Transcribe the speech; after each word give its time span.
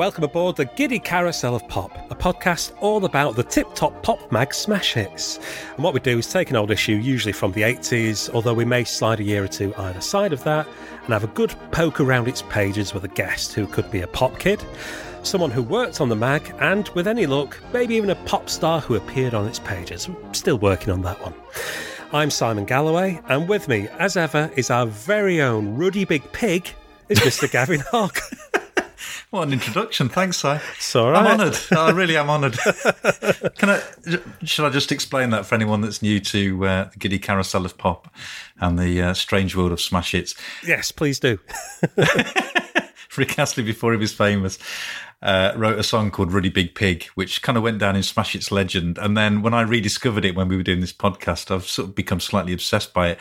welcome 0.00 0.24
aboard 0.24 0.56
the 0.56 0.64
Giddy 0.64 0.98
Carousel 0.98 1.54
of 1.54 1.68
Pop, 1.68 2.10
a 2.10 2.14
podcast 2.14 2.72
all 2.80 3.04
about 3.04 3.36
the 3.36 3.42
tip 3.42 3.74
top 3.74 4.02
pop 4.02 4.32
mag 4.32 4.54
smash 4.54 4.94
hits. 4.94 5.38
And 5.74 5.84
what 5.84 5.92
we 5.92 6.00
do 6.00 6.16
is 6.16 6.26
take 6.26 6.48
an 6.48 6.56
old 6.56 6.70
issue, 6.70 6.94
usually 6.94 7.34
from 7.34 7.52
the 7.52 7.60
80s, 7.60 8.30
although 8.30 8.54
we 8.54 8.64
may 8.64 8.82
slide 8.84 9.20
a 9.20 9.24
year 9.24 9.44
or 9.44 9.46
two 9.46 9.74
either 9.76 10.00
side 10.00 10.32
of 10.32 10.42
that, 10.44 10.66
and 11.04 11.12
have 11.12 11.24
a 11.24 11.26
good 11.26 11.54
poke 11.70 12.00
around 12.00 12.28
its 12.28 12.40
pages 12.48 12.94
with 12.94 13.04
a 13.04 13.08
guest 13.08 13.52
who 13.52 13.66
could 13.66 13.90
be 13.90 14.00
a 14.00 14.06
pop 14.06 14.38
kid, 14.38 14.64
someone 15.22 15.50
who 15.50 15.62
worked 15.62 16.00
on 16.00 16.08
the 16.08 16.16
mag, 16.16 16.50
and 16.60 16.88
with 16.94 17.06
any 17.06 17.26
luck, 17.26 17.58
maybe 17.74 17.94
even 17.94 18.08
a 18.08 18.16
pop 18.24 18.48
star 18.48 18.80
who 18.80 18.94
appeared 18.94 19.34
on 19.34 19.46
its 19.46 19.58
pages. 19.58 20.08
Still 20.32 20.56
working 20.56 20.94
on 20.94 21.02
that 21.02 21.20
one. 21.20 21.34
I'm 22.14 22.30
Simon 22.30 22.64
Galloway, 22.64 23.20
and 23.26 23.46
with 23.50 23.68
me, 23.68 23.86
as 23.98 24.16
ever, 24.16 24.50
is 24.56 24.70
our 24.70 24.86
very 24.86 25.42
own 25.42 25.76
Ruddy 25.76 26.06
Big 26.06 26.32
Pig, 26.32 26.70
is 27.10 27.18
Mr. 27.18 27.52
Gavin 27.52 27.80
Hogg. 27.80 28.18
What 29.40 29.46
an 29.46 29.52
introduction! 29.52 30.08
Thanks, 30.08 30.38
Si. 30.38 30.56
It's 30.76 30.96
all 30.96 31.12
right. 31.12 31.24
I'm 31.24 31.40
honoured. 31.40 31.56
I 31.70 31.90
really 31.90 32.16
am 32.16 32.28
honoured. 32.28 32.58
Can 33.58 33.70
I? 33.70 33.80
Should 34.42 34.64
I 34.64 34.70
just 34.70 34.90
explain 34.90 35.30
that 35.30 35.46
for 35.46 35.54
anyone 35.54 35.82
that's 35.82 36.02
new 36.02 36.18
to 36.18 36.66
uh, 36.66 36.84
the 36.92 36.98
Giddy 36.98 37.20
Carousel 37.20 37.64
of 37.64 37.78
Pop 37.78 38.12
and 38.58 38.76
the 38.76 39.00
uh, 39.00 39.14
strange 39.14 39.54
world 39.54 39.70
of 39.70 39.80
smash 39.80 40.12
hits? 40.12 40.34
Yes, 40.66 40.90
please 40.90 41.20
do. 41.20 41.38
Rick 43.16 43.38
Astley, 43.38 43.62
before 43.62 43.92
he 43.92 43.98
was 43.98 44.12
famous, 44.12 44.58
uh, 45.22 45.52
wrote 45.54 45.78
a 45.78 45.84
song 45.84 46.10
called 46.10 46.32
"Really 46.32 46.50
Big 46.50 46.74
Pig," 46.74 47.04
which 47.14 47.40
kind 47.40 47.56
of 47.56 47.62
went 47.62 47.78
down 47.78 47.94
in 47.94 48.02
Smash 48.02 48.32
Hits 48.32 48.50
legend. 48.50 48.98
And 48.98 49.16
then 49.16 49.42
when 49.42 49.54
I 49.54 49.60
rediscovered 49.60 50.24
it 50.24 50.34
when 50.34 50.48
we 50.48 50.56
were 50.56 50.64
doing 50.64 50.80
this 50.80 50.92
podcast, 50.92 51.54
I've 51.54 51.68
sort 51.68 51.90
of 51.90 51.94
become 51.94 52.18
slightly 52.18 52.52
obsessed 52.52 52.92
by 52.92 53.10
it. 53.10 53.18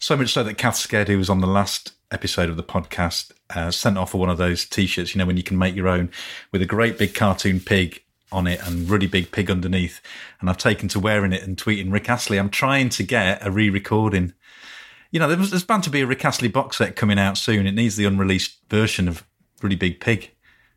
So 0.00 0.16
much 0.16 0.32
so 0.32 0.42
that 0.42 0.58
Kath 0.58 0.74
Sked, 0.74 1.06
who 1.06 1.18
was 1.18 1.30
on 1.30 1.40
the 1.40 1.46
last 1.46 1.92
episode 2.10 2.50
of 2.50 2.56
the 2.56 2.62
podcast, 2.62 3.32
uh, 3.50 3.70
sent 3.70 3.98
off 3.98 4.12
for 4.12 4.18
one 4.18 4.30
of 4.30 4.38
those 4.38 4.64
T-shirts. 4.64 5.14
You 5.14 5.18
know, 5.18 5.26
when 5.26 5.36
you 5.36 5.42
can 5.42 5.58
make 5.58 5.74
your 5.74 5.88
own 5.88 6.10
with 6.52 6.62
a 6.62 6.66
great 6.66 6.98
big 6.98 7.14
cartoon 7.14 7.60
pig 7.60 8.02
on 8.30 8.46
it 8.46 8.60
and 8.66 8.88
really 8.88 9.06
big 9.06 9.30
pig 9.30 9.50
underneath. 9.50 10.00
And 10.40 10.50
I've 10.50 10.58
taken 10.58 10.88
to 10.88 11.00
wearing 11.00 11.32
it 11.32 11.42
and 11.42 11.56
tweeting 11.56 11.92
Rick 11.92 12.10
Astley. 12.10 12.38
I'm 12.38 12.50
trying 12.50 12.88
to 12.90 13.02
get 13.02 13.44
a 13.46 13.50
re-recording. 13.50 14.34
You 15.10 15.20
know, 15.20 15.28
there's, 15.28 15.50
there's 15.50 15.64
bound 15.64 15.84
to 15.84 15.90
be 15.90 16.02
a 16.02 16.06
Rick 16.06 16.24
Astley 16.24 16.48
box 16.48 16.78
set 16.78 16.96
coming 16.96 17.18
out 17.18 17.38
soon. 17.38 17.66
It 17.66 17.72
needs 17.72 17.96
the 17.96 18.04
unreleased 18.04 18.58
version 18.68 19.08
of 19.08 19.24
Really 19.62 19.76
Big 19.76 20.00
Pig. 20.00 20.30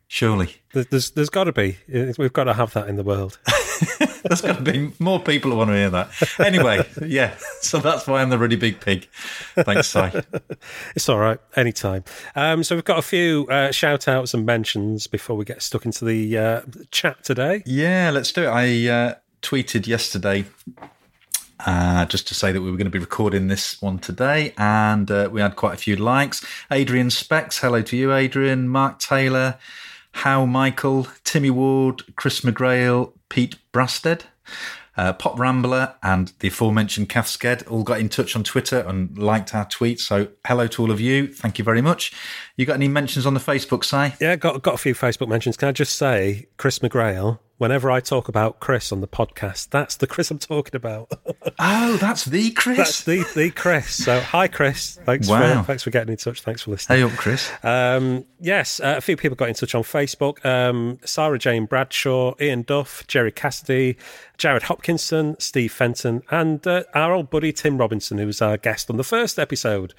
Surely. 0.08 0.56
There's, 0.72 1.10
there's 1.10 1.30
got 1.30 1.44
to 1.44 1.52
be. 1.52 1.78
We've 1.88 2.32
got 2.32 2.44
to 2.44 2.54
have 2.54 2.72
that 2.74 2.88
in 2.88 2.96
the 2.96 3.02
world. 3.02 3.38
There's 4.22 4.40
got 4.40 4.56
to 4.56 4.62
be 4.62 4.92
more 4.98 5.20
people 5.20 5.50
who 5.50 5.56
want 5.56 5.70
to 5.70 5.76
hear 5.76 5.90
that. 5.90 6.10
Anyway, 6.38 6.86
yeah. 7.04 7.36
So 7.60 7.78
that's 7.78 8.06
why 8.06 8.22
I'm 8.22 8.30
the 8.30 8.38
really 8.38 8.56
big 8.56 8.80
pig. 8.80 9.08
Thanks, 9.54 9.88
Si. 9.88 10.10
it's 10.96 11.08
all 11.08 11.18
right. 11.18 11.38
Anytime. 11.56 12.04
Um, 12.34 12.64
so 12.64 12.74
we've 12.74 12.84
got 12.84 12.98
a 12.98 13.02
few 13.02 13.46
uh, 13.50 13.70
shout 13.72 14.08
outs 14.08 14.34
and 14.34 14.46
mentions 14.46 15.06
before 15.06 15.36
we 15.36 15.44
get 15.44 15.62
stuck 15.62 15.84
into 15.84 16.04
the 16.04 16.38
uh, 16.38 16.60
chat 16.90 17.22
today. 17.24 17.62
Yeah, 17.66 18.10
let's 18.12 18.32
do 18.32 18.44
it. 18.44 18.48
I 18.48 18.88
uh, 18.88 19.14
tweeted 19.42 19.86
yesterday 19.86 20.46
uh, 21.66 22.04
just 22.06 22.26
to 22.28 22.34
say 22.34 22.52
that 22.52 22.60
we 22.60 22.70
were 22.70 22.76
going 22.76 22.86
to 22.86 22.90
be 22.90 22.98
recording 22.98 23.48
this 23.48 23.80
one 23.80 23.98
today, 23.98 24.52
and 24.58 25.10
uh, 25.10 25.28
we 25.30 25.40
had 25.40 25.56
quite 25.56 25.74
a 25.74 25.78
few 25.78 25.96
likes. 25.96 26.44
Adrian 26.70 27.10
Specs, 27.10 27.58
hello 27.58 27.82
to 27.82 27.96
you, 27.96 28.12
Adrian. 28.12 28.68
Mark 28.68 28.98
Taylor, 28.98 29.58
How 30.12 30.46
Michael, 30.46 31.08
Timmy 31.24 31.50
Ward, 31.50 32.02
Chris 32.16 32.42
McGrail, 32.42 33.12
Pete 33.28 33.56
Brasted. 33.72 34.22
Uh, 34.94 35.10
Pop 35.10 35.38
Rambler 35.38 35.94
and 36.02 36.34
the 36.40 36.48
aforementioned 36.48 37.08
Kath 37.08 37.26
Sked 37.26 37.66
all 37.70 37.82
got 37.82 37.98
in 37.98 38.10
touch 38.10 38.36
on 38.36 38.44
Twitter 38.44 38.80
and 38.80 39.16
liked 39.16 39.54
our 39.54 39.64
tweet. 39.64 39.98
So 40.00 40.28
hello 40.46 40.66
to 40.66 40.82
all 40.82 40.90
of 40.90 41.00
you. 41.00 41.28
Thank 41.32 41.58
you 41.58 41.64
very 41.64 41.80
much. 41.80 42.12
You 42.56 42.66
got 42.66 42.74
any 42.74 42.88
mentions 42.88 43.24
on 43.24 43.32
the 43.32 43.40
Facebook 43.40 43.84
site? 43.84 44.20
Yeah, 44.20 44.36
got 44.36 44.60
got 44.62 44.74
a 44.74 44.78
few 44.78 44.94
Facebook 44.94 45.28
mentions. 45.28 45.56
Can 45.56 45.68
I 45.68 45.72
just 45.72 45.96
say, 45.96 46.46
Chris 46.58 46.80
McGrail, 46.80 47.38
whenever 47.62 47.92
I 47.92 48.00
talk 48.00 48.26
about 48.26 48.58
Chris 48.58 48.90
on 48.90 49.00
the 49.00 49.06
podcast, 49.06 49.70
that's 49.70 49.96
the 49.96 50.08
Chris 50.08 50.32
I'm 50.32 50.40
talking 50.40 50.74
about. 50.74 51.12
oh, 51.60 51.96
that's 52.00 52.24
the 52.24 52.50
Chris. 52.50 52.76
That's 52.76 53.04
the 53.04 53.24
the 53.36 53.50
Chris. 53.50 54.04
So 54.04 54.18
hi, 54.20 54.48
Chris. 54.48 54.98
Thanks 55.06 55.28
wow. 55.28 55.60
for 55.60 55.66
thanks 55.68 55.84
for 55.84 55.90
getting 55.90 56.10
in 56.10 56.16
touch. 56.16 56.42
Thanks 56.42 56.62
for 56.62 56.72
listening. 56.72 56.98
Hey 56.98 57.04
up, 57.04 57.12
Chris. 57.12 57.48
Um, 57.62 58.24
yes, 58.40 58.80
uh, 58.80 58.94
a 58.96 59.00
few 59.00 59.16
people 59.16 59.36
got 59.36 59.48
in 59.48 59.54
touch 59.54 59.76
on 59.76 59.84
Facebook. 59.84 60.44
Um, 60.44 60.98
Sarah 61.04 61.38
Jane 61.38 61.66
Bradshaw, 61.66 62.34
Ian 62.40 62.62
Duff, 62.62 63.06
Jerry 63.06 63.30
Cassidy, 63.30 63.96
Jared 64.42 64.64
Hopkinson, 64.64 65.36
Steve 65.38 65.72
Fenton, 65.72 66.24
and 66.28 66.66
uh, 66.66 66.82
our 66.94 67.12
old 67.12 67.30
buddy 67.30 67.52
Tim 67.52 67.78
Robinson, 67.78 68.18
who 68.18 68.26
was 68.26 68.42
our 68.42 68.56
guest 68.56 68.90
on 68.90 68.96
the 68.96 69.04
first 69.04 69.38
episode 69.38 69.94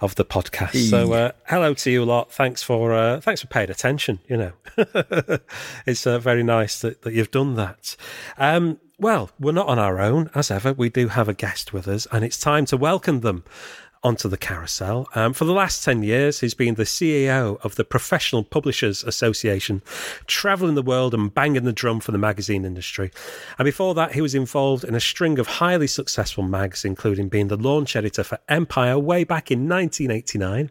of 0.00 0.14
the 0.14 0.24
podcast. 0.24 0.88
So 0.88 1.12
uh, 1.12 1.32
hello 1.48 1.74
to 1.74 1.90
you 1.90 2.04
a 2.04 2.06
lot. 2.06 2.30
Thanks 2.30 2.62
for 2.62 2.94
uh, 2.94 3.20
thanks 3.20 3.40
for 3.40 3.48
paying 3.48 3.68
attention. 3.68 4.20
You 4.28 4.36
know, 4.36 4.52
it's 5.86 6.06
uh, 6.06 6.20
very 6.20 6.44
nice 6.44 6.80
that, 6.82 7.02
that 7.02 7.14
you've 7.14 7.32
done 7.32 7.56
that. 7.56 7.96
Um, 8.38 8.78
well, 9.00 9.30
we're 9.40 9.50
not 9.50 9.66
on 9.66 9.80
our 9.80 9.98
own, 9.98 10.30
as 10.36 10.52
ever. 10.52 10.72
We 10.72 10.88
do 10.88 11.08
have 11.08 11.28
a 11.28 11.34
guest 11.34 11.72
with 11.72 11.88
us, 11.88 12.06
and 12.12 12.24
it's 12.24 12.38
time 12.38 12.66
to 12.66 12.76
welcome 12.76 13.22
them 13.22 13.42
onto 14.02 14.28
the 14.28 14.36
carousel. 14.36 15.06
Um, 15.14 15.32
for 15.32 15.44
the 15.44 15.52
last 15.52 15.84
10 15.84 16.02
years, 16.02 16.40
he's 16.40 16.54
been 16.54 16.74
the 16.74 16.84
CEO 16.84 17.60
of 17.62 17.74
the 17.74 17.84
Professional 17.84 18.42
Publishers 18.42 19.04
Association, 19.04 19.82
traveling 20.26 20.74
the 20.74 20.82
world 20.82 21.12
and 21.12 21.32
banging 21.32 21.64
the 21.64 21.72
drum 21.72 22.00
for 22.00 22.12
the 22.12 22.18
magazine 22.18 22.64
industry. 22.64 23.10
And 23.58 23.66
before 23.66 23.94
that, 23.94 24.12
he 24.12 24.20
was 24.20 24.34
involved 24.34 24.84
in 24.84 24.94
a 24.94 25.00
string 25.00 25.38
of 25.38 25.46
highly 25.46 25.86
successful 25.86 26.44
mags, 26.44 26.84
including 26.84 27.28
being 27.28 27.48
the 27.48 27.56
launch 27.56 27.94
editor 27.94 28.24
for 28.24 28.38
Empire 28.48 28.98
way 28.98 29.24
back 29.24 29.50
in 29.50 29.68
1989. 29.68 30.70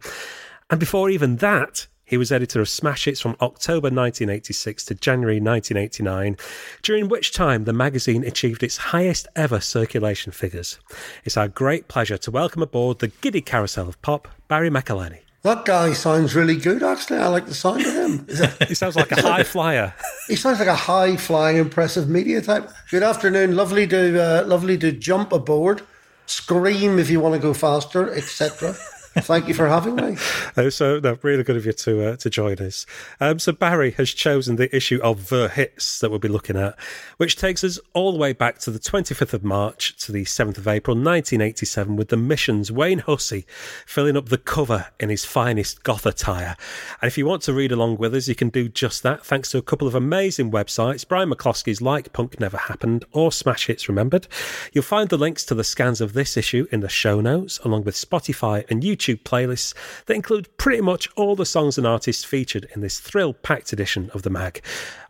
And 0.72 0.80
before 0.80 1.10
even 1.10 1.38
that, 1.38 1.88
he 2.10 2.18
was 2.18 2.32
editor 2.32 2.60
of 2.60 2.68
Smash 2.68 3.06
Hits 3.06 3.22
from 3.22 3.36
October 3.40 3.86
1986 3.86 4.84
to 4.86 4.96
January 4.96 5.40
1989, 5.40 6.38
during 6.82 7.08
which 7.08 7.32
time 7.32 7.66
the 7.66 7.74
magazine 7.74 8.24
achieved 8.24 8.64
its 8.64 8.78
highest 8.78 9.28
ever 9.36 9.60
circulation 9.60 10.32
figures. 10.32 10.80
It's 11.24 11.38
our 11.38 11.48
great 11.48 11.88
pleasure 11.88 12.18
to 12.18 12.32
welcome 12.32 12.64
aboard 12.64 12.98
the 12.98 13.10
giddy 13.10 13.42
carousel 13.42 13.88
of 13.88 14.02
pop, 14.02 14.28
Barry 14.48 14.72
McIlheney. 14.72 15.20
That 15.44 15.66
guy 15.66 15.94
sounds 15.94 16.34
really 16.34 16.56
good, 16.56 16.82
actually. 16.82 17.20
I 17.20 17.28
like 17.28 17.46
the 17.46 17.54
sound 17.54 17.86
of 17.86 17.94
him. 17.94 18.28
he 18.68 18.74
sounds 18.74 18.96
like 18.96 19.12
a 19.12 19.22
high 19.22 19.44
flyer. 19.44 19.94
he 20.28 20.36
sounds 20.36 20.58
like 20.58 20.68
a 20.68 20.76
high 20.76 21.16
flying, 21.16 21.58
impressive 21.58 22.10
media 22.10 22.42
type. 22.42 22.72
Good 22.90 23.04
afternoon. 23.04 23.56
Lovely 23.56 23.86
to, 23.86 24.20
uh, 24.20 24.48
lovely 24.48 24.80
to 24.80 24.92
jump 24.92 25.32
aboard, 25.32 25.84
scream 26.26 26.98
if 26.98 27.12
you 27.12 27.20
want 27.20 27.36
to 27.36 27.40
go 27.40 27.54
faster, 27.54 28.12
etc. 28.12 28.76
Thank 29.16 29.48
you 29.48 29.54
for 29.54 29.68
having 29.68 29.96
me. 29.96 30.18
Uh, 30.56 30.70
so, 30.70 31.00
no, 31.00 31.18
really 31.24 31.44
good 31.44 31.58
of 31.58 31.66
you 31.66 31.74
to 31.74 32.10
uh, 32.10 32.16
to 32.18 32.30
join 32.30 32.58
us. 32.60 32.86
Um, 33.20 33.40
so, 33.40 33.52
Barry 33.52 33.92
has 33.92 34.12
chosen 34.12 34.56
the 34.56 34.74
issue 34.76 35.00
of 35.04 35.30
The 35.30 35.50
Hits 35.50 36.00
that 36.00 36.10
we'll 36.10 36.20
be 36.20 36.28
looking 36.28 36.56
at, 36.56 36.78
which 37.18 37.36
takes 37.36 37.64
us 37.64 37.80
all 37.94 38.12
the 38.12 38.18
way 38.18 38.34
back 38.34 38.60
to 38.60 38.72
the 38.72 38.80
25th 38.80 39.34
of 39.34 39.44
March 39.44 39.98
to 40.06 40.12
the 40.12 40.26
7th 40.26 40.58
of 40.58 40.68
April 40.68 40.96
1987, 40.96 41.96
with 41.96 42.10
the 42.10 42.18
Mission's 42.18 42.72
Wayne 42.72 43.00
Hussey 43.00 43.46
filling 43.86 44.16
up 44.16 44.30
the 44.30 44.38
cover 44.38 44.88
in 45.00 45.10
his 45.10 45.26
finest 45.26 45.84
goth 45.84 46.06
attire. 46.06 46.56
And 47.02 47.08
if 47.08 47.18
you 47.18 47.26
want 47.26 47.42
to 47.44 47.54
read 47.54 47.72
along 47.72 47.98
with 47.98 48.14
us, 48.14 48.28
you 48.28 48.36
can 48.36 48.50
do 48.50 48.70
just 48.70 49.04
that 49.04 49.26
thanks 49.26 49.50
to 49.52 49.58
a 49.58 49.64
couple 49.64 49.88
of 49.88 49.96
amazing 49.96 50.52
websites 50.52 51.08
Brian 51.08 51.32
McCloskey's 51.32 51.82
Like 51.82 52.14
Punk 52.14 52.40
Never 52.40 52.58
Happened 52.58 53.06
or 53.12 53.32
Smash 53.32 53.68
Hits 53.68 53.90
Remembered. 53.90 54.28
You'll 54.72 54.84
find 54.84 55.10
the 55.10 55.18
links 55.18 55.44
to 55.46 55.56
the 55.56 55.64
scans 55.64 56.00
of 56.00 56.14
this 56.14 56.38
issue 56.38 56.68
in 56.72 56.82
the 56.82 56.90
show 56.90 57.22
notes, 57.22 57.60
along 57.60 57.84
with 57.84 57.96
Spotify 57.96 58.70
and 58.70 58.84
YouTube 58.84 59.09
YouTube 59.10 59.24
playlists 59.24 59.74
that 60.06 60.14
include 60.14 60.56
pretty 60.58 60.82
much 60.82 61.10
all 61.16 61.36
the 61.36 61.46
songs 61.46 61.78
and 61.78 61.88
artists 61.88 62.24
featured 62.24 62.68
in 62.76 62.82
this 62.82 63.00
thrill 63.00 63.34
packed 63.34 63.74
edition 63.74 64.12
of 64.14 64.22
the 64.24 64.30
mag 64.30 64.62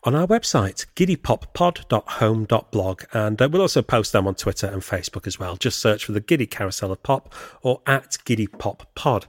on 0.03 0.15
our 0.15 0.27
website, 0.27 0.85
giddypoppod.home.blog. 0.95 3.03
And 3.13 3.41
uh, 3.41 3.49
we'll 3.51 3.61
also 3.61 3.81
post 3.81 4.13
them 4.13 4.27
on 4.27 4.35
Twitter 4.35 4.67
and 4.67 4.81
Facebook 4.81 5.27
as 5.27 5.37
well. 5.39 5.57
Just 5.57 5.79
search 5.79 6.05
for 6.05 6.13
the 6.13 6.21
Giddy 6.21 6.45
Carousel 6.45 6.91
of 6.91 7.01
Pop 7.03 7.33
or 7.61 7.81
at 7.85 8.17
Giddy 8.25 8.47
Pop 8.47 8.89
Pod. 8.95 9.25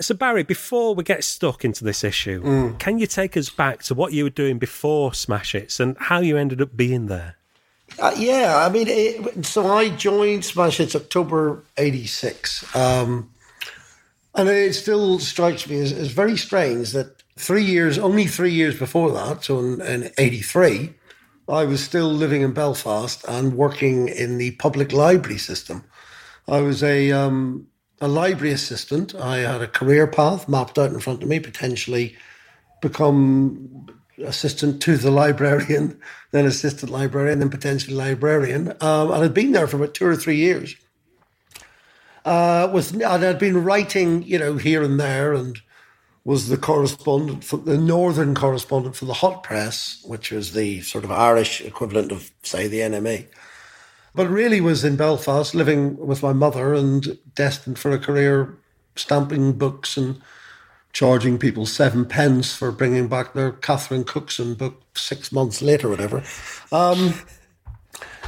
So, 0.00 0.14
Barry, 0.14 0.42
before 0.42 0.94
we 0.94 1.04
get 1.04 1.24
stuck 1.24 1.64
into 1.64 1.84
this 1.84 2.02
issue, 2.02 2.42
mm. 2.42 2.78
can 2.78 2.98
you 2.98 3.06
take 3.06 3.36
us 3.36 3.50
back 3.50 3.82
to 3.84 3.94
what 3.94 4.12
you 4.12 4.24
were 4.24 4.30
doing 4.30 4.58
before 4.58 5.14
Smash 5.14 5.52
Hits 5.52 5.78
and 5.80 5.96
how 5.98 6.20
you 6.20 6.36
ended 6.36 6.60
up 6.60 6.76
being 6.76 7.06
there? 7.06 7.36
Uh, 7.98 8.14
yeah, 8.18 8.58
I 8.58 8.68
mean, 8.68 8.86
it, 8.88 9.46
so 9.46 9.72
I 9.72 9.88
joined 9.88 10.44
Smash 10.44 10.76
Hits 10.76 10.94
October 10.94 11.62
86. 11.78 12.76
Um, 12.76 13.30
and 14.34 14.48
it 14.48 14.74
still 14.74 15.18
strikes 15.18 15.68
me 15.68 15.80
as, 15.80 15.92
as 15.92 16.08
very 16.08 16.36
strange 16.36 16.92
that 16.92 17.22
three 17.36 17.64
years, 17.64 17.98
only 17.98 18.26
three 18.26 18.52
years 18.52 18.78
before 18.78 19.12
that, 19.12 19.44
so 19.44 19.58
in, 19.58 19.80
in 19.80 20.10
83, 20.18 20.94
I 21.48 21.64
was 21.64 21.82
still 21.82 22.12
living 22.12 22.42
in 22.42 22.52
Belfast 22.52 23.24
and 23.26 23.54
working 23.54 24.08
in 24.08 24.38
the 24.38 24.52
public 24.52 24.92
library 24.92 25.38
system. 25.38 25.84
I 26.46 26.60
was 26.60 26.82
a, 26.82 27.10
um, 27.12 27.68
a 28.00 28.08
library 28.08 28.52
assistant. 28.52 29.14
I 29.14 29.38
had 29.38 29.62
a 29.62 29.66
career 29.66 30.06
path 30.06 30.48
mapped 30.48 30.78
out 30.78 30.92
in 30.92 31.00
front 31.00 31.22
of 31.22 31.28
me, 31.28 31.40
potentially 31.40 32.16
become 32.82 33.88
assistant 34.24 34.82
to 34.82 34.96
the 34.96 35.10
librarian, 35.10 35.98
then 36.32 36.44
assistant 36.44 36.92
librarian, 36.92 37.38
then 37.38 37.50
potentially 37.50 37.96
librarian. 37.96 38.68
Um, 38.80 39.10
and 39.10 39.24
I'd 39.24 39.34
been 39.34 39.52
there 39.52 39.66
for 39.66 39.76
about 39.76 39.94
two 39.94 40.06
or 40.06 40.16
three 40.16 40.36
years 40.36 40.74
uh, 42.24 42.68
was 42.72 42.92
and 42.92 43.04
I'd 43.04 43.38
been 43.38 43.64
writing, 43.64 44.22
you 44.22 44.38
know, 44.38 44.56
here 44.56 44.82
and 44.82 44.98
there, 44.98 45.32
and 45.32 45.60
was 46.24 46.48
the 46.48 46.58
correspondent 46.58 47.42
for 47.42 47.56
the 47.56 47.78
northern 47.78 48.34
correspondent 48.34 48.94
for 48.94 49.06
the 49.06 49.14
Hot 49.14 49.42
Press, 49.42 50.02
which 50.04 50.30
was 50.30 50.52
the 50.52 50.82
sort 50.82 51.04
of 51.04 51.10
Irish 51.10 51.62
equivalent 51.62 52.12
of, 52.12 52.30
say, 52.42 52.68
the 52.68 52.80
NME. 52.80 53.26
But 54.14 54.28
really 54.28 54.60
was 54.60 54.84
in 54.84 54.96
Belfast, 54.96 55.54
living 55.54 55.96
with 55.96 56.22
my 56.22 56.32
mother 56.32 56.74
and 56.74 57.18
destined 57.34 57.78
for 57.78 57.92
a 57.92 57.98
career 57.98 58.58
stamping 58.94 59.52
books 59.52 59.96
and 59.96 60.20
charging 60.92 61.38
people 61.38 61.64
seven 61.64 62.04
pence 62.04 62.54
for 62.54 62.72
bringing 62.72 63.08
back 63.08 63.32
their 63.32 63.52
Catherine 63.52 64.04
Cookson 64.04 64.54
book 64.54 64.82
six 64.94 65.32
months 65.32 65.62
later, 65.62 65.88
whatever. 65.88 66.22
Um, 66.72 67.14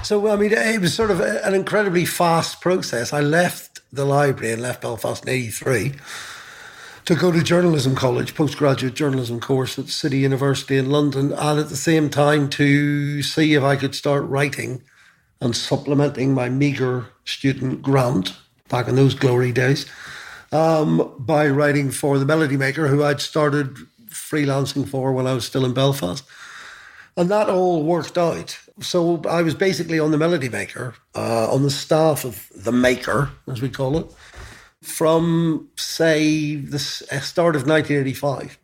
so, 0.02 0.28
I 0.28 0.36
mean, 0.36 0.52
it 0.52 0.80
was 0.80 0.94
sort 0.94 1.10
of 1.10 1.20
an 1.20 1.54
incredibly 1.54 2.06
fast 2.06 2.60
process. 2.62 3.12
I 3.12 3.20
left 3.20 3.69
the 3.92 4.04
library 4.04 4.52
and 4.52 4.62
left 4.62 4.82
Belfast 4.82 5.22
in 5.24 5.28
83 5.28 5.94
to 7.06 7.14
go 7.14 7.32
to 7.32 7.42
journalism 7.42 7.94
college, 7.94 8.34
postgraduate 8.34 8.94
journalism 8.94 9.40
course 9.40 9.78
at 9.78 9.88
City 9.88 10.18
University 10.18 10.76
in 10.76 10.90
London, 10.90 11.32
and 11.32 11.58
at 11.58 11.68
the 11.68 11.76
same 11.76 12.08
time 12.08 12.48
to 12.50 13.22
see 13.22 13.54
if 13.54 13.62
I 13.62 13.76
could 13.76 13.94
start 13.94 14.24
writing 14.24 14.82
and 15.40 15.56
supplementing 15.56 16.34
my 16.34 16.48
meagre 16.48 17.06
student 17.24 17.82
grant 17.82 18.36
back 18.68 18.86
in 18.86 18.94
those 18.94 19.14
glory 19.14 19.52
days 19.52 19.86
um, 20.52 21.12
by 21.18 21.48
writing 21.48 21.90
for 21.90 22.18
the 22.18 22.26
Melody 22.26 22.56
Maker, 22.56 22.88
who 22.88 23.02
I'd 23.02 23.20
started 23.20 23.76
freelancing 24.08 24.88
for 24.88 25.12
when 25.12 25.26
I 25.26 25.32
was 25.32 25.44
still 25.44 25.64
in 25.64 25.74
Belfast. 25.74 26.24
And 27.16 27.30
that 27.30 27.48
all 27.48 27.82
worked 27.82 28.16
out. 28.16 28.58
So 28.80 29.22
I 29.28 29.42
was 29.42 29.54
basically 29.54 29.98
on 29.98 30.10
the 30.10 30.18
Melody 30.18 30.48
Maker, 30.48 30.94
uh, 31.14 31.52
on 31.52 31.62
the 31.62 31.70
staff 31.70 32.24
of 32.24 32.48
the 32.56 32.72
Maker, 32.72 33.30
as 33.46 33.60
we 33.60 33.68
call 33.68 33.98
it, 33.98 34.06
from, 34.82 35.68
say, 35.76 36.56
the 36.56 36.76
uh, 37.12 37.20
start 37.20 37.56
of 37.56 37.66
1985. 37.66 38.58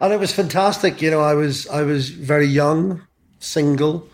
And 0.00 0.12
it 0.12 0.20
was 0.20 0.32
fantastic. 0.32 1.02
You 1.02 1.10
know, 1.10 1.20
I 1.20 1.34
was 1.34 1.66
I 1.68 1.82
was 1.82 2.10
very 2.10 2.46
young, 2.46 3.02
single, 3.40 4.08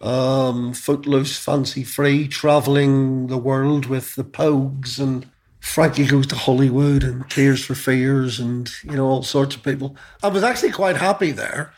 um, 0.00 0.72
footloose, 0.72 1.36
fancy 1.38 1.82
free, 1.82 2.28
traveling 2.28 3.26
the 3.26 3.38
world 3.38 3.86
with 3.86 4.14
the 4.14 4.24
Pogues 4.24 4.98
and 4.98 5.26
Frankie 5.60 6.06
Goes 6.06 6.26
to 6.28 6.36
Hollywood 6.36 7.02
and 7.02 7.28
Tears 7.30 7.64
for 7.64 7.74
Fears 7.74 8.38
and, 8.38 8.70
you 8.84 8.92
know, 8.92 9.06
all 9.06 9.22
sorts 9.22 9.56
of 9.56 9.62
people. 9.62 9.96
I 10.22 10.28
was 10.28 10.44
actually 10.44 10.72
quite 10.72 10.96
happy 10.96 11.32
there. 11.32 11.72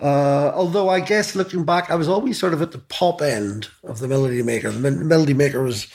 Uh, 0.00 0.52
although 0.54 0.88
I 0.88 1.00
guess 1.00 1.34
looking 1.34 1.64
back, 1.64 1.90
I 1.90 1.96
was 1.96 2.08
always 2.08 2.38
sort 2.38 2.52
of 2.52 2.62
at 2.62 2.70
the 2.70 2.78
pop 2.78 3.20
end 3.20 3.68
of 3.82 3.98
the 3.98 4.08
Melody 4.08 4.42
Maker. 4.42 4.70
The 4.70 4.90
Melody 4.90 5.34
Maker 5.34 5.62
was 5.62 5.88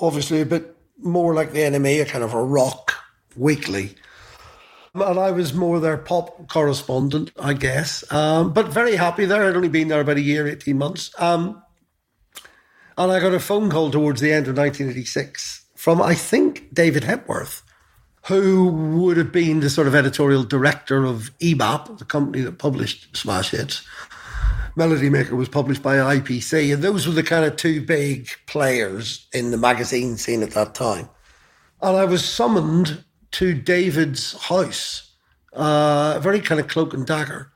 obviously 0.00 0.40
a 0.40 0.46
bit 0.46 0.74
more 0.98 1.34
like 1.34 1.52
the 1.52 1.60
NME, 1.60 2.02
a 2.02 2.04
kind 2.06 2.24
of 2.24 2.32
a 2.32 2.42
rock 2.42 2.94
weekly. 3.36 3.94
And 4.94 5.18
I 5.18 5.30
was 5.30 5.52
more 5.52 5.78
their 5.78 5.98
pop 5.98 6.48
correspondent, 6.48 7.30
I 7.38 7.52
guess. 7.52 8.10
Um, 8.10 8.54
but 8.54 8.68
very 8.68 8.96
happy 8.96 9.26
there. 9.26 9.46
I'd 9.46 9.56
only 9.56 9.68
been 9.68 9.88
there 9.88 10.00
about 10.00 10.16
a 10.16 10.22
year, 10.22 10.48
18 10.48 10.78
months. 10.78 11.10
Um, 11.18 11.62
and 12.96 13.12
I 13.12 13.20
got 13.20 13.34
a 13.34 13.40
phone 13.40 13.68
call 13.70 13.90
towards 13.90 14.22
the 14.22 14.32
end 14.32 14.48
of 14.48 14.56
1986 14.56 15.66
from, 15.74 16.00
I 16.00 16.14
think, 16.14 16.72
David 16.72 17.04
Hepworth, 17.04 17.62
who 18.26 18.66
would 18.66 19.16
have 19.16 19.30
been 19.30 19.60
the 19.60 19.70
sort 19.70 19.86
of 19.86 19.94
editorial 19.94 20.42
director 20.42 21.04
of 21.04 21.30
EMAP, 21.38 21.98
the 21.98 22.04
company 22.04 22.42
that 22.42 22.58
published 22.58 23.16
Smash 23.16 23.50
Hits. 23.50 23.86
Melody 24.74 25.08
Maker 25.08 25.36
was 25.36 25.48
published 25.48 25.82
by 25.82 25.96
IPC, 25.96 26.74
and 26.74 26.82
those 26.82 27.06
were 27.06 27.12
the 27.12 27.22
kind 27.22 27.44
of 27.44 27.56
two 27.56 27.80
big 27.80 28.28
players 28.46 29.26
in 29.32 29.52
the 29.52 29.56
magazine 29.56 30.16
scene 30.16 30.42
at 30.42 30.50
that 30.50 30.74
time. 30.74 31.08
And 31.80 31.96
I 31.96 32.04
was 32.04 32.24
summoned 32.24 33.04
to 33.32 33.54
David's 33.54 34.32
house, 34.42 35.12
uh, 35.52 36.14
a 36.16 36.20
very 36.20 36.40
kind 36.40 36.60
of 36.60 36.66
cloak 36.68 36.94
and 36.94 37.06
dagger, 37.06 37.52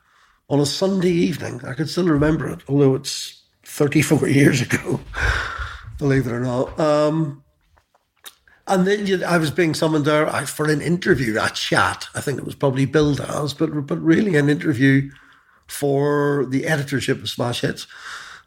on 0.49 0.61
a 0.61 0.67
Sunday 0.67 1.11
evening. 1.11 1.61
I 1.65 1.75
can 1.75 1.87
still 1.87 2.07
remember 2.07 2.49
it, 2.49 2.61
although 2.69 2.95
it's 2.95 3.43
34 3.65 4.29
years 4.29 4.63
ago, 4.63 5.01
believe 5.99 6.29
it 6.29 6.33
or 6.33 6.41
not. 6.41 6.79
Um, 6.79 7.43
and 8.71 8.87
then 8.87 9.25
I 9.25 9.37
was 9.37 9.51
being 9.51 9.75
summoned 9.75 10.05
there 10.05 10.31
for 10.47 10.71
an 10.71 10.81
interview, 10.81 11.39
a 11.41 11.51
chat. 11.51 12.09
I 12.15 12.21
think 12.21 12.39
it 12.39 12.45
was 12.45 12.55
probably 12.55 12.87
billed 12.87 13.21
as, 13.21 13.53
but 13.53 13.87
but 13.87 14.01
really 14.01 14.37
an 14.37 14.49
interview 14.49 15.11
for 15.67 16.47
the 16.47 16.67
editorship 16.67 17.21
of 17.21 17.29
Smash 17.29 17.61
Hits, 17.61 17.87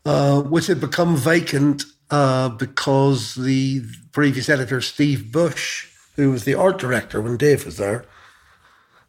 uh, 0.06 0.42
which 0.42 0.68
had 0.68 0.80
become 0.80 1.16
vacant 1.18 1.84
uh, 2.10 2.50
because 2.50 3.36
the 3.36 3.84
previous 4.12 4.50
editor, 4.50 4.82
Steve 4.82 5.32
Bush, 5.32 5.90
who 6.16 6.32
was 6.32 6.46
the 6.46 6.56
art 6.56 6.80
director 6.80 7.22
when 7.22 7.38
Dave 7.38 7.66
was 7.66 7.78
there, 7.78 8.06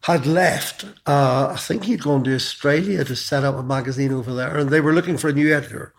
had 0.01 0.25
left. 0.25 0.85
Uh, 1.05 1.49
I 1.51 1.57
think 1.57 1.85
he'd 1.85 2.03
gone 2.03 2.23
to 2.25 2.35
Australia 2.35 3.03
to 3.05 3.15
set 3.15 3.43
up 3.43 3.55
a 3.55 3.63
magazine 3.63 4.13
over 4.13 4.33
there, 4.33 4.57
and 4.57 4.69
they 4.69 4.81
were 4.81 4.93
looking 4.93 5.17
for 5.17 5.29
a 5.29 5.33
new 5.33 5.53
editor. 5.53 5.93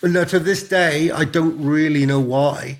But 0.00 0.12
now, 0.12 0.24
to 0.24 0.38
this 0.38 0.66
day, 0.66 1.10
I 1.10 1.24
don't 1.24 1.62
really 1.62 2.06
know 2.06 2.20
why 2.20 2.78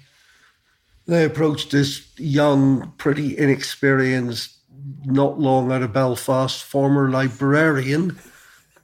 they 1.11 1.25
approached 1.25 1.73
this 1.73 2.07
young, 2.19 2.93
pretty 2.97 3.37
inexperienced, 3.37 4.57
not 5.05 5.41
long 5.41 5.73
out 5.73 5.83
of 5.83 5.93
Belfast, 5.93 6.63
former 6.63 7.11
librarian, 7.11 8.19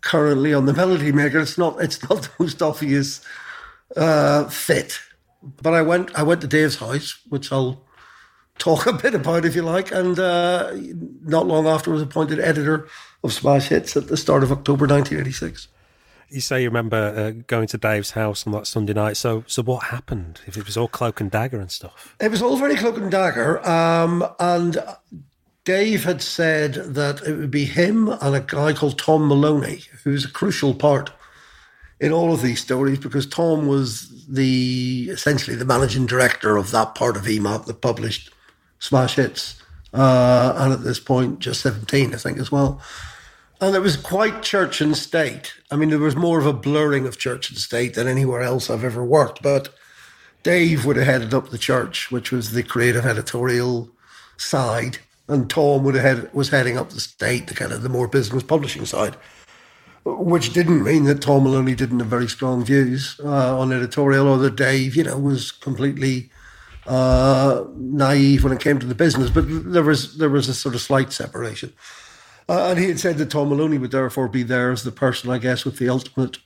currently 0.01 0.53
on 0.53 0.67
the 0.67 0.73
Melody 0.73 1.13
Maker. 1.13 1.39
It's 1.39 1.57
not. 1.57 1.81
It's 1.81 2.03
not 2.09 2.23
the 2.23 2.31
most 2.39 2.61
obvious 2.63 3.21
uh, 3.97 4.49
fit. 4.49 4.99
But 5.63 5.75
I 5.75 5.83
went. 5.83 6.17
I 6.19 6.25
went 6.25 6.41
to 6.41 6.49
Dave's 6.49 6.77
house, 6.77 7.21
which 7.29 7.53
I'll 7.53 7.85
talk 8.59 8.87
a 8.87 8.93
bit 8.93 9.15
about 9.15 9.45
if 9.45 9.55
you 9.55 9.63
like. 9.63 9.93
And 9.93 10.19
uh, 10.19 10.73
not 11.23 11.47
long 11.47 11.67
after, 11.67 11.93
was 11.93 12.03
appointed 12.03 12.41
editor 12.41 12.89
of 13.23 13.33
Smash 13.33 13.69
Hits 13.69 13.97
at 13.97 14.09
the 14.09 14.17
start 14.17 14.43
of 14.43 14.51
October 14.51 14.87
1986 14.87 15.69
you 16.29 16.41
say 16.41 16.63
you 16.63 16.69
remember 16.69 16.97
uh, 16.97 17.43
going 17.47 17.67
to 17.69 17.79
Dave's 17.79 18.13
house 18.13 18.47
on 18.47 18.53
that 18.53 18.67
Sunday 18.67 18.93
night. 18.93 19.17
So, 19.17 19.45
so 19.47 19.63
what 19.63 19.85
happened? 19.85 20.41
If 20.47 20.57
it 20.57 20.67
was 20.67 20.77
all 20.77 20.89
cloak 20.89 21.21
and 21.21 21.31
dagger 21.31 21.61
and 21.61 21.71
stuff, 21.71 22.15
it 22.21 22.31
was 22.31 22.43
all 22.43 22.57
very 22.57 22.77
cloak 22.77 22.97
and 22.97 23.11
dagger. 23.11 23.67
Um, 23.67 24.27
and 24.39 24.79
Dave 25.65 26.05
had 26.05 26.23
said 26.23 26.75
that 26.75 27.23
it 27.23 27.37
would 27.37 27.51
be 27.51 27.65
him 27.65 28.09
and 28.09 28.35
a 28.35 28.41
guy 28.41 28.73
called 28.73 28.99
Tom 28.99 29.29
Maloney, 29.29 29.83
who's 30.05 30.25
a 30.25 30.31
crucial 30.31 30.75
part 30.75 31.11
in 32.01 32.13
all 32.13 32.33
of 32.33 32.43
these 32.43 32.61
stories 32.61 32.99
because 32.99 33.27
Tom 33.27 33.67
was 33.67 34.27
the 34.27 35.09
essentially 35.11 35.57
the 35.57 35.65
managing 35.65 36.07
director 36.07 36.57
of 36.57 36.71
that 36.71 36.95
part 36.95 37.17
of 37.17 37.25
EMAP 37.25 37.67
that 37.67 37.81
published 37.81 38.33
Smash 38.79 39.17
Hits, 39.17 39.63
uh, 39.95 40.53
and 40.57 40.73
at 40.73 40.85
this 40.85 41.01
point 41.01 41.39
just 41.39 41.63
seventeen, 41.63 42.15
I 42.15 42.19
think, 42.19 42.39
as 42.39 42.53
well. 42.53 42.81
And 43.61 43.75
it 43.75 43.81
was 43.81 43.97
quite 43.97 44.43
church 44.43 44.81
and 44.83 44.97
state. 44.97 45.55
I 45.71 45.77
mean, 45.77 45.89
there 45.89 45.99
was 45.99 46.15
more 46.15 46.39
of 46.39 46.47
a 46.47 46.53
blurring 46.53 47.07
of 47.07 47.19
church 47.19 47.49
and 47.49 47.59
state 47.59 47.95
than 47.95 48.07
anywhere 48.07 48.43
else 48.43 48.69
I've 48.69 48.85
ever 48.85 49.03
worked. 49.03 49.43
But 49.43 49.75
Dave 50.43 50.85
would 50.85 50.97
have 50.97 51.07
headed 51.07 51.33
up 51.33 51.49
the 51.49 51.59
church, 51.59 52.11
which 52.11 52.31
was 52.31 52.53
the 52.53 52.63
creative 52.63 53.07
editorial 53.07 53.91
side, 54.37 54.99
and 55.27 55.49
Tom 55.49 55.85
would 55.85 55.95
have 55.95 56.05
head, 56.05 56.35
was 56.35 56.51
heading 56.51 56.77
up 56.77 56.91
the 56.91 57.01
state, 57.01 57.47
the 57.47 57.55
kind 57.55 57.73
of 57.73 57.83
the 57.83 57.89
more 57.89 58.07
business 58.07 58.43
publishing 58.43 58.85
side. 58.85 59.17
Which 60.05 60.53
didn't 60.53 60.85
mean 60.85 61.05
that 61.05 61.23
Tom 61.23 61.43
Maloney 61.43 61.75
didn't 61.75 61.99
have 61.99 62.09
very 62.09 62.29
strong 62.29 62.65
views 62.65 63.19
uh, 63.25 63.59
on 63.59 63.73
editorial, 63.73 64.29
or 64.29 64.39
that 64.39 64.55
Dave, 64.55 64.95
you 64.95 65.03
know, 65.03 65.19
was 65.19 65.51
completely 65.51 66.31
uh, 66.87 67.65
naive 67.75 68.45
when 68.45 68.53
it 68.53 68.61
came 68.61 68.79
to 68.79 68.87
the 68.87 68.95
business. 68.95 69.31
But 69.31 69.47
there 69.49 69.83
was 69.83 70.19
there 70.19 70.31
was 70.31 70.49
a 70.49 70.55
sort 70.55 70.77
of 70.77 70.81
slight 70.81 71.13
separation. 71.13 71.73
Uh, 72.49 72.69
and 72.71 72.79
he 72.79 72.89
had 72.89 73.01
said 73.01 73.19
that 73.19 73.31
Tom 73.31 73.49
Maloney 73.49 73.79
would 73.79 73.91
therefore 73.91 74.29
be 74.29 74.43
there 74.43 74.71
as 74.71 74.85
the 74.85 74.93
person, 74.93 75.31
I 75.31 75.39
guess, 75.39 75.65
with 75.65 75.79
the 75.79 75.89
ultimate 75.89 76.39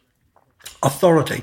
authority. 0.82 1.42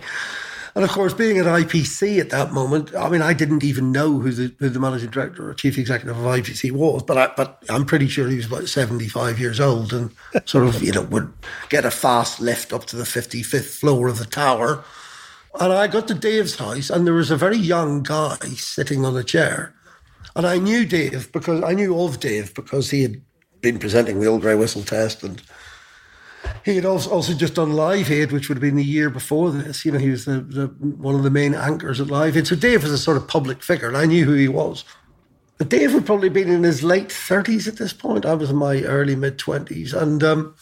And 0.77 0.83
of 0.83 0.91
course, 0.91 1.13
being 1.13 1.39
at 1.39 1.45
IPC 1.45 2.19
at 2.19 2.29
that 2.29 2.53
moment, 2.53 2.93
I 2.95 3.09
mean, 3.09 3.23
I 3.23 3.33
didn't 3.33 3.63
even 3.63 3.91
know 3.91 4.19
who 4.19 4.31
the, 4.31 4.55
who 4.59 4.69
the 4.69 4.79
managing 4.79 5.09
director 5.09 5.49
or 5.49 5.55
chief 5.55 5.75
executive 5.75 6.15
of 6.15 6.23
IPC 6.23 6.71
was, 6.71 7.01
but 7.01 7.17
I, 7.17 7.33
but 7.35 7.63
I'm 7.67 7.83
pretty 7.83 8.07
sure 8.07 8.27
he 8.27 8.35
was 8.35 8.45
about 8.45 8.67
75 8.67 9.39
years 9.39 9.59
old 9.59 9.91
and 9.91 10.11
sort 10.45 10.67
of, 10.67 10.83
you 10.83 10.91
know, 10.91 11.01
would 11.01 11.33
get 11.69 11.83
a 11.83 11.89
fast 11.89 12.39
lift 12.39 12.73
up 12.73 12.85
to 12.85 12.95
the 12.95 13.05
55th 13.05 13.79
floor 13.79 14.07
of 14.07 14.19
the 14.19 14.25
tower. 14.25 14.83
And 15.59 15.73
I 15.73 15.87
got 15.87 16.07
to 16.09 16.13
Dave's 16.13 16.57
house, 16.57 16.91
and 16.91 17.07
there 17.07 17.13
was 17.15 17.31
a 17.31 17.37
very 17.37 17.57
young 17.57 18.03
guy 18.03 18.37
sitting 18.57 19.03
on 19.03 19.17
a 19.17 19.23
chair. 19.23 19.73
And 20.35 20.45
I 20.45 20.59
knew 20.59 20.85
Dave 20.85 21.31
because 21.31 21.63
I 21.63 21.73
knew 21.73 21.99
of 21.99 22.19
Dave 22.19 22.53
because 22.53 22.91
he 22.91 23.01
had 23.01 23.19
been 23.61 23.79
presenting 23.79 24.19
the 24.19 24.27
old 24.27 24.41
grey 24.41 24.55
whistle 24.55 24.83
test, 24.83 25.23
and 25.23 25.41
he 26.63 26.75
had 26.75 26.85
also, 26.85 27.09
also 27.09 27.33
just 27.33 27.55
done 27.55 27.73
Live 27.73 28.11
Aid, 28.11 28.31
which 28.31 28.49
would 28.49 28.57
have 28.57 28.61
been 28.61 28.75
the 28.75 28.83
year 28.83 29.09
before 29.09 29.51
this. 29.51 29.85
You 29.85 29.91
know, 29.91 29.99
he 29.99 30.09
was 30.09 30.25
the, 30.25 30.39
the 30.41 30.67
one 30.67 31.15
of 31.15 31.23
the 31.23 31.29
main 31.29 31.55
anchors 31.55 31.99
at 31.99 32.07
Live 32.07 32.37
Aid. 32.37 32.47
So 32.47 32.55
Dave 32.55 32.83
was 32.83 32.91
a 32.91 32.97
sort 32.97 33.17
of 33.17 33.27
public 33.27 33.63
figure, 33.63 33.87
and 33.87 33.97
I 33.97 34.05
knew 34.05 34.25
who 34.25 34.33
he 34.33 34.47
was. 34.47 34.83
But 35.57 35.69
Dave 35.69 35.93
would 35.93 36.05
probably 36.05 36.29
been 36.29 36.49
in 36.49 36.63
his 36.63 36.83
late 36.83 37.11
thirties 37.11 37.67
at 37.67 37.77
this 37.77 37.93
point. 37.93 38.25
I 38.25 38.35
was 38.35 38.49
in 38.49 38.57
my 38.57 38.83
early 38.83 39.15
mid 39.15 39.39
twenties, 39.39 39.93
and 39.93 40.23
um, 40.23 40.55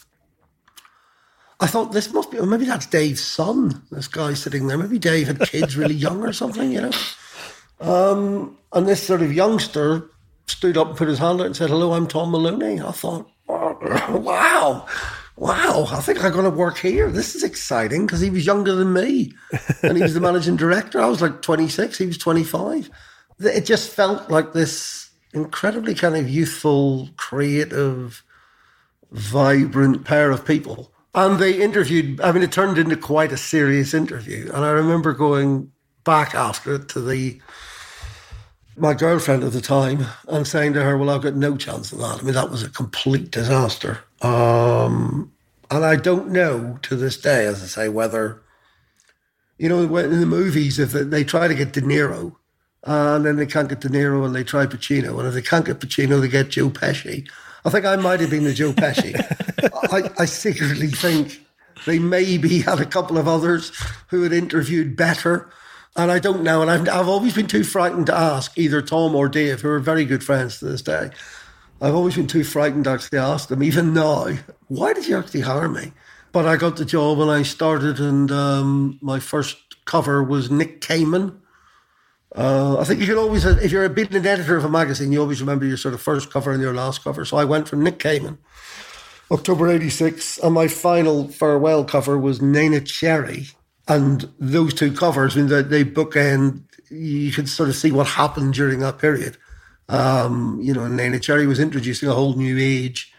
I 1.60 1.66
thought 1.66 1.92
this 1.92 2.12
must 2.12 2.30
be, 2.30 2.38
or 2.38 2.46
maybe 2.46 2.64
that's 2.64 2.86
Dave's 2.86 3.24
son. 3.24 3.82
This 3.90 4.08
guy 4.08 4.34
sitting 4.34 4.66
there. 4.66 4.78
Maybe 4.78 4.98
Dave 4.98 5.26
had 5.26 5.40
kids 5.40 5.76
really 5.76 5.94
young 5.94 6.22
or 6.22 6.32
something, 6.32 6.72
you 6.72 6.82
know. 6.82 6.92
Um, 7.78 8.56
and 8.72 8.88
this 8.88 9.06
sort 9.06 9.20
of 9.20 9.34
youngster 9.34 10.08
stood 10.48 10.76
up 10.76 10.88
and 10.88 10.96
put 10.96 11.08
his 11.08 11.18
hand 11.18 11.40
out 11.40 11.46
and 11.46 11.56
said, 11.56 11.70
Hello, 11.70 11.92
I'm 11.92 12.06
Tom 12.06 12.30
Maloney. 12.30 12.80
I 12.80 12.92
thought, 12.92 13.30
Wow, 13.48 14.86
wow, 15.36 15.86
I 15.90 16.00
think 16.00 16.24
I'm 16.24 16.32
going 16.32 16.44
to 16.44 16.50
work 16.50 16.78
here. 16.78 17.10
This 17.10 17.34
is 17.34 17.42
exciting 17.42 18.06
because 18.06 18.20
he 18.20 18.30
was 18.30 18.46
younger 18.46 18.74
than 18.74 18.92
me 18.92 19.32
and 19.82 19.96
he 19.96 20.02
was 20.02 20.14
the 20.14 20.20
managing 20.20 20.56
director. 20.56 21.00
I 21.00 21.06
was 21.06 21.22
like 21.22 21.42
26, 21.42 21.98
he 21.98 22.06
was 22.06 22.18
25. 22.18 22.90
It 23.40 23.66
just 23.66 23.90
felt 23.90 24.30
like 24.30 24.52
this 24.52 25.10
incredibly 25.32 25.94
kind 25.94 26.16
of 26.16 26.28
youthful, 26.28 27.10
creative, 27.16 28.24
vibrant 29.10 30.04
pair 30.04 30.30
of 30.30 30.46
people. 30.46 30.92
And 31.14 31.38
they 31.38 31.60
interviewed, 31.62 32.20
I 32.20 32.32
mean, 32.32 32.42
it 32.42 32.52
turned 32.52 32.78
into 32.78 32.96
quite 32.96 33.32
a 33.32 33.36
serious 33.36 33.94
interview. 33.94 34.50
And 34.52 34.64
I 34.64 34.70
remember 34.70 35.12
going 35.12 35.70
back 36.04 36.34
after 36.34 36.74
it 36.74 36.88
to 36.90 37.00
the 37.00 37.40
my 38.76 38.94
girlfriend 38.94 39.42
at 39.42 39.52
the 39.52 39.60
time 39.60 40.06
and 40.28 40.46
saying 40.46 40.74
to 40.74 40.82
her, 40.82 40.96
Well, 40.96 41.10
I've 41.10 41.22
got 41.22 41.34
no 41.34 41.56
chance 41.56 41.92
of 41.92 41.98
that. 41.98 42.20
I 42.20 42.22
mean, 42.22 42.34
that 42.34 42.50
was 42.50 42.62
a 42.62 42.70
complete 42.70 43.30
disaster. 43.30 44.00
Um, 44.22 45.32
and 45.70 45.84
I 45.84 45.96
don't 45.96 46.30
know 46.30 46.78
to 46.82 46.96
this 46.96 47.16
day, 47.16 47.46
as 47.46 47.62
I 47.62 47.66
say, 47.66 47.88
whether, 47.88 48.40
you 49.58 49.68
know, 49.68 49.80
in 49.96 50.20
the 50.20 50.26
movies, 50.26 50.78
if 50.78 50.92
they 50.92 51.24
try 51.24 51.48
to 51.48 51.54
get 51.54 51.72
De 51.72 51.80
Niro 51.80 52.36
and 52.84 53.24
then 53.24 53.36
they 53.36 53.46
can't 53.46 53.68
get 53.68 53.80
De 53.80 53.88
Niro 53.88 54.24
and 54.24 54.34
they 54.34 54.44
try 54.44 54.66
Pacino, 54.66 55.18
and 55.18 55.26
if 55.26 55.34
they 55.34 55.42
can't 55.42 55.66
get 55.66 55.80
Pacino, 55.80 56.20
they 56.20 56.28
get 56.28 56.50
Joe 56.50 56.70
Pesci. 56.70 57.28
I 57.64 57.70
think 57.70 57.84
I 57.84 57.96
might 57.96 58.20
have 58.20 58.30
been 58.30 58.44
the 58.44 58.54
Joe 58.54 58.72
Pesci. 58.72 59.14
I, 59.92 60.22
I 60.22 60.24
secretly 60.24 60.88
think 60.88 61.44
they 61.84 61.98
maybe 61.98 62.60
had 62.60 62.80
a 62.80 62.86
couple 62.86 63.18
of 63.18 63.26
others 63.26 63.72
who 64.08 64.22
had 64.22 64.32
interviewed 64.32 64.96
better. 64.96 65.50
And 65.96 66.12
I 66.12 66.18
don't 66.18 66.42
know. 66.42 66.62
And 66.62 66.70
I've, 66.70 66.88
I've 66.88 67.08
always 67.08 67.34
been 67.34 67.46
too 67.46 67.64
frightened 67.64 68.06
to 68.06 68.14
ask 68.14 68.56
either 68.58 68.82
Tom 68.82 69.14
or 69.14 69.28
Dave, 69.28 69.62
who 69.62 69.68
are 69.68 69.78
very 69.78 70.04
good 70.04 70.22
friends 70.22 70.58
to 70.58 70.66
this 70.66 70.82
day. 70.82 71.10
I've 71.80 71.94
always 71.94 72.16
been 72.16 72.26
too 72.26 72.44
frightened 72.44 72.84
to 72.84 72.90
actually 72.90 73.18
ask 73.18 73.48
them, 73.48 73.62
even 73.62 73.92
now, 73.92 74.28
why 74.68 74.92
did 74.92 75.06
you 75.06 75.18
actually 75.18 75.42
hire 75.42 75.68
me? 75.68 75.92
But 76.32 76.46
I 76.46 76.56
got 76.56 76.76
the 76.76 76.84
job 76.84 77.20
and 77.20 77.30
I 77.30 77.42
started, 77.42 77.98
and 77.98 78.30
um, 78.30 78.98
my 79.00 79.20
first 79.20 79.56
cover 79.84 80.22
was 80.22 80.50
Nick 80.50 80.80
Kamen. 80.80 81.38
Uh, 82.34 82.78
I 82.78 82.84
think 82.84 83.00
you 83.00 83.06
can 83.06 83.16
always, 83.16 83.44
if 83.44 83.72
you're 83.72 83.84
a 83.84 83.90
been 83.90 84.14
an 84.14 84.26
editor 84.26 84.56
of 84.56 84.64
a 84.64 84.68
magazine, 84.68 85.12
you 85.12 85.20
always 85.20 85.40
remember 85.40 85.64
your 85.64 85.78
sort 85.78 85.94
of 85.94 86.02
first 86.02 86.30
cover 86.30 86.52
and 86.52 86.60
your 86.60 86.74
last 86.74 87.02
cover. 87.02 87.24
So 87.24 87.38
I 87.38 87.44
went 87.44 87.68
from 87.68 87.82
Nick 87.82 87.98
Kamen, 87.98 88.36
October 89.30 89.68
86, 89.68 90.38
and 90.38 90.54
my 90.54 90.68
final 90.68 91.28
farewell 91.28 91.84
cover 91.84 92.18
was 92.18 92.40
Neneh 92.40 92.86
Cherry. 92.86 93.48
And 93.88 94.28
those 94.38 94.74
two 94.74 94.92
covers, 94.92 95.36
I 95.36 95.40
mean, 95.40 95.48
they, 95.48 95.62
they 95.62 95.84
bookend, 95.84 96.62
you 96.90 97.30
could 97.32 97.48
sort 97.48 97.68
of 97.68 97.76
see 97.76 97.92
what 97.92 98.06
happened 98.06 98.54
during 98.54 98.80
that 98.80 98.98
period. 98.98 99.36
Um, 99.88 100.58
you 100.60 100.74
know, 100.74 100.82
Neneh 100.82 101.22
Cherry 101.22 101.46
was 101.46 101.60
introducing 101.60 102.08
a 102.08 102.12
whole 102.12 102.34
new 102.34 102.58
age. 102.58 103.12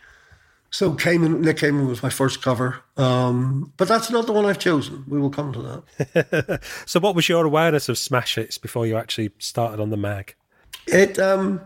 So 0.70 0.94
Kamen, 0.94 1.40
Nick 1.40 1.58
Kamen 1.58 1.88
was 1.88 2.04
my 2.04 2.10
first 2.10 2.42
cover. 2.42 2.84
Um, 2.98 3.72
but 3.78 3.88
that's 3.88 4.10
not 4.10 4.26
the 4.26 4.34
one 4.34 4.46
I've 4.46 4.60
chosen. 4.60 5.06
We 5.08 5.20
will 5.20 5.30
come 5.30 5.54
to 5.54 5.84
that. 5.98 6.62
so 6.86 7.00
what 7.00 7.16
was 7.16 7.30
your 7.30 7.46
awareness 7.46 7.88
of 7.88 7.98
smash 7.98 8.36
hits 8.36 8.58
before 8.58 8.86
you 8.86 8.98
actually 8.98 9.32
started 9.40 9.80
on 9.80 9.90
the 9.90 9.98
mag? 9.98 10.36
It 10.86 11.20
um 11.20 11.62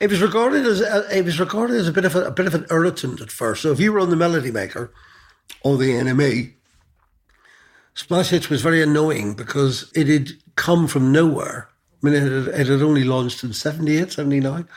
it 0.00 0.10
was 0.10 0.20
regarded 0.20 0.66
as 0.66 0.80
a, 0.80 1.16
it 1.16 1.24
was 1.24 1.38
regarded 1.38 1.76
as 1.76 1.88
a 1.88 1.92
bit 1.92 2.04
of 2.04 2.16
a, 2.16 2.24
a, 2.24 2.30
bit 2.30 2.46
of 2.46 2.54
an 2.54 2.66
irritant 2.70 3.20
at 3.20 3.30
first. 3.30 3.62
So 3.62 3.72
if 3.72 3.80
you 3.80 3.92
were 3.92 4.00
on 4.00 4.10
the 4.10 4.16
Melody 4.16 4.50
Maker 4.50 4.92
or 5.62 5.76
the 5.76 5.90
NME, 5.92 6.52
Smash 7.94 8.30
Hits 8.30 8.48
was 8.48 8.62
very 8.62 8.82
annoying 8.82 9.34
because 9.34 9.90
it 9.94 10.08
had 10.08 10.30
come 10.56 10.86
from 10.86 11.12
nowhere. 11.12 11.68
I 12.02 12.06
mean, 12.06 12.14
it 12.14 12.22
had, 12.22 12.60
it 12.60 12.66
had 12.66 12.82
only 12.82 13.04
launched 13.04 13.44
in 13.44 13.52
78, 13.52 14.12
79. 14.12 14.68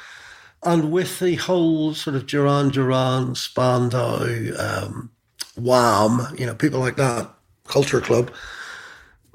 And 0.64 0.92
with 0.92 1.20
the 1.20 1.36
whole 1.36 1.94
sort 1.94 2.16
of 2.16 2.26
Duran 2.28 2.70
Duran, 2.70 3.36
Spandau, 3.36 4.26
um, 4.58 5.12
Wham, 5.56 6.36
you 6.38 6.46
know, 6.46 6.56
people 6.56 6.80
like 6.80 6.96
that, 6.98 7.30
Culture 7.66 8.02
Club 8.02 8.32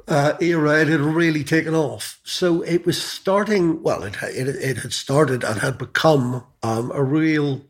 uh, 0.09 0.35
era, 0.41 0.81
it 0.81 0.89
had 0.89 1.01
really 1.01 1.45
taken 1.45 1.75
off. 1.75 2.21
So 2.25 2.63
it 2.63 2.85
was 2.85 3.03
starting, 3.03 3.83
well, 3.83 4.03
it, 4.03 4.17
it, 4.23 4.49
it 4.49 4.77
had 4.79 4.93
started 4.93 5.45
and 5.45 5.61
had 5.61 5.79
become 5.79 6.45
um, 6.63 6.91
a 6.95 7.03
real 7.03 7.63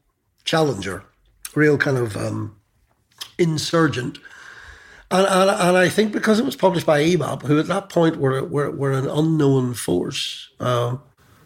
challenger, 0.45 1.05
real 1.55 1.79
kind 1.79 1.99
of 1.99 2.17
um, 2.17 2.57
insurgent. 3.39 4.19
And, 5.13 5.27
and, 5.27 5.51
and, 5.51 5.77
I 5.77 5.91
think 5.91 6.11
because 6.11 6.39
it 6.39 6.45
was 6.47 6.57
published 6.57 6.87
by 6.87 7.03
EMAP, 7.03 7.43
who 7.43 7.59
at 7.59 7.67
that 7.67 7.91
point 7.91 8.17
were, 8.17 8.43
were, 8.45 8.71
were 8.71 8.93
an 8.93 9.07
unknown 9.07 9.75
force, 9.75 10.49
um, 10.59 11.03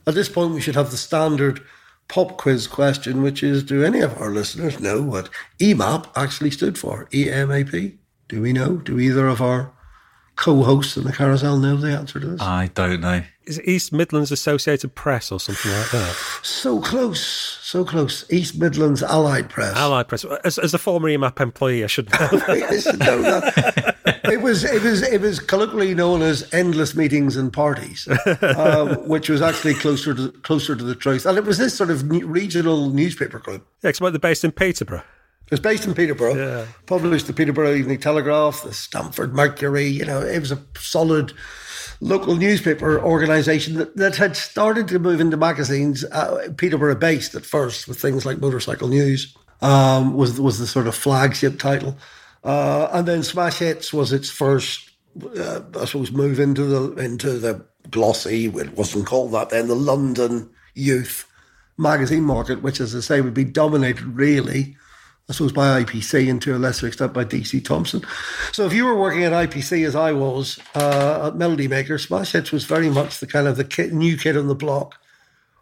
at 0.07 0.15
this 0.15 0.29
point 0.29 0.55
we 0.55 0.61
should 0.61 0.77
have 0.77 0.93
the 0.93 0.97
standard 0.97 1.61
pop 2.07 2.37
quiz 2.37 2.69
question, 2.69 3.23
which 3.23 3.43
is 3.43 3.65
Do 3.65 3.83
any 3.83 4.01
of 4.01 4.17
our 4.21 4.31
listeners 4.31 4.79
know 4.79 5.03
what 5.03 5.31
EMAP 5.59 6.07
actually 6.15 6.53
stood 6.53 6.79
for? 6.79 7.09
EMAP? 7.11 7.99
Do 8.29 8.41
we 8.41 8.53
know? 8.53 8.77
Do 8.77 9.01
either 9.01 9.27
of 9.27 9.41
our 9.41 9.73
co-hosts 10.37 10.97
in 10.97 11.05
the 11.05 11.13
carousel 11.13 11.59
know 11.59 11.77
the 11.77 11.91
answer 11.91 12.21
to 12.21 12.27
this? 12.27 12.41
I 12.41 12.69
don't 12.75 13.01
know. 13.01 13.23
Is 13.45 13.59
it 13.59 13.69
East 13.69 13.93
Midlands 13.93 14.33
Associated 14.33 14.95
Press 14.95 15.31
or 15.31 15.39
something 15.39 15.71
like 15.71 15.91
that? 15.93 16.17
So 16.43 16.81
close, 16.81 17.21
so 17.63 17.85
close. 17.85 18.31
East 18.31 18.59
Midlands 18.59 19.03
Allied 19.03 19.49
Press. 19.49 19.77
Allied 19.77 20.09
Press. 20.09 20.25
As, 20.45 20.59
as 20.59 20.75
a 20.75 20.79
former 20.79 21.09
EMAP 21.09 21.41
employee, 21.41 21.85
I 21.85 21.87
should 21.87 22.11
know. 22.11 22.29
I 22.49 22.79
should 22.79 22.99
know 22.99 23.23
that. 23.23 23.97
it 24.25 24.41
was 24.41 24.65
it 24.65 24.83
was 24.83 25.03
it 25.03 25.21
was 25.21 25.39
colloquially 25.39 25.95
known 25.95 26.23
as 26.23 26.53
endless 26.53 26.97
meetings 26.97 27.37
and 27.37 27.53
parties, 27.53 28.09
um, 28.43 29.09
which 29.09 29.29
was 29.29 29.41
actually 29.41 29.75
closer 29.75 30.13
to 30.15 30.33
closer 30.43 30.75
to 30.75 30.83
the 30.85 30.97
truth. 30.97 31.25
And 31.25 31.39
it 31.39 31.45
was 31.45 31.59
this 31.59 31.75
sort 31.75 31.91
of 31.91 32.11
regional 32.11 32.91
newspaper 32.91 33.39
group. 33.39 33.67
Yeah, 33.83 33.91
because 33.93 34.13
they're 34.13 34.19
based 34.19 34.45
in 34.45 34.53
Peterborough. 34.53 35.05
It 35.47 35.53
was 35.53 35.61
based 35.61 35.87
in 35.87 35.95
Peterborough. 35.95 36.35
Yeah. 36.35 36.67
Published 36.87 37.29
the 37.29 37.33
Peterborough 37.33 37.75
Evening 37.75 38.01
Telegraph, 38.01 38.65
the 38.65 38.73
Stamford 38.75 39.33
Mercury. 39.33 39.87
You 39.87 40.05
know, 40.05 40.21
it 40.21 40.41
was 40.41 40.51
a 40.51 40.61
solid 40.77 41.33
local 42.01 42.35
newspaper 42.35 43.01
organisation 43.01 43.75
that, 43.75 43.97
that 43.97 44.17
had 44.17 44.37
started 44.37 44.89
to 44.89 44.99
move 44.99 45.21
into 45.21 45.37
magazines, 45.37 46.05
uh, 46.07 46.49
Peterborough 46.57 46.97
based 46.97 47.37
at 47.37 47.47
first, 47.47 47.87
with 47.87 48.01
things 48.01 48.27
like 48.27 48.41
Motorcycle 48.41 48.89
News. 48.89 49.37
Um, 49.63 50.15
was 50.15 50.39
was 50.39 50.59
the 50.59 50.67
sort 50.67 50.87
of 50.87 50.95
flagship 50.95 51.59
title, 51.59 51.97
uh, 52.45 52.89
and 52.93 53.09
then 53.09 53.23
Smash 53.23 53.61
Hits 53.61 53.91
was 53.91 54.13
its 54.13 54.29
first, 54.29 54.91
uh, 55.39 55.61
I 55.81 55.87
suppose, 55.87 56.13
move 56.13 56.39
into 56.39 56.65
the 56.65 57.03
into 57.03 57.39
the 57.39 57.65
glossy. 57.91 58.47
It 58.47 58.77
wasn't 58.77 59.07
called 59.07 59.33
that 59.33 59.49
then. 59.49 59.69
The 59.69 59.75
London 59.75 60.51
youth 60.75 61.27
magazine 61.79 62.25
market, 62.25 62.61
which, 62.63 62.81
as 62.81 62.95
I 62.95 63.01
say, 63.01 63.23
would 63.23 63.33
be 63.33 63.45
dominated 63.45 64.05
really 64.05 64.77
I 65.29 65.33
suppose 65.33 65.53
by 65.53 65.83
IPC 65.83 66.31
and 66.31 66.41
to 66.43 66.55
a 66.55 66.59
lesser 66.59 66.87
extent 66.87 67.13
by 67.13 67.25
DC 67.25 67.65
Thomson. 67.65 68.03
So 68.53 68.65
if 68.65 68.73
you 68.73 68.85
were 68.85 68.95
working 68.95 69.25
at 69.25 69.33
IPC 69.33 69.85
as 69.85 69.97
I 69.97 70.13
was 70.13 70.61
uh, 70.77 71.29
at 71.29 71.37
Melody 71.37 71.67
Maker, 71.67 71.99
Smash 71.99 72.33
Hits 72.33 72.53
was 72.53 72.65
very 72.65 72.89
much 72.89 73.19
the 73.19 73.27
kind 73.27 73.49
of 73.49 73.57
the 73.57 73.65
kid, 73.65 73.93
new 73.93 74.17
kid 74.17 74.37
on 74.37 74.47
the 74.47 74.55
block, 74.55 74.95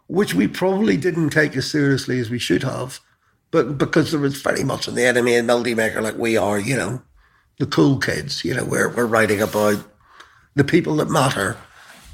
which 0.06 0.34
we 0.34 0.48
probably 0.48 0.98
didn't 0.98 1.30
take 1.30 1.56
as 1.56 1.70
seriously 1.70 2.20
as 2.20 2.28
we 2.28 2.38
should 2.38 2.62
have, 2.62 3.00
but 3.50 3.78
because 3.78 4.10
there 4.10 4.20
was 4.20 4.42
very 4.42 4.64
much 4.64 4.86
an 4.86 4.98
enemy 4.98 5.34
in 5.34 5.46
Melody 5.46 5.74
Maker 5.74 6.02
like 6.02 6.18
we 6.18 6.36
are, 6.36 6.58
you 6.58 6.76
know, 6.76 7.00
the 7.58 7.66
cool 7.66 7.98
kids, 7.98 8.44
you 8.44 8.52
know, 8.52 8.64
we're, 8.64 8.94
we're 8.94 9.06
writing 9.06 9.40
about 9.40 9.82
the 10.56 10.64
people 10.64 10.96
that 10.96 11.08
matter. 11.08 11.56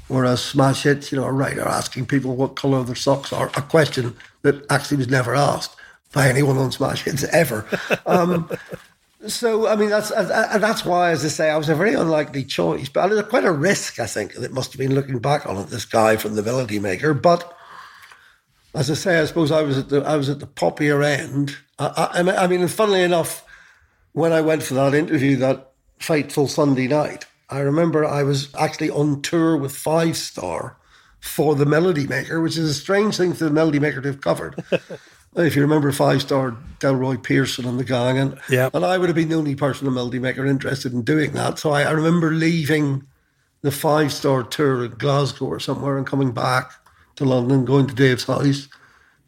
Whereas 0.07 0.41
Smash 0.41 0.83
Hits, 0.83 1.11
you 1.11 1.17
know, 1.17 1.25
a 1.25 1.31
writer 1.31 1.67
asking 1.67 2.05
people 2.05 2.35
what 2.35 2.55
colour 2.55 2.83
their 2.83 2.95
socks 2.95 3.33
are, 3.33 3.47
a 3.55 3.61
question 3.61 4.15
that 4.41 4.65
actually 4.69 4.97
was 4.97 5.09
never 5.09 5.35
asked 5.35 5.75
by 6.13 6.27
anyone 6.27 6.57
on 6.57 6.71
Smash 6.71 7.03
Hits 7.03 7.23
ever. 7.31 7.65
Um, 8.05 8.49
so 9.27 9.67
I 9.67 9.75
mean 9.75 9.89
that's 9.89 10.11
uh, 10.11 10.57
that's 10.59 10.83
why, 10.83 11.11
as 11.11 11.23
I 11.23 11.27
say, 11.27 11.49
I 11.49 11.57
was 11.57 11.69
a 11.69 11.75
very 11.75 11.93
unlikely 11.93 12.43
choice, 12.43 12.89
but 12.89 13.11
it 13.11 13.15
was 13.15 13.25
quite 13.25 13.45
a 13.45 13.51
risk. 13.51 13.99
I 13.99 14.07
think 14.07 14.35
it 14.35 14.51
must 14.51 14.73
have 14.73 14.79
been 14.79 14.95
looking 14.95 15.19
back 15.19 15.45
on 15.45 15.57
it. 15.57 15.67
This 15.67 15.85
guy 15.85 16.17
from 16.17 16.35
the 16.35 16.43
Melody 16.43 16.79
Maker, 16.79 17.13
but 17.13 17.55
as 18.73 18.89
I 18.89 18.93
say, 18.93 19.19
I 19.19 19.25
suppose 19.25 19.51
I 19.51 19.61
was 19.61 19.77
at 19.77 19.89
the 19.89 20.01
I 20.01 20.15
was 20.15 20.29
at 20.29 20.39
the 20.39 20.47
poppier 20.47 21.03
end. 21.03 21.57
I, 21.77 22.09
I, 22.13 22.43
I 22.43 22.47
mean, 22.47 22.67
funnily 22.67 23.03
enough, 23.03 23.45
when 24.13 24.33
I 24.33 24.41
went 24.41 24.63
for 24.63 24.73
that 24.75 24.93
interview 24.93 25.35
that 25.37 25.71
fateful 25.99 26.47
Sunday 26.47 26.87
night, 26.87 27.25
I 27.49 27.59
remember 27.59 28.05
I 28.05 28.23
was 28.23 28.53
actually 28.55 28.89
on 28.89 29.21
tour 29.21 29.57
with 29.57 29.75
Five 29.75 30.17
Star 30.17 30.77
for 31.19 31.53
the 31.53 31.65
Melody 31.65 32.07
Maker, 32.07 32.41
which 32.41 32.57
is 32.57 32.69
a 32.69 32.73
strange 32.73 33.17
thing 33.17 33.33
for 33.33 33.43
the 33.43 33.51
Melody 33.51 33.79
Maker 33.79 34.01
to 34.01 34.07
have 34.09 34.21
covered. 34.21 34.63
if 35.35 35.55
you 35.55 35.61
remember 35.61 35.91
five 35.91 36.21
star 36.21 36.55
Delroy 36.79 37.21
Pearson 37.21 37.65
and 37.65 37.79
the 37.79 37.83
gang, 37.83 38.17
and 38.17 38.39
yep. 38.49 38.73
and 38.73 38.83
I 38.83 38.97
would 38.97 39.09
have 39.09 39.15
been 39.15 39.29
the 39.29 39.35
only 39.35 39.55
person 39.55 39.87
in 39.87 39.93
Melody 39.93 40.19
Maker 40.19 40.45
interested 40.45 40.93
in 40.93 41.03
doing 41.03 41.31
that. 41.33 41.59
So 41.59 41.71
I, 41.71 41.83
I 41.83 41.91
remember 41.91 42.31
leaving 42.31 43.03
the 43.61 43.71
five 43.71 44.11
star 44.11 44.43
tour 44.43 44.85
in 44.85 44.91
Glasgow 44.91 45.45
or 45.45 45.59
somewhere 45.59 45.97
and 45.97 46.07
coming 46.07 46.31
back 46.31 46.71
to 47.15 47.25
London, 47.25 47.65
going 47.65 47.87
to 47.87 47.95
Dave's 47.95 48.25
house, 48.25 48.67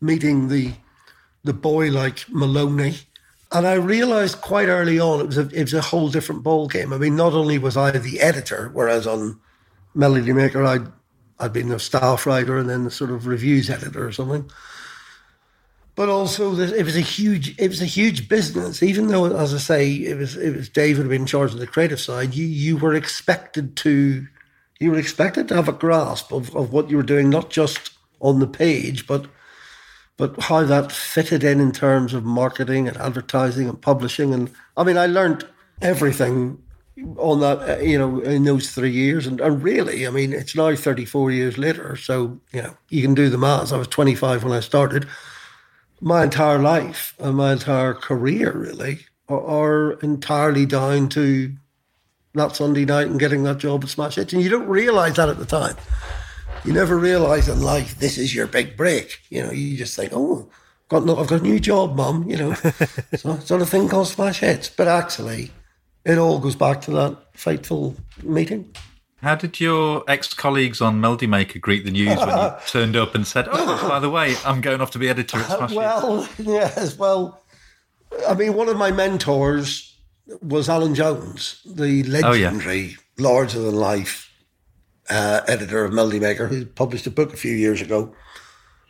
meeting 0.01 0.48
the 0.48 0.74
the 1.43 1.53
boy 1.53 1.89
like 1.89 2.25
Maloney. 2.29 2.95
And 3.51 3.67
I 3.67 3.74
realised 3.74 4.41
quite 4.41 4.67
early 4.67 5.00
on 5.00 5.19
it 5.19 5.27
was 5.27 5.38
a, 5.38 5.48
it 5.50 5.62
was 5.62 5.74
a 5.75 5.81
whole 5.81 6.10
different 6.10 6.41
ball 6.41 6.67
game. 6.67 6.91
I 6.91 6.98
mean, 6.98 7.15
not 7.15 7.33
only 7.33 7.60
was 7.60 7.77
I 7.77 7.91
the 7.91 8.19
editor, 8.19 8.72
whereas 8.74 9.05
on 9.05 9.39
Melody 9.93 10.33
Maker 10.33 10.63
I'd 10.65 10.88
I'd 11.39 11.53
been 11.53 11.72
a 11.72 11.79
staff 11.79 12.25
writer 12.25 12.57
and 12.57 12.69
then 12.69 12.83
the 12.83 12.91
sort 12.91 13.12
of 13.12 13.27
reviews 13.27 13.69
editor 13.69 14.07
or 14.07 14.12
something. 14.12 14.50
But 15.95 16.09
also, 16.09 16.55
it 16.57 16.83
was 16.83 16.97
a 16.97 17.01
huge, 17.01 17.59
it 17.59 17.67
was 17.67 17.81
a 17.81 17.85
huge 17.85 18.27
business. 18.27 18.81
Even 18.81 19.07
though, 19.07 19.25
as 19.25 19.53
I 19.53 19.59
say, 19.59 19.91
it 19.91 20.17
was 20.17 20.35
it 20.35 20.55
was 20.55 20.67
David 20.67 21.12
in 21.12 21.27
charge 21.27 21.53
of 21.53 21.59
the 21.59 21.67
creative 21.67 22.00
side. 22.00 22.33
You 22.33 22.47
you 22.47 22.77
were 22.77 22.95
expected 22.95 23.75
to, 23.77 24.25
you 24.79 24.91
were 24.91 24.97
expected 24.97 25.47
to 25.50 25.55
have 25.55 25.69
a 25.69 25.73
grasp 25.73 26.31
of, 26.31 26.55
of 26.55 26.73
what 26.73 26.89
you 26.89 26.97
were 26.97 27.03
doing, 27.03 27.29
not 27.29 27.51
just 27.51 27.91
on 28.21 28.39
the 28.39 28.47
page, 28.47 29.05
but 29.05 29.27
but 30.17 30.39
how 30.43 30.63
that 30.63 30.91
fitted 30.91 31.43
in 31.43 31.59
in 31.59 31.71
terms 31.71 32.13
of 32.13 32.23
marketing 32.23 32.88
and 32.88 32.97
advertising 32.97 33.69
and 33.69 33.79
publishing. 33.79 34.33
And 34.33 34.51
I 34.75 34.83
mean, 34.83 34.97
I 34.97 35.05
learned 35.05 35.47
everything 35.81 36.62
on 37.17 37.39
that, 37.39 37.69
uh, 37.69 37.81
you 37.81 37.97
know, 37.97 38.19
in 38.19 38.43
those 38.43 38.71
three 38.71 38.91
years. 38.91 39.25
And, 39.25 39.41
and 39.41 39.63
really, 39.63 40.05
I 40.05 40.12
mean, 40.12 40.33
it's 40.33 40.55
now 40.55 40.75
34 40.75 41.31
years 41.31 41.57
later. 41.57 41.95
So, 41.95 42.39
you 42.51 42.62
know, 42.62 42.77
you 42.89 43.01
can 43.01 43.13
do 43.13 43.29
the 43.29 43.38
maths. 43.38 43.71
I 43.71 43.77
was 43.77 43.88
25 43.88 44.43
when 44.43 44.53
I 44.53 44.59
started. 44.59 45.07
My 46.03 46.25
entire 46.25 46.60
life 46.60 47.15
and 47.17 47.38
my 47.38 47.53
entire 47.53 47.93
career, 47.93 48.51
really, 48.51 49.05
are, 49.29 49.93
entirely 50.01 50.65
down 50.65 51.07
to 51.10 51.53
that 52.33 52.55
Sunday 52.55 52.83
night 52.83 53.07
and 53.07 53.19
getting 53.19 53.43
that 53.43 53.60
job 53.60 53.83
at 53.83 53.89
Smash 53.89 54.15
Hits. 54.15 54.33
And 54.33 54.41
you 54.41 54.50
don't 54.50 54.67
realize 54.67 55.15
that 55.15 55.29
at 55.29 55.38
the 55.38 55.45
time 55.45 55.75
you 56.65 56.74
never 56.74 56.98
realize 56.98 57.48
in 57.48 57.62
life 57.62 57.98
this 58.00 58.17
is 58.17 58.33
your 58.33 58.48
big 58.48 58.75
break. 58.77 59.19
You 59.29 59.43
know, 59.43 59.51
you 59.51 59.77
just 59.77 59.95
think, 59.95 60.12
oh, 60.13 60.50
got 60.89 61.05
no, 61.05 61.17
I've 61.17 61.27
got 61.27 61.41
a 61.41 61.43
new 61.43 61.60
job, 61.60 61.95
mum. 61.95 62.29
You 62.29 62.38
know, 62.38 62.53
so, 63.15 63.39
sort 63.39 63.62
of 63.62 63.69
thing 63.69 63.89
called 63.89 64.07
smash 64.07 64.39
hits. 64.39 64.69
But 64.69 64.88
actually, 64.88 65.51
it 66.05 66.17
all 66.17 66.39
goes 66.39 66.55
back 66.55 66.81
to 66.81 66.91
that 66.91 67.17
fateful 67.33 67.95
meeting. 68.22 68.74
How 69.24 69.36
did 69.36 69.62
your 69.62 70.03
ex 70.06 70.34
colleagues 70.34 70.82
on 70.82 71.00
Melody 71.00 71.27
Maker 71.27 71.58
greet 71.58 71.86
the 71.86 71.92
news 71.92 72.18
when 72.18 72.27
you 72.27 72.51
turned 72.68 72.98
up 72.98 73.15
and 73.15 73.25
said, 73.25 73.48
"Oh, 73.50 73.88
by 73.88 74.00
the 74.00 74.10
way, 74.10 74.36
I'm 74.46 74.60
going 74.60 74.82
off 74.82 74.92
to 74.92 75.00
be 75.00 75.08
editor 75.08 75.38
at 75.38 75.46
Smash"? 75.46 75.72
well, 75.72 76.27
yes, 76.38 76.98
well, 76.98 77.42
I 78.27 78.34
mean, 78.34 78.53
one 78.53 78.68
of 78.68 78.75
my 78.75 78.92
mentors 78.92 79.96
was 80.42 80.68
Alan 80.68 80.94
Jones, 80.94 81.62
the 81.65 82.03
legendary, 82.03 82.80
oh, 82.80 82.89
yeah. 82.89 82.96
larger 83.18 83.60
than 83.62 83.75
life 83.75 84.30
uh, 85.10 85.39
editor 85.48 85.86
of 85.86 85.94
Melody 85.94 86.20
Maker, 86.20 86.48
who 86.48 86.65
published 86.65 87.08
a 87.08 87.12
book 87.12 87.32
a 87.32 87.38
few 87.38 87.56
years 87.56 87.82
ago 87.82 88.13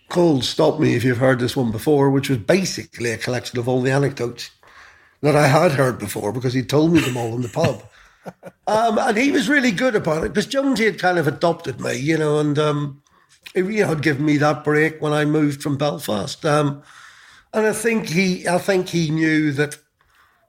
called 0.09 0.43
Stop 0.43 0.79
Me 0.79 0.95
If 0.95 1.03
You've 1.03 1.17
Heard 1.19 1.39
This 1.39 1.55
One 1.55 1.71
Before, 1.71 2.09
which 2.09 2.29
was 2.29 2.39
basically 2.39 3.11
a 3.11 3.17
collection 3.17 3.59
of 3.59 3.67
all 3.67 3.81
the 3.81 3.91
anecdotes 3.91 4.49
that 5.21 5.35
I 5.35 5.45
had 5.45 5.73
heard 5.73 5.99
before 5.99 6.31
because 6.31 6.55
he 6.55 6.63
told 6.63 6.91
me 6.91 7.01
them 7.01 7.17
all 7.17 7.35
in 7.35 7.41
the 7.43 7.49
pub. 7.49 7.83
Um, 8.67 8.97
and 8.97 9.17
he 9.17 9.31
was 9.31 9.49
really 9.49 9.71
good 9.71 9.95
about 9.95 10.23
it 10.23 10.29
because 10.29 10.45
Jonesy 10.45 10.85
had 10.85 10.99
kind 10.99 11.17
of 11.17 11.27
adopted 11.27 11.81
me, 11.81 11.97
you 11.97 12.17
know, 12.17 12.39
and 12.39 12.57
um, 12.57 13.01
he 13.53 13.59
you 13.59 13.81
know, 13.81 13.87
had 13.87 14.01
given 14.01 14.25
me 14.25 14.37
that 14.37 14.63
break 14.63 15.01
when 15.01 15.13
I 15.13 15.25
moved 15.25 15.61
from 15.61 15.77
Belfast. 15.77 16.45
Um, 16.45 16.81
and 17.53 17.67
I 17.67 17.73
think 17.73 18.09
he, 18.09 18.47
I 18.47 18.57
think 18.57 18.89
he 18.89 19.09
knew 19.09 19.51
that 19.53 19.77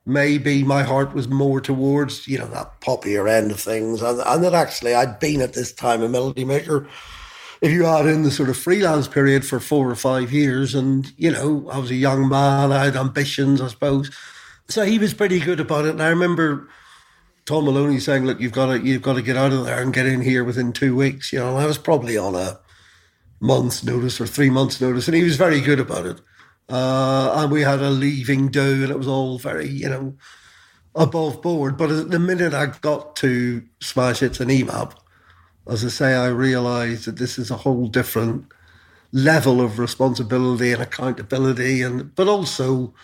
maybe 0.07 0.63
my 0.63 0.83
heart 0.83 1.15
was 1.15 1.29
more 1.29 1.61
towards, 1.61 2.29
you 2.29 2.39
know, 2.39 2.47
that 2.49 2.81
poppier 2.81 3.29
end 3.29 3.51
of 3.51 3.61
things. 3.61 4.03
And, 4.03 4.21
and 4.21 4.45
that 4.45 4.55
actually 4.55 4.95
I'd 4.95 5.19
been 5.19 5.41
at 5.41 5.55
this 5.55 5.73
time 5.73 6.03
a 6.03 6.09
melody 6.09 6.45
maker. 6.45 6.89
If 7.61 7.73
you 7.73 7.87
add 7.87 8.07
in 8.07 8.23
the 8.23 8.31
sort 8.31 8.51
of 8.51 8.57
freelance 8.57 9.09
period 9.09 9.47
for 9.47 9.59
four 9.59 9.91
or 9.91 9.95
five 9.95 10.33
years, 10.33 10.75
and, 10.75 11.11
you 11.17 11.31
know, 11.31 11.69
I 11.71 11.79
was 11.79 11.91
a 11.91 11.95
young 11.95 12.29
man, 12.29 12.73
I 12.73 12.85
had 12.85 12.97
ambitions, 12.97 13.61
I 13.61 13.69
suppose. 13.69 14.11
So 14.69 14.85
he 14.85 14.99
was 14.99 15.15
pretty 15.15 15.41
good 15.41 15.61
about 15.61 15.87
it. 15.87 15.91
And 15.91 16.03
I 16.03 16.09
remember 16.09 16.69
Tom 17.47 17.67
Maloney 17.67 18.01
saying, 18.01 18.25
look, 18.25 18.41
you've 18.41 18.53
got 18.53 18.67
to, 18.67 18.81
you've 18.81 19.03
got 19.03 19.15
to 19.15 19.23
get 19.23 19.37
out 19.37 19.53
of 19.53 19.67
there 19.67 19.83
and 19.83 19.93
get 19.93 20.07
in 20.07 20.23
here 20.23 20.45
within 20.45 20.73
two 20.73 20.97
weeks. 20.97 21.33
You 21.33 21.41
know, 21.41 21.57
I 21.57 21.67
was 21.67 21.79
probably 21.79 22.17
on 22.17 22.35
a 22.35 22.59
month's 23.41 23.85
notice 23.85 24.21
or 24.21 24.27
three 24.27 24.51
months' 24.51 24.81
notice. 24.81 25.09
And 25.09 25.17
he 25.17 25.23
was 25.23 25.37
very 25.37 25.61
good 25.61 25.81
about 25.81 26.07
it. 26.07 26.21
Uh, 26.69 27.35
and 27.37 27.53
we 27.53 27.61
had 27.61 27.81
a 27.81 27.91
leaving 27.91 28.49
do, 28.49 28.83
and 28.83 28.91
it 28.91 28.97
was 28.97 29.07
all 29.07 29.39
very, 29.39 29.69
you 29.69 29.89
know, 29.89 30.17
above 30.95 31.43
board. 31.43 31.77
But 31.77 32.11
the 32.11 32.19
minute 32.19 32.55
I 32.55 32.67
got 32.67 33.17
to 33.17 33.63
Smash 33.81 34.21
Hits 34.21 34.41
and 34.41 34.51
EMAP, 34.51 34.95
as 35.67 35.85
I 35.85 35.89
say, 35.89 36.15
I 36.15 36.29
realised 36.29 37.05
that 37.05 37.17
this 37.17 37.39
is 37.39 37.51
a 37.51 37.59
whole 37.59 37.87
different 37.89 38.47
level 39.13 39.61
of 39.61 39.79
responsibility 39.79 40.73
and 40.73 40.83
accountability, 40.83 41.83
and 41.83 42.15
but 42.15 42.29
also, 42.29 42.95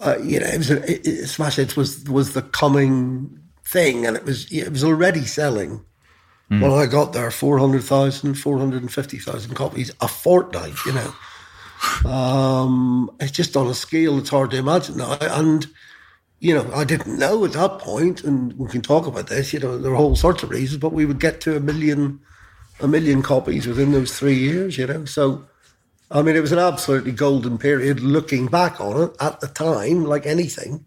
uh, 0.00 0.16
you 0.22 0.40
know, 0.40 0.46
it 0.46 0.58
was 0.58 0.70
a, 0.70 0.90
it, 0.90 1.26
Smash 1.26 1.56
Hits 1.56 1.76
was 1.76 2.08
was 2.08 2.32
the 2.32 2.42
coming 2.42 3.38
thing, 3.64 4.06
and 4.06 4.16
it 4.16 4.24
was 4.24 4.50
it 4.50 4.70
was 4.70 4.82
already 4.82 5.24
selling. 5.24 5.84
Mm. 6.50 6.62
When 6.62 6.72
I 6.72 6.86
got 6.86 7.12
there, 7.12 7.30
400,000, 7.30 8.34
450,000 8.34 9.54
copies 9.54 9.92
a 10.00 10.08
fortnight, 10.08 10.74
you 10.84 10.92
know. 10.92 12.10
Um, 12.10 13.10
it's 13.20 13.30
just 13.30 13.56
on 13.56 13.68
a 13.68 13.74
scale 13.74 14.16
that's 14.16 14.30
hard 14.30 14.50
to 14.50 14.56
imagine 14.56 14.96
now. 14.96 15.16
And, 15.20 15.66
you 16.40 16.54
know, 16.54 16.68
I 16.74 16.82
didn't 16.82 17.18
know 17.18 17.44
at 17.44 17.52
that 17.52 17.78
point, 17.78 18.24
and 18.24 18.52
we 18.58 18.68
can 18.68 18.82
talk 18.82 19.06
about 19.06 19.28
this, 19.28 19.52
you 19.52 19.60
know, 19.60 19.78
there 19.78 19.92
are 19.92 19.96
all 19.96 20.16
sorts 20.16 20.42
of 20.42 20.50
reasons, 20.50 20.80
but 20.80 20.92
we 20.92 21.06
would 21.06 21.20
get 21.20 21.40
to 21.42 21.56
a 21.56 21.60
million, 21.60 22.18
a 22.80 22.88
million 22.88 23.22
copies 23.22 23.68
within 23.68 23.92
those 23.92 24.18
three 24.18 24.36
years, 24.36 24.76
you 24.76 24.88
know. 24.88 25.04
So, 25.04 25.44
I 26.10 26.22
mean, 26.22 26.36
it 26.36 26.40
was 26.40 26.52
an 26.52 26.58
absolutely 26.58 27.12
golden 27.12 27.56
period 27.58 28.00
looking 28.00 28.46
back 28.46 28.80
on 28.80 29.00
it 29.00 29.16
at 29.20 29.40
the 29.40 29.46
time, 29.46 30.04
like 30.04 30.26
anything. 30.26 30.84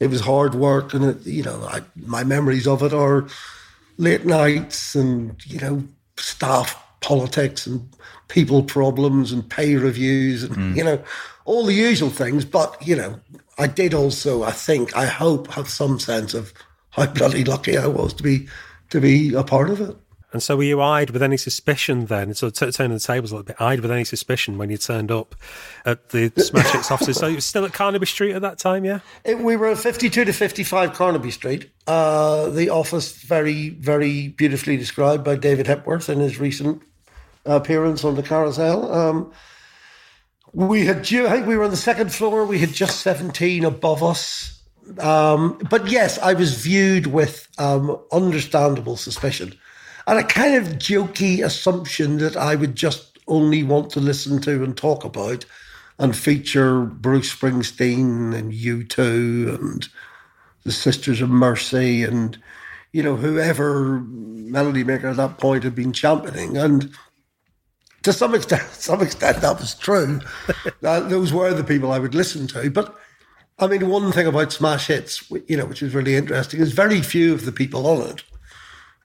It 0.00 0.08
was 0.08 0.22
hard 0.22 0.54
work, 0.54 0.94
and, 0.94 1.04
it, 1.04 1.26
you 1.26 1.42
know, 1.42 1.62
I, 1.64 1.82
my 1.94 2.24
memories 2.24 2.66
of 2.66 2.82
it 2.82 2.92
are 2.92 3.28
late 3.98 4.24
nights 4.24 4.94
and, 4.94 5.36
you 5.46 5.60
know, 5.60 5.84
staff 6.16 6.82
politics 7.00 7.66
and 7.66 7.88
people 8.28 8.62
problems 8.62 9.32
and 9.32 9.48
pay 9.50 9.74
reviews 9.74 10.42
and 10.42 10.56
mm. 10.56 10.76
you 10.76 10.82
know 10.82 11.02
all 11.44 11.66
the 11.66 11.74
usual 11.74 12.08
things. 12.08 12.44
But 12.44 12.76
you 12.86 12.96
know, 12.96 13.20
I 13.58 13.66
did 13.66 13.92
also, 13.92 14.42
I 14.42 14.52
think, 14.52 14.96
I 14.96 15.06
hope, 15.06 15.48
have 15.48 15.68
some 15.68 15.98
sense 15.98 16.32
of 16.32 16.54
how 16.90 17.06
bloody 17.06 17.44
lucky 17.44 17.76
I 17.76 17.86
was 17.86 18.14
to 18.14 18.22
be 18.22 18.48
to 18.90 19.00
be 19.00 19.34
a 19.34 19.42
part 19.42 19.70
of 19.70 19.80
it. 19.80 19.96
And 20.32 20.42
so, 20.42 20.56
were 20.56 20.62
you 20.62 20.80
eyed 20.80 21.10
with 21.10 21.22
any 21.22 21.36
suspicion 21.36 22.06
then? 22.06 22.32
So, 22.34 22.48
t- 22.48 22.70
turning 22.70 22.96
the 22.96 23.00
tables 23.00 23.32
a 23.32 23.34
little 23.34 23.44
bit, 23.44 23.60
eyed 23.60 23.80
with 23.80 23.90
any 23.90 24.04
suspicion 24.04 24.56
when 24.56 24.70
you 24.70 24.78
turned 24.78 25.10
up 25.10 25.34
at 25.84 26.08
the 26.08 26.32
Smash 26.38 26.72
Hits 26.72 26.90
offices? 26.90 27.18
So, 27.18 27.26
you 27.26 27.34
were 27.34 27.40
still 27.42 27.66
at 27.66 27.74
Carnaby 27.74 28.06
Street 28.06 28.32
at 28.32 28.40
that 28.40 28.58
time, 28.58 28.84
yeah? 28.84 29.00
It, 29.24 29.38
we 29.38 29.56
were 29.56 29.68
at 29.68 29.78
52 29.78 30.24
to 30.24 30.32
55 30.32 30.94
Carnaby 30.94 31.30
Street. 31.30 31.70
Uh, 31.86 32.48
the 32.48 32.70
office, 32.70 33.12
very, 33.22 33.70
very 33.70 34.28
beautifully 34.28 34.78
described 34.78 35.22
by 35.22 35.36
David 35.36 35.66
Hepworth 35.66 36.08
in 36.08 36.18
his 36.20 36.40
recent 36.40 36.82
appearance 37.44 38.02
on 38.02 38.14
the 38.14 38.22
carousel. 38.22 38.90
Um, 38.90 39.32
we 40.54 40.86
had, 40.86 40.98
I 41.00 41.30
think 41.30 41.46
we 41.46 41.56
were 41.56 41.64
on 41.64 41.70
the 41.70 41.76
second 41.76 42.12
floor. 42.12 42.46
We 42.46 42.58
had 42.58 42.72
just 42.72 43.00
17 43.00 43.64
above 43.64 44.02
us. 44.02 44.62
Um, 44.98 45.58
but 45.70 45.88
yes, 45.88 46.18
I 46.18 46.34
was 46.34 46.54
viewed 46.54 47.06
with 47.06 47.48
um, 47.58 47.98
understandable 48.12 48.96
suspicion 48.96 49.54
and 50.06 50.18
a 50.18 50.24
kind 50.24 50.54
of 50.54 50.78
jokey 50.78 51.44
assumption 51.44 52.18
that 52.18 52.36
I 52.36 52.54
would 52.54 52.74
just 52.74 53.18
only 53.28 53.62
want 53.62 53.90
to 53.90 54.00
listen 54.00 54.40
to 54.42 54.64
and 54.64 54.76
talk 54.76 55.04
about 55.04 55.44
and 55.98 56.16
feature 56.16 56.82
Bruce 56.84 57.34
Springsteen 57.34 58.34
and 58.34 58.52
U2 58.52 59.54
and 59.54 59.88
the 60.64 60.72
Sisters 60.72 61.20
of 61.20 61.30
Mercy 61.30 62.02
and, 62.02 62.40
you 62.92 63.02
know, 63.02 63.16
whoever 63.16 64.00
Melody 64.00 64.84
Maker 64.84 65.08
at 65.08 65.16
that 65.16 65.38
point 65.38 65.64
had 65.64 65.74
been 65.74 65.92
championing. 65.92 66.56
And 66.56 66.92
to 68.02 68.12
some 68.12 68.34
extent, 68.34 68.62
some 68.72 69.02
extent 69.02 69.40
that 69.40 69.60
was 69.60 69.74
true. 69.74 70.20
uh, 70.82 71.00
those 71.00 71.32
were 71.32 71.54
the 71.54 71.64
people 71.64 71.92
I 71.92 71.98
would 71.98 72.14
listen 72.14 72.46
to. 72.48 72.70
But 72.70 72.96
I 73.58 73.66
mean, 73.68 73.88
one 73.88 74.10
thing 74.10 74.26
about 74.26 74.52
Smash 74.52 74.88
Hits, 74.88 75.30
you 75.46 75.56
know, 75.56 75.66
which 75.66 75.82
is 75.82 75.94
really 75.94 76.16
interesting, 76.16 76.60
is 76.60 76.72
very 76.72 77.00
few 77.00 77.32
of 77.32 77.44
the 77.44 77.52
people 77.52 77.86
on 77.86 78.08
it 78.08 78.24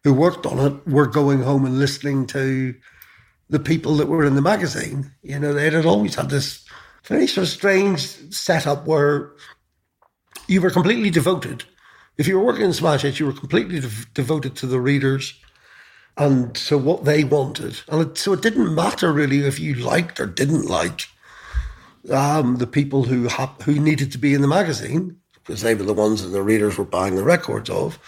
who 0.04 0.14
worked 0.14 0.46
on 0.46 0.60
it 0.60 0.88
were 0.88 1.08
going 1.08 1.42
home 1.42 1.66
and 1.66 1.80
listening 1.80 2.26
to 2.28 2.76
the 3.50 3.60
people 3.60 3.96
that 3.96 4.08
were 4.08 4.26
in 4.26 4.36
the 4.36 4.42
magazine. 4.42 5.12
You 5.22 5.40
know, 5.40 5.54
they 5.54 5.70
had 5.70 5.86
always 5.86 6.16
had 6.16 6.30
this 6.30 6.66
very 7.06 7.28
sort 7.28 7.48
of 7.48 7.54
strange 7.54 8.02
setup 8.34 8.86
where 8.86 9.34
you 10.48 10.62
were 10.62 10.70
completely 10.70 11.10
devoted. 11.10 11.64
If 12.18 12.28
you 12.28 12.38
were 12.38 12.46
working 12.46 12.66
in 12.66 12.74
Smash 12.74 13.04
Hits, 13.04 13.20
you 13.20 13.26
were 13.26 13.34
completely 13.34 13.80
de- 13.80 13.90
devoted 14.14 14.56
to 14.58 14.68
the 14.68 14.80
readers 14.80 15.34
and 16.18 16.56
to 16.56 16.78
what 16.78 17.06
they 17.06 17.24
wanted. 17.24 17.80
And 17.88 18.02
it, 18.02 18.18
so 18.18 18.34
it 18.34 18.42
didn't 18.42 18.74
matter 18.74 19.14
really 19.14 19.46
if 19.46 19.60
you 19.60 19.76
liked 19.76 20.20
or 20.20 20.26
didn't 20.26 20.66
like 20.66 21.02
um, 22.12 22.58
the 22.58 22.68
people 22.68 23.04
who 23.04 23.28
ha- 23.28 23.56
who 23.64 23.80
needed 23.80 24.12
to 24.12 24.18
be 24.18 24.34
in 24.34 24.42
the 24.42 24.48
magazine 24.48 25.18
because 25.34 25.62
they 25.62 25.76
were 25.76 25.84
the 25.84 25.94
ones 25.94 26.24
that 26.24 26.30
the 26.30 26.42
readers 26.42 26.78
were 26.78 26.86
buying 26.86 27.16
the 27.16 27.24
records 27.24 27.70
of. 27.70 28.00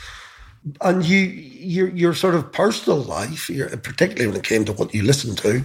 And 0.81 1.05
you, 1.05 1.19
your 1.19 1.89
your 1.89 2.13
sort 2.13 2.35
of 2.35 2.51
personal 2.51 2.99
life, 3.03 3.49
your, 3.49 3.69
particularly 3.77 4.27
when 4.27 4.37
it 4.37 4.43
came 4.43 4.65
to 4.65 4.73
what 4.73 4.93
you 4.93 5.03
listened 5.03 5.37
to 5.39 5.63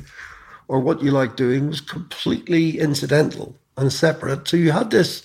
or 0.69 0.81
what 0.81 1.03
you 1.03 1.11
liked 1.11 1.37
doing, 1.37 1.69
was 1.69 1.81
completely 1.81 2.79
incidental 2.79 3.57
and 3.77 3.93
separate. 3.93 4.49
So 4.49 4.57
you 4.57 4.73
had 4.73 4.91
this 4.91 5.23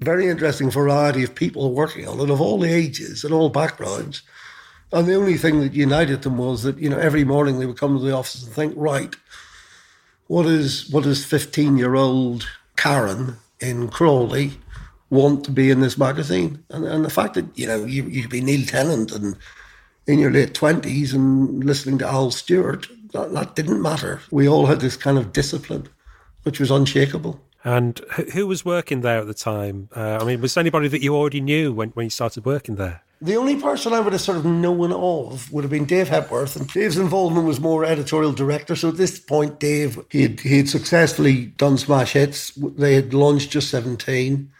very 0.00 0.28
interesting 0.28 0.70
variety 0.70 1.22
of 1.24 1.34
people 1.34 1.72
working 1.74 2.08
on 2.08 2.20
it 2.20 2.30
of 2.30 2.40
all 2.40 2.64
ages 2.64 3.24
and 3.24 3.32
all 3.34 3.50
backgrounds 3.50 4.22
And 4.92 5.06
the 5.06 5.14
only 5.14 5.38
thing 5.38 5.60
that 5.60 5.74
united 5.74 6.22
them 6.22 6.38
was 6.38 6.64
that, 6.64 6.78
you 6.78 6.88
know, 6.88 6.98
every 6.98 7.24
morning 7.24 7.58
they 7.58 7.66
would 7.66 7.78
come 7.78 7.98
to 7.98 8.04
the 8.04 8.14
office 8.14 8.44
and 8.44 8.52
think, 8.52 8.74
right, 8.76 9.14
what 10.28 10.46
is 10.46 10.90
what 10.90 11.06
is 11.06 11.24
15 11.24 11.78
year 11.78 11.94
old 11.94 12.48
Karen 12.76 13.36
in 13.60 13.88
Crawley 13.88 14.52
want 15.12 15.44
to 15.44 15.50
be 15.50 15.70
in 15.70 15.80
this 15.80 15.98
magazine? 15.98 16.64
And, 16.70 16.86
and 16.86 17.04
the 17.04 17.10
fact 17.10 17.34
that, 17.34 17.46
you 17.56 17.66
know, 17.66 17.84
you, 17.84 18.04
you 18.04 18.22
could 18.22 18.30
be 18.30 18.40
Neil 18.40 18.66
Tennant 18.66 19.12
and 19.12 19.36
in 20.06 20.18
your 20.18 20.32
late 20.32 20.54
20s 20.54 21.12
and 21.14 21.62
listening 21.62 21.98
to 21.98 22.06
Al 22.06 22.30
Stewart, 22.30 22.88
that, 23.12 23.32
that 23.32 23.54
didn't 23.54 23.82
matter. 23.82 24.20
We 24.30 24.48
all 24.48 24.66
had 24.66 24.80
this 24.80 24.96
kind 24.96 25.18
of 25.18 25.32
discipline, 25.32 25.88
which 26.44 26.58
was 26.58 26.70
unshakable. 26.70 27.40
And 27.62 27.98
who 28.32 28.46
was 28.46 28.64
working 28.64 29.02
there 29.02 29.20
at 29.20 29.26
the 29.26 29.34
time? 29.34 29.90
Uh, 29.94 30.18
I 30.20 30.24
mean, 30.24 30.40
was 30.40 30.54
there 30.54 30.62
anybody 30.62 30.88
that 30.88 31.02
you 31.02 31.14
already 31.14 31.40
knew 31.40 31.72
when, 31.72 31.90
when 31.90 32.06
you 32.06 32.10
started 32.10 32.44
working 32.44 32.76
there? 32.76 33.02
The 33.20 33.36
only 33.36 33.60
person 33.60 33.92
I 33.92 34.00
would 34.00 34.14
have 34.14 34.22
sort 34.22 34.38
of 34.38 34.44
known 34.44 34.90
of 34.92 35.52
would 35.52 35.62
have 35.62 35.70
been 35.70 35.84
Dave 35.84 36.08
Hepworth, 36.08 36.56
and 36.56 36.66
Dave's 36.66 36.98
involvement 36.98 37.46
was 37.46 37.60
more 37.60 37.84
editorial 37.84 38.32
director. 38.32 38.74
So 38.74 38.88
at 38.88 38.96
this 38.96 39.20
point, 39.20 39.60
Dave 39.60 40.00
he 40.10 40.22
had, 40.22 40.40
he 40.40 40.56
had 40.56 40.68
successfully 40.68 41.46
done 41.46 41.78
smash 41.78 42.14
hits. 42.14 42.50
They 42.56 42.94
had 42.94 43.14
launched 43.14 43.50
just 43.50 43.70
seventeen. 43.70 44.50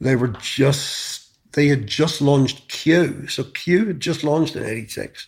They 0.00 0.16
were 0.16 0.28
just 0.28 1.52
they 1.52 1.68
had 1.68 1.86
just 1.86 2.20
launched 2.20 2.68
Q. 2.68 3.28
So 3.28 3.44
Q 3.44 3.86
had 3.86 4.00
just 4.00 4.22
launched 4.22 4.56
in 4.56 4.64
'86, 4.64 5.26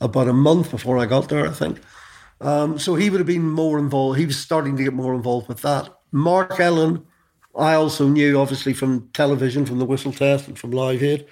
about 0.00 0.28
a 0.28 0.32
month 0.32 0.70
before 0.70 0.98
I 0.98 1.06
got 1.06 1.28
there, 1.28 1.46
I 1.46 1.52
think. 1.52 1.80
Um, 2.40 2.78
so 2.78 2.94
he 2.94 3.08
would 3.08 3.20
have 3.20 3.26
been 3.26 3.48
more 3.48 3.78
involved. 3.78 4.18
He 4.18 4.26
was 4.26 4.36
starting 4.36 4.76
to 4.76 4.84
get 4.84 4.92
more 4.92 5.14
involved 5.14 5.48
with 5.48 5.62
that. 5.62 5.88
Mark 6.12 6.60
Ellen, 6.60 7.06
I 7.56 7.74
also 7.74 8.08
knew 8.08 8.38
obviously 8.38 8.74
from 8.74 9.08
television, 9.12 9.64
from 9.64 9.78
the 9.78 9.86
Whistle 9.86 10.12
Test, 10.12 10.48
and 10.48 10.58
from 10.58 10.72
Live 10.72 11.02
Aid. 11.02 11.26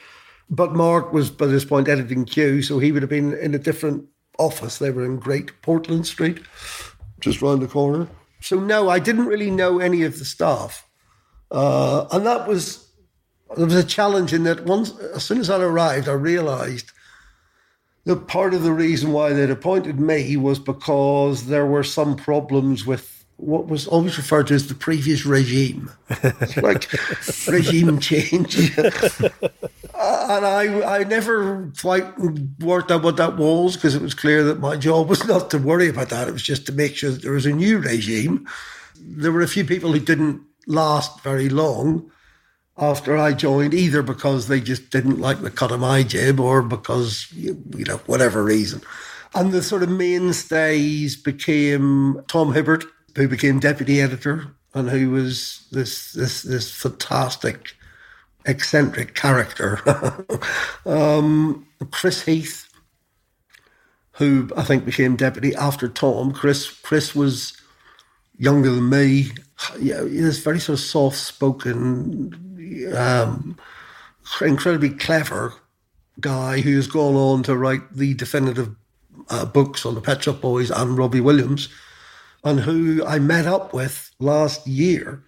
But 0.49 0.75
Mark 0.75 1.13
was 1.13 1.31
by 1.31 1.47
this 1.47 1.65
point 1.65 1.89
editing 1.89 2.25
Q, 2.25 2.63
so 2.63 2.79
he 2.79 2.93
would 2.93 3.03
have 3.03 3.11
been 3.11 3.35
in 3.35 3.55
a 3.55 3.59
different 3.59 4.07
office. 4.39 4.79
They 4.79 4.91
were 4.91 5.05
in 5.05 5.19
Great 5.19 5.61
Portland 5.63 6.07
Street, 6.07 6.41
just 7.21 7.43
round 7.43 7.63
the 7.63 7.69
corner. 7.69 8.09
So 8.41 8.59
no, 8.59 8.89
I 8.89 8.99
didn't 8.99 9.27
really 9.27 9.51
know 9.51 9.79
any 9.79 10.03
of 10.03 10.19
the 10.19 10.25
staff, 10.25 10.87
uh, 11.53 12.09
and 12.11 12.27
that 12.27 12.49
was 12.49 12.89
there 13.57 13.67
was 13.67 13.75
a 13.75 13.85
challenge 13.85 14.33
in 14.33 14.45
that 14.45 14.65
once 14.65 14.97
as 14.99 15.23
soon 15.25 15.39
as 15.39 15.51
I 15.51 15.61
arrived, 15.61 16.09
I 16.09 16.13
realised 16.13 16.91
that 18.05 18.27
part 18.27 18.55
of 18.55 18.63
the 18.63 18.73
reason 18.73 19.13
why 19.13 19.33
they'd 19.33 19.51
appointed 19.51 20.01
me 20.01 20.37
was 20.37 20.59
because 20.59 21.47
there 21.47 21.67
were 21.67 21.85
some 21.85 22.17
problems 22.17 22.87
with 22.87 23.25
what 23.37 23.67
was 23.67 23.87
always 23.87 24.17
referred 24.17 24.47
to 24.47 24.55
as 24.55 24.69
the 24.69 24.75
previous 24.75 25.27
regime. 25.27 25.91
Like 26.57 26.91
regime 27.49 27.99
change. 27.99 28.77
and 28.79 30.47
I, 30.47 31.01
I 31.01 31.05
never 31.05 31.71
quite 31.81 32.07
worked 32.61 32.91
out 32.91 33.03
what 33.03 33.17
that 33.17 33.37
was 33.37 33.77
because 33.77 33.95
it 33.95 34.03
was 34.03 34.15
clear 34.15 34.43
that 34.45 34.61
my 34.61 34.77
job 34.77 35.09
was 35.09 35.27
not 35.27 35.51
to 35.51 35.59
worry 35.59 35.89
about 35.89 36.09
that. 36.11 36.29
It 36.29 36.33
was 36.33 36.43
just 36.43 36.67
to 36.67 36.73
make 36.73 36.97
sure 36.97 37.11
that 37.11 37.23
there 37.23 37.33
was 37.33 37.47
a 37.47 37.53
new 37.53 37.79
regime. 37.79 38.49
There 38.97 39.33
were 39.33 39.43
a 39.43 39.49
few 39.49 39.65
people 39.65 39.93
who 39.93 40.01
didn't 40.01 40.43
last 40.67 41.23
very 41.23 41.49
long 41.49 42.11
after 42.79 43.17
I 43.17 43.33
joined, 43.33 43.75
either 43.75 44.03
because 44.03 44.49
they 44.49 44.61
just 44.61 44.91
didn't 44.91 45.21
like 45.21 45.43
the 45.43 45.51
cut 45.51 45.73
of 45.73 45.81
my 45.81 46.03
jib 46.03 46.41
or 46.41 46.63
because, 46.63 47.31
you 47.33 47.85
know, 47.87 47.99
whatever 48.07 48.43
reason. 48.43 48.81
And 49.35 49.53
the 49.53 49.63
sort 49.63 49.83
of 49.83 49.89
mainstays 49.89 51.17
became 51.17 52.23
Tom 52.29 52.53
Hibbert, 52.53 52.85
who 53.17 53.29
became 53.29 53.61
deputy 53.61 54.01
editor 54.01 54.55
and 54.75 54.89
who 54.91 55.11
was 55.11 55.67
this 55.71 56.13
this 56.13 56.43
this 56.43 56.71
fantastic 56.71 57.75
eccentric 58.47 59.15
character. 59.15 59.81
um, 60.87 61.67
Chris 61.91 62.25
Heath, 62.25 62.69
who 64.13 64.51
I 64.57 64.63
think 64.65 64.85
became 64.85 65.17
deputy 65.17 65.55
after 65.55 65.89
Tom. 65.89 66.33
Chris 66.33 66.71
Chris 66.71 67.15
was 67.15 67.57
younger 68.43 68.71
than 68.71 68.91
me. 68.91 69.31
This 69.79 70.41
very 70.41 70.59
sort 70.59 70.79
of 70.79 70.85
soft 70.85 71.17
spoken, 71.17 72.35
um, 72.97 73.57
incredibly 74.41 74.91
clever 74.91 75.55
guy 76.21 76.61
who 76.61 76.75
has 76.75 76.89
gone 76.89 77.15
on 77.15 77.45
to 77.45 77.57
write 77.57 77.95
the 77.95 78.15
definitive 78.15 78.75
uh, 79.31 79.45
books 79.45 79.87
on 79.87 79.95
the 79.95 80.01
Pet 80.01 80.25
Shop 80.25 80.41
Boys 80.41 80.71
and 80.73 80.99
Robbie 80.99 81.21
Williams, 81.21 81.69
and 82.43 82.61
who 82.61 83.05
I 83.07 83.21
met 83.21 83.47
up 83.47 83.73
with 83.73 84.11
last 84.19 84.67
year 84.67 85.23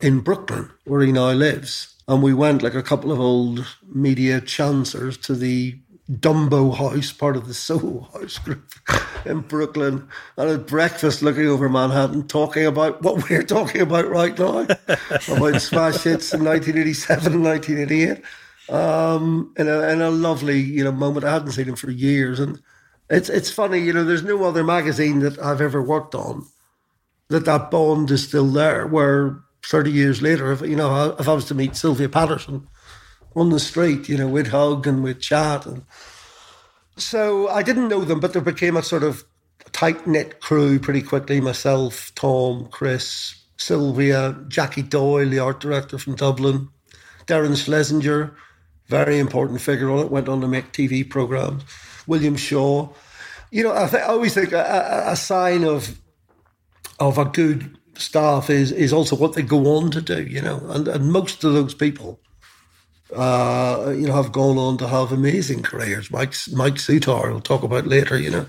in 0.00 0.18
Brooklyn, 0.18 0.70
where 0.84 1.02
he 1.02 1.12
now 1.12 1.30
lives 1.30 1.94
and 2.06 2.22
we 2.22 2.34
went 2.34 2.62
like 2.62 2.74
a 2.74 2.82
couple 2.82 3.10
of 3.12 3.20
old 3.20 3.66
media 3.88 4.40
chancers 4.40 5.16
to 5.18 5.34
the 5.34 5.78
Dumbo 6.10 6.76
House, 6.76 7.12
part 7.12 7.36
of 7.36 7.48
the 7.48 7.54
Soho 7.66 8.00
House 8.12 8.38
group 8.38 8.64
in 9.24 9.40
Brooklyn, 9.40 10.08
and 10.36 10.50
at 10.50 10.66
breakfast 10.66 11.22
looking 11.22 11.46
over 11.46 11.68
Manhattan, 11.68 12.26
talking 12.26 12.66
about 12.66 13.02
what 13.02 13.28
we're 13.28 13.42
talking 13.42 13.80
about 13.80 14.08
right 14.08 14.38
now, 14.38 14.60
about 15.28 15.62
smash 15.62 16.02
hits 16.02 16.34
in 16.34 16.44
1987 16.44 17.32
and 17.32 17.44
1988. 17.44 18.22
Um, 18.70 19.52
in 19.58 19.68
a, 19.68 19.80
in 19.88 20.00
a 20.00 20.10
lovely, 20.10 20.58
you 20.58 20.84
know, 20.84 20.92
moment. 20.92 21.26
I 21.26 21.32
hadn't 21.32 21.52
seen 21.52 21.68
him 21.68 21.76
for 21.76 21.90
years, 21.90 22.40
and 22.40 22.62
it's 23.10 23.28
it's 23.28 23.50
funny, 23.50 23.78
you 23.78 23.92
know. 23.92 24.04
There's 24.04 24.22
no 24.22 24.42
other 24.44 24.64
magazine 24.64 25.18
that 25.18 25.38
I've 25.38 25.60
ever 25.60 25.82
worked 25.82 26.14
on 26.14 26.46
that 27.28 27.44
that 27.44 27.70
bond 27.70 28.10
is 28.10 28.26
still 28.26 28.46
there. 28.46 28.86
Where 28.86 29.38
30 29.66 29.90
years 29.90 30.22
later, 30.22 30.50
if, 30.52 30.62
you 30.62 30.76
know, 30.76 31.14
if 31.18 31.28
I 31.28 31.34
was 31.34 31.44
to 31.46 31.54
meet 31.54 31.76
Sylvia 31.76 32.08
Patterson 32.08 32.66
on 33.36 33.50
the 33.50 33.60
street, 33.60 34.08
you 34.08 34.16
know, 34.16 34.28
we'd 34.28 34.48
hug 34.48 34.86
and 34.86 35.02
we'd 35.02 35.20
chat. 35.20 35.66
And 35.66 35.84
so 36.96 37.48
I 37.48 37.62
didn't 37.62 37.88
know 37.88 38.04
them, 38.04 38.20
but 38.20 38.32
there 38.32 38.42
became 38.42 38.76
a 38.76 38.82
sort 38.82 39.02
of 39.02 39.24
tight 39.72 40.06
knit 40.06 40.40
crew 40.40 40.78
pretty 40.78 41.02
quickly. 41.02 41.40
Myself, 41.40 42.12
Tom, 42.14 42.68
Chris, 42.70 43.34
Sylvia, 43.56 44.36
Jackie 44.48 44.82
Doyle, 44.82 45.28
the 45.28 45.38
art 45.38 45.60
director 45.60 45.98
from 45.98 46.14
Dublin, 46.14 46.68
Darren 47.26 47.56
Schlesinger, 47.56 48.36
very 48.86 49.18
important 49.18 49.60
figure 49.60 49.90
on 49.90 50.00
it, 50.00 50.10
went 50.10 50.28
on 50.28 50.40
to 50.40 50.48
make 50.48 50.72
TV 50.72 51.08
programs, 51.08 51.64
William 52.06 52.36
Shaw. 52.36 52.88
You 53.50 53.64
know, 53.64 53.74
I, 53.74 53.88
th- 53.88 54.02
I 54.02 54.06
always 54.06 54.34
think 54.34 54.52
a, 54.52 55.04
a, 55.06 55.16
sign 55.16 55.64
of 55.64 55.98
of 56.98 57.18
a 57.18 57.24
good 57.24 57.78
staff 57.96 58.50
is 58.50 58.72
is 58.72 58.92
also 58.92 59.16
what 59.16 59.34
they 59.34 59.42
go 59.42 59.76
on 59.76 59.90
to 59.92 60.02
do, 60.02 60.22
you 60.22 60.42
know, 60.42 60.60
and, 60.68 60.88
and 60.88 61.12
most 61.12 61.44
of 61.44 61.52
those 61.52 61.74
people, 61.74 62.20
uh, 63.14 63.90
you 63.96 64.06
know, 64.06 64.14
have 64.14 64.32
gone 64.32 64.58
on 64.58 64.76
to 64.78 64.88
have 64.88 65.12
amazing 65.12 65.62
careers. 65.62 66.10
Mike 66.10 66.34
Mike 66.52 66.74
Soutar, 66.74 67.30
we'll 67.30 67.40
talk 67.40 67.62
about 67.62 67.86
later, 67.86 68.18
you 68.18 68.30
know, 68.30 68.46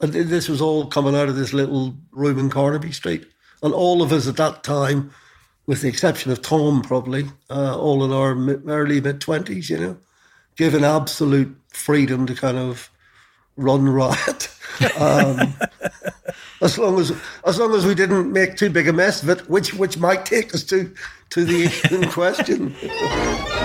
and 0.00 0.12
this 0.12 0.48
was 0.48 0.60
all 0.60 0.86
coming 0.86 1.14
out 1.14 1.28
of 1.28 1.36
this 1.36 1.52
little 1.52 1.94
room 2.12 2.38
in 2.38 2.50
Carnaby 2.50 2.92
Street, 2.92 3.26
and 3.62 3.74
all 3.74 4.02
of 4.02 4.12
us 4.12 4.26
at 4.26 4.36
that 4.36 4.62
time, 4.62 5.10
with 5.66 5.82
the 5.82 5.88
exception 5.88 6.32
of 6.32 6.42
Tom, 6.42 6.82
probably 6.82 7.26
uh, 7.50 7.78
all 7.78 8.04
in 8.04 8.12
our 8.12 8.36
early 8.70 9.00
mid 9.00 9.20
twenties, 9.20 9.70
you 9.70 9.78
know, 9.78 9.96
given 10.56 10.84
absolute 10.84 11.56
freedom 11.68 12.26
to 12.26 12.34
kind 12.34 12.58
of 12.58 12.90
run 13.56 13.88
riot. 13.88 14.48
Um, 14.98 15.54
as 16.60 16.78
long 16.78 16.98
as 16.98 17.12
as 17.46 17.58
long 17.58 17.74
as 17.74 17.86
we 17.86 17.94
didn't 17.94 18.32
make 18.32 18.56
too 18.56 18.70
big 18.70 18.88
a 18.88 18.92
mess 18.92 19.22
of 19.22 19.28
it, 19.28 19.48
which 19.48 19.74
which 19.74 19.98
might 19.98 20.24
take 20.26 20.54
us 20.54 20.64
to 20.64 20.92
to 21.30 21.44
the 21.44 21.64
in 21.90 22.10
question. 22.10 22.74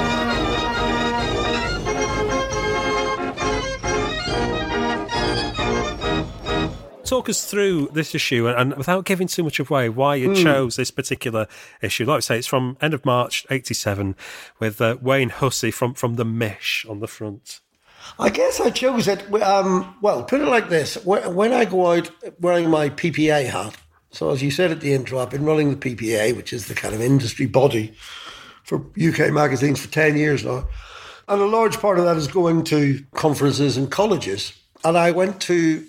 Talk 7.13 7.29
us 7.29 7.45
through 7.45 7.89
this 7.93 8.15
issue 8.15 8.47
and, 8.47 8.75
without 8.75 9.05
giving 9.05 9.27
too 9.27 9.43
much 9.43 9.59
away, 9.59 9.87
why 9.87 10.15
you 10.15 10.29
mm. 10.29 10.41
chose 10.41 10.77
this 10.77 10.89
particular 10.89 11.45
issue. 11.79 12.05
Like 12.05 12.17
I 12.17 12.19
say, 12.21 12.37
it's 12.39 12.47
from 12.47 12.75
end 12.81 12.95
of 12.95 13.05
March 13.05 13.45
'87 13.51 14.15
with 14.59 14.81
uh, 14.81 14.97
Wayne 14.99 15.29
Hussey 15.29 15.69
from 15.69 15.93
from 15.93 16.15
the 16.15 16.25
Mish 16.25 16.87
on 16.89 17.01
the 17.01 17.07
front. 17.07 17.59
I 18.17 18.31
guess 18.31 18.59
I 18.59 18.71
chose 18.71 19.07
it. 19.07 19.31
Um, 19.43 19.95
well, 20.01 20.23
put 20.23 20.41
it 20.41 20.47
like 20.47 20.69
this: 20.69 20.95
when 21.05 21.53
I 21.53 21.65
go 21.65 21.91
out 21.91 22.09
wearing 22.41 22.71
my 22.71 22.89
PPA 22.89 23.45
hat, 23.45 23.77
so 24.09 24.31
as 24.31 24.41
you 24.41 24.49
said 24.49 24.71
at 24.71 24.81
the 24.81 24.93
intro, 24.93 25.19
I've 25.19 25.29
been 25.29 25.45
running 25.45 25.69
the 25.69 25.95
PPA, 25.95 26.35
which 26.35 26.51
is 26.51 26.67
the 26.67 26.73
kind 26.73 26.95
of 26.95 27.01
industry 27.01 27.45
body 27.45 27.93
for 28.63 28.77
UK 28.99 29.31
magazines 29.31 29.79
for 29.79 29.91
ten 29.91 30.17
years 30.17 30.43
now, 30.43 30.67
and 31.27 31.39
a 31.39 31.45
large 31.45 31.77
part 31.77 31.99
of 31.99 32.05
that 32.05 32.17
is 32.17 32.27
going 32.27 32.63
to 32.63 33.05
conferences 33.13 33.77
and 33.77 33.91
colleges. 33.91 34.59
And 34.83 34.97
I 34.97 35.11
went 35.11 35.39
to 35.43 35.85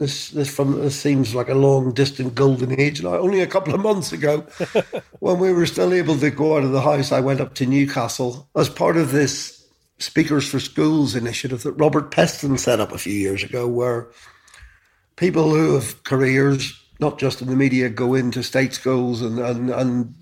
this. 0.00 0.30
This 0.30 0.52
from 0.52 0.80
this 0.80 0.98
seems 0.98 1.34
like 1.34 1.48
a 1.48 1.54
long 1.54 1.92
distant 1.92 2.34
golden 2.34 2.78
age 2.80 3.02
now. 3.02 3.16
Only 3.16 3.40
a 3.40 3.46
couple 3.46 3.74
of 3.74 3.80
months 3.80 4.12
ago, 4.12 4.40
when 5.20 5.38
we 5.38 5.52
were 5.52 5.66
still 5.66 5.92
able 5.92 6.18
to 6.18 6.30
go 6.30 6.56
out 6.56 6.64
of 6.64 6.72
the 6.72 6.80
house, 6.80 7.12
I 7.12 7.20
went 7.20 7.40
up 7.40 7.54
to 7.56 7.66
Newcastle 7.66 8.48
as 8.56 8.68
part 8.68 8.96
of 8.96 9.12
this 9.12 9.64
Speakers 9.98 10.48
for 10.48 10.58
Schools 10.58 11.14
initiative 11.14 11.62
that 11.62 11.72
Robert 11.72 12.10
Peston 12.10 12.58
set 12.58 12.80
up 12.80 12.90
a 12.90 12.98
few 12.98 13.12
years 13.12 13.44
ago, 13.44 13.68
where 13.68 14.08
people 15.16 15.50
who 15.50 15.74
have 15.74 16.02
careers, 16.04 16.82
not 16.98 17.18
just 17.18 17.42
in 17.42 17.48
the 17.48 17.54
media, 17.54 17.90
go 17.90 18.14
into 18.14 18.42
state 18.42 18.72
schools 18.72 19.20
and, 19.20 19.38
and, 19.38 19.68
and 19.68 20.14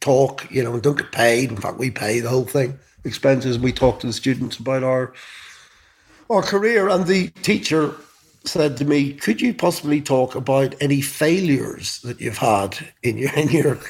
talk, 0.00 0.50
you 0.50 0.64
know, 0.64 0.72
and 0.72 0.82
don't 0.82 0.96
get 0.96 1.12
paid. 1.12 1.50
In 1.50 1.58
fact, 1.58 1.78
we 1.78 1.90
pay 1.90 2.20
the 2.20 2.30
whole 2.30 2.46
thing, 2.46 2.78
expenses. 3.04 3.58
We 3.58 3.72
talk 3.72 4.00
to 4.00 4.06
the 4.06 4.12
students 4.14 4.56
about 4.56 4.82
our 4.82 5.12
our 6.30 6.42
career. 6.42 6.88
And 6.88 7.06
the 7.06 7.28
teacher 7.42 7.94
said 8.44 8.76
to 8.76 8.84
me, 8.84 9.12
"Could 9.12 9.40
you 9.40 9.54
possibly 9.54 10.00
talk 10.00 10.34
about 10.34 10.74
any 10.80 11.00
failures 11.00 12.00
that 12.02 12.20
you've 12.20 12.38
had 12.38 12.78
in 13.02 13.18
your 13.18 13.32
in 13.34 13.48
your 13.50 13.80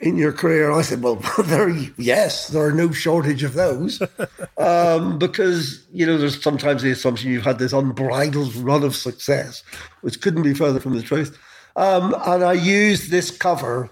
in 0.00 0.16
your 0.16 0.32
career?" 0.32 0.70
And 0.70 0.78
I 0.78 0.82
said, 0.82 1.02
"Well, 1.02 1.16
there, 1.44 1.68
yes, 1.96 2.48
there 2.48 2.64
are 2.64 2.72
no 2.72 2.92
shortage 2.92 3.42
of 3.42 3.54
those, 3.54 4.02
um, 4.58 5.18
because 5.18 5.84
you 5.92 6.06
know 6.06 6.18
there's 6.18 6.42
sometimes 6.42 6.82
the 6.82 6.90
assumption 6.90 7.30
you've 7.30 7.44
had 7.44 7.58
this 7.58 7.72
unbridled 7.72 8.54
run 8.56 8.82
of 8.82 8.96
success, 8.96 9.62
which 10.02 10.20
couldn't 10.20 10.42
be 10.42 10.54
further 10.54 10.80
from 10.80 10.96
the 10.96 11.02
truth." 11.02 11.38
Um, 11.74 12.14
and 12.26 12.44
I 12.44 12.52
used 12.52 13.10
this 13.10 13.30
cover 13.30 13.90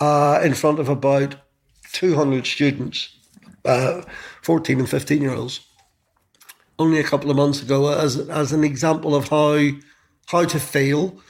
uh, 0.00 0.40
in 0.42 0.54
front 0.54 0.78
of 0.78 0.88
about 0.88 1.36
200 1.92 2.46
students, 2.46 3.14
uh, 3.66 4.02
14 4.42 4.80
and 4.80 4.88
15 4.88 5.20
year 5.20 5.34
olds 5.34 5.60
only 6.78 6.98
a 6.98 7.04
couple 7.04 7.30
of 7.30 7.36
months 7.36 7.62
ago 7.62 7.88
as 7.88 8.18
as 8.28 8.52
an 8.52 8.64
example 8.64 9.14
of 9.14 9.28
how 9.28 9.68
how 10.26 10.44
to 10.44 10.58
fail 10.58 11.20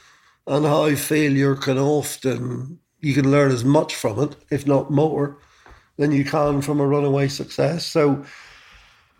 and 0.47 0.65
how 0.65 0.93
failure 0.95 1.55
can 1.55 1.77
often 1.77 2.79
you 3.05 3.13
can 3.13 3.29
learn 3.29 3.51
as 3.51 3.63
much 3.63 3.93
from 3.93 4.19
it, 4.19 4.35
if 4.49 4.65
not 4.65 4.89
more, 4.89 5.37
than 5.97 6.11
you 6.11 6.25
can 6.25 6.61
from 6.61 6.79
a 6.79 6.87
runaway 6.87 7.27
success. 7.27 7.85
So 7.85 8.25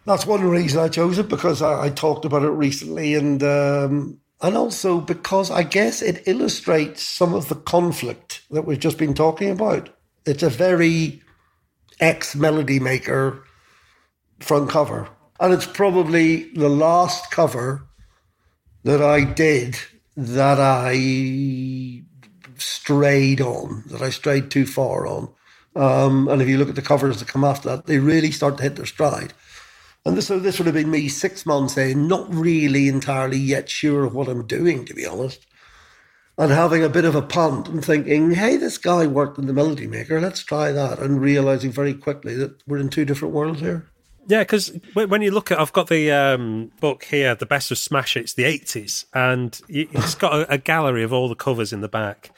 that's 0.05 0.25
one 0.25 0.41
reason 0.41 0.79
I 0.79 0.88
chose 0.88 1.19
it 1.19 1.29
because 1.29 1.61
I, 1.61 1.85
I 1.85 1.89
talked 1.89 2.25
about 2.25 2.41
it 2.41 2.49
recently, 2.49 3.13
and 3.13 3.43
um, 3.43 4.19
and 4.41 4.57
also 4.57 4.99
because 5.01 5.51
I 5.51 5.63
guess 5.63 6.01
it 6.01 6.27
illustrates 6.27 7.03
some 7.03 7.33
of 7.35 7.47
the 7.47 7.55
conflict 7.55 8.41
that 8.49 8.65
we've 8.65 8.79
just 8.79 8.97
been 8.97 9.13
talking 9.13 9.51
about. 9.51 9.89
It's 10.25 10.43
a 10.43 10.49
very 10.49 11.21
ex 11.99 12.35
melody 12.35 12.79
maker 12.79 13.43
front 14.39 14.69
cover 14.69 15.07
and 15.39 15.54
it's 15.54 15.65
probably 15.65 16.52
the 16.54 16.69
last 16.69 17.32
cover 17.32 17.88
that 18.84 19.02
I 19.02 19.24
did 19.24 19.78
that 20.15 20.60
I 20.60 22.04
strayed 22.58 23.41
on, 23.41 23.84
that 23.88 24.02
I 24.02 24.10
strayed 24.10 24.50
too 24.50 24.65
far 24.65 25.08
on. 25.08 25.30
Um, 25.76 26.30
and 26.30 26.41
if 26.41 26.48
you 26.48 26.58
look 26.58 26.69
at 26.69 26.76
the 26.76 26.82
covers 26.82 27.19
that 27.19 27.28
come 27.28 27.43
after 27.43 27.69
that, 27.69 27.86
they 27.86 28.00
really 28.00 28.32
start 28.32 28.58
to 28.58 28.63
hit 28.63 28.78
their 28.78 28.86
stride. 28.86 29.34
And 30.06 30.15
this, 30.15 30.28
so 30.28 30.39
this 30.39 30.58
would 30.58 30.67
have 30.67 30.76
been 30.76 30.91
me 30.91 31.10
six 31.10 31.45
months 31.45 31.78
in, 31.78 32.08
not 32.08 32.34
really 32.34 32.88
entirely 32.88 33.39
yet 33.39 33.69
sure 33.69 34.06
of 34.06 34.13
what 34.13 34.28
I'm 34.28 34.45
doing, 34.45 34.86
to 34.86 34.93
be 34.93 35.06
honest. 35.06 35.45
And 36.38 36.52
having 36.52 36.84
a 36.84 36.89
bit 36.89 37.06
of 37.06 37.15
a 37.15 37.21
punt 37.21 37.67
and 37.67 37.84
thinking, 37.84 38.32
hey, 38.32 38.56
this 38.56 38.78
guy 38.78 39.08
worked 39.08 39.38
in 39.38 39.48
the 39.48 39.54
Melody 39.54 39.88
Maker, 39.88 40.21
let's 40.21 40.43
try 40.43 40.71
that. 40.71 41.00
And 41.00 41.21
realizing 41.21 41.71
very 41.71 41.93
quickly 41.93 42.36
that 42.36 42.62
we're 42.67 42.78
in 42.78 42.89
two 42.89 43.06
different 43.06 43.34
worlds 43.34 43.62
here. 43.62 43.89
Yeah, 44.27 44.39
because 44.39 44.77
when 44.93 45.21
you 45.21 45.31
look 45.31 45.51
at, 45.51 45.59
I've 45.59 45.73
got 45.73 45.88
the 45.88 46.11
um, 46.11 46.71
book 46.79 47.03
here, 47.03 47.35
the 47.35 47.45
best 47.45 47.71
of 47.71 47.77
Smash 47.77 48.15
Hits, 48.15 48.33
the 48.33 48.43
'80s, 48.43 49.05
and 49.13 49.59
it's 49.69 50.15
got 50.15 50.33
a, 50.33 50.53
a, 50.53 50.57
gallery 50.57 51.03
of 51.03 51.13
all 51.13 51.29
the 51.29 51.35
covers 51.35 51.71
in 51.71 51.81
the 51.81 51.88
back. 51.88 52.31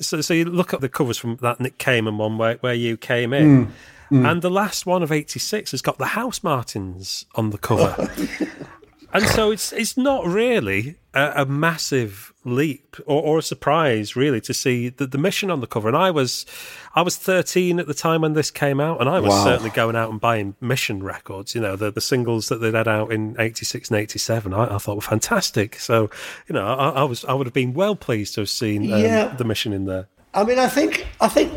So, 0.00 0.20
so 0.20 0.32
you 0.32 0.44
look 0.44 0.72
at 0.72 0.80
the 0.80 0.88
covers 0.88 1.18
from 1.18 1.36
that 1.36 1.60
Nick 1.60 1.78
Kamen 1.78 2.16
one 2.16 2.38
where, 2.38 2.56
where 2.56 2.74
you 2.74 2.96
came 2.96 3.32
in, 3.32 3.66
mm, 3.66 3.72
mm. 4.10 4.30
and 4.30 4.40
the 4.40 4.50
last 4.50 4.86
one 4.86 5.02
of 5.02 5.12
'86 5.12 5.72
has 5.72 5.82
got 5.82 5.98
the 5.98 6.06
Housemartins 6.06 7.26
on 7.34 7.50
the 7.50 7.58
cover. 7.58 8.08
and 9.12 9.24
so 9.24 9.50
it's 9.50 9.72
it's 9.72 9.96
not 9.96 10.26
really 10.26 10.96
a, 11.14 11.32
a 11.36 11.46
massive 11.46 12.32
leap 12.44 12.96
or, 13.06 13.22
or, 13.22 13.38
a 13.38 13.42
surprise 13.42 14.16
really 14.16 14.40
to 14.40 14.54
see 14.54 14.88
the, 14.88 15.06
the 15.06 15.18
mission 15.18 15.50
on 15.50 15.60
the 15.60 15.66
cover. 15.66 15.88
And 15.88 15.96
I 15.96 16.10
was 16.10 16.46
I 16.94 17.02
was 17.02 17.16
13 17.16 17.78
at 17.78 17.86
the 17.86 17.94
time 17.94 18.22
when 18.22 18.32
this 18.32 18.50
came 18.50 18.80
out, 18.80 19.00
and 19.00 19.08
I 19.08 19.20
was 19.20 19.30
wow. 19.30 19.44
certainly 19.44 19.70
going 19.70 19.96
out 19.96 20.10
and 20.10 20.20
buying 20.20 20.54
mission 20.60 21.02
records. 21.02 21.54
You 21.54 21.60
know, 21.60 21.76
the 21.76 21.90
the 21.90 22.00
singles 22.00 22.48
that 22.48 22.56
they'd 22.56 22.74
had 22.74 22.88
out 22.88 23.12
in 23.12 23.36
'86 23.38 23.90
and 23.90 23.98
'87, 23.98 24.54
I, 24.54 24.74
I, 24.74 24.78
thought 24.78 24.96
were 24.96 25.02
fantastic. 25.02 25.78
So 25.78 26.10
you 26.48 26.54
know, 26.54 26.66
I, 26.66 26.90
I, 26.90 27.04
was 27.04 27.24
I 27.24 27.34
would 27.34 27.46
have 27.46 27.54
been 27.54 27.74
well 27.74 27.96
pleased 27.96 28.34
to 28.34 28.42
have 28.42 28.50
seen 28.50 28.92
um, 28.92 29.00
yeah. 29.00 29.34
the 29.34 29.44
mission 29.44 29.72
in 29.72 29.86
there. 29.86 30.08
I 30.32 30.44
mean, 30.44 30.58
I 30.58 30.68
think 30.68 31.06
I 31.20 31.28
think. 31.28 31.52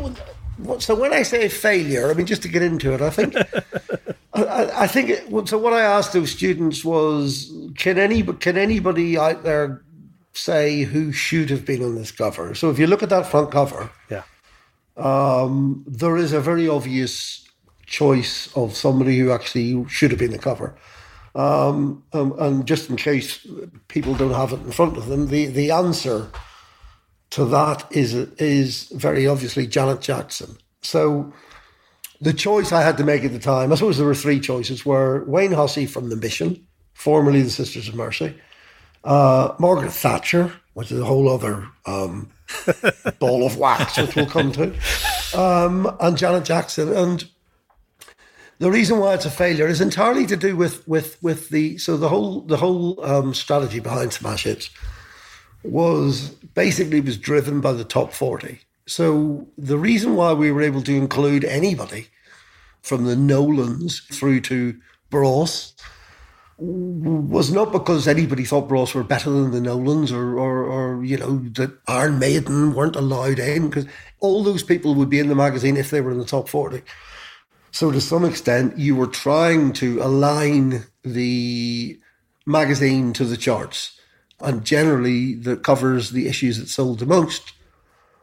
So 0.78 0.94
when 0.94 1.12
I 1.12 1.22
say 1.22 1.48
failure, 1.48 2.10
I 2.10 2.14
mean 2.14 2.26
just 2.26 2.42
to 2.42 2.48
get 2.48 2.62
into 2.62 2.92
it, 2.92 3.00
I 3.00 3.10
think 3.10 3.34
I, 4.34 4.84
I, 4.84 4.86
think 4.86 5.10
it, 5.10 5.48
so. 5.48 5.58
What 5.58 5.72
I 5.72 5.82
asked 5.82 6.12
those 6.12 6.32
students 6.32 6.84
was, 6.84 7.52
can 7.76 7.98
any 7.98 8.22
can 8.22 8.56
anybody 8.56 9.16
out 9.16 9.44
there 9.44 9.82
say 10.32 10.82
who 10.82 11.12
should 11.12 11.50
have 11.50 11.64
been 11.64 11.82
on 11.82 11.94
this 11.94 12.10
cover. 12.10 12.54
So 12.54 12.70
if 12.70 12.78
you 12.78 12.86
look 12.86 13.02
at 13.02 13.10
that 13.10 13.26
front 13.26 13.50
cover, 13.50 13.90
yeah, 14.10 14.24
um, 14.96 15.84
there 15.86 16.16
is 16.16 16.32
a 16.32 16.40
very 16.40 16.68
obvious 16.68 17.48
choice 17.86 18.54
of 18.56 18.74
somebody 18.74 19.18
who 19.18 19.30
actually 19.30 19.88
should 19.88 20.10
have 20.10 20.18
been 20.18 20.32
the 20.32 20.38
cover. 20.38 20.76
Um, 21.34 22.04
um, 22.12 22.34
and 22.38 22.66
just 22.66 22.90
in 22.90 22.96
case 22.96 23.44
people 23.88 24.14
don't 24.14 24.34
have 24.34 24.52
it 24.52 24.60
in 24.60 24.70
front 24.70 24.96
of 24.96 25.06
them, 25.06 25.28
the, 25.28 25.46
the 25.46 25.70
answer 25.70 26.30
to 27.34 27.44
that 27.46 27.84
is 27.90 28.14
is 28.14 28.84
very 28.90 29.26
obviously 29.26 29.66
Janet 29.66 30.00
Jackson. 30.00 30.56
So 30.82 31.32
the 32.20 32.32
choice 32.32 32.70
I 32.70 32.82
had 32.82 32.96
to 32.98 33.04
make 33.04 33.24
at 33.24 33.32
the 33.32 33.40
time, 33.40 33.72
I 33.72 33.74
suppose 33.74 33.98
there 33.98 34.06
were 34.06 34.14
three 34.14 34.38
choices, 34.38 34.86
were 34.86 35.24
Wayne 35.24 35.50
Hussey 35.50 35.86
from 35.86 36.10
The 36.10 36.16
Mission, 36.16 36.64
formerly 36.92 37.42
the 37.42 37.50
Sisters 37.50 37.88
of 37.88 37.96
Mercy, 37.96 38.36
uh, 39.02 39.52
Margaret 39.58 39.90
Thatcher, 39.90 40.52
which 40.74 40.92
is 40.92 41.00
a 41.00 41.04
whole 41.04 41.28
other 41.28 41.66
um, 41.86 42.30
ball 43.18 43.44
of 43.44 43.56
wax, 43.56 43.98
which 43.98 44.14
we'll 44.14 44.26
come 44.26 44.52
to, 44.52 44.72
um, 45.36 45.92
and 46.00 46.16
Janet 46.16 46.44
Jackson. 46.44 46.92
And 46.92 47.28
the 48.60 48.70
reason 48.70 49.00
why 49.00 49.14
it's 49.14 49.26
a 49.26 49.30
failure 49.30 49.66
is 49.66 49.80
entirely 49.80 50.26
to 50.26 50.36
do 50.36 50.54
with 50.54 50.86
with 50.86 51.20
with 51.20 51.48
the 51.48 51.78
so 51.78 51.96
the 51.96 52.08
whole 52.08 52.42
the 52.42 52.58
whole 52.58 53.04
um, 53.04 53.34
strategy 53.34 53.80
behind 53.80 54.12
Smash 54.12 54.44
Hits 54.44 54.70
was 55.64 56.30
basically 56.54 57.00
was 57.00 57.16
driven 57.16 57.60
by 57.60 57.72
the 57.72 57.84
top 57.84 58.12
forty. 58.12 58.60
So 58.86 59.46
the 59.56 59.78
reason 59.78 60.14
why 60.14 60.32
we 60.32 60.52
were 60.52 60.62
able 60.62 60.82
to 60.82 60.94
include 60.94 61.44
anybody 61.44 62.08
from 62.82 63.04
the 63.04 63.16
Nolans 63.16 64.00
through 64.12 64.42
to 64.42 64.78
Bros 65.08 65.74
was 66.58 67.50
not 67.50 67.72
because 67.72 68.06
anybody 68.06 68.44
thought 68.44 68.68
Bros 68.68 68.94
were 68.94 69.02
better 69.02 69.30
than 69.30 69.50
the 69.50 69.60
Nolans 69.60 70.12
or, 70.12 70.38
or, 70.38 70.64
or 70.64 71.04
you 71.04 71.16
know, 71.16 71.38
that 71.54 71.76
Iron 71.88 72.18
Maiden 72.18 72.74
weren't 72.74 72.94
allowed 72.94 73.38
in 73.38 73.68
because 73.68 73.86
all 74.20 74.44
those 74.44 74.62
people 74.62 74.94
would 74.94 75.10
be 75.10 75.18
in 75.18 75.28
the 75.28 75.34
magazine 75.34 75.76
if 75.76 75.90
they 75.90 76.00
were 76.00 76.12
in 76.12 76.18
the 76.18 76.24
top 76.24 76.48
40. 76.48 76.82
So 77.72 77.90
to 77.90 78.00
some 78.00 78.24
extent, 78.24 78.78
you 78.78 78.94
were 78.94 79.08
trying 79.08 79.72
to 79.74 80.00
align 80.00 80.84
the 81.02 81.98
magazine 82.46 83.12
to 83.14 83.24
the 83.24 83.36
charts. 83.36 83.98
And 84.40 84.64
generally, 84.64 85.34
that 85.34 85.62
covers, 85.62 86.10
the 86.10 86.28
issues 86.28 86.58
that 86.58 86.68
sold 86.68 86.98
the 86.98 87.06
most 87.06 87.52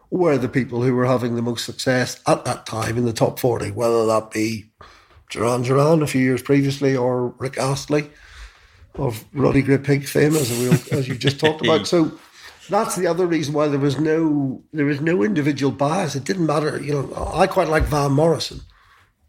were 0.10 0.38
the 0.38 0.50
people 0.50 0.84
who 0.84 0.94
were 0.94 1.06
having 1.06 1.36
the 1.36 1.42
most 1.42 1.66
success 1.66 2.22
at 2.28 2.44
that 2.46 2.66
time 2.66 2.98
in 2.98 3.06
the 3.06 3.14
top 3.14 3.40
40, 3.40 3.72
whether 3.72 4.06
that 4.06 4.32
be 4.32 4.66
Duran 5.30 5.62
Duran 5.62 6.02
a 6.02 6.08
few 6.08 6.22
years 6.22 6.42
previously, 6.42 6.96
or 6.96 7.30
Rick 7.40 7.58
Astley 7.58 8.10
of 8.96 9.24
Roddy 9.34 9.62
Great 9.62 9.84
Pig 9.84 10.06
fame, 10.06 10.36
as, 10.36 10.52
we, 10.52 10.98
as 10.98 11.08
you 11.08 11.16
just 11.16 11.40
talked 11.40 11.64
about. 11.64 11.88
So 11.88 12.12
that's 12.70 12.96
the 12.96 13.08
other 13.08 13.26
reason 13.26 13.54
why 13.54 13.68
there 13.68 13.80
was 13.80 14.00
no 14.00 14.64
there 14.72 14.86
was 14.86 15.02
no 15.02 15.24
individual 15.24 15.72
bias. 15.72 16.16
It 16.16 16.24
didn't 16.24 16.46
matter. 16.46 16.82
You 16.82 16.94
know, 16.94 17.32
I 17.34 17.48
quite 17.48 17.68
like 17.68 17.84
Van 17.84 18.12
Morrison. 18.12 18.62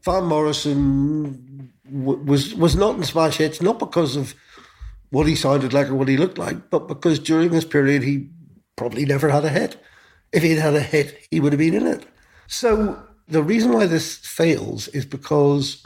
Van 0.04 0.24
Morrison 0.24 1.72
w- 1.86 2.22
was 2.24 2.54
was 2.54 2.76
not 2.76 2.96
in 2.96 3.04
Smash 3.04 3.38
Hits 3.38 3.62
not 3.62 3.78
because 3.78 4.16
of 4.16 4.34
what 5.12 5.26
he 5.26 5.36
sounded 5.36 5.74
like 5.74 5.88
or 5.88 5.94
what 5.94 6.08
he 6.08 6.16
looked 6.16 6.38
like, 6.38 6.70
but 6.70 6.88
because 6.88 7.18
during 7.18 7.50
this 7.50 7.66
period 7.66 8.02
he 8.02 8.28
probably 8.76 9.04
never 9.04 9.28
had 9.28 9.44
a 9.44 9.50
hit. 9.50 9.76
If 10.32 10.42
he'd 10.42 10.56
had 10.56 10.74
a 10.74 10.80
hit, 10.80 11.18
he 11.30 11.38
would 11.38 11.52
have 11.52 11.58
been 11.58 11.74
in 11.74 11.86
it. 11.86 12.06
So 12.46 12.98
the 13.28 13.42
reason 13.42 13.72
why 13.72 13.86
this 13.86 14.16
fails 14.16 14.88
is 14.88 15.04
because 15.04 15.84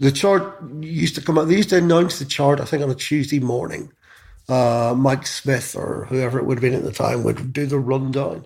the 0.00 0.10
chart 0.10 0.60
used 0.80 1.14
to 1.14 1.20
come 1.20 1.38
out. 1.38 1.46
They 1.46 1.56
used 1.56 1.70
to 1.70 1.78
announce 1.78 2.18
the 2.18 2.24
chart, 2.24 2.60
I 2.60 2.64
think, 2.64 2.82
on 2.82 2.90
a 2.90 2.96
Tuesday 2.96 3.38
morning. 3.38 3.92
Uh, 4.48 4.94
Mike 4.96 5.26
Smith 5.26 5.76
or 5.76 6.06
whoever 6.08 6.38
it 6.38 6.46
would 6.46 6.58
have 6.58 6.62
been 6.62 6.74
at 6.74 6.82
the 6.82 6.92
time 6.92 7.22
would 7.22 7.52
do 7.52 7.64
the 7.66 7.78
rundown. 7.78 8.44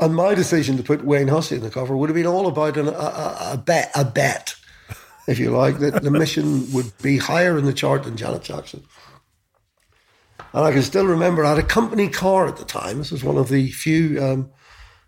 And 0.00 0.14
my 0.14 0.34
decision 0.34 0.78
to 0.78 0.82
put 0.82 1.04
Wayne 1.04 1.28
Hussey 1.28 1.56
in 1.56 1.62
the 1.62 1.70
cover 1.70 1.94
would 1.94 2.08
have 2.08 2.16
been 2.16 2.26
all 2.26 2.46
about 2.46 2.78
an, 2.78 2.88
a, 2.88 2.90
a, 3.52 3.62
bet, 3.64 3.90
a 3.94 4.04
bet, 4.04 4.54
if 5.26 5.38
you 5.38 5.50
like, 5.50 5.78
that 5.78 6.02
the 6.02 6.10
mission 6.10 6.70
would 6.72 6.92
be 7.02 7.18
higher 7.18 7.56
in 7.58 7.64
the 7.64 7.72
chart 7.72 8.04
than 8.04 8.16
Janet 8.16 8.42
Jackson. 8.42 8.82
And 10.52 10.64
I 10.64 10.72
can 10.72 10.82
still 10.82 11.06
remember 11.06 11.44
I 11.44 11.50
had 11.50 11.58
a 11.58 11.66
company 11.66 12.08
car 12.08 12.46
at 12.46 12.56
the 12.56 12.64
time. 12.64 12.98
This 12.98 13.10
was 13.10 13.24
one 13.24 13.36
of 13.36 13.48
the 13.48 13.70
few 13.70 14.22
um, 14.22 14.50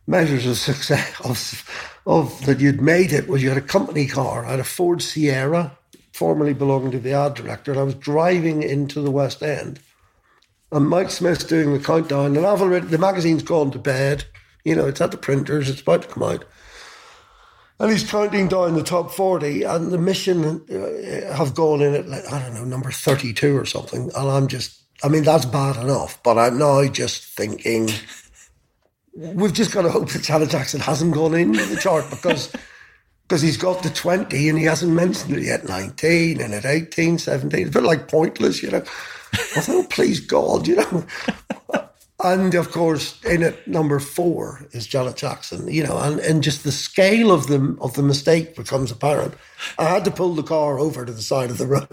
measures 0.06 0.46
of 0.46 0.56
success 0.56 1.20
of 1.24 1.92
of 2.06 2.46
that 2.46 2.60
you'd 2.60 2.80
made 2.80 3.12
it 3.12 3.28
was 3.28 3.42
you 3.42 3.48
had 3.48 3.58
a 3.58 3.62
company 3.62 4.06
car. 4.06 4.44
I 4.44 4.52
had 4.52 4.60
a 4.60 4.64
Ford 4.64 5.02
Sierra, 5.02 5.76
formerly 6.12 6.54
belonging 6.54 6.92
to 6.92 6.98
the 6.98 7.12
ad 7.12 7.34
director, 7.34 7.72
and 7.72 7.80
I 7.80 7.84
was 7.84 7.94
driving 7.94 8.62
into 8.62 9.00
the 9.00 9.10
West 9.10 9.42
End. 9.42 9.80
And 10.72 10.88
Mike 10.88 11.10
Smith's 11.10 11.44
doing 11.44 11.72
the 11.72 11.84
countdown, 11.84 12.36
and 12.36 12.46
I've 12.46 12.62
already 12.62 12.86
the 12.86 12.98
magazine's 12.98 13.42
gone 13.42 13.70
to 13.72 13.78
bed. 13.78 14.24
You 14.64 14.74
know, 14.74 14.86
it's 14.86 15.00
at 15.00 15.12
the 15.12 15.16
printers, 15.16 15.68
it's 15.68 15.80
about 15.80 16.02
to 16.02 16.08
come 16.08 16.22
out. 16.24 16.44
And 17.78 17.90
he's 17.90 18.08
counting 18.10 18.48
down 18.48 18.74
the 18.74 18.82
top 18.82 19.10
40, 19.10 19.62
and 19.64 19.90
the 19.90 19.98
mission, 19.98 20.62
uh, 20.70 21.34
have 21.34 21.54
gone 21.54 21.82
in 21.82 21.94
at, 21.94 22.08
like, 22.08 22.30
I 22.32 22.40
don't 22.42 22.54
know, 22.54 22.64
number 22.64 22.90
32 22.90 23.56
or 23.56 23.66
something. 23.66 24.10
And 24.16 24.30
I'm 24.30 24.48
just, 24.48 24.80
I 25.04 25.08
mean, 25.08 25.24
that's 25.24 25.44
bad 25.44 25.76
enough. 25.76 26.22
But 26.22 26.38
I'm 26.38 26.58
now 26.58 26.86
just 26.88 27.24
thinking, 27.24 27.90
we've 29.14 29.52
just 29.52 29.72
got 29.72 29.82
to 29.82 29.90
hope 29.90 30.08
that 30.10 30.22
Janet 30.22 30.50
Jackson 30.50 30.80
hasn't 30.80 31.14
gone 31.14 31.34
into 31.34 31.64
the 31.66 31.76
chart 31.76 32.08
because. 32.10 32.52
Because 33.28 33.42
he's 33.42 33.56
got 33.56 33.82
the 33.82 33.90
20 33.90 34.48
and 34.48 34.56
he 34.56 34.66
hasn't 34.66 34.92
mentioned 34.92 35.36
it 35.36 35.42
yet 35.42 35.68
19 35.68 36.40
and 36.40 36.54
at 36.54 36.64
18, 36.64 37.18
17. 37.18 37.58
It's 37.58 37.70
a 37.70 37.72
bit 37.72 37.82
like 37.82 38.06
pointless, 38.06 38.62
you 38.62 38.70
know. 38.70 38.84
Although, 39.56 39.82
please 39.88 40.20
God, 40.20 40.68
you 40.68 40.76
know. 40.76 41.04
And 42.24 42.54
of 42.54 42.70
course, 42.70 43.22
in 43.24 43.42
at 43.42 43.68
number 43.68 44.00
four 44.00 44.66
is 44.72 44.86
Janet 44.86 45.16
Jackson, 45.16 45.68
you 45.68 45.84
know, 45.84 45.98
and, 45.98 46.18
and 46.20 46.42
just 46.42 46.64
the 46.64 46.72
scale 46.72 47.30
of 47.30 47.46
the 47.46 47.76
of 47.78 47.92
the 47.92 48.02
mistake 48.02 48.56
becomes 48.56 48.90
apparent. 48.90 49.34
I 49.78 49.84
had 49.84 50.06
to 50.06 50.10
pull 50.10 50.34
the 50.34 50.42
car 50.42 50.78
over 50.78 51.04
to 51.04 51.12
the 51.12 51.20
side 51.20 51.50
of 51.50 51.58
the 51.58 51.66
road, 51.66 51.88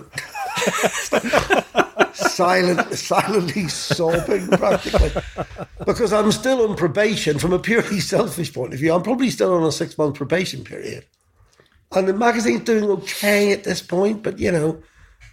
silent, 2.14 2.94
silently 2.94 3.68
sobbing 3.68 4.48
practically, 4.48 5.12
because 5.86 6.14
I'm 6.14 6.32
still 6.32 6.70
on 6.70 6.78
probation 6.78 7.38
from 7.38 7.52
a 7.52 7.60
purely 7.60 8.00
selfish 8.00 8.54
point 8.54 8.74
of 8.74 8.80
view. 8.80 8.94
I'm 8.94 9.04
probably 9.04 9.30
still 9.30 9.54
on 9.54 9.64
a 9.64 9.74
six 9.74 9.98
month 9.98 10.16
probation 10.16 10.64
period, 10.64 11.04
and 11.92 12.08
the 12.08 12.14
magazine's 12.14 12.64
doing 12.64 12.86
okay 12.86 13.52
at 13.52 13.66
this 13.66 13.82
point, 13.82 14.24
but 14.24 14.40
you 14.40 14.54
know, 14.54 14.82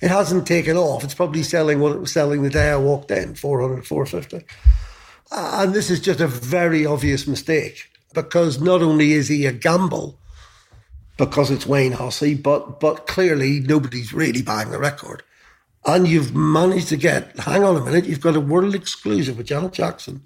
it 0.01 0.09
hasn't 0.09 0.49
taken 0.49 0.77
off. 0.77 1.05
It's 1.05 1.15
probably 1.15 1.45
selling 1.45 1.79
what 1.79 1.93
it 1.93 2.01
was 2.01 2.13
selling 2.13 2.43
the 2.43 2.51
day 2.51 2.71
I 2.71 2.77
walked 2.77 3.13
in, 3.13 3.37
400, 3.37 3.87
450. 3.87 4.47
Uh, 5.31 5.63
and 5.63 5.75
this 5.75 5.91
is 5.91 6.01
just 6.01 6.21
a 6.21 6.27
very 6.27 6.85
obvious 6.85 7.27
mistake 7.27 7.91
because 8.15 8.61
not 8.61 8.83
only 8.83 9.13
is 9.13 9.29
he 9.29 9.47
a 9.47 9.53
gamble 9.53 10.19
because 11.17 11.51
it's 11.51 11.67
Wayne 11.67 11.93
Hussey, 11.93 12.35
but 12.35 12.81
but 12.81 13.07
clearly 13.07 13.61
nobody's 13.61 14.13
really 14.13 14.43
buying 14.43 14.71
the 14.71 14.79
record. 14.79 15.23
And 15.87 16.07
you've 16.07 16.35
managed 16.35 16.89
to 16.89 16.97
get, 16.97 17.39
hang 17.39 17.65
on 17.65 17.77
a 17.77 17.85
minute, 17.85 18.05
you've 18.05 18.21
got 18.21 18.37
a 18.37 18.41
world 18.41 18.75
exclusive 18.75 19.39
with 19.39 19.47
Janet 19.47 19.73
Jackson 19.73 20.23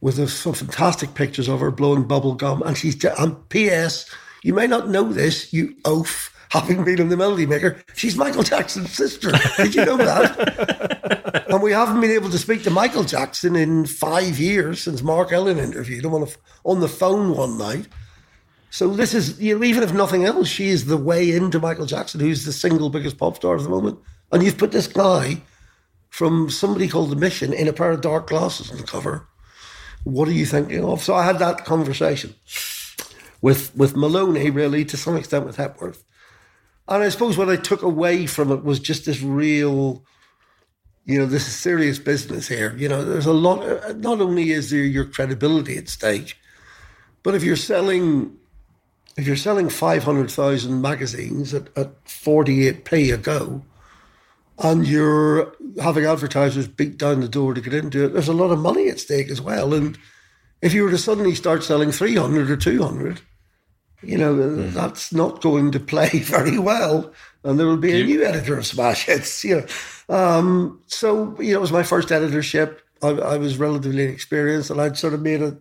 with 0.00 0.28
some 0.28 0.54
fantastic 0.54 1.14
pictures 1.14 1.48
of 1.48 1.60
her 1.60 1.70
blowing 1.70 2.04
bubble 2.04 2.34
gum. 2.34 2.62
And 2.62 2.76
she's, 2.76 3.02
and 3.04 3.48
P.S., 3.48 4.10
you 4.42 4.52
may 4.52 4.66
not 4.66 4.88
know 4.88 5.12
this, 5.12 5.52
you 5.52 5.76
oaf, 5.84 6.31
having 6.52 6.84
been 6.84 7.00
on 7.00 7.08
the 7.08 7.16
Melody 7.16 7.46
Maker, 7.46 7.82
she's 7.94 8.14
Michael 8.14 8.42
Jackson's 8.42 8.92
sister. 8.92 9.32
Did 9.56 9.74
you 9.74 9.86
know 9.86 9.96
that? 9.96 11.46
and 11.48 11.62
we 11.62 11.72
haven't 11.72 11.98
been 12.02 12.10
able 12.10 12.28
to 12.28 12.36
speak 12.36 12.62
to 12.64 12.70
Michael 12.70 13.04
Jackson 13.04 13.56
in 13.56 13.86
five 13.86 14.38
years 14.38 14.82
since 14.82 15.02
Mark 15.02 15.32
Ellen 15.32 15.58
interviewed 15.58 16.04
him 16.04 16.12
on, 16.12 16.24
a, 16.24 16.26
on 16.64 16.80
the 16.80 16.88
phone 16.88 17.34
one 17.34 17.56
night. 17.56 17.88
So 18.68 18.88
this 18.88 19.14
is, 19.14 19.40
you 19.40 19.58
know, 19.58 19.64
even 19.64 19.82
if 19.82 19.94
nothing 19.94 20.26
else, 20.26 20.46
she 20.46 20.68
is 20.68 20.84
the 20.84 20.98
way 20.98 21.34
into 21.34 21.58
Michael 21.58 21.86
Jackson, 21.86 22.20
who's 22.20 22.44
the 22.44 22.52
single 22.52 22.90
biggest 22.90 23.16
pop 23.16 23.36
star 23.36 23.54
of 23.54 23.62
the 23.62 23.70
moment. 23.70 23.98
And 24.30 24.42
you've 24.42 24.58
put 24.58 24.72
this 24.72 24.86
guy 24.86 25.40
from 26.10 26.50
somebody 26.50 26.86
called 26.86 27.08
The 27.08 27.16
Mission 27.16 27.54
in 27.54 27.66
a 27.66 27.72
pair 27.72 27.92
of 27.92 28.02
dark 28.02 28.26
glasses 28.28 28.70
on 28.70 28.76
the 28.76 28.82
cover. 28.82 29.26
What 30.04 30.28
are 30.28 30.32
you 30.32 30.44
thinking 30.44 30.84
of? 30.84 31.02
So 31.02 31.14
I 31.14 31.24
had 31.24 31.38
that 31.38 31.64
conversation 31.64 32.34
with 33.40 33.74
with 33.74 33.96
Maloney, 33.96 34.50
really, 34.50 34.84
to 34.84 34.98
some 34.98 35.16
extent 35.16 35.46
with 35.46 35.56
Hepworth. 35.56 36.04
And 36.92 37.02
I 37.02 37.08
suppose 37.08 37.38
what 37.38 37.48
I 37.48 37.56
took 37.56 37.80
away 37.80 38.26
from 38.26 38.52
it 38.52 38.64
was 38.64 38.78
just 38.78 39.06
this 39.06 39.22
real, 39.22 40.04
you 41.06 41.18
know, 41.18 41.24
this 41.24 41.48
is 41.48 41.54
serious 41.54 41.98
business 41.98 42.48
here. 42.48 42.76
You 42.76 42.86
know, 42.86 43.02
there's 43.02 43.24
a 43.24 43.32
lot, 43.32 43.96
not 43.96 44.20
only 44.20 44.50
is 44.50 44.68
there 44.68 44.80
your 44.80 45.06
credibility 45.06 45.78
at 45.78 45.88
stake, 45.88 46.36
but 47.22 47.34
if 47.34 47.42
you're 47.42 47.56
selling, 47.56 48.36
if 49.16 49.26
you're 49.26 49.36
selling 49.36 49.70
500,000 49.70 50.82
magazines 50.82 51.54
at, 51.54 51.68
at 51.78 52.04
48p 52.04 53.14
a 53.14 53.16
go, 53.16 53.62
and 54.58 54.86
you're 54.86 55.56
having 55.80 56.04
advertisers 56.04 56.68
beat 56.68 56.98
down 56.98 57.20
the 57.20 57.28
door 57.28 57.54
to 57.54 57.62
get 57.62 57.72
into 57.72 58.04
it, 58.04 58.12
there's 58.12 58.28
a 58.28 58.34
lot 58.34 58.50
of 58.50 58.58
money 58.58 58.90
at 58.90 59.00
stake 59.00 59.30
as 59.30 59.40
well. 59.40 59.72
And 59.72 59.96
if 60.60 60.74
you 60.74 60.82
were 60.82 60.90
to 60.90 60.98
suddenly 60.98 61.34
start 61.34 61.64
selling 61.64 61.90
300 61.90 62.50
or 62.50 62.56
200, 62.58 63.22
you 64.02 64.18
know, 64.18 64.34
mm. 64.34 64.72
that's 64.72 65.12
not 65.12 65.40
going 65.40 65.70
to 65.72 65.80
play 65.80 66.08
very 66.12 66.58
well. 66.58 67.12
And 67.44 67.58
there 67.58 67.66
will 67.66 67.76
be 67.76 68.00
a 68.00 68.04
new 68.04 68.24
editor 68.24 68.56
of 68.56 68.66
Smash 68.66 69.06
Hits, 69.06 69.42
you 69.44 69.56
know. 69.56 69.66
Um, 70.14 70.80
so, 70.86 71.36
you 71.40 71.52
know, 71.52 71.58
it 71.58 71.60
was 71.60 71.72
my 71.72 71.82
first 71.82 72.12
editorship. 72.12 72.82
I, 73.02 73.08
I, 73.08 73.36
was 73.36 73.58
relatively 73.58 74.04
inexperienced 74.04 74.70
and 74.70 74.80
I'd 74.80 74.96
sort 74.96 75.14
of 75.14 75.22
made 75.22 75.42
a, 75.42 75.56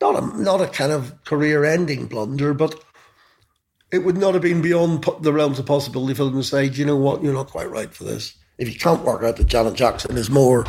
not 0.00 0.22
a, 0.22 0.40
not 0.40 0.60
a 0.60 0.68
kind 0.68 0.92
of 0.92 1.24
career 1.24 1.64
ending 1.64 2.06
blunder, 2.06 2.54
but 2.54 2.84
it 3.90 3.98
would 3.98 4.16
not 4.16 4.34
have 4.34 4.42
been 4.42 4.62
beyond 4.62 5.04
the 5.22 5.32
realms 5.32 5.58
of 5.58 5.66
possibility 5.66 6.14
for 6.14 6.24
them 6.24 6.34
to 6.34 6.44
say, 6.44 6.66
you 6.66 6.84
know 6.84 6.96
what, 6.96 7.22
you're 7.22 7.32
not 7.32 7.50
quite 7.50 7.70
right 7.70 7.92
for 7.92 8.04
this. 8.04 8.36
If 8.58 8.72
you 8.72 8.78
can't 8.78 9.04
work 9.04 9.22
out 9.22 9.36
that 9.36 9.46
Janet 9.46 9.74
Jackson 9.74 10.16
is 10.16 10.30
more 10.30 10.66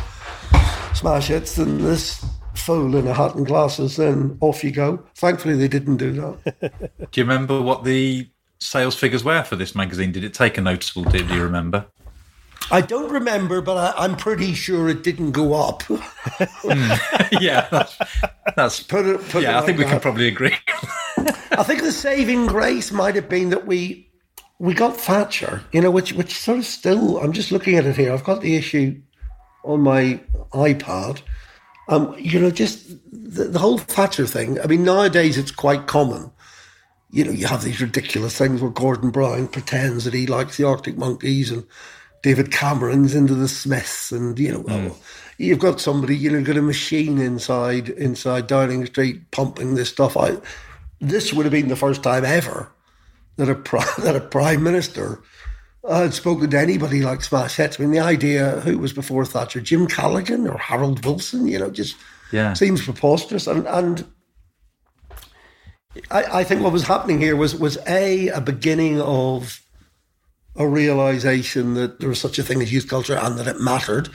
smash 0.94 1.28
hits 1.28 1.56
than 1.56 1.82
this, 1.82 2.24
fool 2.54 2.96
in 2.96 3.06
a 3.06 3.14
hat 3.14 3.34
and 3.34 3.46
glasses, 3.46 3.96
then 3.96 4.36
off 4.40 4.62
you 4.64 4.70
go. 4.70 5.02
Thankfully, 5.16 5.56
they 5.56 5.68
didn't 5.68 5.96
do 5.96 6.12
that. 6.12 6.90
do 7.10 7.20
you 7.20 7.24
remember 7.24 7.60
what 7.60 7.84
the 7.84 8.28
sales 8.58 8.94
figures 8.94 9.24
were 9.24 9.42
for 9.42 9.56
this 9.56 9.74
magazine? 9.74 10.12
Did 10.12 10.24
it 10.24 10.34
take 10.34 10.58
a 10.58 10.60
noticeable 10.60 11.04
dip? 11.10 11.28
Do 11.28 11.34
you 11.34 11.42
remember? 11.42 11.86
I 12.72 12.80
don't 12.80 13.10
remember, 13.10 13.60
but 13.60 13.96
I, 13.98 14.04
am 14.04 14.16
pretty 14.16 14.54
sure 14.54 14.88
it 14.88 15.02
didn't 15.02 15.32
go 15.32 15.54
up. 15.54 15.82
mm. 15.82 17.40
Yeah, 17.40 17.68
that's, 17.70 17.98
that's 18.54 18.82
put 18.82 19.06
it, 19.06 19.20
put 19.28 19.42
yeah. 19.42 19.58
It 19.58 19.62
I 19.62 19.66
think 19.66 19.78
we 19.78 19.84
that. 19.84 19.90
can 19.90 20.00
probably 20.00 20.28
agree. 20.28 20.56
I 21.52 21.62
think 21.62 21.82
the 21.82 21.92
saving 21.92 22.46
grace 22.46 22.92
might 22.92 23.14
have 23.14 23.28
been 23.28 23.50
that 23.50 23.66
we 23.66 24.08
we 24.58 24.74
got 24.74 24.96
Thatcher, 24.96 25.62
you 25.72 25.80
know, 25.80 25.90
which 25.90 26.12
which 26.12 26.34
sort 26.34 26.58
of 26.58 26.64
still. 26.64 27.18
I'm 27.18 27.32
just 27.32 27.50
looking 27.50 27.76
at 27.76 27.86
it 27.86 27.96
here. 27.96 28.12
I've 28.12 28.24
got 28.24 28.40
the 28.40 28.56
issue 28.56 29.00
on 29.64 29.80
my 29.80 30.20
iPad, 30.52 31.22
um, 31.90 32.14
you 32.16 32.38
know, 32.38 32.50
just 32.50 32.88
the, 33.12 33.44
the, 33.44 33.58
whole 33.58 33.76
Thatcher 33.76 34.26
thing. 34.26 34.60
I 34.60 34.66
mean, 34.66 34.84
nowadays 34.84 35.36
it's 35.36 35.50
quite 35.50 35.88
common. 35.88 36.30
You 37.10 37.24
know, 37.24 37.32
you 37.32 37.48
have 37.48 37.64
these 37.64 37.80
ridiculous 37.80 38.38
things 38.38 38.62
where 38.62 38.70
Gordon 38.70 39.10
Brown 39.10 39.48
pretends 39.48 40.04
that 40.04 40.14
he 40.14 40.28
likes 40.28 40.56
the 40.56 40.64
Arctic 40.64 40.96
Monkeys 40.96 41.50
and 41.50 41.66
David 42.22 42.52
Cameron's 42.52 43.14
into 43.14 43.34
the 43.34 43.48
Smiths, 43.48 44.12
and 44.12 44.38
you 44.38 44.52
know, 44.52 44.62
mm. 44.62 44.96
you've 45.38 45.58
got 45.58 45.80
somebody, 45.80 46.16
you 46.16 46.30
know, 46.30 46.42
got 46.42 46.56
a 46.56 46.62
machine 46.62 47.18
inside 47.18 47.88
inside 47.88 48.46
Downing 48.46 48.86
Street 48.86 49.28
pumping 49.32 49.74
this 49.74 49.88
stuff 49.88 50.16
out. 50.16 50.44
This 51.00 51.32
would 51.32 51.44
have 51.44 51.52
been 51.52 51.68
the 51.68 51.76
first 51.76 52.04
time 52.04 52.24
ever 52.24 52.70
that 53.36 53.48
a 53.48 53.54
that 54.02 54.14
a 54.14 54.20
prime 54.20 54.62
minister 54.62 55.22
I 55.88 56.00
had 56.00 56.14
spoken 56.14 56.50
to 56.50 56.58
anybody 56.58 57.02
like 57.02 57.22
Smash 57.22 57.56
Hits. 57.56 57.78
I 57.78 57.82
mean, 57.82 57.92
the 57.92 58.00
idea 58.00 58.60
who 58.60 58.78
was 58.78 58.92
before 58.92 59.24
Thatcher, 59.24 59.60
Jim 59.60 59.86
Callaghan 59.86 60.46
or 60.46 60.58
Harold 60.58 61.04
Wilson, 61.04 61.46
you 61.46 61.58
know, 61.58 61.70
just 61.70 61.96
yeah. 62.32 62.52
seems 62.52 62.84
preposterous. 62.84 63.46
And 63.46 63.66
and 63.66 64.06
I, 66.10 66.40
I 66.40 66.44
think 66.44 66.62
what 66.62 66.72
was 66.72 66.86
happening 66.86 67.18
here 67.18 67.34
was 67.34 67.54
was 67.54 67.78
a 67.86 68.28
a 68.28 68.40
beginning 68.40 69.00
of 69.00 69.60
a 70.56 70.66
realization 70.66 71.74
that 71.74 72.00
there 72.00 72.08
was 72.08 72.20
such 72.20 72.38
a 72.38 72.42
thing 72.42 72.60
as 72.60 72.72
youth 72.72 72.88
culture 72.88 73.16
and 73.16 73.38
that 73.38 73.46
it 73.46 73.60
mattered, 73.60 74.10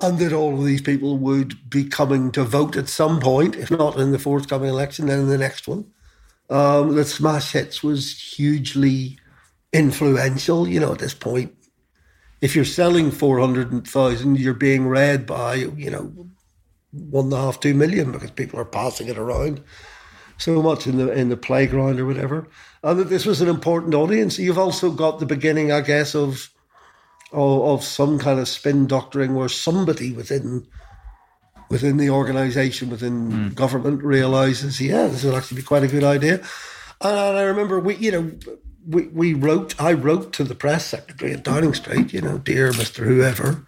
and 0.00 0.18
that 0.20 0.32
all 0.32 0.56
of 0.56 0.64
these 0.64 0.82
people 0.82 1.18
would 1.18 1.68
be 1.68 1.84
coming 1.84 2.30
to 2.30 2.44
vote 2.44 2.76
at 2.76 2.88
some 2.88 3.18
point, 3.18 3.56
if 3.56 3.70
not 3.70 3.98
in 3.98 4.12
the 4.12 4.18
forthcoming 4.18 4.68
election, 4.68 5.06
then 5.06 5.20
in 5.20 5.28
the 5.28 5.38
next 5.38 5.66
one. 5.66 5.90
Um, 6.48 6.94
that 6.94 7.06
Smash 7.06 7.52
Hits 7.52 7.82
was 7.82 8.16
hugely 8.16 9.18
influential, 9.72 10.68
you 10.68 10.80
know, 10.80 10.92
at 10.92 10.98
this 10.98 11.14
point. 11.14 11.54
If 12.40 12.54
you're 12.54 12.64
selling 12.64 13.10
400,000, 13.10 14.38
you're 14.38 14.54
being 14.54 14.86
read 14.86 15.26
by, 15.26 15.54
you 15.54 15.90
know, 15.90 16.28
one 16.92 17.26
and 17.26 17.34
a 17.34 17.38
half, 17.38 17.60
two 17.60 17.74
million 17.74 18.12
because 18.12 18.30
people 18.30 18.60
are 18.60 18.64
passing 18.64 19.08
it 19.08 19.18
around 19.18 19.62
so 20.38 20.62
much 20.62 20.86
in 20.86 20.98
the 20.98 21.10
in 21.12 21.28
the 21.28 21.36
playground 21.36 21.98
or 22.00 22.06
whatever. 22.06 22.48
And 22.82 22.98
that 23.00 23.08
this 23.08 23.26
was 23.26 23.40
an 23.40 23.48
important 23.48 23.94
audience. 23.94 24.38
You've 24.38 24.58
also 24.58 24.90
got 24.90 25.18
the 25.18 25.26
beginning, 25.26 25.72
I 25.72 25.80
guess, 25.80 26.14
of 26.14 26.50
of, 27.32 27.62
of 27.62 27.84
some 27.84 28.18
kind 28.18 28.38
of 28.38 28.48
spin 28.48 28.86
doctoring 28.86 29.34
where 29.34 29.48
somebody 29.48 30.12
within 30.12 30.66
within 31.68 31.96
the 31.96 32.10
organization, 32.10 32.90
within 32.90 33.32
mm. 33.32 33.54
government 33.54 34.02
realizes, 34.02 34.80
yeah, 34.80 35.08
this 35.08 35.24
would 35.24 35.34
actually 35.34 35.56
be 35.56 35.66
quite 35.66 35.82
a 35.82 35.88
good 35.88 36.04
idea. 36.04 36.34
And 37.00 37.18
I 37.18 37.42
remember 37.42 37.80
we, 37.80 37.96
you 37.96 38.12
know, 38.12 38.32
we, 38.86 39.08
we 39.08 39.34
wrote, 39.34 39.80
I 39.80 39.92
wrote 39.92 40.32
to 40.34 40.44
the 40.44 40.54
press 40.54 40.86
secretary 40.86 41.32
at 41.32 41.42
Downing 41.42 41.74
Street, 41.74 42.12
you 42.12 42.20
know, 42.20 42.38
dear 42.38 42.70
Mr. 42.70 43.04
Whoever, 43.04 43.66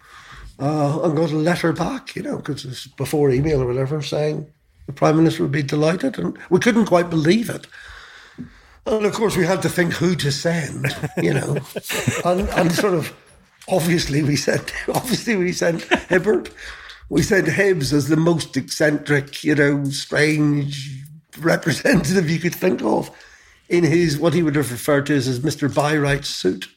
uh, 0.59 1.01
and 1.03 1.15
got 1.15 1.31
a 1.31 1.37
letter 1.37 1.73
back, 1.73 2.15
you 2.15 2.23
know, 2.23 2.37
because 2.37 2.65
it's 2.65 2.87
before 2.87 3.29
email 3.29 3.61
or 3.61 3.67
whatever, 3.67 4.01
saying 4.01 4.47
the 4.85 4.93
Prime 4.93 5.17
Minister 5.17 5.43
would 5.43 5.51
be 5.51 5.63
delighted. 5.63 6.17
And 6.17 6.37
we 6.49 6.59
couldn't 6.59 6.85
quite 6.85 7.09
believe 7.09 7.49
it. 7.49 7.67
And 8.85 9.05
of 9.05 9.13
course, 9.13 9.35
we 9.35 9.45
had 9.45 9.61
to 9.63 9.69
think 9.69 9.93
who 9.93 10.15
to 10.15 10.31
send, 10.31 10.87
you 11.17 11.33
know, 11.33 11.57
and, 12.25 12.49
and 12.49 12.71
sort 12.71 12.93
of 12.93 13.13
obviously 13.67 14.23
we 14.23 14.35
sent, 14.35 14.73
obviously 14.89 15.35
we 15.35 15.51
sent 15.51 15.83
Hibbert. 16.09 16.49
We 17.09 17.23
sent 17.23 17.47
Hibbs 17.47 17.91
as 17.91 18.07
the 18.07 18.17
most 18.17 18.55
eccentric, 18.55 19.43
you 19.43 19.55
know, 19.55 19.83
strange 19.85 20.95
representative 21.39 22.29
you 22.29 22.39
could 22.39 22.55
think 22.55 22.83
of 22.83 23.11
in 23.69 23.83
his 23.83 24.17
what 24.17 24.33
he 24.33 24.43
would 24.43 24.55
have 24.55 24.71
referred 24.71 25.05
to 25.05 25.15
as 25.15 25.25
his 25.25 25.39
Mr. 25.39 25.73
Byrite 25.73 26.25
suit. 26.25 26.67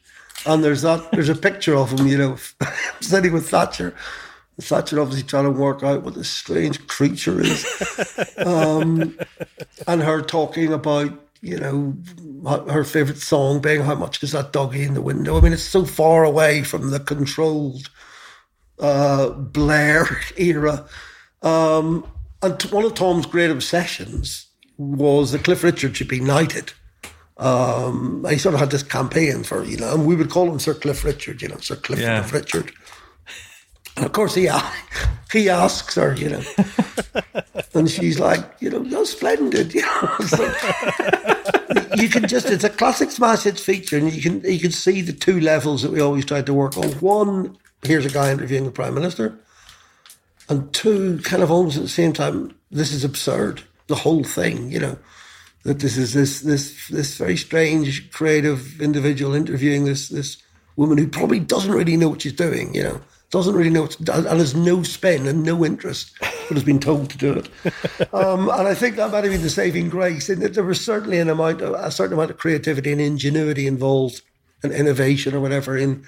and 0.45 0.63
there's 0.63 0.83
that. 0.83 1.11
There's 1.11 1.29
a 1.29 1.35
picture 1.35 1.75
of 1.75 1.91
him, 1.91 2.07
you 2.07 2.17
know, 2.17 2.37
sitting 3.01 3.33
with 3.33 3.49
Thatcher. 3.49 3.95
Thatcher 4.61 4.99
obviously 5.01 5.27
trying 5.27 5.45
to 5.45 5.49
work 5.51 5.81
out 5.81 6.03
what 6.03 6.13
this 6.13 6.29
strange 6.29 6.85
creature 6.85 7.41
is, 7.41 7.65
um, 8.45 9.17
and 9.87 10.03
her 10.03 10.21
talking 10.21 10.71
about 10.71 11.11
you 11.41 11.57
know 11.57 11.97
her 12.71 12.83
favorite 12.83 13.17
song 13.17 13.61
being 13.61 13.81
"How 13.81 13.95
much 13.95 14.21
is 14.21 14.33
that 14.33 14.53
doggy 14.53 14.83
in 14.83 14.93
the 14.93 15.01
window?" 15.01 15.37
I 15.37 15.41
mean, 15.41 15.53
it's 15.53 15.63
so 15.63 15.85
far 15.85 16.23
away 16.23 16.61
from 16.61 16.91
the 16.91 16.99
controlled 16.99 17.89
uh, 18.79 19.29
Blair 19.29 20.05
era. 20.37 20.85
Um, 21.41 22.05
and 22.43 22.61
one 22.63 22.85
of 22.85 22.93
Tom's 22.93 23.25
great 23.25 23.49
obsessions 23.49 24.47
was 24.77 25.31
that 25.31 25.43
Cliff 25.45 25.63
Richard 25.63 25.95
should 25.97 26.07
be 26.07 26.19
knighted. 26.19 26.73
Um, 27.37 28.25
he 28.29 28.37
sort 28.37 28.53
of 28.53 28.59
had 28.59 28.69
this 28.69 28.83
campaign 28.83 29.43
for, 29.43 29.63
you 29.63 29.77
know, 29.77 29.93
and 29.93 30.05
we 30.05 30.15
would 30.15 30.29
call 30.29 30.51
him 30.51 30.59
Sir 30.59 30.73
Cliff 30.75 31.03
Richard, 31.03 31.41
you 31.41 31.47
know, 31.47 31.57
Sir 31.57 31.75
Cliff 31.75 31.99
yeah. 31.99 32.29
Richard. 32.31 32.71
And 33.95 34.05
of 34.05 34.11
course, 34.11 34.33
he 34.33 34.49
he 35.31 35.49
asks 35.49 35.95
her, 35.95 36.15
you 36.15 36.29
know, 36.29 36.41
and 37.73 37.89
she's 37.89 38.19
like, 38.19 38.43
you 38.59 38.69
know, 38.69 38.81
you're 38.81 39.05
splendid, 39.05 39.73
you 39.73 39.81
know. 39.81 40.17
you 41.95 42.09
can 42.09 42.27
just—it's 42.27 42.63
a 42.63 42.69
classic 42.69 43.11
smash 43.11 43.43
hits 43.43 43.63
feature, 43.63 43.97
and 43.97 44.11
you 44.11 44.21
can 44.21 44.41
you 44.51 44.59
can 44.59 44.71
see 44.71 45.01
the 45.01 45.13
two 45.13 45.39
levels 45.39 45.83
that 45.83 45.91
we 45.91 46.01
always 46.01 46.25
tried 46.25 46.47
to 46.47 46.53
work 46.55 46.75
on. 46.75 46.89
One, 46.93 47.55
here's 47.83 48.05
a 48.05 48.09
guy 48.09 48.31
interviewing 48.31 48.65
the 48.65 48.71
prime 48.71 48.95
minister, 48.95 49.37
and 50.49 50.73
two, 50.73 51.19
kind 51.19 51.43
of 51.43 51.51
almost 51.51 51.77
at 51.77 51.83
the 51.83 51.89
same 51.89 52.13
time, 52.13 52.55
this 52.71 52.91
is 52.91 53.03
absurd. 53.03 53.61
The 53.87 53.95
whole 53.95 54.23
thing, 54.23 54.71
you 54.71 54.79
know, 54.79 54.97
that 55.63 55.79
this 55.79 55.97
is 55.97 56.13
this 56.13 56.41
this 56.41 56.87
this 56.89 57.17
very 57.17 57.37
strange 57.37 58.11
creative 58.11 58.81
individual 58.81 59.33
interviewing 59.33 59.85
this 59.85 60.09
this 60.09 60.37
woman 60.75 60.97
who 60.97 61.07
probably 61.07 61.39
doesn't 61.39 61.71
really 61.71 61.97
know 61.97 62.09
what 62.09 62.21
she's 62.21 62.33
doing, 62.33 62.73
you 62.73 62.83
know 62.83 63.01
doesn't 63.33 63.55
really 63.55 63.71
know 63.71 63.81
what 63.81 63.97
and 63.97 64.39
has 64.39 64.53
no 64.53 64.83
spin 64.83 65.25
and 65.25 65.43
no 65.43 65.65
interest, 65.65 66.13
but 66.19 66.29
has 66.51 66.63
been 66.63 66.79
told 66.79 67.09
to 67.09 67.17
do 67.17 67.33
it. 67.33 67.49
Um, 68.13 68.47
and 68.49 68.67
I 68.67 68.75
think 68.75 68.95
that 68.95 69.11
might 69.11 69.23
have 69.23 69.33
been 69.33 69.41
the 69.41 69.49
saving 69.49 69.89
grace. 69.89 70.29
In 70.29 70.39
that 70.41 70.53
there 70.53 70.63
was 70.63 70.83
certainly 70.83 71.17
an 71.17 71.29
amount, 71.29 71.61
of, 71.61 71.73
a 71.73 71.89
certain 71.89 72.13
amount 72.13 72.29
of 72.29 72.37
creativity 72.37 72.91
and 72.91 73.01
ingenuity 73.01 73.65
involved, 73.65 74.21
and 74.61 74.71
innovation 74.71 75.33
or 75.33 75.39
whatever 75.39 75.75
in 75.77 76.03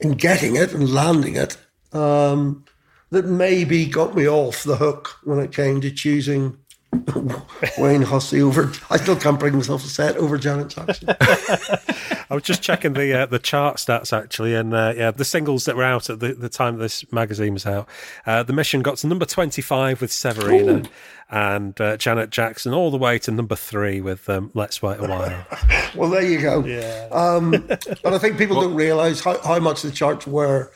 in 0.00 0.12
getting 0.12 0.56
it 0.56 0.72
and 0.72 0.92
landing 0.92 1.36
it. 1.36 1.58
Um, 1.92 2.64
that 3.10 3.26
maybe 3.26 3.84
got 3.84 4.16
me 4.16 4.26
off 4.26 4.64
the 4.64 4.76
hook 4.76 5.18
when 5.24 5.40
it 5.40 5.52
came 5.52 5.80
to 5.82 5.90
choosing 5.90 6.56
Wayne 7.78 8.02
Hussey 8.02 8.40
over. 8.40 8.72
I 8.90 8.96
still 8.96 9.16
can't 9.16 9.38
bring 9.38 9.54
myself 9.54 9.82
to 9.82 9.88
say 9.88 10.08
it 10.08 10.16
over 10.16 10.38
Janet 10.38 10.68
Jackson. 10.68 11.08
I 12.28 12.34
was 12.34 12.42
just 12.42 12.62
checking 12.62 12.92
the 12.94 13.22
uh, 13.22 13.26
the 13.26 13.38
chart 13.38 13.76
stats 13.76 14.16
actually, 14.16 14.54
and 14.54 14.74
uh, 14.74 14.94
yeah, 14.96 15.10
the 15.10 15.24
singles 15.24 15.64
that 15.64 15.76
were 15.76 15.84
out 15.84 16.10
at 16.10 16.20
the, 16.20 16.34
the 16.34 16.48
time 16.48 16.78
this 16.78 17.10
magazine 17.12 17.52
was 17.52 17.66
out. 17.66 17.88
Uh, 18.24 18.42
the 18.42 18.52
Mission 18.52 18.82
got 18.82 18.98
to 18.98 19.06
number 19.06 19.24
twenty 19.24 19.62
five 19.62 20.00
with 20.00 20.10
Severina, 20.10 20.86
Ooh. 20.86 20.90
and 21.30 21.80
uh, 21.80 21.96
Janet 21.96 22.30
Jackson 22.30 22.72
all 22.72 22.90
the 22.90 22.98
way 22.98 23.18
to 23.20 23.30
number 23.30 23.56
three 23.56 24.00
with 24.00 24.28
um, 24.28 24.50
Let's 24.54 24.82
Wait 24.82 24.98
a 24.98 25.06
While. 25.06 25.46
well, 25.94 26.10
there 26.10 26.22
you 26.22 26.40
go. 26.40 26.64
Yeah. 26.64 27.08
Um, 27.12 27.50
but 27.50 28.14
I 28.14 28.18
think 28.18 28.38
people 28.38 28.56
well, 28.56 28.68
don't 28.68 28.76
realise 28.76 29.20
how, 29.20 29.40
how 29.42 29.58
much 29.58 29.82
the 29.82 29.90
charts 29.90 30.26
were 30.26 30.72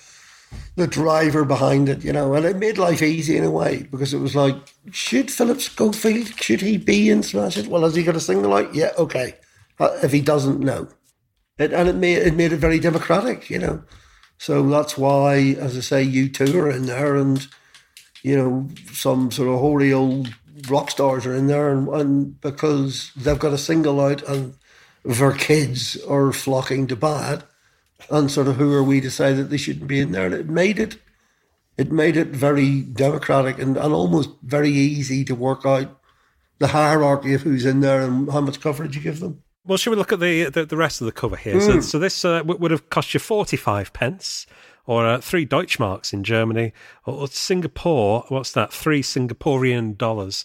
the 0.77 0.87
driver 0.87 1.45
behind 1.45 1.89
it, 1.89 2.05
you 2.05 2.13
know, 2.13 2.35
and 2.35 2.47
it 2.47 2.57
made 2.57 2.79
life 2.79 3.03
easy 3.03 3.37
in 3.37 3.45
a 3.45 3.51
way 3.51 3.87
because 3.91 4.15
it 4.15 4.19
was 4.19 4.35
like, 4.35 4.57
should 4.91 5.31
Philip 5.31 5.61
Schofield, 5.61 6.29
should 6.41 6.61
he 6.61 6.77
be 6.77 7.11
in 7.11 7.23
Smash 7.23 7.57
It? 7.57 7.67
Well, 7.67 7.83
has 7.83 7.95
he 7.95 8.03
got 8.03 8.17
a 8.17 8.21
single 8.21 8.55
out? 8.55 8.75
Yeah, 8.75 8.93
okay. 8.97 9.35
Uh, 9.79 9.99
if 10.03 10.13
he 10.13 10.21
doesn't, 10.21 10.61
no. 10.61 10.89
It, 11.59 11.73
and 11.73 11.89
it 11.89 11.97
made, 11.97 12.19
it 12.19 12.35
made 12.35 12.53
it 12.53 12.59
very 12.59 12.79
democratic, 12.79 13.51
you 13.51 13.59
know. 13.59 13.83
So 14.39 14.67
that's 14.69 14.97
why, 14.97 15.57
as 15.59 15.77
I 15.77 15.81
say, 15.81 16.07
U2 16.07 16.55
are 16.55 16.71
in 16.71 16.87
there 16.87 17.17
and, 17.17 17.47
you 18.23 18.37
know, 18.37 18.69
some 18.93 19.31
sort 19.31 19.49
of 19.49 19.61
hoary 19.61 19.93
old 19.93 20.35
rock 20.69 20.91
stars 20.91 21.27
are 21.27 21.35
in 21.35 21.47
there 21.47 21.71
and, 21.71 21.89
and 21.89 22.41
because 22.41 23.13
they've 23.17 23.39
got 23.39 23.53
a 23.53 23.59
single 23.59 24.01
out 24.01 24.23
and 24.23 24.55
their 25.05 25.33
kids 25.33 25.99
are 26.09 26.33
flocking 26.33 26.87
to 26.87 26.97
buy 26.97 27.35
it, 27.35 27.43
and 28.11 28.31
sort 28.31 28.49
of 28.49 28.57
who 28.57 28.73
are 28.75 28.83
we 28.83 29.01
to 29.01 29.11
say 29.11 29.33
that 29.33 29.45
they 29.45 29.57
shouldn't 29.57 29.87
be 29.87 30.01
in 30.01 30.13
there? 30.13 30.27
And 30.27 30.35
it 30.35 30.49
made 30.49 30.79
it, 30.79 30.99
it 31.77 31.91
made 31.93 32.17
it 32.17 32.29
very 32.29 32.83
democratic 32.83 33.59
and, 33.59 33.77
and 33.77 33.93
almost 33.93 34.31
very 34.43 34.71
easy 34.71 35.25
to 35.25 35.35
work 35.35 35.67
out 35.67 36.01
the 36.59 36.69
hierarchy 36.69 37.35
of 37.35 37.43
who's 37.43 37.65
in 37.65 37.81
there 37.81 38.03
and 38.03 38.31
how 38.31 38.41
much 38.41 38.61
coverage 38.61 38.97
you 38.97 39.03
give 39.03 39.21
them. 39.21 39.43
Well, 39.67 39.79
should 39.79 39.91
we 39.91 39.97
look 39.97 40.13
at 40.13 40.21
the 40.21 40.45
the, 40.45 40.65
the 40.65 40.77
rest 40.77 41.01
of 41.01 41.05
the 41.05 41.13
cover 41.13 41.37
here? 41.37 41.57
Mm. 41.57 41.67
So, 41.67 41.73
hmm. 41.73 41.81
so 41.81 41.99
this 41.99 42.25
uh, 42.25 42.43
would 42.45 42.71
have 42.71 42.89
cost 42.91 43.13
you 43.13 43.21
forty 43.21 43.57
five 43.57 43.93
pence, 43.93 44.47
or 44.87 45.07
uh, 45.07 45.21
three 45.21 45.47
Deutschmarks 45.47 46.13
in 46.13 46.25
Germany, 46.25 46.73
or, 47.05 47.15
or 47.15 47.29
Singapore. 47.29 48.25
What's 48.29 48.53
that? 48.53 48.73
Three 48.73 49.03
Singaporean 49.03 49.99
dollars. 49.99 50.45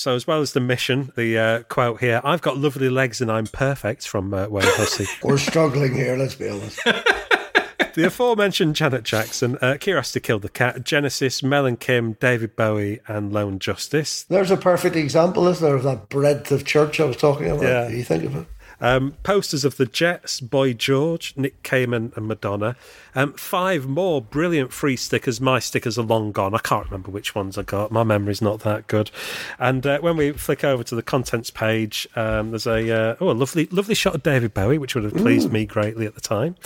So, 0.00 0.14
as 0.14 0.26
well 0.26 0.40
as 0.40 0.54
the 0.54 0.60
mission, 0.60 1.12
the 1.14 1.38
uh, 1.38 1.62
quote 1.64 2.00
here 2.00 2.22
I've 2.24 2.40
got 2.40 2.56
lovely 2.56 2.88
legs 2.88 3.20
and 3.20 3.30
I'm 3.30 3.44
perfect 3.44 4.08
from 4.08 4.32
uh, 4.32 4.48
Wayne 4.48 4.64
Hussey. 4.64 5.04
We're 5.22 5.36
struggling 5.36 5.94
here, 5.94 6.16
let's 6.16 6.34
be 6.34 6.48
honest. 6.48 6.82
the 6.84 8.04
aforementioned 8.06 8.76
Janet 8.76 9.02
Jackson, 9.02 9.58
uh, 9.60 9.76
Killed 9.78 10.40
the 10.40 10.48
Cat, 10.48 10.84
Genesis, 10.84 11.42
Mel 11.42 11.66
and 11.66 11.78
Kim, 11.78 12.14
David 12.14 12.56
Bowie, 12.56 13.00
and 13.08 13.30
Lone 13.30 13.58
Justice. 13.58 14.22
There's 14.22 14.50
a 14.50 14.56
perfect 14.56 14.96
example, 14.96 15.46
isn't 15.48 15.62
there, 15.62 15.76
of 15.76 15.82
that 15.82 16.08
breadth 16.08 16.50
of 16.50 16.64
church 16.64 16.98
I 16.98 17.04
was 17.04 17.18
talking 17.18 17.50
about? 17.50 17.62
Yeah. 17.62 17.88
You 17.88 18.02
think 18.02 18.24
of 18.24 18.36
it? 18.36 18.46
Um, 18.80 19.16
posters 19.22 19.66
of 19.66 19.76
the 19.76 19.84
Jets, 19.84 20.40
Boy 20.40 20.72
George, 20.72 21.34
Nick 21.36 21.62
Kamen, 21.62 22.16
and 22.16 22.26
Madonna. 22.26 22.74
Um, 23.14 23.32
five 23.34 23.86
more 23.86 24.20
brilliant 24.20 24.72
free 24.72 24.96
stickers. 24.96 25.40
My 25.40 25.58
stickers 25.58 25.98
are 25.98 26.02
long 26.02 26.32
gone. 26.32 26.54
I 26.54 26.58
can't 26.58 26.84
remember 26.86 27.10
which 27.10 27.34
ones 27.34 27.58
I 27.58 27.62
got. 27.62 27.90
My 27.90 28.04
memory's 28.04 28.42
not 28.42 28.60
that 28.60 28.86
good. 28.86 29.10
And 29.58 29.86
uh, 29.86 29.98
when 30.00 30.16
we 30.16 30.32
flick 30.32 30.64
over 30.64 30.82
to 30.84 30.94
the 30.94 31.02
contents 31.02 31.50
page, 31.50 32.08
um, 32.16 32.50
there's 32.50 32.66
a 32.66 32.90
uh, 32.90 33.16
oh 33.20 33.30
a 33.30 33.32
lovely 33.32 33.66
lovely 33.66 33.94
shot 33.94 34.14
of 34.14 34.22
David 34.22 34.54
Bowie, 34.54 34.78
which 34.78 34.94
would 34.94 35.04
have 35.04 35.14
pleased 35.14 35.48
Ooh. 35.48 35.52
me 35.52 35.66
greatly 35.66 36.06
at 36.06 36.14
the 36.14 36.20
time. 36.20 36.56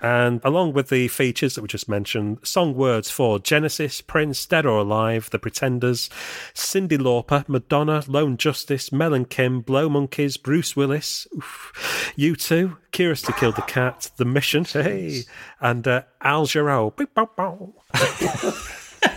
And 0.00 0.40
along 0.44 0.74
with 0.74 0.88
the 0.88 1.08
features 1.08 1.54
that 1.54 1.62
we 1.62 1.68
just 1.68 1.88
mentioned, 1.88 2.38
song 2.44 2.74
words 2.74 3.10
for 3.10 3.38
Genesis, 3.38 4.00
Prince, 4.00 4.44
Dead 4.46 4.64
or 4.64 4.78
Alive, 4.78 5.28
The 5.30 5.38
Pretenders, 5.38 6.08
Cyndi 6.54 6.98
Lauper, 6.98 7.48
Madonna, 7.48 8.04
Lone 8.06 8.36
Justice, 8.36 8.92
Mel 8.92 9.12
and 9.14 9.28
Kim, 9.28 9.60
Blow 9.60 9.88
Monkeys, 9.88 10.36
Bruce 10.36 10.76
Willis, 10.76 11.26
oof, 11.36 12.12
U2, 12.16 12.76
Curiosity 12.92 13.32
Killed 13.38 13.56
the 13.56 13.62
Cat, 13.62 14.10
The 14.16 14.24
Mission, 14.24 14.64
hey, 14.64 15.22
and 15.60 15.86
uh, 15.86 16.02
Al 16.20 16.46
Jarreau. 16.46 16.92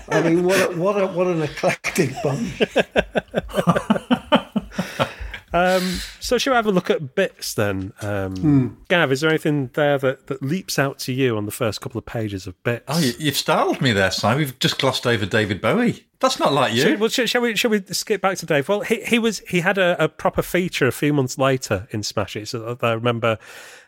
I 0.10 0.22
mean, 0.22 0.44
what 0.44 0.60
a, 0.60 0.78
what 0.78 1.02
a, 1.02 1.08
what 1.08 1.28
an 1.28 1.42
eclectic 1.42 2.14
bunch. 2.24 2.62
Um, 5.54 6.00
so, 6.20 6.38
shall 6.38 6.54
we 6.54 6.56
have 6.56 6.66
a 6.66 6.72
look 6.72 6.90
at 6.90 7.16
bits 7.16 7.54
then? 7.54 7.94
Um, 8.02 8.36
hmm. 8.36 8.68
Gav, 8.88 9.12
is 9.12 9.22
there 9.22 9.30
anything 9.30 9.70
there 9.74 9.98
that, 9.98 10.28
that 10.28 10.42
leaps 10.42 10.80
out 10.80 10.98
to 11.00 11.14
you 11.14 11.36
on 11.36 11.46
the 11.46 11.52
first 11.52 11.82
couple 11.82 12.00
of 12.00 12.06
pages 12.06 12.48
of 12.48 12.62
bits? 12.64 12.86
Oh, 12.88 13.00
you, 13.00 13.26
have 13.26 13.38
startled 13.38 13.82
me 13.82 13.92
there, 13.92 14.12
Si. 14.12 14.34
We've 14.36 14.58
just 14.60 14.80
glossed 14.80 15.06
over 15.06 15.26
David 15.26 15.60
Bowie. 15.60 16.08
That's 16.20 16.40
not 16.40 16.54
like 16.54 16.74
you. 16.74 16.84
Shall, 16.84 16.98
well, 16.98 17.10
shall, 17.10 17.26
shall 17.26 17.42
we? 17.42 17.56
Shall 17.56 17.72
we 17.72 17.82
skip 17.92 18.22
back 18.22 18.38
to 18.38 18.46
Dave? 18.46 18.70
Well, 18.70 18.82
he, 18.82 19.02
he 19.04 19.20
was 19.20 19.40
he 19.40 19.60
had 19.62 19.78
a, 19.78 20.02
a 20.02 20.08
proper 20.08 20.42
feature 20.42 20.88
a 20.88 20.92
few 20.92 21.14
months 21.14 21.38
later 21.38 21.88
in 21.92 22.04
Smash 22.04 22.36
It, 22.36 22.48
so 22.48 22.78
I 22.82 22.94
remember 22.94 23.38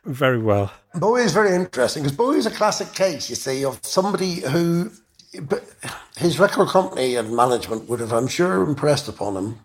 very 0.04 0.40
well. 0.40 0.74
Bowie 0.96 1.22
is 1.22 1.32
very 1.32 1.56
interesting 1.56 2.04
because 2.04 2.18
Bowie 2.18 2.38
is 2.38 2.46
a 2.46 2.52
classic 2.52 2.94
case, 2.94 3.30
you 3.30 3.36
see, 3.36 3.64
of 3.64 3.80
somebody 3.84 4.42
who, 4.42 4.92
his 6.18 6.40
record 6.40 6.68
company 6.70 7.16
and 7.16 7.36
management 7.36 7.88
would 7.88 8.00
have, 8.00 8.12
I'm 8.12 8.28
sure, 8.28 8.64
impressed 8.64 9.08
upon 9.08 9.38
him 9.38 9.60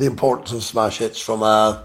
the 0.00 0.06
importance 0.06 0.52
of 0.52 0.64
smash 0.64 0.98
hits 0.98 1.20
from 1.20 1.42
a 1.42 1.84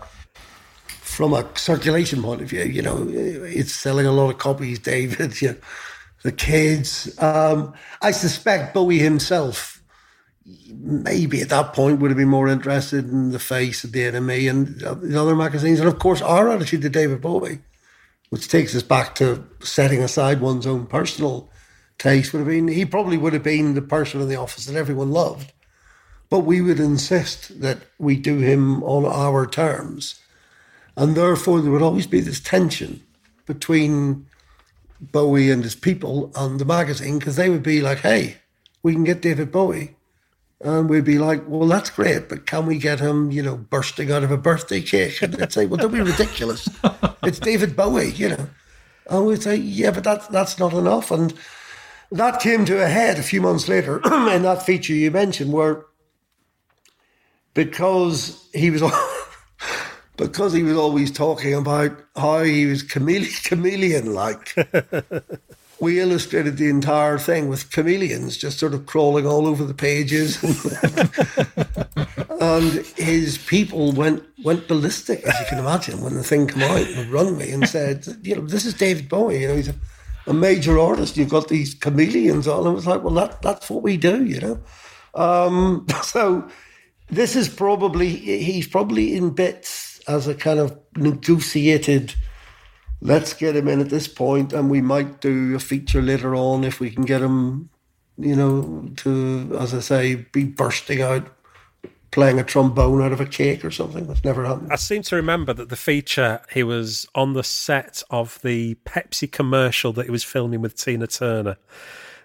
from 0.88 1.34
a 1.34 1.48
circulation 1.58 2.24
point 2.24 2.42
of 2.42 2.50
view. 2.50 2.64
You 2.64 2.82
know, 2.82 3.08
it's 3.10 3.74
selling 3.74 4.06
a 4.06 4.12
lot 4.12 4.30
of 4.30 4.38
copies, 4.38 4.80
David. 4.94 5.42
You 5.42 5.50
know, 5.50 5.58
the 6.24 6.32
kids. 6.32 7.22
Um, 7.22 7.74
I 8.02 8.12
suspect 8.12 8.74
Bowie 8.74 9.00
himself, 9.00 9.84
maybe 10.68 11.42
at 11.42 11.50
that 11.50 11.74
point, 11.74 12.00
would 12.00 12.10
have 12.10 12.18
been 12.18 12.30
more 12.30 12.48
interested 12.48 13.10
in 13.10 13.32
the 13.32 13.40
face 13.40 13.84
of 13.84 13.92
the 13.92 14.00
NME 14.00 14.50
and 14.50 14.80
the 15.02 15.22
other 15.22 15.36
magazines, 15.36 15.80
and 15.80 15.88
of 15.88 16.00
course, 16.00 16.22
our 16.22 16.50
attitude 16.50 16.82
to 16.82 16.90
David 16.90 17.22
Bowie, 17.22 17.60
which 18.30 18.48
takes 18.48 18.76
us 18.76 18.84
back 18.84 19.14
to 19.16 19.46
setting 19.60 20.02
aside 20.02 20.42
one's 20.42 20.66
own 20.66 20.88
personal 20.88 21.50
taste, 21.98 22.34
would 22.34 22.40
have 22.40 22.48
been 22.48 22.68
he 22.68 22.86
probably 22.86 23.18
would 23.18 23.34
have 23.34 23.44
been 23.44 23.74
the 23.74 23.82
person 23.82 24.22
in 24.22 24.30
the 24.30 24.36
office 24.36 24.66
that 24.66 24.76
everyone 24.76 25.12
loved 25.12 25.54
but 26.30 26.40
we 26.40 26.62
would 26.62 26.80
insist 26.80 27.62
that 27.62 27.80
we 27.98 28.16
do 28.16 28.40
him 28.40 28.84
on 28.84 29.06
our 29.06 29.46
terms. 29.46 30.20
And 30.98 31.16
therefore, 31.16 31.62
there 31.62 31.72
would 31.72 31.82
always 31.82 32.08
be 32.08 32.22
this 32.22 32.40
tension 32.40 33.02
between 33.46 34.26
Bowie 35.00 35.52
and 35.52 35.64
his 35.64 35.76
people 35.76 36.32
and 36.36 36.60
the 36.60 36.66
magazine 36.66 37.20
because 37.20 37.36
they 37.36 37.50
would 37.50 37.64
be 37.64 37.82
like, 37.82 38.00
hey, 38.00 38.38
we 38.82 38.94
can 38.94 39.04
get 39.04 39.22
David 39.22 39.52
Bowie. 39.52 39.96
And 40.62 40.90
we'd 40.90 41.04
be 41.04 41.20
like, 41.20 41.44
well, 41.48 41.68
that's 41.68 41.90
great, 41.90 42.30
but 42.30 42.46
can 42.46 42.66
we 42.66 42.78
get 42.78 43.00
him, 43.00 43.30
you 43.30 43.44
know, 43.44 43.58
bursting 43.58 44.12
out 44.12 44.24
of 44.24 44.32
a 44.32 44.38
birthday 44.38 44.82
cake? 44.82 45.22
And 45.22 45.34
they'd 45.34 45.52
say, 45.52 45.66
well, 45.66 45.78
don't 45.78 45.92
be 45.92 46.02
ridiculous. 46.02 46.70
it's 47.24 47.40
David 47.40 47.76
Bowie, 47.76 48.12
you 48.12 48.30
know. 48.30 48.50
And 49.10 49.26
we'd 49.26 49.44
say, 49.44 49.58
yeah, 49.58 49.92
but 49.92 50.06
that, 50.06 50.32
that's 50.32 50.58
not 50.58 50.74
enough. 50.74 51.12
And 51.12 51.34
that 52.12 52.40
came 52.40 52.66
to 52.66 52.82
a 52.82 52.88
head 52.88 53.20
a 53.20 53.24
few 53.24 53.42
months 53.42 53.68
later 53.68 53.98
in 54.06 54.44
that 54.44 54.64
feature 54.66 54.94
you 54.94 55.12
mentioned, 55.12 55.52
where 55.52 55.86
because 57.56 58.48
he 58.54 58.70
was 58.70 58.84
because 60.18 60.54
he 60.54 60.62
was 60.62 60.78
always 60.78 61.12
talking 61.12 61.56
about 61.56 61.92
how 62.16 62.44
he 62.44 62.68
was 62.68 62.84
chameleon 63.48 64.14
like. 64.14 64.56
we 65.82 66.00
illustrated 66.00 66.56
the 66.56 66.70
entire 66.70 67.18
thing 67.18 67.50
with 67.50 67.70
chameleons 67.70 68.38
just 68.38 68.60
sort 68.60 68.74
of 68.74 68.86
crawling 68.86 69.28
all 69.28 69.46
over 69.46 69.66
the 69.66 69.74
pages. 69.74 70.42
and 72.40 72.86
his 72.96 73.38
people 73.40 73.92
went 73.92 74.24
went 74.44 74.68
ballistic, 74.68 75.24
as 75.26 75.40
you 75.40 75.46
can 75.48 75.60
imagine, 75.60 76.02
when 76.02 76.14
the 76.14 76.24
thing 76.24 76.48
came 76.48 76.64
out 76.64 76.88
and 76.88 77.12
rung 77.12 77.38
me 77.38 77.52
and 77.52 77.68
said, 77.68 78.06
you 78.22 78.36
know, 78.36 78.46
this 78.46 78.66
is 78.66 78.74
David 78.74 79.10
Bowie, 79.10 79.42
you 79.42 79.48
know, 79.48 79.56
he's 79.56 79.70
a, 79.70 79.76
a 80.28 80.34
major 80.34 80.78
artist. 80.80 81.18
You've 81.18 81.30
got 81.30 81.48
these 81.48 81.74
chameleons 81.74 82.48
on. 82.48 82.68
I 82.68 82.70
was 82.70 82.88
like, 82.88 83.04
well, 83.04 83.16
that, 83.16 83.42
that's 83.42 83.70
what 83.70 83.82
we 83.82 83.98
do, 83.98 84.24
you 84.24 84.40
know. 84.40 84.60
Um, 85.16 85.88
so 86.04 86.48
this 87.10 87.36
is 87.36 87.50
probably, 87.50 88.10
he's 88.10 88.68
probably 88.68 89.16
in 89.16 89.32
bits 89.32 90.00
as 90.08 90.28
a 90.28 90.36
kind 90.36 90.60
of 90.60 90.78
negotiated 90.96 92.14
let's 93.02 93.34
get 93.34 93.56
him 93.56 93.68
in 93.68 93.82
at 93.82 93.90
this 93.90 94.08
point 94.08 94.54
and 94.54 94.70
we 94.70 94.82
might 94.82 95.20
do 95.20 95.56
a 95.56 95.60
feature 95.60 96.02
later 96.02 96.34
on 96.34 96.64
if 96.64 96.80
we 96.80 96.90
can 96.90 97.04
get 97.04 97.22
him 97.22 97.70
you 98.18 98.36
know 98.36 98.90
to 98.96 99.56
as 99.60 99.74
i 99.74 99.80
say 99.80 100.16
be 100.16 100.44
bursting 100.44 101.02
out 101.02 101.28
playing 102.16 102.40
a 102.40 102.44
trombone 102.46 103.02
out 103.02 103.12
of 103.12 103.20
a 103.20 103.26
cake 103.26 103.66
or 103.66 103.70
something. 103.70 104.08
That's 104.08 104.24
never 104.24 104.46
happened. 104.46 104.72
I 104.72 104.78
seem 104.78 105.02
to 105.02 105.18
remember 105.18 105.52
that 105.52 105.68
the 105.68 105.76
feature 105.76 106.40
he 106.54 106.64
was 106.64 107.06
on 107.14 107.34
the 107.34 107.44
set 107.44 108.04
of 108.10 108.42
the 108.42 108.76
pepsi 108.86 109.30
commercial 109.30 109.92
that 109.92 110.06
he 110.06 110.12
was 110.12 110.24
filming 110.24 110.62
with 110.62 110.78
tina 110.78 111.08
turner 111.08 111.58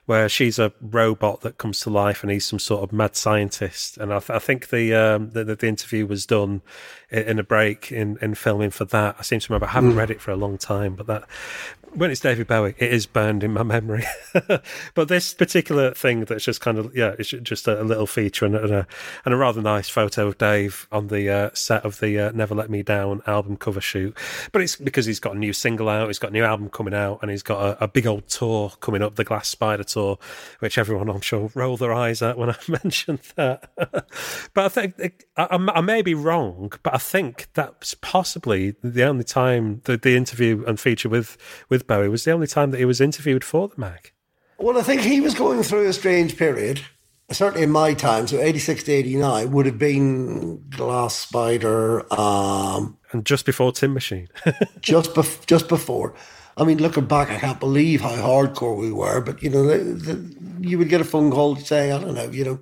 where 0.07 0.29
she's 0.29 0.59
a 0.59 0.73
robot 0.81 1.43
that 1.43 1.59
comes 1.59 1.81
to 1.81 1.91
life 1.91 2.23
and 2.23 2.33
he's 2.33 2.47
some 2.47 2.59
sort 2.59 2.83
of 2.83 2.93
mad 2.93 3.17
scientist. 3.17 3.97
And 3.99 4.13
I, 4.13 4.19
th- 4.19 4.31
I 4.31 4.39
think 4.39 4.69
the, 4.71 4.95
um, 4.95 5.31
the, 5.31 5.45
the 5.45 5.67
interview 5.67 6.07
was 6.07 6.27
done 6.27 6.63
in, 7.11 7.23
in, 7.23 7.39
a 7.39 7.43
break 7.43 7.93
in, 7.93 8.19
in 8.21 8.35
filming 8.35 8.71
for 8.71 8.85
that. 8.87 9.17
I 9.19 9.23
seem 9.23 9.41
to 9.41 9.49
remember 9.49 9.67
I 9.67 9.71
haven't 9.71 9.93
mm. 9.93 9.97
read 9.97 10.11
it 10.11 10.21
for 10.21 10.31
a 10.31 10.37
long 10.37 10.59
time, 10.59 10.95
but 10.95 11.07
that 11.07 11.29
when 11.93 12.11
it's 12.11 12.21
David 12.21 12.47
Bowie, 12.47 12.75
it 12.79 12.93
is 12.93 13.07
burned 13.07 13.43
in 13.43 13.53
my 13.53 13.63
memory. 13.63 14.05
but 14.95 15.09
this 15.09 15.35
particular 15.35 15.93
thing 15.93 16.25
that's 16.25 16.45
just 16.45 16.61
kind 16.61 16.79
of 16.79 16.95
yeah, 16.97 17.15
it's 17.19 17.31
just 17.31 17.67
a, 17.67 17.83
little 17.83 18.07
feature 18.07 18.45
and, 18.45 18.55
a 18.55 18.87
and 19.25 19.35
a 19.35 19.37
rather 19.37 19.61
nice 19.61 19.89
photo 19.89 20.29
of 20.29 20.39
Dave 20.39 20.87
on 20.93 21.09
the 21.09 21.29
uh, 21.29 21.51
set 21.53 21.85
of 21.85 22.01
the 22.01 22.19
uh, 22.19 22.33
Never 22.33 22.55
Let 22.55 22.71
Me 22.71 22.83
Down 22.83 23.23
album 23.27 23.57
cover 23.57 23.81
shoot. 23.81 24.17
But 24.53 24.63
it's 24.63 24.77
because 24.77 25.07
he's 25.07 25.21
got 25.21 25.35
a 25.35 25.39
new 25.39 25.53
single 25.53 25.89
out, 25.89 26.07
he's 26.09 26.19
got 26.19 26.31
a 26.31 26.35
new 26.35 26.45
album 26.45 26.71
coming 26.71 26.95
out, 26.95 27.21
and 27.23 27.31
he's 27.31 27.43
got 27.43 27.61
a, 27.61 27.85
a 27.85 27.89
big 27.89 28.07
old 28.07 28.29
tour 28.29 28.73
coming 28.81 29.03
up, 29.03 29.17
the 29.17 29.25
Glass 29.25 29.49
Spider 29.49 29.85
tour, 29.85 30.19
which 30.61 30.79
everyone 30.79 31.09
I'm 31.09 31.21
sure 31.21 31.51
roll 31.55 31.77
their 31.77 31.93
eyes 31.93 32.23
at 32.23 32.39
when 32.39 32.51
I 32.51 32.57
mentioned 32.69 33.21
that. 33.35 33.71
but 34.55 34.65
I 34.65 34.69
think 34.69 35.27
I, 35.37 35.47
I, 35.51 35.81
may 35.81 36.03
be 36.03 36.15
wrong, 36.15 36.73
but 36.83 36.95
I 36.95 36.99
think 37.01 37.49
that's 37.55 37.95
possibly 37.95 38.77
the 38.83 39.05
only 39.05 39.25
time 39.25 39.81
the, 39.85 39.97
the 39.97 40.17
interview 40.17 40.65
and 40.67 40.79
feature 40.79 41.09
with 41.09 41.37
with 41.69 41.87
Bowie 41.87 42.09
was 42.09 42.25
the 42.25 42.33
only 42.33 42.47
time 42.47 42.71
that 42.71 42.79
he 42.79 42.85
was 42.85 43.01
interviewed 43.01 43.45
for 43.45 43.69
the 43.69 43.81
mag. 43.81 44.13
Well, 44.59 44.79
I 44.79 44.83
think 44.83 45.01
he 45.01 45.21
was 45.21 45.35
going 45.35 45.63
through 45.63 45.89
a 45.89 45.93
strange 45.93 46.37
period. 46.37 46.83
Certainly 47.33 47.63
in 47.63 47.71
my 47.71 47.95
time, 47.95 48.27
so 48.27 48.41
86 48.41 48.83
to 48.85 48.93
89 48.93 49.53
would 49.53 49.65
have 49.67 49.79
been 49.79 50.69
Glass 50.69 51.15
Spider. 51.15 52.13
Um, 52.13 52.99
and 53.13 53.25
just 53.25 53.47
before 53.47 53.73
Tin 53.73 53.95
Machine. 53.95 54.29
just, 54.81 55.15
bef- 55.15 55.47
just 55.47 55.69
before. 55.69 56.15
I 56.57 56.65
mean, 56.65 56.79
looking 56.79 57.07
back, 57.07 57.31
I 57.31 57.39
can't 57.39 57.61
believe 57.61 58.01
how 58.01 58.11
hardcore 58.11 58.77
we 58.77 58.93
were. 58.93 59.21
But, 59.21 59.43
you 59.43 59.49
know, 59.49 59.65
the, 59.65 59.79
the, 59.79 60.69
you 60.69 60.77
would 60.77 60.89
get 60.89 61.01
a 61.01 61.05
phone 61.05 61.31
call 61.31 61.57
saying, 61.57 61.93
I 61.93 62.01
don't 62.01 62.15
know, 62.15 62.29
you 62.31 62.45
know, 62.45 62.59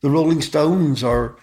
the 0.00 0.10
Rolling 0.10 0.42
Stones 0.42 1.04
are 1.04 1.36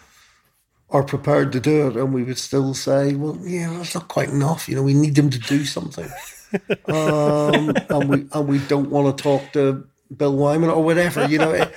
are 0.90 1.04
prepared 1.04 1.52
to 1.52 1.60
do 1.60 1.88
it, 1.88 1.98
and 1.98 2.14
we 2.14 2.24
would 2.24 2.38
still 2.38 2.74
say, 2.74 3.14
well, 3.14 3.38
yeah, 3.44 3.70
that's 3.74 3.94
not 3.94 4.08
quite 4.08 4.30
enough. 4.30 4.70
You 4.70 4.76
know, 4.76 4.84
we 4.84 4.94
need 4.94 5.16
them 5.16 5.30
to 5.30 5.40
do 5.40 5.66
something 5.66 6.10
um, 6.88 7.74
and 7.90 8.10
we 8.10 8.28
and 8.32 8.48
we 8.48 8.60
don't 8.68 8.90
want 8.90 9.18
to 9.18 9.24
talk 9.24 9.52
to 9.54 9.86
Bill 10.16 10.36
Wyman 10.36 10.70
or 10.70 10.84
whatever. 10.84 11.28
You 11.28 11.40
know, 11.40 11.52
it, 11.52 11.74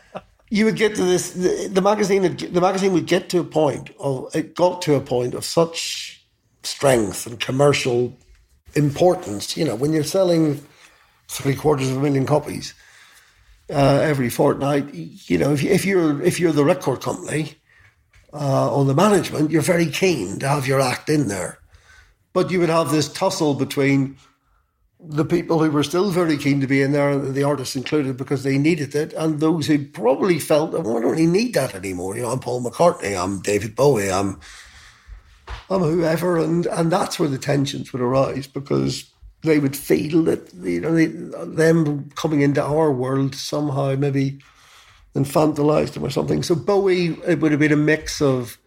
you 0.50 0.64
would 0.66 0.76
get 0.76 0.94
to 0.96 1.04
this. 1.04 1.30
The, 1.30 1.68
the 1.68 1.80
magazine, 1.80 2.22
the 2.22 2.60
magazine 2.60 2.92
would 2.92 3.06
get 3.06 3.28
to 3.30 3.38
a 3.38 3.44
point 3.44 3.90
of 3.98 4.34
it 4.34 4.54
got 4.54 4.82
to 4.82 4.94
a 4.94 5.00
point 5.00 5.34
of 5.34 5.44
such 5.44 6.24
strength 6.62 7.26
and 7.26 7.40
commercial 7.40 8.16
importance. 8.74 9.56
You 9.56 9.64
know, 9.64 9.74
when 9.74 9.92
you're 9.92 10.04
selling 10.04 10.62
three 11.28 11.54
quarters 11.54 11.90
of 11.90 11.96
a 11.96 12.00
million 12.00 12.26
copies 12.26 12.74
uh, 13.70 14.00
every 14.02 14.28
fortnight, 14.28 14.92
you 14.92 15.38
know, 15.38 15.52
if, 15.52 15.64
if 15.64 15.84
you're 15.84 16.20
if 16.22 16.38
you're 16.38 16.52
the 16.52 16.64
record 16.64 17.00
company 17.00 17.54
uh, 18.32 18.74
or 18.74 18.84
the 18.84 18.94
management, 18.94 19.50
you're 19.50 19.62
very 19.62 19.86
keen 19.86 20.38
to 20.38 20.48
have 20.48 20.66
your 20.66 20.80
act 20.80 21.08
in 21.08 21.28
there. 21.28 21.58
But 22.32 22.50
you 22.50 22.60
would 22.60 22.68
have 22.68 22.90
this 22.90 23.12
tussle 23.12 23.54
between 23.54 24.16
the 25.02 25.24
people 25.24 25.62
who 25.62 25.70
were 25.70 25.82
still 25.82 26.10
very 26.10 26.36
keen 26.36 26.60
to 26.60 26.66
be 26.66 26.82
in 26.82 26.92
there, 26.92 27.18
the 27.18 27.42
artists 27.42 27.74
included, 27.74 28.16
because 28.16 28.42
they 28.42 28.58
needed 28.58 28.94
it, 28.94 29.12
and 29.14 29.40
those 29.40 29.66
who 29.66 29.86
probably 29.86 30.38
felt, 30.38 30.74
oh, 30.74 30.80
I 30.80 30.82
don't 30.82 31.02
really 31.02 31.26
need 31.26 31.54
that 31.54 31.74
anymore. 31.74 32.16
You 32.16 32.22
know, 32.22 32.30
I'm 32.30 32.40
Paul 32.40 32.62
McCartney, 32.62 33.20
I'm 33.20 33.40
David 33.40 33.74
Bowie, 33.74 34.10
I'm 34.10 34.38
I'm 35.70 35.82
whoever, 35.82 36.38
and 36.38 36.66
and 36.66 36.92
that's 36.92 37.18
where 37.18 37.28
the 37.28 37.38
tensions 37.38 37.92
would 37.92 38.02
arise 38.02 38.46
because 38.46 39.10
they 39.42 39.58
would 39.58 39.76
feel 39.76 40.22
that 40.24 40.52
you 40.54 40.80
know 40.80 40.94
they, 40.94 41.06
them 41.06 42.10
coming 42.10 42.42
into 42.42 42.62
our 42.62 42.92
world 42.92 43.34
somehow 43.34 43.94
maybe 43.96 44.40
infantilized 45.14 45.96
him 45.96 46.04
or 46.04 46.10
something. 46.10 46.42
So 46.42 46.54
Bowie, 46.54 47.16
it 47.26 47.40
would 47.40 47.50
have 47.52 47.60
been 47.60 47.72
a 47.72 47.76
mix 47.76 48.20
of 48.20 48.58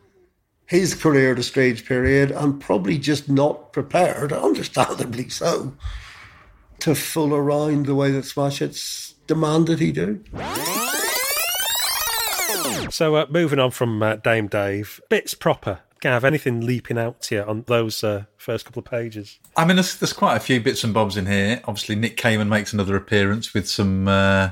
his 0.65 0.95
career 0.95 1.33
at 1.33 1.39
a 1.39 1.43
strange 1.43 1.85
period 1.85 2.31
and 2.31 2.59
probably 2.59 2.97
just 2.97 3.29
not 3.29 3.73
prepared, 3.73 4.33
understandably 4.33 5.29
so, 5.29 5.73
to 6.79 6.95
fool 6.95 7.33
around 7.33 7.85
the 7.85 7.95
way 7.95 8.11
that 8.11 8.25
Smash 8.25 8.59
Hits 8.59 9.13
demanded 9.27 9.79
he 9.79 9.91
do. 9.91 10.23
So, 12.89 13.15
uh, 13.15 13.25
moving 13.29 13.59
on 13.59 13.71
from 13.71 14.03
uh, 14.03 14.17
Dame 14.17 14.47
Dave, 14.47 15.01
bits 15.09 15.33
proper. 15.33 15.79
Gav, 15.99 16.25
anything 16.25 16.65
leaping 16.65 16.97
out 16.97 17.21
to 17.21 17.35
you 17.35 17.41
on 17.41 17.63
those 17.67 18.03
uh, 18.03 18.25
first 18.35 18.65
couple 18.65 18.81
of 18.81 18.85
pages? 18.85 19.39
I 19.55 19.63
mean, 19.63 19.77
there's, 19.77 19.95
there's, 19.95 20.11
quite 20.11 20.35
a 20.35 20.41
few 20.41 20.59
bits 20.59 20.83
and 20.83 20.93
bobs 20.93 21.15
in 21.15 21.25
here. 21.25 21.61
Obviously, 21.63 21.95
Nick 21.95 22.17
Kamen 22.17 22.49
makes 22.49 22.73
another 22.73 22.97
appearance 22.97 23.53
with 23.53 23.69
some 23.69 24.07
uh, 24.07 24.51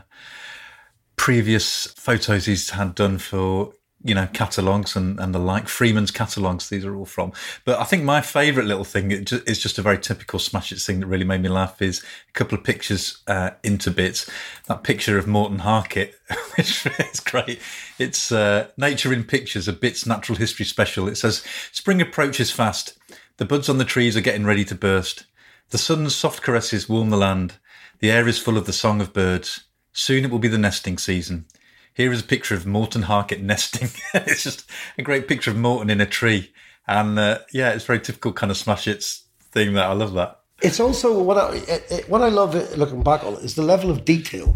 previous 1.22 1.86
photos 1.86 2.48
he's 2.48 2.72
had 2.72 2.96
done 2.96 3.20
for 3.20 3.72
you 4.04 4.16
know, 4.16 4.28
catalogues 4.34 4.96
and, 4.96 5.20
and 5.20 5.36
the 5.36 5.40
like. 5.40 5.68
Freeman's 5.68 6.10
catalogues, 6.10 6.70
these 6.70 6.84
are 6.84 6.96
all 6.96 7.06
from. 7.06 7.32
But 7.64 7.80
I 7.80 7.84
think 7.84 8.04
my 8.04 8.22
favourite 8.22 8.66
little 8.66 8.84
thing 8.84 9.12
is 9.12 9.60
just 9.60 9.78
a 9.78 9.84
very 9.84 10.00
typical 10.00 10.40
Smash 10.40 10.72
It 10.72 10.80
thing 10.80 11.00
that 11.00 11.06
really 11.06 11.24
made 11.24 11.44
me 11.44 11.50
laugh 11.50 11.80
is 11.80 12.04
a 12.28 12.32
couple 12.32 12.58
of 12.58 12.64
pictures 12.64 13.22
uh, 13.28 13.52
into 13.64 13.92
bits. 13.92 14.28
That 14.66 14.82
picture 14.82 15.20
of 15.20 15.28
Morten 15.28 15.60
Harket, 15.60 16.16
which 16.58 16.88
is 16.88 17.20
great. 17.20 17.60
It's 18.00 18.32
uh, 18.32 18.70
Nature 18.76 19.14
in 19.14 19.24
Pictures, 19.24 19.68
a 19.68 19.74
Bits 19.74 20.08
Natural 20.08 20.40
History 20.40 20.66
special. 20.66 21.08
It 21.08 21.18
says, 21.18 21.44
Spring 21.72 22.02
approaches 22.02 22.50
fast. 22.50 22.98
The 23.38 23.46
buds 23.46 23.70
on 23.70 23.78
the 23.78 23.86
trees 23.86 24.18
are 24.18 24.22
getting 24.22 24.48
ready 24.48 24.66
to 24.66 24.74
burst. 24.74 25.28
The 25.70 25.78
sun's 25.78 26.16
soft 26.16 26.42
caresses 26.42 26.90
warm 26.90 27.12
the 27.12 27.18
land. 27.18 27.60
The 28.00 28.10
air 28.10 28.28
is 28.28 28.40
full 28.40 28.58
of 28.58 28.66
the 28.66 28.74
song 28.74 29.00
of 29.02 29.14
birds. 29.14 29.66
Soon 29.94 30.26
it 30.26 30.32
will 30.32 30.40
be 30.40 30.48
the 30.48 30.58
nesting 30.58 30.98
season. 30.98 31.46
Here 31.94 32.12
is 32.12 32.22
a 32.22 32.26
picture 32.26 32.56
of 32.56 32.66
Morten 32.66 33.04
Harket 33.04 33.42
nesting. 33.42 33.90
it's 34.14 34.44
just 34.44 34.70
a 34.98 35.02
great 35.02 35.28
picture 35.28 35.52
of 35.52 35.58
Morten 35.58 35.90
in 35.90 36.00
a 36.02 36.06
tree. 36.06 36.52
And 36.88 37.20
uh, 37.20 37.40
yeah, 37.52 37.72
it's 37.72 37.86
very 37.86 38.00
typical 38.00 38.34
kind 38.34 38.52
of 38.52 38.58
smash 38.58 38.86
hits 38.86 39.26
thing 39.52 39.74
that 39.74 39.86
I 39.86 39.94
love 39.94 40.14
that. 40.14 40.40
It's 40.62 40.80
also 40.80 41.22
what 41.22 41.38
I 41.38 41.56
it, 41.56 42.08
what 42.08 42.22
I 42.22 42.30
love 42.30 42.54
looking 42.78 43.02
back 43.02 43.24
on 43.24 43.34
it 43.34 43.40
is 43.44 43.56
the 43.56 43.64
level 43.64 43.90
of 43.90 44.06
detail. 44.06 44.56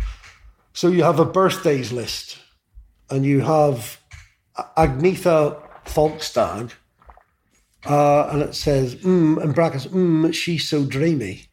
So 0.74 0.90
you 0.90 1.04
have 1.04 1.20
a 1.20 1.26
birthdays 1.26 1.92
list, 1.92 2.38
and 3.10 3.26
you 3.26 3.42
have 3.42 4.00
Agnetha 4.78 5.62
Fältskog, 5.86 6.74
uh, 7.86 8.28
and 8.32 8.42
it 8.42 8.56
says 8.56 8.96
mm, 8.96 9.42
in 9.42 9.52
brackets, 9.54 9.88
mm, 9.88 10.34
she's 10.34 10.68
so 10.68 10.86
dreamy, 10.86 11.48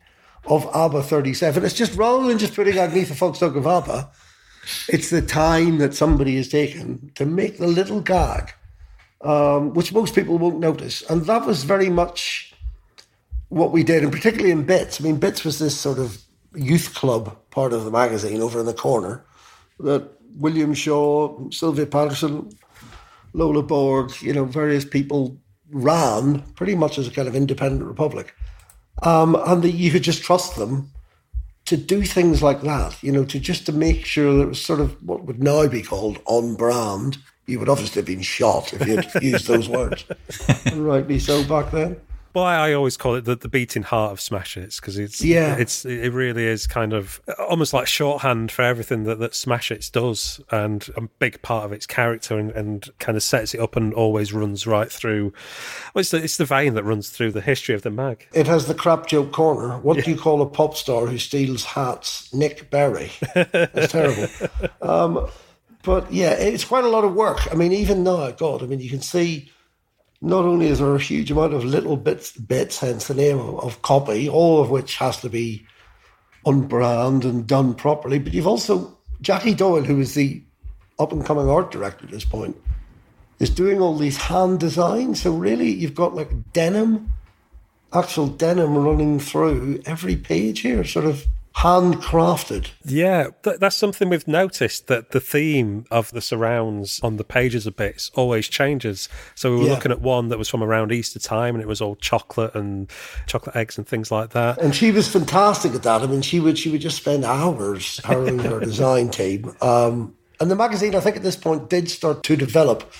of 0.47 0.68
ABBA 0.74 1.03
37. 1.03 1.64
It's 1.64 1.74
just 1.74 1.97
rather 1.97 2.26
than 2.26 2.38
just 2.38 2.55
putting 2.55 2.74
Agnetha 2.74 3.14
Fältskog 3.14 3.57
of 3.57 3.66
ABBA, 3.66 4.11
it's 4.88 5.11
the 5.11 5.22
time 5.22 5.78
that 5.78 5.95
somebody 5.95 6.36
has 6.36 6.49
taken 6.49 7.11
to 7.14 7.26
make 7.26 7.59
the 7.59 7.66
little 7.66 8.01
gag, 8.01 8.53
um, 9.22 9.72
which 9.74 9.93
most 9.93 10.14
people 10.14 10.38
won't 10.38 10.59
notice. 10.59 11.03
And 11.11 11.26
that 11.26 11.47
was 11.47 11.64
very 11.64 11.88
much 11.88 12.55
what 13.49 13.72
we 13.72 13.82
did, 13.82 14.03
and 14.03 14.12
particularly 14.12 14.51
in 14.51 14.64
Bits. 14.64 15.01
I 15.01 15.05
mean, 15.05 15.16
Bits 15.16 15.45
was 15.45 15.59
this 15.59 15.78
sort 15.78 15.99
of 15.99 16.22
youth 16.55 16.95
club 16.95 17.36
part 17.51 17.72
of 17.72 17.84
the 17.84 17.90
magazine 17.90 18.40
over 18.40 18.61
in 18.61 18.66
the 18.66 18.74
corner 18.74 19.24
that 19.80 20.09
William 20.36 20.74
Shaw, 20.74 21.51
Sylvia 21.51 21.86
Patterson, 21.86 22.51
Lola 23.32 23.62
Borg, 23.62 24.12
you 24.22 24.32
know, 24.32 24.45
various 24.45 24.84
people 24.84 25.36
ran 25.70 26.40
pretty 26.55 26.74
much 26.74 26.99
as 26.99 27.09
a 27.09 27.11
kind 27.11 27.28
of 27.28 27.34
independent 27.34 27.84
republic. 27.84 28.34
Um, 29.03 29.34
and 29.46 29.62
that 29.62 29.72
you 29.72 29.90
could 29.90 30.03
just 30.03 30.22
trust 30.22 30.57
them 30.57 30.90
to 31.64 31.76
do 31.76 32.03
things 32.03 32.42
like 32.42 32.62
that, 32.62 33.03
you 33.03 33.12
know, 33.12 33.24
to 33.24 33.38
just 33.38 33.66
to 33.66 33.72
make 33.72 34.05
sure 34.05 34.34
that 34.34 34.42
it 34.42 34.48
was 34.48 34.64
sort 34.64 34.80
of 34.80 35.03
what 35.07 35.24
would 35.24 35.42
now 35.42 35.66
be 35.66 35.82
called 35.82 36.20
on 36.26 36.55
brand. 36.55 37.18
You 37.46 37.59
would 37.59 37.68
obviously 37.68 38.00
have 38.00 38.07
been 38.07 38.22
shot 38.22 38.72
if 38.72 38.86
you'd 38.86 39.22
used 39.22 39.46
those 39.46 39.68
words. 39.68 40.05
and 40.66 40.86
rightly 40.86 41.18
so 41.18 41.44
back 41.44 41.70
then. 41.72 42.00
Well, 42.35 42.45
I 42.45 42.72
always 42.72 42.97
call 42.97 43.14
it 43.14 43.24
the, 43.24 43.37
the 43.37 43.49
beating 43.49 43.83
heart 43.83 44.12
of 44.12 44.20
Smash 44.20 44.55
Hits 44.55 44.80
because 44.80 44.99
it's 44.99 45.22
Yeah. 45.22 45.57
it's 45.57 45.85
it 45.85 46.12
really 46.12 46.47
is 46.47 46.66
kind 46.66 46.93
of 46.93 47.20
almost 47.39 47.72
like 47.74 47.87
shorthand 47.87 48.51
for 48.51 48.62
everything 48.62 49.05
that, 49.05 49.18
that 49.18 49.35
Smash 49.35 49.68
Hits 49.68 49.91
does, 49.91 50.41
and 50.51 50.89
a 50.97 51.03
big 51.03 51.43
part 51.43 51.64
of 51.66 51.72
its 51.72 51.87
character 51.87 52.39
and, 52.39 52.51
and 52.53 52.89
kind 52.99 53.16
of 53.16 53.22
sets 53.22 53.55
it 53.55 53.61
up 53.61 53.76
and 53.76 53.93
always 53.93 54.33
runs 54.33 54.66
right 54.66 54.91
through. 54.91 55.33
Well, 55.95 56.01
it's 56.01 56.11
the, 56.11 56.22
it's 56.22 56.37
the 56.39 56.45
vein 56.45 56.74
that 56.74 56.85
runs 56.85 57.11
through 57.11 57.33
the 57.33 57.41
history 57.43 57.74
of 57.74 57.83
the 57.83 57.91
mag. 57.91 58.26
It 58.33 58.47
has 58.47 58.66
the 58.66 58.74
crap 58.74 59.07
joke 59.07 59.33
corner. 59.33 59.78
What 59.78 60.03
do 60.03 60.11
you 60.11 60.16
call 60.16 60.41
a 60.43 60.47
pop 60.47 60.74
star 60.76 61.07
who 61.07 61.18
steals 61.18 61.64
hats? 61.64 62.33
Nick 62.33 62.70
Berry. 62.70 63.11
That's 63.35 63.93
terrible. 63.93 64.28
Um, 64.80 65.28
but 65.85 66.12
yeah, 66.12 66.30
it's 66.33 66.64
quite 66.64 66.85
a 66.85 66.89
lot 66.89 67.05
of 67.05 67.14
work. 67.14 67.51
I 67.51 67.55
mean, 67.55 67.72
even 67.72 68.03
now, 68.05 68.30
God, 68.30 68.62
I 68.62 68.66
mean, 68.66 68.80
you 68.80 68.91
can 68.91 69.01
see 69.01 69.51
not 70.22 70.44
only 70.44 70.68
is 70.68 70.78
there 70.78 70.94
a 70.94 71.00
huge 71.00 71.30
amount 71.30 71.52
of 71.52 71.64
little 71.64 71.96
bits, 71.96 72.32
bits, 72.32 72.78
hence 72.78 73.08
the 73.08 73.14
name 73.14 73.38
of, 73.38 73.58
of 73.60 73.82
copy, 73.82 74.28
all 74.28 74.62
of 74.62 74.70
which 74.70 74.96
has 74.96 75.20
to 75.20 75.28
be 75.28 75.66
on 76.46 76.66
brand 76.66 77.24
and 77.24 77.46
done 77.46 77.74
properly, 77.74 78.18
but 78.18 78.32
you've 78.32 78.46
also 78.46 78.96
Jackie 79.20 79.54
Doyle, 79.54 79.84
who 79.84 80.00
is 80.00 80.14
the 80.14 80.42
up 80.98 81.12
and 81.12 81.24
coming 81.24 81.48
art 81.48 81.70
director 81.70 82.04
at 82.04 82.10
this 82.10 82.24
point, 82.24 82.56
is 83.38 83.50
doing 83.50 83.80
all 83.80 83.96
these 83.96 84.16
hand 84.16 84.60
designs. 84.60 85.22
So 85.22 85.32
really, 85.32 85.70
you've 85.70 85.94
got 85.94 86.14
like 86.14 86.52
denim 86.52 87.12
actual 87.92 88.26
denim 88.26 88.76
running 88.76 89.20
through 89.20 89.82
every 89.86 90.16
page 90.16 90.60
here, 90.60 90.84
sort 90.84 91.04
of 91.04 91.26
handcrafted. 91.57 92.70
Yeah, 92.84 93.28
th- 93.42 93.59
that's 93.59 93.76
something 93.76 94.09
we've 94.09 94.26
noticed 94.28 94.86
that 94.88 95.11
the 95.11 95.20
theme 95.20 95.84
of 95.90 96.11
the 96.12 96.20
surrounds 96.20 97.00
on 97.03 97.16
the 97.16 97.24
pages 97.24 97.66
of 97.66 97.76
bits 97.76 98.11
always 98.14 98.48
changes. 98.48 99.09
So 99.34 99.50
we 99.53 99.57
were 99.59 99.64
Yeah. 99.66 99.70
looking 99.74 99.92
at 99.92 100.00
one 100.00 100.28
that 100.28 100.38
was 100.38 100.48
from 100.48 100.62
around 100.62 100.92
Easter 100.92 101.18
time, 101.18 101.55
and 101.55 101.62
it 101.62 101.68
was 101.68 101.80
all 101.80 101.96
chocolate 101.96 102.55
and 102.55 102.90
chocolate 103.26 103.57
eggs 103.57 103.78
and 103.78 103.86
things 103.86 104.11
like 104.11 104.30
that. 104.30 104.59
And 104.61 104.74
she 104.74 104.90
was 104.90 105.09
fantastic 105.09 105.74
at 105.74 105.82
that. 105.82 106.03
I 106.03 106.07
mean, 106.07 106.22
she 106.22 106.40
would 106.40 106.59
she 106.59 106.70
would 106.70 106.80
just 106.80 106.96
spend 106.96 107.24
hours 107.24 108.00
harrowing 108.05 108.38
her 108.40 108.61
design 108.70 109.09
team. 109.11 109.55
Um, 109.61 110.14
and 110.40 110.50
the 110.50 110.57
magazine, 110.57 110.94
I 110.94 111.00
think, 111.00 111.16
at 111.16 111.22
this 111.22 111.36
point, 111.36 111.70
did 111.70 111.88
start 111.90 112.22
to 112.24 112.36
develop 112.36 112.90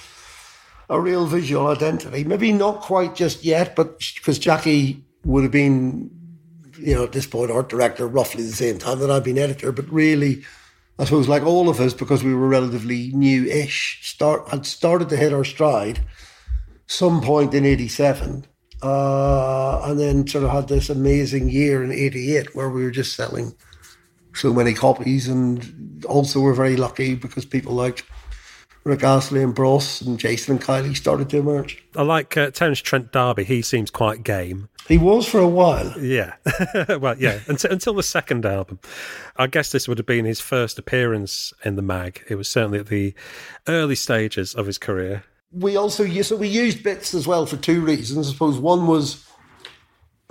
a 0.89 1.01
real 1.01 1.27
visual 1.27 1.67
identity. 1.69 2.23
Maybe 2.25 2.53
not 2.53 2.81
quite 2.83 3.15
just 3.15 3.45
yet, 3.45 3.75
but 3.75 3.99
because 4.15 4.39
Jackie 4.39 5.03
would 5.25 5.43
have 5.43 5.53
been, 5.53 6.11
you 6.83 6.95
know, 6.95 7.05
at 7.05 7.13
this 7.13 7.27
point, 7.27 7.51
art 7.51 7.69
director 7.69 8.07
roughly 8.07 8.43
the 8.43 8.53
same 8.53 8.79
time 8.79 8.99
that 8.99 9.11
I'd 9.11 9.25
been 9.25 9.39
editor. 9.39 9.73
But 9.73 9.91
really, 9.91 10.43
I 10.99 11.05
suppose, 11.05 11.29
like 11.29 11.43
all 11.43 11.69
of 11.69 11.81
us, 11.81 11.95
because 11.95 12.23
we 12.23 12.35
were 12.35 12.49
relatively 12.49 13.11
new-ish, 13.15 14.01
start 14.03 14.49
had 14.49 14.67
started 14.67 15.09
to 15.11 15.17
hit 15.17 15.33
our 15.33 15.45
stride 15.45 16.01
some 16.87 17.23
point 17.23 17.55
in 17.55 17.65
'87, 17.65 18.47
uh, 18.83 19.83
and 19.85 19.99
then 19.99 20.27
sort 20.27 20.45
of 20.45 20.51
had 20.51 20.69
this 20.69 20.91
amazing 20.91 21.49
year 21.49 21.83
in 21.83 21.93
'88 21.93 22.55
where 22.55 22.69
we 22.69 22.83
were 22.83 22.91
just 22.91 23.17
selling 23.17 23.55
so 24.35 24.53
many 24.53 24.75
copies, 24.75 25.29
and 25.29 26.05
also 26.07 26.41
we're 26.41 26.55
very 26.55 26.77
lucky 26.77 27.15
because 27.15 27.45
people 27.45 27.73
like 27.73 28.05
Rick 28.85 29.05
Astley 29.05 29.43
and 29.43 29.55
Bros 29.55 30.01
and 30.03 30.19
Jason 30.19 30.57
and 30.57 30.65
Kylie 30.65 30.97
started 30.97 31.31
to 31.31 31.39
emerge. 31.39 31.83
I 31.95 32.03
like 32.03 32.37
uh, 32.37 32.51
Terence 32.51 32.81
Trent 32.81 33.13
D'Arby. 33.13 33.45
He 33.45 33.63
seems 33.63 33.91
quite 33.91 34.25
game. 34.25 34.69
He 34.89 34.99
was 34.99 35.29
for 35.29 35.39
a 35.39 35.47
while. 35.47 35.97
Yeah. 36.01 36.35
well, 37.01 37.17
yeah, 37.17 37.41
until, 37.47 37.71
until 37.71 37.95
the 37.95 38.03
second 38.03 38.45
album. 38.45 38.81
I 39.37 39.47
guess 39.47 39.71
this 39.71 39.87
would 39.87 39.99
have 39.99 40.07
been 40.07 40.25
his 40.25 40.41
first 40.41 40.79
appearance 40.79 41.53
in 41.65 41.77
the 41.77 41.83
mag. 41.83 42.25
It 42.29 42.35
was 42.35 42.49
certainly 42.49 42.81
at 42.81 42.89
the 42.89 43.15
early 43.69 43.95
stages 43.95 44.55
of 44.55 44.67
his 44.67 44.79
career. 44.79 45.25
We 45.53 45.77
also 45.77 46.03
used, 46.03 46.31
so 46.31 46.37
we 46.37 46.49
used 46.49 46.83
bits 46.83 47.15
as 47.15 47.27
well 47.27 47.47
for 47.47 47.57
two 47.57 47.83
reasons. 47.83 48.29
I 48.29 48.33
suppose 48.33 48.59
one 48.59 48.87
was 48.87 49.25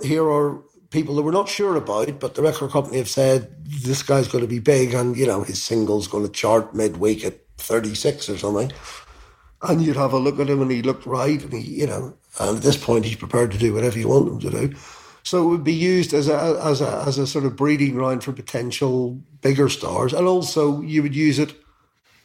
here 0.02 0.28
are 0.28 0.60
people 0.90 1.14
that 1.14 1.22
we're 1.22 1.30
not 1.30 1.48
sure 1.48 1.76
about, 1.76 2.20
but 2.20 2.34
the 2.34 2.42
record 2.42 2.70
company 2.70 2.98
have 2.98 3.08
said 3.08 3.64
this 3.64 4.02
guy's 4.02 4.28
going 4.28 4.42
to 4.42 4.48
be 4.48 4.58
big, 4.58 4.92
and 4.94 5.16
you 5.16 5.26
know 5.26 5.42
his 5.42 5.62
single's 5.62 6.06
going 6.06 6.24
to 6.24 6.32
chart 6.32 6.74
midweek 6.74 7.24
at 7.24 7.41
36 7.62 8.28
or 8.28 8.38
something. 8.38 8.72
And 9.62 9.80
you'd 9.80 9.96
have 9.96 10.12
a 10.12 10.18
look 10.18 10.40
at 10.40 10.50
him, 10.50 10.60
and 10.60 10.70
he 10.70 10.82
looked 10.82 11.06
right, 11.06 11.42
and 11.42 11.52
he, 11.52 11.80
you 11.80 11.86
know, 11.86 12.14
and 12.40 12.56
at 12.56 12.62
this 12.62 12.82
point 12.82 13.04
he's 13.04 13.16
prepared 13.16 13.52
to 13.52 13.58
do 13.58 13.74
whatever 13.74 13.98
you 13.98 14.08
want 14.08 14.28
him 14.28 14.38
to 14.40 14.50
do. 14.50 14.74
So 15.22 15.44
it 15.44 15.50
would 15.50 15.64
be 15.64 15.72
used 15.72 16.12
as 16.12 16.28
a 16.28 16.60
as 16.64 16.80
a 16.80 17.04
as 17.06 17.16
a 17.18 17.26
sort 17.26 17.44
of 17.44 17.54
breeding 17.54 17.94
ground 17.94 18.24
for 18.24 18.32
potential 18.32 19.20
bigger 19.40 19.68
stars, 19.68 20.12
and 20.12 20.26
also 20.26 20.80
you 20.80 21.02
would 21.02 21.14
use 21.14 21.38
it 21.38 21.54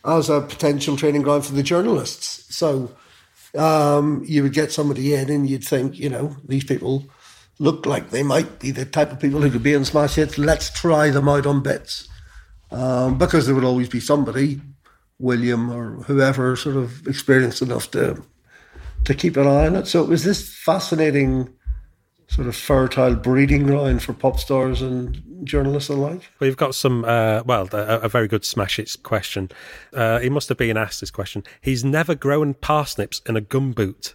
as 0.04 0.30
a 0.30 0.42
potential 0.42 0.98
training 0.98 1.22
ground 1.22 1.46
for 1.46 1.54
the 1.54 1.64
journalists. 1.64 2.56
So 2.56 2.96
um, 3.56 4.24
you 4.26 4.44
would 4.44 4.54
get 4.54 4.72
somebody 4.72 5.14
in, 5.14 5.30
and 5.30 5.50
you'd 5.50 5.64
think, 5.64 6.00
you 6.00 6.10
know, 6.10 6.36
these 6.46 6.64
people 6.64 7.06
look 7.60 7.86
like 7.86 8.10
they 8.10 8.24
might 8.24 8.60
be 8.60 8.72
the 8.72 8.86
type 8.86 9.12
of 9.12 9.20
people 9.20 9.42
who 9.42 9.52
could 9.52 9.64
be 9.64 9.74
in 9.74 9.86
smash 9.86 10.16
hits. 10.16 10.38
Let's 10.38 10.70
try 10.70 11.10
them 11.10 11.28
out 11.28 11.46
on 11.46 11.64
bits, 11.64 12.08
um, 12.72 13.18
because 13.18 13.46
there 13.46 13.56
would 13.56 13.64
always 13.64 13.90
be 13.90 14.00
somebody, 14.00 14.62
William 15.20 15.72
or 15.72 16.04
whoever, 16.04 16.56
sort 16.56 16.76
of 16.76 17.08
experienced 17.08 17.62
enough 17.62 17.92
to 17.92 18.24
to 19.06 19.14
keep 19.14 19.38
an 19.38 19.48
eye 19.48 19.68
on 19.68 19.76
it. 19.76 19.88
So 19.88 20.04
it 20.04 20.10
was 20.10 20.24
this 20.24 20.54
fascinating 20.54 21.54
sort 22.28 22.48
of 22.48 22.56
fertile 22.56 23.16
breeding 23.16 23.64
ground 23.64 24.04
for 24.04 24.14
pop 24.14 24.40
stars 24.40 24.82
and 24.82 25.22
journalists 25.44 25.90
alike. 25.90 26.30
We've 26.40 26.58
got 26.58 26.76
some, 26.76 27.06
uh, 27.06 27.44
well, 27.46 27.70
a, 27.72 28.00
a 28.02 28.10
very 28.10 28.28
good 28.28 28.44
Smash 28.44 28.78
Hits 28.78 28.96
question. 28.98 29.50
Uh, 29.94 30.20
he 30.20 30.30
must 30.30 30.50
have 30.50 30.58
been 30.58 30.76
asked 30.76 31.00
this 31.00 31.12
question. 31.12 31.44
He's 31.62 31.86
never 31.86 32.16
grown 32.16 32.54
parsnips 32.54 33.22
in 33.26 33.38
a 33.38 33.42
gumboot. 33.42 34.14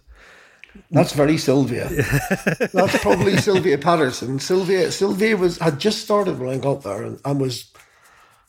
That's 0.91 1.13
very 1.13 1.37
Sylvia. 1.37 1.87
That's 2.73 2.97
probably 2.99 3.37
Sylvia 3.37 3.77
Patterson. 3.77 4.39
Sylvia 4.39 4.91
Sylvia 4.91 5.37
was 5.37 5.59
had 5.59 5.79
just 5.79 6.03
started 6.03 6.39
when 6.39 6.49
I 6.49 6.57
got 6.57 6.81
there 6.81 7.03
and, 7.03 7.21
and 7.25 7.39
was 7.39 7.71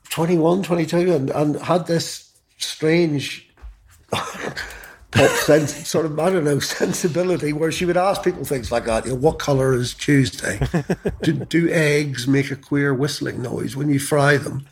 21, 0.08 0.62
22 0.62 1.12
and, 1.12 1.30
and 1.30 1.56
had 1.56 1.86
this 1.86 2.33
strange 2.58 3.48
pop 4.10 5.30
sense 5.30 5.88
sort 5.88 6.06
of 6.06 6.18
I 6.18 6.30
don't 6.30 6.44
know 6.44 6.58
sensibility 6.58 7.52
where 7.52 7.70
she 7.70 7.84
would 7.84 7.96
ask 7.96 8.22
people 8.22 8.44
things 8.44 8.72
like 8.72 8.84
that, 8.86 9.04
you 9.04 9.12
know, 9.12 9.16
what 9.16 9.38
colour 9.38 9.74
is 9.74 9.94
Tuesday? 9.94 10.60
do, 11.22 11.32
do 11.32 11.68
eggs 11.70 12.26
make 12.26 12.50
a 12.50 12.56
queer 12.56 12.92
whistling 12.92 13.42
noise 13.42 13.76
when 13.76 13.88
you 13.88 13.98
fry 13.98 14.36
them? 14.36 14.66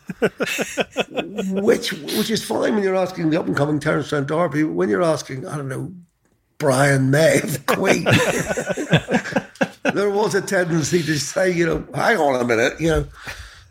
which 1.51 1.93
which 1.93 2.31
is 2.31 2.45
fine 2.45 2.75
when 2.75 2.83
you're 2.83 2.97
asking 2.97 3.31
the 3.31 3.39
up 3.39 3.47
and 3.47 3.57
coming 3.57 3.81
Terence 3.81 4.09
Trent 4.09 4.29
D'Arby, 4.29 4.65
when 4.65 4.89
you're 4.89 5.03
asking, 5.03 5.47
I 5.47 5.57
don't 5.57 5.69
know, 5.69 5.93
Brian 6.59 7.11
May, 7.11 7.41
the 7.41 7.59
Queen. 7.67 8.05
there 9.95 10.11
was 10.11 10.35
a 10.35 10.41
tendency 10.41 11.03
to 11.03 11.19
say, 11.19 11.51
you 11.51 11.67
know, 11.67 11.85
hang 11.93 12.19
on 12.19 12.41
a 12.41 12.45
minute, 12.45 12.81
you 12.81 12.89
know. 12.89 13.07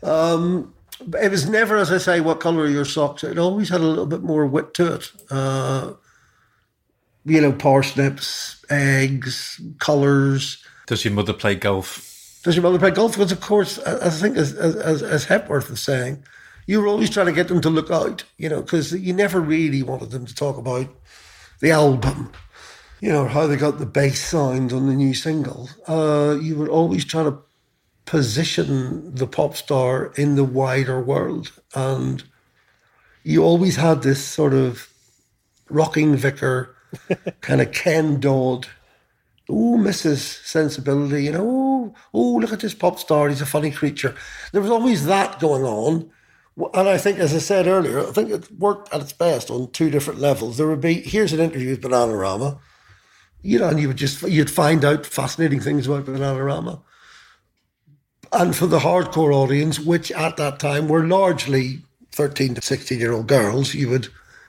Um, 0.02 0.74
it 1.20 1.30
was 1.30 1.48
never, 1.48 1.76
as 1.76 1.92
I 1.92 1.98
say, 1.98 2.20
what 2.20 2.40
colour 2.40 2.62
are 2.62 2.68
your 2.68 2.84
socks? 2.84 3.24
It 3.24 3.38
always 3.38 3.68
had 3.68 3.80
a 3.80 3.86
little 3.86 4.06
bit 4.06 4.22
more 4.22 4.46
wit 4.46 4.74
to 4.74 4.94
it. 4.94 5.12
Uh, 5.30 5.92
you 7.24 7.40
know, 7.40 7.52
parsnips, 7.52 8.64
eggs, 8.70 9.60
colours. 9.78 10.62
Does 10.86 11.04
your 11.04 11.14
mother 11.14 11.32
play 11.32 11.54
golf? 11.54 12.40
Does 12.42 12.56
your 12.56 12.62
mother 12.62 12.78
play 12.78 12.90
golf? 12.90 13.12
Because, 13.12 13.32
of 13.32 13.40
course, 13.40 13.78
I 13.86 14.06
I 14.06 14.10
think, 14.10 14.36
as, 14.36 14.54
as, 14.54 15.02
as 15.02 15.24
Hepworth 15.26 15.70
was 15.70 15.80
saying, 15.80 16.24
you 16.66 16.80
were 16.80 16.88
always 16.88 17.10
trying 17.10 17.26
to 17.26 17.32
get 17.32 17.48
them 17.48 17.60
to 17.60 17.70
look 17.70 17.90
out, 17.90 18.24
you 18.38 18.48
know, 18.48 18.62
because 18.62 18.92
you 18.92 19.12
never 19.12 19.40
really 19.40 19.82
wanted 19.82 20.10
them 20.10 20.26
to 20.26 20.34
talk 20.34 20.56
about 20.56 20.88
the 21.60 21.70
album, 21.70 22.32
you 23.00 23.10
know, 23.10 23.28
how 23.28 23.46
they 23.46 23.56
got 23.56 23.78
the 23.78 23.86
bass 23.86 24.20
sound 24.20 24.72
on 24.72 24.86
the 24.86 24.94
new 24.94 25.14
single. 25.14 25.68
Uh, 25.86 26.36
you 26.40 26.56
were 26.56 26.68
always 26.68 27.04
trying 27.04 27.26
to 27.26 27.38
position 28.04 29.14
the 29.14 29.26
pop 29.26 29.56
star 29.56 30.12
in 30.16 30.34
the 30.36 30.44
wider 30.44 31.00
world. 31.00 31.52
And 31.74 32.22
you 33.22 33.42
always 33.44 33.76
had 33.76 34.02
this 34.02 34.24
sort 34.24 34.54
of 34.54 34.88
rocking 35.68 36.16
vicar, 36.16 36.74
kind 37.40 37.60
of 37.60 37.72
Ken 37.72 38.20
Dodd 38.20 38.66
oh, 39.52 39.76
Mrs. 39.78 40.44
Sensibility, 40.44 41.24
you 41.24 41.32
know, 41.32 41.46
oh, 41.46 41.94
oh, 42.14 42.36
look 42.36 42.52
at 42.52 42.60
this 42.60 42.74
pop 42.74 42.98
star, 42.98 43.28
he's 43.28 43.40
a 43.40 43.46
funny 43.46 43.70
creature. 43.70 44.14
There 44.52 44.62
was 44.62 44.70
always 44.70 45.06
that 45.06 45.40
going 45.40 45.64
on. 45.64 46.10
And 46.74 46.88
I 46.88 46.98
think, 46.98 47.18
as 47.18 47.34
I 47.34 47.38
said 47.38 47.66
earlier, 47.66 48.00
I 48.00 48.12
think 48.12 48.30
it 48.30 48.50
worked 48.58 48.92
at 48.92 49.00
its 49.00 49.14
best 49.14 49.50
on 49.50 49.70
two 49.70 49.90
different 49.90 50.20
levels. 50.20 50.58
There 50.58 50.68
would 50.68 50.82
be, 50.82 51.00
here's 51.00 51.32
an 51.32 51.40
interview 51.40 51.70
with 51.70 51.82
Bananarama, 51.82 52.58
you 53.42 53.58
know, 53.58 53.68
and 53.68 53.80
you 53.80 53.88
would 53.88 53.96
just, 53.96 54.22
you'd 54.22 54.50
find 54.50 54.84
out 54.84 55.06
fascinating 55.06 55.60
things 55.60 55.86
about 55.86 56.04
Bananarama. 56.04 56.82
And 58.32 58.56
for 58.56 58.66
the 58.66 58.78
hardcore 58.78 59.34
audience, 59.34 59.78
which 59.78 60.10
at 60.12 60.36
that 60.38 60.58
time 60.58 60.88
were 60.88 61.06
largely 61.06 61.82
13 62.12 62.54
to 62.54 62.62
16 62.62 62.98
year 62.98 63.12
old 63.12 63.26
girls, 63.26 63.74
you 63.74 63.88
would 63.90 64.08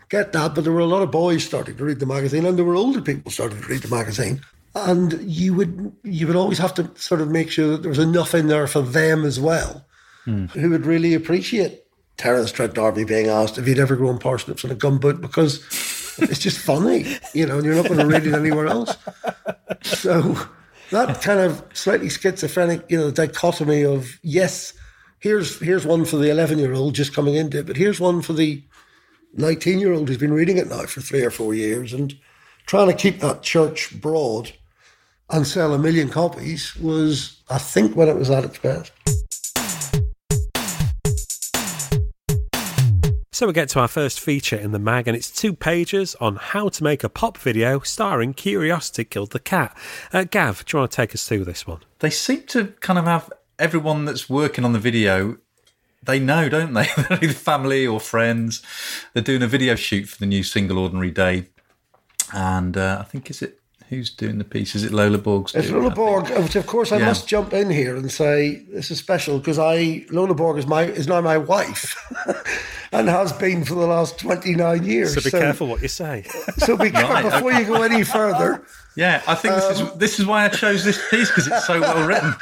get 0.10 0.32
that. 0.34 0.56
But 0.56 0.64
there 0.64 0.74
were 0.74 0.80
a 0.80 0.86
lot 0.86 1.02
of 1.02 1.12
boys 1.12 1.44
starting 1.44 1.76
to 1.78 1.84
read 1.84 2.00
the 2.00 2.06
magazine, 2.06 2.46
and 2.46 2.58
there 2.58 2.66
were 2.66 2.76
older 2.76 3.02
people 3.02 3.32
starting 3.32 3.62
to 3.62 3.68
read 3.68 3.82
the 3.82 3.94
magazine. 3.94 4.42
and 4.76 5.22
you 5.22 5.54
would 5.54 5.92
you 6.04 6.26
would 6.28 6.36
always 6.36 6.58
have 6.58 6.74
to 6.74 6.90
sort 6.96 7.22
of 7.22 7.30
make 7.30 7.52
sure 7.52 7.70
that 7.70 7.82
there 7.82 7.90
was 7.90 8.00
enough 8.00 8.34
in 8.34 8.48
there 8.48 8.68
for 8.68 8.82
them 8.82 9.24
as 9.26 9.40
well, 9.40 9.86
hmm. 10.26 10.46
who 10.48 10.70
would 10.70 10.86
really 10.86 11.14
appreciate 11.14 11.84
Terence 12.18 12.52
Trent 12.52 12.74
D'Arby 12.74 13.04
being 13.04 13.28
asked 13.28 13.58
if 13.58 13.66
he'd 13.66 13.80
ever 13.80 13.96
grown 13.96 14.18
parsnips 14.18 14.64
in 14.64 14.72
a 14.72 14.76
gumboot 14.76 15.22
because 15.22 15.58
it's 16.18 16.40
just 16.40 16.58
funny, 16.58 17.18
you 17.34 17.46
know, 17.46 17.58
and 17.58 17.66
you're 17.66 17.76
not 17.76 17.88
going 17.88 18.00
to 18.00 18.06
read 18.06 18.26
it 18.26 18.34
anywhere 18.34 18.68
else. 18.68 18.96
So 19.82 20.38
that 20.92 21.22
kind 21.22 21.40
of 21.40 21.64
slightly 21.74 22.10
schizophrenic, 22.10 22.84
you 22.90 22.98
know, 22.98 23.12
dichotomy 23.12 23.84
of 23.84 24.20
yes, 24.22 24.74
here's 25.20 25.60
here's 25.60 25.86
one 25.86 26.06
for 26.06 26.18
the 26.18 26.30
eleven 26.30 26.60
year 26.60 26.74
old 26.74 26.96
just 26.96 27.14
coming 27.14 27.36
into 27.36 27.60
it, 27.60 27.66
but 27.66 27.78
here's 27.78 28.00
one 28.00 28.22
for 28.22 28.34
the 28.34 28.64
nineteen 29.34 29.80
year 29.80 29.94
old 29.94 30.08
who's 30.08 30.18
been 30.18 30.34
reading 30.34 30.58
it 30.58 30.68
now 30.68 30.86
for 30.86 31.02
three 31.02 31.24
or 31.24 31.32
four 31.32 31.54
years 31.54 31.94
and 31.94 32.16
trying 32.66 32.88
to 32.88 32.94
keep 32.94 33.20
that 33.20 33.44
church 33.44 34.00
broad 34.00 34.52
and 35.30 35.48
sell 35.48 35.74
a 35.74 35.80
million 35.80 36.10
copies 36.10 36.76
was, 36.76 37.42
I 37.50 37.58
think, 37.58 37.96
when 37.96 38.08
it 38.08 38.18
was 38.18 38.30
at 38.30 38.44
its 38.44 38.60
best. 38.60 38.92
So 43.34 43.48
we 43.48 43.54
get 43.54 43.70
to 43.70 43.80
our 43.80 43.88
first 43.88 44.20
feature 44.20 44.56
in 44.56 44.74
the 44.74 44.80
mag, 44.80 45.08
and 45.08 45.18
it's 45.18 45.32
two 45.32 45.54
pages 45.56 46.14
on 46.22 46.36
how 46.36 46.70
to 46.70 46.84
make 46.84 47.04
a 47.04 47.10
pop 47.10 47.36
video 47.40 47.80
starring 47.80 48.36
Curiosity 48.36 49.06
Killed 49.06 49.32
the 49.32 49.40
Cat. 49.40 49.76
Uh, 50.14 50.24
Gav, 50.24 50.64
do 50.64 50.78
you 50.78 50.82
want 50.82 50.92
to 50.92 50.96
take 50.96 51.16
us 51.16 51.28
through 51.28 51.46
this 51.46 51.66
one? 51.66 51.80
They 51.98 52.12
seem 52.12 52.44
to 52.50 52.68
kind 52.80 53.00
of 53.00 53.06
have 53.06 53.34
everyone 53.58 54.06
that's 54.06 54.30
working 54.30 54.64
on 54.64 54.74
the 54.74 54.80
video. 54.80 55.38
They 56.04 56.20
know, 56.20 56.48
don't 56.48 56.74
they? 56.74 56.88
Either 57.10 57.34
family 57.34 57.88
or 57.88 58.00
friends. 58.00 58.62
They're 59.14 59.24
doing 59.24 59.42
a 59.42 59.48
video 59.48 59.74
shoot 59.74 60.10
for 60.10 60.20
the 60.20 60.28
new 60.28 60.44
single 60.44 60.78
"Ordinary 60.78 61.10
Day," 61.10 61.48
and 62.32 62.78
uh, 62.78 63.00
I 63.02 63.04
think 63.04 63.32
is 63.32 63.42
it 63.42 63.60
who's 63.94 64.10
doing 64.10 64.38
the 64.38 64.44
piece? 64.44 64.76
Is 64.76 64.84
it 64.84 64.92
Lola 64.92 65.18
Borg's? 65.18 65.54
It's 65.56 65.68
doing 65.68 65.84
Lola 65.84 65.88
it, 65.88 65.92
I 65.92 66.22
think? 66.24 66.28
Borg, 66.36 66.44
which 66.44 66.56
of 66.56 66.68
course 66.68 66.92
I 66.92 66.98
Yeah. 66.98 67.06
must 67.06 67.28
jump 67.28 67.54
in 67.54 67.70
here 67.70 67.96
and 67.96 68.12
say 68.12 68.64
this 68.72 68.92
is 68.92 69.00
special 69.00 69.38
because 69.40 69.60
I 69.60 70.06
Lola 70.10 70.34
Borg 70.36 70.58
is 70.58 70.68
my 70.68 70.84
is 70.84 71.08
now 71.08 71.22
my 71.22 71.38
wife 71.38 71.96
and 72.92 73.08
has 73.10 73.32
been 73.34 73.64
for 73.66 73.76
the 73.76 73.88
last 73.88 74.18
twenty 74.20 74.56
nine 74.56 74.84
years. 74.84 75.14
So 75.14 75.22
be 75.22 75.32
careful 75.32 75.68
what 75.68 75.82
you 75.82 75.88
say. 75.88 76.24
So 76.58 76.76
be 76.78 76.92
careful 76.92 77.14
Right, 77.16 77.24
before 77.32 77.52
you 77.54 77.66
go 77.66 77.82
any 77.82 78.04
further. 78.04 78.64
Yeah, 78.96 79.24
I 79.28 79.34
think 79.34 79.56
this 79.56 79.80
Um, 79.82 79.88
is 79.88 79.94
this 79.98 80.20
is 80.20 80.26
why 80.28 80.46
I 80.46 80.50
chose 80.50 80.84
this 80.84 81.00
piece 81.10 81.28
because 81.30 81.48
it's 81.48 81.66
so 81.66 81.82
well 81.82 82.08
written. 82.08 82.34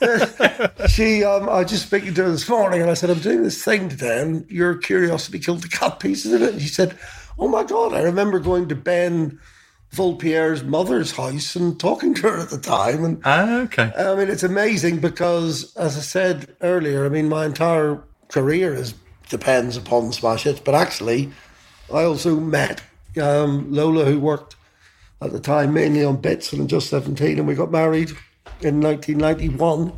She, 0.88 1.22
um, 1.24 1.48
I 1.48 1.60
was 1.60 1.70
just 1.70 1.86
speaking 1.86 2.14
to 2.14 2.24
her 2.24 2.30
this 2.30 2.48
morning, 2.48 2.80
and 2.80 2.90
I 2.90 2.94
said, 2.94 3.10
"I'm 3.10 3.18
doing 3.18 3.42
this 3.42 3.62
thing 3.62 3.88
today, 3.90 4.20
and 4.22 4.50
your 4.50 4.74
curiosity 4.76 5.38
killed 5.38 5.62
the 5.62 5.68
cat 5.68 6.00
pieces 6.00 6.32
in 6.32 6.42
it." 6.42 6.52
And 6.54 6.62
she 6.62 6.68
said, 6.68 6.96
"Oh 7.38 7.48
my 7.48 7.62
god, 7.64 7.92
I 7.92 8.00
remember 8.00 8.38
going 8.40 8.68
to 8.68 8.74
Ben 8.74 9.38
Volpierre's 9.92 10.62
mother's 10.62 11.12
house 11.12 11.56
and 11.56 11.78
talking 11.78 12.14
to 12.14 12.22
her 12.22 12.38
at 12.38 12.50
the 12.50 12.58
time." 12.58 13.04
And 13.04 13.20
Ah, 13.24 13.60
okay. 13.62 13.92
I 13.96 14.14
mean, 14.14 14.28
it's 14.28 14.42
amazing 14.42 14.98
because, 14.98 15.74
as 15.76 15.96
I 15.96 16.00
said 16.00 16.54
earlier, 16.60 17.04
I 17.04 17.08
mean, 17.08 17.28
my 17.28 17.44
entire 17.46 18.02
career 18.28 18.74
is 18.74 18.94
depends 19.28 19.76
upon 19.76 20.12
Smash 20.12 20.42
Hits, 20.44 20.60
but 20.60 20.74
actually, 20.74 21.30
I 21.92 22.02
also 22.04 22.38
met 22.38 22.82
um, 23.20 23.72
Lola, 23.72 24.04
who 24.04 24.20
worked 24.20 24.56
at 25.22 25.32
the 25.32 25.40
time 25.40 25.72
mainly 25.72 26.04
on 26.04 26.16
bits 26.20 26.52
and 26.52 26.68
just 26.68 26.88
17, 26.90 27.38
and 27.38 27.46
we 27.46 27.54
got 27.54 27.70
married 27.70 28.10
in 28.60 28.80
1991 28.80 29.92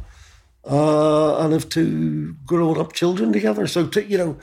uh, 0.70 1.38
and 1.38 1.53
have 1.53 1.68
two 1.68 2.34
grown 2.47 2.78
up 2.78 2.93
children 2.93 3.32
together. 3.32 3.66
So, 3.66 3.86
to, 3.88 4.05
you 4.05 4.18
know, 4.18 4.36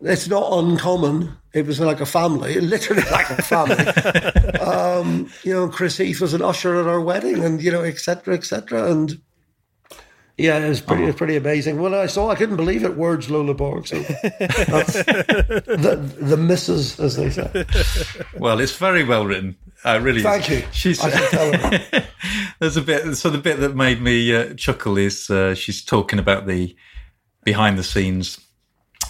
it's 0.00 0.28
not 0.28 0.52
uncommon. 0.52 1.36
It 1.52 1.66
was 1.66 1.80
like 1.80 2.00
a 2.00 2.06
family, 2.06 2.54
literally 2.60 3.02
like 3.10 3.30
a 3.30 3.42
family. 3.42 3.76
um, 4.60 5.30
you 5.42 5.52
know, 5.52 5.68
Chris 5.68 5.96
Heath 5.96 6.20
was 6.20 6.34
an 6.34 6.42
usher 6.42 6.80
at 6.80 6.86
our 6.86 7.00
wedding, 7.00 7.44
and 7.44 7.62
you 7.62 7.72
know, 7.72 7.82
etc., 7.82 8.00
cetera, 8.00 8.34
et 8.34 8.44
cetera. 8.44 8.90
And 8.90 9.20
yeah, 10.36 10.58
it 10.58 10.68
was 10.68 10.80
pretty, 10.80 11.02
it 11.02 11.06
was 11.06 11.16
pretty 11.16 11.36
amazing. 11.36 11.80
When 11.80 11.94
I 11.94 12.06
saw, 12.06 12.30
I 12.30 12.36
couldn't 12.36 12.56
believe 12.56 12.84
it. 12.84 12.96
Words 12.96 13.28
Lola 13.28 13.54
Borg. 13.54 13.88
So 13.88 13.98
the 14.02 15.96
the 16.20 16.36
missus, 16.36 17.00
as 17.00 17.16
they 17.16 17.30
say. 17.30 17.64
Well, 18.38 18.60
it's 18.60 18.76
very 18.76 19.02
well 19.02 19.26
written. 19.26 19.56
Uh, 19.84 19.98
really, 20.00 20.22
Thank 20.22 20.50
you. 20.50 20.62
She's 20.72 21.00
I 21.02 22.04
there's 22.60 22.76
a 22.76 22.82
bit. 22.82 23.16
So 23.16 23.30
the 23.30 23.38
bit 23.38 23.58
that 23.60 23.74
made 23.74 24.00
me 24.00 24.34
uh, 24.34 24.54
chuckle 24.54 24.96
is 24.96 25.28
uh, 25.30 25.54
she's 25.54 25.84
talking 25.84 26.20
about 26.20 26.46
the 26.46 26.76
behind 27.44 27.78
the 27.78 27.84
scenes 27.84 28.38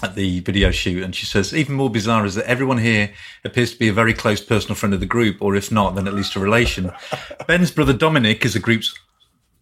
at 0.03 0.15
the 0.15 0.39
video 0.41 0.71
shoot, 0.71 1.03
and 1.03 1.15
she 1.15 1.25
says 1.25 1.53
even 1.53 1.75
more 1.75 1.89
bizarre 1.89 2.25
is 2.25 2.35
that 2.35 2.45
everyone 2.45 2.77
here 2.77 3.11
appears 3.43 3.73
to 3.73 3.79
be 3.79 3.87
a 3.87 3.93
very 3.93 4.13
close 4.13 4.41
personal 4.41 4.75
friend 4.75 4.93
of 4.93 4.99
the 4.99 5.05
group, 5.05 5.37
or 5.41 5.55
if 5.55 5.71
not, 5.71 5.95
then 5.95 6.07
at 6.07 6.13
least 6.13 6.35
a 6.35 6.39
relation. 6.39 6.91
Ben's 7.47 7.71
brother 7.71 7.93
Dominic 7.93 8.45
is 8.45 8.53
the 8.53 8.59
group's 8.59 8.97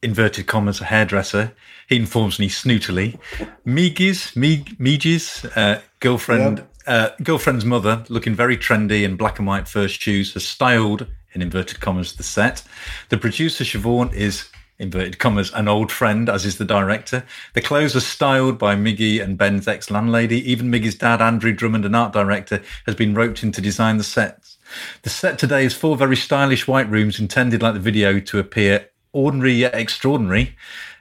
inverted 0.02 0.48
commas 0.48 0.80
hairdresser. 0.80 1.54
He 1.88 1.96
informs 1.96 2.40
me 2.40 2.50
snootily. 2.50 3.20
Miggy's, 3.66 4.36
Mig, 4.36 4.78
Miggy's 4.78 5.46
uh, 5.56 5.82
girlfriend, 6.00 6.64
uh, 6.86 7.10
girlfriend's 7.24 7.66
mother, 7.66 8.06
looking 8.10 8.36
very 8.36 8.58
trendy 8.58 9.04
in 9.04 9.18
black 9.18 9.40
and 9.40 9.48
white 9.48 9.68
first 9.68 10.00
shoes, 10.00 10.34
has 10.34 10.48
styled 10.48 11.08
in 11.34 11.42
inverted 11.42 11.80
commas 11.80 12.14
the 12.14 12.24
set. 12.24 12.64
The 13.10 13.18
producer 13.18 13.64
Siobhan 13.64 14.14
is 14.14 14.50
inverted 14.80 15.20
commas 15.20 15.52
an 15.54 15.68
old 15.68 15.92
friend, 15.92 16.30
as 16.30 16.46
is 16.46 16.58
the 16.58 16.66
director. 16.66 17.26
The 17.54 17.62
clothes 17.62 17.96
are 17.96 18.02
styled 18.02 18.58
by 18.58 18.76
Miggy 18.76 19.22
and 19.22 19.38
Ben's 19.38 19.68
ex 19.68 19.90
landlady. 19.90 20.50
Even 20.50 20.72
Miggy's 20.72 20.96
dad, 20.96 21.22
Andrew 21.22 21.52
Drummond, 21.52 21.86
an 21.86 21.96
art 21.96 22.14
director, 22.14 22.62
has 22.86 22.96
been 22.96 23.16
roped 23.16 23.44
in 23.44 23.52
to 23.54 23.62
design 23.62 23.98
the 23.98 24.04
sets. 24.04 24.58
The 25.02 25.10
set 25.10 25.40
today 25.40 25.66
is 25.66 25.74
four 25.74 25.98
very 25.98 26.16
stylish 26.16 26.68
white 26.68 26.90
rooms 26.90 27.20
intended 27.20 27.62
like 27.62 27.74
the 27.74 27.80
video 27.80 28.20
to 28.20 28.40
appear 28.40 28.90
ordinary 29.14 29.54
yet 29.54 29.74
extraordinary, 29.74 30.56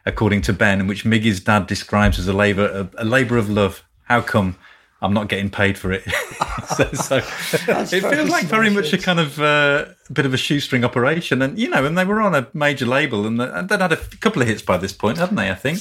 according 0.05 0.41
to 0.43 0.53
Ben, 0.53 0.87
which 0.87 1.05
Miggy's 1.05 1.41
dad 1.41 1.67
describes 1.67 2.19
as 2.19 2.29
a 2.29 2.33
labor 2.33 2.89
a, 2.97 3.05
labor 3.05 3.37
of 3.37 3.51
love. 3.51 3.85
How 4.05 4.21
come 4.21 4.57
I'm 5.03 5.13
not 5.13 5.29
getting 5.29 5.51
paid 5.51 5.77
for 5.77 5.93
it? 5.93 6.03
so, 6.77 6.85
so 6.93 7.17
it 7.19 8.01
feels 8.01 8.31
like 8.31 8.47
very 8.47 8.71
much 8.71 8.93
a 8.93 8.99
kind 8.99 9.21
of 9.21 9.39
uh, 9.41 9.87
bit 10.11 10.25
of 10.25 10.33
a 10.33 10.39
shoestring 10.39 10.85
operation, 10.85 11.43
and 11.43 11.59
you 11.59 11.69
know, 11.69 11.85
and 11.85 11.99
they 11.99 12.05
were 12.05 12.21
on 12.21 12.35
a 12.35 12.49
major 12.55 12.87
label, 12.87 13.27
and, 13.27 13.41
and 13.41 13.69
they'd 13.69 13.81
had 13.81 13.93
a 13.93 13.97
couple 13.97 14.41
of 14.43 14.49
hits 14.49 14.63
by 14.63 14.79
this 14.79 14.93
point, 14.93 15.19
hadn't 15.19 15.37
they? 15.37 15.51
I 15.51 15.55
think. 15.55 15.81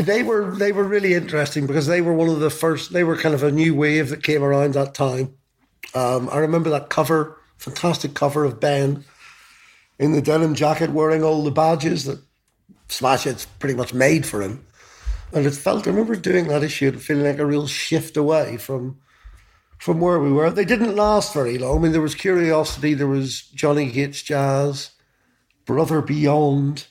They 0.00 0.22
were 0.22 0.54
they 0.56 0.72
were 0.72 0.84
really 0.84 1.14
interesting 1.14 1.66
because 1.66 1.86
they 1.86 2.00
were 2.00 2.14
one 2.14 2.28
of 2.28 2.40
the 2.40 2.50
first. 2.50 2.92
They 2.92 3.04
were 3.04 3.16
kind 3.16 3.34
of 3.34 3.42
a 3.42 3.52
new 3.52 3.74
wave 3.74 4.08
that 4.08 4.22
came 4.22 4.42
around 4.42 4.74
that 4.74 4.94
time. 4.94 5.34
Um, 5.94 6.28
I 6.32 6.38
remember 6.38 6.70
that 6.70 6.88
cover, 6.88 7.38
fantastic 7.58 8.14
cover 8.14 8.44
of 8.44 8.58
Ben 8.58 9.04
in 9.98 10.12
the 10.12 10.22
denim 10.22 10.54
jacket, 10.54 10.90
wearing 10.90 11.22
all 11.22 11.44
the 11.44 11.50
badges 11.50 12.04
that 12.04 12.18
Smash 12.88 13.24
Hits 13.24 13.46
pretty 13.46 13.76
much 13.76 13.94
made 13.94 14.26
for 14.26 14.42
him. 14.42 14.65
And 15.32 15.44
it 15.46 15.54
felt. 15.54 15.86
I 15.86 15.90
remember 15.90 16.16
doing 16.16 16.48
that 16.48 16.62
issue 16.62 16.88
and 16.88 17.02
feeling 17.02 17.24
like 17.24 17.38
a 17.38 17.46
real 17.46 17.66
shift 17.66 18.16
away 18.16 18.56
from 18.56 18.98
from 19.78 20.00
where 20.00 20.18
we 20.18 20.32
were. 20.32 20.50
They 20.50 20.64
didn't 20.64 20.96
last 20.96 21.34
very 21.34 21.58
long. 21.58 21.78
I 21.78 21.82
mean, 21.82 21.92
there 21.92 22.00
was 22.00 22.14
Curiosity, 22.14 22.94
there 22.94 23.06
was 23.06 23.42
Johnny 23.42 23.86
Hates 23.86 24.22
Jazz, 24.22 24.92
Brother 25.66 26.00
Beyond, 26.00 26.86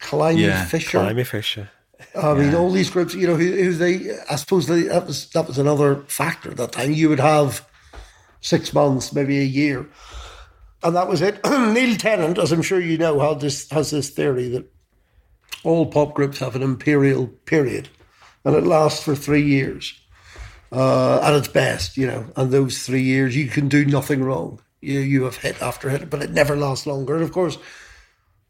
Climie 0.00 0.40
Yeah, 0.40 0.64
Fisher. 0.64 0.98
Climie 0.98 1.26
Fisher. 1.26 1.70
I 2.14 2.34
mean, 2.34 2.54
all 2.54 2.70
these 2.70 2.90
groups, 2.90 3.14
you 3.14 3.26
know, 3.26 3.36
who, 3.36 3.50
who 3.52 3.72
they, 3.72 4.16
I 4.30 4.36
suppose 4.36 4.66
they, 4.66 4.84
that 4.84 5.06
was 5.06 5.28
that 5.30 5.46
was 5.46 5.58
another 5.58 5.96
factor 6.08 6.50
at 6.50 6.56
that 6.56 6.72
time. 6.72 6.92
You 6.92 7.08
would 7.10 7.20
have 7.20 7.66
six 8.40 8.72
months, 8.72 9.12
maybe 9.12 9.38
a 9.38 9.44
year, 9.44 9.86
and 10.82 10.96
that 10.96 11.08
was 11.08 11.20
it. 11.20 11.40
Neil 11.44 11.96
Tennant, 11.96 12.38
as 12.38 12.52
I'm 12.52 12.62
sure 12.62 12.80
you 12.80 12.96
know, 12.96 13.20
had 13.20 13.40
this 13.40 13.68
has 13.70 13.90
this 13.90 14.10
theory 14.10 14.48
that 14.48 14.72
all 15.64 15.86
pop 15.86 16.14
groups 16.14 16.38
have 16.38 16.56
an 16.56 16.62
imperial 16.62 17.26
period, 17.26 17.88
and 18.44 18.54
it 18.54 18.64
lasts 18.64 19.02
for 19.02 19.14
three 19.14 19.44
years 19.44 20.00
uh, 20.72 21.20
at 21.22 21.34
its 21.34 21.48
best, 21.48 21.96
you 21.96 22.06
know. 22.06 22.26
And 22.36 22.50
those 22.50 22.84
three 22.84 23.02
years, 23.02 23.36
you 23.36 23.48
can 23.48 23.68
do 23.68 23.84
nothing 23.84 24.22
wrong. 24.22 24.60
You 24.80 25.00
you 25.00 25.24
have 25.24 25.36
hit 25.36 25.60
after 25.60 25.90
hit, 25.90 26.08
but 26.10 26.22
it 26.22 26.30
never 26.30 26.56
lasts 26.56 26.86
longer. 26.86 27.14
And 27.14 27.24
of 27.24 27.32
course, 27.32 27.58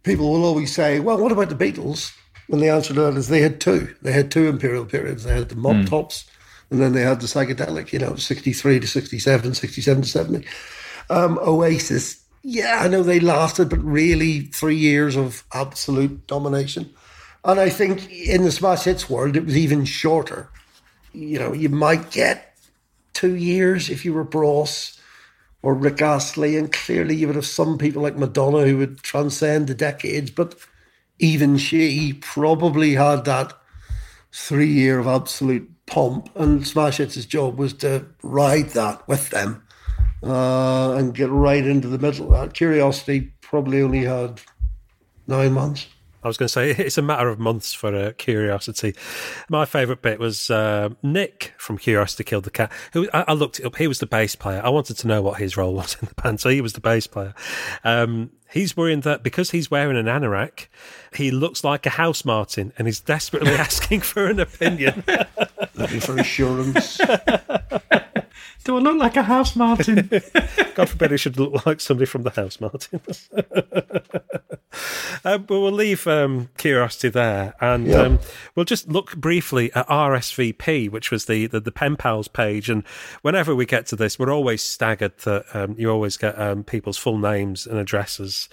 people 0.02 0.30
will 0.30 0.44
always 0.44 0.72
say, 0.74 1.00
"Well, 1.00 1.18
what 1.18 1.32
about 1.32 1.48
the 1.48 1.54
Beatles?" 1.54 2.12
And 2.48 2.60
the 2.60 2.68
answer 2.68 2.94
to 2.94 3.00
that 3.02 3.16
is 3.16 3.28
they 3.28 3.42
had 3.42 3.60
two. 3.60 3.94
They 4.02 4.12
had 4.12 4.30
two 4.30 4.48
imperial 4.48 4.84
periods. 4.84 5.24
They 5.24 5.34
had 5.34 5.48
the 5.48 5.56
mop 5.56 5.86
tops, 5.86 6.28
and 6.70 6.80
then 6.80 6.92
they 6.92 7.02
had 7.02 7.20
the 7.20 7.26
psychedelic. 7.26 7.92
You 7.92 8.00
know, 8.00 8.16
sixty 8.16 8.52
three 8.52 8.80
to 8.80 8.86
67, 8.86 9.54
67 9.54 10.02
to 10.02 10.08
seventy. 10.08 10.46
Um, 11.08 11.38
Oasis, 11.42 12.24
yeah, 12.42 12.78
I 12.82 12.88
know 12.88 13.02
they 13.02 13.20
lasted, 13.20 13.68
but 13.68 13.82
really 13.82 14.42
three 14.42 14.76
years 14.76 15.16
of 15.16 15.44
absolute 15.52 16.26
domination. 16.26 16.94
And 17.44 17.58
I 17.58 17.70
think 17.70 18.10
in 18.10 18.44
the 18.44 18.52
smash 18.52 18.84
hits 18.84 19.08
world, 19.08 19.36
it 19.36 19.46
was 19.46 19.56
even 19.56 19.84
shorter. 19.84 20.50
You 21.12 21.38
know, 21.38 21.52
you 21.52 21.68
might 21.68 22.10
get 22.10 22.56
two 23.12 23.34
years 23.34 23.88
if 23.88 24.04
you 24.04 24.12
were 24.12 24.24
Bros 24.24 25.00
or 25.62 25.74
Rick 25.74 26.02
Astley, 26.02 26.56
and 26.56 26.72
clearly 26.72 27.14
you 27.14 27.26
would 27.26 27.36
have 27.36 27.46
some 27.46 27.78
people 27.78 28.02
like 28.02 28.16
Madonna 28.16 28.66
who 28.66 28.78
would 28.78 29.02
transcend 29.02 29.66
the 29.66 29.74
decades, 29.74 30.30
but 30.30 30.54
even 31.18 31.58
she 31.58 32.14
probably 32.14 32.94
had 32.94 33.24
that 33.24 33.52
three 34.32 34.72
year 34.72 34.98
of 34.98 35.06
absolute 35.06 35.70
pomp, 35.86 36.30
and 36.34 36.66
Smash 36.66 36.98
Hits' 36.98 37.24
job 37.26 37.58
was 37.58 37.72
to 37.74 38.06
ride 38.22 38.70
that 38.70 39.06
with 39.08 39.30
them 39.30 39.62
uh, 40.22 40.92
and 40.92 41.14
get 41.14 41.28
right 41.30 41.66
into 41.66 41.88
the 41.88 41.98
middle. 41.98 42.34
Uh, 42.34 42.48
Curiosity 42.48 43.32
probably 43.40 43.82
only 43.82 44.04
had 44.04 44.40
nine 45.26 45.52
months. 45.52 45.88
I 46.22 46.28
was 46.28 46.36
going 46.36 46.48
to 46.48 46.52
say 46.52 46.70
it's 46.78 46.98
a 46.98 47.02
matter 47.02 47.28
of 47.28 47.38
months 47.38 47.72
for 47.72 47.94
uh, 47.94 48.12
Curiosity. 48.18 48.94
My 49.48 49.64
favourite 49.64 50.02
bit 50.02 50.18
was 50.18 50.50
uh, 50.50 50.90
Nick 51.02 51.54
from 51.56 51.78
Curiosity 51.78 52.24
Killed 52.24 52.44
the 52.44 52.50
Cat. 52.50 52.70
Who 52.92 53.08
I, 53.12 53.24
I, 53.28 53.32
looked 53.32 53.60
it 53.60 53.66
up. 53.66 53.76
He 53.76 53.86
was 53.86 53.98
the 53.98 54.06
bass 54.06 54.36
player. 54.36 54.60
I 54.64 54.68
wanted 54.68 54.96
to 54.98 55.06
know 55.06 55.22
what 55.22 55.38
his 55.38 55.56
role 55.56 55.74
was 55.80 55.96
in 56.00 56.08
the 56.08 56.22
band, 56.22 56.40
so 56.40 56.48
he 56.48 56.60
was 56.60 56.74
the 56.74 56.80
bass 56.80 57.06
player. 57.06 57.34
Um, 57.84 58.30
he's 58.50 58.76
worrying 58.76 59.00
that 59.00 59.22
because 59.22 59.50
he's 59.50 59.70
wearing 59.70 59.96
an 59.96 60.06
anorak, 60.06 60.66
he 61.14 61.30
looks 61.30 61.64
like 61.64 61.86
a 61.86 61.90
house 61.90 62.24
martin, 62.24 62.72
and 62.78 62.86
he's 62.86 63.00
desperately 63.00 63.52
asking 63.54 64.00
for 64.00 64.26
an 64.26 64.40
opinion, 64.40 65.04
looking 65.74 66.00
for 66.00 66.18
assurance. 66.18 67.00
Do 68.70 68.76
I 68.76 68.80
look 68.82 68.98
like 68.98 69.16
a 69.16 69.24
house 69.24 69.56
Martin? 69.56 70.08
God 70.76 70.88
forbid 70.88 71.10
he 71.10 71.16
should 71.16 71.36
look 71.40 71.66
like 71.66 71.80
somebody 71.80 72.06
from 72.06 72.22
the 72.22 72.30
Housemartins. 72.30 73.26
um, 75.24 75.42
but 75.42 75.60
we'll 75.60 75.72
leave 75.72 76.06
um, 76.06 76.50
curiosity 76.56 77.08
there, 77.08 77.54
and 77.60 77.88
yep. 77.88 78.06
um, 78.06 78.18
we'll 78.54 78.64
just 78.64 78.88
look 78.88 79.16
briefly 79.16 79.72
at 79.72 79.88
RSVP, 79.88 80.88
which 80.88 81.10
was 81.10 81.24
the, 81.24 81.48
the, 81.48 81.58
the 81.58 81.72
pen 81.72 81.96
pals 81.96 82.28
page. 82.28 82.70
And 82.70 82.86
whenever 83.22 83.56
we 83.56 83.66
get 83.66 83.86
to 83.86 83.96
this, 83.96 84.20
we're 84.20 84.32
always 84.32 84.62
staggered 84.62 85.18
that 85.24 85.46
um, 85.52 85.74
you 85.76 85.90
always 85.90 86.16
get 86.16 86.38
um, 86.40 86.62
people's 86.62 86.96
full 86.96 87.18
names 87.18 87.66
and 87.66 87.76
addresses 87.76 88.48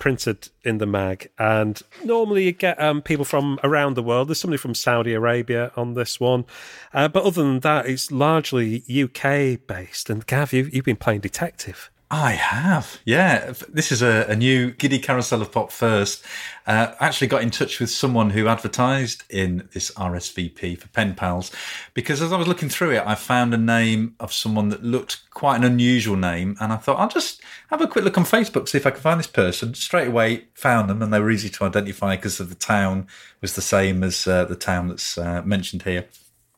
printed 0.00 0.48
in 0.64 0.78
the 0.78 0.86
mag. 0.86 1.30
And 1.38 1.80
normally 2.04 2.46
you 2.46 2.52
get 2.52 2.80
um, 2.82 3.02
people 3.02 3.24
from 3.24 3.60
around 3.62 3.94
the 3.94 4.02
world. 4.02 4.28
There's 4.28 4.40
somebody 4.40 4.58
from 4.58 4.74
Saudi 4.74 5.14
Arabia 5.14 5.70
on 5.76 5.94
this 5.94 6.18
one, 6.18 6.44
uh, 6.92 7.06
but 7.06 7.22
other 7.22 7.42
than 7.42 7.60
that, 7.60 7.86
it's 7.86 8.10
largely 8.10 8.82
UK 8.90 9.59
based. 9.66 10.10
And 10.10 10.26
Gav, 10.26 10.52
you, 10.52 10.70
you've 10.72 10.84
been 10.84 10.96
playing 10.96 11.20
detective. 11.20 11.90
I 12.12 12.32
have, 12.32 13.00
yeah. 13.04 13.52
This 13.68 13.92
is 13.92 14.02
a, 14.02 14.26
a 14.28 14.34
new 14.34 14.72
Giddy 14.72 14.98
Carousel 14.98 15.42
of 15.42 15.52
Pop 15.52 15.70
first. 15.70 16.24
Uh, 16.66 16.92
actually 16.98 17.28
got 17.28 17.42
in 17.42 17.50
touch 17.50 17.78
with 17.78 17.88
someone 17.88 18.30
who 18.30 18.48
advertised 18.48 19.22
in 19.30 19.68
this 19.74 19.92
RSVP 19.92 20.76
for 20.76 20.88
Pen 20.88 21.14
Pals 21.14 21.52
because 21.94 22.20
as 22.20 22.32
I 22.32 22.36
was 22.36 22.48
looking 22.48 22.68
through 22.68 22.96
it, 22.96 23.04
I 23.06 23.14
found 23.14 23.54
a 23.54 23.56
name 23.56 24.16
of 24.18 24.32
someone 24.32 24.70
that 24.70 24.82
looked 24.82 25.30
quite 25.30 25.54
an 25.54 25.62
unusual 25.62 26.16
name. 26.16 26.56
And 26.58 26.72
I 26.72 26.76
thought, 26.78 26.98
I'll 26.98 27.08
just 27.08 27.42
have 27.68 27.80
a 27.80 27.86
quick 27.86 28.04
look 28.04 28.18
on 28.18 28.24
Facebook, 28.24 28.68
see 28.68 28.78
if 28.78 28.86
I 28.88 28.90
can 28.90 29.00
find 29.00 29.20
this 29.20 29.28
person. 29.28 29.74
Straight 29.74 30.08
away 30.08 30.46
found 30.54 30.90
them 30.90 31.02
and 31.02 31.12
they 31.12 31.20
were 31.20 31.30
easy 31.30 31.48
to 31.48 31.64
identify 31.64 32.16
because 32.16 32.38
the 32.38 32.56
town 32.56 33.06
was 33.40 33.54
the 33.54 33.62
same 33.62 34.02
as 34.02 34.26
uh, 34.26 34.46
the 34.46 34.56
town 34.56 34.88
that's 34.88 35.16
uh, 35.16 35.42
mentioned 35.42 35.82
here. 35.82 36.06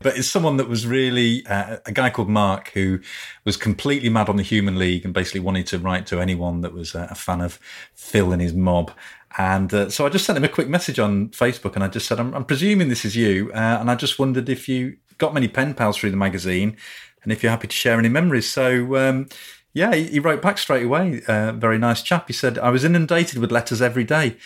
But 0.02 0.16
it's 0.16 0.28
someone 0.28 0.56
that 0.56 0.68
was 0.68 0.86
really 0.86 1.46
uh, 1.46 1.78
a 1.86 1.92
guy 1.92 2.10
called 2.10 2.28
Mark 2.28 2.70
who 2.70 3.00
was 3.44 3.56
completely 3.56 4.08
mad 4.08 4.28
on 4.28 4.36
the 4.36 4.42
Human 4.42 4.78
League 4.78 5.04
and 5.04 5.14
basically 5.14 5.40
wanted 5.40 5.66
to 5.68 5.78
write 5.78 6.06
to 6.06 6.20
anyone 6.20 6.60
that 6.62 6.72
was 6.72 6.94
a 6.94 7.14
fan 7.14 7.40
of 7.40 7.58
Phil 7.94 8.32
and 8.32 8.42
his 8.42 8.52
mob. 8.52 8.92
And 9.38 9.72
uh, 9.72 9.88
so 9.88 10.04
I 10.04 10.10
just 10.10 10.26
sent 10.26 10.36
him 10.36 10.44
a 10.44 10.48
quick 10.48 10.68
message 10.68 10.98
on 10.98 11.28
Facebook 11.30 11.74
and 11.74 11.82
I 11.82 11.88
just 11.88 12.06
said, 12.06 12.20
I'm, 12.20 12.34
I'm 12.34 12.44
presuming 12.44 12.88
this 12.88 13.04
is 13.04 13.16
you. 13.16 13.50
Uh, 13.54 13.78
and 13.80 13.90
I 13.90 13.94
just 13.94 14.18
wondered 14.18 14.48
if 14.48 14.68
you 14.68 14.96
got 15.18 15.34
many 15.34 15.48
pen 15.48 15.74
pals 15.74 15.96
through 15.96 16.10
the 16.10 16.16
magazine 16.16 16.76
and 17.22 17.32
if 17.32 17.42
you're 17.42 17.50
happy 17.50 17.68
to 17.68 17.74
share 17.74 17.98
any 17.98 18.08
memories. 18.08 18.48
So, 18.48 18.96
um, 18.96 19.28
yeah, 19.74 19.94
he, 19.94 20.04
he, 20.04 20.18
wrote 20.20 20.42
back 20.42 20.58
straight 20.58 20.84
away. 20.84 21.22
Uh, 21.26 21.52
very 21.52 21.78
nice 21.78 22.02
chap. 22.02 22.26
He 22.26 22.34
said, 22.34 22.58
I 22.58 22.68
was 22.68 22.84
inundated 22.84 23.38
with 23.38 23.50
letters 23.50 23.80
every 23.80 24.04
day. 24.04 24.36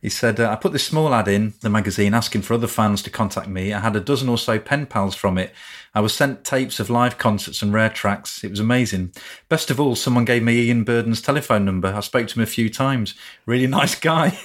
He 0.00 0.08
said, 0.08 0.40
uh, 0.40 0.50
I 0.50 0.56
put 0.56 0.72
this 0.72 0.86
small 0.86 1.12
ad 1.14 1.28
in 1.28 1.52
the 1.60 1.68
magazine 1.68 2.14
asking 2.14 2.42
for 2.42 2.54
other 2.54 2.66
fans 2.66 3.02
to 3.02 3.10
contact 3.10 3.48
me. 3.48 3.74
I 3.74 3.80
had 3.80 3.96
a 3.96 4.00
dozen 4.00 4.30
or 4.30 4.38
so 4.38 4.58
pen 4.58 4.86
pals 4.86 5.14
from 5.14 5.36
it. 5.36 5.52
I 5.94 6.00
was 6.00 6.14
sent 6.14 6.44
tapes 6.44 6.80
of 6.80 6.88
live 6.88 7.18
concerts 7.18 7.60
and 7.60 7.72
rare 7.72 7.90
tracks. 7.90 8.42
It 8.42 8.50
was 8.50 8.60
amazing. 8.60 9.12
Best 9.50 9.70
of 9.70 9.78
all, 9.78 9.96
someone 9.96 10.24
gave 10.24 10.42
me 10.42 10.62
Ian 10.62 10.84
Burden's 10.84 11.20
telephone 11.20 11.66
number. 11.66 11.88
I 11.88 12.00
spoke 12.00 12.28
to 12.28 12.34
him 12.38 12.42
a 12.42 12.46
few 12.46 12.70
times. 12.70 13.14
Really 13.44 13.66
nice 13.68 13.94
guy. 13.94 14.38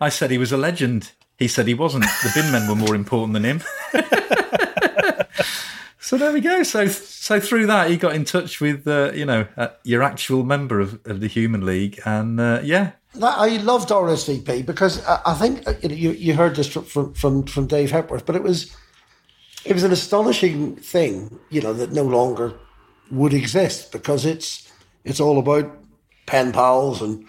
I 0.00 0.08
said 0.08 0.30
he 0.30 0.38
was 0.38 0.52
a 0.52 0.56
legend. 0.56 1.10
He 1.36 1.48
said 1.48 1.66
he 1.66 1.74
wasn't. 1.74 2.04
The 2.04 2.30
bin 2.34 2.52
men 2.52 2.68
were 2.68 2.76
more 2.76 2.94
important 2.94 3.32
than 3.32 3.44
him. 3.44 3.62
so 5.98 6.16
there 6.16 6.32
we 6.32 6.40
go. 6.40 6.62
So 6.62 6.86
so 6.86 7.40
through 7.40 7.66
that, 7.66 7.90
he 7.90 7.96
got 7.96 8.14
in 8.14 8.24
touch 8.24 8.60
with 8.60 8.86
uh, 8.86 9.10
you 9.12 9.24
know 9.24 9.46
uh, 9.56 9.68
your 9.82 10.04
actual 10.04 10.44
member 10.44 10.78
of, 10.78 11.00
of 11.04 11.20
the 11.20 11.26
Human 11.26 11.66
League, 11.66 11.98
and 12.04 12.38
uh, 12.38 12.60
yeah, 12.62 12.92
I 13.20 13.58
loved 13.58 13.90
RSVP 13.90 14.64
because 14.64 15.04
I 15.06 15.34
think 15.34 15.66
uh, 15.68 15.74
you 15.82 16.12
you 16.12 16.34
heard 16.34 16.56
this 16.56 16.68
from 16.68 17.12
from 17.12 17.44
from 17.44 17.66
Dave 17.66 17.90
Hepworth, 17.90 18.24
but 18.24 18.36
it 18.36 18.42
was 18.42 18.74
it 19.64 19.74
was 19.74 19.84
an 19.84 19.92
astonishing 19.92 20.76
thing, 20.76 21.38
you 21.50 21.60
know, 21.60 21.72
that 21.74 21.92
no 21.92 22.04
longer 22.04 22.54
would 23.10 23.34
exist 23.34 23.92
because 23.92 24.24
it's 24.24 24.70
it's 25.04 25.20
all 25.20 25.38
about 25.38 25.70
pen 26.26 26.52
pals 26.52 27.02
and 27.02 27.26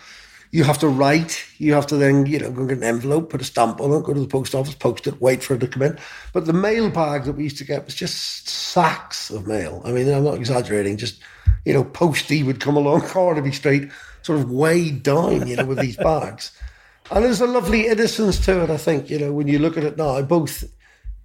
you 0.52 0.64
have 0.64 0.78
to 0.78 0.88
write. 0.88 1.44
You 1.58 1.74
have 1.74 1.88
to 1.88 1.98
then, 1.98 2.28
you 2.28 2.40
know, 2.40 2.52
go 2.52 2.66
get 2.66 2.78
an 2.78 2.84
envelope, 2.84 3.32
put 3.32 3.42
a 3.42 3.46
stamp 3.46 3.82
on 3.82 3.92
it, 3.92 4.04
go 4.04 4.14
to 4.14 4.20
the 4.20 4.28
post 4.28 4.56
office, 4.56 4.76
post 4.76 5.08
it, 5.08 5.20
wait 5.20 5.44
for 5.44 5.56
it 5.56 5.60
to 5.62 5.68
come 5.68 5.82
in. 5.82 5.98
But 6.32 6.46
the 6.46 6.54
mail 6.54 6.90
bag 6.92 7.24
that 7.24 7.34
we 7.34 7.44
used 7.44 7.58
to 7.58 7.66
get 7.66 7.86
was 7.86 7.96
just 7.96 8.48
sacks 8.48 9.32
of 9.32 9.48
mail. 9.48 9.82
I 9.84 9.92
mean, 9.92 10.08
I'm 10.14 10.24
not 10.24 10.36
exaggerating. 10.36 10.98
Just, 10.98 11.20
you 11.66 11.74
know, 11.74 11.84
postie 11.84 12.44
would 12.44 12.60
come 12.60 12.78
along, 12.78 13.02
Carnaby 13.08 13.52
Street 13.52 13.90
sort 14.24 14.40
of 14.40 14.50
weighed 14.50 15.04
down, 15.04 15.48
you 15.48 15.56
know, 15.56 15.66
with 15.66 15.80
these 15.80 15.98
bags. 15.98 16.52
And 17.12 17.24
there's 17.24 17.42
a 17.42 17.48
lovely 17.48 17.88
innocence 17.88 18.44
to 18.46 18.64
it, 18.64 18.70
I 18.70 18.78
think, 18.78 19.10
you 19.10 19.20
know, 19.20 19.34
when 19.34 19.48
you 19.48 19.60
look 19.60 19.78
at 19.78 19.84
it 19.84 19.98
now, 19.98 20.22
both 20.22 20.64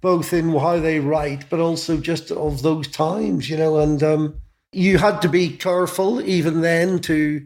both 0.01 0.31
in 0.31 0.55
how 0.57 0.79
they 0.79 0.99
write, 0.99 1.49
but 1.49 1.59
also 1.59 1.97
just 1.97 2.31
of 2.31 2.61
those 2.61 2.87
times, 2.87 3.49
you 3.49 3.57
know, 3.57 3.79
and 3.79 4.01
um, 4.01 4.41
you 4.71 4.97
had 4.97 5.21
to 5.21 5.27
be 5.27 5.49
careful 5.49 6.21
even 6.21 6.61
then 6.61 6.99
to 6.99 7.45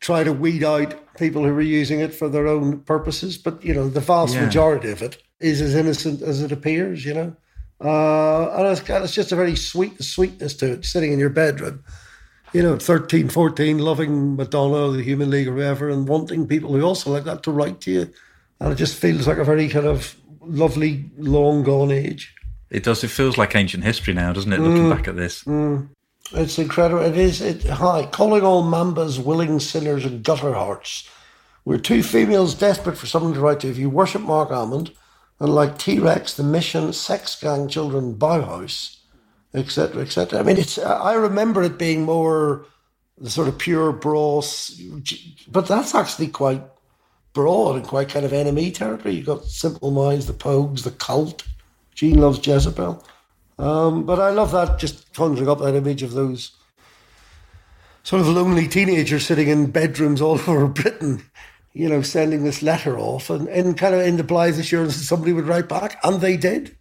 try 0.00 0.24
to 0.24 0.32
weed 0.32 0.64
out 0.64 0.94
people 1.16 1.44
who 1.44 1.52
were 1.52 1.60
using 1.60 2.00
it 2.00 2.14
for 2.14 2.30
their 2.30 2.46
own 2.46 2.80
purposes. 2.80 3.36
But, 3.36 3.62
you 3.62 3.74
know, 3.74 3.90
the 3.90 4.00
vast 4.00 4.34
yeah. 4.34 4.46
majority 4.46 4.90
of 4.90 5.02
it 5.02 5.22
is 5.38 5.60
as 5.60 5.74
innocent 5.74 6.22
as 6.22 6.40
it 6.40 6.50
appears, 6.50 7.04
you 7.04 7.12
know. 7.12 7.36
Uh, 7.78 8.48
and 8.56 8.68
it's, 8.68 8.88
it's 8.88 9.14
just 9.14 9.32
a 9.32 9.36
very 9.36 9.56
sweet 9.56 10.02
sweetness 10.02 10.54
to 10.54 10.72
it, 10.72 10.84
sitting 10.86 11.12
in 11.12 11.18
your 11.18 11.30
bedroom 11.30 11.84
you 12.52 12.62
know, 12.62 12.78
13, 12.78 13.28
14, 13.28 13.78
loving 13.78 14.36
Madonna, 14.36 14.90
the 14.92 15.02
Human 15.02 15.30
League, 15.30 15.48
or 15.48 15.54
whatever, 15.54 15.88
and 15.88 16.06
wanting 16.06 16.46
people 16.46 16.72
who 16.72 16.82
also 16.82 17.10
like 17.10 17.24
that 17.24 17.42
to 17.44 17.50
write 17.50 17.80
to 17.82 17.90
you. 17.90 18.10
And 18.60 18.72
it 18.72 18.76
just 18.76 18.96
feels 18.96 19.26
like 19.26 19.38
a 19.38 19.44
very 19.44 19.68
kind 19.68 19.86
of 19.86 20.16
lovely, 20.40 21.10
long 21.16 21.62
gone 21.62 21.90
age. 21.90 22.34
It 22.70 22.84
does. 22.84 23.04
It 23.04 23.08
feels 23.08 23.36
like 23.36 23.54
ancient 23.54 23.84
history 23.84 24.14
now, 24.14 24.32
doesn't 24.32 24.52
it? 24.52 24.60
Looking 24.60 24.84
mm, 24.84 24.96
back 24.96 25.08
at 25.08 25.16
this, 25.16 25.44
mm. 25.44 25.88
it's 26.32 26.58
incredible. 26.58 27.02
It 27.02 27.18
is. 27.18 27.40
It 27.40 27.64
hi, 27.64 28.06
calling 28.06 28.42
all 28.42 28.62
mambas 28.62 29.22
willing 29.22 29.60
sinners 29.60 30.06
and 30.06 30.22
gutter 30.22 30.54
hearts. 30.54 31.08
We're 31.64 31.78
two 31.78 32.02
females 32.02 32.54
desperate 32.54 32.96
for 32.96 33.06
someone 33.06 33.34
to 33.34 33.40
write 33.40 33.60
to. 33.60 33.68
If 33.68 33.78
you 33.78 33.90
worship 33.90 34.22
Marc 34.22 34.50
Almond, 34.50 34.92
and 35.38 35.54
like 35.54 35.76
T 35.76 35.98
Rex, 35.98 36.34
the 36.34 36.42
Mission, 36.42 36.92
Sex 36.92 37.38
Gang 37.38 37.68
Children, 37.68 38.14
Bauhaus, 38.14 38.98
etc., 39.54 40.02
etc. 40.02 40.38
I 40.38 40.42
mean, 40.42 40.56
it's. 40.56 40.78
I 40.78 41.14
remember 41.14 41.62
it 41.62 41.78
being 41.78 42.04
more 42.04 42.66
the 43.18 43.30
sort 43.30 43.48
of 43.48 43.58
pure 43.58 43.92
bros, 43.92 44.80
but 45.48 45.66
that's 45.66 45.94
actually 45.94 46.28
quite 46.28 46.62
broad 47.32 47.76
and 47.76 47.86
quite 47.86 48.08
kind 48.08 48.24
of 48.24 48.32
enemy 48.32 48.70
territory. 48.70 49.14
You've 49.14 49.26
got 49.26 49.44
Simple 49.44 49.90
Minds, 49.90 50.26
the 50.26 50.32
Pogues, 50.32 50.82
the 50.82 50.90
Cult. 50.90 51.44
Gene 51.94 52.20
loves 52.20 52.44
Jezebel. 52.44 53.04
Um, 53.58 54.04
but 54.04 54.18
I 54.18 54.30
love 54.30 54.52
that, 54.52 54.78
just 54.78 55.12
conjuring 55.14 55.48
up 55.48 55.60
that 55.60 55.74
image 55.74 56.02
of 56.02 56.12
those 56.12 56.52
sort 58.02 58.20
of 58.20 58.28
lonely 58.28 58.66
teenagers 58.66 59.24
sitting 59.24 59.48
in 59.48 59.70
bedrooms 59.70 60.20
all 60.20 60.40
over 60.48 60.66
Britain, 60.66 61.22
you 61.72 61.88
know, 61.88 62.02
sending 62.02 62.44
this 62.44 62.62
letter 62.62 62.98
off 62.98 63.30
and, 63.30 63.48
and 63.48 63.78
kind 63.78 63.94
of 63.94 64.00
in 64.00 64.16
the 64.16 64.24
blithe 64.24 64.58
assurance 64.58 64.96
that 64.96 65.04
somebody 65.04 65.32
would 65.32 65.46
write 65.46 65.68
back. 65.68 65.98
And 66.02 66.20
they 66.20 66.36
did. 66.36 66.76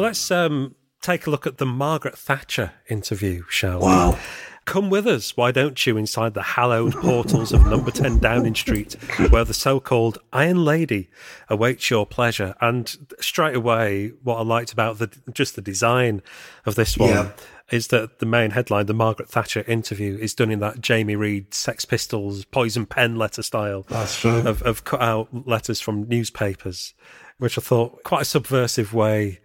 Well, 0.00 0.06
let's 0.06 0.30
um, 0.30 0.76
take 1.02 1.26
a 1.26 1.30
look 1.30 1.46
at 1.46 1.58
the 1.58 1.66
Margaret 1.66 2.16
Thatcher 2.16 2.72
interview, 2.88 3.44
shall 3.50 3.80
wow. 3.80 4.12
we? 4.12 4.18
Come 4.64 4.88
with 4.88 5.06
us, 5.06 5.36
why 5.36 5.52
don't 5.52 5.86
you, 5.86 5.98
inside 5.98 6.32
the 6.32 6.42
hallowed 6.42 6.94
portals 6.94 7.52
of 7.52 7.66
number 7.66 7.90
10 7.90 8.18
Downing 8.18 8.54
Street, 8.54 8.94
where 9.28 9.44
the 9.44 9.52
so 9.52 9.78
called 9.78 10.16
Iron 10.32 10.64
Lady 10.64 11.10
awaits 11.50 11.90
your 11.90 12.06
pleasure. 12.06 12.54
And 12.62 12.96
straight 13.20 13.54
away, 13.54 14.12
what 14.22 14.36
I 14.36 14.42
liked 14.42 14.72
about 14.72 15.00
the 15.00 15.10
just 15.34 15.54
the 15.54 15.60
design 15.60 16.22
of 16.64 16.76
this 16.76 16.96
one 16.96 17.10
yeah. 17.10 17.32
is 17.70 17.88
that 17.88 18.20
the 18.20 18.26
main 18.26 18.52
headline, 18.52 18.86
the 18.86 18.94
Margaret 18.94 19.28
Thatcher 19.28 19.64
interview, 19.68 20.16
is 20.16 20.34
done 20.34 20.50
in 20.50 20.60
that 20.60 20.80
Jamie 20.80 21.14
Reid 21.14 21.52
Sex 21.52 21.84
Pistols 21.84 22.46
poison 22.46 22.86
pen 22.86 23.16
letter 23.16 23.42
style. 23.42 23.84
That's 23.90 24.18
true. 24.18 24.38
Of, 24.48 24.62
of 24.62 24.82
cut 24.84 25.02
out 25.02 25.46
letters 25.46 25.78
from 25.78 26.08
newspapers, 26.08 26.94
which 27.36 27.58
I 27.58 27.60
thought 27.60 28.02
quite 28.02 28.22
a 28.22 28.24
subversive 28.24 28.94
way 28.94 29.40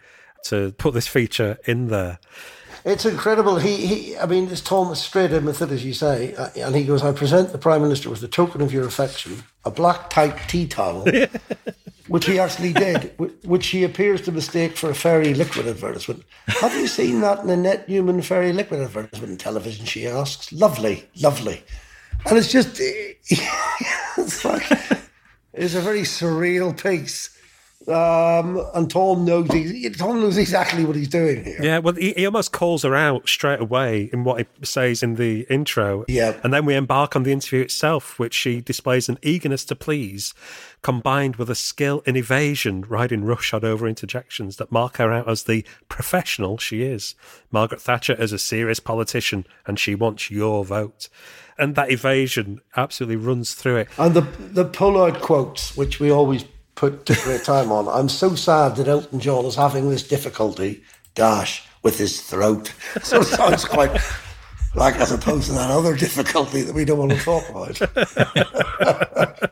to 0.46 0.72
put 0.78 0.94
this 0.94 1.08
feature 1.08 1.58
in 1.66 1.88
there. 1.88 2.20
It's 2.86 3.06
incredible. 3.06 3.58
He, 3.58 3.88
he 3.88 4.18
I 4.18 4.28
mean, 4.28 4.48
it's 4.50 4.62
Thomas 4.62 5.02
straight 5.02 5.32
in 5.32 5.46
with 5.46 5.60
it, 5.60 5.72
as 5.72 5.84
you 5.84 5.94
say. 5.94 6.36
Uh, 6.36 6.50
and 6.56 6.76
he 6.76 6.84
goes, 6.84 7.02
I 7.02 7.12
present 7.14 7.52
the 7.52 7.58
Prime 7.58 7.82
Minister 7.82 8.12
with 8.12 8.22
the 8.22 8.28
token 8.28 8.62
of 8.62 8.72
your 8.72 8.86
affection, 8.86 9.44
a 9.66 9.72
black 9.72 10.12
tight 10.12 10.38
tea 10.48 10.68
towel, 10.68 11.04
which 12.08 12.28
he 12.28 12.38
actually 12.38 12.74
did, 12.74 13.12
which 13.44 13.68
he 13.68 13.84
appears 13.84 14.22
to 14.22 14.32
mistake 14.32 14.78
for 14.78 14.92
a 14.92 14.96
fairy 14.96 15.34
liquid 15.34 15.68
advertisement. 15.68 16.24
Have 16.46 16.76
you 16.76 16.86
seen 16.86 17.22
that 17.22 17.40
in 17.40 17.48
Nanette 17.48 17.90
Newman 17.90 18.22
fairy 18.22 18.54
liquid 18.54 18.82
advertisement 18.82 19.32
in 19.32 19.38
television? 19.38 19.88
She 19.88 20.06
asks. 20.06 20.54
Lovely, 20.54 21.10
lovely. 21.20 21.64
And 22.28 22.38
it's 22.38 22.52
just, 22.52 22.78
it's 22.80 24.46
like, 24.46 24.72
it's 25.54 25.74
a 25.74 25.82
very 25.82 26.02
surreal 26.02 26.80
piece. 26.80 27.36
Um, 27.88 28.66
and 28.74 28.90
Tom 28.90 29.26
knows 29.26 29.48
he, 29.52 29.88
Tom 29.92 30.20
knows 30.20 30.38
exactly 30.38 30.86
what 30.86 30.96
he's 30.96 31.08
doing 31.08 31.44
here. 31.44 31.60
Yeah, 31.62 31.78
well, 31.78 31.94
he, 31.94 32.14
he, 32.14 32.26
almost 32.26 32.52
calls 32.52 32.82
her 32.82 32.96
out 32.96 33.30
straight 33.30 33.62
away 33.62 34.10
in 34.12 34.24
what 34.24 34.40
he 34.40 34.66
says 34.66 35.04
in 35.04 35.16
the 35.16 35.46
intro. 35.52 36.04
Yeah, 36.08 36.40
and 36.44 36.52
then 36.52 36.66
we 36.66 36.74
embark 36.74 37.16
on 37.16 37.22
the 37.22 37.32
interview 37.32 37.62
itself, 37.62 38.18
which 38.18 38.34
she 38.34 38.60
displays 38.60 39.08
an 39.08 39.20
eagerness 39.22 39.64
to 39.66 39.76
please, 39.76 40.34
combined 40.82 41.36
with 41.36 41.48
a 41.48 41.56
skill 41.56 42.02
in 42.08 42.16
evasion, 42.16 42.82
riding 42.88 43.24
roughshod 43.24 43.64
over 43.64 43.88
interjections 43.88 44.56
that 44.56 44.72
mark 44.72 44.98
her 44.98 45.14
out 45.14 45.30
as 45.30 45.44
the 45.44 45.64
professional 45.88 46.58
she 46.58 46.82
is. 46.82 47.14
Margaret 47.52 47.82
Thatcher 47.82 48.20
is 48.20 48.32
a 48.32 48.40
serious 48.40 48.80
politician, 48.80 49.46
and 49.68 49.80
she 49.80 49.94
wants 49.94 50.32
your 50.32 50.66
vote. 50.66 51.08
And 51.58 51.76
that 51.76 51.92
evasion 51.92 52.62
absolutely 52.76 53.16
runs 53.16 53.54
through 53.54 53.78
it. 53.78 53.90
And 54.00 54.16
the 54.16 54.22
the 54.22 54.66
Pollard 54.66 55.22
quotes, 55.22 55.78
which 55.78 56.00
we 56.00 56.10
always 56.10 56.46
put 56.76 57.06
great 57.24 57.44
time 57.44 57.72
on. 57.72 57.88
I'm 57.88 58.10
so 58.10 58.36
sad 58.36 58.76
that 58.76 58.88
Elton 58.88 59.20
John 59.20 59.46
is 59.46 59.56
having 59.56 59.90
this 59.90 60.08
difficulty, 60.08 60.84
dash, 61.16 61.68
with 61.84 61.98
his 61.98 62.22
throat. 62.22 62.74
So 63.04 63.22
it 63.22 63.26
sounds 63.26 63.66
quite 63.66 63.92
like 64.74 64.96
as 64.96 65.12
opposed 65.12 65.48
to 65.48 65.54
that 65.54 65.72
other 65.72 65.96
difficulty 65.96 66.62
that 66.62 66.76
we 66.76 66.86
don't 66.86 66.98
want 66.98 67.12
to 67.12 67.20
talk 67.20 67.50
about. 67.50 67.82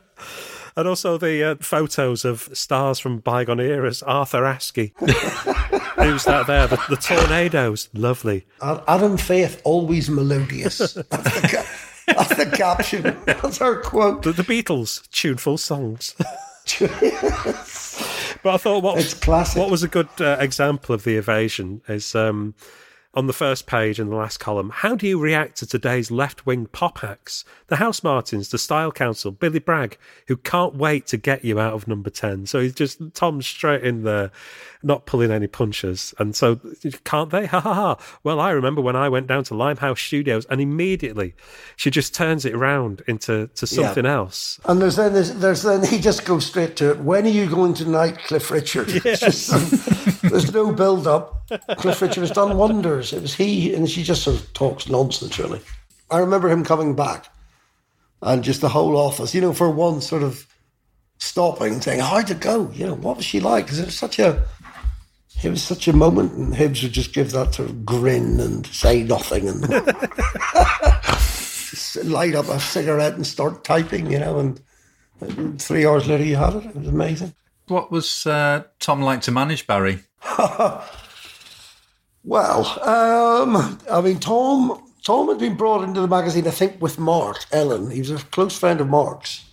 and 0.76 0.88
also 0.88 1.16
the 1.18 1.42
uh, 1.44 1.54
photos 1.60 2.24
of 2.24 2.48
stars 2.52 2.98
from 2.98 3.18
bygone 3.18 3.60
eras. 3.60 4.02
Arthur 4.02 4.42
Askey. 4.42 4.92
Who's 6.02 6.24
that 6.24 6.46
there? 6.46 6.66
The, 6.66 6.76
the, 6.88 6.96
Tornados. 6.96 7.88
Lovely. 7.94 8.46
Adam 8.60 9.16
Faith, 9.16 9.60
always 9.64 10.10
melodious. 10.10 10.78
That's 10.78 10.94
the, 10.94 11.66
that's 12.06 12.36
the 12.36 12.46
caption. 12.46 13.16
That's 13.24 13.60
our 13.60 13.80
quote. 13.80 14.22
The, 14.22 14.32
the 14.32 14.42
Beatles, 14.42 15.08
tuneful 15.10 15.58
songs. 15.58 16.14
But 16.80 18.54
I 18.54 18.56
thought 18.56 18.82
what 18.82 18.98
it's 18.98 19.14
classic. 19.14 19.58
What 19.58 19.70
was 19.70 19.82
a 19.82 19.88
good 19.88 20.08
uh, 20.20 20.36
example 20.40 20.94
of 20.94 21.04
the 21.04 21.16
evasion 21.16 21.82
is 21.88 22.14
um, 22.14 22.54
on 23.14 23.26
the 23.26 23.32
first 23.32 23.66
page 23.66 24.00
in 24.00 24.10
the 24.10 24.16
last 24.16 24.38
column. 24.38 24.70
How 24.70 24.94
do 24.94 25.06
you 25.06 25.18
react 25.18 25.56
to 25.58 25.66
today's 25.66 26.10
left 26.10 26.46
wing 26.46 26.66
pop 26.66 27.02
acts? 27.04 27.44
The 27.68 27.76
Housemartins, 27.76 28.50
the 28.50 28.58
Style 28.58 28.92
Council, 28.92 29.30
Billy 29.30 29.60
Bragg, 29.60 29.96
who 30.26 30.36
can't 30.36 30.74
wait 30.74 31.06
to 31.08 31.16
get 31.16 31.44
you 31.44 31.60
out 31.60 31.74
of 31.74 31.86
number 31.88 32.10
10. 32.10 32.46
So 32.46 32.60
he's 32.60 32.74
just 32.74 33.00
Tom's 33.14 33.46
straight 33.46 33.84
in 33.84 34.02
there, 34.02 34.30
not 34.82 35.06
pulling 35.06 35.30
any 35.30 35.46
punches. 35.46 36.12
And 36.18 36.34
so, 36.34 36.60
can't 37.04 37.30
they? 37.30 37.46
Ha 37.54 37.60
ha 37.60 37.74
ha. 37.74 37.96
Well, 38.24 38.40
I 38.40 38.50
remember 38.50 38.80
when 38.80 38.96
I 38.96 39.08
went 39.08 39.28
down 39.28 39.44
to 39.44 39.54
Limehouse 39.54 40.00
Studios 40.00 40.44
and 40.46 40.60
immediately 40.60 41.34
she 41.76 41.88
just 41.88 42.12
turns 42.14 42.44
it 42.44 42.52
around 42.52 43.02
into 43.06 43.48
to 43.54 43.66
something 43.66 44.04
yeah. 44.04 44.14
else. 44.14 44.58
And 44.64 44.82
there's 44.82 44.96
then, 44.96 45.12
there's, 45.12 45.34
there's, 45.34 45.62
then 45.62 45.84
he 45.84 46.00
just 46.00 46.24
goes 46.24 46.46
straight 46.46 46.74
to 46.76 46.90
it. 46.90 46.98
When 46.98 47.26
are 47.26 47.28
you 47.28 47.48
going 47.48 47.74
tonight, 47.74 48.18
Cliff 48.26 48.50
Richard? 48.50 48.88
Yes. 49.04 49.48
There's 50.22 50.52
no 50.52 50.72
build 50.72 51.06
up. 51.06 51.44
Cliff 51.76 52.00
Richard 52.00 52.20
has 52.22 52.30
done 52.30 52.56
wonders. 52.56 53.03
It 53.12 53.22
was 53.22 53.34
he, 53.34 53.74
and 53.74 53.88
she 53.88 54.02
just 54.02 54.22
sort 54.22 54.40
of 54.40 54.52
talks 54.52 54.88
nonsense, 54.88 55.38
really. 55.38 55.60
I 56.10 56.18
remember 56.18 56.48
him 56.48 56.64
coming 56.64 56.94
back 56.94 57.26
and 58.22 58.42
just 58.42 58.60
the 58.60 58.68
whole 58.68 58.96
office, 58.96 59.34
you 59.34 59.40
know, 59.40 59.52
for 59.52 59.70
one 59.70 60.00
sort 60.00 60.22
of 60.22 60.46
stopping, 61.18 61.74
and 61.74 61.82
saying, 61.82 62.00
How'd 62.00 62.30
it 62.30 62.40
go? 62.40 62.70
You 62.72 62.86
know, 62.86 62.94
what 62.94 63.16
was 63.16 63.26
she 63.26 63.40
like? 63.40 63.66
Because 63.66 63.78
it 63.78 63.86
was 63.86 63.98
such 63.98 64.18
a 64.18 64.44
it 65.42 65.50
was 65.50 65.62
such 65.62 65.88
a 65.88 65.92
moment, 65.92 66.32
and 66.32 66.54
Hibs 66.54 66.82
would 66.82 66.92
just 66.92 67.12
give 67.12 67.32
that 67.32 67.54
sort 67.54 67.68
of 67.68 67.84
grin 67.84 68.40
and 68.40 68.66
say 68.66 69.02
nothing 69.02 69.48
and 69.48 69.60
light 72.04 72.34
up 72.34 72.48
a 72.48 72.60
cigarette 72.60 73.14
and 73.14 73.26
start 73.26 73.64
typing, 73.64 74.10
you 74.10 74.18
know, 74.18 74.38
and 74.38 75.60
three 75.60 75.86
hours 75.86 76.06
later 76.06 76.24
you 76.24 76.36
had 76.36 76.54
it. 76.54 76.64
It 76.64 76.76
was 76.76 76.88
amazing. 76.88 77.34
What 77.68 77.90
was 77.90 78.26
uh, 78.26 78.64
Tom 78.78 79.02
like 79.02 79.22
to 79.22 79.32
manage, 79.32 79.66
Barry? 79.66 80.00
well, 82.24 82.66
um, 82.82 83.78
I 83.90 84.00
mean, 84.00 84.18
Tom 84.18 84.82
Tom 85.04 85.28
had 85.28 85.38
been 85.38 85.56
brought 85.56 85.84
into 85.84 86.00
the 86.00 86.08
magazine, 86.08 86.48
I 86.48 86.50
think, 86.50 86.80
with 86.80 86.98
Mark 86.98 87.44
Ellen. 87.52 87.90
He 87.90 87.98
was 87.98 88.10
a 88.10 88.16
close 88.16 88.58
friend 88.58 88.80
of 88.80 88.88
Mark's. 88.88 89.44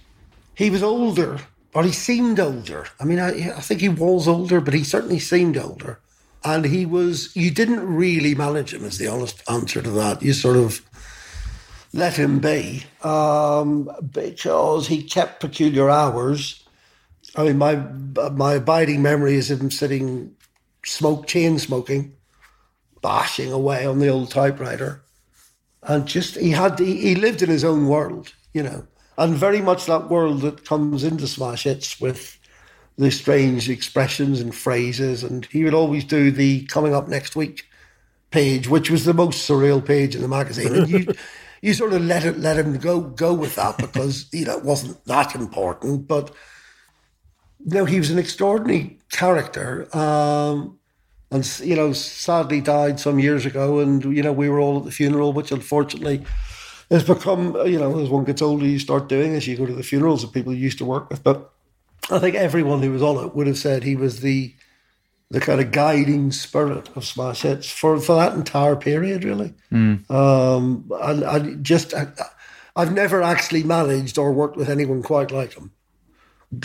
He 0.56 0.70
was 0.70 0.82
older, 0.82 1.40
or 1.74 1.84
he 1.84 1.92
seemed 1.92 2.40
older. 2.40 2.88
I 3.00 3.04
mean, 3.04 3.20
I, 3.20 3.52
I 3.58 3.62
think 3.62 3.82
he 3.82 3.90
was 3.90 4.28
older, 4.28 4.62
but 4.62 4.74
he 4.74 4.86
certainly 4.86 5.20
seemed 5.20 5.58
older. 5.58 6.00
And 6.44 6.66
he 6.66 6.86
was, 6.86 7.36
you 7.36 7.52
didn't 7.52 7.86
really 7.86 8.34
manage 8.34 8.74
him, 8.74 8.86
is 8.86 8.98
the 8.98 9.08
honest 9.08 9.44
answer 9.50 9.82
to 9.82 9.92
that. 9.92 10.24
You 10.24 10.34
sort 10.34 10.58
of 10.58 10.82
let 11.94 12.16
him 12.16 12.40
be 12.40 12.86
um, 13.04 13.90
because 14.12 14.88
he 14.88 15.04
kept 15.04 15.42
peculiar 15.42 15.90
hours. 15.90 16.64
I 17.36 17.44
mean, 17.44 17.58
my 17.58 17.76
my 18.32 18.54
abiding 18.56 19.02
memory 19.02 19.36
is 19.36 19.52
of 19.52 19.60
him 19.60 19.72
sitting, 19.72 20.34
smoke 20.86 21.28
chain 21.28 21.60
smoking, 21.60 22.16
bashing 23.02 23.52
away 23.52 23.86
on 23.86 24.00
the 24.00 24.08
old 24.08 24.32
typewriter 24.32 25.04
and 25.84 26.08
just 26.08 26.36
he 26.36 26.52
had 26.52 26.78
he, 26.80 26.98
he 26.98 27.16
lived 27.16 27.42
in 27.42 27.50
his 27.50 27.64
own 27.64 27.88
world, 27.88 28.34
you 28.54 28.64
know, 28.64 28.86
and 29.18 29.36
very 29.36 29.62
much 29.62 29.86
that 29.86 30.10
world 30.10 30.42
that 30.42 30.66
comes 30.66 31.04
into 31.04 31.28
smash 31.28 31.64
hits 31.64 32.00
with 32.00 32.38
the 32.98 33.12
strange 33.12 33.70
expressions 33.70 34.40
and 34.40 34.54
phrases, 34.54 35.24
and 35.24 35.46
he 35.46 35.64
would 35.64 35.74
always 35.74 36.04
do 36.04 36.32
the 36.32 36.66
coming 36.66 36.94
up 36.94 37.08
next 37.08 37.36
week 37.36 37.66
page, 38.30 38.68
which 38.68 38.90
was 38.90 39.06
the 39.06 39.14
most 39.14 39.50
surreal 39.50 39.84
page 39.84 40.16
in 40.16 40.22
the 40.22 40.28
magazine, 40.28 40.76
and 40.76 40.90
you. 40.90 41.08
you 41.64 41.76
sort 41.76 41.94
of 41.94 42.02
let 42.02 42.26
it 42.26 42.40
let 42.40 42.58
him 42.58 42.80
go 42.80 43.00
go 43.00 43.36
with 43.36 43.54
that 43.54 43.78
because 43.78 44.28
you 44.34 44.46
know 44.46 44.58
it 44.58 44.66
wasn't 44.66 45.06
that 45.06 45.36
important. 45.36 46.08
But 46.08 46.34
you 47.64 47.76
know 47.76 47.86
he 47.86 48.00
was 48.00 48.10
an 48.10 48.18
extraordinary 48.18 48.98
character, 49.12 49.88
um, 49.96 50.80
and 51.32 51.60
you 51.64 51.76
know 51.76 51.94
sadly 51.94 52.62
died 52.62 53.00
some 53.00 53.18
years 53.18 53.46
ago 53.46 53.80
and 53.80 54.04
you 54.04 54.22
know 54.22 54.34
we 54.34 54.50
were 54.50 54.60
all 54.60 54.78
at 54.80 54.86
the 54.86 54.92
funeral 54.92 55.34
which 55.34 55.52
unfortunately 55.52 56.24
has 56.92 57.04
become 57.04 57.56
you 57.66 57.80
know 57.80 57.98
as 58.00 58.10
one 58.10 58.26
gets 58.26 58.42
older 58.42 58.66
you 58.66 58.78
start 58.78 59.08
doing 59.08 59.34
as 59.34 59.48
you 59.48 59.56
go 59.58 59.66
to 59.66 59.74
the 59.74 59.84
funerals 59.84 60.24
of 60.24 60.34
people 60.34 60.54
you 60.54 60.60
used 60.60 60.78
to 60.78 60.86
work 60.86 61.10
with. 61.10 61.24
But 61.24 61.52
i 62.10 62.20
think 62.20 62.36
everyone 62.36 62.82
who 62.82 62.92
was 62.92 63.02
on 63.02 63.24
it 63.24 63.36
would 63.36 63.48
have 63.48 63.58
said 63.58 63.84
he 63.84 63.96
was 63.96 64.20
the 64.20 64.54
the 65.30 65.40
kind 65.40 65.62
of 65.62 65.72
guiding 65.72 66.32
spirit 66.32 66.90
of 66.96 67.06
smash 67.06 67.44
hits 67.44 67.70
for 67.72 67.98
for 68.00 68.16
that 68.18 68.34
entire 68.34 68.76
period 68.76 69.24
really. 69.24 69.54
Mm. 69.72 70.10
um 70.12 70.92
and 71.02 71.24
i 71.24 71.40
just 71.62 71.94
I, 71.94 72.08
i've 72.76 72.92
never 72.92 73.22
actually 73.22 73.64
managed 73.64 74.18
or 74.18 74.34
worked 74.34 74.58
with 74.58 74.70
anyone 74.70 75.02
quite 75.02 75.32
like 75.32 75.54
him. 75.54 75.72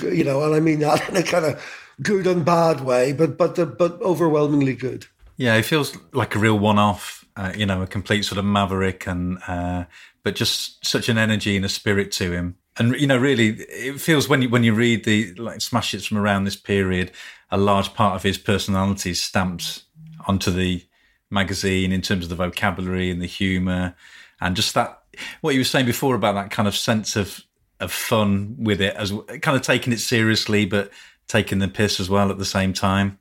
You 0.03 0.25
know 0.25 0.43
and 0.43 0.55
i 0.55 0.61
mean 0.61 0.81
that 0.81 1.09
in 1.09 1.17
a 1.17 1.23
kind 1.23 1.45
of 1.45 1.86
good 2.03 2.26
and 2.26 2.44
bad 2.44 2.80
way, 2.80 3.12
but 3.12 3.36
but 3.36 3.55
the, 3.55 3.66
but 3.66 4.01
overwhelmingly 4.01 4.74
good. 4.74 5.07
Yeah, 5.36 5.57
it 5.57 5.64
feels 5.64 5.97
like 6.12 6.34
a 6.34 6.38
real 6.38 6.59
one-off. 6.59 7.24
Uh, 7.36 7.53
you 7.55 7.66
know, 7.66 7.82
a 7.82 7.86
complete 7.86 8.24
sort 8.24 8.38
of 8.38 8.47
maverick, 8.47 9.07
and 9.07 9.38
uh, 9.47 9.84
but 10.22 10.34
just 10.34 10.84
such 10.84 11.09
an 11.11 11.18
energy 11.18 11.55
and 11.55 11.64
a 11.64 11.68
spirit 11.68 12.11
to 12.12 12.32
him. 12.32 12.57
And 12.78 12.99
you 12.99 13.07
know, 13.07 13.18
really, 13.18 13.51
it 13.68 14.01
feels 14.01 14.28
when 14.28 14.42
you 14.42 14.49
when 14.49 14.64
you 14.64 14.74
read 14.74 15.05
the 15.05 15.34
like 15.34 15.61
smash 15.61 15.92
hits 15.92 16.07
from 16.07 16.18
around 16.18 16.44
this 16.44 16.57
period, 16.57 17.12
a 17.51 17.59
large 17.59 17.92
part 17.92 18.16
of 18.16 18.22
his 18.22 18.38
personality 18.38 19.11
is 19.11 19.22
stamped 19.22 19.82
onto 20.26 20.51
the 20.51 20.82
magazine 21.30 21.92
in 21.92 22.01
terms 22.03 22.24
of 22.24 22.30
the 22.30 22.36
vocabulary 22.36 23.11
and 23.11 23.20
the 23.20 23.26
humour, 23.26 23.94
and 24.40 24.57
just 24.57 24.74
that 24.74 25.03
what 25.42 25.55
you 25.55 25.61
were 25.61 25.64
saying 25.64 25.86
before 25.86 26.14
about 26.14 26.34
that 26.34 26.51
kind 26.51 26.68
of 26.68 26.74
sense 26.74 27.16
of 27.16 27.44
of 27.80 27.92
fun 27.92 28.57
with 28.59 28.80
it, 28.80 28.94
as 28.97 29.12
kind 29.42 29.57
of 29.57 29.62
taking 29.62 29.92
it 29.92 30.01
seriously, 30.01 30.64
but 30.64 30.90
taking 31.29 31.59
the 31.59 31.68
piss 31.68 32.01
as 32.01 32.09
well 32.11 32.31
at 32.31 32.39
the 32.39 32.45
same 32.45 32.72
time. 32.72 33.18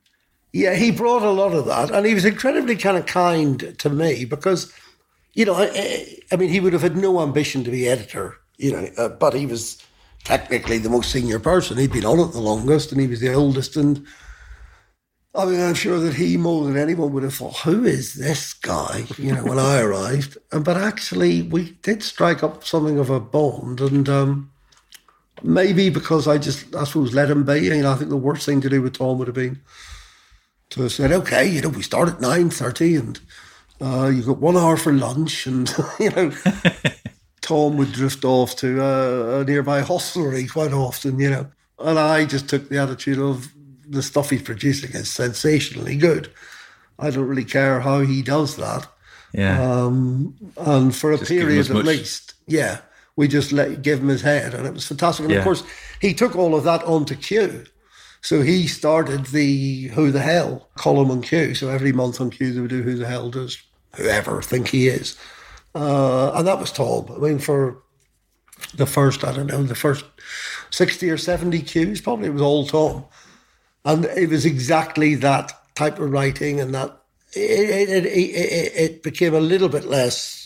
Yeah, 0.52 0.74
he 0.74 0.90
brought 0.90 1.22
a 1.22 1.30
lot 1.30 1.52
of 1.52 1.66
that, 1.66 1.90
and 1.90 2.06
he 2.06 2.14
was 2.14 2.24
incredibly 2.24 2.76
kind 2.76 2.96
of 2.96 3.06
kind 3.06 3.78
to 3.78 3.90
me 3.90 4.24
because, 4.24 4.72
you 5.34 5.44
know, 5.44 5.54
I, 5.54 6.18
I 6.32 6.36
mean, 6.36 6.48
he 6.48 6.60
would 6.60 6.72
have 6.72 6.82
had 6.82 6.96
no 6.96 7.20
ambition 7.20 7.62
to 7.64 7.70
be 7.70 7.88
editor, 7.88 8.36
you 8.56 8.72
know, 8.72 8.88
uh, 8.96 9.08
but 9.10 9.34
he 9.34 9.44
was 9.44 9.82
technically 10.24 10.78
the 10.78 10.88
most 10.88 11.12
senior 11.12 11.38
person. 11.38 11.76
He'd 11.76 11.92
been 11.92 12.06
on 12.06 12.20
it 12.20 12.32
the 12.32 12.40
longest, 12.40 12.90
and 12.90 13.00
he 13.00 13.06
was 13.06 13.20
the 13.20 13.34
oldest, 13.34 13.76
and 13.76 14.06
I 15.34 15.44
mean, 15.44 15.60
I'm 15.60 15.74
sure 15.74 16.00
that 16.00 16.14
he 16.14 16.38
more 16.38 16.64
than 16.64 16.78
anyone 16.78 17.12
would 17.12 17.22
have 17.22 17.34
thought, 17.34 17.58
"Who 17.58 17.84
is 17.84 18.14
this 18.14 18.54
guy?" 18.54 19.04
You 19.18 19.34
know, 19.34 19.44
when 19.44 19.58
I 19.58 19.80
arrived, 19.82 20.38
and 20.52 20.64
but 20.64 20.78
actually, 20.78 21.42
we 21.42 21.72
did 21.82 22.02
strike 22.02 22.42
up 22.42 22.64
something 22.64 22.98
of 22.98 23.10
a 23.10 23.20
bond, 23.20 23.80
and. 23.80 24.08
um 24.08 24.52
maybe 25.42 25.90
because 25.90 26.26
I 26.28 26.38
just, 26.38 26.74
I 26.74 26.84
suppose, 26.84 27.14
let 27.14 27.30
him 27.30 27.44
be. 27.44 27.60
You 27.60 27.82
know, 27.82 27.92
I 27.92 27.96
think 27.96 28.10
the 28.10 28.16
worst 28.16 28.46
thing 28.46 28.60
to 28.62 28.68
do 28.68 28.82
with 28.82 28.94
Tom 28.98 29.18
would 29.18 29.28
have 29.28 29.34
been 29.34 29.60
to 30.70 30.82
have 30.82 30.92
said, 30.92 31.12
okay, 31.12 31.46
you 31.48 31.60
know, 31.60 31.68
we 31.68 31.82
start 31.82 32.08
at 32.08 32.18
9.30 32.18 32.98
and 32.98 33.20
uh, 33.80 34.08
you've 34.08 34.26
got 34.26 34.38
one 34.38 34.56
hour 34.56 34.76
for 34.76 34.92
lunch 34.92 35.46
and, 35.46 35.72
you 36.00 36.10
know, 36.10 36.32
Tom 37.40 37.76
would 37.76 37.92
drift 37.92 38.24
off 38.24 38.56
to 38.56 38.82
uh, 38.82 39.40
a 39.40 39.44
nearby 39.44 39.80
hostelry 39.82 40.46
quite 40.46 40.72
often, 40.72 41.20
you 41.20 41.30
know. 41.30 41.46
And 41.78 41.98
I 41.98 42.24
just 42.24 42.48
took 42.48 42.68
the 42.68 42.78
attitude 42.78 43.18
of 43.18 43.52
the 43.88 44.02
stuff 44.02 44.30
he's 44.30 44.42
producing 44.42 44.90
is 44.92 45.10
sensationally 45.10 45.96
good. 45.96 46.30
I 46.98 47.10
don't 47.10 47.28
really 47.28 47.44
care 47.44 47.80
how 47.80 48.00
he 48.00 48.22
does 48.22 48.56
that. 48.56 48.88
Yeah. 49.32 49.60
Um, 49.62 50.34
and 50.56 50.96
for 50.96 51.12
a 51.12 51.18
Just 51.18 51.30
period 51.30 51.66
at 51.68 51.72
much- 51.76 51.84
least, 51.84 52.34
yeah, 52.46 52.78
we 53.16 53.26
just 53.28 53.50
let 53.52 53.82
give 53.82 54.00
him 54.00 54.08
his 54.08 54.22
head, 54.22 54.54
and 54.54 54.66
it 54.66 54.74
was 54.74 54.86
fantastic. 54.86 55.24
And 55.24 55.32
Yeah. 55.32 55.38
of 55.38 55.44
course, 55.44 55.62
he 56.00 56.14
took 56.14 56.36
all 56.36 56.54
of 56.54 56.64
that 56.64 56.84
onto 56.84 57.14
Q. 57.16 57.64
So 58.20 58.42
he 58.42 58.66
started 58.66 59.26
the 59.26 59.88
Who 59.88 60.10
the 60.10 60.20
Hell 60.20 60.68
column 60.76 61.10
on 61.10 61.22
Q. 61.22 61.54
So 61.54 61.68
every 61.68 61.92
month 61.92 62.20
on 62.20 62.30
Q, 62.30 62.52
they 62.52 62.60
would 62.60 62.70
do 62.70 62.82
Who 62.82 62.96
the 62.96 63.06
Hell 63.06 63.30
does 63.30 63.58
whoever 63.94 64.42
think 64.42 64.68
he 64.68 64.88
is. 64.88 65.16
Uh, 65.74 66.32
and 66.34 66.46
that 66.46 66.58
was 66.58 66.72
Tom. 66.72 67.06
I 67.14 67.18
mean, 67.18 67.38
for 67.38 67.82
the 68.74 68.86
first, 68.86 69.24
I 69.24 69.32
don't 69.32 69.46
know, 69.46 69.62
the 69.62 69.74
first 69.74 70.04
60 70.70 71.08
or 71.10 71.16
70 71.18 71.62
Qs, 71.62 72.02
probably 72.02 72.26
it 72.26 72.32
was 72.32 72.42
all 72.42 72.66
Tom. 72.66 73.04
And 73.84 74.04
it 74.06 74.28
was 74.30 74.44
exactly 74.44 75.14
that 75.16 75.52
type 75.74 75.98
of 75.98 76.10
writing 76.10 76.60
and 76.60 76.74
that 76.74 76.98
it, 77.34 77.88
it, 77.90 78.06
it, 78.06 78.08
it, 78.08 78.72
it 78.76 79.02
became 79.02 79.34
a 79.34 79.40
little 79.40 79.68
bit 79.68 79.84
less 79.84 80.45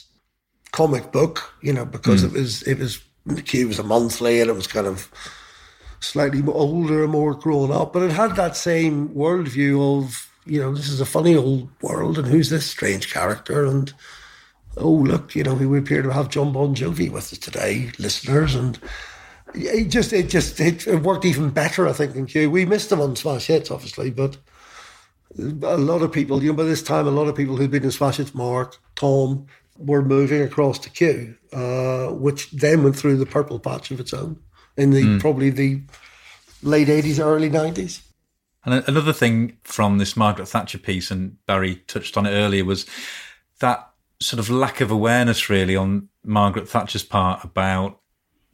comic 0.73 1.13
book, 1.13 1.55
you 1.63 1.73
know, 1.73 1.85
because 1.85 2.23
hmm. 2.23 2.29
it 2.29 2.33
was, 2.33 2.63
it 2.63 2.79
was, 2.79 3.03
Q 3.45 3.69
was 3.69 3.79
a 3.79 3.85
monthly 3.85 4.41
and 4.41 4.51
it 4.51 4.55
was 4.55 4.67
kind 4.67 4.87
of 4.87 5.11
slightly 6.01 6.43
older 6.47 7.03
and 7.03 7.13
more 7.13 7.35
grown 7.35 7.71
up, 7.71 7.93
but 7.93 8.03
it 8.03 8.13
had 8.13 8.37
that 8.37 8.57
same 8.57 9.11
worldview 9.11 10.03
of, 10.03 10.29
you 10.47 10.61
know, 10.61 10.75
this 10.75 10.89
is 10.89 11.01
a 11.01 11.07
funny 11.07 11.37
old 11.37 11.69
world 11.83 12.19
and 12.19 12.27
who's 12.27 12.51
this 12.51 12.67
strange 12.67 13.13
character? 13.13 13.67
And 13.67 13.93
oh, 14.77 14.91
look, 14.91 15.35
you 15.35 15.45
know, 15.45 15.55
we 15.55 15.79
appear 15.79 16.03
to 16.03 16.13
have 16.13 16.31
Jon 16.31 16.53
Bon 16.53 16.75
Jovi 16.75 17.11
with 17.11 17.33
us 17.33 17.39
today, 17.39 17.93
listeners. 17.99 18.55
And 18.55 18.79
it 19.55 19.89
just, 19.89 20.13
it 20.13 20.29
just, 20.29 20.61
it, 20.61 20.87
it 20.87 21.03
worked 21.03 21.25
even 21.25 21.51
better, 21.51 21.87
I 21.87 21.93
think, 21.93 22.15
than 22.15 22.27
Q. 22.27 22.51
We 22.51 22.65
missed 22.65 22.91
him 22.91 23.01
on 23.01 23.17
Smash 23.17 23.47
Hits, 23.47 23.71
obviously, 23.71 24.11
but 24.11 24.39
a 25.39 25.77
lot 25.77 26.03
of 26.03 26.13
people, 26.13 26.43
you 26.43 26.51
know, 26.51 26.57
by 26.57 26.65
this 26.65 26.83
time, 26.83 27.07
a 27.07 27.11
lot 27.11 27.29
of 27.29 27.37
people 27.37 27.57
who'd 27.57 27.71
been 27.71 27.85
in 27.85 27.91
Smash 27.91 28.17
Hits, 28.17 28.35
Mark, 28.35 28.79
Tom, 28.97 29.47
were 29.81 30.03
moving 30.03 30.43
across 30.43 30.79
the 30.79 30.91
Q, 30.91 31.37
uh, 31.53 32.09
which 32.09 32.51
then 32.51 32.83
went 32.83 32.97
through 32.97 33.17
the 33.17 33.27
purple 33.27 33.59
patch 33.59 33.91
of 33.91 33.99
its 33.99 34.13
own 34.13 34.39
in 34.77 34.91
the 34.91 35.19
probably 35.19 35.51
the 35.51 35.83
late 36.63 36.89
80s, 36.89 37.19
early 37.25 37.51
90s. 37.51 38.03
And 38.65 38.85
another 38.87 39.13
thing 39.13 39.57
from 39.63 39.99
this 39.99 40.17
Margaret 40.17 40.47
Thatcher 40.47 40.79
piece, 40.79 41.11
and 41.11 41.37
Barry 41.47 41.77
touched 41.87 42.17
on 42.17 42.27
it 42.27 42.31
earlier, 42.31 42.65
was 42.65 42.87
that 43.61 43.91
sort 44.21 44.39
of 44.39 44.51
lack 44.51 44.83
of 44.83 44.91
awareness, 44.91 45.49
really, 45.49 45.77
on 45.77 46.09
Margaret 46.25 46.69
Thatcher's 46.69 47.03
part 47.03 47.43
about 47.43 48.01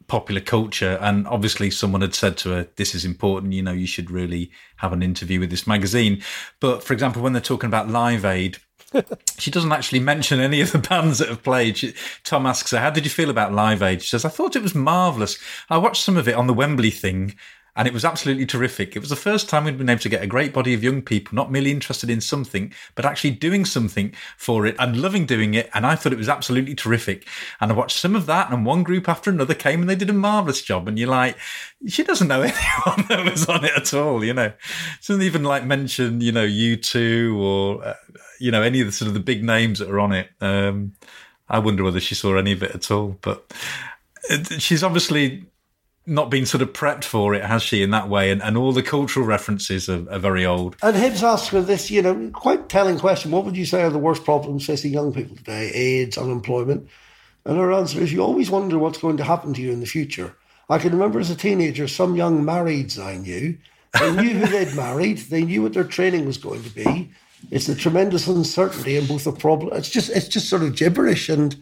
popular 0.07 0.41
culture. 0.41 0.99
And 1.01 1.27
obviously, 1.27 1.70
someone 1.70 2.03
had 2.03 2.14
said 2.14 2.37
to 2.39 2.51
her, 2.51 2.68
This 2.77 2.95
is 2.95 3.05
important, 3.05 3.53
you 3.53 3.62
know, 3.62 3.72
you 3.72 3.89
should 3.89 4.11
really 4.11 4.53
have 4.77 4.93
an 4.93 5.03
interview 5.03 5.41
with 5.41 5.51
this 5.51 5.66
magazine. 5.66 6.22
But 6.61 6.85
for 6.85 6.93
example, 6.93 7.22
when 7.22 7.33
they're 7.33 7.43
talking 7.43 7.68
about 7.68 7.89
Live 7.89 8.24
Aid, 8.24 8.59
she 9.39 9.51
doesn't 9.51 9.72
actually 9.72 10.01
mention 10.01 10.41
any 10.41 10.61
of 10.61 10.72
the 10.72 10.78
bands 10.78 11.18
that 11.18 11.28
have 11.28 11.43
played. 11.43 11.78
She, 11.78 11.95
Tom 12.24 12.47
asks 12.47 12.70
her, 12.70 12.78
How 12.78 12.91
did 12.91 13.05
you 13.05 13.11
feel 13.11 13.30
about 13.30 13.53
Live 13.53 13.82
Aid? 13.82 14.03
She 14.03 14.09
says, 14.09 14.24
I 14.24 14.28
thought 14.28 14.57
it 14.57 14.62
was 14.62 14.74
marvellous. 14.74 15.39
I 15.68 15.78
watched 15.78 16.03
some 16.03 16.16
of 16.16 16.28
it 16.28 16.34
on 16.34 16.47
the 16.47 16.55
Wembley 16.55 16.91
thing. 16.91 17.34
And 17.78 17.87
it 17.87 17.93
was 17.93 18.07
absolutely 18.07 18.47
terrific. 18.47 18.97
It 18.97 19.01
was 19.01 19.11
the 19.11 19.16
first 19.16 19.51
time 19.51 19.64
we'd 19.64 19.76
been 19.76 19.91
able 19.91 20.01
to 20.01 20.09
get 20.09 20.22
a 20.22 20.26
great 20.26 20.55
body 20.55 20.72
of 20.72 20.82
young 20.82 21.03
people, 21.03 21.34
not 21.34 21.53
merely 21.53 21.70
interested 21.70 22.09
in 22.09 22.22
something, 22.22 22.72
but 22.95 23.05
actually 23.05 23.32
doing 23.32 23.66
something 23.66 24.14
for 24.39 24.64
it 24.64 24.76
and 24.78 24.97
loving 24.97 25.26
doing 25.26 25.53
it. 25.53 25.68
And 25.74 25.84
I 25.84 25.95
thought 25.95 26.14
it 26.14 26.18
was 26.18 26.30
absolutely 26.30 26.74
terrific. 26.74 27.28
And 27.61 27.70
I 27.70 27.74
watched 27.74 27.99
some 27.99 28.16
of 28.16 28.24
that, 28.26 28.51
and 28.51 28.64
one 28.64 28.82
group 28.82 29.11
after 29.11 29.28
another 29.28 29.53
came 29.53 29.82
and 29.82 29.91
they 29.91 29.95
did 29.95 30.09
a 30.09 30.14
marvelous 30.14 30.62
job. 30.62 30.89
And 30.89 30.99
you're 30.99 31.11
like, 31.11 31.37
she 31.87 32.03
doesn't 32.03 32.28
know 32.28 32.41
anyone 32.41 33.09
that 33.11 33.30
was 33.30 33.47
on 33.47 33.62
it 33.62 33.76
at 33.76 33.93
all, 33.93 34.24
you 34.24 34.32
know. 34.32 34.55
She 35.03 35.12
doesn't 35.12 35.26
even 35.26 35.45
like 35.45 35.66
mention, 35.66 36.22
you 36.22 36.32
know, 36.32 36.47
U2 36.47 37.37
or, 37.37 37.84
uh, 37.84 37.95
you 38.39 38.51
know, 38.51 38.62
any 38.62 38.80
of 38.80 38.87
the 38.87 38.93
sort 38.93 39.09
of 39.09 39.14
the 39.14 39.20
big 39.20 39.45
names 39.45 39.78
that 39.78 39.91
are 39.91 40.01
on 40.01 40.12
it. 40.12 40.28
Um, 40.41 40.93
I 41.49 41.59
wonder 41.59 41.84
whether 41.84 42.01
she 42.01 42.14
saw 42.14 42.37
any 42.37 42.53
of 42.53 42.62
it 42.62 42.74
at 42.74 42.91
all. 42.91 43.18
But 43.20 43.53
she's 44.59 44.82
obviously 44.82 45.47
not 46.07 46.30
been 46.30 46.47
sort 46.47 46.62
of 46.62 46.72
prepped 46.72 47.05
for 47.05 47.34
it, 47.34 47.45
has 47.45 47.62
she, 47.62 47.82
in 47.82 47.91
that 47.91 48.09
way? 48.09 48.30
And, 48.30 48.43
and 48.43 48.57
all 48.57 48.72
the 48.72 48.82
cultural 48.82 49.26
references 49.26 49.89
are, 49.89 50.09
are 50.11 50.18
very 50.18 50.47
old. 50.47 50.76
And 50.82 50.97
Hibbs 50.97 51.22
asked 51.22 51.49
her 51.51 51.61
this, 51.61 51.91
you 51.91 52.03
know, 52.03 52.30
quite 52.32 52.68
telling 52.68 52.99
question. 52.99 53.32
What 53.32 53.45
would 53.45 53.57
you 53.57 53.66
say 53.66 53.82
are 53.82 53.91
the 53.91 53.99
worst 53.99 54.24
problems 54.24 54.66
facing 54.66 54.93
young 54.93 55.12
people 55.12 55.37
today? 55.37 55.70
AIDS, 55.72 56.16
unemployment. 56.16 56.89
And 57.45 57.59
her 57.59 57.72
answer 57.72 58.01
is, 58.01 58.12
you 58.12 58.20
always 58.20 58.51
wonder 58.51 58.78
what's 58.78 58.99
going 58.99 59.16
to 59.18 59.24
happen 59.24 59.55
to 59.55 59.62
you 59.62 59.72
in 59.72 59.80
the 59.80 59.87
future. 59.87 60.37
I 60.68 60.78
can 60.78 60.93
remember 60.93 61.20
as 61.20 61.30
a 61.30 61.37
teenager, 61.37 61.87
some 61.87 62.16
young 62.16 62.43
marrieds 62.45 62.99
I 62.99 63.16
knew. 63.16 63.57
They 63.99 64.12
knew 64.12 64.30
who 64.30 64.47
they'd 64.47 64.74
married. 64.76 65.18
They 65.18 65.45
knew 65.45 65.62
what 65.62 65.72
their 65.72 65.84
training 65.84 66.26
was 66.26 66.39
going 66.39 66.62
to 66.64 66.70
be. 66.70 67.11
It's 67.51 67.69
a 67.69 67.75
tremendous 67.75 68.27
uncertainty 68.27 68.97
and 68.97 69.07
both 69.07 69.25
the 69.25 69.33
problem. 69.33 69.77
It's 69.77 69.91
just, 69.91 70.11
it's 70.11 70.29
just 70.29 70.49
sort 70.49 70.63
of 70.63 70.77
gibberish. 70.77 71.29
And 71.29 71.57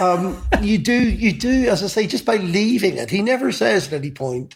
um, 0.00 0.42
you 0.62 0.78
do, 0.78 0.92
you 0.92 1.32
do, 1.32 1.68
as 1.68 1.82
I 1.82 1.86
say, 1.86 2.06
just 2.06 2.24
by 2.24 2.36
leaving 2.36 2.96
it. 2.96 3.10
He 3.10 3.22
never 3.22 3.52
says 3.52 3.88
at 3.88 3.94
any 3.94 4.10
point, 4.10 4.54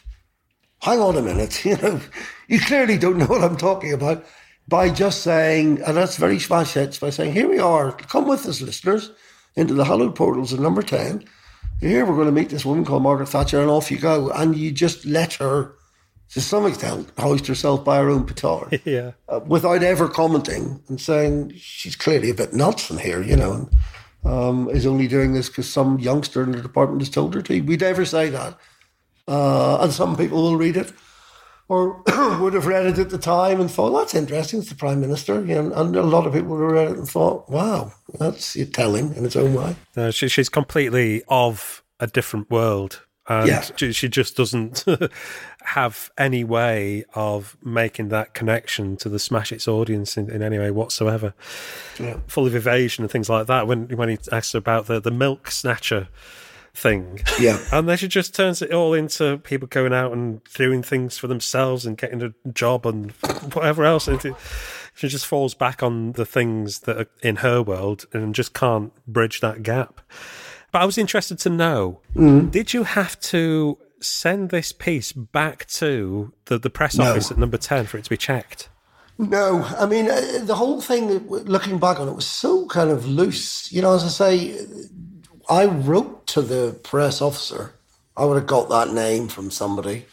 hang 0.80 1.00
on 1.00 1.16
a 1.16 1.22
minute, 1.22 1.64
you 1.64 1.76
know, 1.78 2.00
you 2.48 2.60
clearly 2.60 2.98
don't 2.98 3.18
know 3.18 3.26
what 3.26 3.44
I'm 3.44 3.56
talking 3.56 3.92
about 3.92 4.24
by 4.68 4.90
just 4.90 5.22
saying, 5.22 5.82
and 5.82 5.96
that's 5.96 6.16
Ver 6.16 6.30
Hits, 6.30 6.98
by 6.98 7.10
saying, 7.10 7.32
here 7.32 7.48
we 7.48 7.58
are, 7.58 7.92
come 7.92 8.26
with 8.28 8.46
us, 8.46 8.60
listeners, 8.60 9.10
into 9.56 9.74
the 9.74 9.84
hallowed 9.84 10.14
portals 10.14 10.52
of 10.52 10.60
number 10.60 10.82
10. 10.82 11.24
Here 11.80 12.06
we're 12.06 12.14
going 12.14 12.26
to 12.26 12.32
meet 12.32 12.50
this 12.50 12.64
woman 12.64 12.84
called 12.84 13.02
Margaret 13.02 13.28
Thatcher, 13.28 13.60
and 13.60 13.68
off 13.68 13.90
you 13.90 13.98
go. 13.98 14.30
And 14.30 14.56
you 14.56 14.70
just 14.70 15.04
let 15.04 15.34
her, 15.34 15.74
to 16.32 16.40
some 16.40 16.66
extent, 16.66 17.10
hoist 17.18 17.46
herself 17.46 17.84
by 17.84 17.98
her 17.98 18.08
own 18.10 18.24
petard 18.24 18.80
Yeah. 18.86 19.12
uh, 19.28 19.40
without 19.46 19.82
ever 19.82 20.08
commenting 20.08 20.82
and 20.88 21.00
saying 21.00 21.52
she's 21.56 21.96
clearly 21.96 22.30
a 22.30 22.34
bit 22.34 22.52
nuts 22.54 22.90
in 22.90 22.98
here, 22.98 23.22
you 23.22 23.36
know, 23.36 23.52
and 23.52 23.70
um, 24.24 24.70
is 24.70 24.86
only 24.86 25.08
doing 25.08 25.32
this 25.34 25.48
because 25.48 25.70
some 25.70 25.98
youngster 25.98 26.42
in 26.42 26.52
the 26.52 26.60
department 26.62 27.02
has 27.02 27.10
told 27.10 27.34
her 27.34 27.42
to. 27.42 27.60
We'd 27.60 27.80
never 27.80 28.04
say 28.04 28.30
that. 28.30 28.58
Uh, 29.28 29.78
and 29.82 29.92
some 29.92 30.16
people 30.16 30.42
will 30.42 30.56
read 30.56 30.76
it 30.76 30.92
or 31.68 32.02
would 32.40 32.54
have 32.54 32.66
read 32.66 32.86
it 32.86 32.98
at 32.98 33.10
the 33.10 33.18
time 33.18 33.60
and 33.60 33.70
thought, 33.70 33.90
that's 33.98 34.14
interesting, 34.14 34.60
it's 34.60 34.68
the 34.68 34.74
Prime 34.74 35.00
Minister. 35.00 35.44
You 35.44 35.62
know, 35.62 35.72
and 35.74 35.96
a 35.96 36.02
lot 36.02 36.26
of 36.26 36.32
people 36.32 36.56
would 36.56 36.62
have 36.62 36.72
read 36.72 36.88
it 36.92 36.98
and 36.98 37.08
thought, 37.08 37.48
wow, 37.50 37.92
that's 38.18 38.56
telling 38.72 39.14
in 39.14 39.24
its 39.24 39.36
own 39.36 39.54
way. 39.54 39.76
No, 39.96 40.10
she, 40.10 40.28
she's 40.28 40.48
completely 40.48 41.22
of 41.28 41.82
a 42.00 42.06
different 42.06 42.50
world. 42.50 43.02
And 43.28 43.46
Yeah. 43.48 43.60
she, 43.76 43.92
she 43.92 44.08
just 44.08 44.36
doesn't 44.36 44.84
have 45.66 46.10
any 46.18 46.44
way 46.44 47.04
of 47.14 47.56
making 47.62 48.08
that 48.08 48.34
connection 48.34 48.96
to 48.98 49.08
the 49.08 49.18
Smash 49.18 49.50
Hits 49.50 49.68
audience 49.68 50.16
in, 50.16 50.30
in 50.30 50.42
any 50.42 50.58
way 50.58 50.70
whatsoever. 50.70 51.34
Yeah. 51.98 52.18
Full 52.26 52.46
of 52.46 52.54
evasion 52.54 53.04
and 53.04 53.10
things 53.10 53.28
like 53.28 53.46
that. 53.46 53.66
When 53.66 53.88
when 53.96 54.08
he 54.08 54.18
asks 54.30 54.54
about 54.54 54.86
the, 54.86 55.00
the 55.00 55.10
milk 55.10 55.50
snatcher 55.50 56.08
thing. 56.74 57.20
Yeah. 57.38 57.58
And 57.72 57.88
then 57.88 57.96
she 57.96 58.08
just 58.08 58.34
turns 58.34 58.62
it 58.62 58.72
all 58.72 58.94
into 58.94 59.38
people 59.38 59.68
going 59.68 59.92
out 59.92 60.12
and 60.12 60.42
doing 60.54 60.82
things 60.82 61.18
for 61.18 61.26
themselves 61.26 61.86
and 61.86 61.96
getting 61.96 62.22
a 62.22 62.32
job 62.50 62.86
and 62.86 63.12
whatever 63.52 63.84
else. 63.84 64.08
And 64.08 64.20
She 64.94 65.08
just 65.08 65.26
falls 65.26 65.54
back 65.54 65.82
on 65.82 66.12
the 66.12 66.26
things 66.26 66.80
that 66.80 66.98
are 66.98 67.06
in 67.22 67.36
her 67.36 67.62
world 67.62 68.06
and 68.12 68.34
just 68.34 68.52
can't 68.52 68.92
bridge 69.06 69.40
that 69.40 69.62
gap. 69.62 70.00
But 70.70 70.82
I 70.82 70.84
was 70.86 70.96
interested 70.96 71.38
to 71.40 71.50
know 71.50 72.00
mm. 72.14 72.50
did 72.50 72.72
you 72.72 72.84
have 72.84 73.20
to 73.20 73.78
send 74.02 74.50
this 74.50 74.72
piece 74.72 75.12
back 75.12 75.66
to 75.68 76.32
the, 76.46 76.58
the 76.58 76.70
press 76.70 76.96
No. 76.96 77.10
office 77.10 77.30
at 77.30 77.38
number 77.38 77.56
10 77.56 77.86
for 77.86 77.98
it 77.98 78.04
to 78.04 78.10
be 78.10 78.16
checked? 78.16 78.68
No, 79.18 79.62
I 79.78 79.86
mean 79.86 80.10
uh, 80.10 80.40
the 80.42 80.54
whole 80.54 80.80
thing. 80.80 81.28
Looking 81.28 81.78
back 81.78 82.00
on 82.00 82.08
it, 82.08 82.14
was 82.14 82.26
so 82.26 82.66
kind 82.66 82.90
of 82.90 83.06
loose. 83.06 83.70
You 83.70 83.82
know, 83.82 83.94
as 83.94 84.04
I 84.04 84.08
say, 84.08 84.66
I 85.48 85.66
wrote 85.66 86.26
to 86.28 86.42
the 86.42 86.78
press 86.82 87.20
officer. 87.20 87.74
I 88.16 88.24
would 88.24 88.36
have 88.38 88.46
got 88.46 88.68
that 88.70 88.92
name 88.92 89.28
from 89.28 89.50
somebody, 89.50 90.06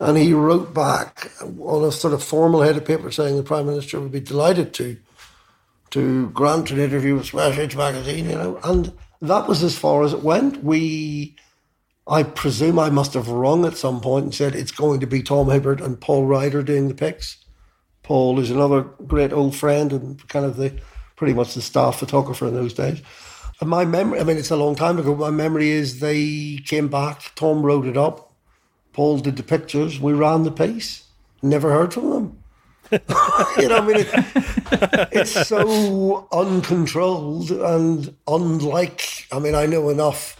and 0.00 0.16
he 0.16 0.32
wrote 0.32 0.72
back 0.74 1.30
on 1.60 1.84
a 1.84 1.92
sort 1.92 2.14
of 2.14 2.24
formal 2.24 2.62
head 2.62 2.76
of 2.76 2.84
paper 2.84 3.10
saying 3.10 3.36
the 3.36 3.42
prime 3.42 3.66
minister 3.66 4.00
would 4.00 4.10
be 4.12 4.20
delighted 4.20 4.72
to 4.74 4.96
to 5.90 6.30
grant 6.30 6.70
an 6.70 6.78
interview 6.78 7.16
with 7.16 7.26
Smash 7.26 7.54
Hits 7.56 7.76
magazine. 7.76 8.28
You 8.30 8.36
know, 8.36 8.58
and 8.64 8.92
that 9.20 9.46
was 9.48 9.62
as 9.62 9.78
far 9.78 10.02
as 10.02 10.12
it 10.14 10.22
went. 10.24 10.64
We. 10.64 11.36
I 12.06 12.22
presume 12.22 12.78
I 12.78 12.90
must 12.90 13.14
have 13.14 13.28
rung 13.28 13.64
at 13.64 13.76
some 13.76 14.00
point 14.00 14.24
and 14.24 14.34
said 14.34 14.54
it's 14.54 14.72
going 14.72 15.00
to 15.00 15.06
be 15.06 15.22
Tom 15.22 15.48
Hibbert 15.48 15.80
and 15.80 16.00
Paul 16.00 16.26
Rider 16.26 16.62
doing 16.62 16.88
the 16.88 16.94
picks. 16.94 17.44
Paul 18.02 18.40
is 18.40 18.50
another 18.50 18.82
great 18.82 19.32
old 19.32 19.54
friend 19.54 19.92
and 19.92 20.28
kind 20.28 20.44
of 20.44 20.56
the 20.56 20.80
pretty 21.16 21.34
much 21.34 21.54
the 21.54 21.62
staff 21.62 21.98
photographer 21.98 22.48
in 22.48 22.54
those 22.54 22.74
days. 22.74 23.02
And 23.60 23.68
my 23.68 23.84
memory, 23.84 24.20
I 24.20 24.24
mean, 24.24 24.38
it's 24.38 24.50
a 24.50 24.56
long 24.56 24.74
time 24.74 24.98
ago. 24.98 25.14
My 25.14 25.30
memory 25.30 25.70
is 25.70 26.00
they 26.00 26.58
came 26.64 26.88
back. 26.88 27.32
Tom 27.34 27.62
wrote 27.62 27.86
it 27.86 27.96
up. 27.96 28.32
Paul 28.92 29.18
did 29.18 29.36
the 29.36 29.42
pictures. 29.42 30.00
We 30.00 30.14
ran 30.14 30.44
the 30.44 30.50
piece. 30.50 31.04
Never 31.42 31.70
heard 31.70 31.92
from 31.92 32.10
them. 32.10 32.42
you 32.90 33.68
know, 33.68 33.76
I 33.76 33.86
mean, 33.86 33.96
it, 33.98 35.08
it's 35.12 35.46
so 35.46 36.26
uncontrolled 36.32 37.50
and 37.50 38.16
unlike. 38.26 39.26
I 39.30 39.38
mean, 39.38 39.54
I 39.54 39.66
know 39.66 39.90
enough 39.90 40.39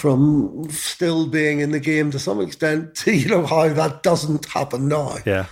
from 0.00 0.66
still 0.70 1.26
being 1.26 1.60
in 1.60 1.72
the 1.72 1.78
game 1.78 2.10
to 2.10 2.18
some 2.18 2.40
extent 2.40 2.94
to 2.94 3.12
you 3.14 3.28
know 3.28 3.44
how 3.44 3.68
that 3.68 4.02
doesn't 4.02 4.46
happen 4.46 4.88
now. 4.88 5.16
Yeah. 5.26 5.46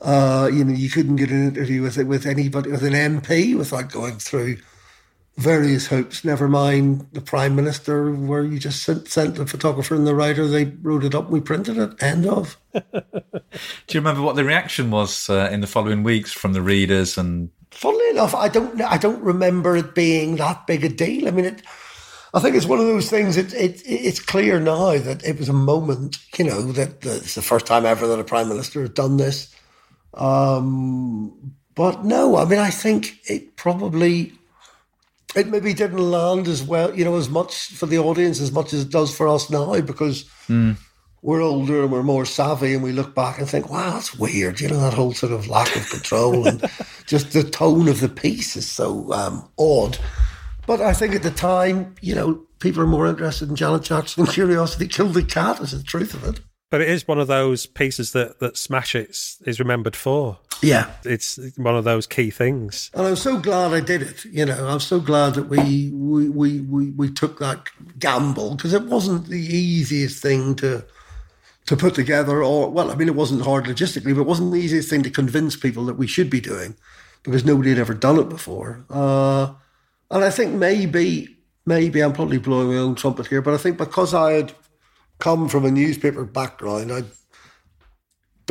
Uh, 0.00 0.50
you 0.52 0.64
know, 0.64 0.72
you 0.72 0.90
couldn't 0.90 1.16
get 1.16 1.30
an 1.30 1.46
interview 1.48 1.82
with 1.82 1.98
it 1.98 2.04
with 2.04 2.26
anybody 2.26 2.70
with 2.70 2.82
an 2.82 2.94
MP 2.94 3.56
without 3.56 3.92
going 3.92 4.16
through 4.16 4.56
various 5.36 5.86
hoops. 5.86 6.24
Never 6.24 6.48
mind 6.48 7.06
the 7.12 7.20
prime 7.20 7.54
minister, 7.54 8.10
where 8.10 8.44
you 8.44 8.58
just 8.58 8.82
sent, 8.82 9.08
sent 9.08 9.36
the 9.36 9.46
photographer 9.46 9.94
and 9.94 10.06
the 10.06 10.14
writer. 10.14 10.46
They 10.48 10.64
wrote 10.64 11.04
it 11.04 11.14
up, 11.14 11.30
we 11.30 11.40
printed 11.40 11.78
it. 11.78 12.02
End 12.02 12.26
of. 12.26 12.56
Do 12.72 12.80
you 13.90 14.00
remember 14.00 14.22
what 14.22 14.36
the 14.36 14.44
reaction 14.44 14.90
was 14.90 15.28
uh, 15.28 15.50
in 15.52 15.60
the 15.60 15.66
following 15.66 16.02
weeks 16.02 16.32
from 16.32 16.54
the 16.54 16.62
readers 16.62 17.16
and? 17.18 17.50
Funnily 17.70 18.10
enough, 18.10 18.34
I 18.34 18.48
don't. 18.48 18.80
I 18.82 18.98
don't 18.98 19.22
remember 19.22 19.76
it 19.76 19.94
being 19.94 20.36
that 20.36 20.66
big 20.66 20.84
a 20.84 20.88
deal. 20.88 21.28
I 21.28 21.30
mean, 21.30 21.44
it. 21.46 21.62
I 22.34 22.40
think 22.40 22.56
it's 22.56 22.66
one 22.66 22.78
of 22.78 22.86
those 22.86 23.10
things. 23.10 23.36
It, 23.36 23.52
it 23.52 23.82
it's 23.84 24.20
clear 24.20 24.58
now 24.58 24.96
that 24.96 25.22
it 25.24 25.38
was 25.38 25.48
a 25.48 25.54
moment. 25.54 26.16
You 26.36 26.46
know 26.46 26.72
that 26.72 27.04
it's 27.04 27.34
the 27.34 27.42
first 27.42 27.66
time 27.66 27.84
ever 27.84 28.06
that 28.06 28.18
a 28.18 28.24
prime 28.24 28.48
minister 28.48 28.80
has 28.80 28.90
done 28.90 29.18
this. 29.18 29.54
Um, 30.14 31.54
but 31.74 32.04
no, 32.04 32.36
I 32.36 32.44
mean, 32.44 32.58
I 32.58 32.70
think 32.70 33.18
it 33.28 33.56
probably 33.56 34.32
it 35.34 35.48
maybe 35.48 35.72
didn't 35.72 36.10
land 36.10 36.48
as 36.48 36.62
well, 36.62 36.94
you 36.94 37.04
know, 37.04 37.16
as 37.16 37.28
much 37.28 37.68
for 37.68 37.86
the 37.86 37.98
audience 37.98 38.40
as 38.40 38.52
much 38.52 38.72
as 38.72 38.82
it 38.82 38.90
does 38.90 39.14
for 39.14 39.28
us 39.28 39.48
now 39.48 39.80
because 39.80 40.24
mm. 40.46 40.76
we're 41.22 41.40
older 41.40 41.82
and 41.82 41.92
we're 41.92 42.02
more 42.02 42.26
savvy 42.26 42.74
and 42.74 42.82
we 42.82 42.92
look 42.92 43.14
back 43.14 43.38
and 43.38 43.48
think, 43.48 43.70
wow, 43.70 43.92
that's 43.92 44.14
weird. 44.14 44.60
You 44.60 44.68
know, 44.68 44.80
that 44.80 44.94
whole 44.94 45.14
sort 45.14 45.32
of 45.32 45.48
lack 45.48 45.74
of 45.74 45.88
control 45.88 46.46
and 46.46 46.62
just 47.06 47.32
the 47.32 47.42
tone 47.42 47.88
of 47.88 48.00
the 48.00 48.08
piece 48.08 48.56
is 48.56 48.68
so 48.68 49.12
um, 49.12 49.48
odd. 49.58 49.98
But 50.66 50.80
I 50.80 50.92
think 50.92 51.14
at 51.14 51.22
the 51.22 51.30
time, 51.30 51.94
you 52.00 52.14
know, 52.14 52.42
people 52.60 52.82
are 52.82 52.86
more 52.86 53.06
interested 53.06 53.48
in 53.48 53.56
Janet 53.56 53.82
Jackson. 53.82 54.26
Curiosity 54.26 54.86
killed 54.86 55.14
the 55.14 55.22
cat, 55.22 55.60
is 55.60 55.72
the 55.72 55.82
truth 55.82 56.14
of 56.14 56.24
it. 56.24 56.40
But 56.70 56.80
it 56.80 56.88
is 56.88 57.06
one 57.06 57.18
of 57.18 57.26
those 57.26 57.66
pieces 57.66 58.12
that, 58.12 58.40
that 58.40 58.56
Smash 58.56 58.92
Hits 58.92 59.42
is 59.44 59.58
remembered 59.58 59.94
for. 59.94 60.38
Yeah. 60.62 60.90
It's 61.04 61.38
one 61.56 61.76
of 61.76 61.84
those 61.84 62.06
key 62.06 62.30
things. 62.30 62.90
And 62.94 63.06
I'm 63.06 63.16
so 63.16 63.38
glad 63.38 63.72
I 63.72 63.80
did 63.80 64.00
it. 64.00 64.24
You 64.24 64.46
know, 64.46 64.68
I'm 64.68 64.80
so 64.80 65.00
glad 65.00 65.34
that 65.34 65.48
we 65.48 65.90
we 65.92 66.28
we 66.28 66.60
we, 66.60 66.90
we 66.90 67.10
took 67.10 67.40
that 67.40 67.68
gamble 67.98 68.54
because 68.54 68.72
it 68.72 68.84
wasn't 68.84 69.26
the 69.26 69.40
easiest 69.40 70.22
thing 70.22 70.54
to 70.56 70.84
to 71.66 71.76
put 71.76 71.94
together 71.94 72.42
or 72.42 72.70
well, 72.70 72.90
I 72.90 72.94
mean 72.94 73.08
it 73.08 73.16
wasn't 73.16 73.42
hard 73.42 73.64
logistically, 73.64 74.14
but 74.14 74.22
it 74.22 74.26
wasn't 74.26 74.52
the 74.52 74.60
easiest 74.60 74.88
thing 74.88 75.02
to 75.02 75.10
convince 75.10 75.56
people 75.56 75.84
that 75.86 75.98
we 75.98 76.06
should 76.06 76.30
be 76.30 76.40
doing 76.40 76.76
because 77.22 77.44
nobody 77.44 77.70
had 77.70 77.78
ever 77.78 77.94
done 77.94 78.18
it 78.18 78.28
before. 78.28 78.84
Uh, 78.88 79.52
and 80.12 80.22
I 80.24 80.30
think 80.30 80.54
maybe 80.54 81.36
maybe 81.66 82.00
I'm 82.00 82.12
probably 82.12 82.38
blowing 82.38 82.68
my 82.68 82.76
own 82.76 82.94
trumpet 82.94 83.26
here, 83.26 83.42
but 83.42 83.54
I 83.54 83.56
think 83.56 83.78
because 83.78 84.14
I 84.14 84.32
had 84.32 84.52
come 85.22 85.48
from 85.48 85.64
a 85.64 85.70
newspaper 85.70 86.24
background. 86.24 86.92
I'd 86.92 87.06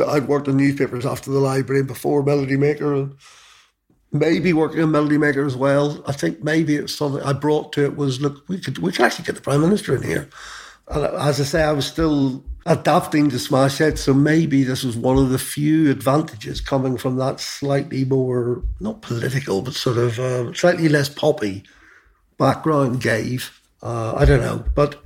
I'd 0.06 0.26
worked 0.26 0.48
in 0.48 0.56
newspapers 0.56 1.04
after 1.04 1.30
the 1.30 1.38
library 1.38 1.82
before 1.82 2.22
Melody 2.22 2.56
Maker 2.56 2.94
and 2.94 3.14
maybe 4.10 4.54
working 4.54 4.80
in 4.80 4.90
Melody 4.90 5.18
Maker 5.18 5.44
as 5.44 5.54
well. 5.54 6.02
I 6.06 6.12
think 6.12 6.42
maybe 6.42 6.76
it's 6.76 6.94
something 6.94 7.22
I 7.22 7.34
brought 7.34 7.74
to 7.74 7.84
it 7.84 7.96
was 7.96 8.22
look 8.22 8.48
we 8.48 8.58
could 8.58 8.78
we 8.78 8.90
could 8.90 9.04
actually 9.04 9.26
get 9.26 9.34
the 9.34 9.42
Prime 9.42 9.60
Minister 9.60 9.94
in 9.94 10.02
here. 10.02 10.30
And 10.88 11.04
as 11.04 11.40
I 11.40 11.44
say, 11.44 11.62
I 11.62 11.72
was 11.72 11.86
still 11.86 12.42
adapting 12.66 13.30
to 13.30 13.38
Smash 13.38 13.78
Hit, 13.78 13.98
so 13.98 14.14
maybe 14.14 14.62
this 14.62 14.84
was 14.84 14.96
one 14.96 15.18
of 15.18 15.30
the 15.30 15.38
few 15.38 15.90
advantages 15.90 16.60
coming 16.60 16.96
from 16.96 17.16
that 17.16 17.40
slightly 17.40 18.04
more 18.04 18.62
not 18.80 19.02
political 19.02 19.62
but 19.62 19.74
sort 19.74 19.98
of 19.98 20.18
uh, 20.18 20.52
slightly 20.52 20.88
less 20.88 21.08
poppy 21.08 21.64
background 22.38 23.00
gave. 23.00 23.60
Uh, 23.82 24.14
I 24.14 24.24
don't 24.24 24.40
know, 24.40 24.64
but 24.74 25.02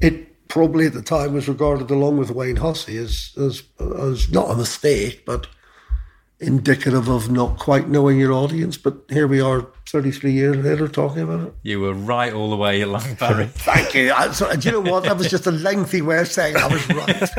it 0.00 0.48
probably 0.48 0.86
at 0.86 0.94
the 0.94 1.02
time 1.02 1.34
was 1.34 1.48
regarded 1.48 1.90
along 1.90 2.16
with 2.16 2.30
Wayne 2.30 2.56
Hussey 2.56 2.96
as, 2.96 3.32
as, 3.36 3.62
as 3.98 4.30
not 4.30 4.50
a 4.50 4.56
mistake, 4.56 5.24
but 5.26 5.46
indicative 6.38 7.08
of 7.08 7.30
not 7.30 7.58
quite 7.58 7.88
knowing 7.88 8.18
your 8.18 8.32
audience. 8.32 8.76
But 8.76 8.96
here 9.08 9.26
we 9.26 9.40
are 9.40 9.66
33 9.88 10.32
years 10.32 10.56
later 10.56 10.88
talking 10.88 11.22
about 11.22 11.48
it. 11.48 11.54
You 11.62 11.80
were 11.80 11.94
right 11.94 12.32
all 12.32 12.50
the 12.50 12.56
way 12.56 12.80
along, 12.82 13.14
Barry. 13.14 13.46
Thank 13.54 13.94
you. 13.94 14.12
I, 14.12 14.30
so, 14.32 14.54
do 14.54 14.68
you 14.68 14.72
know 14.72 14.90
what? 14.92 15.04
That 15.04 15.16
was 15.16 15.30
just 15.30 15.46
a 15.46 15.52
lengthy 15.52 16.02
way 16.02 16.20
of 16.20 16.28
saying 16.28 16.56
I 16.56 16.66
was 16.66 16.88
right. 16.88 17.30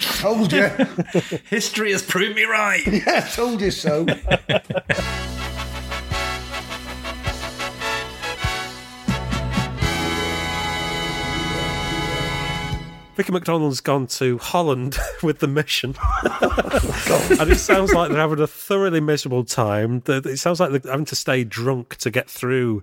told 0.20 0.52
you. 0.52 0.68
History 1.48 1.92
has 1.92 2.02
proved 2.02 2.36
me 2.36 2.44
right. 2.44 2.86
Yeah, 2.92 3.20
told 3.20 3.60
you 3.60 3.70
so. 3.70 4.06
Vici 13.16 13.30
MacDonald's 13.32 13.80
gone 13.80 14.06
to 14.06 14.38
Holland 14.38 14.96
with 15.22 15.38
the 15.40 15.48
mission. 15.48 15.94
Oh, 17.04 17.36
and 17.40 17.50
it 17.50 17.58
sounds 17.58 17.92
like 17.92 18.10
they're 18.10 18.20
having 18.20 18.40
a 18.40 18.46
thoroughly 18.46 19.00
miserable 19.00 19.44
time. 19.44 20.02
It 20.06 20.38
sounds 20.38 20.60
like 20.60 20.70
they're 20.70 20.90
having 20.90 21.04
to 21.06 21.16
stay 21.16 21.44
drunk 21.44 21.96
to 21.96 22.10
get 22.10 22.30
through 22.30 22.82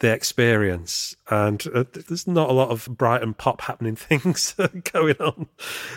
the 0.00 0.12
experience. 0.12 1.14
And 1.28 1.64
uh, 1.74 1.84
there's 1.92 2.26
not 2.26 2.50
a 2.50 2.54
lot 2.54 2.70
of 2.70 2.86
bright 2.98 3.22
and 3.22 3.36
pop 3.36 3.60
happening 3.62 3.96
things 3.96 4.54
going 4.92 5.16
on 5.20 5.46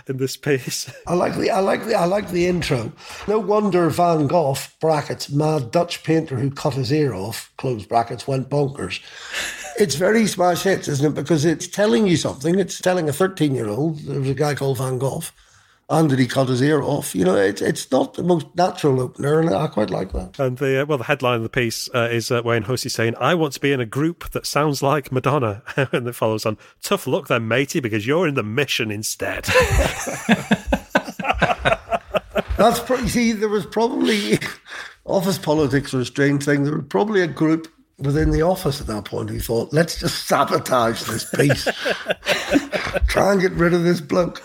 in 0.08 0.18
this 0.18 0.38
piece. 0.38 0.94
I 1.08 1.16
like 1.16 1.36
the 1.36 1.50
I 1.50 1.60
like 1.60 1.86
the 1.86 1.96
I 1.96 2.06
like 2.06 2.30
the 2.30 2.48
intro. 2.48 2.92
No 3.28 3.40
wonder 3.40 3.90
Van 3.90 4.28
Gogh 4.28 4.56
brackets 4.80 5.30
mad 5.30 5.72
Dutch 5.72 6.04
painter 6.04 6.38
who 6.38 6.52
cut 6.52 6.76
his 6.76 6.92
ear 6.92 7.14
off 7.14 7.52
close 7.58 7.86
brackets 7.86 8.28
went 8.28 8.50
bonkers. 8.50 9.02
It's 9.80 9.96
very 9.96 10.28
smash 10.28 10.64
hits, 10.64 10.88
isn't 10.88 11.14
it? 11.14 11.16
Because 11.16 11.46
it's 11.46 11.68
telling 11.68 12.06
you 12.06 12.16
something. 12.16 12.60
It's 12.60 12.80
telling 12.80 13.10
a 13.10 13.14
13 13.14 13.56
year 13.56 13.68
old 13.68 14.00
there 14.00 14.20
was 14.20 14.30
a 14.30 14.36
guy 14.36 14.54
called 14.54 14.78
Van 14.78 14.98
Gogh 14.98 15.24
and 15.99 16.10
did 16.10 16.20
he 16.20 16.28
cut 16.28 16.49
his 16.49 16.61
ear 16.61 16.82
off? 16.82 17.14
You 17.14 17.26
know, 17.26 17.36
it's 17.36 17.61
it's 17.61 17.91
not 17.91 18.15
the 18.15 18.24
most 18.24 18.48
natural 18.56 18.99
opener, 18.99 19.40
and 19.40 19.49
I 19.53 19.68
quite 19.68 19.90
like 19.90 20.11
that. 20.14 20.40
And 20.40 20.57
the 20.57 20.82
uh, 20.82 20.86
well, 20.86 20.98
the 20.98 21.03
headline 21.03 21.38
of 21.38 21.44
the 21.44 21.49
piece 21.49 21.90
uh, 21.94 22.10
is 22.11 22.32
uh, 22.32 22.41
Wayne 22.44 22.64
Hussey 22.64 22.90
saying, 22.90 23.15
"I 23.20 23.36
want 23.36 23.53
to 23.53 23.60
be 23.60 23.72
in 23.72 23.80
a 23.80 23.86
group 23.86 24.30
that 24.32 24.45
sounds 24.45 24.82
like 24.82 25.11
Madonna," 25.11 25.61
and 25.91 26.07
it 26.07 26.15
follows 26.15 26.45
on, 26.45 26.57
"Tough 26.82 27.06
luck 27.06 27.28
then, 27.28 27.48
matey, 27.48 27.80
because 27.80 28.07
you're 28.07 28.28
in 28.28 28.36
the 28.36 28.44
mission 28.44 28.91
instead." 28.91 29.45
That's 32.57 32.80
pro- 32.80 33.06
see, 33.07 33.32
there 33.34 33.49
was 33.49 33.65
probably 33.65 34.40
office 35.06 35.38
politics 35.38 35.94
are 35.94 35.99
a 35.99 36.06
strange 36.06 36.45
thing. 36.45 36.64
There 36.64 36.78
was 36.78 36.86
probably 36.88 37.22
a 37.22 37.28
group 37.28 37.68
within 37.99 38.32
the 38.32 38.41
office 38.41 38.82
at 38.82 38.88
that 38.88 39.06
point 39.06 39.30
who 39.30 39.40
thought, 39.40 39.74
let's 39.74 39.99
just 39.99 40.28
sabotage 40.28 41.03
this 41.03 41.30
piece, 41.30 41.65
try 43.07 43.32
and 43.32 43.41
get 43.41 43.52
rid 43.53 43.74
of 43.74 43.84
this 43.84 44.02
bloke. 44.02 44.41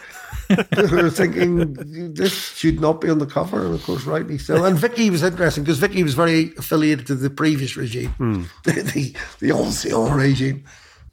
Were 0.91 1.11
thinking 1.11 1.75
this 2.15 2.33
should 2.57 2.81
not 2.81 3.01
be 3.01 3.11
on 3.11 3.19
the 3.19 3.27
cover, 3.27 3.65
and 3.65 3.75
of 3.75 3.83
course, 3.85 4.05
rightly 4.05 4.39
so. 4.39 4.65
And 4.65 4.79
Vicky 4.79 5.11
was 5.11 5.23
interesting 5.23 5.65
because 5.65 5.79
Vicky 5.79 6.03
was 6.03 6.15
very 6.15 6.53
affiliated 6.57 7.07
to 7.09 7.15
the 7.15 7.31
previous 7.31 7.77
regime, 7.77 8.15
mm. 8.19 8.47
the, 8.65 8.83
the 8.83 9.17
the 9.41 9.55
ancien 9.55 10.13
regime. 10.13 10.65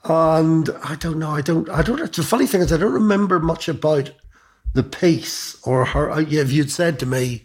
And 0.04 0.70
I 0.84 0.96
don't 0.96 1.18
know, 1.18 1.32
I 1.32 1.42
don't, 1.42 1.68
I 1.70 1.82
don't. 1.82 2.14
The 2.14 2.24
funny 2.24 2.46
thing 2.46 2.62
is, 2.62 2.72
I 2.72 2.78
don't 2.78 2.94
remember 2.94 3.40
much 3.40 3.68
about 3.68 4.12
the 4.74 4.84
piece 4.84 5.58
or 5.64 5.86
her. 5.86 6.12
If 6.20 6.52
you'd 6.52 6.72
said 6.72 7.00
to 7.00 7.06
me, 7.06 7.44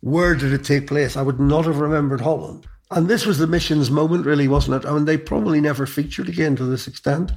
"Where 0.00 0.34
did 0.34 0.52
it 0.52 0.64
take 0.64 0.88
place?" 0.88 1.16
I 1.16 1.22
would 1.22 1.40
not 1.40 1.66
have 1.66 1.78
remembered 1.78 2.20
Holland. 2.20 2.66
And 2.90 3.08
this 3.08 3.26
was 3.26 3.38
the 3.38 3.46
mission's 3.46 3.90
moment, 3.90 4.26
really, 4.26 4.46
wasn't 4.46 4.84
it? 4.84 4.88
I 4.88 4.92
mean, 4.92 5.04
they 5.04 5.16
probably 5.16 5.60
never 5.60 5.86
featured 5.86 6.28
again 6.28 6.54
to 6.56 6.64
this 6.64 6.86
extent. 6.86 7.32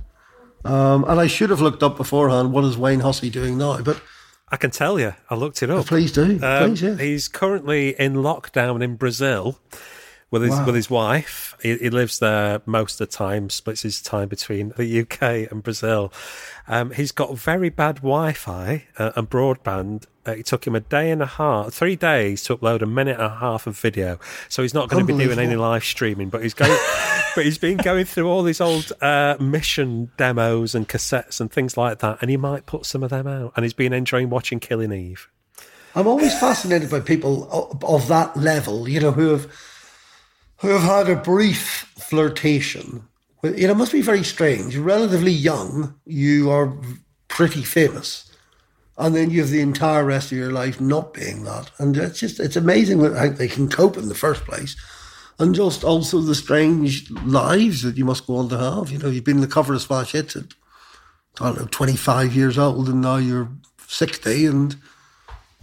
Um, 0.68 1.06
and 1.08 1.20
I 1.20 1.28
should 1.28 1.50
have 1.50 1.62
looked 1.62 1.84
up 1.84 1.98
beforehand 1.98 2.52
what 2.52 2.64
is 2.64 2.78
Wayne 2.78 3.00
Hussey 3.00 3.30
doing 3.30 3.58
now, 3.58 3.82
but 3.82 4.02
I 4.50 4.58
can 4.58 4.72
tell 4.72 5.00
you. 5.00 5.14
I 5.30 5.36
looked 5.36 5.62
it 5.62 5.70
up. 5.70 5.88
Please 5.88 6.12
do. 6.12 6.40
Um, 6.42 6.70
Please, 6.70 6.82
yeah. 6.82 6.98
He's 6.98 7.28
currently 7.28 8.00
in 8.00 8.16
lockdown 8.16 8.84
in 8.84 8.96
Brazil 8.96 9.60
with 10.32 10.42
his 10.42 10.52
wow. 10.52 10.66
with 10.66 10.76
his 10.76 10.90
wife. 10.90 11.56
He, 11.62 11.78
he, 11.78 11.90
lives 11.90 12.20
there 12.20 12.62
most 12.66 13.00
of 13.00 13.10
the 13.10 13.16
time, 13.16 13.50
splits 13.50 13.82
his 13.82 14.02
time 14.02 14.28
between 14.28 14.74
the 14.78 15.02
UK 15.02 15.52
and 15.52 15.64
Brazil. 15.64 16.14
Um, 16.68 16.92
he's 16.92 17.12
got 17.12 17.38
very 17.38 17.70
bad 17.70 17.98
Wi-Fi 17.98 18.86
uh, 18.98 19.12
and 19.16 19.30
broadband. 19.30 20.06
Uh, 20.28 20.32
it 20.32 20.46
took 20.46 20.66
him 20.68 20.76
a 20.76 20.80
day 20.80 21.10
and 21.12 21.22
a 21.22 21.26
half, 21.26 21.74
three 21.74 21.96
days 21.96 22.44
to 22.44 22.58
upload 22.58 22.82
a 22.82 22.86
minute 22.86 23.18
and 23.18 23.26
a 23.26 23.38
half 23.38 23.68
of 23.68 23.78
video. 23.78 24.20
So 24.50 24.62
he's 24.62 24.74
not 24.74 24.90
going 24.90 25.06
to 25.06 25.14
be 25.14 25.24
doing 25.24 25.40
any 25.40 25.56
live 25.56 25.84
streaming, 25.84 26.30
but 26.30 26.44
he's 26.44 26.54
going. 26.54 26.78
but 27.36 27.46
he's 27.46 27.58
been 27.58 27.78
going 27.78 28.06
through 28.06 28.28
all 28.28 28.44
these 28.44 28.60
old 28.60 28.92
uh, 29.02 29.38
mission 29.40 30.12
demos 30.18 30.76
and 30.76 30.90
cassettes 30.90 31.40
and 31.40 31.52
things 31.52 31.78
like 31.78 32.00
that, 32.00 32.18
and 32.22 32.30
he 32.30 32.38
might 32.38 32.66
put 32.66 32.86
some 32.86 33.04
of 33.04 33.10
them 33.12 33.28
out. 33.28 33.54
And 33.56 33.64
he's 33.64 33.74
been 33.74 33.94
enjoying 33.94 34.30
watching 34.30 34.60
Killing 34.60 34.92
Eve. 34.92 35.30
I'm 35.96 36.08
always 36.08 36.38
fascinated 36.40 36.92
by 36.92 37.00
people 37.00 37.48
of 37.82 38.08
that 38.08 38.38
level, 38.38 38.88
you 38.88 39.00
know, 39.00 39.12
who 39.12 39.30
have 39.30 39.52
who 40.58 40.70
have 40.70 40.82
had 40.82 41.10
a 41.10 41.16
brief 41.20 41.92
flirtation. 41.98 43.08
With, 43.42 43.58
you 43.60 43.68
know, 43.68 43.74
it 43.74 43.78
must 43.78 43.92
be 43.92 44.02
very 44.02 44.24
strange. 44.24 44.74
You're 44.74 44.84
relatively 44.84 45.32
young, 45.32 45.96
you 46.06 46.50
are 46.50 46.76
pretty 47.28 47.64
famous, 47.64 48.27
and 48.98 49.16
then 49.16 49.30
you 49.30 49.42
have 49.42 49.50
the 49.50 49.62
entire 49.62 50.04
rest 50.04 50.32
of 50.32 50.38
your 50.38 50.52
life 50.52 50.82
not 50.82 51.14
being 51.14 51.44
that. 51.44 51.70
And 51.78 51.96
it's 51.96 52.20
just, 52.20 52.40
it's 52.40 52.56
amazing 52.56 53.00
how 53.00 53.30
they 53.30 53.48
can 53.48 53.70
cope 53.70 53.98
in 53.98 54.08
the 54.10 54.16
first 54.16 54.44
place. 54.46 54.76
and 55.40 55.54
just 55.54 55.84
also 55.84 56.20
the 56.20 56.36
strange 56.36 57.10
lives 57.12 57.84
that 57.84 57.98
you 57.98 58.06
must 58.06 58.26
go 58.26 58.38
on 58.38 58.50
to 58.50 58.58
have. 58.58 58.90
You 58.90 58.98
know, 58.98 59.10
you've 59.10 59.24
been 59.24 59.42
the 59.42 59.48
cover 59.48 59.74
of 59.74 59.82
Smash 59.82 60.14
Hits 60.14 60.36
at, 60.36 60.46
I 61.40 61.46
don't 61.46 61.60
know, 61.60 61.68
25 61.70 62.36
years 62.36 62.58
old, 62.58 62.90
and 62.90 63.02
now 63.02 63.18
you're 63.18 63.50
60, 63.88 64.46
and 64.48 64.76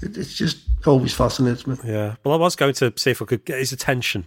it, 0.00 0.16
it's 0.16 0.34
just 0.34 0.58
always 0.86 1.12
fascinates 1.14 1.66
me. 1.66 1.76
Yeah. 1.84 2.16
Well, 2.22 2.34
I 2.34 2.36
was 2.36 2.54
going 2.54 2.74
to 2.74 2.92
see 2.96 3.10
if 3.10 3.20
I 3.20 3.24
could 3.24 3.44
get 3.44 3.58
his 3.58 3.72
attention 3.72 4.26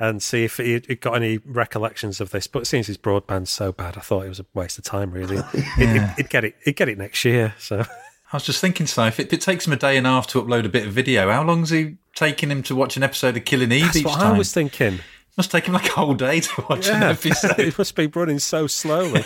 and 0.00 0.20
see 0.20 0.42
if 0.44 0.56
he 0.56 0.80
got 0.96 1.14
any 1.14 1.38
recollections 1.38 2.20
of 2.20 2.30
this, 2.30 2.48
but 2.48 2.66
since 2.66 2.88
his 2.88 2.96
broadband's 2.98 3.50
so 3.50 3.70
bad, 3.70 3.96
I 3.96 4.00
thought 4.00 4.24
it 4.24 4.30
was 4.30 4.40
a 4.40 4.46
waste 4.52 4.78
of 4.78 4.84
time, 4.84 5.12
really. 5.12 5.36
he'd, 5.76 6.14
he'd 6.16 6.30
get 6.30 6.44
it, 6.44 6.56
he'd 6.64 6.76
get 6.76 6.88
it 6.88 6.98
next 6.98 7.24
year, 7.24 7.54
so. 7.60 7.84
I 8.32 8.36
was 8.36 8.44
just 8.44 8.60
thinking, 8.60 8.86
so 8.86 9.04
if 9.04 9.20
it, 9.20 9.26
if 9.26 9.32
it 9.34 9.40
takes 9.42 9.66
him 9.66 9.74
a 9.74 9.76
day 9.76 9.96
and 9.98 10.06
a 10.06 10.10
half 10.10 10.26
to 10.28 10.40
upload 10.42 10.64
a 10.64 10.68
bit 10.70 10.86
of 10.86 10.92
video, 10.92 11.30
how 11.30 11.42
long's 11.44 11.68
he 11.70 11.96
taking 12.14 12.50
him 12.50 12.62
to 12.64 12.74
watch 12.74 12.96
an 12.96 13.02
episode 13.02 13.36
of 13.36 13.44
Killing 13.44 13.70
Eve 13.72 13.84
That's 13.84 13.96
each 13.96 14.04
what 14.06 14.20
time? 14.20 14.34
I 14.34 14.38
was 14.38 14.52
thinking. 14.52 15.00
Must 15.36 15.50
take 15.50 15.66
him 15.66 15.74
like 15.74 15.86
a 15.88 15.92
whole 15.92 16.14
day 16.14 16.40
to 16.40 16.64
watch 16.68 16.88
an 16.88 17.02
Yeah, 17.02 17.08
episode. 17.12 17.58
it 17.58 17.76
must 17.76 17.94
be 17.94 18.06
running 18.06 18.38
so 18.38 18.66
slowly. 18.66 19.22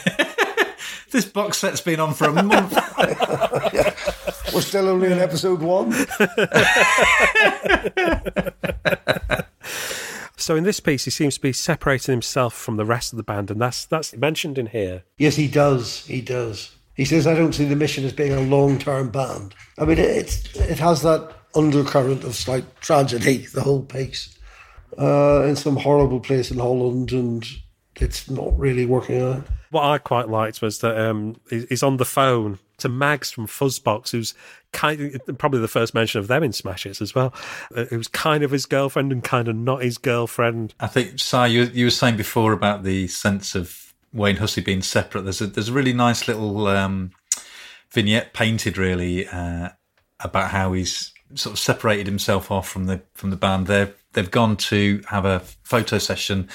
this 1.13 1.25
box 1.25 1.59
set's 1.59 1.81
been 1.81 2.01
on 2.01 2.15
for 2.15 2.27
a 2.27 2.43
month. 2.43 2.73
We're 4.55 4.61
still 4.61 4.89
only 4.89 5.13
in 5.13 5.19
episode 5.19 5.61
one. 5.61 5.93
so 10.37 10.55
in 10.57 10.65
this 10.65 10.81
piece, 10.81 11.05
he 11.05 11.11
seems 11.11 11.35
to 11.35 11.41
be 11.41 11.53
separating 11.53 12.13
himself 12.13 12.55
from 12.55 12.77
the 12.77 12.85
rest 12.85 13.13
of 13.13 13.17
the 13.17 13.23
band, 13.23 13.51
and 13.51 13.61
that's 13.61 13.85
that's 13.85 14.17
mentioned 14.17 14.59
in 14.59 14.67
here. 14.67 15.03
Yes, 15.19 15.37
he 15.37 15.49
does. 15.49 16.07
He 16.07 16.21
does. 16.21 16.76
He 16.97 17.05
says, 17.05 17.27
"I 17.27 17.35
don't 17.35 17.55
see 17.55 17.67
the 17.67 17.77
mission 17.77 18.05
as 18.05 18.13
being 18.13 18.33
a 18.33 18.41
long-term 18.41 19.11
band." 19.11 19.55
I 19.79 19.85
mean, 19.85 19.99
it, 19.99 20.09
it's 20.09 20.57
it 20.57 20.79
has 20.79 21.03
that 21.03 21.31
undercurrent 21.55 22.25
of 22.25 22.35
slight 22.35 22.65
tragedy. 22.81 23.47
The 23.47 23.63
whole 23.63 23.83
piece, 23.83 24.37
uh, 24.99 25.43
in 25.43 25.57
some 25.57 25.77
horrible 25.77 26.21
place 26.21 26.51
in 26.51 26.59
Holland, 26.59 27.13
and 27.13 27.47
it's 27.97 28.31
not 28.31 28.59
really 28.59 28.87
working 28.87 29.23
out. 29.23 29.47
What 29.71 29.85
I 29.85 29.99
quite 29.99 30.29
liked 30.29 30.63
was 30.63 30.79
that 30.79 30.97
um, 30.99 31.37
he's 31.51 31.83
on 31.83 31.97
the 31.97 32.05
phone 32.05 32.59
to 32.79 32.89
Mags 32.89 33.31
from 33.31 33.47
Fuzzbox, 33.47 34.11
who's 34.11 34.33
kind 34.73 35.01
of, 35.27 35.39
probably 35.39 35.61
the 35.61 35.69
first 35.69 35.93
mention 35.93 36.21
of 36.21 36.29
them 36.29 36.43
in 36.43 36.53
Smash 36.53 36.85
Hits 36.85 37.03
as 37.03 37.15
well. 37.15 37.35
Uh, 37.75 37.85
who's 37.87 38.07
kind 38.09 38.45
of 38.45 38.51
his 38.51 38.65
girlfriend 38.67 39.13
and 39.13 39.25
kind 39.25 39.49
of 39.49 39.57
not 39.57 39.83
his 39.83 39.99
girlfriend. 39.99 40.75
I 40.79 40.87
think, 40.87 41.19
Si, 41.19 41.47
you, 41.49 41.65
you 41.65 41.87
were 41.87 41.91
saying 41.91 42.17
before 42.17 42.53
about 42.53 42.85
the 42.85 43.09
sense 43.09 43.55
of 43.55 43.86
Wayne 44.13 44.37
Hussey 44.37 44.61
being 44.61 44.83
separate. 44.83 45.23
There's 45.23 45.41
a, 45.41 45.47
there's 45.47 45.69
a 45.69 45.73
really 45.73 45.93
nice 45.93 46.29
little 46.29 46.67
um, 46.67 47.13
vignette 47.91 48.33
painted, 48.33 48.79
really, 48.79 49.27
uh, 49.29 49.71
about 50.21 50.51
how 50.51 50.73
he's 50.73 51.13
sort 51.35 51.55
of 51.55 51.59
separated 51.59 52.07
himself 52.07 52.51
off 52.51 52.69
from 52.69 52.87
the 52.87 53.03
from 53.15 53.31
the 53.31 53.37
band. 53.37 53.67
They've 53.67 53.95
they've 54.13 54.31
gone 54.31 54.57
to 54.57 55.03
have 55.09 55.25
a 55.25 55.41
photo 55.63 55.99
session 55.99 56.49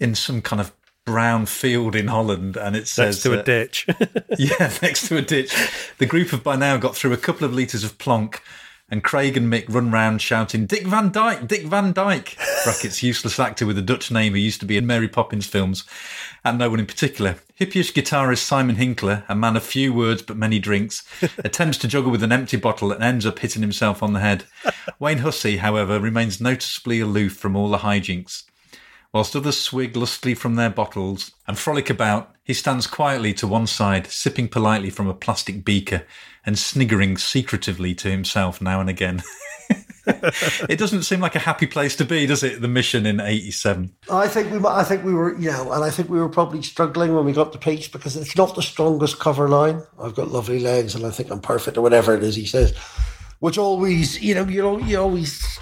in 0.00 0.14
some 0.14 0.42
kind 0.42 0.60
of 0.60 0.72
brown 1.04 1.46
field 1.46 1.96
in 1.96 2.08
Holland, 2.08 2.56
and 2.56 2.76
it 2.76 2.86
says 2.86 3.16
Next 3.16 3.22
to 3.22 3.34
a 3.34 3.40
uh, 3.40 3.42
ditch. 3.42 3.86
yeah, 4.38 4.72
next 4.82 5.08
to 5.08 5.16
a 5.16 5.22
ditch. 5.22 5.54
The 5.98 6.06
group 6.06 6.28
have 6.30 6.42
by 6.42 6.56
now 6.56 6.76
got 6.76 6.96
through 6.96 7.12
a 7.12 7.16
couple 7.16 7.46
of 7.46 7.54
litres 7.54 7.84
of 7.84 7.96
plonk, 7.98 8.42
and 8.90 9.04
Craig 9.04 9.36
and 9.36 9.52
Mick 9.52 9.66
run 9.68 9.90
round 9.90 10.22
shouting, 10.22 10.66
Dick 10.66 10.86
Van 10.86 11.10
Dyke, 11.10 11.46
Dick 11.46 11.66
Van 11.66 11.92
Dyke, 11.92 12.36
brackets, 12.64 13.02
useless 13.02 13.38
actor 13.38 13.66
with 13.66 13.76
a 13.76 13.82
Dutch 13.82 14.10
name 14.10 14.32
who 14.32 14.38
used 14.38 14.60
to 14.60 14.66
be 14.66 14.76
in 14.76 14.86
Mary 14.86 15.08
Poppins 15.08 15.46
films, 15.46 15.84
and 16.44 16.58
no 16.58 16.70
one 16.70 16.80
in 16.80 16.86
particular. 16.86 17.36
Hippyish 17.60 17.92
guitarist 17.92 18.38
Simon 18.38 18.76
Hinkler, 18.76 19.24
a 19.28 19.34
man 19.34 19.56
of 19.56 19.62
few 19.62 19.92
words 19.92 20.22
but 20.22 20.36
many 20.36 20.58
drinks, 20.58 21.06
attempts 21.38 21.78
to 21.78 21.88
juggle 21.88 22.10
with 22.10 22.22
an 22.22 22.32
empty 22.32 22.56
bottle 22.56 22.90
and 22.90 23.02
ends 23.02 23.26
up 23.26 23.40
hitting 23.40 23.62
himself 23.62 24.02
on 24.02 24.14
the 24.14 24.20
head. 24.20 24.44
Wayne 24.98 25.18
Hussey, 25.18 25.58
however, 25.58 26.00
remains 26.00 26.40
noticeably 26.40 27.00
aloof 27.00 27.34
from 27.34 27.56
all 27.56 27.70
the 27.70 27.78
hijinks. 27.78 28.44
Whilst 29.12 29.34
others 29.34 29.58
swig 29.58 29.96
lustily 29.96 30.34
from 30.34 30.54
their 30.54 30.70
bottles 30.70 31.32
and 31.46 31.58
frolic 31.58 31.90
about, 31.90 32.34
he 32.48 32.54
stands 32.54 32.86
quietly 32.86 33.34
to 33.34 33.46
one 33.46 33.66
side, 33.66 34.06
sipping 34.06 34.48
politely 34.48 34.88
from 34.88 35.06
a 35.06 35.12
plastic 35.12 35.66
beaker 35.66 36.04
and 36.46 36.58
sniggering 36.58 37.18
secretively 37.18 37.94
to 37.96 38.10
himself 38.10 38.62
now 38.62 38.80
and 38.80 38.88
again. 38.88 39.22
it 40.06 40.78
doesn't 40.78 41.02
seem 41.02 41.20
like 41.20 41.34
a 41.34 41.40
happy 41.40 41.66
place 41.66 41.94
to 41.96 42.06
be, 42.06 42.24
does 42.24 42.42
it? 42.42 42.62
The 42.62 42.66
mission 42.66 43.04
in 43.04 43.20
'87. 43.20 43.94
I 44.10 44.28
think 44.28 44.50
we, 44.50 44.66
I 44.66 44.82
think 44.82 45.04
we 45.04 45.12
were, 45.12 45.38
you 45.38 45.50
know, 45.50 45.72
and 45.72 45.84
I 45.84 45.90
think 45.90 46.08
we 46.08 46.18
were 46.18 46.30
probably 46.30 46.62
struggling 46.62 47.14
when 47.14 47.26
we 47.26 47.34
got 47.34 47.52
the 47.52 47.58
piece 47.58 47.86
because 47.86 48.16
it's 48.16 48.34
not 48.34 48.54
the 48.54 48.62
strongest 48.62 49.18
cover 49.18 49.46
line. 49.46 49.82
I've 50.02 50.14
got 50.14 50.28
lovely 50.28 50.58
legs, 50.58 50.94
and 50.94 51.04
I 51.04 51.10
think 51.10 51.30
I'm 51.30 51.42
perfect, 51.42 51.76
or 51.76 51.82
whatever 51.82 52.14
it 52.14 52.22
is 52.22 52.34
he 52.34 52.46
says, 52.46 52.74
which 53.40 53.58
always, 53.58 54.22
you 54.22 54.34
know, 54.34 54.44
you 54.44 54.82
you 54.84 54.98
always 54.98 55.58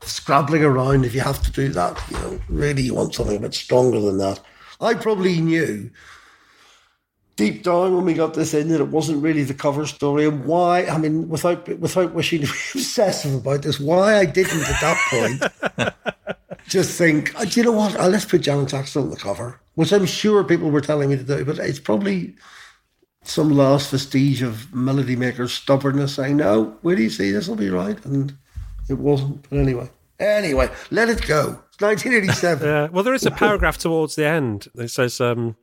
scrabbling 0.00 0.64
around 0.64 1.04
if 1.04 1.14
you 1.14 1.20
have 1.20 1.42
to 1.42 1.52
do 1.52 1.68
that. 1.68 2.02
You 2.10 2.16
know, 2.16 2.40
really, 2.48 2.80
you 2.80 2.94
want 2.94 3.14
something 3.14 3.36
a 3.36 3.40
bit 3.40 3.52
stronger 3.52 4.00
than 4.00 4.16
that. 4.16 4.40
I 4.80 4.94
probably 4.94 5.40
knew 5.40 5.90
deep 7.38 7.62
down 7.62 7.94
when 7.94 8.04
we 8.04 8.14
got 8.14 8.34
this 8.34 8.52
in 8.52 8.68
that 8.68 8.80
it 8.80 8.88
wasn't 8.88 9.22
really 9.22 9.44
the 9.44 9.54
cover 9.54 9.86
story 9.86 10.26
and 10.26 10.44
why 10.44 10.84
I 10.86 10.98
mean 10.98 11.28
without 11.28 11.68
without 11.78 12.12
wishing 12.12 12.40
to 12.40 12.46
be 12.46 12.52
obsessive 12.74 13.32
about 13.32 13.62
this 13.62 13.78
why 13.78 14.18
I 14.18 14.24
didn't 14.24 14.62
at 14.62 14.80
that 14.80 14.98
point 15.08 15.94
just 16.66 16.98
think 16.98 17.32
"Oh, 17.38 17.44
do 17.44 17.60
you 17.60 17.64
know 17.64 17.72
what? 17.72 17.96
Oh, 17.98 18.08
let's 18.08 18.24
put 18.24 18.40
Janet 18.42 18.68
Jackson 18.68 19.02
on 19.02 19.10
the 19.10 19.16
cover 19.16 19.60
which 19.76 19.92
I'm 19.92 20.04
sure 20.04 20.42
people 20.42 20.70
were 20.70 20.80
telling 20.80 21.10
me 21.10 21.16
to 21.16 21.22
do 21.22 21.44
but 21.44 21.60
it's 21.60 21.78
probably 21.78 22.34
some 23.22 23.50
last 23.50 23.92
vestige 23.92 24.42
of 24.42 24.74
Melody 24.74 25.14
Maker's 25.14 25.52
stubbornness 25.52 26.16
saying 26.16 26.38
no 26.38 26.76
where 26.82 26.96
do 26.96 27.04
you 27.04 27.10
see? 27.10 27.30
This 27.30 27.46
will 27.46 27.56
be 27.56 27.70
right 27.70 28.04
and 28.04 28.36
it 28.88 28.98
wasn't 28.98 29.48
but 29.48 29.60
anyway. 29.60 29.88
Anyway 30.18 30.70
let 30.90 31.08
it 31.08 31.24
go 31.24 31.62
1987 31.80 32.66
Yeah. 32.68 32.88
Well, 32.90 33.04
there 33.04 33.14
is 33.14 33.26
a 33.26 33.30
paragraph 33.30 33.78
towards 33.78 34.14
the 34.16 34.26
end 34.26 34.68
that 34.74 34.88
says 34.88 35.20
um, 35.20 35.56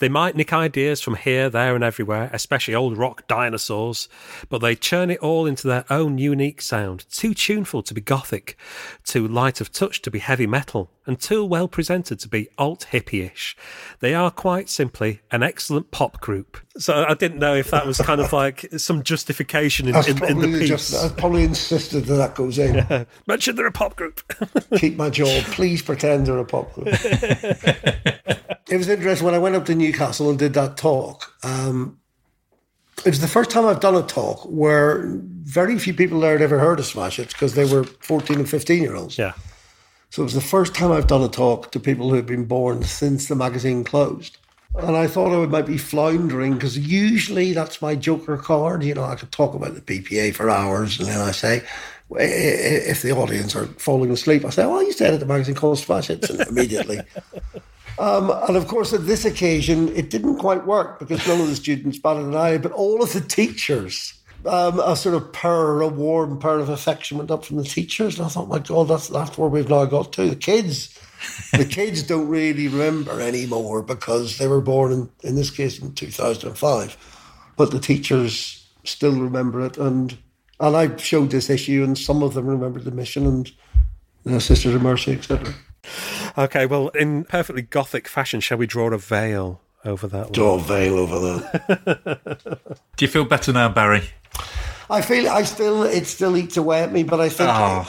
they 0.00 0.08
might 0.08 0.34
nick 0.34 0.52
ideas 0.52 1.00
from 1.00 1.14
here, 1.14 1.48
there, 1.48 1.74
and 1.74 1.84
everywhere, 1.84 2.30
especially 2.32 2.74
old 2.74 2.96
rock 2.96 3.28
dinosaurs, 3.28 4.08
but 4.48 4.58
they 4.58 4.74
churn 4.74 5.10
it 5.10 5.20
all 5.20 5.46
into 5.46 5.68
their 5.68 5.84
own 5.90 6.18
unique 6.18 6.62
sound. 6.62 7.04
Too 7.10 7.34
tuneful 7.34 7.82
to 7.84 7.94
be 7.94 8.00
gothic, 8.00 8.56
too 9.04 9.28
light 9.28 9.60
of 9.60 9.70
touch 9.70 10.02
to 10.02 10.10
be 10.10 10.18
heavy 10.18 10.46
metal, 10.46 10.90
and 11.06 11.20
too 11.20 11.44
well 11.44 11.68
presented 11.68 12.18
to 12.20 12.28
be 12.28 12.48
alt 12.56 12.86
hippie-ish. 12.92 13.56
They 14.00 14.14
are 14.14 14.30
quite 14.30 14.70
simply 14.70 15.20
an 15.30 15.42
excellent 15.42 15.90
pop 15.90 16.20
group. 16.20 16.56
So 16.78 17.04
I 17.06 17.14
didn't 17.14 17.38
know 17.38 17.54
if 17.54 17.70
that 17.70 17.86
was 17.86 17.98
kind 17.98 18.22
of 18.22 18.32
like 18.32 18.66
some 18.78 19.02
justification 19.02 19.88
in, 19.88 19.96
in, 19.96 20.24
in 20.24 20.38
the 20.38 20.58
piece. 20.60 20.68
just, 20.68 20.94
I 20.94 21.10
probably 21.10 21.44
insisted 21.44 22.06
that 22.06 22.14
that 22.14 22.34
goes 22.34 22.58
in. 22.58 23.06
Mention 23.26 23.56
they're 23.56 23.66
a 23.66 23.72
pop 23.72 23.96
group. 23.96 24.20
Keep 24.76 24.96
my 24.96 25.10
job. 25.10 25.44
Please 25.44 25.82
pretend 25.82 26.26
they're 26.26 26.38
a 26.38 26.44
pop 26.44 26.72
group. 26.72 26.88
it 28.70 28.76
was 28.76 28.88
interesting 28.88 29.24
when 29.24 29.34
I 29.34 29.38
went 29.38 29.56
up 29.56 29.66
to 29.66 29.74
Newcastle 29.74 30.30
and 30.30 30.38
did 30.38 30.54
that 30.54 30.76
talk. 30.76 31.34
Um, 31.42 31.98
it 33.04 33.10
was 33.10 33.20
the 33.20 33.28
first 33.28 33.50
time 33.50 33.66
I've 33.66 33.80
done 33.80 33.96
a 33.96 34.02
talk 34.02 34.44
where 34.44 35.04
very 35.42 35.78
few 35.78 35.92
people 35.92 36.20
there 36.20 36.32
had 36.32 36.42
ever 36.42 36.58
heard 36.58 36.78
of 36.78 36.86
Smash 36.86 37.16
Hits 37.16 37.32
because 37.32 37.54
they 37.54 37.64
were 37.64 37.84
14 37.84 38.36
and 38.36 38.48
15 38.48 38.82
year 38.82 38.94
olds. 38.94 39.18
yeah. 39.18 39.32
So 40.10 40.22
it 40.22 40.24
was 40.24 40.34
the 40.34 40.40
first 40.40 40.74
time 40.74 40.90
I've 40.90 41.06
done 41.06 41.22
a 41.22 41.28
talk 41.28 41.70
to 41.70 41.80
people 41.80 42.08
who 42.10 42.16
had 42.16 42.26
been 42.26 42.44
born 42.44 42.82
since 42.82 43.28
the 43.28 43.36
magazine 43.36 43.84
closed. 43.84 44.38
And 44.74 44.96
I 44.96 45.06
thought 45.06 45.32
I 45.32 45.46
might 45.46 45.66
be 45.66 45.78
floundering 45.78 46.54
because 46.54 46.76
usually 46.78 47.52
that's 47.52 47.80
my 47.80 47.94
joker 47.94 48.36
card. 48.36 48.82
You 48.82 48.94
know, 48.94 49.04
I 49.04 49.14
could 49.14 49.30
talk 49.32 49.54
about 49.54 49.74
the 49.74 49.80
PPA 49.80 50.34
for 50.34 50.50
hours 50.50 50.98
and 50.98 51.08
then 51.08 51.20
I 51.20 51.30
say, 51.30 51.62
if 52.10 53.02
the 53.02 53.12
audience 53.12 53.54
are 53.54 53.66
falling 53.66 54.10
asleep, 54.10 54.44
I 54.44 54.50
say, 54.50 54.66
well, 54.66 54.82
you 54.82 54.92
said 54.92 55.14
at 55.14 55.20
the 55.20 55.26
magazine 55.26 55.54
called 55.54 55.78
Smash 55.78 56.08
Hits 56.08 56.28
and 56.28 56.40
immediately. 56.40 57.00
Um, 58.00 58.30
and 58.48 58.56
of 58.56 58.66
course, 58.66 58.94
at 58.94 59.06
this 59.06 59.26
occasion, 59.26 59.94
it 59.94 60.08
didn't 60.08 60.38
quite 60.38 60.66
work 60.66 60.98
because 60.98 61.26
none 61.28 61.38
of 61.38 61.48
the 61.48 61.54
students 61.54 61.98
batted 61.98 62.24
an 62.24 62.34
eye, 62.34 62.56
but 62.56 62.72
all 62.72 63.02
of 63.02 63.12
the 63.12 63.20
teachers, 63.20 64.14
um, 64.46 64.80
a 64.80 64.96
sort 64.96 65.14
of 65.14 65.30
purr, 65.34 65.82
a 65.82 65.88
warm 65.88 66.38
purr 66.38 66.60
of 66.60 66.70
affection 66.70 67.18
went 67.18 67.30
up 67.30 67.44
from 67.44 67.58
the 67.58 67.64
teachers. 67.64 68.16
And 68.16 68.24
I 68.24 68.30
thought, 68.30 68.48
my 68.48 68.58
God, 68.58 68.88
that's, 68.88 69.08
that's 69.08 69.36
where 69.36 69.50
we've 69.50 69.68
now 69.68 69.84
got 69.84 70.14
to. 70.14 70.30
The 70.30 70.36
kids, 70.36 70.98
the 71.52 71.64
kids 71.70 72.02
don't 72.02 72.28
really 72.28 72.68
remember 72.68 73.20
anymore 73.20 73.82
because 73.82 74.38
they 74.38 74.48
were 74.48 74.62
born, 74.62 74.92
in, 74.92 75.10
in 75.22 75.34
this 75.34 75.50
case, 75.50 75.78
in 75.78 75.92
2005. 75.92 77.52
But 77.58 77.70
the 77.70 77.80
teachers 77.80 78.66
still 78.82 79.20
remember 79.20 79.60
it. 79.66 79.76
And, 79.76 80.16
and 80.58 80.74
I 80.74 80.96
showed 80.96 81.32
this 81.32 81.50
issue, 81.50 81.84
and 81.84 81.98
some 81.98 82.22
of 82.22 82.32
them 82.32 82.46
remembered 82.46 82.84
the 82.84 82.92
mission 82.92 83.26
and 83.26 83.52
the 84.24 84.40
Sisters 84.40 84.74
of 84.74 84.80
Mercy, 84.80 85.12
etc. 85.12 85.54
Okay, 86.38 86.66
well, 86.66 86.88
in 86.88 87.24
perfectly 87.24 87.62
gothic 87.62 88.08
fashion, 88.08 88.40
shall 88.40 88.58
we 88.58 88.66
draw 88.66 88.90
a 88.92 88.98
veil 88.98 89.60
over 89.84 90.06
that 90.08 90.24
one? 90.26 90.32
Draw 90.32 90.54
a 90.54 90.60
veil 90.60 90.98
over 90.98 91.18
that. 91.20 92.78
Do 92.96 93.04
you 93.04 93.10
feel 93.10 93.24
better 93.24 93.52
now, 93.52 93.68
Barry? 93.68 94.02
I 94.88 95.02
feel 95.02 95.28
I 95.28 95.42
still 95.44 95.84
it 95.84 96.06
still 96.06 96.36
eats 96.36 96.56
away 96.56 96.82
at 96.82 96.92
me, 96.92 97.02
but 97.04 97.20
I 97.20 97.28
think 97.28 97.48
Oh. 97.52 97.88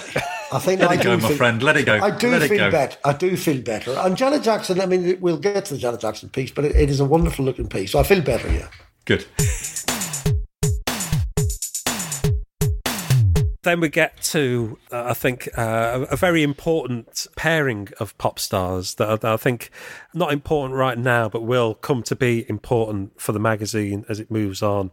I 0.54 0.60
think 0.60 0.82
Let 0.82 0.92
I 0.92 0.94
it 0.96 1.04
go, 1.04 1.16
do 1.16 1.22
my 1.22 1.28
feel- 1.30 1.38
friend. 1.38 1.64
Let 1.64 1.78
it 1.78 1.86
go. 1.86 1.94
I 2.00 2.12
do 2.12 2.30
Let 2.30 2.50
feel 2.50 2.70
better. 2.70 2.98
I 3.06 3.14
do 3.14 3.38
feel 3.38 3.62
better. 3.62 3.92
And 3.98 4.18
Janet 4.18 4.44
Jackson. 4.44 4.82
I 4.82 4.86
mean, 4.86 5.18
we'll 5.22 5.38
get 5.38 5.64
to 5.66 5.74
the 5.76 5.80
Janet 5.80 6.02
Jackson 6.02 6.28
piece, 6.30 6.52
but 6.52 6.66
it, 6.66 6.76
it 6.76 6.90
is 6.90 7.00
a 7.00 7.06
wonderful 7.06 7.46
looking 7.46 7.68
piece. 7.70 7.92
So 7.94 8.00
I 8.00 8.04
feel 8.04 8.22
better. 8.22 8.52
Yeah. 8.52 8.68
Good. 9.06 9.26
Then 13.64 13.80
we 13.80 13.90
get 13.90 14.20
to, 14.24 14.80
uh, 14.92 15.04
I 15.10 15.14
think, 15.14 15.48
uh, 15.56 16.08
a 16.10 16.16
very 16.16 16.42
important 16.42 17.28
pairing 17.36 17.90
of 18.00 18.18
pop 18.18 18.40
stars 18.40 18.96
that, 18.96 19.08
are, 19.08 19.18
that 19.18 19.32
I 19.32 19.38
think 19.38 19.70
not 20.16 20.34
important 20.34 20.74
right 20.80 20.98
now, 20.98 21.30
but 21.30 21.44
will 21.44 21.76
come 21.76 22.02
to 22.04 22.16
be 22.16 22.44
important 22.50 23.22
for 23.22 23.34
the 23.34 23.40
magazine 23.40 24.04
as 24.10 24.20
it 24.20 24.32
moves 24.32 24.64
on. 24.64 24.90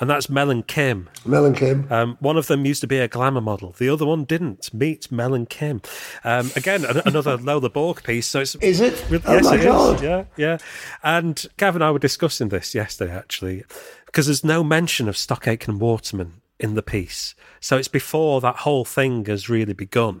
And 0.00 0.10
that's 0.10 0.28
Mel 0.28 0.50
and 0.50 0.66
Kim. 0.66 1.08
Mel 1.24 1.46
and 1.46 1.56
Kim. 1.56 1.86
Um, 1.90 2.18
one 2.20 2.36
of 2.36 2.46
them 2.46 2.66
used 2.66 2.82
to 2.82 2.86
be 2.86 2.98
a 2.98 3.08
glamour 3.08 3.40
model. 3.40 3.74
The 3.78 3.88
other 3.88 4.04
one 4.04 4.24
didn't. 4.24 4.72
Meet 4.74 5.10
Mel 5.10 5.32
and 5.32 5.48
Kim. 5.48 5.80
Um, 6.22 6.50
again, 6.56 6.84
an- 6.84 7.00
another 7.06 7.36
Lola 7.38 7.70
Borg 7.70 8.02
piece. 8.02 8.26
So 8.26 8.40
it's 8.40 8.54
Is 8.56 8.80
it? 8.82 9.02
Yes, 9.10 9.22
oh 9.24 9.40
my 9.40 9.54
it 9.54 9.60
is. 9.60 9.64
God. 9.64 10.02
Yeah, 10.02 10.24
yeah. 10.36 10.58
And 11.02 11.46
Gavin 11.56 11.80
and 11.80 11.88
I 11.88 11.90
were 11.90 11.98
discussing 11.98 12.50
this 12.50 12.74
yesterday, 12.74 13.14
actually, 13.16 13.64
because 14.04 14.26
there's 14.26 14.44
no 14.44 14.62
mention 14.62 15.08
of 15.08 15.16
Stock 15.16 15.48
Aitken 15.48 15.72
and 15.72 15.80
Waterman 15.80 16.42
in 16.60 16.74
the 16.74 16.82
piece. 16.82 17.34
So 17.58 17.76
it's 17.76 17.88
before 17.88 18.40
that 18.40 18.56
whole 18.56 18.84
thing 18.84 19.24
has 19.26 19.48
really 19.48 19.72
begun. 19.72 20.20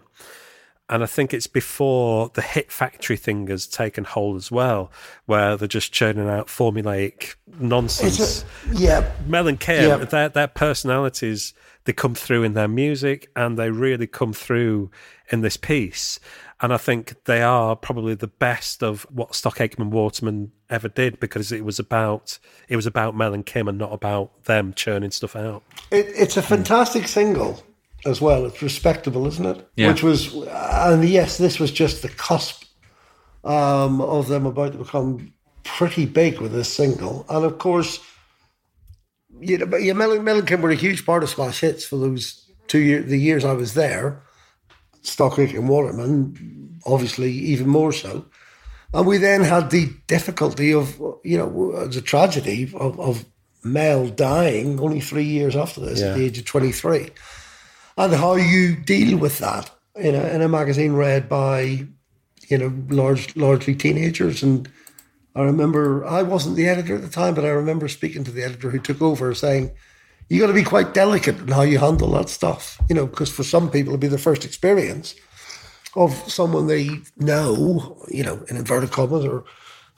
And 0.88 1.04
I 1.04 1.06
think 1.06 1.32
it's 1.32 1.46
before 1.46 2.30
the 2.34 2.42
hit 2.42 2.72
factory 2.72 3.16
thing 3.16 3.46
has 3.46 3.68
taken 3.68 4.02
hold 4.02 4.36
as 4.36 4.50
well, 4.50 4.90
where 5.26 5.56
they're 5.56 5.68
just 5.68 5.92
churning 5.92 6.28
out 6.28 6.48
formulaic 6.48 7.36
nonsense. 7.60 8.42
A, 8.42 8.74
yeah. 8.74 9.12
Mel 9.24 9.46
and 9.46 9.60
Kim, 9.60 9.88
Yeah. 9.88 9.96
their 9.98 10.28
their 10.28 10.48
personalities, 10.48 11.54
they 11.84 11.92
come 11.92 12.16
through 12.16 12.42
in 12.42 12.54
their 12.54 12.66
music, 12.66 13.30
and 13.36 13.56
they 13.56 13.70
really 13.70 14.08
come 14.08 14.32
through 14.32 14.90
in 15.30 15.42
this 15.42 15.56
piece. 15.56 16.18
And 16.62 16.74
I 16.74 16.76
think 16.76 17.24
they 17.24 17.40
are 17.40 17.74
probably 17.74 18.14
the 18.14 18.26
best 18.26 18.82
of 18.82 19.06
what 19.10 19.34
Stock 19.34 19.60
Aitken 19.60 19.82
and 19.82 19.92
Waterman 19.92 20.52
ever 20.68 20.88
did 20.88 21.18
because 21.18 21.52
it 21.52 21.64
was 21.64 21.78
about 21.78 22.38
it 22.68 22.76
was 22.76 22.86
about 22.86 23.16
Mel 23.16 23.32
and 23.32 23.46
Kim 23.46 23.66
and 23.66 23.78
not 23.78 23.92
about 23.92 24.44
them 24.44 24.74
churning 24.74 25.10
stuff 25.10 25.34
out. 25.34 25.62
It, 25.90 26.06
it's 26.14 26.36
a 26.36 26.42
fantastic 26.42 27.08
single 27.08 27.62
as 28.04 28.20
well. 28.20 28.44
It's 28.44 28.60
respectable, 28.62 29.26
isn't 29.26 29.46
it? 29.46 29.68
Yeah. 29.76 29.88
Which 29.88 30.02
was, 30.02 30.34
and 30.34 31.04
yes, 31.08 31.38
this 31.38 31.58
was 31.58 31.70
just 31.72 32.02
the 32.02 32.08
cusp 32.08 32.64
um, 33.42 34.02
of 34.02 34.28
them 34.28 34.44
about 34.44 34.72
to 34.72 34.78
become 34.78 35.32
pretty 35.64 36.04
big 36.04 36.40
with 36.40 36.52
this 36.52 36.72
single. 36.72 37.24
And 37.30 37.44
of 37.44 37.58
course, 37.58 38.00
you 39.38 39.58
know, 39.58 39.66
but 39.66 39.82
yeah, 39.82 39.94
Mel, 39.94 40.12
and- 40.12 40.24
Mel 40.24 40.38
and 40.38 40.46
Kim 40.46 40.60
were 40.60 40.70
a 40.70 40.74
huge 40.74 41.06
part 41.06 41.22
of 41.22 41.30
Smash 41.30 41.60
Hits 41.60 41.86
for 41.86 41.96
those 41.96 42.50
two 42.66 42.80
years, 42.80 43.08
the 43.08 43.18
years 43.18 43.44
I 43.44 43.54
was 43.54 43.72
there. 43.74 44.22
Stock 45.02 45.38
Aitken 45.38 45.58
and 45.58 45.68
Waterman, 45.68 46.78
obviously, 46.84 47.32
even 47.32 47.68
more 47.68 47.92
so. 47.92 48.26
And 48.92 49.06
we 49.06 49.18
then 49.18 49.42
had 49.42 49.70
the 49.70 49.90
difficulty 50.06 50.72
of, 50.72 51.00
you 51.24 51.38
know, 51.38 51.86
the 51.86 52.00
tragedy 52.00 52.70
of, 52.74 52.98
of 52.98 53.24
Mel 53.62 54.08
dying 54.08 54.80
only 54.80 55.00
three 55.00 55.24
years 55.24 55.54
after 55.54 55.80
this 55.80 56.02
at 56.02 56.16
the 56.16 56.24
age 56.24 56.38
of 56.38 56.44
23. 56.44 57.10
And 57.96 58.14
how 58.14 58.34
you 58.34 58.76
deal 58.76 59.18
with 59.18 59.38
that 59.38 59.70
in 59.94 60.14
a, 60.14 60.22
in 60.28 60.42
a 60.42 60.48
magazine 60.48 60.94
read 60.94 61.28
by, 61.28 61.86
you 62.48 62.58
know, 62.58 62.72
large, 62.88 63.36
largely 63.36 63.74
teenagers. 63.74 64.42
And 64.42 64.68
I 65.36 65.42
remember, 65.42 66.04
I 66.04 66.22
wasn't 66.22 66.56
the 66.56 66.68
editor 66.68 66.96
at 66.96 67.02
the 67.02 67.08
time, 67.08 67.34
but 67.34 67.44
I 67.44 67.50
remember 67.50 67.88
speaking 67.88 68.24
to 68.24 68.30
the 68.30 68.42
editor 68.42 68.70
who 68.70 68.80
took 68.80 69.00
over 69.00 69.34
saying, 69.34 69.72
you 70.30 70.40
got 70.40 70.46
to 70.46 70.52
be 70.52 70.62
quite 70.62 70.94
delicate 70.94 71.38
in 71.40 71.48
how 71.48 71.62
you 71.62 71.78
handle 71.78 72.12
that 72.12 72.28
stuff, 72.28 72.80
you 72.88 72.94
know, 72.94 73.06
because 73.06 73.30
for 73.30 73.42
some 73.42 73.68
people 73.68 73.92
it'll 73.92 74.00
be 74.00 74.06
their 74.06 74.16
first 74.16 74.44
experience 74.44 75.16
of 75.96 76.12
someone 76.30 76.68
they 76.68 76.88
know, 77.16 78.00
you 78.08 78.22
know, 78.22 78.40
in 78.48 78.56
inverted 78.56 78.92
commas, 78.92 79.24
or 79.24 79.44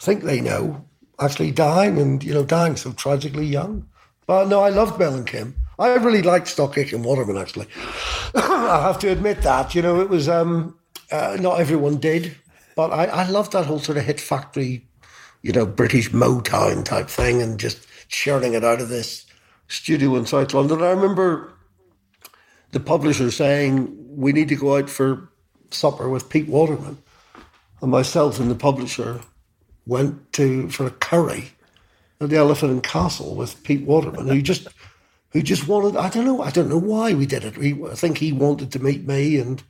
think 0.00 0.24
they 0.24 0.40
know, 0.40 0.86
actually 1.20 1.50
dying 1.50 1.98
and, 1.98 2.24
you 2.24 2.32
know, 2.32 2.44
dying 2.44 2.76
so 2.76 2.92
tragically 2.92 3.44
young. 3.44 3.86
But 4.26 4.48
no, 4.48 4.62
I 4.62 4.70
loved 4.70 4.98
Mel 4.98 5.14
and 5.14 5.26
Kim. 5.26 5.54
I 5.78 5.92
really 5.96 6.22
liked 6.22 6.48
Stock 6.48 6.78
Aitken 6.78 6.96
and 6.96 7.04
Waterman, 7.04 7.36
actually. 7.36 7.66
I 8.34 8.80
have 8.86 8.98
to 9.00 9.10
admit 9.10 9.42
that, 9.42 9.74
you 9.74 9.82
know, 9.82 10.00
it 10.00 10.08
was, 10.08 10.30
um, 10.30 10.78
uh, 11.10 11.36
not 11.38 11.60
everyone 11.60 11.98
did, 11.98 12.34
but 12.74 12.90
I, 12.90 13.04
I 13.04 13.28
loved 13.28 13.52
that 13.52 13.66
whole 13.66 13.80
sort 13.80 13.98
of 13.98 14.04
hit 14.04 14.18
factory, 14.18 14.86
you 15.42 15.52
know, 15.52 15.66
British 15.66 16.10
Motown 16.10 16.86
type 16.86 17.08
thing 17.08 17.42
and 17.42 17.60
just 17.60 17.86
churning 18.08 18.54
it 18.54 18.64
out 18.64 18.80
of 18.80 18.88
this 18.88 19.26
studio 19.68 20.16
in 20.16 20.26
South 20.26 20.54
London. 20.54 20.82
I 20.82 20.90
remember 20.90 21.52
the 22.72 22.80
publisher 22.80 23.30
saying, 23.30 23.94
we 24.08 24.32
need 24.32 24.48
to 24.48 24.56
go 24.56 24.76
out 24.76 24.90
for 24.90 25.28
supper 25.70 26.08
with 26.08 26.28
Pete 26.28 26.48
Waterman. 26.48 26.98
And 27.80 27.90
myself 27.90 28.38
and 28.38 28.50
the 28.50 28.54
publisher 28.54 29.20
went 29.86 30.32
to 30.34 30.68
for 30.68 30.86
a 30.86 30.90
curry 30.90 31.50
at 32.20 32.30
the 32.30 32.36
Elephant 32.36 32.72
and 32.72 32.82
Castle 32.82 33.34
with 33.34 33.62
Pete 33.64 33.84
Waterman, 33.84 34.28
who 34.28 34.40
just 34.40 34.68
who 35.30 35.42
just 35.42 35.66
wanted 35.66 35.96
I 35.96 36.08
don't 36.08 36.24
know 36.24 36.42
I 36.42 36.50
don't 36.50 36.68
know 36.68 36.78
why 36.78 37.14
we 37.14 37.26
did 37.26 37.44
it. 37.44 37.58
I 37.58 37.94
think 37.94 38.18
he 38.18 38.32
wanted 38.32 38.70
to 38.72 38.82
meet 38.82 39.06
me 39.06 39.38
and 39.38 39.62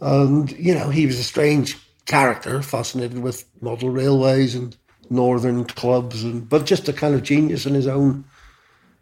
and 0.00 0.52
you 0.52 0.74
know, 0.74 0.90
he 0.90 1.06
was 1.06 1.18
a 1.18 1.24
strange 1.24 1.76
character, 2.06 2.62
fascinated 2.62 3.18
with 3.18 3.44
model 3.60 3.90
railways 3.90 4.54
and 4.54 4.76
northern 5.10 5.64
clubs 5.64 6.22
and 6.22 6.48
but 6.48 6.66
just 6.66 6.88
a 6.88 6.92
kind 6.92 7.14
of 7.14 7.22
genius 7.22 7.66
in 7.66 7.74
his 7.74 7.86
own 7.86 8.24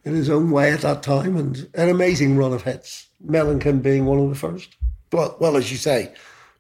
in 0.04 0.14
his 0.14 0.30
own 0.30 0.50
way 0.50 0.72
at 0.72 0.80
that 0.80 1.02
time 1.02 1.36
and 1.36 1.68
an 1.74 1.88
amazing 1.88 2.36
run 2.36 2.52
of 2.52 2.62
hits. 2.62 3.08
Mel 3.20 3.50
and 3.50 3.60
Kim 3.60 3.80
being 3.80 4.04
one 4.04 4.18
of 4.18 4.28
the 4.28 4.34
first. 4.34 4.76
Well, 5.12 5.36
well, 5.40 5.56
as 5.56 5.70
you 5.70 5.76
say, 5.76 6.12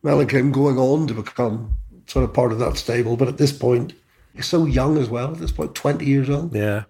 Mel 0.02 0.20
and 0.20 0.28
Kim 0.28 0.52
going 0.52 0.78
on 0.78 1.06
to 1.08 1.14
become 1.14 1.74
sort 2.06 2.24
of 2.24 2.34
part 2.34 2.52
of 2.52 2.58
that 2.58 2.76
stable, 2.76 3.16
but 3.16 3.28
at 3.28 3.38
this 3.38 3.52
point, 3.52 3.94
he's 4.34 4.46
so 4.46 4.66
young 4.66 4.98
as 4.98 5.08
well. 5.08 5.32
At 5.32 5.38
this 5.38 5.52
point, 5.52 5.74
twenty 5.74 6.06
years 6.06 6.28
old. 6.28 6.54
Yeah, 6.54 6.84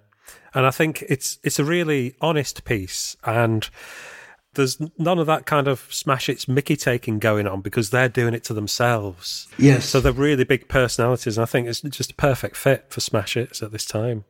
and 0.55 0.67
I 0.67 0.71
think 0.71 1.03
it's 1.09 1.39
it's 1.43 1.59
a 1.59 1.65
really 1.65 2.17
honest 2.21 2.65
piece, 2.65 3.17
and 3.25 3.69
there's 4.55 4.79
none 4.99 5.19
of 5.19 5.27
that 5.27 5.47
kind 5.47 5.69
of 5.69 5.87
smash 5.91 6.27
hits 6.27 6.47
Mickey 6.47 6.77
taking 6.77 7.19
going 7.19 7.47
on 7.47 7.63
because 7.63 7.91
they're 7.91 8.09
doing 8.09 8.35
it 8.35 8.45
to 8.45 8.55
themselves. 8.55 9.49
Yes. 9.59 9.87
So 9.87 10.01
they're 10.01 10.13
really 10.13 10.45
big 10.45 10.69
personalities, 10.69 11.39
and 11.39 11.43
I 11.43 11.47
think 11.47 11.69
it's 11.69 11.81
just 11.81 12.13
a 12.13 12.17
perfect 12.17 12.57
fit 12.57 12.87
for 12.91 13.01
smash 13.01 13.35
hits 13.35 13.63
at 13.63 13.73
this 13.73 13.87
time. 13.87 14.25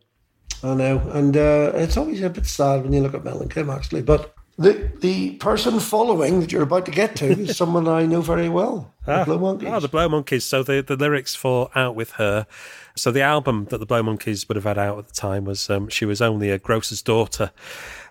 I 0.65 0.75
know, 0.75 0.99
and 1.13 1.37
uh, 1.37 1.73
it's 1.75 1.97
always 1.97 2.23
a 2.23 2.31
bit 2.31 2.47
sad 2.47 2.83
when 2.83 2.93
you 2.93 3.01
look 3.01 3.15
at 3.15 3.25
Mel 3.25 3.41
and 3.41 3.51
Kim, 3.51 3.69
actually. 3.71 4.03
But 4.03 4.35
the 4.59 4.93
the 5.01 5.33
person 5.37 5.81
following 5.81 6.41
that 6.41 6.53
you're 6.53 6.63
about 6.63 6.85
to 6.87 6.93
get 6.93 7.17
to 7.17 7.27
is 7.27 7.57
someone 7.57 7.89
I 7.89 8.07
know 8.07 8.21
very 8.21 8.49
well. 8.49 8.95
the 9.07 9.25
Blow 9.25 9.39
Monkeys. 9.39 9.69
Oh, 9.73 9.81
the 9.81 9.89
Blow 9.89 10.09
Monkeys. 10.09 10.45
So 10.45 10.63
the, 10.63 10.83
the 10.83 10.97
lyrics 10.97 11.35
for 11.35 11.71
Out 11.75 11.97
With 11.97 12.13
Her. 12.13 12.47
So 12.95 13.11
the 13.11 13.23
album 13.23 13.67
that 13.71 13.79
the 13.79 13.87
Blow 13.87 14.03
Monkeys 14.03 14.47
would 14.49 14.57
have 14.57 14.65
had 14.65 14.79
out 14.79 14.99
at 14.99 15.09
the 15.09 15.15
time 15.15 15.45
was 15.45 15.69
um, 15.71 15.89
She 15.89 16.05
Was 16.05 16.21
Only 16.21 16.51
a 16.51 16.59
Grocer's 16.59 17.03
Daughter, 17.03 17.51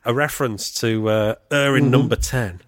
a 0.03 0.13
reference 0.13 0.73
to 0.75 1.07
uh, 1.09 1.35
her 1.51 1.77
in 1.77 1.91
number 1.91 2.15
10. 2.15 2.61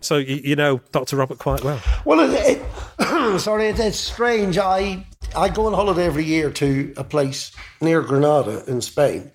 So 0.00 0.18
you, 0.18 0.36
you 0.44 0.56
know 0.56 0.82
Dr. 0.92 1.16
Robert 1.16 1.38
quite 1.38 1.64
well. 1.64 1.80
Well, 2.04 2.20
it, 2.20 2.60
it, 2.98 3.40
sorry, 3.40 3.68
it, 3.68 3.80
it's 3.80 3.98
strange. 3.98 4.58
I 4.58 5.06
I 5.36 5.48
go 5.48 5.66
on 5.66 5.74
holiday 5.74 6.06
every 6.06 6.24
year 6.24 6.50
to 6.50 6.92
a 6.96 7.04
place 7.04 7.52
near 7.80 8.02
Granada 8.02 8.64
in 8.66 8.80
Spain. 8.80 9.30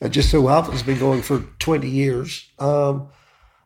It 0.00 0.10
just 0.10 0.30
so 0.30 0.46
happens 0.46 0.82
been 0.82 0.98
going 0.98 1.22
for 1.22 1.40
twenty 1.58 1.88
years, 1.88 2.50
um, 2.58 3.08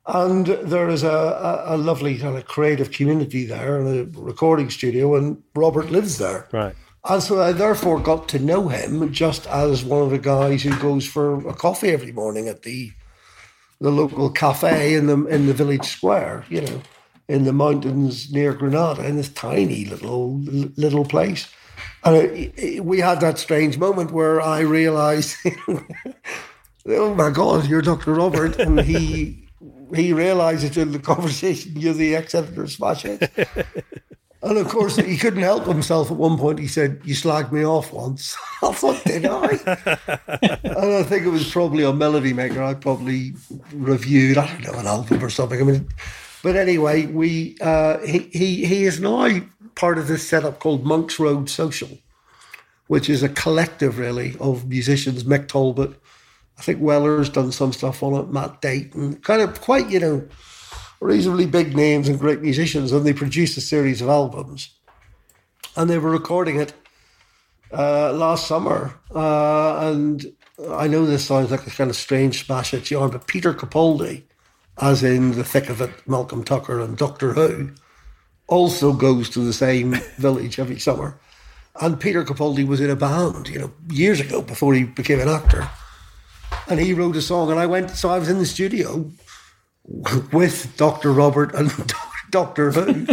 and 0.07 0.47
there 0.47 0.89
is 0.89 1.03
a, 1.03 1.09
a, 1.09 1.75
a 1.75 1.77
lovely 1.77 2.19
kind 2.19 2.37
of 2.37 2.47
creative 2.47 2.91
community 2.91 3.47
there 3.47 3.79
and 3.79 3.89
a 4.17 4.21
recording 4.21 4.71
studio, 4.71 5.17
and 5.17 5.43
Robert 5.55 5.91
lives 5.91 6.19
there. 6.19 6.49
Right. 6.53 6.75
And 7.09 7.23
so 7.23 7.41
I 7.41 7.53
therefore 7.53 7.99
got 8.01 8.29
to 8.29 8.39
know 8.39 8.69
him 8.69 9.13
just 9.13 9.47
as 9.47 9.85
one 9.85 10.03
of 10.03 10.11
the 10.11 10.19
guys 10.19 10.63
who 10.63 10.77
goes 10.79 11.07
for 11.07 11.47
a 11.49 11.55
coffee 11.55 11.91
every 11.91 12.13
morning 12.13 12.49
at 12.49 12.63
the 12.63 12.93
the 13.81 13.91
local 13.91 14.31
cafe 14.31 14.95
in 14.95 15.07
the 15.07 15.25
in 15.27 15.47
the 15.47 15.55
village 15.55 15.87
square, 15.87 16.45
you 16.49 16.61
know, 16.61 16.83
in 17.31 17.45
the 17.45 17.53
mountains 17.53 18.31
near 18.33 18.53
Granada, 18.55 19.07
in 19.07 19.17
this 19.17 19.29
tiny 19.29 19.85
little 19.85 20.39
little 20.77 21.05
place. 21.05 21.49
And 22.05 22.17
it, 22.17 22.53
it- 22.57 22.85
we 22.85 23.01
had 23.01 23.21
that 23.21 23.39
strange 23.39 23.79
moment 23.79 24.11
where 24.13 24.41
I 24.41 24.61
realised, 24.61 25.37
oh 26.89 27.15
my 27.15 27.31
God, 27.31 27.67
you're 27.67 27.83
Dr. 27.83 28.15
Robert, 28.15 28.59
and 28.59 28.81
he 28.81 29.47
he 29.95 30.13
realises 30.13 30.77
in 30.77 30.93
the 30.93 30.99
conversation 30.99 31.73
you're 31.77 31.95
the 31.95 32.15
ex-editor 32.17 32.63
of 32.65 32.71
Smash 32.73 33.03
Hits. 33.03 33.27
And 34.43 34.57
of 34.57 34.69
course, 34.69 34.97
he 34.97 35.19
couldn't 35.19 35.43
help 35.43 35.67
himself. 35.67 36.11
At 36.11 36.17
one 36.17 36.39
point, 36.39 36.59
he 36.59 36.67
said, 36.67 37.03
"You 37.05 37.15
slagged 37.15 37.53
me 37.53 37.63
off 37.63 37.93
once." 37.93 38.35
I 38.63 38.73
thought, 38.73 39.05
did 39.05 39.27
I? 39.27 39.49
and 40.65 40.95
I 40.95 41.03
think 41.03 41.27
it 41.27 41.29
was 41.31 41.51
probably 41.51 41.85
on 41.85 41.99
Melody 41.99 42.33
Maker. 42.33 42.63
I 42.63 42.73
probably 42.73 43.35
reviewed, 43.75 44.39
I 44.39 44.47
don't 44.47 44.63
know, 44.65 44.79
an 44.81 44.87
album 44.87 45.23
or 45.23 45.29
something. 45.29 45.61
I 45.61 45.65
mean, 45.65 45.87
but 46.43 46.57
anyway, 46.57 47.07
we 47.07 47.57
uh, 47.61 47.99
he 47.99 48.31
he 48.33 48.65
he 48.65 48.85
is 48.85 49.01
now 49.01 49.41
part 49.75 49.99
of 49.99 50.09
this 50.09 50.27
setup 50.27 50.59
called 50.59 50.85
Monks 50.85 51.19
Road 51.19 51.51
Social, 51.51 51.99
which 52.87 53.11
is 53.11 53.23
a 53.23 53.29
collective 53.29 53.99
really 53.99 54.37
of 54.41 54.69
musicians. 54.69 55.25
Mick 55.25 55.49
Talbot, 55.49 55.95
I 56.59 56.63
think 56.63 56.81
Weller's 56.81 57.29
done 57.29 57.53
some 57.53 57.73
stuff 57.73 58.03
on 58.03 58.15
it. 58.15 58.31
Matt 58.31 58.63
Deighton, 58.63 59.17
kind 59.17 59.43
of 59.43 59.61
quite 59.61 59.91
you 59.91 60.01
know 60.01 60.29
reasonably 61.01 61.47
big 61.47 61.77
names 61.77 62.09
and 62.09 62.19
great 62.19 62.41
musicians, 62.41 62.93
and 62.93 63.05
they 63.05 63.13
produced 63.13 63.57
a 63.57 63.61
series 63.61 64.01
of 64.01 64.09
albums. 64.09 64.71
And 65.77 65.89
they 65.89 65.99
were 65.99 66.11
recording 66.11 66.59
it 66.59 66.73
uh, 67.73 68.13
last 68.13 68.47
summer. 68.47 68.95
Uh, 69.15 69.91
and 69.91 70.35
I 70.71 70.89
know 70.89 71.07
this 71.07 71.25
sounds 71.25 71.51
like 71.51 71.67
a 71.67 71.71
kind 71.71 71.91
of 71.91 71.97
strange 71.97 72.45
smash 72.45 72.73
hits 72.73 72.91
yarn, 72.91 73.11
but 73.11 73.27
Peter 73.27 73.55
Capaldi 73.55 74.25
as 74.81 75.03
in 75.03 75.33
the 75.33 75.45
thick 75.45 75.69
of 75.69 75.81
it, 75.81 75.91
Malcolm 76.07 76.45
Tucker 76.45 76.81
and 76.81 76.97
Doctor 76.97 77.33
Who, 77.35 77.73
also 78.47 78.93
goes 78.93 79.29
to 79.31 79.41
the 79.41 79.53
same 79.53 79.93
village 80.17 80.59
every 80.59 80.79
summer. 80.79 81.21
And 81.81 82.01
Peter 82.01 82.25
Capaldi 82.25 82.67
was 82.67 82.81
in 82.81 82.91
a 82.91 82.97
band, 82.97 83.49
you 83.49 83.59
know, 83.59 83.73
years 83.89 84.21
ago 84.21 84.43
before 84.43 84.75
he 84.75 84.85
became 84.85 85.21
an 85.21 85.29
actor. 85.29 85.69
And 86.69 86.81
he 86.81 86.93
wrote 86.93 87.17
a 87.17 87.23
song, 87.23 87.51
and 87.51 87.61
I 87.61 87.67
went, 87.67 87.91
so 87.91 88.11
I 88.11 88.19
was 88.19 88.29
in 88.29 88.39
the 88.39 88.47
studio 88.47 89.11
with 90.33 90.77
Dr. 90.77 91.13
Robert 91.13 91.55
and 91.55 91.73
Doctor 92.31 92.71
Who 92.73 93.07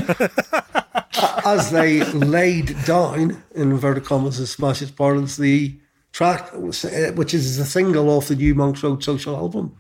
as 1.46 1.72
they 1.72 2.04
laid 2.04 2.76
down, 2.86 3.44
in 3.56 3.72
inverted 3.72 4.06
commas, 4.06 4.40
as 4.40 4.52
Smash 4.52 4.80
Hits 4.80 4.92
parlance, 4.92 5.38
the 5.38 5.80
track, 6.12 6.50
which 6.54 7.34
is 7.34 7.58
a 7.58 7.66
single 7.66 8.10
off 8.10 8.28
the 8.28 8.36
new 8.36 8.54
Monks 8.56 8.84
Road 8.84 9.04
Social 9.04 9.36
album, 9.36 9.78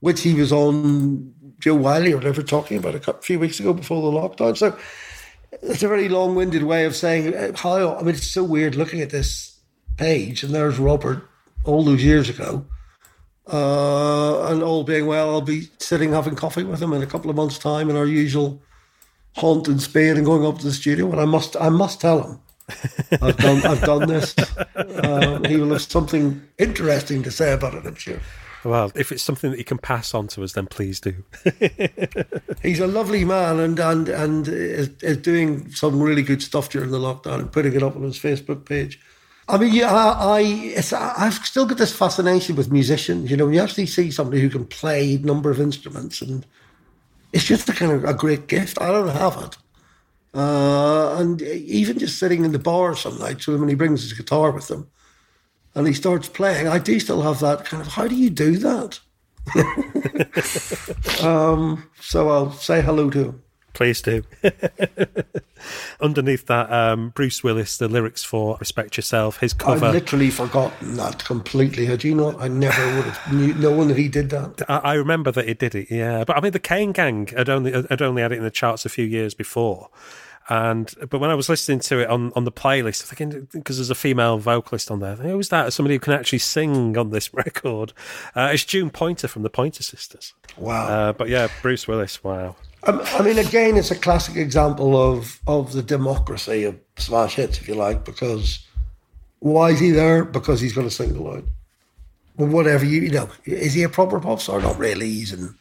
which 0.00 0.22
he 0.22 0.34
was 0.34 0.52
on 0.52 1.34
Jo 1.58 1.74
Whiley 1.74 2.12
or 2.12 2.16
whatever 2.16 2.42
talking 2.42 2.78
about 2.78 2.94
a 2.94 3.12
few 3.14 3.38
weeks 3.38 3.58
ago 3.60 3.72
before 3.72 4.10
the 4.10 4.18
lockdown. 4.18 4.56
So 4.56 4.76
it's 5.62 5.82
a 5.82 5.88
very 5.88 6.08
long 6.08 6.34
winded 6.34 6.62
way 6.62 6.84
of 6.84 6.94
saying 6.94 7.34
uh, 7.34 7.52
how, 7.56 7.96
I 7.96 8.02
mean, 8.02 8.14
it's 8.14 8.30
so 8.30 8.44
weird 8.44 8.74
looking 8.74 9.00
at 9.00 9.10
this 9.10 9.58
page, 9.96 10.42
and 10.42 10.54
there's 10.54 10.78
Robert 10.78 11.28
all 11.64 11.84
those 11.84 12.02
years 12.02 12.28
ago. 12.28 12.64
Uh, 13.50 14.52
and 14.52 14.62
all 14.62 14.84
being 14.84 15.06
well, 15.06 15.30
I'll 15.30 15.40
be 15.40 15.70
sitting 15.78 16.12
having 16.12 16.36
coffee 16.36 16.64
with 16.64 16.82
him 16.82 16.92
in 16.92 17.02
a 17.02 17.06
couple 17.06 17.30
of 17.30 17.36
months' 17.36 17.58
time 17.58 17.88
in 17.88 17.96
our 17.96 18.06
usual 18.06 18.62
haunt 19.36 19.68
in 19.68 19.78
Spain 19.78 20.16
and 20.16 20.26
going 20.26 20.44
up 20.44 20.58
to 20.58 20.64
the 20.64 20.72
studio. 20.72 21.10
And 21.10 21.20
I 21.20 21.24
must, 21.24 21.56
I 21.58 21.70
must 21.70 22.00
tell 22.00 22.22
him 22.22 22.40
I've 23.22 23.36
done, 23.38 23.66
I've 23.66 23.82
done 23.82 24.08
this. 24.08 24.34
Um, 24.98 25.44
he 25.44 25.56
will 25.56 25.70
have 25.70 25.82
something 25.82 26.40
interesting 26.58 27.22
to 27.22 27.30
say 27.30 27.52
about 27.52 27.74
it. 27.74 27.86
I'm 27.86 27.94
sure. 27.94 28.20
Well, 28.64 28.90
if 28.94 29.12
it's 29.12 29.22
something 29.22 29.50
that 29.50 29.58
you 29.58 29.64
can 29.64 29.78
pass 29.78 30.14
on 30.14 30.26
to 30.28 30.42
us, 30.42 30.52
then 30.52 30.66
please 30.66 31.00
do. 31.00 31.24
He's 32.62 32.80
a 32.80 32.86
lovely 32.86 33.24
man 33.24 33.60
and 33.60 33.78
and 33.78 34.08
and 34.08 34.48
is, 34.48 34.90
is 35.02 35.16
doing 35.18 35.70
some 35.70 36.00
really 36.02 36.22
good 36.22 36.42
stuff 36.42 36.70
during 36.70 36.90
the 36.90 36.98
lockdown 36.98 37.40
and 37.40 37.52
putting 37.52 37.74
it 37.74 37.82
up 37.82 37.96
on 37.96 38.02
his 38.02 38.18
Facebook 38.18 38.64
page. 38.64 39.00
I 39.50 39.56
mean, 39.56 39.72
yeah, 39.72 39.94
I, 39.94 40.74
I 40.76 41.14
I've 41.16 41.34
still 41.34 41.64
got 41.64 41.78
this 41.78 41.94
fascination 41.96 42.54
with 42.56 42.70
musicians. 42.70 43.30
You 43.30 43.36
know, 43.36 43.46
when 43.46 43.54
you 43.54 43.62
actually 43.62 43.86
see 43.86 44.10
somebody 44.10 44.42
who 44.42 44.50
can 44.50 44.66
play 44.66 45.14
a 45.14 45.18
number 45.18 45.50
of 45.50 45.60
instruments, 45.60 46.20
and 46.20 46.44
it's 47.32 47.44
just 47.44 47.68
a 47.68 47.72
kind 47.72 47.92
of 47.92 48.04
a 48.04 48.12
great 48.12 48.46
gift. 48.48 48.78
I 48.80 48.90
don't 48.90 49.08
have 49.08 49.42
it, 49.42 49.56
uh, 50.34 51.16
and 51.18 51.40
even 51.40 51.98
just 51.98 52.18
sitting 52.18 52.44
in 52.44 52.52
the 52.52 52.58
bar 52.58 52.94
some 52.94 53.18
nights 53.18 53.46
when 53.46 53.68
he 53.68 53.74
brings 53.74 54.02
his 54.02 54.12
guitar 54.12 54.50
with 54.50 54.70
him, 54.70 54.86
and 55.78 55.86
he 55.86 55.94
starts 55.94 56.28
playing, 56.28 56.66
I 56.66 56.78
do 56.78 56.98
still 56.98 57.22
have 57.22 57.38
that 57.40 57.64
kind 57.64 57.80
of. 57.80 57.86
How 57.86 58.08
do 58.08 58.16
you 58.16 58.30
do 58.30 58.56
that? 58.58 58.98
um, 61.22 61.88
so 62.00 62.28
I'll 62.28 62.52
say 62.52 62.82
hello 62.82 63.08
to 63.10 63.24
him. 63.26 63.42
Please 63.74 64.02
do. 64.02 64.24
Underneath 66.00 66.46
that, 66.46 66.72
um, 66.72 67.10
Bruce 67.10 67.44
Willis, 67.44 67.78
the 67.78 67.86
lyrics 67.86 68.24
for 68.24 68.56
"Respect 68.58 68.96
Yourself," 68.96 69.38
his 69.38 69.52
cover. 69.52 69.86
I've 69.86 69.94
literally 69.94 70.30
forgotten 70.30 70.96
that 70.96 71.24
completely. 71.24 71.86
Had 71.86 72.02
you 72.02 72.16
not? 72.16 72.40
I 72.40 72.48
never 72.48 72.84
would 72.96 73.04
have 73.04 73.32
knew, 73.32 73.54
known 73.54 73.86
that 73.86 73.96
he 73.96 74.08
did 74.08 74.30
that. 74.30 74.68
I, 74.68 74.78
I 74.78 74.94
remember 74.94 75.30
that 75.30 75.46
he 75.46 75.54
did 75.54 75.76
it. 75.76 75.92
Yeah, 75.92 76.24
but 76.24 76.36
I 76.36 76.40
mean, 76.40 76.50
the 76.50 76.58
Kane 76.58 76.90
Gang 76.90 77.28
had 77.28 77.48
only 77.48 77.70
had 77.70 78.02
only 78.02 78.22
had 78.22 78.32
it 78.32 78.38
in 78.38 78.44
the 78.44 78.50
charts 78.50 78.84
a 78.84 78.88
few 78.88 79.04
years 79.04 79.32
before. 79.32 79.90
And 80.48 80.92
but 81.10 81.18
when 81.18 81.30
I 81.30 81.34
was 81.34 81.50
listening 81.50 81.80
to 81.80 82.00
it 82.00 82.08
on, 82.08 82.32
on 82.34 82.44
the 82.44 82.52
playlist, 82.52 83.02
thinking 83.02 83.48
because 83.52 83.76
there's 83.76 83.90
a 83.90 83.94
female 83.94 84.38
vocalist 84.38 84.90
on 84.90 85.00
there, 85.00 85.14
who's 85.16 85.50
that? 85.50 85.74
Somebody 85.74 85.96
who 85.96 86.00
can 86.00 86.14
actually 86.14 86.38
sing 86.38 86.96
on 86.96 87.10
this 87.10 87.34
record. 87.34 87.92
Uh, 88.34 88.50
it's 88.52 88.64
June 88.64 88.88
Pointer 88.88 89.28
from 89.28 89.42
the 89.42 89.50
Pointer 89.50 89.82
Sisters. 89.82 90.32
Wow. 90.56 90.86
Uh, 90.86 91.12
but 91.12 91.28
yeah, 91.28 91.48
Bruce 91.60 91.86
Willis. 91.86 92.24
Wow. 92.24 92.56
Um, 92.84 93.02
I 93.04 93.22
mean, 93.22 93.38
again, 93.38 93.76
it's 93.76 93.90
a 93.90 93.96
classic 93.96 94.36
example 94.36 94.96
of 94.96 95.40
of 95.46 95.72
the 95.72 95.82
democracy 95.82 96.64
of 96.64 96.78
smash 96.96 97.34
hits, 97.34 97.58
if 97.58 97.68
you 97.68 97.74
like, 97.74 98.04
because 98.06 98.66
why 99.40 99.70
is 99.70 99.80
he 99.80 99.90
there? 99.90 100.24
Because 100.24 100.60
he's 100.60 100.72
going 100.72 100.88
to 100.88 100.94
single 100.94 101.30
out. 101.30 101.44
Well, 102.38 102.48
whatever 102.48 102.86
you 102.86 103.02
you 103.02 103.10
know, 103.10 103.28
is 103.44 103.74
he 103.74 103.82
a 103.82 103.88
proper 103.90 104.18
pop 104.18 104.40
star? 104.40 104.58
Or 104.58 104.62
not 104.62 104.78
really. 104.78 105.08
He's 105.08 105.32
in 105.32 105.54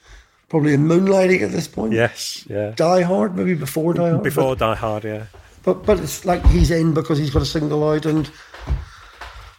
probably 0.50 0.74
in 0.74 0.88
moonlighting 0.88 1.42
at 1.42 1.52
this 1.52 1.68
point. 1.68 1.94
Yes, 1.94 2.46
yeah. 2.50 2.72
Die 2.76 3.02
Hard, 3.02 3.36
maybe 3.36 3.54
before 3.54 3.94
Die 3.94 4.10
Hard. 4.10 4.24
Before 4.24 4.56
but, 4.56 4.60
Die 4.60 4.76
Hard, 4.76 5.04
yeah. 5.04 5.26
But 5.64 5.86
but 5.86 6.00
it's 6.00 6.26
like 6.26 6.46
he's 6.48 6.72
in 6.72 6.94
because 6.94 7.18
he's 7.18 7.32
got 7.32 7.42
a 7.42 7.46
single 7.46 7.88
out, 7.90 8.06
and 8.06 8.30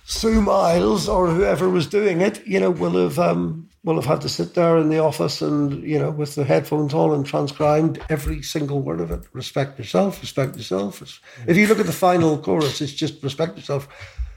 Sue 0.05 0.41
Miles 0.41 1.09
or 1.09 1.29
whoever 1.29 1.69
was 1.69 1.87
doing 1.87 2.21
it, 2.21 2.47
you 2.47 2.59
know, 2.59 2.71
will 2.71 3.03
have 3.03 3.19
um, 3.19 3.69
will 3.85 3.97
have 3.97 4.07
had 4.07 4.21
to 4.23 4.29
sit 4.29 4.55
there 4.55 4.79
in 4.79 4.89
the 4.89 4.99
office 4.99 5.43
and 5.43 5.83
you 5.83 5.99
know 5.99 6.11
with 6.11 6.35
the 6.35 6.45
headphones 6.45 6.95
on 6.95 7.13
and 7.13 7.27
transcribed 7.27 7.99
every 8.09 8.43
single 8.43 8.81
word 8.81 9.01
of 9.01 9.11
it. 9.11 9.21
Respect 9.33 9.79
yourself, 9.79 10.21
respect 10.21 10.57
yourself. 10.57 11.21
If 11.47 11.57
you 11.57 11.67
look 11.67 11.81
at 11.81 11.87
the 11.87 11.93
final 11.93 12.39
chorus, 12.39 12.81
it's 12.81 12.93
just 12.93 13.23
respect 13.23 13.57
yourself. 13.57 13.89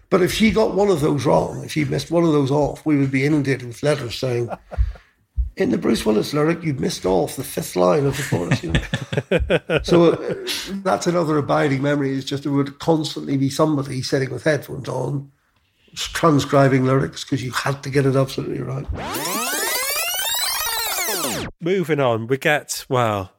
But 0.09 0.21
if 0.21 0.33
she 0.33 0.51
got 0.51 0.75
one 0.75 0.89
of 0.89 0.99
those 0.99 1.25
wrong, 1.25 1.63
if 1.63 1.71
she 1.71 1.85
missed 1.85 2.11
one 2.11 2.25
of 2.25 2.33
those 2.33 2.51
off, 2.51 2.85
we 2.85 2.97
would 2.97 3.11
be 3.11 3.25
inundated 3.25 3.65
with 3.65 3.81
letters 3.81 4.15
saying 4.15 4.49
in 5.57 5.69
the 5.69 5.77
Bruce 5.77 6.05
Willis 6.05 6.33
lyric, 6.33 6.63
you've 6.63 6.79
missed 6.79 7.05
off 7.05 7.35
the 7.35 7.43
fifth 7.43 7.75
line 7.75 8.05
of 8.05 8.17
the 8.17 8.23
chorus. 8.23 8.63
You 8.63 8.71
know? 8.71 9.79
so 9.83 10.13
uh, 10.13 10.35
that's 10.83 11.07
another 11.07 11.37
abiding 11.37 11.81
memory. 11.81 12.11
Is 12.11 12.25
just 12.25 12.43
there 12.43 12.51
would 12.51 12.79
constantly 12.79 13.37
be 13.37 13.49
somebody 13.49 14.01
sitting 14.01 14.29
with 14.29 14.43
headphones 14.43 14.87
on, 14.87 15.31
transcribing 15.95 16.85
lyrics 16.85 17.23
because 17.23 17.43
you 17.43 17.51
had 17.51 17.83
to 17.83 17.89
get 17.89 18.05
it 18.05 18.15
absolutely 18.15 18.61
right. 18.61 18.85
Moving 21.59 21.99
on, 21.99 22.27
we 22.27 22.37
get 22.37 22.85
well 22.89 23.31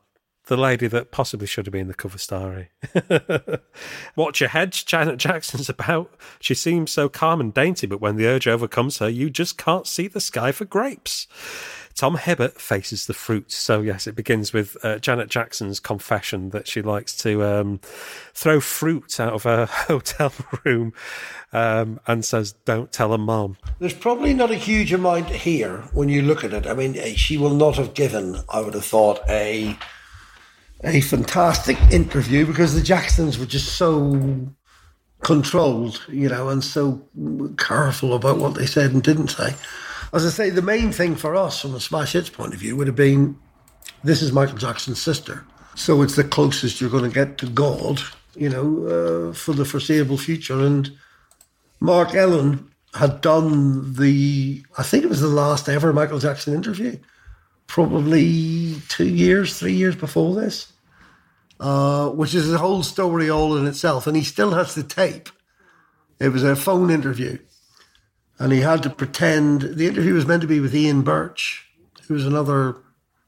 the 0.47 0.57
lady 0.57 0.89
that 0.89 1.13
possibly 1.13 1.47
should 1.47 1.67
have 1.67 1.73
been 1.73 1.89
the 1.89 1.95
cover 1.95 2.19
story. 2.19 2.71
Watch 4.17 4.41
your 4.41 4.49
head, 4.51 4.73
Janet 4.73 5.19
Jackson's 5.19 5.69
about. 5.69 6.13
She 6.41 6.55
seems 6.55 6.91
so 6.91 7.09
calm 7.09 7.41
and 7.41 7.55
dainty, 7.55 7.87
but 7.87 8.01
when 8.01 8.17
the 8.17 8.27
urge 8.27 8.49
overcomes 8.49 8.99
her, 8.99 9.09
you 9.09 9.31
just 9.31 9.57
can't 9.57 9.87
see 9.87 10.09
the 10.09 10.21
sky 10.21 10.51
for 10.51 10.65
grapes. 10.65 11.29
Tom 11.95 12.17
Hibbert 12.17 12.61
faces 12.61 13.07
the 13.07 13.15
fruit. 13.15 13.53
So, 13.53 13.83
yes, 13.83 14.07
it 14.07 14.17
begins 14.17 14.53
with 14.53 14.77
uh, 14.83 14.99
Janet 14.99 15.29
Jackson's 15.29 15.79
confession 15.79 16.51
that 16.51 16.67
she 16.67 16.83
likes 16.83 17.17
to 17.19 17.45
um, 17.45 17.81
throw 18.35 18.61
fruit 18.61 19.21
out 19.21 19.35
of 19.35 19.43
her 19.45 19.67
hotel 19.71 20.33
room 20.65 20.93
um, 21.53 22.01
and 22.07 22.25
says, 22.25 22.53
Don't 22.65 22.91
tell 22.93 23.13
a 23.13 23.19
mom. 23.19 23.59
There's 23.79 23.95
probably 23.95 24.35
not 24.35 24.51
a 24.51 24.57
huge 24.57 24.93
amount 24.93 25.29
here 25.29 25.79
when 25.93 26.09
you 26.09 26.23
look 26.23 26.45
at 26.45 26.53
it. 26.53 26.67
I 26.67 26.75
mean, 26.75 26.95
she 27.15 27.37
will 27.37 27.55
not 27.55 27.77
have 27.77 27.95
given, 27.95 28.39
I 28.49 28.61
would 28.61 28.75
have 28.75 28.85
thought, 28.85 29.21
a 29.29 29.77
a 30.85 31.01
fantastic 31.01 31.79
interview 31.91 32.47
because 32.47 32.75
the 32.75 32.83
Jacksons 32.83 33.39
were 33.39 33.47
just 33.47 33.77
so 33.77 34.49
controlled, 35.23 36.05
you 36.09 36.29
know, 36.29 36.49
and 36.49 36.65
so 36.65 37.01
careful 37.57 38.15
about 38.15 38.39
what 38.39 38.55
they 38.55 38.67
said 38.67 38.93
and 38.93 39.03
didn't 39.03 39.29
say 39.29 39.55
as 40.13 40.27
I 40.27 40.29
say, 40.29 40.51
the 40.51 40.63
main 40.63 40.93
thing 40.93 41.17
for 41.17 41.35
us 41.35 41.61
from 41.61 41.75
a 41.75 41.81
Smash 41.81 42.13
Hits 42.13 42.29
point 42.29 42.53
of 42.53 42.61
view 42.61 42.77
would 42.77 42.87
have 42.87 42.97
been 42.97 43.37
this 44.05 44.21
is 44.21 44.33
Michael 44.33 44.59
Jackson's 44.59 45.01
sister. 45.01 45.45
So 45.75 46.03
it's 46.03 46.17
the 46.17 46.25
closest 46.25 46.81
you're 46.81 46.91
going 46.91 47.11
to 47.11 47.15
get 47.15 47.39
to 47.39 47.47
God, 47.47 48.01
you 48.35 48.51
know, 48.51 48.87
uh, 48.87 49.33
for 49.33 49.55
the 49.55 49.65
foreseeable 49.65 50.19
future. 50.19 50.61
And 50.61 50.91
Mark 51.81 52.15
Ellen 52.15 52.71
had 52.95 53.23
done 53.23 53.95
the, 53.95 54.63
I 54.77 54.83
think 54.83 55.05
it 55.05 55.09
was 55.09 55.23
the 55.23 55.29
last 55.29 55.69
ever 55.69 55.93
Michael 55.95 56.19
Jackson 56.19 56.53
interview, 56.53 56.99
probably 57.67 58.77
two 58.89 59.09
years, 59.09 59.59
three 59.59 59.73
years 59.73 59.97
before 59.97 60.35
this, 60.35 60.73
uh, 61.61 62.09
which 62.11 62.35
is 62.35 62.53
a 62.53 62.59
whole 62.59 62.83
story 62.83 63.31
all 63.31 63.57
in 63.57 63.67
itself. 63.67 64.07
And 64.07 64.17
he 64.17 64.25
still 64.25 64.53
has 64.53 64.75
the 64.75 64.83
tape. 64.83 65.29
It 66.19 66.29
was 66.29 66.45
a 66.45 66.55
phone 66.55 66.91
interview 66.91 67.39
and 68.43 68.53
he 68.53 68.61
had 68.61 68.83
to 68.83 68.91
pretend. 68.91 69.63
The 69.63 69.87
interview 69.87 70.15
was 70.15 70.27
meant 70.27 70.43
to 70.43 70.49
be 70.49 70.59
with 70.59 70.75
Ian 70.75 71.03
Birch, 71.03 71.65
who 72.09 72.15
was 72.15 72.27
another 72.27 72.77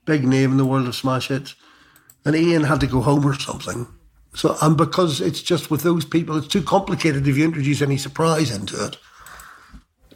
big 0.05 0.24
name 0.24 0.51
in 0.51 0.56
the 0.56 0.66
world 0.66 0.89
of 0.89 0.97
smash 0.97 1.28
hits, 1.28 1.55
and 2.24 2.35
Ian 2.35 2.65
had 2.65 2.81
to 2.81 2.89
go 2.89 3.01
home 3.01 3.24
or 3.24 3.35
something. 3.35 3.86
So, 4.35 4.56
and 4.61 4.77
because 4.77 5.20
it's 5.20 5.40
just 5.40 5.70
with 5.70 5.82
those 5.82 6.05
people, 6.05 6.36
it's 6.36 6.48
too 6.48 6.62
complicated 6.62 7.28
if 7.28 7.36
you 7.36 7.44
introduce 7.44 7.81
any 7.81 7.97
surprise 7.97 8.51
into 8.51 8.85
it. 8.85 8.97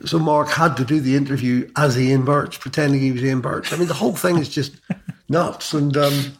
So 0.04 0.18
Mark 0.18 0.48
had 0.48 0.76
to 0.76 0.84
do 0.84 1.00
the 1.00 1.16
interview 1.16 1.70
as 1.76 1.98
Ian 1.98 2.24
Birch, 2.24 2.60
pretending 2.60 3.00
he 3.00 3.12
was 3.12 3.22
Ian 3.22 3.40
Birch. 3.40 3.72
I 3.72 3.76
mean, 3.76 3.88
the 3.88 3.94
whole 3.94 4.14
thing 4.14 4.38
is 4.38 4.48
just 4.48 4.76
nuts. 5.28 5.72
And 5.72 5.96
um, 5.96 6.38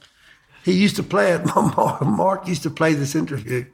he 0.64 0.72
used 0.72 0.96
to 0.96 1.02
play 1.02 1.32
it. 1.32 1.42
Mark 2.02 2.46
used 2.46 2.62
to 2.62 2.70
play 2.70 2.94
this 2.94 3.14
interview 3.14 3.64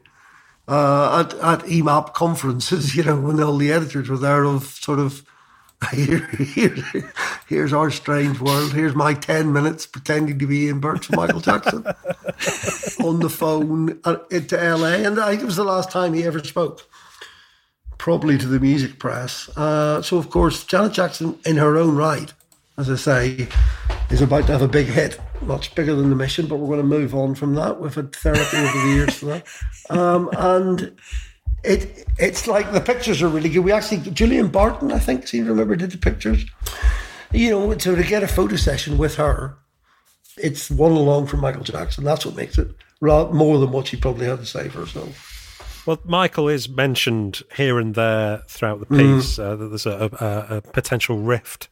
uh, 0.69 1.25
at, 1.25 1.35
at 1.41 1.61
EMAP 1.69 2.15
conferences, 2.15 2.95
you 2.97 3.03
know, 3.03 3.21
when 3.21 3.43
all 3.43 3.57
the 3.57 3.73
editors 3.73 4.09
were 4.09 4.19
there 4.19 4.45
of 4.45 4.65
sort 4.65 4.99
of, 4.99 5.25
here, 5.93 6.27
here, 6.29 6.75
here's 7.47 7.75
our 7.75 7.91
strange 7.91 8.41
world. 8.41 8.73
Here's 8.73 8.95
my 8.95 9.13
10 9.13 9.53
minutes 9.53 9.87
pretending 9.87 10.39
to 10.39 10.47
be 10.47 10.65
Ian 10.65 10.81
Birch 10.81 11.11
and 11.11 11.17
Michael 11.17 11.41
Jackson 11.41 11.85
on 13.05 13.21
the 13.21 13.29
phone 13.29 14.01
into 14.31 14.57
LA. 14.57 14.95
And 15.05 15.21
I 15.21 15.31
think 15.31 15.43
it 15.43 15.47
was 15.47 15.57
the 15.57 15.65
last 15.65 15.91
time 15.91 16.15
he 16.15 16.25
ever 16.25 16.43
spoke, 16.43 16.89
probably 18.05 18.37
to 18.37 18.47
the 18.47 18.61
music 18.61 18.99
press. 18.99 19.49
Uh, 19.57 20.03
so, 20.03 20.19
of 20.19 20.29
course, 20.29 20.63
Janet 20.65 20.93
Jackson, 20.93 21.39
in 21.47 21.57
her 21.57 21.79
own 21.79 21.97
right, 21.97 22.35
as 22.77 22.91
I 22.91 22.97
say, 22.97 23.49
is 24.11 24.21
about 24.21 24.45
to 24.47 24.53
have 24.53 24.61
a 24.61 24.69
big 24.69 24.89
hit, 24.89 25.19
much 25.41 25.75
bigger 25.75 25.95
than 25.95 26.11
the 26.11 26.15
mission, 26.15 26.47
but 26.47 26.57
we're 26.57 26.67
going 26.67 26.81
to 26.81 26.99
move 26.99 27.15
on 27.15 27.35
from 27.35 27.55
that. 27.55 27.81
We've 27.81 27.95
had 27.95 28.15
therapy 28.15 28.59
over 28.59 28.79
the 28.79 28.95
years 28.95 29.15
for 29.15 29.25
that. 29.25 29.47
Um, 29.89 30.29
and 30.37 30.95
it 31.63 32.07
it's 32.19 32.47
like 32.47 32.73
the 32.73 32.81
pictures 32.83 33.23
are 33.23 33.29
really 33.29 33.49
good. 33.49 33.61
We 33.61 33.73
actually, 33.73 34.11
Julian 34.11 34.49
Barton, 34.49 34.93
I 34.93 34.99
think, 34.99 35.27
seem 35.27 35.45
to 35.47 35.53
remember, 35.53 35.75
did 35.75 35.93
the 35.93 35.97
pictures. 35.97 36.45
You 37.33 37.51
know, 37.53 37.79
so 37.79 37.97
to 37.97 38.03
get 38.03 38.23
a 38.23 38.29
photo 38.29 38.57
session 38.57 38.99
with 38.99 39.15
her, 39.15 39.57
it's 40.37 40.71
one 40.71 40.93
along 40.93 41.29
from 41.29 41.41
Michael 41.41 41.65
Jackson. 41.65 42.05
That's 42.05 42.27
what 42.27 42.37
makes 42.37 42.59
it 42.59 42.69
more 43.01 43.59
than 43.59 43.73
what 43.73 43.87
she 43.87 43.97
probably 43.97 44.27
had 44.27 44.41
to 44.41 44.47
say 44.47 44.69
for 44.69 44.81
herself. 44.81 45.34
Well, 45.87 46.01
Michael 46.05 46.49
is 46.49 46.69
mentioned 46.69 47.43
here 47.55 47.79
and 47.79 47.95
there 47.95 48.43
throughout 48.49 48.81
the 48.81 48.87
piece 48.87 49.37
mm. 49.37 49.45
uh, 49.45 49.57
that 49.57 49.69
there's 49.69 49.87
a, 49.87 50.11
a, 50.19 50.57
a, 50.57 50.61
potential 50.63 51.19
rift 51.19 51.69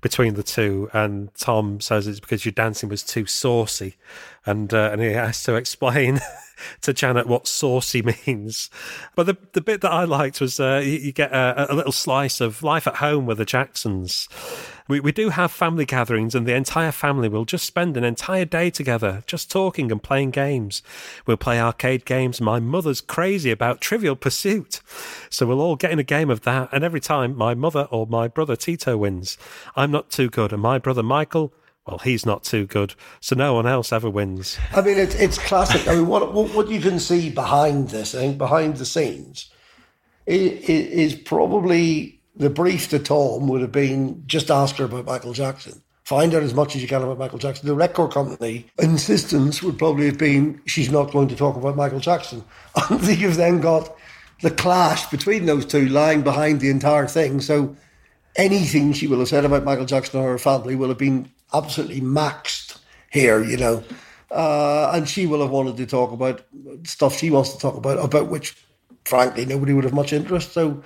between 0.00 0.34
the 0.34 0.42
two, 0.42 0.90
and 0.92 1.32
Tom 1.36 1.80
says 1.80 2.08
it's 2.08 2.18
because 2.18 2.44
your 2.44 2.52
dancing 2.52 2.88
was 2.88 3.04
too 3.04 3.24
saucy, 3.24 3.94
and 4.44 4.74
uh, 4.74 4.90
and 4.92 5.00
he 5.00 5.12
has 5.12 5.44
to 5.44 5.54
explain 5.54 6.20
to 6.82 6.92
Janet 6.92 7.28
what 7.28 7.46
saucy 7.46 8.02
means. 8.26 8.68
But 9.14 9.26
the 9.26 9.36
the 9.52 9.60
bit 9.60 9.80
that 9.82 9.92
I 9.92 10.04
liked 10.04 10.40
was 10.40 10.58
uh, 10.58 10.82
you, 10.84 10.98
you, 10.98 11.12
get 11.12 11.32
a, 11.32 11.72
a, 11.72 11.74
little 11.74 11.92
slice 11.92 12.40
of 12.40 12.64
life 12.64 12.88
at 12.88 12.96
home 12.96 13.26
with 13.26 13.38
the 13.38 13.44
Jacksons. 13.44 14.28
We, 14.92 15.00
we 15.00 15.12
do 15.12 15.30
have 15.30 15.50
family 15.50 15.86
gatherings, 15.86 16.34
and 16.34 16.46
the 16.46 16.54
entire 16.54 16.92
family 16.92 17.26
will 17.26 17.46
just 17.46 17.64
spend 17.64 17.96
an 17.96 18.04
entire 18.04 18.44
day 18.44 18.68
together, 18.68 19.22
just 19.26 19.50
talking 19.50 19.90
and 19.90 20.02
playing 20.02 20.32
games. 20.32 20.82
We'll 21.24 21.38
play 21.38 21.58
arcade 21.58 22.04
games. 22.04 22.42
My 22.42 22.60
mother's 22.60 23.00
crazy 23.00 23.50
about 23.50 23.80
Trivial 23.80 24.16
Pursuit. 24.16 24.82
So 25.30 25.46
we'll 25.46 25.62
all 25.62 25.76
get 25.76 25.92
in 25.92 25.98
a 25.98 26.02
game 26.02 26.28
of 26.28 26.42
that, 26.42 26.68
and 26.72 26.84
every 26.84 27.00
time 27.00 27.34
my 27.34 27.54
mother 27.54 27.88
or 27.90 28.06
my 28.06 28.28
brother 28.28 28.54
Tito 28.54 28.98
wins, 28.98 29.38
I'm 29.76 29.90
not 29.90 30.10
too 30.10 30.28
good, 30.28 30.52
and 30.52 30.60
my 30.60 30.76
brother 30.78 31.02
Michael 31.02 31.54
well, 31.86 31.98
he's 31.98 32.26
not 32.26 32.44
too 32.44 32.66
good, 32.66 32.94
so 33.18 33.34
no 33.34 33.54
one 33.54 33.66
else 33.66 33.92
ever 33.94 34.10
wins. 34.10 34.58
I 34.72 34.82
mean, 34.82 34.98
it's 34.98 35.14
it's 35.14 35.38
classic. 35.38 35.88
I 35.88 35.94
mean, 35.94 36.06
what 36.06 36.34
what, 36.34 36.54
what 36.54 36.68
you 36.68 36.80
can 36.82 36.98
see 36.98 37.30
behind 37.30 37.88
this, 37.88 38.14
I 38.14 38.18
think, 38.18 38.36
behind 38.36 38.76
the 38.76 38.84
scenes, 38.84 39.50
is, 40.26 40.68
is 40.68 41.14
probably 41.14 42.21
the 42.36 42.50
brief 42.50 42.88
to 42.90 42.98
Tom 42.98 43.48
would 43.48 43.60
have 43.60 43.72
been 43.72 44.22
just 44.26 44.50
ask 44.50 44.76
her 44.76 44.84
about 44.84 45.06
Michael 45.06 45.32
Jackson. 45.32 45.82
Find 46.04 46.34
out 46.34 46.42
as 46.42 46.54
much 46.54 46.74
as 46.74 46.82
you 46.82 46.88
can 46.88 47.02
about 47.02 47.18
Michael 47.18 47.38
Jackson. 47.38 47.66
The 47.66 47.74
record 47.74 48.10
company 48.12 48.66
insistence 48.78 49.62
would 49.62 49.78
probably 49.78 50.06
have 50.06 50.18
been 50.18 50.60
she's 50.66 50.90
not 50.90 51.12
going 51.12 51.28
to 51.28 51.36
talk 51.36 51.56
about 51.56 51.76
Michael 51.76 52.00
Jackson. 52.00 52.44
And 52.90 53.06
you've 53.06 53.36
then 53.36 53.60
got 53.60 53.94
the 54.40 54.50
clash 54.50 55.06
between 55.10 55.46
those 55.46 55.64
two 55.64 55.88
lying 55.88 56.22
behind 56.22 56.60
the 56.60 56.70
entire 56.70 57.06
thing. 57.06 57.40
So 57.40 57.76
anything 58.36 58.92
she 58.92 59.06
will 59.06 59.20
have 59.20 59.28
said 59.28 59.44
about 59.44 59.64
Michael 59.64 59.86
Jackson 59.86 60.20
or 60.20 60.30
her 60.30 60.38
family 60.38 60.74
will 60.74 60.88
have 60.88 60.98
been 60.98 61.30
absolutely 61.54 62.00
maxed 62.00 62.78
here, 63.10 63.42
you 63.44 63.56
know. 63.56 63.84
Uh, 64.30 64.90
and 64.94 65.08
she 65.08 65.26
will 65.26 65.42
have 65.42 65.50
wanted 65.50 65.76
to 65.76 65.86
talk 65.86 66.10
about 66.10 66.42
stuff 66.84 67.16
she 67.16 67.30
wants 67.30 67.52
to 67.52 67.58
talk 67.58 67.76
about, 67.76 68.02
about 68.02 68.28
which, 68.28 68.56
frankly, 69.04 69.44
nobody 69.44 69.72
would 69.74 69.84
have 69.84 69.92
much 69.92 70.12
interest. 70.12 70.52
So 70.52 70.82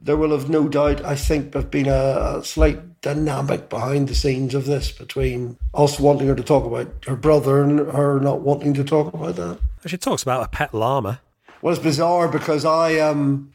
there 0.00 0.16
will 0.16 0.30
have 0.30 0.50
no 0.50 0.68
doubt, 0.68 1.04
I 1.04 1.16
think, 1.16 1.54
have 1.54 1.70
been 1.70 1.86
a, 1.86 2.38
a 2.38 2.44
slight 2.44 3.00
dynamic 3.00 3.68
behind 3.68 4.08
the 4.08 4.14
scenes 4.14 4.54
of 4.54 4.66
this 4.66 4.90
between 4.92 5.56
us 5.74 5.98
wanting 5.98 6.26
her 6.28 6.34
to 6.34 6.42
talk 6.42 6.64
about 6.64 7.04
her 7.06 7.16
brother 7.16 7.62
and 7.62 7.78
her 7.92 8.20
not 8.20 8.40
wanting 8.40 8.74
to 8.74 8.84
talk 8.84 9.12
about 9.12 9.36
that. 9.36 9.58
She 9.86 9.96
talks 9.96 10.22
about 10.22 10.44
a 10.44 10.48
pet 10.48 10.74
llama. 10.74 11.20
Well, 11.62 11.74
it's 11.74 11.82
bizarre 11.82 12.28
because 12.28 12.64
I 12.64 12.98
um, 12.98 13.52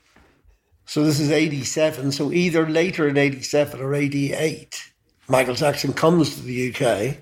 so 0.86 1.04
this 1.04 1.20
is 1.20 1.32
eighty 1.32 1.64
seven. 1.64 2.12
So 2.12 2.32
either 2.32 2.68
later 2.68 3.08
in 3.08 3.18
eighty 3.18 3.42
seven 3.42 3.80
or 3.80 3.94
eighty 3.94 4.34
eight, 4.34 4.92
Michael 5.28 5.56
Jackson 5.56 5.94
comes 5.94 6.36
to 6.36 6.42
the 6.42 6.74
UK 6.74 7.18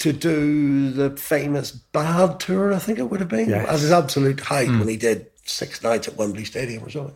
to 0.00 0.12
do 0.12 0.90
the 0.90 1.10
famous 1.16 1.70
Bad 1.72 2.40
tour, 2.40 2.72
I 2.72 2.78
think 2.78 2.98
it 2.98 3.10
would 3.10 3.20
have 3.20 3.28
been, 3.28 3.50
yes. 3.50 3.68
at 3.68 3.80
his 3.80 3.92
absolute 3.92 4.40
height 4.40 4.68
mm. 4.68 4.78
when 4.78 4.88
he 4.88 4.96
did 4.96 5.26
six 5.44 5.82
nights 5.82 6.08
at 6.08 6.16
Wembley 6.16 6.44
Stadium 6.44 6.84
or 6.84 6.90
something. 6.90 7.14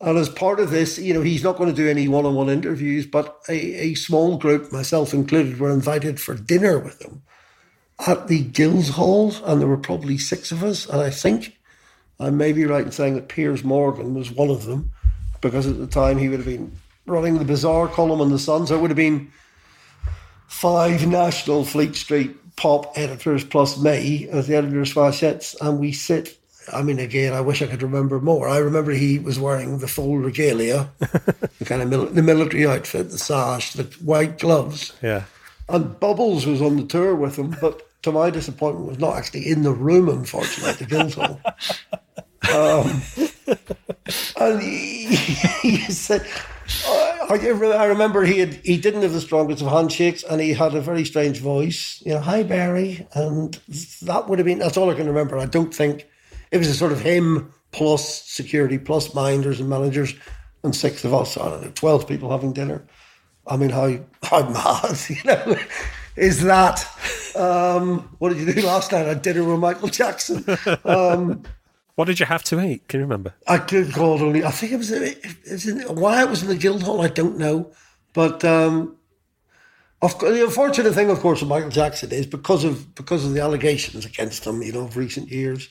And 0.00 0.18
as 0.18 0.28
part 0.28 0.60
of 0.60 0.70
this, 0.70 0.98
you 0.98 1.14
know, 1.14 1.22
he's 1.22 1.42
not 1.42 1.56
going 1.56 1.70
to 1.70 1.76
do 1.76 1.88
any 1.88 2.06
one 2.06 2.26
on 2.26 2.34
one 2.34 2.50
interviews, 2.50 3.06
but 3.06 3.40
a, 3.48 3.54
a 3.54 3.94
small 3.94 4.36
group, 4.36 4.70
myself 4.70 5.14
included, 5.14 5.58
were 5.58 5.70
invited 5.70 6.20
for 6.20 6.34
dinner 6.34 6.78
with 6.78 7.00
him 7.00 7.22
at 8.06 8.28
the 8.28 8.42
Gills 8.42 8.90
Guildhall, 8.90 9.32
and 9.46 9.60
there 9.60 9.68
were 9.68 9.78
probably 9.78 10.18
six 10.18 10.52
of 10.52 10.62
us. 10.62 10.86
And 10.86 11.00
I 11.00 11.08
think 11.08 11.58
I 12.20 12.28
may 12.28 12.52
be 12.52 12.66
right 12.66 12.84
in 12.84 12.92
saying 12.92 13.14
that 13.14 13.28
Piers 13.28 13.64
Morgan 13.64 14.14
was 14.14 14.30
one 14.30 14.50
of 14.50 14.66
them, 14.66 14.92
because 15.40 15.66
at 15.66 15.78
the 15.78 15.86
time 15.86 16.18
he 16.18 16.28
would 16.28 16.40
have 16.40 16.46
been 16.46 16.72
running 17.06 17.38
the 17.38 17.44
Bizarre 17.44 17.88
column 17.88 18.20
on 18.20 18.30
the 18.30 18.38
Sun. 18.38 18.66
So 18.66 18.76
it 18.76 18.80
would 18.82 18.90
have 18.90 18.96
been 18.96 19.32
five 20.46 21.06
national 21.06 21.64
Fleet 21.64 21.94
Street 21.94 22.36
pop 22.56 22.92
editors 22.98 23.44
plus 23.44 23.78
me 23.78 24.28
as 24.28 24.46
the 24.46 24.56
editor 24.56 24.80
of 24.80 24.88
Smash 24.88 25.20
Hits, 25.20 25.56
and 25.60 25.78
we 25.78 25.92
sit. 25.92 26.38
I 26.72 26.82
mean, 26.82 26.98
again, 26.98 27.32
I 27.32 27.40
wish 27.40 27.62
I 27.62 27.66
could 27.66 27.82
remember 27.82 28.20
more. 28.20 28.48
I 28.48 28.58
remember 28.58 28.92
he 28.92 29.18
was 29.18 29.38
wearing 29.38 29.78
the 29.78 29.88
full 29.88 30.18
regalia, 30.18 30.90
the 30.98 31.64
kind 31.64 31.82
of 31.82 31.88
mil- 31.88 32.06
the 32.06 32.22
military 32.22 32.66
outfit, 32.66 33.10
the 33.10 33.18
sash, 33.18 33.72
the 33.72 33.84
white 34.04 34.38
gloves. 34.38 34.92
Yeah. 35.02 35.24
And 35.68 35.98
Bubbles 35.98 36.46
was 36.46 36.62
on 36.62 36.76
the 36.76 36.84
tour 36.84 37.14
with 37.14 37.36
him, 37.36 37.56
but 37.60 37.82
to 38.02 38.12
my 38.12 38.30
disappointment, 38.30 38.88
was 38.88 38.98
not 38.98 39.16
actually 39.16 39.48
in 39.48 39.62
the 39.62 39.72
room, 39.72 40.08
unfortunately, 40.08 40.70
at 40.70 40.78
the 40.78 40.86
Guildhall. 40.86 41.40
um, 42.54 43.02
and 44.36 44.62
he, 44.62 45.16
he 45.62 45.78
said, 45.92 46.24
I, 47.28 47.38
I 47.38 47.84
remember 47.86 48.24
he 48.24 48.38
had 48.38 48.54
he 48.54 48.76
didn't 48.76 49.02
have 49.02 49.12
the 49.12 49.20
strongest 49.20 49.62
of 49.62 49.68
handshakes, 49.68 50.22
and 50.22 50.40
he 50.40 50.52
had 50.52 50.74
a 50.74 50.80
very 50.80 51.04
strange 51.04 51.40
voice. 51.40 52.02
You 52.04 52.14
know, 52.14 52.20
hi 52.20 52.42
Barry, 52.42 53.06
and 53.14 53.58
that 54.02 54.28
would 54.28 54.38
have 54.38 54.46
been. 54.46 54.58
That's 54.58 54.76
all 54.76 54.90
I 54.90 54.94
can 54.94 55.06
remember. 55.06 55.38
I 55.38 55.46
don't 55.46 55.74
think 55.74 56.06
it 56.50 56.58
was 56.58 56.68
a 56.68 56.74
sort 56.74 56.92
of 56.92 57.00
him 57.00 57.52
plus 57.72 58.24
security 58.24 58.78
plus 58.78 59.14
minders 59.14 59.60
and 59.60 59.68
managers, 59.68 60.14
and 60.62 60.74
six 60.74 61.04
of 61.04 61.14
us. 61.14 61.36
I 61.36 61.48
don't 61.48 61.62
know, 61.62 61.72
twelve 61.74 62.08
people 62.08 62.30
having 62.30 62.52
dinner. 62.52 62.84
I 63.46 63.56
mean, 63.56 63.70
how 63.70 63.98
how 64.22 64.48
mad, 64.48 64.98
you 65.08 65.22
know, 65.24 65.56
is 66.16 66.42
that? 66.42 66.86
Um, 67.36 68.16
what 68.18 68.30
did 68.30 68.38
you 68.38 68.52
do 68.52 68.66
last 68.66 68.92
night? 68.92 69.06
I 69.06 69.14
dinner 69.14 69.44
with 69.44 69.60
Michael 69.60 69.88
Jackson. 69.88 70.44
Um, 70.84 71.44
what 71.96 72.04
did 72.04 72.20
you 72.20 72.26
have 72.26 72.44
to 72.44 72.60
eat? 72.60 72.88
Can 72.88 73.00
you 73.00 73.06
remember? 73.06 73.34
I 73.48 73.58
did 73.58 73.92
God 73.92 74.20
only. 74.20 74.44
I 74.44 74.50
think 74.50 74.72
it 74.72 74.76
was, 74.76 74.90
it 74.92 75.18
was 75.50 75.66
in, 75.66 75.80
why 75.96 76.22
it 76.22 76.28
was 76.28 76.42
in 76.42 76.48
the 76.48 76.56
Guildhall. 76.56 77.00
I 77.00 77.08
don't 77.08 77.38
know, 77.38 77.72
but 78.12 78.44
um, 78.44 78.96
of, 80.02 80.18
the 80.18 80.44
unfortunate 80.44 80.92
thing, 80.92 81.08
of 81.08 81.20
course, 81.20 81.40
with 81.40 81.48
Michael 81.48 81.70
Jackson 81.70 82.12
is 82.12 82.26
because 82.26 82.64
of 82.64 82.94
because 82.94 83.24
of 83.24 83.32
the 83.32 83.40
allegations 83.40 84.04
against 84.04 84.46
him. 84.46 84.62
You 84.62 84.72
know, 84.72 84.82
of 84.82 84.96
recent 84.98 85.30
years, 85.30 85.70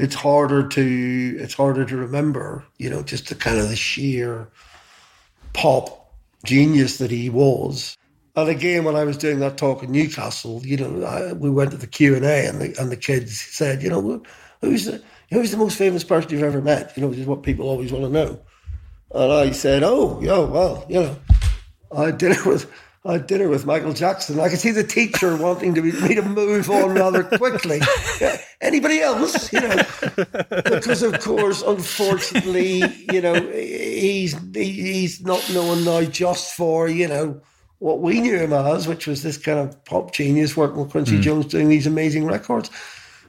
it's 0.00 0.14
harder 0.14 0.66
to 0.66 1.36
it's 1.38 1.54
harder 1.54 1.84
to 1.84 1.96
remember. 1.96 2.64
You 2.78 2.88
know, 2.88 3.02
just 3.02 3.28
the 3.28 3.34
kind 3.34 3.58
of 3.58 3.68
the 3.68 3.76
sheer 3.76 4.48
pop 5.52 6.14
genius 6.44 6.96
that 6.98 7.10
he 7.10 7.28
was. 7.28 7.96
And 8.34 8.48
again, 8.48 8.84
when 8.84 8.96
I 8.96 9.04
was 9.04 9.18
doing 9.18 9.40
that 9.40 9.58
talk 9.58 9.82
in 9.82 9.92
Newcastle, 9.92 10.62
you 10.64 10.78
know, 10.78 11.04
I, 11.04 11.32
we 11.34 11.50
went 11.50 11.72
to 11.72 11.76
the 11.76 11.86
Q 11.86 12.16
and 12.16 12.24
A, 12.24 12.48
and 12.48 12.60
the 12.60 12.74
and 12.80 12.90
the 12.90 12.96
kids 12.96 13.38
said, 13.38 13.82
you 13.82 13.90
know, 13.90 14.22
who's 14.62 14.86
the 14.86 15.02
who's 15.30 15.50
the 15.50 15.58
most 15.58 15.76
famous 15.76 16.02
person 16.02 16.30
you've 16.30 16.42
ever 16.42 16.62
met? 16.62 16.96
You 16.96 17.02
know, 17.02 17.08
which 17.08 17.18
is 17.18 17.26
what 17.26 17.42
people 17.42 17.68
always 17.68 17.92
want 17.92 18.04
to 18.04 18.10
know. 18.10 18.40
And 19.12 19.32
I 19.32 19.50
said, 19.50 19.82
oh, 19.82 20.18
yeah, 20.22 20.38
well, 20.38 20.86
you 20.88 21.02
know, 21.02 21.16
I 21.94 22.10
did 22.10 22.32
it 22.32 22.46
with 22.46 22.70
I 23.04 23.12
had 23.12 23.26
dinner 23.26 23.48
with 23.48 23.64
Michael 23.64 23.94
Jackson. 23.94 24.38
I 24.38 24.50
could 24.50 24.58
see 24.58 24.72
the 24.72 24.84
teacher 24.84 25.34
wanting 25.34 25.74
to 25.74 25.80
be, 25.80 25.92
me 25.92 26.14
to 26.16 26.22
move 26.22 26.68
on 26.70 26.94
rather 26.94 27.24
quickly. 27.24 27.80
Anybody 28.60 29.00
else? 29.00 29.50
You 29.52 29.60
know, 29.62 29.82
because 30.64 31.02
of 31.02 31.18
course, 31.20 31.62
unfortunately, 31.62 32.82
you 33.10 33.22
know, 33.22 33.34
he's 33.52 34.36
he's 34.54 35.22
not 35.22 35.50
known 35.50 35.82
now 35.84 36.02
just 36.02 36.54
for 36.54 36.88
you 36.88 37.08
know 37.08 37.40
what 37.78 38.00
we 38.00 38.20
knew 38.20 38.36
him 38.36 38.52
as, 38.52 38.86
which 38.86 39.06
was 39.06 39.22
this 39.22 39.38
kind 39.38 39.58
of 39.58 39.82
pop 39.86 40.12
genius 40.12 40.54
working 40.54 40.82
with 40.82 40.90
Quincy 40.90 41.16
mm. 41.16 41.22
Jones 41.22 41.46
doing 41.46 41.70
these 41.70 41.86
amazing 41.86 42.26
records 42.26 42.70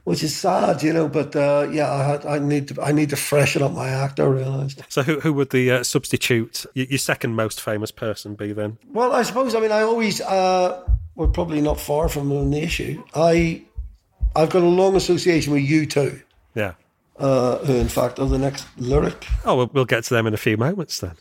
which 0.04 0.24
is 0.24 0.36
sad, 0.36 0.84
you 0.84 0.94
know. 0.94 1.08
But 1.08 1.36
uh, 1.36 1.68
yeah, 1.72 1.92
I, 1.92 2.04
had, 2.04 2.26
I 2.26 2.40
need 2.40 2.68
to 2.70 2.82
I 2.82 2.92
need 2.92 3.10
to 3.12 3.16
freshen 3.16 3.62
up 3.62 3.72
my 3.72 3.90
act. 3.90 4.20
I 4.20 4.26
realised. 4.26 4.84
So 4.90 5.04
who 5.04 5.20
who 5.20 5.34
would 5.34 5.50
the 5.52 5.72
uh, 5.72 5.84
substitute 5.84 6.66
your 6.74 6.98
second 6.98 7.36
most 7.36 7.62
famous 7.62 7.92
person 7.92 8.36
be 8.36 8.54
then? 8.54 8.78
Well, 8.92 9.14
I 9.14 9.24
suppose 9.24 9.56
I 9.56 9.60
mean 9.60 9.72
I 9.72 9.82
always 9.82 10.22
uh, 10.22 10.84
we're 11.16 11.28
probably 11.28 11.62
not 11.62 11.80
far 11.80 12.10
from 12.10 12.52
the 12.52 12.62
issue. 12.62 13.04
I 13.16 13.64
I've 14.36 14.50
got 14.50 14.64
a 14.64 14.66
long 14.66 14.96
association 14.96 15.54
with 15.54 15.64
U2. 15.64 16.22
Yeah 16.56 16.74
uh, 17.18 17.58
who 17.60 17.76
in 17.76 17.88
fact 17.88 18.20
are 18.20 18.28
the 18.28 18.38
next 18.38 18.68
lyric. 18.78 19.28
Oh, 19.46 19.56
we'll, 19.58 19.70
we'll 19.74 19.86
get 19.86 20.04
to 20.06 20.14
them 20.14 20.28
in 20.28 20.34
a 20.34 20.38
few 20.38 20.58
moments 20.58 21.00
then. 21.00 21.16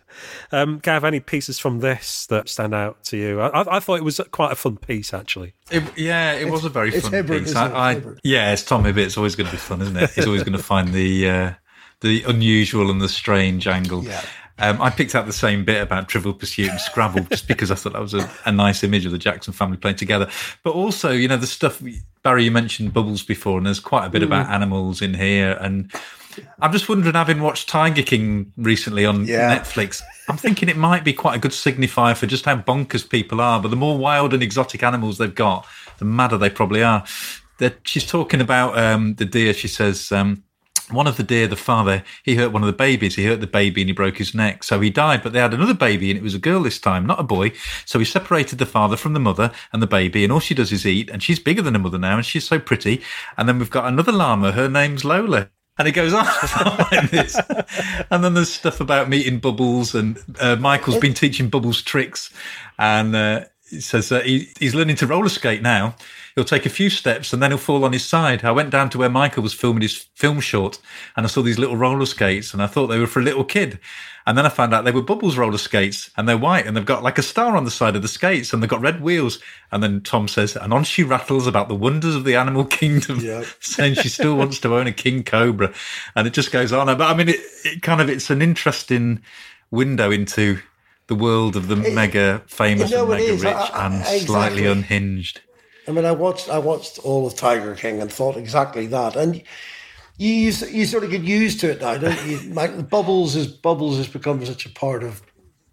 Um, 0.52 0.78
Gav, 0.78 1.04
any 1.04 1.20
pieces 1.20 1.58
from 1.58 1.80
this 1.80 2.26
that 2.26 2.48
stand 2.48 2.74
out 2.74 3.04
to 3.04 3.16
you? 3.16 3.40
I, 3.40 3.76
I 3.76 3.80
thought 3.80 3.96
it 3.96 4.04
was 4.04 4.20
quite 4.30 4.52
a 4.52 4.56
fun 4.56 4.76
piece, 4.76 5.12
actually. 5.12 5.54
It, 5.70 5.82
yeah, 5.96 6.32
it 6.32 6.42
it's, 6.42 6.50
was 6.50 6.64
a 6.64 6.70
very 6.70 6.90
fun 6.90 7.12
Hibbert, 7.12 7.44
piece. 7.44 7.54
I, 7.54 7.92
I, 7.92 8.02
yeah, 8.24 8.52
it's 8.52 8.62
Tom 8.62 8.84
Hibbert. 8.84 9.04
It's 9.04 9.16
always 9.16 9.36
going 9.36 9.46
to 9.46 9.52
be 9.52 9.58
fun, 9.58 9.82
isn't 9.82 9.96
it? 9.96 10.10
He's 10.10 10.26
always 10.26 10.42
going 10.42 10.56
to 10.56 10.62
find 10.62 10.92
the 10.92 11.28
uh, 11.28 11.52
the 12.00 12.22
unusual 12.24 12.90
and 12.90 13.00
the 13.00 13.08
strange 13.08 13.66
angle. 13.66 14.04
Yeah. 14.04 14.22
Um, 14.60 14.80
I 14.80 14.90
picked 14.90 15.14
out 15.14 15.26
the 15.26 15.32
same 15.32 15.64
bit 15.64 15.82
about 15.82 16.08
Trivial 16.08 16.34
Pursuit 16.34 16.68
and 16.68 16.80
Scrabble 16.80 17.24
just 17.30 17.48
because 17.48 17.70
I 17.70 17.74
thought 17.74 17.94
that 17.94 18.02
was 18.02 18.14
a, 18.14 18.30
a, 18.44 18.52
nice 18.52 18.84
image 18.84 19.06
of 19.06 19.12
the 19.12 19.18
Jackson 19.18 19.54
family 19.54 19.78
playing 19.78 19.96
together. 19.96 20.28
But 20.62 20.74
also, 20.74 21.10
you 21.10 21.28
know, 21.28 21.38
the 21.38 21.46
stuff 21.46 21.82
Barry 22.22 22.44
you 22.44 22.50
mentioned 22.50 22.92
bubbles 22.92 23.22
before, 23.22 23.56
and 23.56 23.66
there's 23.66 23.80
quite 23.80 24.06
a 24.06 24.10
bit 24.10 24.22
mm. 24.22 24.26
about 24.26 24.50
animals 24.50 25.00
in 25.00 25.14
here. 25.14 25.56
And 25.60 25.90
I'm 26.60 26.72
just 26.72 26.88
wondering, 26.88 27.14
having 27.14 27.40
watched 27.40 27.68
Tiger 27.68 28.02
King 28.02 28.52
recently 28.58 29.06
on 29.06 29.24
yeah. 29.24 29.58
Netflix, 29.58 30.02
I'm 30.28 30.36
thinking 30.36 30.68
it 30.68 30.76
might 30.76 31.04
be 31.04 31.14
quite 31.14 31.36
a 31.36 31.38
good 31.38 31.52
signifier 31.52 32.16
for 32.16 32.26
just 32.26 32.44
how 32.44 32.56
bonkers 32.56 33.08
people 33.08 33.40
are. 33.40 33.60
But 33.60 33.68
the 33.68 33.76
more 33.76 33.96
wild 33.96 34.34
and 34.34 34.42
exotic 34.42 34.82
animals 34.82 35.16
they've 35.16 35.34
got, 35.34 35.66
the 35.98 36.04
madder 36.04 36.36
they 36.36 36.50
probably 36.50 36.82
are. 36.82 37.04
That 37.58 37.78
she's 37.84 38.06
talking 38.06 38.40
about 38.40 38.78
um, 38.78 39.14
the 39.14 39.24
deer. 39.24 39.54
She 39.54 39.68
says. 39.68 40.12
Um, 40.12 40.44
one 40.92 41.06
of 41.06 41.16
the 41.16 41.22
deer, 41.22 41.46
the 41.46 41.56
father, 41.56 42.04
he 42.22 42.36
hurt 42.36 42.52
one 42.52 42.62
of 42.62 42.66
the 42.66 42.72
babies. 42.72 43.16
He 43.16 43.24
hurt 43.24 43.40
the 43.40 43.46
baby 43.46 43.82
and 43.82 43.88
he 43.88 43.92
broke 43.92 44.18
his 44.18 44.34
neck. 44.34 44.64
So 44.64 44.80
he 44.80 44.90
died, 44.90 45.22
but 45.22 45.32
they 45.32 45.38
had 45.38 45.54
another 45.54 45.74
baby 45.74 46.10
and 46.10 46.18
it 46.18 46.22
was 46.22 46.34
a 46.34 46.38
girl 46.38 46.62
this 46.62 46.78
time, 46.78 47.06
not 47.06 47.20
a 47.20 47.24
boy. 47.24 47.52
So 47.84 47.98
he 47.98 48.04
separated 48.04 48.58
the 48.58 48.66
father 48.66 48.96
from 48.96 49.12
the 49.12 49.20
mother 49.20 49.52
and 49.72 49.82
the 49.82 49.86
baby 49.86 50.24
and 50.24 50.32
all 50.32 50.40
she 50.40 50.54
does 50.54 50.72
is 50.72 50.86
eat 50.86 51.10
and 51.10 51.22
she's 51.22 51.38
bigger 51.38 51.62
than 51.62 51.74
her 51.74 51.80
mother 51.80 51.98
now 51.98 52.16
and 52.16 52.26
she's 52.26 52.46
so 52.46 52.58
pretty. 52.58 53.02
And 53.36 53.48
then 53.48 53.58
we've 53.58 53.70
got 53.70 53.86
another 53.86 54.12
llama. 54.12 54.52
Her 54.52 54.68
name's 54.68 55.04
Lola. 55.04 55.48
And 55.78 55.88
it 55.88 55.92
goes 55.92 56.12
on 56.12 56.24
like 56.92 57.10
this. 57.10 57.40
And 58.10 58.22
then 58.22 58.34
there's 58.34 58.52
stuff 58.52 58.80
about 58.80 59.08
meeting 59.08 59.38
Bubbles 59.38 59.94
and 59.94 60.22
uh, 60.38 60.56
Michael's 60.56 60.98
been 60.98 61.14
teaching 61.14 61.48
Bubbles 61.48 61.80
tricks 61.80 62.30
and 62.78 63.16
uh, 63.16 63.44
he 63.70 63.80
says 63.80 64.10
uh, 64.12 64.20
he, 64.20 64.48
he's 64.58 64.74
learning 64.74 64.96
to 64.96 65.06
roller 65.06 65.28
skate 65.28 65.62
now 65.62 65.94
he'll 66.40 66.46
take 66.46 66.64
a 66.64 66.70
few 66.70 66.88
steps 66.88 67.34
and 67.34 67.42
then 67.42 67.50
he'll 67.50 67.58
fall 67.58 67.84
on 67.84 67.92
his 67.92 68.04
side. 68.04 68.44
I 68.44 68.50
went 68.50 68.70
down 68.70 68.88
to 68.90 68.98
where 68.98 69.10
Michael 69.10 69.42
was 69.42 69.52
filming 69.52 69.82
his 69.82 69.96
film 69.96 70.40
short 70.40 70.78
and 71.14 71.26
I 71.26 71.28
saw 71.28 71.42
these 71.42 71.58
little 71.58 71.76
roller 71.76 72.06
skates 72.06 72.54
and 72.54 72.62
I 72.62 72.66
thought 72.66 72.86
they 72.86 72.98
were 72.98 73.06
for 73.06 73.20
a 73.20 73.24
little 73.24 73.44
kid. 73.44 73.78
And 74.26 74.38
then 74.38 74.46
I 74.46 74.48
found 74.48 74.72
out 74.72 74.84
they 74.84 74.90
were 74.90 75.02
Bubbles 75.02 75.36
roller 75.36 75.58
skates 75.58 76.10
and 76.16 76.26
they're 76.26 76.38
white 76.38 76.66
and 76.66 76.74
they've 76.74 76.84
got 76.84 77.02
like 77.02 77.18
a 77.18 77.22
star 77.22 77.56
on 77.56 77.64
the 77.64 77.70
side 77.70 77.94
of 77.94 78.00
the 78.00 78.08
skates 78.08 78.52
and 78.52 78.62
they've 78.62 78.70
got 78.70 78.80
red 78.80 79.02
wheels. 79.02 79.38
And 79.70 79.82
then 79.82 80.00
Tom 80.00 80.28
says, 80.28 80.56
and 80.56 80.72
on 80.72 80.84
she 80.84 81.02
rattles 81.02 81.46
about 81.46 81.68
the 81.68 81.74
wonders 81.74 82.16
of 82.16 82.24
the 82.24 82.36
animal 82.36 82.64
kingdom, 82.64 83.20
yep. 83.20 83.44
saying 83.60 83.94
she 83.96 84.08
still 84.08 84.36
wants 84.36 84.60
to 84.60 84.74
own 84.74 84.86
a 84.86 84.92
king 84.92 85.24
cobra. 85.24 85.74
And 86.16 86.26
it 86.26 86.32
just 86.32 86.52
goes 86.52 86.72
on. 86.72 86.86
But 86.86 87.02
I 87.02 87.14
mean, 87.14 87.28
it, 87.28 87.40
it 87.64 87.82
kind 87.82 88.00
of, 88.00 88.08
it's 88.08 88.30
an 88.30 88.40
interesting 88.40 89.20
window 89.70 90.10
into 90.10 90.60
the 91.08 91.14
world 91.14 91.56
of 91.56 91.68
the 91.68 91.82
it, 91.82 91.94
mega 91.94 92.42
famous 92.46 92.90
you 92.90 92.96
know, 92.96 93.12
and 93.12 93.20
mega 93.20 93.32
rich 93.32 93.44
I, 93.44 93.50
I, 93.50 93.86
and 93.86 93.94
exactly. 93.96 94.26
slightly 94.26 94.66
unhinged. 94.66 95.40
I 95.90 95.92
mean, 95.92 96.04
I 96.04 96.12
watched 96.12 96.48
I 96.48 96.58
watched 96.58 97.00
all 97.00 97.26
of 97.26 97.34
Tiger 97.34 97.74
King 97.74 98.00
and 98.00 98.10
thought 98.12 98.36
exactly 98.36 98.86
that, 98.86 99.16
and 99.16 99.42
you 100.16 100.52
you 100.52 100.86
sort 100.86 101.02
of 101.02 101.10
get 101.10 101.22
used 101.22 101.58
to 101.60 101.70
it 101.70 101.80
now, 101.80 101.98
don't 101.98 102.26
you? 102.26 102.38
Like 102.54 102.88
Bubbles 102.88 103.34
is 103.34 103.48
Bubbles 103.48 103.96
has 103.96 104.06
become 104.06 104.44
such 104.46 104.66
a 104.66 104.70
part 104.70 105.02
of 105.02 105.20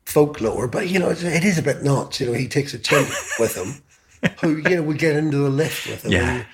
folklore, 0.05 0.67
but 0.67 0.89
you 0.89 0.97
know 0.97 1.11
it 1.11 1.43
is 1.43 1.59
a 1.59 1.61
bit 1.61 1.83
nuts. 1.83 2.19
You 2.19 2.27
know, 2.27 2.33
he 2.33 2.47
takes 2.47 2.73
a 2.73 2.79
chimp 2.79 3.07
with 3.39 3.55
him, 3.55 4.31
who 4.41 4.57
you 4.57 4.77
know 4.77 4.83
we 4.83 4.95
get 4.95 5.15
into 5.15 5.37
the 5.37 5.49
lift 5.49 5.87
with 5.87 6.03
him. 6.03 6.11
Yeah. 6.13 6.45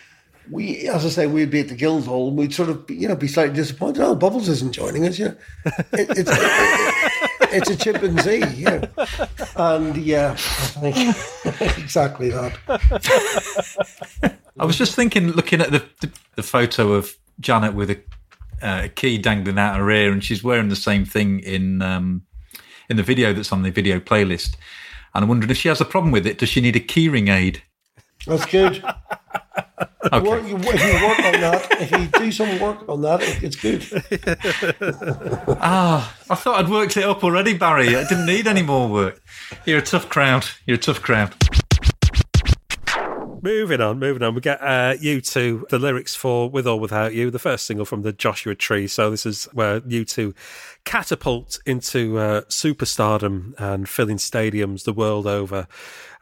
we, 0.51 0.89
as 0.89 1.05
I 1.05 1.09
say, 1.09 1.27
we'd 1.27 1.49
be 1.49 1.61
at 1.61 1.69
the 1.69 1.75
Guildhall 1.75 2.27
and 2.27 2.37
we'd 2.37 2.53
sort 2.53 2.67
of, 2.67 2.83
you 2.91 3.07
know, 3.07 3.15
be 3.15 3.29
slightly 3.29 3.55
disappointed. 3.55 4.01
Oh, 4.01 4.13
Bubbles 4.13 4.49
isn't 4.49 4.73
joining 4.73 5.07
us. 5.07 5.17
You 5.17 5.27
know, 5.27 5.37
it, 5.93 6.09
it's, 6.17 6.29
it, 6.29 6.92
it's 7.53 7.69
a 7.69 7.75
chimpanzee, 7.75 8.43
yeah. 8.55 8.85
And 9.55 9.95
yeah, 9.97 10.31
I 10.31 10.91
think 11.51 11.77
exactly 11.77 12.29
that. 12.29 12.57
I 14.59 14.65
was 14.65 14.77
just 14.77 14.95
thinking, 14.95 15.31
looking 15.31 15.61
at 15.61 15.71
the, 15.71 15.83
the, 16.01 16.11
the 16.35 16.43
photo 16.43 16.93
of 16.93 17.15
Janet 17.39 17.73
with 17.73 17.89
a, 17.91 17.97
uh, 18.61 18.81
a, 18.83 18.89
key 18.89 19.17
dangling 19.17 19.59
out 19.59 19.77
her 19.77 19.89
ear, 19.89 20.11
and 20.11 20.23
she's 20.23 20.43
wearing 20.43 20.69
the 20.69 20.75
same 20.75 21.05
thing 21.05 21.39
in 21.39 21.81
um, 21.81 22.23
in 22.89 22.97
the 22.97 23.03
video 23.03 23.33
that's 23.33 23.51
on 23.51 23.63
the 23.63 23.71
video 23.71 23.99
playlist. 23.99 24.55
And 25.15 25.23
I'm 25.23 25.29
wondering 25.29 25.51
if 25.51 25.57
she 25.57 25.69
has 25.69 25.81
a 25.81 25.85
problem 25.85 26.11
with 26.11 26.25
it. 26.25 26.37
Does 26.37 26.49
she 26.49 26.61
need 26.61 26.75
a 26.75 26.79
keyring 26.79 27.33
aid? 27.33 27.61
That's 28.25 28.45
good. 28.45 28.83
Okay. 30.05 30.29
Work, 30.29 30.47
you, 30.47 30.57
if 30.57 30.83
you 30.83 31.07
work 31.07 31.19
on 31.19 31.41
that, 31.41 31.67
if 31.81 31.91
you 31.91 32.07
do 32.07 32.31
some 32.31 32.59
work 32.59 32.87
on 32.89 33.01
that, 33.01 33.21
it's 33.41 33.55
good. 33.55 33.83
ah, 35.61 36.15
I 36.29 36.35
thought 36.35 36.59
I'd 36.63 36.69
worked 36.69 36.97
it 36.97 37.03
up 37.03 37.23
already, 37.23 37.53
Barry. 37.53 37.95
I 37.95 38.03
didn't 38.03 38.25
need 38.25 38.47
any 38.47 38.61
more 38.61 38.87
work. 38.89 39.21
You're 39.65 39.79
a 39.79 39.81
tough 39.81 40.09
crowd. 40.09 40.45
You're 40.65 40.75
a 40.75 40.79
tough 40.79 41.01
crowd. 41.01 41.33
Moving 43.43 43.81
on, 43.81 43.99
moving 43.99 44.23
on. 44.23 44.35
We 44.35 44.39
get 44.41 44.61
uh, 44.61 44.95
U2 44.95 45.67
the 45.67 45.77
lyrics 45.77 46.15
for 46.15 46.49
With 46.49 46.65
or 46.65 46.79
Without 46.79 47.13
You, 47.13 47.29
the 47.29 47.39
first 47.39 47.65
single 47.65 47.83
from 47.85 48.01
the 48.01 48.13
Joshua 48.13 48.55
Tree. 48.55 48.87
So 48.87 49.09
this 49.09 49.25
is 49.25 49.49
where 49.51 49.81
U2 49.81 50.33
catapult 50.85 51.59
into 51.65 52.17
uh, 52.19 52.41
superstardom 52.43 53.53
and 53.59 53.89
filling 53.89 54.15
stadiums 54.15 54.85
the 54.85 54.93
world 54.93 55.27
over 55.27 55.67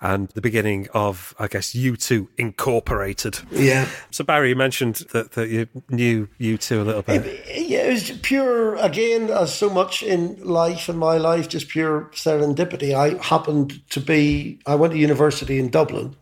and 0.01 0.29
the 0.29 0.41
beginning 0.41 0.87
of, 0.93 1.35
I 1.37 1.47
guess, 1.47 1.73
U2 1.73 2.27
Incorporated. 2.37 3.39
Yeah. 3.51 3.87
So, 4.09 4.23
Barry, 4.23 4.49
you 4.49 4.55
mentioned 4.55 4.95
that, 5.11 5.33
that 5.33 5.49
you 5.49 5.67
knew 5.89 6.27
U2 6.39 6.81
a 6.81 6.83
little 6.83 7.01
bit. 7.03 7.25
It, 7.25 7.69
yeah, 7.69 7.83
it 7.83 7.91
was 7.91 8.11
pure, 8.23 8.75
again, 8.77 9.29
as 9.29 9.53
so 9.53 9.69
much 9.69 10.01
in 10.01 10.43
life, 10.43 10.89
in 10.89 10.97
my 10.97 11.17
life, 11.17 11.47
just 11.47 11.69
pure 11.69 12.09
serendipity. 12.13 12.95
I 12.95 13.21
happened 13.23 13.87
to 13.91 14.01
be, 14.01 14.59
I 14.65 14.73
went 14.73 14.93
to 14.93 14.99
university 14.99 15.59
in 15.59 15.69
Dublin 15.69 16.15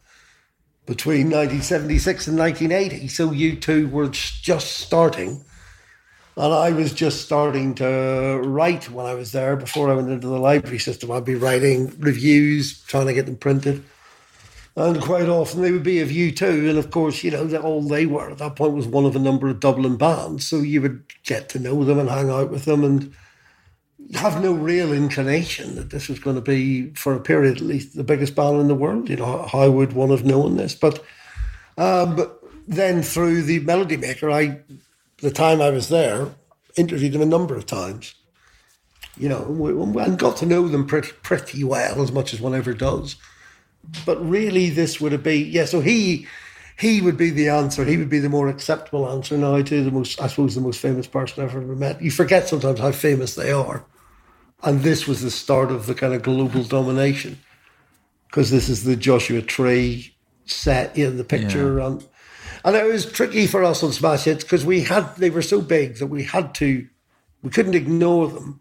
between 0.86 1.28
1976 1.28 2.28
and 2.28 2.38
1980. 2.38 3.08
So 3.08 3.30
U2 3.30 3.92
were 3.92 4.10
just 4.10 4.78
starting. 4.78 5.46
And 6.40 6.54
I 6.54 6.72
was 6.72 6.94
just 6.94 7.22
starting 7.22 7.76
to 7.76 8.40
write 8.46 8.90
when 8.90 9.06
I 9.06 9.14
was 9.14 9.34
there 9.34 9.58
before 9.58 9.92
I 9.92 9.94
went 9.94 10.10
into 10.10 10.30
the 10.30 10.40
library 10.40 10.80
system. 10.80 11.12
I'd 11.12 11.26
be 11.26 11.36
writing 11.36 11.94
reviews, 12.00 12.82
trying 12.84 13.08
to 13.08 13.14
get 13.14 13.26
them 13.26 13.36
printed. 13.36 13.84
And 14.78 15.02
quite 15.02 15.28
often 15.28 15.62
they 15.62 15.74
would 15.74 15.84
be 15.84 16.00
of 16.00 16.08
U2. 16.08 16.70
And 16.70 16.78
of 16.78 16.92
course, 16.92 17.26
you 17.26 17.32
know, 17.32 17.46
all 17.58 17.82
they 17.82 18.06
were 18.06 18.30
at 18.30 18.38
that 18.38 18.56
point 18.56 18.72
was 18.72 18.88
one 18.88 19.04
of 19.04 19.18
a 19.18 19.20
number 19.20 19.50
of 19.50 19.60
Dublin 19.60 19.98
bands. 19.98 20.48
So 20.48 20.60
you 20.60 20.82
would 20.82 21.04
get 21.26 21.50
to 21.50 21.60
know 21.60 21.84
them 21.84 22.00
and 22.00 22.08
hang 22.10 22.30
out 22.30 22.52
with 22.52 22.64
them 22.64 22.86
and 22.86 23.14
have 24.14 24.42
no 24.42 24.54
real 24.54 24.94
inclination 24.94 25.76
that 25.76 25.90
this 25.90 26.08
was 26.08 26.20
going 26.20 26.38
to 26.38 26.42
be, 26.42 26.92
for 26.92 27.14
a 27.14 27.20
period 27.20 27.58
at 27.58 27.62
least, 27.62 27.98
the 27.98 28.04
biggest 28.06 28.34
band 28.34 28.62
in 28.62 28.70
the 28.70 28.76
world. 28.76 29.10
You 29.10 29.18
know, 29.18 29.46
how 29.46 29.70
would 29.72 29.92
one 29.92 30.12
have 30.12 30.24
known 30.24 30.56
this? 30.56 30.74
But, 30.74 31.04
um, 31.78 32.32
then 32.66 33.02
through 33.02 33.42
the 33.42 33.60
Melody 33.60 33.98
Maker, 33.98 34.32
I 34.32 34.62
the 35.22 35.32
time 35.32 35.62
I 35.62 35.70
was 35.70 35.90
there, 35.90 36.30
interviewed 36.76 37.14
them 37.14 37.22
a 37.22 37.26
number 37.26 37.56
of 37.56 37.66
times. 37.66 38.16
You 39.18 39.28
know, 39.28 39.98
and 40.00 40.18
got 40.18 40.38
to 40.38 40.46
know 40.46 40.70
them 40.70 40.88
pretty 40.88 41.12
pretty 41.24 41.64
well, 41.64 42.02
as 42.02 42.12
much 42.12 42.34
as 42.34 42.40
one 42.40 42.56
ever 42.56 42.74
does. 42.74 43.18
But 44.06 44.18
really, 44.26 44.70
this 44.70 45.02
would 45.02 45.12
have 45.12 45.24
been 45.24 45.48
yeah. 45.48 45.66
So 45.66 45.82
he 45.82 46.26
he 46.78 47.02
would 47.02 47.18
be 47.18 47.30
the 47.30 47.50
answer. 47.50 47.84
He 47.84 47.98
would 47.98 48.10
be 48.10 48.20
the 48.20 48.30
more 48.30 48.48
acceptable 48.48 49.10
answer 49.10 49.38
now 49.38 49.62
to 49.62 49.84
the 49.84 49.92
most, 49.92 50.22
I 50.22 50.28
suppose, 50.28 50.56
the 50.56 50.62
most 50.62 50.80
famous 50.80 51.08
person 51.08 51.44
I've 51.44 51.54
ever 51.54 51.76
met. 51.76 52.02
You 52.02 52.12
forget 52.12 52.48
sometimes 52.48 52.80
how 52.80 52.94
famous 52.94 53.36
they 53.36 53.52
are, 53.52 53.84
and 54.64 54.82
this 54.82 55.06
was 55.06 55.22
the 55.22 55.32
start 55.32 55.70
of 55.70 55.86
the 55.86 55.96
kind 55.96 56.14
of 56.14 56.22
global 56.22 56.64
domination, 56.64 57.40
because 58.28 58.52
this 58.52 58.70
is 58.70 58.86
the 58.86 58.96
Joshua 58.96 59.42
Tree 59.42 60.16
set 60.46 60.98
in 60.98 61.18
the 61.18 61.26
picture, 61.26 61.80
yeah. 61.80 61.88
and 61.88 62.08
and 62.64 62.76
it 62.76 62.86
was 62.86 63.06
tricky 63.06 63.48
for 63.48 63.64
us 63.64 63.84
on 63.84 63.92
Smash 63.92 64.24
Hits 64.26 64.44
because 64.44 64.66
we 64.66 64.82
had 64.82 65.16
they 65.16 65.30
were 65.30 65.42
so 65.42 65.62
big 65.62 65.98
that 65.98 66.08
we 66.08 66.24
had 66.24 66.54
to 66.56 66.88
we 67.42 67.50
couldn't 67.50 67.76
ignore 67.76 68.28
them. 68.28 68.60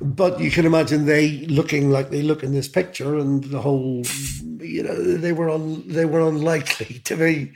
But 0.00 0.38
you 0.38 0.50
can 0.52 0.64
imagine 0.64 1.06
they 1.06 1.46
looking 1.46 1.90
like 1.90 2.10
they 2.10 2.22
look 2.22 2.44
in 2.44 2.52
this 2.52 2.68
picture, 2.68 3.18
and 3.18 3.42
the 3.42 3.60
whole, 3.60 4.04
you 4.60 4.84
know, 4.84 5.16
they 5.16 5.32
were 5.32 5.50
on 5.50 5.88
they 5.88 6.04
were 6.04 6.20
unlikely 6.20 7.00
to 7.04 7.16
be 7.16 7.52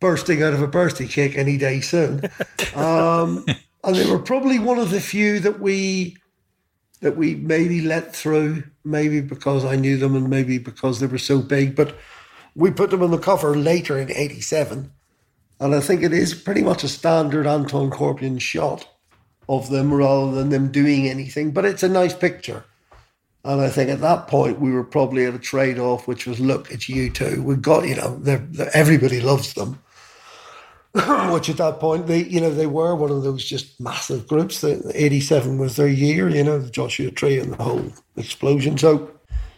bursting 0.00 0.42
out 0.42 0.52
of 0.52 0.62
a 0.62 0.66
birthday 0.66 1.06
cake 1.06 1.36
any 1.36 1.56
day 1.56 1.80
soon. 1.80 2.22
Um, 2.74 3.46
and 3.84 3.96
they 3.96 4.10
were 4.10 4.18
probably 4.18 4.58
one 4.58 4.78
of 4.78 4.90
the 4.90 5.00
few 5.00 5.40
that 5.40 5.60
we 5.60 6.18
that 7.00 7.16
we 7.16 7.36
maybe 7.36 7.80
let 7.80 8.14
through, 8.14 8.64
maybe 8.84 9.20
because 9.20 9.64
I 9.64 9.76
knew 9.76 9.96
them 9.96 10.14
and 10.14 10.28
maybe 10.28 10.58
because 10.58 11.00
they 11.00 11.06
were 11.06 11.16
so 11.16 11.40
big. 11.40 11.74
But 11.74 11.96
we 12.56 12.70
put 12.70 12.90
them 12.90 13.02
on 13.02 13.10
the 13.12 13.18
cover 13.18 13.54
later 13.56 13.98
in 13.98 14.10
'87, 14.10 14.90
and 15.60 15.74
I 15.74 15.80
think 15.80 16.02
it 16.02 16.12
is 16.12 16.34
pretty 16.34 16.62
much 16.62 16.82
a 16.82 16.88
standard 16.88 17.46
Anton 17.46 17.90
Corbijn 17.90 18.40
shot 18.40 18.88
of 19.48 19.70
them 19.70 19.94
rather 19.94 20.32
than 20.32 20.48
them 20.48 20.72
doing 20.72 21.06
anything. 21.06 21.52
But 21.52 21.64
it's 21.64 21.82
a 21.82 21.88
nice 21.88 22.14
picture. 22.14 22.64
And 23.44 23.60
I 23.60 23.68
think 23.68 23.90
at 23.90 24.00
that 24.00 24.26
point 24.26 24.58
we 24.58 24.72
were 24.72 24.82
probably 24.82 25.24
at 25.24 25.34
a 25.34 25.38
trade 25.38 25.78
off, 25.78 26.08
which 26.08 26.26
was 26.26 26.40
look, 26.40 26.70
it's 26.72 26.86
U2. 26.86 27.44
We've 27.44 27.62
got, 27.62 27.86
you 27.86 27.94
know, 27.94 28.16
they're, 28.16 28.44
they're, 28.50 28.76
everybody 28.76 29.20
loves 29.20 29.54
them. 29.54 29.78
which 31.30 31.50
at 31.50 31.58
that 31.58 31.78
point 31.78 32.06
they, 32.06 32.24
you 32.24 32.40
know, 32.40 32.50
they 32.50 32.66
were 32.66 32.96
one 32.96 33.10
of 33.10 33.22
those 33.22 33.44
just 33.44 33.78
massive 33.78 34.26
groups. 34.26 34.62
The 34.62 34.90
'87 34.94 35.58
was 35.58 35.76
their 35.76 35.86
year, 35.86 36.28
you 36.28 36.42
know, 36.42 36.58
the 36.58 36.70
Joshua 36.70 37.10
Tree 37.10 37.38
and 37.38 37.52
the 37.52 37.62
whole 37.62 37.92
explosion. 38.16 38.78
So 38.78 39.10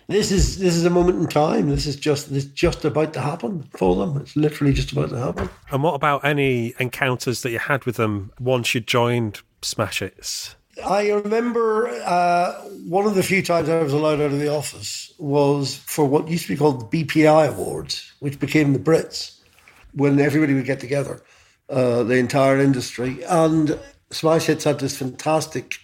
this 0.09 0.33
is 0.33 0.59
this 0.59 0.75
is 0.75 0.85
a 0.85 0.91
moment 0.91 1.21
in 1.21 1.27
time. 1.27 1.69
This 1.69 1.87
is 1.87 1.97
just 1.97 2.33
this 2.33 2.47
just 2.47 2.85
about 2.85 3.13
to 3.13 3.21
happen 3.21 3.63
for 3.77 3.95
them. 3.95 4.17
It's 4.17 4.35
literally 4.35 4.73
just 4.73 4.93
about 4.93 5.11
to 5.11 5.19
happen. 5.19 5.51
And 5.71 5.83
what 5.83 5.95
about 5.95 6.25
any 6.25 6.75
encounters 6.79 7.43
that 7.43 7.51
you 7.51 7.59
had 7.59 7.85
with 7.85 7.97
them 7.97 8.33
once 8.41 8.75
you 8.75 8.81
joined 8.81 9.43
Smash 9.63 10.01
Hits? 10.01 10.57
I 10.85 11.11
remember 11.11 11.89
uh, 12.05 12.53
one 12.87 13.07
of 13.07 13.15
the 13.17 13.23
few 13.23 13.43
times 13.43 13.69
I 13.69 13.83
was 13.83 13.93
allowed 13.93 14.21
out 14.21 14.33
of 14.33 14.39
the 14.39 14.49
office 14.49 15.13
was 15.19 15.77
for 15.77 16.05
what 16.05 16.29
used 16.29 16.47
to 16.47 16.53
be 16.53 16.57
called 16.57 16.91
the 16.91 17.05
BPI 17.05 17.49
Awards, 17.49 18.13
which 18.21 18.39
became 18.39 18.73
the 18.73 18.79
Brits, 18.79 19.41
when 19.93 20.21
everybody 20.21 20.55
would 20.55 20.65
get 20.65 20.81
together, 20.81 21.21
uh, 21.69 22.05
the 22.05 22.15
entire 22.15 22.59
industry. 22.59 23.23
And 23.25 23.79
Smash 24.11 24.47
Hits 24.47 24.65
had 24.65 24.79
this 24.79 24.97
fantastic 24.97 25.79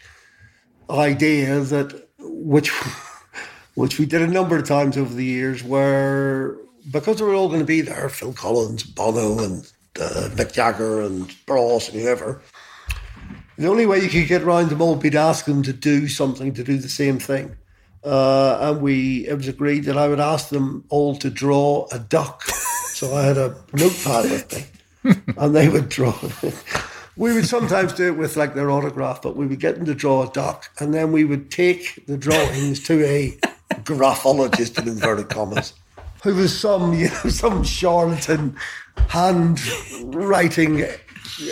idea 0.88 1.60
that, 1.60 2.09
which, 2.18 2.70
which 3.74 3.98
we 3.98 4.06
did 4.06 4.22
a 4.22 4.26
number 4.26 4.56
of 4.56 4.66
times 4.66 4.96
over 4.96 5.14
the 5.14 5.24
years, 5.24 5.62
where 5.62 6.56
because 6.90 7.20
we 7.20 7.28
were 7.28 7.34
all 7.34 7.48
going 7.48 7.60
to 7.60 7.66
be 7.66 7.80
there, 7.80 8.09
Phil 8.09 8.32
Collins, 8.32 8.82
Bono, 8.84 9.42
and 9.42 9.72
uh, 10.01 10.28
Mick 10.34 10.52
Jagger, 10.52 11.02
and 11.02 11.34
Bros, 11.46 11.88
and 11.88 12.01
whoever 12.01 12.42
the 13.56 13.68
only 13.68 13.86
way 13.86 14.01
you 14.01 14.09
could 14.09 14.26
get 14.26 14.42
around 14.42 14.70
them 14.70 14.82
all 14.82 14.94
would 14.94 15.02
be 15.02 15.10
to 15.10 15.18
ask 15.18 15.44
them 15.44 15.62
to 15.62 15.72
do 15.72 16.09
something 16.09 16.52
to 16.55 16.64
do 16.64 16.76
the 16.76 16.88
same 16.88 17.18
thing. 17.18 17.56
Uh, 18.02 18.59
and 18.60 18.82
we 18.82 19.26
it 19.26 19.34
was 19.34 19.48
agreed 19.48 19.84
that 19.84 19.96
I 19.96 20.09
would 20.09 20.20
ask 20.20 20.48
them 20.48 20.84
all 20.88 21.16
to 21.16 21.30
draw 21.30 21.86
a 21.90 21.98
duck. 21.98 22.42
so 22.42 23.14
I 23.14 23.22
had 23.22 23.38
a 23.38 23.56
notepad 23.72 24.30
with 24.30 24.52
me, 25.05 25.14
and 25.38 25.55
they 25.55 25.68
would 25.68 25.88
draw. 25.88 26.14
we 27.16 27.32
would 27.32 27.46
sometimes 27.46 27.94
do 27.94 28.09
it 28.09 28.16
with 28.18 28.36
like 28.36 28.55
their 28.55 28.70
autograph, 28.70 29.22
but 29.22 29.36
we 29.36 29.46
would 29.46 29.60
get 29.60 29.76
them 29.76 29.86
to 29.86 29.94
draw 29.94 30.28
a 30.28 30.32
duck, 30.32 30.68
and 30.80 30.92
then 30.92 31.12
we 31.12 31.24
would 31.24 31.51
take 31.51 32.05
the 32.06 32.18
drawings 32.18 32.82
to 32.84 33.02
a 33.06 33.38
graphologist 33.84 34.78
in 34.78 34.88
inverted 34.88 35.28
commas, 35.28 35.74
who 36.22 36.34
was 36.34 36.59
some 36.59 36.94
you 36.94 37.09
know 37.09 37.30
some 37.30 37.64
charlatan 37.64 38.56
handwriting 39.09 40.84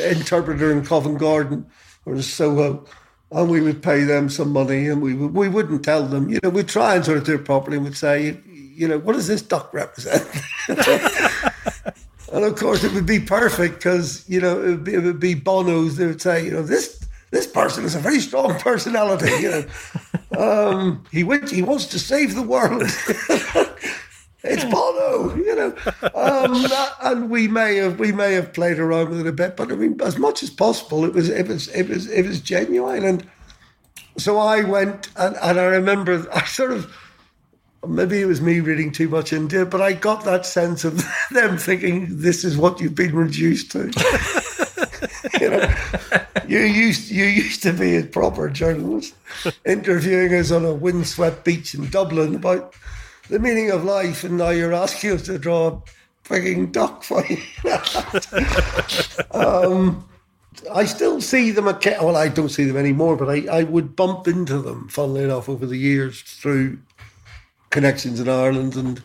interpreter 0.00 0.70
in 0.72 0.84
Covent 0.84 1.18
Garden 1.18 1.66
or 2.06 2.20
Soho, 2.22 2.84
uh, 3.32 3.40
and 3.40 3.50
we 3.50 3.60
would 3.60 3.82
pay 3.82 4.04
them 4.04 4.28
some 4.28 4.52
money, 4.52 4.88
and 4.88 5.02
we 5.02 5.14
we 5.14 5.48
wouldn't 5.48 5.84
tell 5.84 6.06
them. 6.06 6.28
You 6.28 6.40
know, 6.42 6.50
we'd 6.50 6.68
try 6.68 6.96
and 6.96 7.04
sort 7.04 7.18
of 7.18 7.24
do 7.24 7.34
it 7.34 7.44
properly, 7.44 7.76
and 7.76 7.84
we'd 7.84 7.96
say, 7.96 8.38
you 8.46 8.88
know, 8.88 8.98
what 8.98 9.14
does 9.14 9.26
this 9.26 9.42
duck 9.42 9.72
represent? 9.72 10.26
and 12.32 12.44
of 12.44 12.56
course, 12.56 12.84
it 12.84 12.92
would 12.92 13.06
be 13.06 13.20
perfect 13.20 13.76
because 13.76 14.28
you 14.28 14.40
know 14.40 14.60
it 14.62 14.68
would 14.68 14.84
be, 14.84 14.94
it 14.94 15.02
would 15.02 15.20
be 15.20 15.34
Bono's. 15.34 15.96
They 15.96 16.06
would 16.06 16.22
say, 16.22 16.44
you 16.44 16.50
know, 16.50 16.62
this 16.62 17.02
this 17.32 17.46
person 17.46 17.84
is 17.84 17.94
a 17.94 17.98
very 17.98 18.20
strong 18.20 18.54
personality. 18.60 19.32
You 19.40 19.50
know, 19.50 19.64
um, 20.70 21.04
he 21.10 21.24
went, 21.24 21.50
he 21.50 21.62
wants 21.62 21.86
to 21.86 21.98
save 21.98 22.34
the 22.34 22.42
world. 22.42 22.82
it's 24.44 24.64
Bono, 24.64 25.34
you 25.34 25.56
know. 25.56 25.74
Um, 26.14 26.66
and 27.02 27.30
we 27.30 27.48
may 27.48 27.76
have 27.76 27.98
we 27.98 28.12
may 28.12 28.34
have 28.34 28.52
played 28.52 28.78
around 28.78 29.08
with 29.08 29.20
it 29.20 29.26
a 29.26 29.32
bit, 29.32 29.56
but 29.56 29.72
I 29.72 29.74
mean, 29.74 30.00
as 30.02 30.18
much 30.18 30.42
as 30.42 30.50
possible, 30.50 31.04
it 31.04 31.14
was 31.14 31.28
it 31.30 31.48
was 31.48 31.68
it 31.68 31.88
was 31.88 32.08
it 32.08 32.26
was 32.26 32.40
genuine. 32.40 33.04
And 33.04 33.26
so 34.18 34.38
I 34.38 34.62
went, 34.62 35.08
and, 35.16 35.34
and 35.42 35.58
I 35.58 35.64
remember 35.64 36.26
I 36.34 36.44
sort 36.44 36.70
of 36.70 36.94
maybe 37.88 38.20
it 38.20 38.26
was 38.26 38.42
me 38.42 38.60
reading 38.60 38.92
too 38.92 39.08
much 39.08 39.32
into 39.32 39.62
it, 39.62 39.70
but 39.70 39.80
I 39.80 39.94
got 39.94 40.24
that 40.24 40.44
sense 40.44 40.84
of 40.84 41.02
them 41.30 41.56
thinking 41.56 42.06
this 42.10 42.44
is 42.44 42.58
what 42.58 42.78
you've 42.78 42.94
been 42.94 43.16
reduced 43.16 43.72
to. 43.72 43.90
You 45.42 45.50
know, 45.50 45.74
you 46.46 46.60
used 46.60 47.10
you 47.10 47.24
used 47.24 47.62
to 47.62 47.72
be 47.72 47.96
a 47.96 48.04
proper 48.04 48.48
journalist, 48.48 49.14
interviewing 49.66 50.34
us 50.34 50.50
on 50.50 50.64
a 50.64 50.72
windswept 50.72 51.44
beach 51.44 51.74
in 51.74 51.90
Dublin 51.90 52.34
about 52.34 52.74
the 53.28 53.38
meaning 53.38 53.70
of 53.70 53.84
life, 53.84 54.24
and 54.24 54.38
now 54.38 54.50
you're 54.50 54.72
asking 54.72 55.12
us 55.12 55.22
to 55.22 55.38
draw 55.38 55.68
a 55.68 55.82
frigging 56.24 56.70
duck 56.70 57.02
for 57.02 57.24
you. 57.26 57.38
um, 59.32 60.08
I 60.72 60.84
still 60.84 61.20
see 61.20 61.50
them 61.50 61.64
well, 61.64 62.16
I 62.16 62.28
don't 62.28 62.48
see 62.48 62.64
them 62.64 62.76
anymore, 62.76 63.16
but 63.16 63.28
I, 63.28 63.60
I 63.60 63.62
would 63.64 63.96
bump 63.96 64.28
into 64.28 64.58
them, 64.58 64.88
funnily 64.88 65.24
enough, 65.24 65.48
over 65.48 65.66
the 65.66 65.76
years 65.76 66.20
through 66.22 66.78
connections 67.70 68.20
in 68.20 68.28
Ireland 68.28 68.76
and 68.76 69.02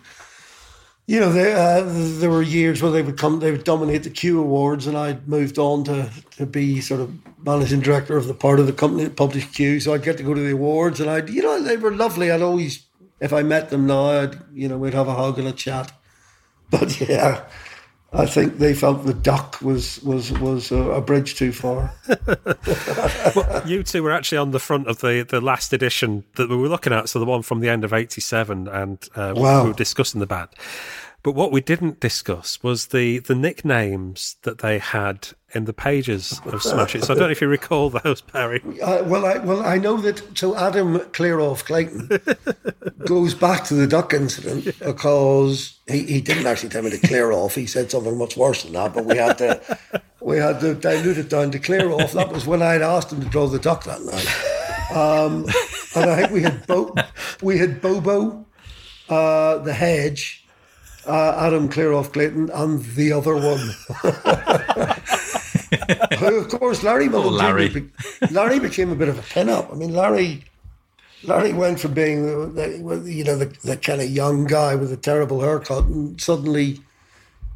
you 1.07 1.19
know, 1.19 1.31
they, 1.31 1.53
uh, 1.53 1.83
there 2.19 2.29
were 2.29 2.41
years 2.41 2.81
where 2.81 2.91
they 2.91 3.01
would 3.01 3.17
come, 3.17 3.39
they 3.39 3.51
would 3.51 3.63
dominate 3.63 4.03
the 4.03 4.09
Q 4.09 4.39
Awards, 4.39 4.87
and 4.87 4.97
I'd 4.97 5.27
moved 5.27 5.57
on 5.57 5.83
to, 5.85 6.11
to 6.31 6.45
be 6.45 6.81
sort 6.81 6.99
of 6.99 7.13
managing 7.45 7.79
director 7.79 8.17
of 8.17 8.27
the 8.27 8.33
part 8.33 8.59
of 8.59 8.67
the 8.67 8.73
company 8.73 9.05
that 9.05 9.15
published 9.15 9.53
Q. 9.53 9.79
So 9.79 9.93
I'd 9.93 10.03
get 10.03 10.17
to 10.17 10.23
go 10.23 10.33
to 10.33 10.41
the 10.41 10.51
awards, 10.51 10.99
and 10.99 11.09
I'd, 11.09 11.29
you 11.29 11.41
know, 11.41 11.61
they 11.61 11.77
were 11.77 11.93
lovely. 11.93 12.29
I'd 12.29 12.41
always 12.41 12.87
if 13.19 13.33
I 13.33 13.43
met 13.43 13.69
them 13.69 13.87
now, 13.87 14.05
I'd, 14.05 14.37
you 14.53 14.67
know, 14.67 14.77
we'd 14.77 14.93
have 14.93 15.07
a 15.07 15.15
hug 15.15 15.39
and 15.39 15.47
a 15.47 15.51
chat. 15.51 15.91
But 16.69 16.99
yeah, 16.99 17.47
I 18.13 18.25
think 18.25 18.57
they 18.57 18.73
felt 18.73 19.05
the 19.05 19.13
duck 19.13 19.61
was 19.61 20.01
was 20.01 20.31
was 20.39 20.71
a, 20.71 20.77
a 20.77 21.01
bridge 21.01 21.35
too 21.35 21.51
far. 21.51 21.93
well, 22.07 22.15
U2 23.65 24.01
were 24.01 24.11
actually 24.11 24.37
on 24.37 24.51
the 24.51 24.59
front 24.59 24.87
of 24.87 24.99
the 24.99 25.25
the 25.27 25.41
last 25.41 25.73
edition 25.73 26.23
that 26.35 26.49
we 26.49 26.55
were 26.55 26.69
looking 26.69 26.93
at, 26.93 27.09
so 27.09 27.19
the 27.19 27.25
one 27.25 27.41
from 27.41 27.59
the 27.59 27.69
end 27.69 27.83
of 27.83 27.91
'87, 27.91 28.67
and 28.69 29.09
uh, 29.15 29.33
wow. 29.35 29.63
we 29.63 29.69
were 29.71 29.75
discussing 29.75 30.19
the 30.19 30.27
band. 30.27 30.49
But 31.21 31.33
what 31.33 31.51
we 31.51 31.59
didn't 31.59 31.99
discuss 31.99 32.63
was 32.63 32.87
the 32.87 33.19
the 33.19 33.35
nicknames 33.35 34.37
that 34.43 34.59
they 34.59 34.79
had 34.79 35.29
in 35.53 35.65
the 35.65 35.73
pages 35.73 36.41
of 36.45 36.61
Smash 36.61 36.93
Hits. 36.93 37.07
So 37.07 37.13
I 37.13 37.17
don't 37.17 37.27
know 37.27 37.31
if 37.31 37.41
you 37.41 37.47
recall 37.47 37.89
those, 37.89 38.21
Barry. 38.21 38.61
Uh, 38.81 39.03
well, 39.05 39.25
I 39.25 39.37
well 39.37 39.65
I 39.65 39.77
know 39.77 39.97
that. 39.97 40.37
So 40.37 40.55
Adam 40.55 40.99
Clearoff 41.11 41.65
Clayton 41.65 42.09
goes 43.05 43.33
back 43.33 43.63
to 43.65 43.73
the 43.73 43.87
duck 43.87 44.13
incident 44.13 44.65
yeah. 44.65 44.71
because 44.79 45.79
he, 45.87 46.03
he 46.03 46.21
didn't 46.21 46.47
actually 46.47 46.69
tell 46.69 46.83
me 46.83 46.89
to 46.89 47.07
clear 47.07 47.31
off. 47.31 47.55
He 47.55 47.65
said 47.65 47.89
something 47.89 48.17
much 48.17 48.35
worse 48.35 48.63
than 48.63 48.73
that, 48.73 48.93
but 48.93 49.05
we 49.05 49.17
had 49.17 49.37
to 49.37 49.79
we 50.21 50.37
had 50.37 50.59
to 50.59 50.75
dilute 50.75 51.17
it 51.17 51.29
down 51.29 51.51
to 51.51 51.59
clear 51.59 51.89
off. 51.91 52.11
That 52.11 52.31
was 52.31 52.45
when 52.45 52.61
I 52.61 52.73
had 52.73 52.81
asked 52.81 53.11
him 53.13 53.21
to 53.21 53.27
draw 53.27 53.47
the 53.47 53.59
duck 53.59 53.85
that 53.85 54.01
night. 54.01 54.27
Um, 54.91 55.45
and 55.95 56.09
I 56.09 56.15
think 56.17 56.31
we 56.31 56.41
had 56.41 56.67
Bo- 56.67 56.95
we 57.41 57.57
had 57.57 57.81
Bobo, 57.81 58.45
uh, 59.09 59.59
the 59.59 59.73
hedge. 59.73 60.43
Uh, 61.05 61.37
Adam 61.39 61.69
Clearoff 61.69 62.11
Clayton 62.11 62.49
and 62.49 62.83
the 62.83 63.13
other 63.13 63.33
one. 63.33 63.73
of 66.11 66.49
course, 66.49 66.83
Larry 66.83 67.09
Mullen. 67.09 67.33
Oh, 67.33 67.37
Larry. 67.37 67.69
Jr. 67.69 67.79
Larry 68.31 68.59
became 68.59 68.91
a 68.91 68.95
bit 68.95 69.09
of 69.09 69.19
a 69.19 69.21
pin-up. 69.21 69.71
I 69.71 69.75
mean, 69.75 69.93
Larry. 69.93 70.43
Larry 71.23 71.51
went 71.53 71.79
from 71.79 71.93
being 71.93 72.29
uh, 72.29 72.45
the, 72.45 72.99
the 73.01 73.13
you 73.13 73.23
know 73.23 73.35
the, 73.35 73.45
the 73.63 73.75
kind 73.75 74.01
of 74.01 74.09
young 74.09 74.45
guy 74.45 74.75
with 74.75 74.91
a 74.91 74.97
terrible 74.97 75.41
haircut 75.41 75.85
and 75.85 76.21
suddenly 76.21 76.79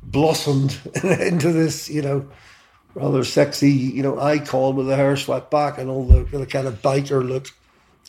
blossomed 0.02 0.80
into 1.04 1.52
this 1.52 1.88
you 1.88 2.02
know 2.02 2.28
rather 2.96 3.24
sexy 3.24 3.70
you 3.70 4.02
know 4.02 4.20
icon 4.20 4.76
with 4.76 4.88
the 4.88 4.96
hair 4.96 5.16
swept 5.16 5.52
back 5.52 5.78
and 5.78 5.92
all 5.92 6.06
the, 6.06 6.24
the 6.38 6.46
kind 6.46 6.68
of 6.68 6.82
biker 6.82 7.26
look. 7.26 7.48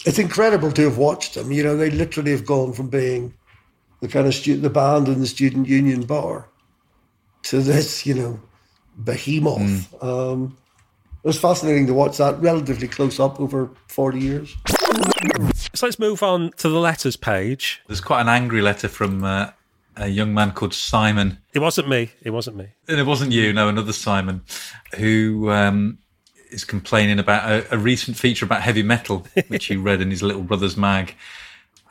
It's 0.04 0.18
incredible 0.18 0.72
to 0.72 0.82
have 0.82 0.98
watched 0.98 1.34
them. 1.34 1.52
You 1.52 1.62
know, 1.62 1.76
they 1.76 1.90
literally 1.90 2.32
have 2.32 2.46
gone 2.46 2.72
from 2.72 2.88
being 2.88 3.34
the 4.00 4.08
kind 4.08 4.26
of 4.26 4.34
stu- 4.34 4.56
the 4.56 4.70
band 4.70 5.06
in 5.06 5.20
the 5.20 5.26
student 5.26 5.68
union 5.68 6.02
bar 6.02 6.48
to 7.44 7.60
this, 7.60 8.04
you 8.04 8.14
know, 8.14 8.40
behemoth. 8.96 9.90
Mm. 10.00 10.04
Um, 10.04 10.56
it 11.22 11.28
was 11.28 11.38
fascinating 11.38 11.86
to 11.86 11.94
watch 11.94 12.18
that 12.18 12.40
relatively 12.40 12.88
close 12.88 13.20
up 13.20 13.40
over 13.40 13.70
40 13.88 14.18
years. 14.18 14.56
So 15.74 15.86
let's 15.86 15.98
move 15.98 16.22
on 16.22 16.50
to 16.58 16.68
the 16.68 16.78
letters 16.78 17.16
page. 17.16 17.80
There's 17.86 18.00
quite 18.00 18.20
an 18.22 18.28
angry 18.28 18.60
letter 18.60 18.88
from 18.88 19.22
uh, 19.22 19.50
a 19.96 20.08
young 20.08 20.34
man 20.34 20.50
called 20.50 20.74
Simon. 20.74 21.38
It 21.54 21.60
wasn't 21.60 21.88
me. 21.88 22.10
It 22.22 22.30
wasn't 22.30 22.56
me. 22.56 22.68
And 22.88 22.98
it 22.98 23.06
wasn't 23.06 23.32
you, 23.32 23.52
no, 23.52 23.68
another 23.68 23.92
Simon, 23.92 24.42
who 24.96 25.50
um, 25.50 25.98
is 26.50 26.64
complaining 26.64 27.18
about 27.18 27.50
a, 27.50 27.74
a 27.74 27.78
recent 27.78 28.16
feature 28.16 28.44
about 28.44 28.62
heavy 28.62 28.82
metal, 28.82 29.26
which 29.48 29.66
he 29.66 29.76
read 29.76 30.00
in 30.00 30.10
his 30.10 30.22
little 30.22 30.42
brother's 30.42 30.76
mag 30.76 31.14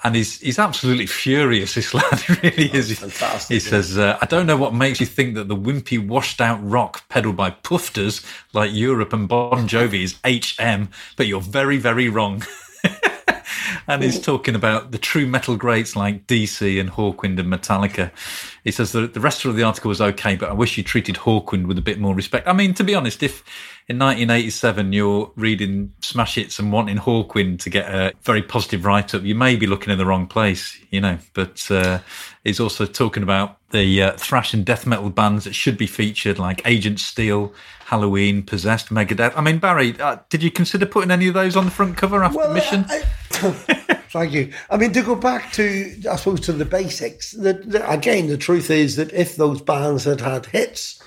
and 0.03 0.15
he's 0.15 0.40
he's 0.40 0.60
absolutely 0.60 1.06
furious. 1.06 1.76
This 1.76 1.94
lad 1.95 2.19
he 2.19 2.34
really 2.41 2.73
is. 2.73 2.98
Fantastic. 2.99 3.53
He 3.53 3.60
says, 3.60 3.98
uh, 3.98 4.18
"I 4.22 4.26
don't 4.26 4.45
know 4.45 4.57
what 4.57 4.73
makes 4.73 4.99
you 4.99 5.06
think 5.06 5.36
that 5.36 5.48
the 5.48 5.56
wimpy, 5.56 6.06
washed-out 6.06 6.60
rock 6.68 7.07
peddled 7.10 7.36
by 7.36 7.52
pufters 7.52 8.26
like 8.53 8.72
Europe 8.73 9.14
and 9.14 9.28
Bon 9.28 9.68
Jovi 9.68 10.03
is 10.03 10.15
HM, 10.26 10.90
but 11.15 11.28
you're 11.28 11.41
very, 11.41 11.78
very 11.78 12.10
wrong." 12.10 12.44
and 13.88 14.03
he's 14.03 14.19
talking 14.19 14.56
about 14.56 14.91
the 14.91 14.98
true 14.98 15.27
metal 15.27 15.56
greats 15.56 15.95
like 15.95 16.27
DC 16.27 16.80
and 16.80 16.89
Hawkwind 16.89 17.39
and 17.39 17.52
Metallica. 17.52 18.11
He 18.64 18.72
says 18.72 18.91
that 18.91 19.14
the 19.14 19.19
rest 19.19 19.45
of 19.45 19.56
the 19.56 19.64
article 19.64 19.89
was 19.89 20.02
okay, 20.02 20.35
but 20.35 20.49
I 20.49 20.53
wish 20.53 20.77
you 20.77 20.84
treated 20.84 21.15
Hawkwind 21.15 21.68
with 21.68 21.77
a 21.77 21.81
bit 21.81 21.99
more 21.99 22.14
respect. 22.14 22.48
I 22.48 22.53
mean, 22.53 22.73
to 22.76 22.84
be 22.84 22.95
honest, 22.95 23.23
if 23.23 23.43
in 23.88 23.98
1987 23.99 24.93
you're 24.93 25.31
reading 25.35 25.93
Smash 26.02 26.35
Hits 26.35 26.60
and 26.60 26.72
wanting 26.72 26.98
Hawkwind 26.98 27.60
to 27.61 27.69
get 27.69 27.93
a 27.93 28.14
very 28.22 28.41
positive 28.41 28.85
write 28.85 29.14
up, 29.15 29.23
you 29.23 29.35
may 29.35 29.56
be 29.56 29.68
looking 29.68 29.91
in 29.91 29.98
the 29.98 30.06
wrong 30.06 30.27
place, 30.27 30.80
you 30.91 31.02
know. 31.02 31.18
But 31.34 31.69
uh, 31.72 31.99
he's 32.43 32.59
also 32.59 32.85
talking 32.85 33.23
about 33.23 33.57
the 33.72 34.01
uh, 34.01 34.11
thrash 34.13 34.53
and 34.53 34.65
death 34.65 34.85
metal 34.85 35.09
bands 35.09 35.45
that 35.45 35.53
should 35.53 35.77
be 35.77 35.88
featured, 35.88 36.39
like 36.39 36.61
Agent 36.65 36.99
Steel, 36.99 37.53
Helloween, 37.88 38.45
Possessed, 38.45 38.89
Megadeth. 38.89 39.34
I 39.35 39.41
mean, 39.41 39.59
Barry, 39.59 39.99
uh, 39.99 40.18
did 40.30 40.43
you 40.43 40.51
consider 40.51 40.85
putting 40.85 41.11
any 41.11 41.27
of 41.27 41.34
those 41.34 41.55
on 41.55 41.65
the 41.65 41.72
front 41.72 41.97
cover 41.97 42.23
after 42.23 42.38
well, 42.38 42.53
Mission? 42.53 42.85
I, 42.89 43.03
Thank 44.11 44.34
you. 44.34 44.51
I 44.69 44.76
mean, 44.76 44.91
to 44.91 45.01
go 45.01 45.15
back 45.15 45.53
to, 45.53 45.95
I 46.09 46.18
suppose, 46.18 46.41
to 46.41 46.51
the 46.51 46.65
basics, 46.65 47.34
again, 47.34 48.27
the 48.27 48.38
truth 48.38 48.69
is 48.69 48.97
that 48.97 49.13
if 49.13 49.38
those 49.38 49.61
bands 49.61 50.03
had 50.03 50.19
had 50.19 50.47
hits, 50.47 51.01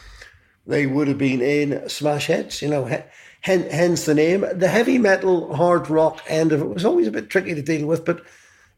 they 0.66 0.86
would 0.86 1.08
have 1.08 1.18
been 1.18 1.42
in 1.42 1.86
smash 1.86 2.28
hits. 2.28 2.62
You 2.62 2.70
know, 2.70 3.02
hence 3.42 4.06
the 4.06 4.14
name. 4.14 4.46
The 4.54 4.68
heavy 4.68 4.96
metal, 4.96 5.54
hard 5.54 5.90
rock 5.90 6.22
end 6.28 6.52
of 6.52 6.62
it 6.62 6.68
was 6.68 6.86
always 6.86 7.06
a 7.06 7.12
bit 7.12 7.28
tricky 7.28 7.54
to 7.54 7.60
deal 7.60 7.86
with, 7.86 8.06
but 8.06 8.22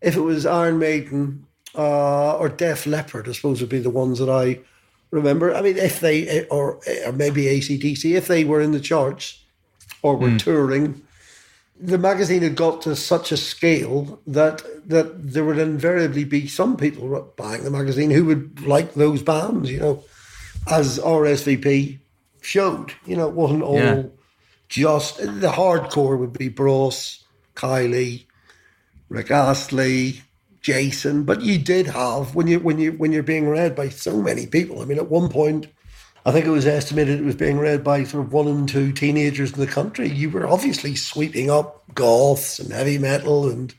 if 0.00 0.16
it 0.16 0.20
was 0.22 0.44
Iron 0.44 0.80
Maiden 0.80 1.46
uh, 1.76 2.36
or 2.36 2.48
Def 2.48 2.86
Leppard, 2.86 3.28
I 3.28 3.32
suppose 3.32 3.60
would 3.60 3.70
be 3.70 3.78
the 3.78 3.90
ones 3.90 4.18
that 4.18 4.30
I 4.30 4.60
remember. 5.10 5.54
I 5.54 5.62
mean, 5.62 5.76
if 5.76 6.00
they, 6.00 6.46
or, 6.46 6.80
or 7.04 7.12
maybe 7.12 7.44
ACDC, 7.44 8.14
if 8.14 8.26
they 8.26 8.44
were 8.44 8.60
in 8.60 8.72
the 8.72 8.80
charts 8.80 9.42
or 10.02 10.16
were 10.16 10.28
mm. 10.28 10.38
touring, 10.38 11.02
the 11.78 11.98
magazine 11.98 12.42
had 12.42 12.56
got 12.56 12.82
to 12.82 12.96
such 12.96 13.32
a 13.32 13.36
scale 13.36 14.20
that 14.26 14.62
that 14.88 15.32
there 15.32 15.44
would 15.44 15.58
invariably 15.58 16.24
be 16.24 16.46
some 16.46 16.76
people 16.76 17.32
buying 17.36 17.64
the 17.64 17.70
magazine 17.70 18.10
who 18.10 18.24
would 18.24 18.66
like 18.66 18.94
those 18.94 19.22
bands, 19.22 19.70
you 19.70 19.80
know, 19.80 20.02
as 20.70 20.98
RSVP 20.98 21.98
showed. 22.40 22.94
You 23.04 23.16
know, 23.16 23.28
it 23.28 23.34
wasn't 23.34 23.62
all 23.62 23.78
yeah. 23.78 24.02
just 24.68 25.18
the 25.18 25.52
hardcore 25.52 26.18
would 26.18 26.32
be 26.32 26.48
Bros, 26.48 27.24
Kylie, 27.54 28.24
Rick 29.10 29.30
Astley, 29.30 30.22
Jason, 30.66 31.22
but 31.22 31.42
you 31.42 31.58
did 31.58 31.86
have 31.86 32.34
when 32.34 32.48
you 32.48 32.58
when 32.58 32.80
you 32.80 32.90
when 32.90 33.12
you're 33.12 33.22
being 33.22 33.48
read 33.48 33.76
by 33.76 33.88
so 33.88 34.20
many 34.20 34.48
people. 34.48 34.82
I 34.82 34.84
mean, 34.84 34.98
at 34.98 35.08
one 35.08 35.28
point 35.28 35.68
I 36.24 36.32
think 36.32 36.44
it 36.44 36.50
was 36.50 36.66
estimated 36.66 37.20
it 37.20 37.24
was 37.24 37.36
being 37.36 37.60
read 37.60 37.84
by 37.84 38.02
sort 38.02 38.26
of 38.26 38.32
one 38.32 38.48
and 38.48 38.68
two 38.68 38.90
teenagers 38.90 39.52
in 39.52 39.60
the 39.60 39.68
country. 39.68 40.08
You 40.08 40.28
were 40.28 40.44
obviously 40.44 40.96
sweeping 40.96 41.52
up 41.52 41.84
goths 41.94 42.58
and 42.58 42.72
heavy 42.72 42.98
metal 42.98 43.48
and 43.48 43.72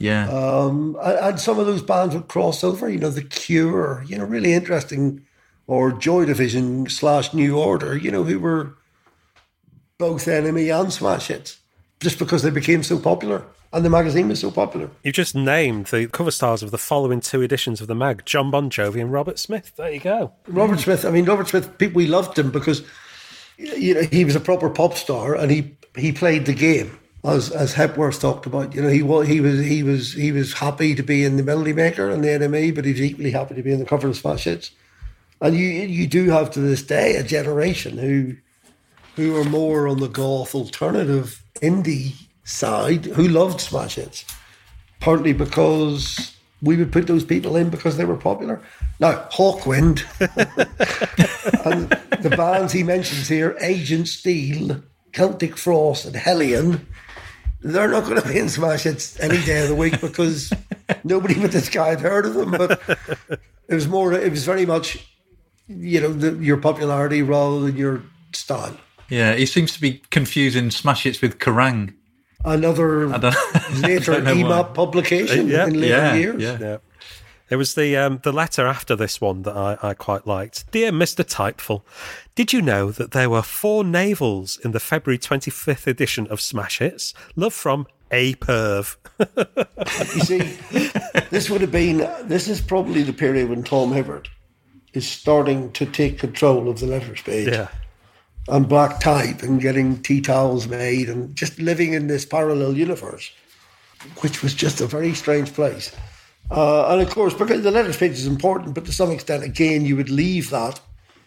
yeah, 0.00 0.28
um, 0.28 0.98
and 1.00 1.38
some 1.38 1.60
of 1.60 1.66
those 1.66 1.82
bands 1.82 2.16
would 2.16 2.26
cross 2.26 2.64
over. 2.64 2.88
You 2.88 2.98
know, 2.98 3.10
The 3.10 3.22
Cure. 3.22 4.02
You 4.04 4.18
know, 4.18 4.24
really 4.24 4.54
interesting, 4.54 5.24
or 5.68 5.92
Joy 5.92 6.24
Division 6.24 6.88
slash 6.88 7.32
New 7.32 7.56
Order. 7.56 7.96
You 7.96 8.10
know, 8.10 8.24
who 8.24 8.40
were 8.40 8.74
both 9.98 10.24
NME 10.24 10.80
and 10.80 10.92
smash 10.92 11.28
hits 11.28 11.60
just 12.00 12.18
because 12.18 12.42
they 12.42 12.50
became 12.50 12.82
so 12.82 12.98
popular 12.98 13.46
and 13.74 13.84
the 13.84 13.90
magazine 13.90 14.28
was 14.28 14.40
so 14.40 14.50
popular. 14.50 14.88
You 15.02 15.10
just 15.10 15.34
named 15.34 15.86
the 15.86 16.06
cover 16.06 16.30
stars 16.30 16.62
of 16.62 16.70
the 16.70 16.78
following 16.78 17.20
two 17.20 17.42
editions 17.42 17.80
of 17.80 17.88
the 17.88 17.94
mag: 17.94 18.24
Jon 18.24 18.50
Bon 18.50 18.70
Jovi 18.70 19.00
and 19.00 19.12
Robert 19.12 19.38
Smith. 19.38 19.72
There 19.76 19.90
you 19.90 20.00
go. 20.00 20.32
Robert 20.46 20.78
Smith. 20.78 21.04
I 21.04 21.10
mean, 21.10 21.24
Robert 21.24 21.48
Smith. 21.48 21.76
people, 21.76 21.96
We 21.96 22.06
loved 22.06 22.38
him 22.38 22.50
because 22.50 22.82
you 23.58 23.94
know 23.94 24.02
he 24.02 24.24
was 24.24 24.36
a 24.36 24.40
proper 24.40 24.70
pop 24.70 24.94
star, 24.94 25.34
and 25.34 25.50
he 25.50 25.76
he 25.96 26.12
played 26.12 26.46
the 26.46 26.54
game 26.54 26.98
as 27.24 27.50
as 27.50 27.74
Hepworth 27.74 28.20
talked 28.20 28.46
about. 28.46 28.74
You 28.74 28.82
know, 28.82 28.88
he 28.88 29.02
was 29.02 29.26
he 29.26 29.40
was 29.40 29.58
he 29.58 29.82
was 29.82 30.12
he 30.12 30.30
was 30.30 30.52
happy 30.54 30.94
to 30.94 31.02
be 31.02 31.24
in 31.24 31.36
the 31.36 31.42
Melody 31.42 31.72
Maker 31.72 32.08
and 32.08 32.22
the 32.22 32.28
NME, 32.28 32.76
but 32.76 32.84
he's 32.84 33.02
equally 33.02 33.32
happy 33.32 33.56
to 33.56 33.62
be 33.62 33.72
in 33.72 33.80
the 33.80 33.86
cover 33.86 34.06
of 34.06 34.16
Smash 34.16 34.44
Hits. 34.44 34.70
And 35.40 35.56
you 35.56 35.66
you 35.66 36.06
do 36.06 36.30
have 36.30 36.52
to 36.52 36.60
this 36.60 36.82
day 36.82 37.16
a 37.16 37.24
generation 37.24 37.98
who 37.98 38.36
who 39.16 39.36
are 39.36 39.44
more 39.44 39.88
on 39.88 39.98
the 39.98 40.08
goth 40.08 40.54
alternative 40.54 41.42
indie 41.60 42.14
side 42.44 43.06
who 43.06 43.26
loved 43.28 43.60
smash 43.60 43.96
hits, 43.96 44.24
partly 45.00 45.32
because 45.32 46.36
we 46.62 46.76
would 46.76 46.92
put 46.92 47.06
those 47.06 47.24
people 47.24 47.56
in 47.56 47.70
because 47.70 47.96
they 47.96 48.04
were 48.04 48.16
popular. 48.16 48.60
Now, 49.00 49.26
Hawkwind 49.32 50.04
and 51.66 51.90
the 52.22 52.34
bands 52.36 52.72
he 52.72 52.82
mentions 52.82 53.28
here, 53.28 53.56
Agent 53.60 54.08
Steel, 54.08 54.82
Celtic 55.12 55.56
Frost, 55.56 56.06
and 56.06 56.16
Hellion, 56.16 56.86
they're 57.60 57.88
not 57.88 58.04
going 58.04 58.20
to 58.20 58.28
be 58.28 58.38
in 58.38 58.48
smash 58.48 58.84
hits 58.84 59.18
any 59.20 59.42
day 59.44 59.62
of 59.62 59.68
the 59.68 59.74
week 59.74 60.00
because 60.00 60.52
nobody 61.04 61.38
but 61.40 61.52
this 61.52 61.68
guy 61.68 61.90
had 61.90 62.00
heard 62.00 62.26
of 62.26 62.34
them. 62.34 62.50
But 62.50 62.80
it 63.68 63.74
was 63.74 63.88
more, 63.88 64.12
it 64.12 64.30
was 64.30 64.44
very 64.44 64.66
much, 64.66 65.06
you 65.66 66.00
know, 66.00 66.12
the, 66.12 66.32
your 66.44 66.58
popularity 66.58 67.22
rather 67.22 67.60
than 67.60 67.76
your 67.76 68.02
style. 68.32 68.76
Yeah, 69.08 69.34
he 69.34 69.46
seems 69.46 69.72
to 69.72 69.80
be 69.80 70.02
confusing 70.10 70.70
smash 70.70 71.04
hits 71.04 71.20
with 71.20 71.38
Kerrang 71.38 71.94
another 72.44 73.08
later 73.08 74.12
EMAP 74.12 74.74
publication 74.74 75.48
yeah, 75.48 75.66
in 75.66 75.80
later 75.80 75.86
yeah, 75.86 76.14
years. 76.14 76.42
Yeah. 76.42 76.58
yeah. 76.60 76.76
It 77.50 77.56
was 77.56 77.74
the 77.74 77.96
um, 77.96 78.20
the 78.22 78.32
letter 78.32 78.66
after 78.66 78.96
this 78.96 79.20
one 79.20 79.42
that 79.42 79.56
I, 79.56 79.76
I 79.82 79.94
quite 79.94 80.26
liked. 80.26 80.70
Dear 80.72 80.92
Mr. 80.92 81.24
Typeful, 81.26 81.84
did 82.34 82.52
you 82.52 82.62
know 82.62 82.90
that 82.90 83.10
there 83.10 83.28
were 83.28 83.42
four 83.42 83.84
navels 83.84 84.58
in 84.64 84.72
the 84.72 84.80
February 84.80 85.18
25th 85.18 85.86
edition 85.86 86.26
of 86.28 86.40
Smash 86.40 86.78
Hits? 86.78 87.12
Love 87.36 87.52
from 87.52 87.86
A 88.10 88.34
Perv. 88.36 88.96
you 90.14 90.20
see, 90.20 91.18
this 91.30 91.50
would 91.50 91.60
have 91.60 91.70
been, 91.70 91.98
this 92.26 92.48
is 92.48 92.60
probably 92.60 93.02
the 93.02 93.12
period 93.12 93.50
when 93.50 93.62
Tom 93.62 93.92
Hibbert 93.92 94.28
is 94.94 95.06
starting 95.06 95.70
to 95.72 95.84
take 95.84 96.18
control 96.18 96.68
of 96.68 96.80
the 96.80 96.86
letters 96.86 97.20
page. 97.20 97.48
Yeah 97.48 97.68
and 98.48 98.68
black 98.68 99.00
type 99.00 99.42
and 99.42 99.60
getting 99.60 100.02
tea 100.02 100.20
towels 100.20 100.68
made 100.68 101.08
and 101.08 101.34
just 101.34 101.58
living 101.58 101.94
in 101.94 102.06
this 102.06 102.24
parallel 102.24 102.76
universe, 102.76 103.32
which 104.20 104.42
was 104.42 104.54
just 104.54 104.80
a 104.80 104.86
very 104.86 105.14
strange 105.14 105.52
place. 105.54 105.94
Uh, 106.50 106.88
and 106.88 107.00
of 107.00 107.10
course, 107.10 107.32
because 107.32 107.62
the 107.62 107.70
letters 107.70 107.96
page 107.96 108.12
is 108.12 108.26
important, 108.26 108.74
but 108.74 108.84
to 108.84 108.92
some 108.92 109.10
extent, 109.10 109.42
again, 109.42 109.84
you 109.84 109.96
would 109.96 110.10
leave 110.10 110.50
that 110.50 110.80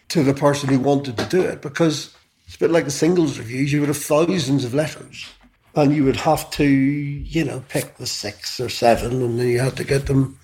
to 0.08 0.22
the 0.22 0.34
person 0.34 0.68
who 0.68 0.78
wanted 0.78 1.18
to 1.18 1.24
do 1.26 1.42
it 1.42 1.60
because 1.60 2.14
it's 2.46 2.54
a 2.54 2.58
bit 2.58 2.70
like 2.70 2.84
the 2.84 2.90
singles 2.90 3.38
reviews. 3.38 3.72
You 3.72 3.80
would 3.80 3.88
have 3.88 3.98
thousands 3.98 4.64
of 4.64 4.74
letters 4.74 5.26
and 5.74 5.94
you 5.94 6.04
would 6.04 6.16
have 6.16 6.48
to, 6.52 6.64
you 6.64 7.44
know, 7.44 7.62
pick 7.68 7.96
the 7.96 8.06
six 8.06 8.60
or 8.60 8.68
seven 8.68 9.22
and 9.22 9.38
then 9.38 9.48
you 9.48 9.60
had 9.60 9.76
to 9.76 9.84
get 9.84 10.06
them 10.06 10.38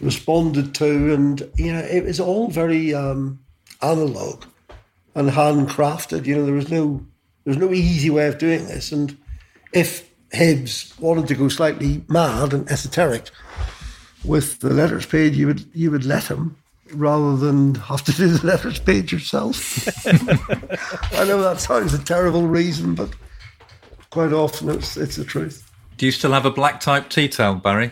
responded 0.00 0.74
to. 0.76 1.12
And, 1.12 1.50
you 1.56 1.72
know, 1.72 1.80
it 1.80 2.04
was 2.04 2.20
all 2.20 2.48
very 2.48 2.94
um, 2.94 3.40
analog 3.82 4.44
and 5.18 5.30
handcrafted. 5.30 6.26
You 6.26 6.36
know, 6.36 6.44
there 6.44 6.54
was 6.54 6.70
no 6.70 7.04
there 7.44 7.52
was 7.52 7.56
no 7.56 7.72
easy 7.72 8.08
way 8.08 8.28
of 8.28 8.38
doing 8.38 8.66
this. 8.66 8.92
And 8.92 9.18
if 9.72 10.08
Hibbs 10.30 10.94
wanted 11.00 11.26
to 11.28 11.34
go 11.34 11.48
slightly 11.48 12.04
mad 12.08 12.52
and 12.52 12.70
esoteric 12.70 13.30
with 14.24 14.60
the 14.60 14.70
letters 14.70 15.06
page, 15.06 15.36
you 15.36 15.48
would 15.48 15.68
you 15.74 15.90
would 15.90 16.04
let 16.04 16.24
him 16.24 16.56
rather 16.92 17.36
than 17.36 17.74
have 17.74 18.04
to 18.04 18.12
do 18.12 18.28
the 18.28 18.46
letters 18.46 18.78
page 18.78 19.12
yourself. 19.12 19.88
I 20.06 21.24
know 21.24 21.42
that 21.42 21.58
sounds 21.58 21.92
a 21.94 22.02
terrible 22.02 22.46
reason, 22.46 22.94
but 22.94 23.10
quite 24.10 24.32
often 24.32 24.68
it's 24.68 24.96
it's 24.96 25.16
the 25.16 25.24
truth. 25.24 25.68
Do 25.96 26.06
you 26.06 26.12
still 26.12 26.30
have 26.30 26.46
a 26.46 26.50
black 26.50 26.78
type 26.78 27.10
tea 27.10 27.28
towel, 27.28 27.56
Barry? 27.56 27.90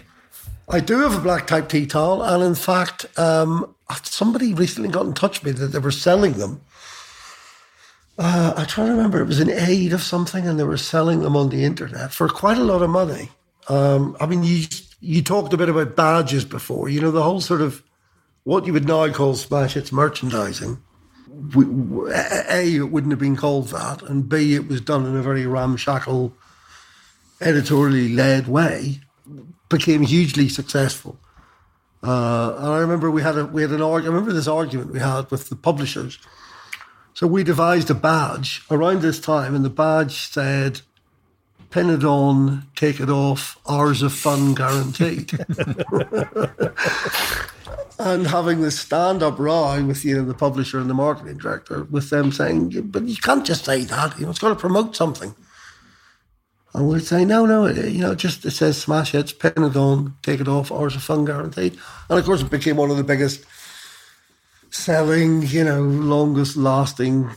I 0.69 0.78
do 0.78 1.01
have 1.01 1.16
a 1.16 1.20
black 1.20 1.48
type 1.48 1.69
tea 1.69 1.86
towel, 1.86 2.23
and 2.23 2.43
in 2.43 2.55
fact, 2.55 3.07
um, 3.19 3.74
somebody 4.03 4.55
recently 4.55 4.90
got 4.90 5.07
in 5.07 5.15
touch 5.15 5.43
with 5.43 5.55
me 5.55 5.61
that 5.61 5.73
they 5.73 5.78
were 5.81 5.90
selling 5.90 6.35
them 6.35 6.61
uh, 8.18 8.55
I 8.56 8.64
try 8.64 8.86
to 8.86 8.90
remember, 8.93 9.20
it 9.20 9.26
was 9.26 9.40
an 9.40 9.51
aid 9.51 9.93
of 9.93 10.02
something, 10.02 10.47
and 10.47 10.59
they 10.59 10.64
were 10.64 10.78
selling 10.78 11.20
them 11.20 11.36
on 11.36 11.51
the 11.51 11.64
internet 11.64 12.12
for 12.12 12.28
quite 12.28 12.56
a 12.56 12.64
lot 12.64 12.82
of 12.82 12.88
money. 12.88 13.30
Um, 13.68 14.16
I 14.20 14.26
mean, 14.26 14.43
you 14.43 14.64
you 15.01 15.22
talked 15.22 15.52
a 15.52 15.56
bit 15.56 15.68
about 15.68 15.97
badges 15.97 16.44
before. 16.44 16.88
You 16.88 17.01
know, 17.01 17.10
the 17.10 17.22
whole 17.22 17.40
sort 17.40 17.60
of 17.60 17.82
what 18.44 18.66
you 18.66 18.72
would 18.72 18.86
now 18.86 19.10
call 19.12 19.34
smash 19.34 19.74
hits 19.74 19.93
merchandising. 19.93 20.78
A, 22.48 22.76
it 22.76 22.90
wouldn't 22.90 23.12
have 23.12 23.18
been 23.18 23.36
called 23.36 23.68
that, 23.68 24.02
and 24.02 24.28
B, 24.28 24.55
it 24.55 24.68
was 24.68 24.80
done 24.80 25.05
in 25.05 25.16
a 25.16 25.22
very 25.22 25.47
ramshackle, 25.47 26.32
editorially 27.40 28.09
led 28.09 28.48
way. 28.48 29.01
Became 29.68 30.02
hugely 30.02 30.48
successful. 30.48 31.18
Uh, 32.02 32.55
and 32.56 32.68
I 32.68 32.78
remember 32.78 33.10
we 33.10 33.22
had 33.22 33.36
a 33.36 33.44
we 33.44 33.60
had 33.60 33.72
an 33.72 33.82
argument. 33.82 34.06
I 34.06 34.14
remember 34.14 34.32
this 34.32 34.48
argument 34.48 34.93
we 34.93 35.01
had 35.01 35.30
with 35.30 35.51
the 35.51 35.56
publishers 35.56 36.18
so 37.16 37.26
we 37.26 37.43
devised 37.44 37.88
a 37.88 37.94
badge 37.94 38.60
around 38.70 39.01
this 39.01 39.18
time, 39.18 39.55
and 39.55 39.64
the 39.64 39.70
badge 39.70 40.28
said, 40.28 40.82
pin 41.70 41.88
it 41.88 42.05
on, 42.05 42.64
take 42.76 43.01
it 43.01 43.09
off, 43.09 43.59
hours 43.66 44.02
of 44.02 44.12
fun 44.12 44.55
guaranteed. 44.55 45.32
and 47.98 48.26
having 48.26 48.60
this 48.60 48.78
stand 48.78 49.22
up 49.22 49.38
row 49.38 49.82
with 49.82 50.05
you 50.05 50.18
know 50.18 50.26
the 50.26 50.34
publisher 50.34 50.78
and 50.78 50.90
the 50.90 50.94
marketing 50.94 51.38
director, 51.38 51.84
with 51.84 52.10
them 52.10 52.32
saying, 52.32 52.82
but 52.90 53.05
you 53.05 53.16
can't 53.16 53.47
just 53.47 53.64
say 53.64 53.84
that, 53.84 54.18
you 54.18 54.26
know, 54.26 54.30
it's 54.30 54.38
got 54.38 54.51
to 54.51 54.55
promote 54.55 54.94
something. 54.94 55.34
And 56.74 56.86
we'd 56.86 57.02
say, 57.02 57.24
no, 57.24 57.47
no, 57.47 57.66
you 57.66 58.02
know, 58.02 58.14
just 58.14 58.44
it 58.44 58.51
says 58.51 58.76
smash 58.76 59.12
hits, 59.12 59.32
pin 59.32 59.55
it 59.56 59.74
on, 59.74 60.14
take 60.20 60.40
it 60.40 60.48
off, 60.48 60.70
hours 60.70 60.94
of 60.94 61.02
fun 61.02 61.24
guaranteed. 61.24 61.78
And 62.10 62.18
of 62.18 62.26
course, 62.26 62.43
it 62.43 62.51
became 62.51 62.76
one 62.76 62.90
of 62.90 62.98
the 62.98 63.05
biggest 63.05 63.47
selling, 64.77 65.43
you 65.43 65.65
know, 65.65 65.82
longest 65.82 66.57
lasting 66.57 67.31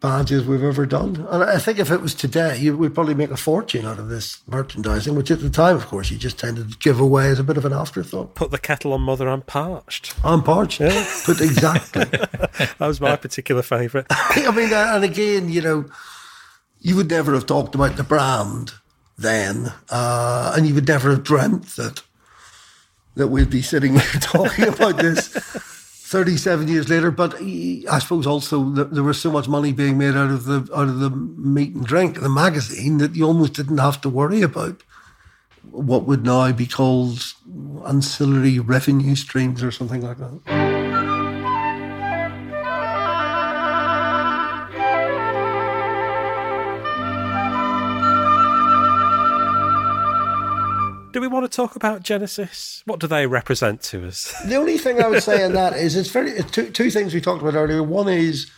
badges 0.00 0.46
we've 0.46 0.62
ever 0.62 0.86
done. 0.86 1.26
And 1.28 1.42
I 1.42 1.58
think 1.58 1.78
if 1.78 1.90
it 1.90 2.00
was 2.00 2.14
today, 2.14 2.70
we'd 2.70 2.94
probably 2.94 3.14
make 3.14 3.30
a 3.30 3.36
fortune 3.36 3.84
out 3.84 3.98
of 3.98 4.08
this 4.08 4.42
merchandising, 4.46 5.14
which 5.14 5.30
at 5.30 5.40
the 5.40 5.50
time, 5.50 5.76
of 5.76 5.86
course, 5.86 6.10
you 6.10 6.16
just 6.16 6.38
tended 6.38 6.70
to 6.70 6.78
give 6.78 7.00
away 7.00 7.28
as 7.28 7.38
a 7.38 7.44
bit 7.44 7.56
of 7.56 7.64
an 7.64 7.72
afterthought. 7.72 8.34
Put 8.34 8.50
the 8.50 8.58
kettle 8.58 8.92
on 8.92 9.00
mother 9.02 9.28
and 9.28 9.44
parched. 9.44 10.14
On 10.24 10.42
parched, 10.42 10.80
yeah. 10.80 11.06
Put 11.24 11.40
exactly. 11.40 12.04
that 12.04 12.76
was 12.80 13.00
my 13.00 13.16
particular 13.16 13.62
favourite. 13.62 14.06
I 14.10 14.50
mean, 14.54 14.72
uh, 14.72 14.92
and 14.94 15.04
again, 15.04 15.48
you 15.48 15.62
know, 15.62 15.86
you 16.80 16.94
would 16.96 17.10
never 17.10 17.34
have 17.34 17.46
talked 17.46 17.74
about 17.74 17.96
the 17.96 18.04
brand 18.04 18.72
then, 19.16 19.72
uh, 19.90 20.54
and 20.56 20.66
you 20.66 20.74
would 20.74 20.86
never 20.86 21.10
have 21.10 21.24
dreamt 21.24 21.76
that 21.76 22.02
that 23.16 23.28
we'd 23.28 23.50
be 23.50 23.62
sitting 23.62 23.94
here 23.94 24.00
talking 24.20 24.68
about 24.68 24.96
this 24.96 25.28
37 26.08 26.68
years 26.68 26.88
later, 26.88 27.10
but 27.10 27.34
I 27.38 27.98
suppose 27.98 28.26
also 28.26 28.64
there 28.70 29.02
was 29.02 29.20
so 29.20 29.30
much 29.30 29.46
money 29.46 29.74
being 29.74 29.98
made 29.98 30.16
out 30.16 30.30
of 30.30 30.46
the 30.46 30.66
out 30.74 30.88
of 30.88 31.00
the 31.00 31.10
meat 31.10 31.74
and 31.74 31.84
drink, 31.84 32.20
the 32.20 32.30
magazine, 32.30 32.96
that 32.96 33.14
you 33.14 33.26
almost 33.26 33.52
didn't 33.52 33.76
have 33.76 34.00
to 34.00 34.08
worry 34.08 34.40
about 34.40 34.82
what 35.70 36.06
would 36.06 36.24
now 36.24 36.50
be 36.52 36.66
called 36.66 37.34
ancillary 37.86 38.58
revenue 38.58 39.14
streams 39.14 39.62
or 39.62 39.70
something 39.70 40.00
like 40.00 40.16
that. 40.16 40.57
Do 51.18 51.22
we 51.22 51.26
want 51.26 51.50
to 51.50 51.56
talk 51.56 51.74
about 51.74 52.04
Genesis? 52.04 52.84
What 52.84 53.00
do 53.00 53.08
they 53.08 53.26
represent 53.26 53.82
to 53.90 54.06
us? 54.06 54.32
The 54.46 54.54
only 54.54 54.78
thing 54.78 55.02
I 55.02 55.08
would 55.08 55.24
say 55.24 55.44
on 55.44 55.52
that 55.54 55.72
is 55.72 55.96
it's 55.96 56.10
very 56.10 56.40
two, 56.44 56.70
two 56.70 56.92
things 56.92 57.12
we 57.12 57.20
talked 57.20 57.42
about 57.42 57.56
earlier. 57.56 57.82
One 57.82 58.08
is 58.08 58.48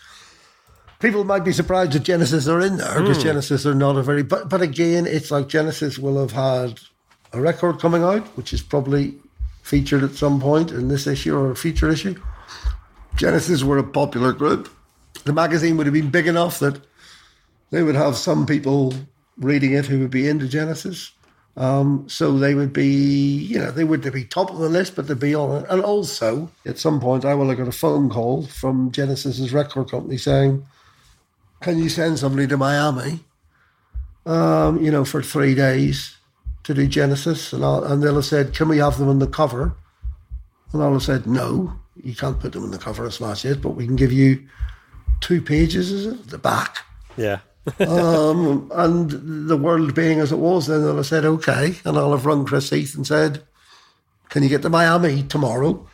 people 0.99 1.25
might 1.25 1.43
be 1.43 1.53
surprised 1.53 1.93
that 1.93 2.03
Genesis 2.03 2.47
are 2.49 2.61
in 2.61 2.77
there 2.77 3.01
because 3.01 3.17
mm. 3.17 3.23
Genesis 3.23 3.65
are 3.65 3.75
not 3.75 3.97
a 3.97 4.03
very 4.03 4.23
but 4.23 4.51
but 4.51 4.61
again, 4.61 5.07
it's 5.07 5.31
like 5.31 5.49
Genesis 5.49 5.99
will 5.99 6.21
have 6.21 6.33
had 6.33 6.81
a 7.33 7.41
record 7.41 7.81
coming 7.81 8.03
out, 8.03 8.27
which 8.37 8.53
is 8.53 8.61
probably 8.61 9.15
featured 9.63 10.05
at 10.05 10.17
some 10.17 10.39
point 10.39 10.71
in 10.71 10.89
this 10.89 11.07
issue 11.07 11.35
or 11.35 11.51
a 11.51 11.57
future 11.57 11.89
issue. 11.89 12.15
Genesis 13.17 13.65
were 13.65 13.79
a 13.79 13.83
popular 13.83 14.35
group. 14.35 14.69
The 15.25 15.33
magazine 15.33 15.79
would 15.79 15.87
have 15.87 15.95
been 15.95 16.11
big 16.11 16.27
enough 16.27 16.59
that 16.59 16.79
they 17.71 17.83
would 17.83 17.95
have 17.95 18.19
some 18.19 18.45
people 18.45 18.93
reading 19.39 19.73
it 19.73 19.87
who 19.87 20.01
would 20.01 20.11
be 20.11 20.29
into 20.29 20.47
Genesis. 20.47 21.13
Um, 21.61 22.09
so 22.09 22.39
they 22.39 22.55
would 22.55 22.73
be, 22.73 22.87
you 22.87 23.59
know, 23.59 23.71
they 23.71 23.85
wouldn't 23.85 24.15
be 24.15 24.25
top 24.25 24.51
of 24.51 24.57
the 24.57 24.71
list, 24.71 24.97
but 24.97 25.07
they'd 25.07 25.21
be 25.21 25.35
on 25.35 25.63
it. 25.63 25.67
And 25.69 25.83
also, 25.83 26.51
at 26.65 26.79
some 26.79 26.99
point, 27.01 27.27
I 27.27 27.35
will 27.35 27.51
have 27.51 27.59
got 27.59 27.69
a 27.69 27.73
phone 27.73 28.09
call 28.09 28.47
from 28.47 28.91
Genesis's 28.91 29.53
record 29.53 29.91
company 29.91 30.17
saying, 30.17 30.67
"Can 31.61 31.77
you 31.77 31.91
send 31.91 32.19
somebody 32.19 32.47
to 32.47 32.57
Miami, 32.57 33.21
um, 34.25 34.83
you 34.83 34.91
know, 34.91 35.05
for 35.05 35.23
three 35.23 35.55
days 35.55 36.17
to 36.63 36.73
do 36.73 36.87
Genesis?" 36.87 37.53
And, 37.53 37.63
I'll, 37.63 37.85
and 37.85 38.03
they'll 38.03 38.15
have 38.15 38.25
said, 38.25 38.55
"Can 38.55 38.71
we 38.71 38.79
have 38.79 38.97
them 38.97 39.11
on 39.11 39.19
the 39.19 39.27
cover?" 39.27 39.75
And 40.73 40.83
I'll 40.83 40.95
have 40.95 41.03
said, 41.03 41.27
"No, 41.27 41.75
you 42.03 42.17
can't 42.17 42.41
put 42.41 42.53
them 42.53 42.65
on 42.65 42.71
the 42.71 42.79
cover 42.79 43.05
of 43.05 43.13
Smash 43.13 43.43
Hits, 43.43 43.61
but 43.61 43.77
we 43.77 43.85
can 43.85 43.97
give 43.97 44.13
you 44.13 44.49
two 45.21 45.43
pages, 45.43 45.93
is 45.93 46.07
it, 46.07 46.29
the 46.29 46.39
back?" 46.39 46.87
Yeah 47.19 47.41
um, 47.81 48.71
and 48.75 49.49
the 49.49 49.57
world 49.57 49.95
being 49.95 50.21
as 50.21 50.33
it 50.33 50.39
was, 50.39 50.67
then 50.67 50.99
I 50.99 51.03
said, 51.03 51.25
okay. 51.25 51.77
And 51.85 51.99
I'll 51.99 52.13
have 52.13 52.27
rung 52.27 52.45
Chris 52.45 52.71
Heath 52.71 52.95
and 52.95 53.07
said, 53.07 53.43
can 54.29 54.43
you 54.43 54.49
get 54.49 54.63
to 54.63 54.71
Miami 54.71 55.23
tomorrow? 55.25 55.87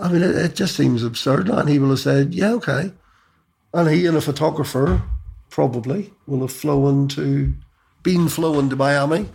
I 0.00 0.10
mean, 0.10 0.22
it, 0.22 0.36
it, 0.36 0.54
just 0.56 0.76
seems 0.76 1.02
absurd. 1.02 1.48
And 1.48 1.68
he 1.68 1.78
will 1.78 1.90
have 1.90 1.98
said, 1.98 2.34
yeah, 2.34 2.52
okay. 2.52 2.92
And 3.74 3.88
he 3.90 4.06
and 4.06 4.16
a 4.16 4.20
photographer 4.20 5.02
probably 5.50 6.12
will 6.26 6.40
have 6.40 6.52
flown 6.52 7.08
to, 7.08 7.52
been 8.02 8.28
flown 8.28 8.70
to 8.70 8.76
Miami, 8.76 9.28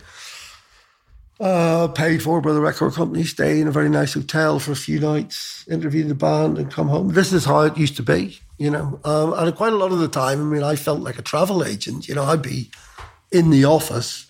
uh, 1.38 1.88
paid 1.88 2.22
for 2.22 2.40
by 2.40 2.52
the 2.52 2.60
record 2.60 2.94
company, 2.94 3.22
stay 3.22 3.60
in 3.60 3.68
a 3.68 3.72
very 3.72 3.88
nice 3.88 4.14
hotel 4.14 4.58
for 4.58 4.72
a 4.72 4.76
few 4.76 4.98
nights, 4.98 5.64
interview 5.68 6.02
the 6.04 6.14
band 6.14 6.58
and 6.58 6.72
come 6.72 6.88
home. 6.88 7.12
This 7.12 7.32
is 7.32 7.44
how 7.44 7.60
it 7.60 7.78
used 7.78 7.96
to 7.96 8.02
be 8.02 8.40
you 8.58 8.70
know. 8.70 9.00
Um, 9.04 9.32
and 9.34 9.54
quite 9.56 9.72
a 9.72 9.76
lot 9.76 9.92
of 9.92 9.98
the 10.00 10.08
time, 10.08 10.40
I 10.40 10.44
mean, 10.44 10.62
I 10.62 10.76
felt 10.76 11.00
like 11.00 11.18
a 11.18 11.22
travel 11.22 11.64
agent. 11.64 12.08
You 12.08 12.14
know, 12.14 12.24
I'd 12.24 12.42
be 12.42 12.70
in 13.30 13.50
the 13.50 13.64
office 13.64 14.26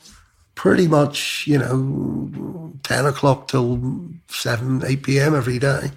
pretty 0.55 0.89
much, 0.89 1.47
you 1.47 1.59
know, 1.59 2.73
10 2.83 3.07
o'clock 3.07 3.49
till 3.49 3.81
7, 4.29 4.83
8 4.85 5.03
p.m. 5.03 5.35
every 5.35 5.59
day, 5.59 5.93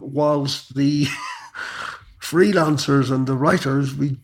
whilst 0.00 0.74
the 0.74 1.06
freelancers 2.20 3.10
and 3.10 3.26
the 3.26 3.36
writers 3.36 3.92
be 3.92 4.16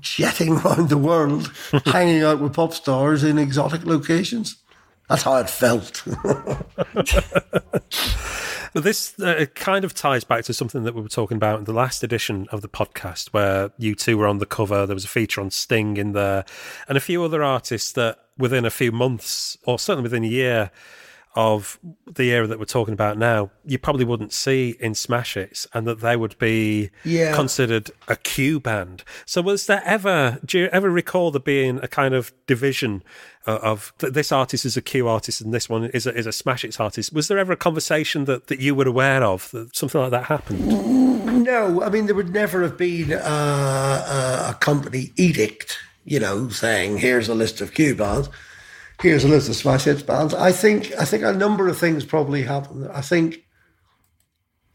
jetting 0.00 0.52
around 0.58 0.88
the 0.88 0.98
world, 0.98 1.52
hanging 1.86 2.22
out 2.22 2.40
with 2.40 2.54
pop 2.54 2.72
stars 2.72 3.22
in 3.22 3.38
exotic 3.38 3.84
locations. 3.84 4.56
That's 5.08 5.24
how 5.24 5.36
it 5.36 5.50
felt. 5.50 6.02
This 8.74 9.18
uh, 9.20 9.44
kind 9.54 9.84
of 9.84 9.92
ties 9.92 10.24
back 10.24 10.44
to 10.44 10.54
something 10.54 10.84
that 10.84 10.94
we 10.94 11.02
were 11.02 11.08
talking 11.08 11.36
about 11.36 11.58
in 11.58 11.64
the 11.64 11.74
last 11.74 12.02
edition 12.02 12.48
of 12.50 12.62
the 12.62 12.68
podcast, 12.68 13.28
where 13.28 13.68
U2 13.80 14.14
were 14.14 14.26
on 14.26 14.38
the 14.38 14.46
cover. 14.46 14.86
There 14.86 14.94
was 14.94 15.04
a 15.04 15.08
feature 15.08 15.42
on 15.42 15.50
Sting 15.50 15.98
in 15.98 16.12
there, 16.12 16.46
and 16.88 16.96
a 16.96 17.00
few 17.00 17.22
other 17.22 17.42
artists 17.42 17.92
that 17.92 18.18
within 18.38 18.64
a 18.64 18.70
few 18.70 18.90
months, 18.90 19.58
or 19.64 19.78
certainly 19.78 20.04
within 20.04 20.24
a 20.24 20.28
year, 20.28 20.70
of 21.34 21.78
the 22.06 22.30
era 22.30 22.46
that 22.46 22.58
we're 22.58 22.64
talking 22.64 22.92
about 22.92 23.16
now, 23.16 23.50
you 23.64 23.78
probably 23.78 24.04
wouldn't 24.04 24.32
see 24.32 24.76
in 24.80 24.94
Smash 24.94 25.34
Hits, 25.34 25.66
and 25.72 25.86
that 25.86 26.00
they 26.00 26.16
would 26.16 26.36
be 26.38 26.90
yeah. 27.04 27.34
considered 27.34 27.90
a 28.08 28.16
Q 28.16 28.60
band. 28.60 29.02
So, 29.24 29.40
was 29.40 29.66
there 29.66 29.82
ever? 29.84 30.38
Do 30.44 30.58
you 30.58 30.66
ever 30.66 30.90
recall 30.90 31.30
there 31.30 31.40
being 31.40 31.78
a 31.82 31.88
kind 31.88 32.14
of 32.14 32.32
division 32.46 33.02
uh, 33.46 33.58
of 33.62 33.92
this 33.98 34.30
artist 34.30 34.64
is 34.64 34.76
a 34.76 34.82
Q 34.82 35.08
artist 35.08 35.40
and 35.40 35.52
this 35.54 35.68
one 35.68 35.84
is 35.86 36.06
a, 36.06 36.14
is 36.14 36.26
a 36.26 36.32
Smash 36.32 36.62
Hits 36.62 36.78
artist? 36.78 37.12
Was 37.12 37.28
there 37.28 37.38
ever 37.38 37.52
a 37.52 37.56
conversation 37.56 38.26
that, 38.26 38.48
that 38.48 38.60
you 38.60 38.74
were 38.74 38.86
aware 38.86 39.24
of 39.24 39.50
that 39.52 39.74
something 39.74 40.00
like 40.00 40.10
that 40.10 40.24
happened? 40.24 41.44
No, 41.44 41.82
I 41.82 41.88
mean 41.88 42.06
there 42.06 42.14
would 42.14 42.32
never 42.32 42.62
have 42.62 42.76
been 42.76 43.12
uh, 43.12 44.50
a 44.50 44.54
company 44.60 45.12
edict, 45.16 45.78
you 46.04 46.20
know, 46.20 46.48
saying 46.50 46.98
here's 46.98 47.28
a 47.28 47.34
list 47.34 47.60
of 47.60 47.74
Q 47.74 47.94
bands 47.94 48.28
here's 49.02 49.24
a 49.24 49.28
list 49.28 49.48
of 49.48 49.56
smash 49.56 49.84
hits 49.84 50.02
bands. 50.02 50.34
I 50.34 50.52
think 50.52 50.92
I 50.98 51.04
think 51.04 51.22
a 51.24 51.32
number 51.32 51.68
of 51.68 51.78
things 51.78 52.04
probably 52.04 52.42
happened. 52.42 52.88
I 52.92 53.00
think 53.00 53.44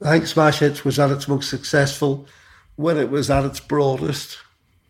I 0.01 0.11
think 0.11 0.27
Smash 0.27 0.59
Hits 0.59 0.85
was 0.85 0.99
at 0.99 1.11
its 1.11 1.27
most 1.27 1.49
successful 1.49 2.27
when 2.75 2.97
it 2.97 3.09
was 3.09 3.29
at 3.29 3.45
its 3.45 3.59
broadest. 3.59 4.37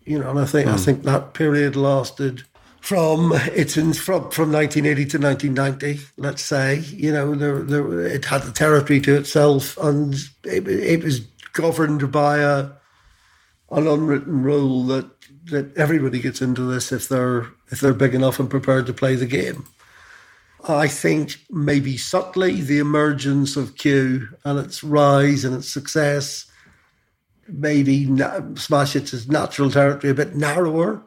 You 0.04 0.20
know, 0.20 0.30
and 0.30 0.40
I 0.40 0.46
think 0.46 0.68
mm. 0.68 0.74
I 0.74 0.76
hmm. 0.76 0.84
think 0.84 1.04
that 1.04 1.34
period 1.34 1.76
lasted 1.76 2.44
from 2.80 3.34
it's 3.34 3.78
in 3.78 3.94
from 3.94 4.32
from 4.32 4.52
1980 4.52 5.06
to 5.12 5.18
1990. 5.20 6.06
Let's 6.18 6.42
say 6.42 6.80
you 6.80 7.12
know 7.12 7.36
there, 7.36 7.62
there 7.62 8.02
it 8.02 8.26
had 8.26 8.44
the 8.44 8.52
territory 8.52 9.02
to 9.02 9.18
itself, 9.18 9.78
and 9.78 10.16
it, 10.44 10.68
it 10.68 11.04
was 11.04 11.22
governed 11.54 12.12
by 12.12 12.38
a 12.40 12.70
an 13.70 13.88
unwritten 13.88 14.44
rule 14.44 14.84
that 14.84 15.10
that 15.46 15.76
everybody 15.78 16.20
gets 16.20 16.42
into 16.42 16.62
this 16.62 16.92
if 16.92 17.10
they're 17.10 17.48
if 17.70 17.80
they're 17.80 17.94
big 17.94 18.16
enough 18.16 18.40
and 18.40 18.50
prepared 18.50 18.86
to 18.86 18.94
play 18.94 19.16
the 19.16 19.26
game. 19.26 19.66
I 20.68 20.88
think 20.88 21.38
maybe 21.50 21.98
subtly 21.98 22.62
the 22.62 22.80
emergence 22.80 23.56
of 23.56 23.76
Q 23.76 24.28
and 24.44 24.60
its 24.60 24.84
rise 24.84 25.46
and 25.46 25.56
its 25.56 25.72
success 25.72 26.48
maybe 27.48 28.06
smash 28.56 28.96
its 28.96 29.28
natural 29.28 29.72
territory 29.72 30.12
a 30.12 30.16
bit 30.16 30.36
narrower, 30.36 31.02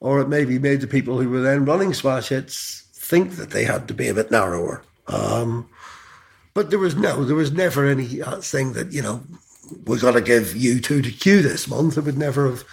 or 0.00 0.20
it 0.20 0.28
maybe 0.28 0.58
made 0.58 0.80
the 0.80 0.86
people 0.86 1.20
who 1.20 1.28
were 1.28 1.40
then 1.40 1.64
running 1.64 1.92
smash 1.92 2.28
hits 2.28 2.84
think 2.94 3.32
that 3.32 3.50
they 3.50 3.64
had 3.64 3.88
to 3.88 3.94
be 3.94 4.08
a 4.08 4.14
bit 4.14 4.30
narrower. 4.30 4.82
Um, 5.08 5.68
but 6.54 6.70
there 6.70 6.78
was 6.78 6.96
no, 6.96 7.24
there 7.24 7.36
was 7.36 7.52
never 7.52 7.86
any 7.86 8.22
uh, 8.22 8.40
thing 8.40 8.72
that 8.74 8.92
you 8.92 9.02
know 9.02 9.22
we're 9.84 10.00
going 10.00 10.14
to 10.14 10.20
give 10.20 10.48
U2 10.48 11.02
to 11.02 11.10
Q 11.10 11.42
this 11.42 11.68
month. 11.68 11.98
It 11.98 12.04
would 12.04 12.18
never 12.18 12.48
have 12.48 12.64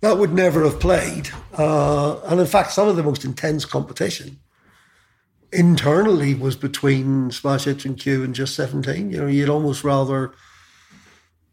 that 0.00 0.18
would 0.18 0.32
never 0.32 0.64
have 0.64 0.80
played. 0.80 1.30
Uh, 1.56 2.20
and 2.24 2.40
in 2.40 2.46
fact, 2.46 2.72
some 2.72 2.88
of 2.88 2.96
the 2.96 3.02
most 3.02 3.24
intense 3.24 3.64
competition 3.64 4.38
internally 5.52 6.34
was 6.34 6.56
between 6.56 7.30
Smash 7.30 7.64
Hits 7.64 7.84
and 7.84 7.98
Q 7.98 8.24
and 8.24 8.34
Just 8.34 8.54
17. 8.56 9.10
You 9.10 9.18
know, 9.22 9.26
you'd 9.26 9.48
almost 9.48 9.84
rather 9.84 10.32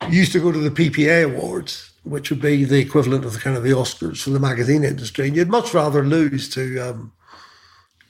used 0.09 0.31
to 0.33 0.39
go 0.39 0.51
to 0.51 0.59
the 0.59 0.71
PPA 0.71 1.25
Awards, 1.25 1.91
which 2.03 2.29
would 2.29 2.41
be 2.41 2.65
the 2.65 2.79
equivalent 2.79 3.23
of 3.23 3.33
the 3.33 3.39
kind 3.39 3.55
of 3.55 3.63
the 3.63 3.69
Oscars 3.69 4.23
for 4.23 4.31
the 4.31 4.39
magazine 4.39 4.83
industry, 4.83 5.27
and 5.27 5.35
you'd 5.35 5.49
much 5.49 5.73
rather 5.73 6.03
lose 6.03 6.49
to 6.49 6.79
um, 6.79 7.13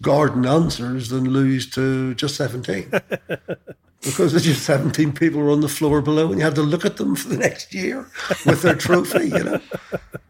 Garden 0.01 0.45
Answers 0.45 1.09
than 1.09 1.25
lose 1.25 1.69
to 1.71 2.15
Just 2.15 2.35
17. 2.35 2.91
because 4.01 4.31
there's 4.31 4.45
just 4.45 4.65
17 4.65 5.13
people 5.13 5.41
were 5.41 5.51
on 5.51 5.61
the 5.61 5.69
floor 5.69 6.01
below 6.01 6.31
and 6.31 6.39
you 6.39 6.45
had 6.45 6.55
to 6.55 6.61
look 6.61 6.85
at 6.85 6.97
them 6.97 7.15
for 7.15 7.29
the 7.29 7.37
next 7.37 7.73
year 7.73 8.07
with 8.45 8.61
their 8.63 8.75
trophy, 8.75 9.29
you 9.29 9.43
know. 9.43 9.61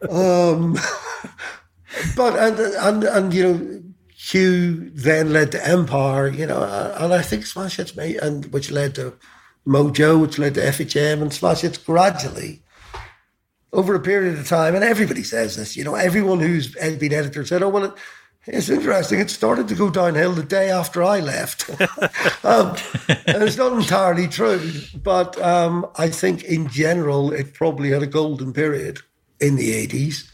Um, 0.09 0.73
but, 2.15 2.37
and, 2.37 2.59
and, 2.59 3.03
and, 3.03 3.33
you 3.33 3.43
know, 3.43 3.83
Q 4.17 4.91
then 4.91 5.33
led 5.33 5.51
to 5.53 5.67
Empire, 5.67 6.27
you 6.27 6.45
know, 6.45 6.63
and 6.97 7.13
I 7.13 7.21
think 7.21 7.45
Smash 7.45 7.77
Hits, 7.77 7.95
made, 7.95 8.17
and 8.17 8.45
which 8.47 8.71
led 8.71 8.95
to 8.95 9.13
Mojo, 9.65 10.21
which 10.21 10.37
led 10.37 10.53
to 10.55 10.61
FHM, 10.61 11.21
and 11.21 11.33
Smash 11.33 11.61
Hits 11.61 11.77
gradually 11.77 12.61
over 13.73 13.95
a 13.95 13.99
period 13.99 14.37
of 14.37 14.47
time. 14.47 14.75
And 14.75 14.83
everybody 14.83 15.23
says 15.23 15.55
this, 15.55 15.75
you 15.75 15.83
know, 15.83 15.95
everyone 15.95 16.39
who's 16.39 16.73
been 16.73 17.13
editor 17.13 17.45
said, 17.45 17.63
oh, 17.63 17.69
well, 17.69 17.85
it, 17.85 17.93
it's 18.45 18.69
interesting. 18.69 19.19
It 19.19 19.29
started 19.29 19.67
to 19.67 19.75
go 19.75 19.89
downhill 19.89 20.33
the 20.33 20.43
day 20.43 20.71
after 20.71 21.03
I 21.03 21.19
left. 21.19 21.69
um, 22.43 22.75
and 23.27 23.43
it's 23.43 23.57
not 23.57 23.73
entirely 23.73 24.27
true, 24.27 24.71
but 24.95 25.39
um, 25.41 25.85
I 25.97 26.09
think 26.09 26.43
in 26.43 26.67
general 26.67 27.31
it 27.31 27.53
probably 27.53 27.91
had 27.91 28.01
a 28.01 28.07
golden 28.07 28.51
period 28.51 28.99
in 29.39 29.55
the 29.55 29.87
80s. 29.87 30.31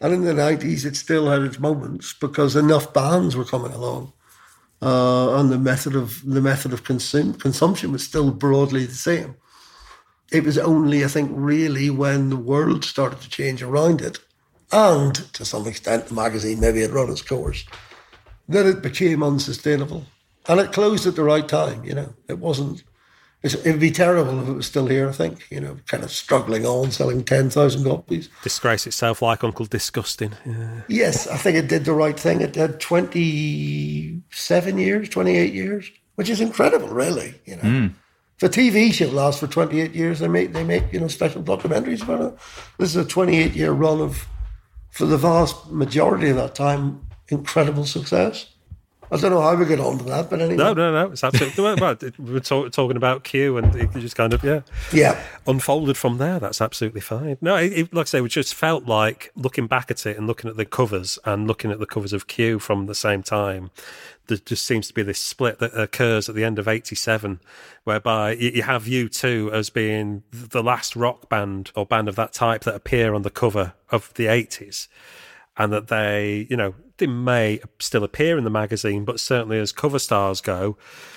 And 0.00 0.14
in 0.14 0.24
the 0.24 0.32
90s, 0.32 0.84
it 0.84 0.96
still 0.96 1.28
had 1.28 1.42
its 1.42 1.58
moments 1.58 2.12
because 2.12 2.54
enough 2.56 2.92
bands 2.92 3.36
were 3.36 3.44
coming 3.44 3.72
along. 3.72 4.12
Uh, 4.80 5.34
and 5.38 5.50
the 5.50 5.58
method 5.58 5.96
of 5.96 6.22
the 6.24 6.40
method 6.40 6.72
of 6.72 6.84
consume, 6.84 7.34
consumption 7.34 7.90
was 7.90 8.04
still 8.04 8.30
broadly 8.30 8.86
the 8.86 8.94
same. 8.94 9.34
it 10.30 10.44
was 10.44 10.58
only, 10.58 11.04
I 11.04 11.08
think, 11.08 11.30
really 11.32 11.90
when 11.90 12.30
the 12.30 12.36
world 12.36 12.84
started 12.84 13.20
to 13.22 13.30
change 13.30 13.62
around 13.62 14.00
it, 14.00 14.18
and 14.72 15.14
to 15.34 15.44
some 15.44 15.66
extent 15.66 16.06
the 16.06 16.14
magazine 16.14 16.60
maybe 16.60 16.80
had 16.80 16.90
run 16.90 17.10
its 17.10 17.22
course, 17.22 17.64
that 18.48 18.66
it 18.66 18.82
became 18.82 19.22
unsustainable. 19.22 20.04
And 20.48 20.60
it 20.60 20.72
closed 20.72 21.06
at 21.06 21.16
the 21.16 21.24
right 21.24 21.46
time, 21.46 21.84
you 21.84 21.94
know. 21.94 22.14
It 22.26 22.38
wasn't, 22.38 22.82
it 23.42 23.54
would 23.66 23.80
be 23.80 23.90
terrible 23.90 24.40
if 24.40 24.48
it 24.48 24.52
was 24.54 24.66
still 24.66 24.86
here, 24.86 25.08
I 25.08 25.12
think, 25.12 25.46
you 25.50 25.60
know, 25.60 25.76
kind 25.86 26.02
of 26.02 26.10
struggling 26.10 26.64
on, 26.64 26.90
selling 26.90 27.22
10,000 27.22 27.84
copies. 27.84 28.30
Disgrace 28.42 28.86
itself 28.86 29.20
like 29.20 29.44
Uncle 29.44 29.66
Disgusting. 29.66 30.32
Yeah. 30.46 30.80
Yes, 30.88 31.26
I 31.28 31.36
think 31.36 31.56
it 31.56 31.68
did 31.68 31.84
the 31.84 31.92
right 31.92 32.18
thing. 32.18 32.40
It 32.40 32.54
did 32.54 32.80
27 32.80 34.78
years, 34.78 35.08
28 35.10 35.52
years, 35.52 35.90
which 36.14 36.30
is 36.30 36.40
incredible, 36.40 36.88
really, 36.88 37.34
you 37.44 37.56
know. 37.56 37.62
Mm. 37.62 37.94
If 38.40 38.44
a 38.44 38.48
TV 38.48 38.92
show 38.92 39.08
lasts 39.08 39.40
for 39.40 39.48
28 39.48 39.94
years, 39.94 40.20
they 40.20 40.28
make, 40.28 40.52
they 40.52 40.64
make, 40.64 40.92
you 40.92 41.00
know, 41.00 41.08
special 41.08 41.42
documentaries 41.42 42.02
about 42.02 42.20
it. 42.20 42.38
This 42.78 42.90
is 42.90 42.96
a 42.96 43.04
28 43.04 43.52
year 43.52 43.72
run 43.72 44.00
of, 44.00 44.26
for 44.98 45.06
the 45.06 45.16
vast 45.16 45.70
majority 45.70 46.28
of 46.28 46.34
that 46.34 46.56
time, 46.56 47.00
incredible 47.28 47.84
success. 47.84 48.52
I 49.10 49.16
don't 49.16 49.30
know 49.30 49.40
how 49.40 49.54
we 49.54 49.64
get 49.64 49.80
on 49.80 49.98
to 49.98 50.04
that, 50.04 50.28
but 50.28 50.40
anyway. 50.40 50.56
No, 50.56 50.74
no, 50.74 50.92
no. 50.92 51.12
It's 51.12 51.24
absolutely. 51.24 51.64
well, 51.64 51.96
we 52.18 52.32
were 52.32 52.40
talk, 52.40 52.72
talking 52.72 52.96
about 52.96 53.24
Q, 53.24 53.56
and 53.56 53.74
it 53.74 53.90
just 53.92 54.16
kind 54.16 54.34
of 54.34 54.44
yeah, 54.44 54.60
yeah, 54.92 55.18
unfolded 55.46 55.96
from 55.96 56.18
there. 56.18 56.38
That's 56.38 56.60
absolutely 56.60 57.00
fine. 57.00 57.38
No, 57.40 57.56
it, 57.56 57.72
it, 57.72 57.94
like 57.94 58.04
I 58.04 58.08
say, 58.08 58.20
we 58.20 58.28
just 58.28 58.54
felt 58.54 58.84
like 58.84 59.32
looking 59.34 59.66
back 59.66 59.90
at 59.90 60.04
it 60.04 60.18
and 60.18 60.26
looking 60.26 60.50
at 60.50 60.56
the 60.56 60.66
covers 60.66 61.18
and 61.24 61.46
looking 61.46 61.70
at 61.70 61.78
the 61.78 61.86
covers 61.86 62.12
of 62.12 62.26
Q 62.26 62.58
from 62.58 62.86
the 62.86 62.94
same 62.94 63.22
time. 63.22 63.70
There 64.26 64.36
just 64.36 64.66
seems 64.66 64.88
to 64.88 64.94
be 64.94 65.02
this 65.02 65.18
split 65.18 65.58
that 65.60 65.72
occurs 65.72 66.28
at 66.28 66.34
the 66.34 66.44
end 66.44 66.58
of 66.58 66.68
'87, 66.68 67.40
whereby 67.84 68.32
you 68.32 68.62
have 68.62 68.84
U2 68.84 69.52
as 69.52 69.70
being 69.70 70.22
the 70.30 70.62
last 70.62 70.94
rock 70.94 71.30
band 71.30 71.72
or 71.74 71.86
band 71.86 72.08
of 72.08 72.16
that 72.16 72.34
type 72.34 72.64
that 72.64 72.74
appear 72.74 73.14
on 73.14 73.22
the 73.22 73.30
cover 73.30 73.72
of 73.90 74.12
the 74.14 74.26
'80s 74.26 74.88
and 75.56 75.72
that 75.72 75.88
they, 75.88 76.46
you 76.48 76.56
know, 76.56 76.74
they 76.98 77.06
may 77.06 77.60
still 77.78 78.04
appear 78.04 78.36
in 78.38 78.44
the 78.44 78.50
magazine, 78.50 79.04
but 79.04 79.20
certainly 79.20 79.58
as 79.58 79.72
cover 79.72 79.98
stars 79.98 80.40
go, 80.40 80.76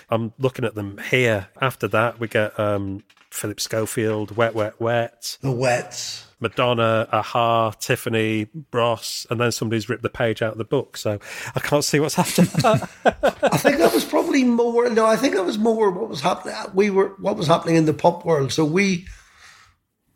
I'm 0.09 0.33
looking 0.39 0.65
at 0.65 0.75
them 0.75 0.99
here. 1.09 1.49
After 1.59 1.87
that, 1.89 2.19
we 2.19 2.27
get 2.27 2.59
um, 2.59 3.03
Philip 3.31 3.59
Schofield, 3.59 4.35
Wet, 4.35 4.53
Wet, 4.53 4.79
Wet. 4.79 5.37
The 5.41 5.51
Wets. 5.51 6.27
Madonna, 6.41 7.07
Aha, 7.11 7.69
Tiffany, 7.71 8.45
Bros, 8.45 9.27
and 9.29 9.39
then 9.39 9.51
somebody's 9.51 9.87
ripped 9.87 10.01
the 10.01 10.09
page 10.09 10.41
out 10.41 10.53
of 10.53 10.57
the 10.57 10.65
book. 10.65 10.97
So 10.97 11.19
I 11.55 11.59
can't 11.59 11.83
see 11.83 11.99
what's 11.99 12.17
after 12.17 12.41
that. 12.41 12.89
I 13.43 13.57
think 13.57 13.77
that 13.77 13.93
was 13.93 14.03
probably 14.03 14.43
more. 14.43 14.89
No, 14.89 15.05
I 15.05 15.15
think 15.15 15.35
that 15.35 15.45
was 15.45 15.59
more 15.59 15.91
what 15.91 16.09
was 16.09 16.21
happening. 16.21 16.55
We 16.73 16.89
were 16.89 17.09
what 17.19 17.37
was 17.37 17.47
happening 17.47 17.75
in 17.75 17.85
the 17.85 17.93
pop 17.93 18.25
world. 18.25 18.51
So 18.51 18.65
we, 18.65 19.05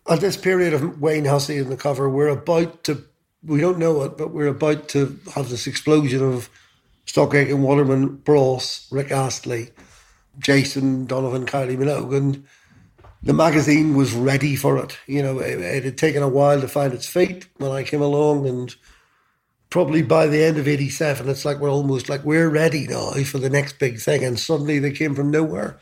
at 0.09 0.19
this 0.19 0.35
period 0.35 0.73
of 0.73 0.99
Wayne 0.99 1.25
Hussey 1.25 1.57
in 1.57 1.69
the 1.69 1.77
cover, 1.77 2.09
we're 2.09 2.29
about 2.29 2.83
to 2.85 3.03
we 3.45 3.61
don't 3.61 3.79
know 3.79 4.03
it, 4.03 4.17
but 4.17 4.31
we're 4.31 4.47
about 4.47 4.89
to 4.89 5.19
have 5.33 5.49
this 5.49 5.67
explosion 5.67 6.23
of 6.23 6.49
Stock 7.05 7.33
Aitken 7.33 7.61
Waterman, 7.61 8.15
Bros, 8.17 8.87
Rick 8.91 9.11
Astley, 9.11 9.69
Jason 10.39 11.05
Donovan, 11.05 11.45
Kylie 11.45 11.77
Minogue, 11.77 12.15
and 12.15 12.45
the 13.23 13.33
magazine 13.33 13.95
was 13.95 14.13
ready 14.13 14.55
for 14.55 14.77
it. 14.83 14.97
You 15.07 15.21
know, 15.23 15.39
it, 15.39 15.59
it, 15.59 15.83
had 15.83 15.97
taken 15.97 16.23
a 16.23 16.29
while 16.29 16.61
to 16.61 16.67
find 16.67 16.93
its 16.93 17.07
feet 17.07 17.47
when 17.57 17.71
I 17.71 17.83
came 17.83 18.01
along, 18.01 18.47
and 18.47 18.75
probably 19.69 20.01
by 20.01 20.27
the 20.27 20.43
end 20.43 20.57
of 20.57 20.67
'87, 20.67 21.29
it's 21.29 21.45
like 21.45 21.59
we're 21.59 21.69
almost 21.69 22.09
like 22.09 22.23
we're 22.23 22.49
ready 22.49 22.87
now 22.87 23.11
for 23.23 23.37
the 23.37 23.49
next 23.49 23.79
big 23.79 23.99
thing, 23.99 24.23
and 24.23 24.39
suddenly 24.39 24.79
they 24.79 24.91
came 24.91 25.15
from 25.15 25.31
nowhere. 25.31 25.77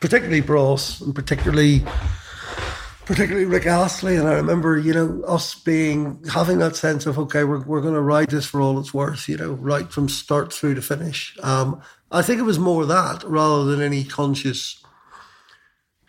Particularly 0.00 0.40
Bros, 0.40 1.00
and 1.00 1.14
particularly 1.14 1.84
particularly 3.04 3.46
Rick 3.46 3.66
Astley. 3.66 4.16
And 4.16 4.28
I 4.28 4.34
remember, 4.34 4.78
you 4.78 4.92
know, 4.92 5.22
us 5.26 5.54
being 5.54 6.22
having 6.32 6.58
that 6.58 6.76
sense 6.76 7.06
of 7.06 7.18
okay, 7.18 7.44
we're 7.44 7.62
we're 7.64 7.80
going 7.80 7.94
to 7.94 8.00
ride 8.00 8.30
this 8.30 8.46
for 8.46 8.60
all 8.60 8.78
it's 8.78 8.94
worth. 8.94 9.28
You 9.28 9.36
know, 9.36 9.52
right 9.52 9.90
from 9.90 10.08
start 10.08 10.52
through 10.52 10.74
to 10.74 10.82
finish. 10.82 11.36
Um, 11.42 11.80
I 12.10 12.22
think 12.22 12.38
it 12.38 12.44
was 12.44 12.58
more 12.58 12.86
that 12.86 13.22
rather 13.24 13.64
than 13.64 13.80
any 13.80 14.04
conscious 14.04 14.82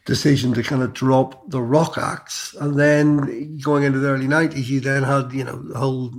decision 0.06 0.54
to 0.54 0.64
kind 0.64 0.84
of 0.84 0.94
drop 0.94 1.50
the 1.50 1.62
rock 1.62 1.98
acts. 1.98 2.54
And 2.60 2.80
then 2.80 3.58
going 3.60 3.84
into 3.84 4.00
the 4.00 4.10
early 4.10 4.28
nineties, 4.28 4.70
you 4.70 4.80
then 4.80 5.04
had 5.04 5.32
you 5.32 5.44
know 5.44 5.62
the 5.62 5.80
whole. 5.80 6.12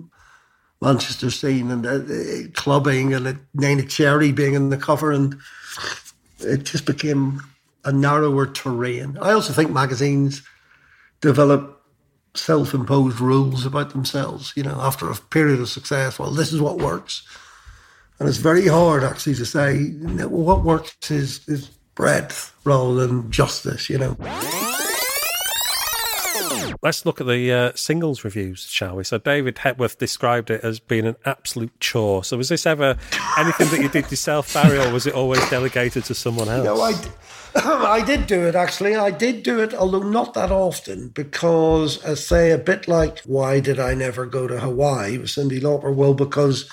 Manchester 0.81 1.31
scene 1.31 1.71
and 1.71 1.87
uh, 1.87 2.51
clubbing 2.53 3.15
and 3.15 3.27
uh, 3.27 3.33
Neneh 3.57 3.89
Cherry 3.89 4.33
being 4.33 4.53
in 4.53 4.69
the 4.69 4.77
cover 4.77 5.13
and 5.13 5.35
it 6.41 6.65
just 6.65 6.85
became 6.85 7.41
a 7.85 7.93
narrower 7.93 8.47
terrain. 8.47 9.17
I 9.21 9.33
also 9.33 9.55
think 9.55 9.71
magazines 9.71 10.43
develop 11.25 11.81
self-imposed 12.35 13.19
rules 13.19 13.65
about 13.65 13.91
themselves. 13.91 14.53
You 14.55 14.63
know, 14.63 14.79
after 14.81 15.11
a 15.11 15.17
period 15.17 15.59
of 15.59 15.71
success, 15.71 16.19
well, 16.19 16.31
this 16.31 16.53
is 16.53 16.61
what 16.61 16.79
works, 16.79 17.27
and 18.19 18.29
it's 18.29 18.39
very 18.39 18.69
hard 18.69 19.03
actually 19.03 19.35
to 19.37 19.47
say 19.47 19.91
what 20.29 20.63
works 20.63 21.11
is 21.11 21.49
is 21.49 21.69
breadth 21.95 22.55
rather 22.65 22.95
than 23.07 23.31
justice. 23.31 23.89
You 23.89 23.99
know. 23.99 24.74
Let's 26.83 27.07
look 27.07 27.21
at 27.21 27.27
the 27.27 27.53
uh, 27.53 27.73
singles 27.75 28.25
reviews, 28.25 28.63
shall 28.63 28.97
we? 28.97 29.05
So 29.05 29.19
David 29.19 29.59
Hepworth 29.59 29.99
described 29.99 30.51
it 30.51 30.63
as 30.65 30.81
being 30.81 31.07
an 31.07 31.17
absolute 31.25 31.79
chore. 31.81 32.25
So 32.25 32.37
was 32.37 32.49
this 32.49 32.67
ever 32.67 32.97
anything 33.39 33.69
that 33.71 33.81
you 33.81 33.89
did 33.89 34.11
yourself, 34.11 34.53
Barry, 34.53 34.79
or 34.79 34.93
was 34.93 35.07
it 35.07 35.15
always 35.15 35.49
delegated 35.49 36.05
to 36.05 36.15
someone 36.15 36.49
else? 36.49 36.59
You 36.59 36.75
know, 36.75 36.81
I, 36.81 37.95
I 38.01 38.05
did 38.05 38.27
do 38.27 38.47
it 38.47 38.55
actually. 38.55 38.97
I 38.97 39.11
did 39.11 39.43
do 39.43 39.61
it, 39.61 39.75
although 39.75 40.03
not 40.03 40.35
that 40.35 40.51
often, 40.51 41.09
because, 41.09 42.03
as 42.03 42.27
say, 42.27 42.51
a 42.51 42.59
bit 42.59 42.89
like 42.89 43.21
why 43.21 43.61
did 43.61 43.79
I 43.79 43.95
never 43.95 44.27
go 44.27 44.47
to 44.47 44.59
Hawaii 44.61 45.19
with 45.19 45.29
Cyndi 45.29 45.61
Lauper? 45.61 45.95
Well, 45.95 46.15
because 46.15 46.71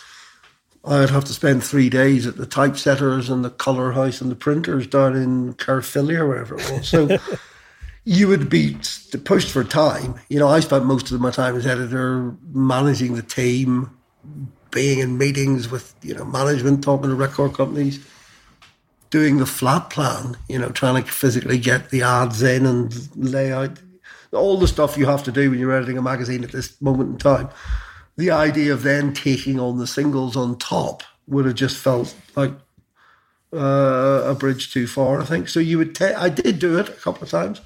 I'd 0.83 1.11
have 1.11 1.25
to 1.25 1.33
spend 1.33 1.63
three 1.63 1.89
days 1.89 2.25
at 2.25 2.37
the 2.37 2.47
typesetters 2.47 3.29
and 3.29 3.45
the 3.45 3.51
colour 3.51 3.91
house 3.91 4.21
and 4.21 4.31
the 4.31 4.35
printers 4.35 4.87
down 4.87 5.15
in 5.15 5.53
Caerphilly 5.53 6.15
or 6.15 6.27
wherever 6.27 6.57
it 6.57 6.71
was. 6.71 6.87
So 6.87 7.19
you 8.03 8.27
would 8.27 8.49
be 8.49 8.77
pushed 9.25 9.51
for 9.51 9.63
time. 9.63 10.15
You 10.29 10.39
know, 10.39 10.47
I 10.47 10.59
spent 10.59 10.85
most 10.85 11.11
of 11.11 11.21
my 11.21 11.31
time 11.31 11.55
as 11.55 11.67
editor 11.67 12.35
managing 12.51 13.15
the 13.15 13.21
team, 13.21 13.91
being 14.71 14.99
in 14.99 15.17
meetings 15.17 15.69
with 15.69 15.93
you 16.01 16.15
know 16.15 16.25
management, 16.25 16.83
talking 16.83 17.09
to 17.09 17.15
record 17.15 17.53
companies 17.53 18.05
doing 19.11 19.37
the 19.37 19.45
flat 19.45 19.89
plan, 19.89 20.37
you 20.47 20.57
know, 20.57 20.69
trying 20.69 21.03
to 21.03 21.11
physically 21.11 21.59
get 21.59 21.89
the 21.89 22.01
ads 22.01 22.41
in 22.41 22.65
and 22.65 23.09
lay 23.15 23.51
out 23.51 23.77
all 24.31 24.57
the 24.57 24.67
stuff 24.67 24.97
you 24.97 25.05
have 25.05 25.23
to 25.23 25.31
do 25.31 25.49
when 25.49 25.59
you're 25.59 25.75
editing 25.75 25.97
a 25.97 26.01
magazine 26.01 26.43
at 26.43 26.53
this 26.53 26.81
moment 26.81 27.09
in 27.09 27.17
time. 27.17 27.49
The 28.17 28.31
idea 28.31 28.73
of 28.73 28.83
then 28.83 29.13
taking 29.13 29.59
on 29.59 29.77
the 29.77 29.87
singles 29.87 30.37
on 30.37 30.57
top 30.57 31.03
would 31.27 31.45
have 31.45 31.55
just 31.55 31.77
felt 31.77 32.15
like 32.35 32.53
uh, 33.53 34.23
a 34.25 34.33
bridge 34.33 34.71
too 34.71 34.87
far, 34.87 35.21
I 35.21 35.25
think. 35.25 35.49
So 35.49 35.59
you 35.59 35.77
would 35.77 35.93
take, 35.93 36.15
I 36.15 36.29
did 36.29 36.59
do 36.59 36.79
it 36.79 36.87
a 36.87 36.93
couple 36.93 37.23
of 37.23 37.29
times, 37.29 37.59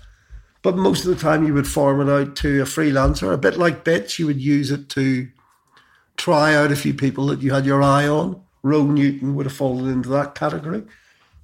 but 0.66 0.78
most 0.78 1.06
of 1.06 1.12
the 1.12 1.22
time 1.22 1.46
you 1.46 1.54
would 1.54 1.68
farm 1.68 2.02
it 2.02 2.12
out 2.12 2.36
to 2.38 2.60
a 2.60 2.66
freelancer, 2.66 3.32
a 3.32 3.38
bit 3.38 3.56
like 3.56 3.84
Bits, 3.84 4.18
you 4.18 4.26
would 4.26 4.42
use 4.42 4.72
it 4.72 4.90
to 4.90 5.28
try 6.18 6.56
out 6.56 6.72
a 6.72 6.76
few 6.76 6.92
people 6.92 7.28
that 7.28 7.44
you 7.44 7.54
had 7.54 7.68
your 7.68 7.84
eye 7.84 8.08
on. 8.08 8.42
Ro 8.64 8.84
Newton 8.84 9.36
would 9.36 9.46
have 9.46 9.56
fallen 9.56 9.88
into 9.88 10.10
that 10.10 10.34
category. 10.34 10.82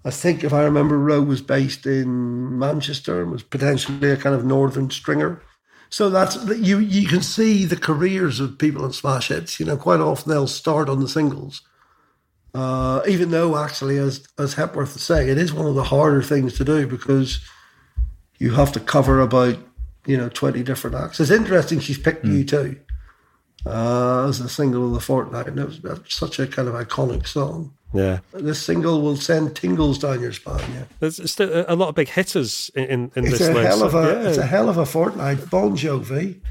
I 0.03 0.09
think, 0.09 0.43
if 0.43 0.51
I 0.51 0.63
remember, 0.63 0.97
Roe 0.97 1.21
was 1.21 1.39
based 1.39 1.85
in 1.85 2.57
Manchester 2.57 3.21
and 3.21 3.31
was 3.31 3.43
potentially 3.43 4.09
a 4.09 4.17
kind 4.17 4.33
of 4.33 4.43
northern 4.43 4.89
stringer. 4.89 5.43
So 5.91 6.09
that's 6.09 6.43
you. 6.57 6.79
You 6.79 7.07
can 7.07 7.21
see 7.21 7.65
the 7.65 7.77
careers 7.77 8.39
of 8.39 8.57
people 8.57 8.83
in 8.83 8.91
smash 8.91 9.27
hits. 9.27 9.59
You 9.59 9.67
know, 9.67 9.77
quite 9.77 9.99
often 9.99 10.31
they'll 10.31 10.47
start 10.47 10.89
on 10.89 10.99
the 10.99 11.07
singles, 11.07 11.61
uh, 12.55 13.01
even 13.07 13.29
though 13.29 13.55
actually, 13.55 13.99
as 13.99 14.25
as 14.39 14.55
Hepworth 14.55 14.95
was 14.95 15.03
saying, 15.03 15.29
it 15.29 15.37
is 15.37 15.53
one 15.53 15.67
of 15.67 15.75
the 15.75 15.83
harder 15.83 16.23
things 16.23 16.57
to 16.57 16.63
do 16.63 16.87
because 16.87 17.39
you 18.41 18.51
have 18.55 18.71
to 18.71 18.79
cover 18.79 19.21
about 19.21 19.55
you 20.07 20.17
know 20.17 20.27
twenty 20.29 20.63
different 20.63 20.95
acts. 20.95 21.19
It's 21.19 21.29
interesting 21.29 21.79
she's 21.79 21.99
picked 21.99 22.25
mm. 22.25 22.43
U2 22.43 22.79
uh, 23.67 24.27
as 24.27 24.39
a 24.39 24.49
single 24.49 24.87
of 24.87 24.93
the 24.93 24.99
fortnight, 24.99 25.47
and 25.47 25.59
it 25.59 25.67
was 25.67 25.79
such 26.07 26.39
a 26.39 26.47
kind 26.47 26.67
of 26.67 26.73
iconic 26.73 27.27
song. 27.27 27.73
Yeah, 27.93 28.19
this 28.33 28.59
single 28.59 29.01
will 29.01 29.15
send 29.15 29.55
tingles 29.55 29.99
down 29.99 30.21
your 30.21 30.33
spine. 30.33 30.59
Yeah, 30.73 30.85
there's 30.99 31.29
still 31.29 31.65
a 31.67 31.75
lot 31.75 31.89
of 31.89 31.95
big 31.95 32.09
hitters 32.09 32.71
in 32.73 32.85
in, 32.85 33.11
in 33.15 33.25
it's 33.25 33.37
this 33.37 33.49
a 33.49 33.53
list. 33.53 33.67
Hell 33.67 33.83
of 33.83 33.93
a, 33.93 34.23
yeah. 34.23 34.29
It's 34.29 34.37
a 34.39 34.45
hell 34.45 34.69
of 34.69 34.77
a 34.77 34.85
fortnight. 34.87 35.49
Bon 35.51 35.77
Jovi, 35.77 36.41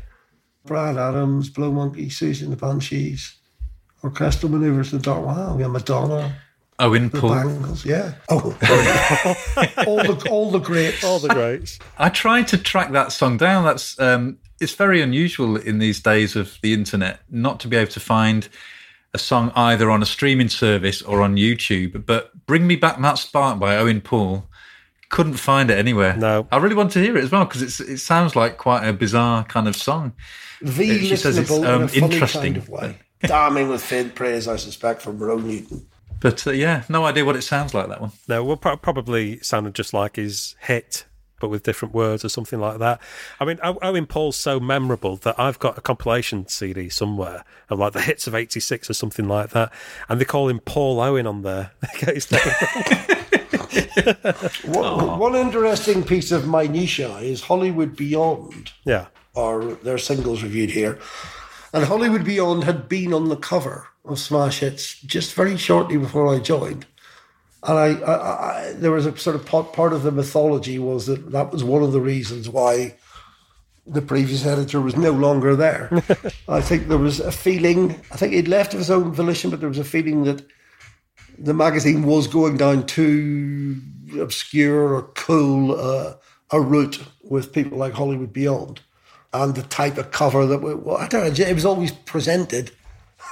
Brad 0.65 0.97
Adams, 0.97 1.51
Blue 1.51 1.73
Monkey, 1.73 2.09
Siouxsie 2.09 2.43
and 2.43 2.53
the 2.53 2.57
Banshees, 2.57 3.35
Orchestral 4.05 4.53
Maneuvers 4.53 4.93
in 4.93 4.99
the 4.99 5.05
Dark. 5.05 5.27
Wow, 5.27 5.59
yeah, 5.59 5.67
Madonna. 5.67 6.37
Owen 6.81 7.11
Paul. 7.11 7.35
Bangles, 7.35 7.85
yeah. 7.85 8.15
Oh, 8.29 8.57
all 9.87 10.03
the 10.03 10.27
all 10.31 10.51
the 10.51 10.59
greats. 10.59 11.05
All 11.05 11.19
the 11.19 11.29
greats. 11.29 11.79
I 11.99 12.09
tried 12.09 12.49
to 12.49 12.59
track 12.59 12.93
that 12.93 13.13
song 13.13 13.37
down. 13.37 13.65
That's 13.65 13.99
um, 14.01 14.39
it's 14.61 14.75
very 14.75 15.01
unusual 15.03 15.57
in 15.57 15.79
these 15.79 16.01
days 16.01 16.37
of 16.37 16.59
the 16.63 16.73
internet 16.73 17.21
not 17.31 17.61
to 17.61 17.69
be 17.69 17.77
able 17.77 17.91
to 17.93 18.01
find 18.01 18.49
a 19.13 19.19
song 19.19 19.53
either 19.55 19.91
on 19.91 20.03
a 20.03 20.07
streaming 20.07 20.49
service 20.49 21.03
or 21.03 21.23
on 21.23 21.37
YouTube. 21.37 22.07
But 22.07 22.47
Bring 22.47 22.67
Me 22.67 22.77
Back 22.77 23.01
That 23.01 23.19
Spark 23.19 23.59
by 23.59 23.77
Owen 23.77 24.01
Paul 24.01 24.47
couldn't 25.09 25.35
find 25.35 25.71
it 25.71 25.79
anywhere. 25.79 26.17
No. 26.17 26.47
I 26.51 26.59
really 26.59 26.77
want 26.77 26.93
to 26.93 27.01
hear 27.01 27.17
it 27.17 27.25
as 27.25 27.31
well 27.31 27.45
because 27.45 27.63
it's 27.63 27.81
it 27.81 27.99
sounds 27.99 28.37
like 28.37 28.57
quite 28.59 28.87
a 28.87 28.93
bizarre 28.93 29.45
kind 29.45 29.69
of 29.69 29.77
song. 29.77 30.13
The 30.63 30.99
She 31.01 31.17
says 31.17 31.37
it's, 31.37 31.51
listenable 31.51 31.59
in 31.59 31.67
um, 31.67 31.83
a 31.83 31.89
funny 31.89 32.03
interesting. 32.03 32.43
kind 32.43 32.57
of 32.57 32.69
way. 32.69 32.99
Damning 33.23 33.69
with 33.69 33.83
faint 33.83 34.15
praise, 34.15 34.49
I 34.49 34.57
suspect, 34.57 35.03
from 35.03 35.19
Ro 35.19 35.37
Newton. 35.37 35.87
But 36.21 36.47
uh, 36.47 36.51
yeah, 36.51 36.85
no 36.89 37.05
idea 37.05 37.25
what 37.25 37.37
it 37.37 37.43
sounds 37.43 37.75
like 37.75 37.89
that 37.89 38.01
one. 38.01 38.13
No, 38.29 38.45
well, 38.45 38.57
pro- 38.57 38.77
probably 38.77 39.41
sounded 39.41 39.75
just 39.75 39.95
like 39.95 40.17
his 40.17 40.55
hit, 40.61 41.07
but 41.41 41.49
with 41.49 41.63
different 41.63 41.95
words 41.95 42.25
or 42.25 42.29
something 42.29 42.61
like 42.61 42.79
that. 42.79 43.01
I 43.41 43.47
mean, 43.47 43.59
Owen 43.63 44.07
Paul's 44.07 44.37
so 44.37 44.61
memorable 44.61 45.17
that 45.17 45.41
I've 45.41 45.59
got 45.59 45.79
a 45.79 45.81
compilation 45.81 46.47
CD 46.47 46.91
somewhere 46.91 47.45
of 47.71 47.79
like 47.79 47.95
the 47.95 48.03
hits 48.03 48.27
of 48.27 48.35
'86 48.35 48.91
or 48.91 48.95
something 48.95 49.27
like 49.27 49.51
that, 49.51 49.73
and 50.09 50.21
they 50.21 50.27
call 50.27 50.49
him 50.49 50.61
Paul 50.61 51.01
Owen 51.01 51.27
on 51.27 51.43
there. 51.43 51.73
They 51.81 51.89
get 52.07 52.15
his 52.15 52.31
name 52.31 53.17
One, 54.65 55.19
one 55.19 55.35
interesting 55.35 56.03
piece 56.03 56.33
of 56.33 56.47
minutiae 56.47 57.19
is 57.19 57.43
Hollywood 57.43 57.97
Beyond, 57.97 58.73
yeah, 58.85 59.07
or 59.35 59.75
their 59.75 59.99
singles 59.99 60.43
reviewed 60.43 60.71
here. 60.71 60.99
And 61.73 61.85
Hollywood 61.85 62.25
Beyond 62.25 62.65
had 62.65 62.89
been 62.89 63.15
on 63.15 63.29
the 63.29 63.37
cover 63.37 63.87
of 64.05 64.19
Smash 64.19 64.61
Hits 64.61 65.01
just 65.01 65.35
very 65.35 65.57
shortly 65.57 65.97
before 65.97 66.33
I 66.33 66.39
joined. 66.39 66.87
And 67.63 67.79
I, 67.79 68.01
I, 68.01 68.15
I 68.15 68.73
there 68.73 68.93
was 68.93 69.07
a 69.07 69.17
sort 69.17 69.37
of 69.37 69.45
part, 69.45 69.73
part 69.73 69.93
of 69.93 70.03
the 70.03 70.13
mythology 70.13 70.79
was 70.79 71.07
that 71.07 71.33
that 71.33 71.53
was 71.53 71.63
one 71.63 71.83
of 71.83 71.93
the 71.93 72.01
reasons 72.01 72.49
why 72.49 72.95
the 73.87 74.03
previous 74.03 74.47
editor 74.47 74.81
was 74.81 74.97
no 74.97 75.11
longer 75.11 75.57
there. 75.57 75.91
I 76.49 76.61
think 76.61 76.89
there 76.89 76.99
was 76.99 77.21
a 77.21 77.33
feeling, 77.33 77.91
I 78.13 78.17
think 78.17 78.33
he'd 78.33 78.49
left 78.49 78.73
of 78.73 78.79
his 78.79 78.91
own 78.91 79.13
volition, 79.13 79.51
but 79.51 79.61
there 79.61 79.69
was 79.69 79.79
a 79.79 79.85
feeling 79.85 80.25
that 80.25 80.47
the 81.39 81.55
magazine 81.55 82.05
was 82.05 82.27
going 82.27 82.57
down 82.57 82.87
too 82.87 83.81
obscure 84.19 84.95
or 84.95 85.03
cool 85.15 85.79
uh, 85.79 86.15
a 86.51 86.61
route 86.61 87.03
with 87.23 87.53
people 87.53 87.79
like 87.79 87.93
Hollywood 87.93 88.33
Beyond. 88.33 88.81
And 89.33 89.55
the 89.55 89.63
type 89.63 89.97
of 89.97 90.11
cover 90.11 90.45
that 90.47 90.59
we, 90.59 90.75
well, 90.75 90.97
I 90.97 91.07
don't 91.07 91.39
know, 91.39 91.45
it 91.45 91.55
was 91.55 91.65
always 91.65 91.93
presented 91.93 92.73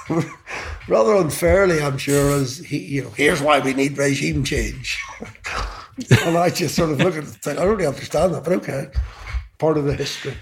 rather 0.87 1.15
unfairly, 1.15 1.81
I'm 1.81 1.97
sure, 1.97 2.33
as 2.33 2.57
he, 2.57 2.79
you 2.79 3.03
know, 3.03 3.09
here's 3.11 3.41
why 3.41 3.59
we 3.59 3.73
need 3.73 3.97
regime 3.97 4.43
change. 4.43 4.97
and 6.25 6.37
I 6.37 6.49
just 6.49 6.75
sort 6.75 6.91
of 6.91 6.99
look 6.99 7.15
at 7.15 7.23
it 7.23 7.27
and 7.27 7.35
think, 7.35 7.59
I 7.59 7.63
don't 7.63 7.75
really 7.75 7.87
understand 7.87 8.33
that, 8.33 8.43
but 8.43 8.53
okay, 8.53 8.87
part 9.57 9.77
of 9.77 9.85
the 9.85 9.93
history. 9.93 10.35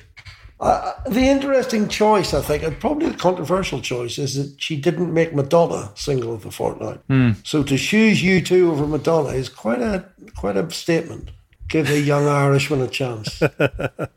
Uh, 0.60 0.94
the 1.08 1.22
interesting 1.22 1.88
choice, 1.88 2.34
I 2.34 2.42
think, 2.42 2.64
and 2.64 2.80
probably 2.80 3.10
the 3.10 3.18
controversial 3.18 3.80
choice, 3.80 4.18
is 4.18 4.36
that 4.36 4.60
she 4.60 4.76
didn't 4.76 5.14
make 5.14 5.36
Madonna 5.36 5.92
single 5.94 6.34
of 6.34 6.42
the 6.42 6.52
fortnight. 6.52 7.00
So 7.44 7.62
to 7.62 7.78
choose 7.78 8.24
U2 8.24 8.72
over 8.72 8.88
Madonna 8.88 9.30
is 9.30 9.50
quite 9.50 9.82
a 9.82 10.06
quite 10.36 10.58
a 10.58 10.70
statement. 10.72 11.30
Give 11.68 11.90
a 11.90 12.00
young 12.00 12.28
Irishman 12.28 12.82
a 12.82 12.88
chance. 12.88 13.42
uh, 13.42 14.08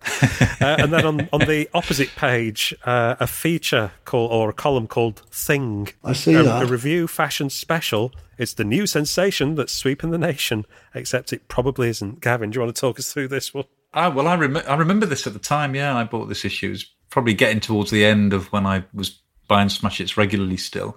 and 0.60 0.92
then 0.92 1.04
on, 1.04 1.28
on 1.32 1.40
the 1.40 1.68
opposite 1.74 2.14
page, 2.14 2.72
uh, 2.84 3.16
a 3.18 3.26
feature 3.26 3.90
called 4.04 4.30
or 4.30 4.50
a 4.50 4.52
column 4.52 4.86
called 4.86 5.20
"Thing." 5.30 5.88
I 6.04 6.12
see 6.12 6.34
a, 6.34 6.44
that. 6.44 6.62
a 6.62 6.66
review 6.66 7.08
fashion 7.08 7.50
special. 7.50 8.12
It's 8.38 8.54
the 8.54 8.64
new 8.64 8.86
sensation 8.86 9.56
that's 9.56 9.72
sweeping 9.72 10.10
the 10.10 10.18
nation. 10.18 10.64
Except 10.94 11.32
it 11.32 11.48
probably 11.48 11.88
isn't. 11.88 12.20
Gavin, 12.20 12.50
do 12.50 12.56
you 12.56 12.64
want 12.64 12.74
to 12.74 12.80
talk 12.80 12.98
us 12.98 13.12
through 13.12 13.28
this 13.28 13.52
one? 13.52 13.64
Ah, 13.94 14.10
well, 14.10 14.28
I, 14.28 14.36
rem- 14.36 14.56
I 14.56 14.76
remember 14.76 15.06
this 15.06 15.26
at 15.26 15.32
the 15.32 15.40
time. 15.40 15.74
Yeah, 15.74 15.96
I 15.96 16.04
bought 16.04 16.28
this 16.28 16.44
issue. 16.44 16.68
It 16.68 16.70
was 16.70 16.84
probably 17.10 17.34
getting 17.34 17.58
towards 17.58 17.90
the 17.90 18.04
end 18.04 18.32
of 18.32 18.46
when 18.52 18.64
I 18.64 18.84
was 18.94 19.20
buying 19.48 19.68
Smash 19.68 19.98
Hits 19.98 20.16
regularly. 20.16 20.56
Still, 20.56 20.96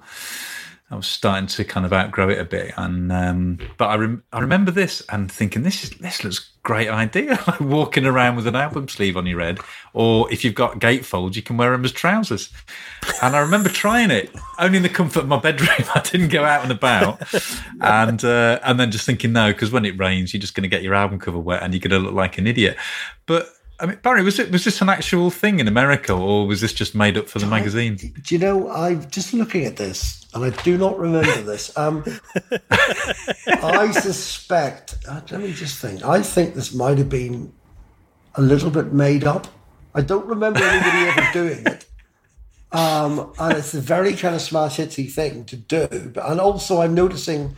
I 0.94 0.96
was 0.96 1.08
starting 1.08 1.48
to 1.48 1.64
kind 1.64 1.88
of 1.88 1.92
outgrow 1.92 2.30
it 2.30 2.38
a 2.38 2.46
bit. 2.46 2.72
And 2.78 3.12
um, 3.12 3.58
but 3.78 3.88
I 3.88 3.96
rem- 3.96 4.24
I 4.32 4.42
remember 4.42 4.70
this 4.70 5.02
and 5.10 5.32
thinking 5.32 5.64
this 5.64 5.84
is 5.84 5.90
this 5.90 6.24
looks 6.24 6.52
great 6.62 6.88
idea. 6.88 7.32
like 7.48 7.60
walking 7.60 8.06
around 8.06 8.36
with 8.36 8.46
an 8.46 8.56
album 8.56 8.88
sleeve 8.88 9.18
on 9.18 9.26
your 9.26 9.42
head, 9.42 9.60
or 9.94 10.32
if 10.32 10.46
you've 10.46 10.54
got 10.54 10.80
gatefolds, 10.80 11.36
you 11.36 11.42
can 11.42 11.58
wear 11.58 11.72
them 11.72 11.84
as 11.84 11.92
trousers. 11.92 12.52
And 13.24 13.36
I 13.36 13.40
remember 13.40 13.70
trying 13.70 14.12
it 14.12 14.30
only 14.60 14.78
in 14.78 14.84
the 14.84 14.90
comfort 14.90 15.22
of 15.22 15.28
my 15.28 15.40
bedroom. 15.40 15.70
I 15.96 16.02
didn't 16.02 16.30
go 16.30 16.44
out 16.44 16.62
and 16.62 16.72
about, 16.72 17.24
and 17.82 18.24
uh, 18.24 18.60
and 18.64 18.80
then 18.80 18.92
just 18.92 19.08
thinking 19.08 19.34
no, 19.34 19.52
because 19.52 19.72
when 19.72 19.86
it 19.86 19.98
rains, 19.98 20.32
you're 20.32 20.42
just 20.42 20.54
going 20.54 20.62
to 20.64 20.70
get 20.70 20.84
your 20.84 20.94
album 20.94 21.18
cover 21.18 21.40
wet 21.40 21.64
and 21.64 21.74
you're 21.74 21.82
going 21.82 22.00
to 22.00 22.08
look 22.08 22.16
like 22.16 22.38
an 22.38 22.46
idiot. 22.46 22.78
But 23.26 23.48
I 23.80 23.86
mean, 23.88 23.98
Barry, 24.04 24.24
was 24.24 24.40
it 24.40 24.52
was 24.52 24.64
this 24.64 24.82
an 24.82 24.90
actual 24.90 25.30
thing 25.30 25.60
in 25.60 25.68
America, 25.68 26.14
or 26.14 26.46
was 26.48 26.62
this 26.62 26.74
just 26.74 26.96
made 26.96 27.18
up 27.18 27.28
for 27.28 27.40
the 27.40 27.48
magazine? 27.48 27.96
Do 27.96 28.36
you 28.36 28.40
know, 28.40 28.72
I'm 28.72 29.10
just 29.10 29.34
looking 29.34 29.66
at 29.66 29.78
this, 29.78 30.26
and 30.34 30.46
I 30.46 30.52
do 30.64 30.78
not 30.78 30.98
remember 30.98 31.42
this. 31.42 31.76
Um, 31.78 32.04
I 33.48 33.92
suspect, 33.92 34.98
uh, 35.08 35.22
let 35.32 35.42
me 35.42 35.54
just 35.54 35.80
think, 35.80 36.04
I 36.04 36.22
think 36.22 36.54
this 36.54 36.74
might 36.74 36.98
have 36.98 37.10
been 37.10 37.52
a 38.36 38.42
little 38.42 38.70
bit 38.70 38.94
made 38.94 39.24
up. 39.24 39.48
I 39.96 40.02
don't 40.02 40.26
remember 40.26 40.60
anybody 40.64 41.10
ever 41.10 41.34
doing 41.34 41.66
it. 41.66 41.86
Um, 42.72 43.32
and 43.40 43.58
it's 43.58 43.76
a 43.76 43.82
very 43.82 44.14
kind 44.14 44.34
of 44.34 44.42
smash 44.42 44.78
hitsy 44.78 45.12
thing 45.12 45.46
to 45.46 45.56
do. 45.56 46.12
But, 46.14 46.30
and 46.30 46.40
also, 46.40 46.82
I'm 46.82 46.96
noticing 46.96 47.56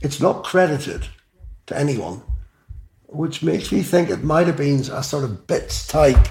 it's 0.00 0.20
not 0.20 0.44
credited 0.44 1.08
to 1.66 1.76
anyone, 1.76 2.22
which 3.08 3.42
makes 3.42 3.72
me 3.72 3.82
think 3.82 4.10
it 4.10 4.22
might 4.22 4.46
have 4.46 4.56
been 4.56 4.80
a 4.80 5.02
sort 5.02 5.24
of 5.24 5.46
bits 5.46 5.86
type 5.86 6.28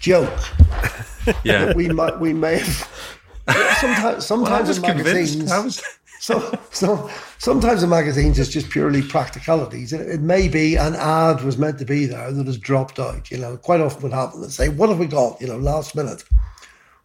joke. 0.00 0.38
Yeah, 1.44 1.74
we 1.74 1.90
might 1.90 2.18
we 2.18 2.32
may 2.32 2.56
have 2.56 3.76
sometimes 3.78 4.26
sometimes 4.26 4.68
was 4.68 4.78
in 4.78 4.82
magazines 4.82 5.50
was. 5.50 5.82
so, 6.20 6.58
so 6.70 7.10
sometimes 7.36 7.82
in 7.82 7.90
magazines 7.90 8.38
it's 8.38 8.48
just 8.48 8.70
purely 8.70 9.02
practicalities. 9.02 9.92
It, 9.92 10.08
it 10.08 10.20
may 10.22 10.48
be 10.48 10.76
an 10.76 10.94
ad 10.94 11.42
was 11.44 11.58
meant 11.58 11.78
to 11.80 11.84
be 11.84 12.06
there 12.06 12.32
that 12.32 12.46
has 12.46 12.56
dropped 12.56 12.98
out 12.98 13.30
you 13.30 13.36
know. 13.36 13.58
Quite 13.58 13.82
often 13.82 14.04
would 14.04 14.12
happen 14.12 14.40
They 14.40 14.48
say 14.48 14.68
what 14.70 14.88
have 14.88 14.98
we 14.98 15.06
got 15.06 15.38
you 15.38 15.48
know 15.48 15.58
last 15.58 15.94
minute? 15.94 16.24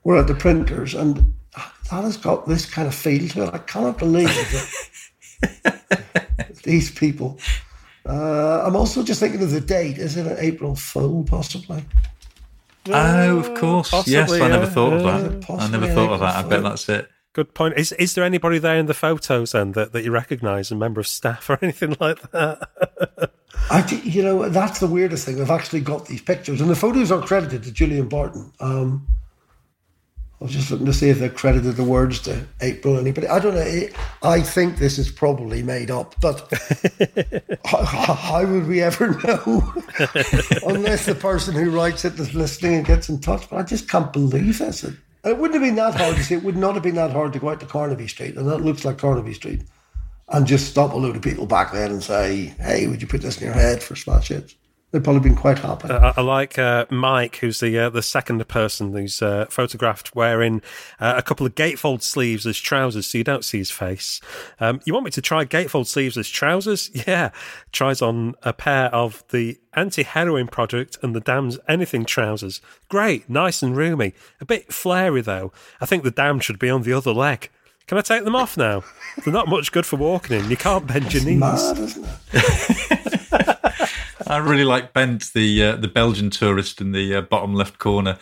We're 0.06 0.20
at 0.20 0.28
the 0.28 0.36
printers 0.36 0.94
and 0.94 1.34
that 1.92 2.04
has 2.04 2.16
got 2.16 2.48
this 2.48 2.66
kind 2.66 2.88
of 2.88 2.96
feel 2.96 3.28
to 3.30 3.44
it. 3.44 3.54
I 3.54 3.58
cannot 3.58 3.98
believe 3.98 4.30
that 5.42 6.60
these 6.64 6.90
people 6.90 7.38
uh, 8.06 8.64
i'm 8.66 8.76
also 8.76 9.04
just 9.04 9.20
thinking 9.20 9.42
of 9.42 9.52
the 9.52 9.62
date 9.62 9.98
is 9.98 10.18
it 10.18 10.28
an 10.28 10.38
april 10.40 10.76
fool 10.76 11.24
possibly 11.24 11.84
Oh, 12.90 13.40
of 13.40 13.54
course. 13.56 13.92
Possibly, 13.92 14.14
yes, 14.14 14.32
I 14.32 14.50
never 14.50 14.66
thought 14.66 14.94
of 14.94 15.02
Yeah, 15.04 15.28
that. 15.30 15.50
I 15.50 15.70
never 15.70 15.88
thought 15.88 16.12
of 16.12 16.20
that. 16.20 16.36
I 16.36 16.48
bet 16.48 16.64
that's 16.64 16.90
it. 16.90 17.10
Good 17.32 17.54
point. 17.54 17.78
Is 17.78 17.94
is 17.94 18.14
there 18.14 18.24
anybody 18.24 18.60
there 18.60 18.78
in 18.78 18.86
the 18.86 18.94
photos 18.94 19.54
then 19.54 19.72
that, 19.72 19.94
that 19.94 20.04
you 20.04 20.12
recognise, 20.12 20.70
a 20.70 20.76
member 20.76 21.00
of 21.00 21.08
staff 21.08 21.50
or 21.50 21.58
anything 21.62 21.96
like 22.00 22.22
that? 22.32 23.32
I, 23.72 24.02
you 24.04 24.22
know, 24.22 24.50
that's 24.50 24.80
the 24.80 24.88
weirdest 24.88 25.26
thing. 25.26 25.38
They've 25.38 25.50
actually 25.50 25.82
got 25.82 26.06
these 26.08 26.22
pictures, 26.22 26.60
and 26.62 26.70
the 26.70 26.76
photos 26.76 27.12
are 27.12 27.22
credited 27.22 27.64
to 27.64 27.72
Julian 27.72 28.10
Barton. 28.10 28.52
Um, 28.60 29.08
I 30.44 30.46
was 30.48 30.52
just 30.56 30.72
looking 30.72 30.88
to 30.88 30.94
see 30.94 31.08
if 31.08 31.20
they 31.20 31.30
credited 31.30 31.78
the 31.78 31.86
words 31.86 32.20
to 32.24 32.46
April. 32.60 32.98
Anybody? 32.98 33.30
I 33.30 33.40
don't 33.40 33.56
know. 33.56 33.62
It- 33.62 33.96
I 34.24 34.42
think 34.42 34.78
this 34.78 34.98
is 35.00 35.10
probably 35.10 35.64
made 35.64 35.90
up, 35.90 36.16
but 36.20 36.52
how, 37.66 37.86
how 37.86 38.46
would 38.46 38.68
we 38.68 38.82
ever 38.82 39.12
know 39.24 39.74
unless 40.68 41.06
the 41.06 41.16
person 41.18 41.54
who 41.54 41.72
writes 41.72 42.04
it 42.04 42.20
is 42.20 42.36
listening 42.36 42.76
and 42.76 42.86
gets 42.86 43.08
in 43.08 43.22
touch? 43.22 43.50
But 43.50 43.56
I 43.60 43.64
just 43.64 43.88
can't 43.88 44.12
believe 44.12 44.58
this. 44.58 44.84
It, 44.84 44.96
it 45.24 45.38
wouldn't 45.38 45.54
have 45.54 45.64
been 45.64 45.76
that 45.76 45.96
hard 45.96 46.18
to 46.18 46.24
see. 46.26 46.36
It 46.36 46.44
would 46.44 46.58
not 46.58 46.74
have 46.74 46.84
been 46.84 46.96
that 46.96 47.12
hard 47.12 47.32
to 47.32 47.40
go 47.40 47.48
out 47.48 47.62
to 47.62 47.66
Carnaby 47.66 48.10
Street, 48.10 48.36
and 48.36 48.46
that 48.50 48.58
looks 48.58 48.84
like 48.84 48.98
Carnaby 48.98 49.36
Street 49.36 49.62
and 50.28 50.46
just 50.46 50.68
stop 50.68 50.92
a 50.92 50.98
load 50.98 51.16
of 51.16 51.22
people 51.22 51.46
back 51.46 51.72
then 51.72 51.90
and 51.90 52.04
say, 52.04 52.54
"Hey, 52.60 52.88
would 52.88 53.02
you 53.02 53.08
put 53.08 53.22
this 53.22 53.38
in 53.38 53.46
your 53.46 53.54
head 53.54 53.82
for 53.82 53.96
smash 53.96 54.28
hits?" 54.28 54.56
They'd 54.94 55.04
probably 55.04 55.22
been 55.22 55.36
quite 55.36 55.58
happy. 55.58 55.90
I, 55.90 56.14
I 56.18 56.22
like 56.22 56.60
uh, 56.60 56.86
Mike, 56.92 57.38
who's 57.38 57.60
the 57.60 57.76
uh, 57.80 57.90
the 57.90 58.04
second 58.04 58.48
person 58.48 58.94
who's 58.94 59.24
uh, 59.24 59.48
photographed 59.50 60.16
wearing 60.16 60.62
uh, 61.00 61.16
a 61.18 61.24
couple 61.24 61.48
of 61.48 61.56
gatefold 61.56 62.04
sleeves 62.04 62.46
as 62.46 62.60
trousers, 62.60 63.08
so 63.08 63.18
you 63.18 63.24
don't 63.24 63.44
see 63.44 63.58
his 63.58 63.72
face. 63.72 64.22
Um, 64.60 64.82
you 64.86 64.94
want 64.94 65.06
me 65.06 65.10
to 65.10 65.22
try 65.22 65.46
gatefold 65.46 65.88
sleeves 65.88 66.16
as 66.16 66.30
trousers? 66.30 66.92
Yeah, 67.08 67.32
tries 67.72 68.02
on 68.04 68.36
a 68.44 68.54
pair 68.54 68.86
of 68.94 69.24
the 69.30 69.60
Anti-Heroin 69.74 70.48
Project 70.48 70.98
and 71.02 71.14
the 71.16 71.20
Damn's 71.20 71.58
anything 71.68 72.06
trousers. 72.06 72.62
Great, 72.88 73.28
nice 73.28 73.62
and 73.64 73.76
roomy. 73.76 74.14
A 74.40 74.46
bit 74.46 74.72
flary 74.72 75.22
though. 75.22 75.52
I 75.82 75.88
think 75.88 76.04
the 76.04 76.12
Dam 76.12 76.40
should 76.40 76.60
be 76.60 76.70
on 76.70 76.84
the 76.84 76.94
other 76.94 77.14
leg. 77.14 77.50
Can 77.88 77.98
I 77.98 78.02
take 78.02 78.24
them 78.26 78.36
off 78.36 78.58
now? 78.58 78.84
They're 79.26 79.34
not 79.34 79.48
much 79.48 79.72
good 79.72 79.88
for 79.88 79.98
walking 79.98 80.40
in. 80.40 80.50
You 80.52 80.56
can't 80.56 80.86
bend 80.86 81.14
your 81.14 81.24
knees. 81.24 81.40
Mad, 81.40 81.80
isn't 81.80 82.06
it? 82.32 83.90
I 84.34 84.38
really 84.38 84.64
like 84.64 84.94
Bent, 84.94 85.32
the 85.34 85.64
uh, 85.64 85.76
the 85.76 85.88
Belgian 85.88 86.32
tourist 86.32 86.82
in 86.82 86.92
the 86.92 87.16
uh, 87.16 87.22
bottom 87.22 87.54
left 87.54 87.78
corner, 87.78 88.18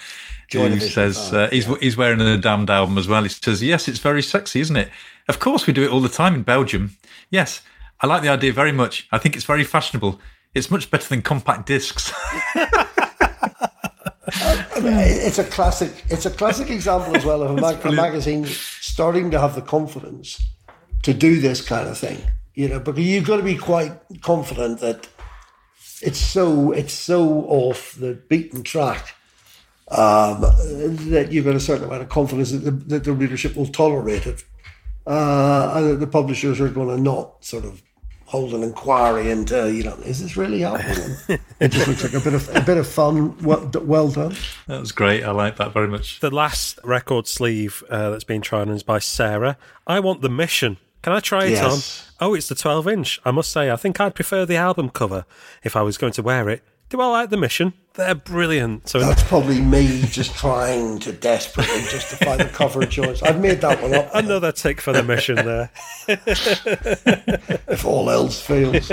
Joy 0.50 0.70
who 0.70 0.80
says 0.82 1.34
uh, 1.34 1.48
he's 1.50 1.66
he's 1.78 1.96
wearing 1.96 2.20
a 2.20 2.38
damned 2.38 2.70
album 2.70 2.98
as 2.98 3.08
well. 3.08 3.24
He 3.24 3.30
says, 3.30 3.64
"Yes, 3.64 3.88
it's 3.88 4.00
very 4.00 4.22
sexy, 4.22 4.60
isn't 4.60 4.76
it? 4.76 4.90
Of 5.30 5.40
course, 5.40 5.66
we 5.66 5.74
do 5.74 5.84
it 5.84 5.90
all 5.90 6.02
the 6.02 6.10
time 6.10 6.36
in 6.36 6.44
Belgium. 6.44 6.98
Yes, 7.30 7.62
I 8.02 8.08
like 8.08 8.22
the 8.24 8.30
idea 8.30 8.52
very 8.52 8.74
much. 8.74 9.08
I 9.12 9.18
think 9.18 9.38
it's 9.38 9.46
very 9.46 9.64
fashionable. 9.64 10.20
It's 10.54 10.70
much 10.70 10.92
better 10.92 11.08
than 11.08 11.22
compact 11.22 11.68
discs." 11.68 12.12
I 14.34 14.80
mean, 14.84 14.94
it's 14.98 15.40
a 15.40 15.46
classic. 15.46 16.04
It's 16.10 16.26
a 16.26 16.32
classic 16.32 16.70
example 16.70 17.16
as 17.16 17.24
well 17.24 17.42
of 17.42 17.52
a, 17.52 17.62
mag- 17.62 17.86
a 17.86 17.92
magazine 17.92 18.46
starting 18.46 19.32
to 19.32 19.40
have 19.40 19.56
the 19.56 19.62
confidence 19.62 20.42
to 21.04 21.14
do 21.14 21.40
this 21.40 21.62
kind 21.66 21.88
of 21.88 21.98
thing. 21.98 22.22
You 22.54 22.68
know, 22.68 22.80
because 22.80 23.06
you've 23.06 23.26
got 23.26 23.38
to 23.38 23.44
be 23.44 23.56
quite 23.56 23.94
confident 24.22 24.82
that 24.82 25.08
it's 26.02 26.20
so 26.20 26.72
it's 26.72 26.94
so 26.94 27.46
off 27.48 27.94
the 27.94 28.14
beaten 28.14 28.64
track 28.64 29.16
um, 29.90 30.42
that 30.42 31.30
you've 31.32 31.46
got 31.46 31.56
a 31.56 31.60
certain 31.60 31.86
amount 31.86 32.02
of 32.02 32.10
confidence 32.10 32.52
that 32.52 32.60
the, 32.60 32.72
that 32.72 33.04
the 33.04 33.14
readership 33.14 33.56
will 33.56 33.68
tolerate 33.68 34.26
it, 34.26 34.44
uh, 35.06 35.74
and 35.76 35.92
that 35.92 36.00
the 36.00 36.08
publishers 36.08 36.62
are 36.62 36.70
going 36.70 36.96
to 36.96 37.02
not 37.02 37.44
sort 37.44 37.66
of 37.66 37.82
hold 38.26 38.54
an 38.54 38.64
inquiry 38.64 39.30
into, 39.30 39.74
you 39.74 39.84
know, 39.84 39.96
is 40.06 40.22
this 40.22 40.38
really 40.38 40.62
happening? 40.62 41.18
it 41.60 41.68
just 41.68 41.86
looks 41.86 42.02
like 42.02 42.14
a 42.14 42.22
bit 42.22 42.34
of 42.34 42.56
a 42.56 42.62
bit 42.62 42.78
of 42.78 42.88
fun. 42.88 43.38
Well, 43.40 43.70
well 43.84 44.08
done. 44.10 44.36
That 44.68 44.80
was 44.80 44.94
great. 44.94 45.24
I 45.26 45.32
like 45.32 45.58
that 45.58 45.74
very 45.74 45.90
much. 45.90 46.22
The 46.22 46.32
last 46.32 46.80
record 46.86 47.28
sleeve 47.28 47.84
uh, 47.90 48.10
that's 48.12 48.24
been 48.24 48.42
tried 48.42 48.70
on 48.70 48.70
is 48.70 48.84
by 48.84 49.00
Sarah. 49.00 49.58
I 49.86 50.00
want 50.00 50.22
the 50.22 50.30
mission. 50.30 50.78
Can 51.02 51.14
I 51.14 51.20
try 51.20 51.46
it 51.46 51.52
Yes. 51.52 52.08
on? 52.20 52.28
Oh, 52.30 52.34
it's 52.36 52.48
the 52.48 52.56
12 52.56 52.88
inch. 52.88 53.20
I 53.26 53.32
must 53.32 53.52
say, 53.52 53.72
I 53.72 53.76
think 53.76 54.00
I'd 54.00 54.14
prefer 54.16 54.46
the 54.46 54.56
album 54.56 54.90
cover 54.90 55.26
if 55.64 55.76
I 55.76 55.82
was 55.82 55.98
going 55.98 56.14
to 56.14 56.22
wear 56.22 56.48
it. 56.50 56.64
Do 56.92 57.00
I 57.00 57.08
like 57.08 57.30
the 57.30 57.38
mission? 57.38 57.72
They're 57.94 58.16
brilliant. 58.16 58.90
So 58.90 59.00
That's 59.00 59.24
probably 59.24 59.62
me 59.62 60.02
just 60.08 60.36
trying 60.36 61.00
to 61.00 61.14
desperately 61.14 61.80
justify 61.90 62.36
the 62.36 62.44
cover 62.44 62.84
of 62.84 62.90
choice. 62.90 63.24
I've 63.24 63.40
made 63.40 63.62
that 63.62 63.82
one 63.82 63.94
up. 63.94 64.10
another 64.14 64.52
tick 64.52 64.82
for 64.82 64.92
the 64.92 65.02
mission 65.02 65.38
there. 65.38 65.72
If 66.10 67.86
all 67.86 68.10
else 68.10 68.42
fails. 68.42 68.92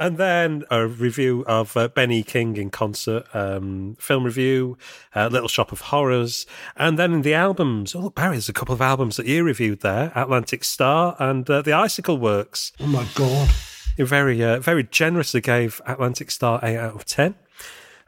And 0.00 0.18
then 0.18 0.64
a 0.72 0.88
review 0.88 1.44
of 1.46 1.76
uh, 1.76 1.86
Benny 1.86 2.24
King 2.24 2.56
in 2.56 2.70
concert, 2.70 3.26
um, 3.32 3.96
film 4.00 4.24
review, 4.24 4.76
uh, 5.14 5.28
Little 5.28 5.48
Shop 5.48 5.70
of 5.70 5.82
Horrors, 5.82 6.46
and 6.74 6.98
then 6.98 7.12
in 7.12 7.22
the 7.22 7.34
albums. 7.34 7.94
Oh, 7.94 8.00
look, 8.00 8.16
Barry, 8.16 8.32
there's 8.32 8.48
a 8.48 8.52
couple 8.52 8.72
of 8.72 8.80
albums 8.80 9.18
that 9.18 9.26
you 9.26 9.44
reviewed 9.44 9.82
there: 9.82 10.10
Atlantic 10.16 10.64
Starr 10.64 11.14
and 11.20 11.48
uh, 11.48 11.62
The 11.62 11.74
Icicle 11.74 12.18
Works. 12.18 12.72
Oh 12.80 12.88
my 12.88 13.06
god. 13.14 13.50
You 13.96 14.06
very, 14.06 14.42
uh, 14.42 14.60
very 14.60 14.84
generously 14.84 15.40
gave 15.40 15.80
Atlantic 15.86 16.30
Starr 16.30 16.60
eight 16.62 16.78
out 16.78 16.94
of 16.94 17.04
ten. 17.04 17.34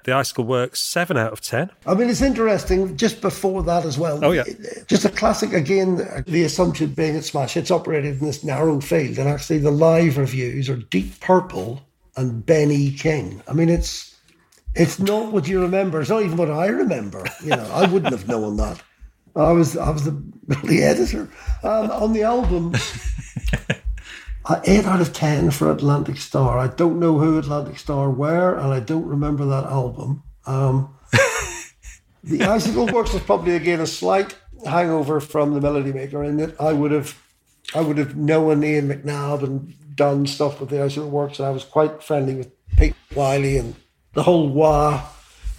The 0.05 0.13
Icicle 0.13 0.45
Works 0.45 0.81
seven 0.81 1.17
out 1.17 1.33
of 1.33 1.41
ten. 1.41 1.71
I 1.87 1.95
mean, 1.95 2.11
it's 2.11 2.23
interesting. 2.23 2.97
Just 2.97 3.21
before 3.21 3.63
that 3.63 3.85
as 3.85 3.99
well. 3.99 4.25
Oh, 4.25 4.33
yeah. 4.33 4.45
Just 4.89 5.05
a 5.05 5.09
classic 5.09 5.53
again. 5.53 6.25
The 6.27 6.43
assumption 6.45 6.91
being 6.91 7.17
at 7.17 7.25
Smash, 7.25 7.57
it's 7.57 7.71
operated 7.71 8.21
in 8.21 8.27
this 8.27 8.43
narrow 8.43 8.81
field, 8.81 9.19
and 9.19 9.29
actually 9.29 9.59
the 9.59 9.71
live 9.71 10.19
reviews 10.19 10.69
are 10.69 10.77
Deep 10.77 11.21
Purple 11.21 11.87
and 12.17 12.45
Benny 12.45 12.91
King. 12.91 13.43
I 13.47 13.53
mean, 13.53 13.69
it's 13.69 14.17
it's 14.75 14.99
not 14.99 15.33
what 15.33 15.47
you 15.47 15.61
remember. 15.61 16.01
It's 16.01 16.11
not 16.11 16.23
even 16.23 16.37
what 16.37 16.51
I 16.51 16.67
remember. 16.67 17.25
You 17.45 17.51
know, 17.51 17.71
I 17.73 17.87
wouldn't 17.87 18.13
have 18.13 18.27
known 18.27 18.57
that. 18.57 18.83
I 19.37 19.53
was 19.53 19.77
I 19.77 19.91
was 19.91 20.05
the, 20.05 20.23
the 20.65 20.83
editor 20.83 21.29
um, 21.63 21.91
on 21.91 22.13
the 22.13 22.23
album. 22.23 22.75
Uh, 24.45 24.61
eight 24.65 24.85
out 24.87 25.01
of 25.01 25.13
ten 25.13 25.51
for 25.51 25.71
Atlantic 25.71 26.17
Starr. 26.17 26.59
I 26.59 26.67
don't 26.67 26.99
know 26.99 27.19
who 27.19 27.39
Atlantic 27.39 27.79
Starr 27.79 28.11
were, 28.11 28.57
and 28.57 28.73
I 28.73 28.81
don't 28.81 29.07
remember 29.07 29.45
that 29.47 29.65
album. 29.65 30.25
Um, 30.47 30.97
the 32.25 32.43
Icicle 32.43 32.87
Works 32.87 33.13
was 33.13 33.23
probably 33.23 33.55
again 33.55 33.81
a 33.81 33.87
slight 33.87 34.37
hangover 34.67 35.21
from 35.21 35.55
the 35.55 35.61
Melody 35.61 35.93
Maker 35.93 36.25
in 36.25 36.39
that 36.39 36.61
I 36.61 36.73
would 36.73 36.91
have, 36.91 37.17
I 37.75 37.83
would 37.83 37.99
have 37.99 38.17
known 38.17 38.65
Ian 38.65 38.89
McNabb 38.89 39.45
and 39.45 39.75
done 39.95 40.27
stuff 40.27 40.61
with 40.61 40.71
the 40.71 40.83
Icicle 40.83 41.09
Works, 41.09 41.39
and 41.39 41.47
I 41.47 41.51
was 41.51 41.65
quite 41.65 42.03
friendly 42.03 42.35
with 42.35 42.51
Pete 42.77 42.95
Wylie 43.15 43.59
and 43.59 43.77
the 44.15 44.25
whole 44.25 44.49
Wah, 44.49 45.05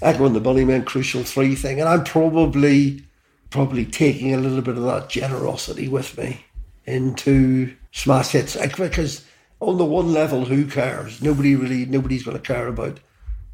Echo 0.01 0.25
and 0.25 0.35
the 0.35 0.41
Bunnymen 0.41 0.85
Crucial 0.85 1.23
Three 1.23 1.55
thing, 1.55 1.79
and 1.79 1.87
I'm 1.87 2.03
probably, 2.03 3.03
probably 3.49 3.85
taking 3.85 4.33
a 4.33 4.37
little 4.37 4.61
bit 4.61 4.77
of 4.77 4.83
that 4.83 5.07
generosity 5.07 5.87
with 5.87 6.17
me 6.17 6.45
into 6.85 7.73
smash 7.93 8.31
hits 8.31 8.57
because 8.75 9.23
on 9.61 9.77
the 9.77 9.85
one 9.85 10.11
level, 10.11 10.43
who 10.43 10.65
cares? 10.65 11.21
Nobody 11.21 11.55
really, 11.55 11.85
nobody's 11.85 12.23
going 12.23 12.35
to 12.35 12.43
care 12.43 12.67
about 12.67 12.99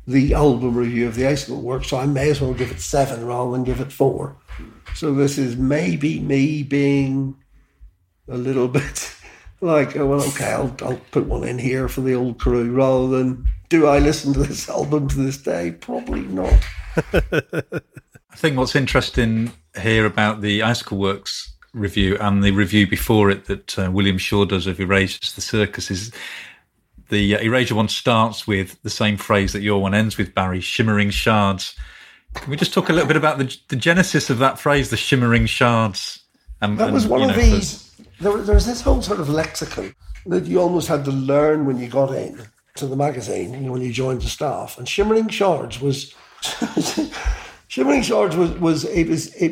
the 0.08 0.34
album 0.34 0.76
review 0.76 1.08
of 1.08 1.14
the 1.14 1.28
Icicle 1.28 1.62
Work, 1.62 1.86
so 1.86 1.98
I 1.98 2.08
may 2.08 2.32
as 2.32 2.42
well 2.42 2.56
give 2.56 2.72
it 2.72 2.82
seven 2.82 3.26
rather 3.26 3.52
than 3.52 3.64
give 3.64 3.80
it 3.80 3.92
four. 3.92 4.36
So 4.96 5.14
this 5.14 5.38
is 5.38 5.56
maybe 5.56 6.20
me 6.20 6.64
being 6.64 7.36
a 8.28 8.38
little 8.38 8.68
bit 8.80 9.16
like, 9.62 9.96
oh, 9.98 10.08
well, 10.08 10.24
okay, 10.30 10.52
I'll, 10.52 10.76
I'll 10.82 11.02
put 11.12 11.28
one 11.28 11.44
in 11.44 11.60
here 11.60 11.88
for 11.88 12.02
the 12.02 12.16
old 12.16 12.40
crew 12.40 12.72
rather 12.72 13.08
than 13.08 13.48
do 13.68 13.86
I 13.86 14.00
listen 14.00 14.34
to 14.34 14.40
this 14.40 14.68
album 14.70 15.10
to 15.10 15.18
this 15.18 15.38
day? 15.38 15.74
Probably 15.74 16.22
not. 16.22 16.58
I 16.96 18.36
think 18.36 18.58
what's 18.58 18.76
interesting 18.76 19.52
here 19.80 20.06
about 20.06 20.42
the 20.42 20.64
Icicle 20.64 20.98
Works 20.98 21.54
review 21.74 22.18
and 22.20 22.44
the 22.44 22.52
review 22.52 22.88
before 22.88 23.30
it 23.30 23.46
that 23.46 23.78
uh, 23.80 23.92
William 23.92 24.18
Shaw 24.18 24.46
does 24.46 24.68
of 24.68 24.80
Erasure's 24.80 25.34
The 25.34 25.42
Circus 25.42 25.92
is 25.92 26.12
the 27.10 27.36
uh, 27.36 27.40
Erasure 27.40 27.76
one 27.76 27.90
starts 27.90 28.48
with 28.48 28.82
the 28.84 28.90
same 28.90 29.18
phrase 29.18 29.54
that 29.54 29.62
your 29.62 29.82
one 29.82 29.94
ends 29.94 30.18
with, 30.18 30.34
Barry, 30.34 30.62
shimmering 30.62 31.10
shards. 31.10 31.76
Can 32.36 32.50
we 32.50 32.58
just 32.58 32.74
talk 32.74 32.90
a 32.90 32.94
little 32.94 33.08
bit 33.08 33.18
about 33.18 33.40
the, 33.40 33.56
the 33.70 33.76
genesis 33.76 34.30
of 34.30 34.40
that 34.40 34.60
phrase, 34.60 34.90
the 34.90 34.98
shimmering 34.98 35.48
shards? 35.48 36.20
And, 36.62 36.78
That 36.78 36.86
and, 36.86 36.94
was 36.94 37.08
one 37.08 37.22
you 37.22 37.30
of 37.30 37.36
know, 37.36 37.42
these. 37.42 37.96
There, 38.20 38.38
there 38.38 38.56
was 38.56 38.66
this 38.66 38.82
whole 38.82 39.02
sort 39.02 39.20
of 39.20 39.30
lexicon 39.30 39.96
that 40.26 40.46
you 40.46 40.62
almost 40.62 40.88
had 40.88 41.06
to 41.06 41.12
learn 41.12 41.66
when 41.66 41.80
you 41.80 41.88
got 41.88 42.14
in 42.14 42.40
to 42.76 42.86
the 42.86 42.96
magazine, 42.96 43.54
you 43.54 43.62
know, 43.62 43.72
when 43.72 43.82
you 43.82 43.92
joined 43.92 44.22
the 44.22 44.28
staff. 44.28 44.78
And 44.78 44.88
Shimmering 44.88 45.30
Shards 45.30 45.82
was 45.82 46.14
Shimmering 47.68 48.02
Shards 48.02 48.36
was 48.36 48.52
was 48.52 48.86
it 48.86 49.08
was 49.08 49.34
it, 49.36 49.52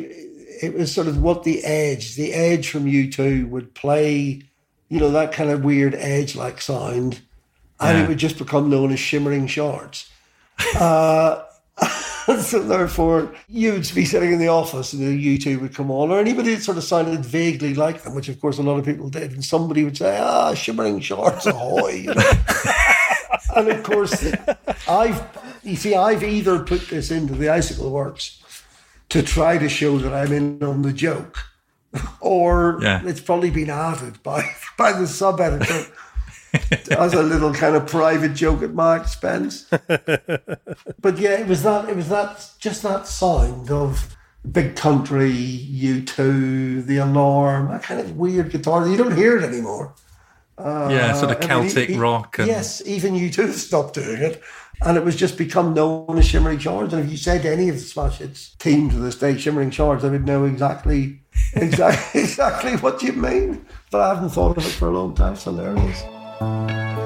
it 0.62 0.74
was 0.74 0.92
sort 0.94 1.06
of 1.08 1.20
what 1.22 1.44
the 1.44 1.64
edge, 1.64 2.14
the 2.16 2.32
edge 2.32 2.68
from 2.70 2.84
U2 2.86 3.48
would 3.48 3.74
play, 3.74 4.42
you 4.88 5.00
know, 5.00 5.10
that 5.10 5.32
kind 5.32 5.50
of 5.50 5.64
weird 5.64 5.94
edge 5.94 6.34
like 6.36 6.60
sound, 6.60 7.20
and 7.80 7.98
Yeah. 7.98 8.04
it 8.04 8.08
would 8.08 8.18
just 8.18 8.38
become 8.38 8.68
known 8.70 8.92
as 8.92 8.98
Shimmering 9.00 9.46
Shards. 9.46 10.08
Uh, 10.78 11.42
so 12.40 12.60
therefore, 12.62 13.32
you 13.48 13.72
would 13.72 13.90
be 13.94 14.04
sitting 14.04 14.32
in 14.32 14.38
the 14.38 14.48
office 14.48 14.92
and 14.92 15.02
the 15.06 15.38
U2 15.38 15.60
would 15.60 15.74
come 15.74 15.90
on, 15.90 16.10
or 16.10 16.18
anybody 16.18 16.54
that 16.54 16.62
sort 16.62 16.76
of 16.76 16.84
sounded 16.84 17.24
vaguely 17.24 17.74
like 17.74 18.02
them, 18.02 18.14
which 18.14 18.28
of 18.28 18.40
course 18.40 18.58
a 18.58 18.62
lot 18.62 18.78
of 18.78 18.84
people 18.84 19.08
did, 19.08 19.32
and 19.32 19.44
somebody 19.44 19.84
would 19.84 19.96
say, 19.96 20.18
"Ah, 20.20 20.54
shimmering 20.54 21.00
shorts, 21.00 21.46
ahoy!" 21.46 21.90
You 21.90 22.14
know? 22.14 22.32
and 23.56 23.68
of 23.68 23.82
course, 23.84 24.26
I've 24.88 25.22
you 25.62 25.76
see, 25.76 25.94
I've 25.94 26.22
either 26.24 26.60
put 26.64 26.88
this 26.88 27.10
into 27.10 27.34
the 27.34 27.48
Icicle 27.50 27.90
Works 27.90 28.42
to 29.10 29.22
try 29.22 29.58
to 29.58 29.68
show 29.68 29.98
that 29.98 30.12
I'm 30.12 30.32
in 30.32 30.62
on 30.62 30.82
the 30.82 30.92
joke, 30.92 31.36
or 32.20 32.78
Yeah. 32.82 33.02
it's 33.04 33.20
probably 33.20 33.50
been 33.50 33.70
added 33.70 34.22
by 34.22 34.42
by 34.78 34.92
the 34.92 35.06
sub 35.06 35.40
editor. 35.40 35.86
as 36.90 37.12
a 37.12 37.22
little 37.22 37.52
kind 37.52 37.76
of 37.76 37.86
private 37.86 38.32
joke 38.34 38.62
at 38.62 38.72
my 38.72 38.96
expense. 38.96 39.64
but 39.86 41.18
yeah, 41.18 41.40
it 41.40 41.46
was 41.46 41.62
that. 41.62 41.88
It 41.90 41.96
was 41.96 42.08
that. 42.08 42.48
Just 42.58 42.82
that 42.84 43.06
sound 43.06 43.70
of 43.70 44.16
big 44.50 44.74
country, 44.74 45.30
U2, 45.30 46.86
the 46.86 46.96
alarm, 46.98 47.68
that 47.68 47.82
kind 47.82 48.00
of 48.00 48.16
weird 48.16 48.50
guitar. 48.50 48.88
You 48.88 48.96
don't 48.96 49.14
hear 49.16 49.36
it 49.36 49.44
anymore. 49.44 49.94
yeah, 50.58 51.12
sort 51.12 51.32
of 51.32 51.36
uh, 51.50 51.54
I 51.54 51.60
mean, 51.60 51.70
Celtic 51.70 51.90
e- 51.90 51.94
e- 51.94 51.98
rock. 51.98 52.38
And, 52.38 52.48
Yes, 52.48 52.82
even 52.86 53.14
U2 53.14 53.52
stopped 53.52 53.94
doing 53.94 54.22
it. 54.22 54.40
And 54.82 54.96
it 54.96 55.04
was 55.04 55.16
just 55.16 55.36
become 55.36 55.74
known 55.74 56.18
as 56.18 56.26
Shimmering 56.26 56.58
Shards. 56.58 56.92
And 56.94 57.04
if 57.04 57.10
you 57.10 57.16
said 57.16 57.42
to 57.42 57.52
any 57.52 57.68
of 57.68 57.74
the 57.76 57.80
Smash 57.80 58.18
Hits 58.18 58.54
team 58.56 58.90
to 58.90 58.96
this 58.96 59.16
day, 59.16 59.36
Shimmering 59.36 59.70
Shards, 59.70 60.04
I 60.04 60.10
would 60.10 60.26
know 60.26 60.44
exactly 60.44 61.20
exactly 61.54 62.22
exactly 62.22 62.76
what 62.76 63.02
you 63.02 63.12
mean. 63.12 63.66
But 63.90 64.00
I 64.00 64.14
haven't 64.14 64.30
thought 64.30 64.56
of 64.56 64.66
it 64.66 64.70
for 64.70 64.88
a 64.88 64.92
long 64.92 65.14
time. 65.14 65.36
so 65.36 65.52
there 65.52 65.74
It's 65.76 66.02
hilarious. 66.02 66.97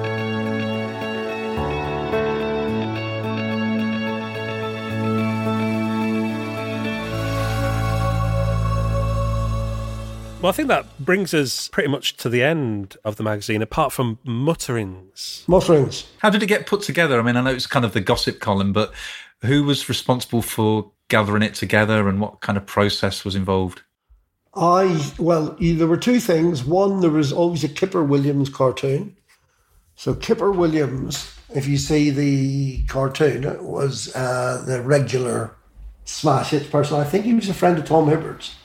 Well, 10.42 10.50
I 10.50 10.52
think 10.52 10.66
that 10.68 10.98
brings 10.98 11.32
us 11.34 11.68
pretty 11.68 11.88
much 11.88 12.16
to 12.16 12.28
the 12.28 12.42
end 12.42 12.96
of 13.04 13.14
the 13.14 13.22
magazine, 13.22 13.62
apart 13.62 13.92
from 13.92 14.18
mutterings. 14.24 15.44
Mutterings. 15.46 16.08
How 16.18 16.30
did 16.30 16.42
it 16.42 16.46
get 16.46 16.66
put 16.66 16.82
together? 16.82 17.20
I 17.20 17.22
mean, 17.22 17.36
I 17.36 17.42
know 17.42 17.52
it's 17.52 17.68
kind 17.68 17.84
of 17.84 17.92
the 17.92 18.00
gossip 18.00 18.40
column, 18.40 18.72
but 18.72 18.92
who 19.42 19.62
was 19.62 19.88
responsible 19.88 20.42
for 20.42 20.90
gathering 21.06 21.44
it 21.44 21.54
together 21.54 22.08
and 22.08 22.20
what 22.20 22.40
kind 22.40 22.58
of 22.58 22.66
process 22.66 23.24
was 23.24 23.36
involved? 23.36 23.82
I 24.54 25.12
well, 25.16 25.56
there 25.60 25.86
were 25.86 25.96
two 25.96 26.18
things. 26.18 26.64
One, 26.64 27.00
there 27.00 27.10
was 27.10 27.32
always 27.32 27.62
a 27.62 27.68
Kipper 27.68 28.02
Williams 28.02 28.48
cartoon. 28.48 29.16
So 29.94 30.12
Kipper 30.12 30.50
Williams, 30.50 31.32
if 31.54 31.68
you 31.68 31.76
see 31.76 32.10
the 32.10 32.82
cartoon, 32.86 33.44
it 33.44 33.62
was 33.62 34.12
uh, 34.16 34.64
the 34.66 34.82
regular 34.82 35.54
smash 36.04 36.50
hits 36.50 36.66
person. 36.66 36.98
I 36.98 37.04
think 37.04 37.26
he 37.26 37.34
was 37.34 37.48
a 37.48 37.54
friend 37.54 37.78
of 37.78 37.84
Tom 37.84 38.08
Hibbert's, 38.08 38.56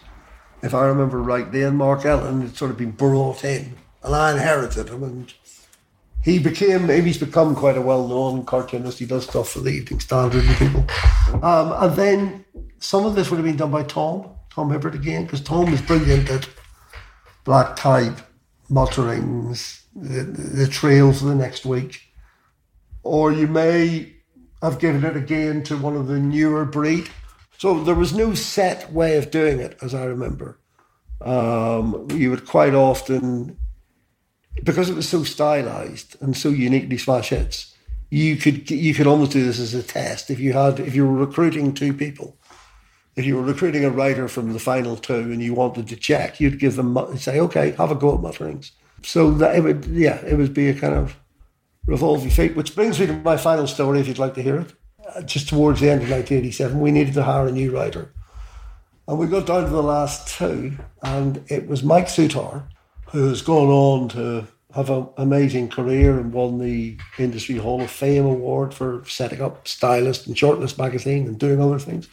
if 0.62 0.74
I 0.74 0.86
remember 0.86 1.22
right, 1.22 1.52
then 1.52 1.76
Mark 1.76 2.06
Ellen 2.06 2.42
had 2.42 2.56
sort 2.56 2.72
of 2.72 2.78
been 2.78 2.92
brought 2.92 3.44
in, 3.44 3.74
and 4.04 4.16
I 4.16 4.32
inherited 4.32 4.90
him, 4.90 5.04
and 5.04 5.34
he 6.24 6.40
became. 6.40 6.90
He's 6.90 7.18
become 7.18 7.56
quite 7.56 7.78
a 7.78 7.82
well-known 7.82 8.46
cartoonist. 8.46 9.00
He 9.00 9.06
does 9.06 9.26
stuff 9.26 9.50
for 9.50 9.60
the 9.60 9.70
Evening 9.70 10.00
Standard 10.00 10.44
and 10.44 10.58
people. 10.58 10.86
Um, 11.44 11.72
and 11.74 11.96
then 11.96 12.46
some 12.80 13.06
of 13.06 13.16
this 13.16 13.30
would 13.30 13.38
have 13.38 13.46
been 13.46 13.56
done 13.56 13.72
by 13.72 13.84
Tom, 13.84 14.30
Tom 14.50 14.72
Hibbert 14.72 14.96
again, 14.96 15.24
because 15.24 15.42
Tom 15.42 15.72
was 15.72 15.82
brilliant 15.82 16.30
at 16.30 16.50
black 17.46 17.76
type, 17.76 18.20
mutterings, 18.70 19.84
the, 19.96 20.24
the 20.24 20.68
trail 20.68 21.14
for 21.14 21.26
the 21.26 21.36
next 21.36 21.66
week. 21.66 22.02
or 23.08 23.32
you 23.32 23.48
may 23.48 24.14
have 24.62 24.80
given 24.80 25.04
it 25.06 25.16
again 25.16 25.64
to 25.64 25.78
one 25.78 25.96
of 25.96 26.08
the 26.08 26.20
newer 26.20 26.66
breed. 26.66 27.10
So 27.58 27.84
there 27.84 27.96
was 27.96 28.14
no 28.14 28.34
set 28.34 28.92
way 28.92 29.18
of 29.18 29.32
doing 29.32 29.60
it, 29.60 29.78
as 29.82 29.94
I 29.94 30.06
remember. 30.06 30.60
Um, 31.22 32.08
you 32.12 32.30
would 32.30 32.46
quite 32.46 32.76
often, 32.76 33.58
because 34.64 34.90
it 34.90 34.96
was 34.96 35.10
so 35.10 35.24
stylized 35.24 36.16
and 36.22 36.38
so 36.38 36.50
uniquely 36.50 36.98
smash 36.98 37.30
hits, 37.30 37.76
you 38.10 38.38
could 38.38 38.70
you 38.72 38.94
could 38.94 39.08
almost 39.08 39.32
do 39.32 39.44
this 39.44 39.60
as 39.60 39.74
a 39.74 39.84
test 39.84 40.30
if 40.30 40.40
you 40.40 40.54
had 40.54 40.80
if 40.80 40.96
you 40.96 41.06
were 41.06 41.26
recruiting 41.26 41.74
two 41.74 41.92
people 41.94 42.38
if 43.18 43.26
you 43.26 43.36
were 43.36 43.42
recruiting 43.42 43.84
a 43.84 43.90
writer 43.90 44.28
from 44.28 44.54
the 44.54 44.60
final 44.60 44.96
two 44.96 45.16
and 45.16 45.42
you 45.42 45.56
wanted 45.56 45.88
to 45.88 45.96
check, 45.96 46.40
you'd 46.40 46.60
give 46.60 46.76
them 46.76 47.18
say, 47.18 47.40
okay, 47.40 47.72
have 47.72 47.90
a 47.90 47.96
go 47.96 48.14
at 48.14 48.22
mutterings. 48.22 48.72
So 49.04 49.32
that 49.32 49.56
it 49.56 49.62
would, 49.62 49.86
yeah, 49.88 50.24
it 50.24 50.36
would 50.36 50.54
be 50.54 50.70
a 50.70 50.76
kind 50.76 50.94
of 50.94 51.18
revolving 51.88 52.30
fate. 52.30 52.56
Which 52.56 52.76
brings 52.76 53.00
me 53.00 53.08
to 53.08 53.14
my 53.14 53.36
final 53.36 53.66
story, 53.66 54.00
if 54.00 54.08
you'd 54.08 54.20
like 54.20 54.36
to 54.36 54.44
hear 54.44 54.60
it. 54.60 54.72
Uh, 55.16 55.22
just 55.22 55.48
towards 55.48 55.80
the 55.80 55.90
end 55.90 56.02
of 56.02 56.10
1987, 56.10 56.80
we 56.80 56.92
needed 56.92 57.14
to 57.14 57.24
hire 57.24 57.48
a 57.48 57.52
new 57.52 57.72
writer, 57.72 58.12
and 59.08 59.18
we 59.18 59.28
got 59.28 59.46
down 59.46 59.64
to 59.64 59.70
the 59.70 59.84
last 59.84 60.28
two, 60.38 60.78
and 61.02 61.44
it 61.48 61.68
was 61.68 61.84
Mike 61.84 62.08
Soutar, 62.08 62.64
who 63.12 63.28
has 63.30 63.42
gone 63.42 63.70
on 63.70 64.10
to 64.10 64.48
have 64.76 64.90
an 64.90 65.08
amazing 65.18 65.70
career 65.70 66.20
and 66.20 66.34
won 66.34 66.60
the 66.60 66.98
Industry 67.18 67.58
Hall 67.58 67.82
of 67.82 67.90
Fame 67.90 68.26
award 68.26 68.74
for 68.74 69.04
setting 69.08 69.42
up 69.42 69.68
Stylist 69.68 70.28
and 70.28 70.36
Shortlist 70.36 70.78
magazine 70.78 71.26
and 71.26 71.40
doing 71.40 71.62
other 71.62 71.80
things. 71.80 72.10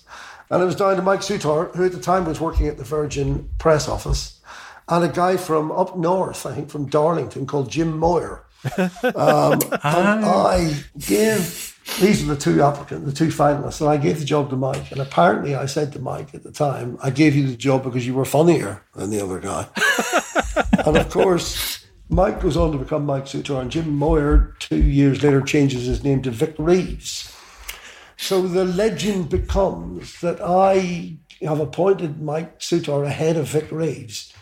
And 0.50 0.62
it 0.62 0.66
was 0.66 0.76
down 0.76 0.96
to 0.96 1.02
Mike 1.02 1.20
Soutar, 1.20 1.74
who 1.74 1.84
at 1.84 1.92
the 1.92 2.00
time 2.00 2.24
was 2.24 2.40
working 2.40 2.68
at 2.68 2.78
the 2.78 2.84
Virgin 2.84 3.50
press 3.58 3.88
office, 3.88 4.40
and 4.88 5.04
a 5.04 5.08
guy 5.08 5.36
from 5.36 5.72
up 5.72 5.96
north, 5.96 6.46
I 6.46 6.54
think 6.54 6.70
from 6.70 6.86
Darlington, 6.86 7.46
called 7.46 7.70
Jim 7.70 7.98
Moir. 7.98 8.44
Um, 9.02 9.60
and 9.82 10.24
I 10.24 10.74
gave 10.98 11.73
these 12.00 12.22
are 12.22 12.34
the 12.34 12.40
two 12.40 12.62
applicants, 12.62 13.06
the 13.06 13.12
two 13.12 13.28
finalists, 13.28 13.80
and 13.80 13.90
I 13.90 13.96
gave 13.96 14.18
the 14.18 14.24
job 14.24 14.50
to 14.50 14.56
Mike. 14.56 14.90
And 14.90 15.00
apparently, 15.00 15.54
I 15.54 15.66
said 15.66 15.92
to 15.92 15.98
Mike 15.98 16.34
at 16.34 16.42
the 16.42 16.50
time, 16.50 16.98
"I 17.02 17.10
gave 17.10 17.36
you 17.36 17.46
the 17.46 17.56
job 17.56 17.84
because 17.84 18.06
you 18.06 18.14
were 18.14 18.24
funnier 18.24 18.82
than 18.94 19.10
the 19.10 19.22
other 19.22 19.38
guy." 19.38 19.66
and 20.86 20.96
of 20.96 21.10
course, 21.10 21.86
Mike 22.08 22.40
goes 22.40 22.56
on 22.56 22.72
to 22.72 22.78
become 22.78 23.04
Mike 23.04 23.26
Soutar, 23.26 23.60
and 23.60 23.70
Jim 23.70 23.90
Moir, 23.90 24.54
two 24.58 24.82
years 24.82 25.22
later, 25.22 25.40
changes 25.40 25.86
his 25.86 26.02
name 26.02 26.22
to 26.22 26.30
Vic 26.30 26.54
Reeves. 26.58 27.30
So 28.16 28.42
the 28.42 28.64
legend 28.64 29.28
becomes 29.28 30.20
that 30.20 30.40
I 30.40 31.18
have 31.42 31.60
appointed 31.60 32.22
Mike 32.22 32.60
Soutar 32.60 33.04
ahead 33.04 33.36
of 33.36 33.48
Vic 33.48 33.70
Reeves 33.70 34.32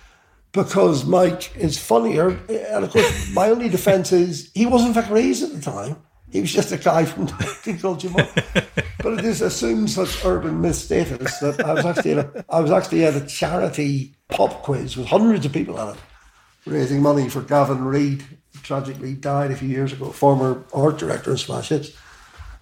because 0.52 1.04
Mike 1.04 1.56
is 1.56 1.78
funnier. 1.78 2.38
And 2.48 2.84
of 2.84 2.90
course, 2.90 3.32
my 3.32 3.48
only 3.48 3.68
defence 3.68 4.12
is 4.12 4.50
he 4.54 4.66
wasn't 4.66 4.94
Vic 4.94 5.10
Reeves 5.10 5.42
at 5.42 5.52
the 5.52 5.60
time. 5.60 5.96
He 6.32 6.40
was 6.40 6.52
just 6.52 6.72
a 6.72 6.78
guy 6.78 7.04
from 7.04 7.28
called 7.78 8.00
Jim. 8.00 8.14
but 8.14 9.18
it 9.18 9.24
is 9.24 9.42
assumed 9.42 9.90
such 9.90 10.24
urban 10.24 10.62
myth 10.62 10.76
status 10.76 11.38
that 11.40 11.62
I 11.62 11.74
was 11.74 11.84
actually 11.84 12.12
at 12.12 12.18
a, 12.18 12.44
I 12.48 12.60
was 12.60 12.70
actually 12.70 13.04
at 13.04 13.14
a 13.14 13.26
charity 13.26 14.14
pop 14.28 14.62
quiz 14.62 14.96
with 14.96 15.08
hundreds 15.08 15.44
of 15.44 15.52
people 15.52 15.78
at 15.78 15.94
it, 15.94 16.00
raising 16.64 17.02
money 17.02 17.28
for 17.28 17.42
Gavin 17.42 17.84
Reid, 17.84 18.24
tragically 18.62 19.12
died 19.12 19.50
a 19.50 19.56
few 19.56 19.68
years 19.68 19.92
ago, 19.92 20.10
former 20.10 20.64
art 20.72 20.98
director 20.98 21.32
of 21.32 21.40
Smash 21.40 21.68
Hits. 21.68 21.94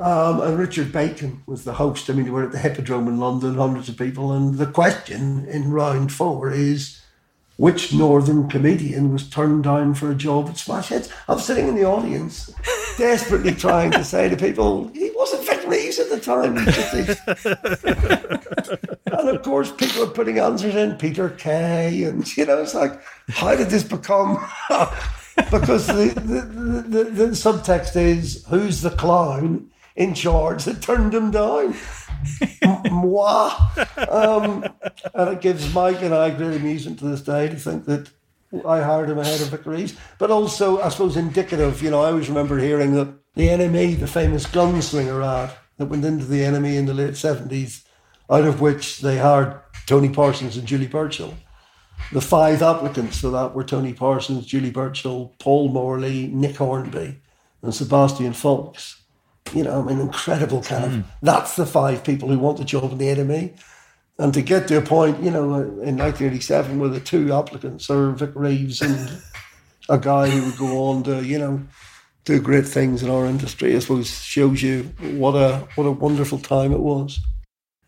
Um, 0.01 0.40
and 0.40 0.59
Richard 0.59 0.92
Bacon 0.92 1.42
was 1.47 1.64
the 1.64 1.74
host. 1.74 2.10
I 2.10 2.14
mean, 2.14 2.24
we 2.24 2.30
were 2.30 2.44
at 2.44 2.52
the 2.52 2.59
Hippodrome 2.59 3.06
in 3.06 3.18
London, 3.20 3.55
hundreds 3.55 3.88
of 3.88 3.98
people. 3.98 4.32
And 4.32 4.55
the 4.56 4.66
question 4.66 5.47
in 5.47 5.70
round 5.70 6.10
four 6.10 6.51
is 6.51 6.99
which 7.60 7.92
northern 7.92 8.48
comedian 8.48 9.12
was 9.12 9.28
turned 9.28 9.64
down 9.64 9.92
for 9.92 10.10
a 10.10 10.14
job 10.14 10.48
at 10.48 10.56
Smash 10.56 10.88
Hits? 10.88 11.10
I'm 11.28 11.38
sitting 11.38 11.68
in 11.68 11.74
the 11.74 11.84
audience, 11.84 12.50
desperately 12.96 13.54
trying 13.54 13.90
to 13.92 14.02
say 14.02 14.30
to 14.30 14.36
people, 14.36 14.88
he 14.88 15.10
wasn't 15.14 15.44
Reeves 15.70 16.00
at 16.00 16.10
the 16.10 16.18
time. 16.18 16.56
and 19.06 19.28
of 19.28 19.42
course, 19.42 19.70
people 19.70 20.02
are 20.02 20.10
putting 20.10 20.38
answers 20.38 20.74
in 20.74 20.96
Peter 20.96 21.30
Kay. 21.30 22.02
And, 22.04 22.36
you 22.36 22.44
know, 22.44 22.60
it's 22.60 22.74
like, 22.74 23.00
how 23.28 23.54
did 23.54 23.70
this 23.70 23.84
become? 23.84 24.44
because 25.50 25.86
the, 25.86 26.12
the, 26.16 26.40
the, 26.88 27.04
the, 27.04 27.26
subtext 27.28 27.94
is 27.94 28.44
who's 28.48 28.82
the 28.82 28.90
clown 28.90 29.70
in 29.94 30.12
charge 30.12 30.64
that 30.64 30.82
turned 30.82 31.14
him 31.14 31.30
down. 31.30 31.76
Moi. 32.90 33.51
Um, 34.09 34.64
and 35.14 35.30
it 35.30 35.40
gives 35.40 35.72
Mike 35.74 36.02
and 36.02 36.14
I 36.14 36.30
great 36.30 36.56
amusement 36.56 36.98
to 37.01 37.06
this 37.06 37.22
day 37.22 37.48
to 37.48 37.56
think 37.56 37.84
that 37.86 38.10
I 38.66 38.80
hired 38.80 39.10
him 39.10 39.18
ahead 39.18 39.40
of 39.40 39.48
Vic 39.48 39.64
Reeves. 39.66 39.94
But 40.18 40.30
also, 40.30 40.80
I 40.80 40.88
suppose, 40.88 41.16
indicative, 41.16 41.82
you 41.82 41.90
know, 41.90 42.02
I 42.02 42.09
always 42.09 42.28
remember 42.28 42.59
hearing 42.59 42.94
that 42.94 43.14
the 43.34 43.48
NME, 43.48 44.01
the 44.01 44.06
famous 44.06 44.47
gunslinger 44.47 45.24
ad 45.24 45.56
that 45.76 45.86
went 45.86 46.05
into 46.05 46.24
the 46.24 46.40
NME 46.40 46.76
in 46.76 46.86
the 46.86 46.94
late 46.94 47.14
70s, 47.14 47.84
out 48.28 48.44
of 48.44 48.60
which 48.60 49.01
they 49.01 49.18
hired 49.18 49.60
Tony 49.86 50.09
Parsons 50.09 50.56
and 50.56 50.66
Julie 50.66 50.86
Burchill. 50.86 51.34
The 52.12 52.20
five 52.20 52.62
applicants 52.62 53.20
for 53.20 53.30
that 53.30 53.55
were 53.55 53.62
Tony 53.62 53.92
Parsons, 53.92 54.47
Julie 54.47 54.70
Burchill, 54.70 55.34
Paul 55.38 55.68
Morley, 55.68 56.26
Nick 56.26 56.56
Hornby, 56.56 57.20
and 57.62 57.74
Sebastian 57.74 58.32
Faulks 58.32 58.99
you 59.54 59.64
know, 59.64 59.88
an 59.88 60.00
incredible 60.00 60.62
kind 60.62 60.84
of. 60.84 60.90
Mm. 60.92 61.04
That's 61.22 61.56
the 61.56 61.66
five 61.66 62.04
people 62.04 62.28
who 62.28 62.38
want 62.38 62.58
the 62.58 62.64
job 62.64 62.92
in 62.92 62.98
the 62.98 63.06
NME. 63.06 63.58
And 64.18 64.34
to 64.34 64.42
get 64.42 64.68
to 64.68 64.76
a 64.76 64.82
point, 64.82 65.22
you 65.22 65.30
know, 65.30 65.54
in 65.54 65.96
1987, 65.96 66.78
where 66.78 66.90
the 66.90 67.00
two 67.00 67.32
applicants 67.32 67.88
are 67.88 68.10
Vic 68.10 68.32
Reeves 68.34 68.82
and 68.82 69.22
a 69.88 69.98
guy 69.98 70.28
who 70.28 70.44
would 70.44 70.58
go 70.58 70.84
on 70.84 71.02
to, 71.04 71.24
you 71.24 71.38
know, 71.38 71.62
do 72.24 72.40
great 72.40 72.66
things 72.66 73.02
in 73.02 73.10
our 73.10 73.26
industry, 73.26 73.74
I 73.74 73.78
suppose 73.78 74.10
shows 74.22 74.62
you 74.62 74.84
what 75.00 75.32
a 75.32 75.66
what 75.74 75.84
a 75.84 75.90
wonderful 75.90 76.38
time 76.38 76.72
it 76.72 76.80
was. 76.80 77.18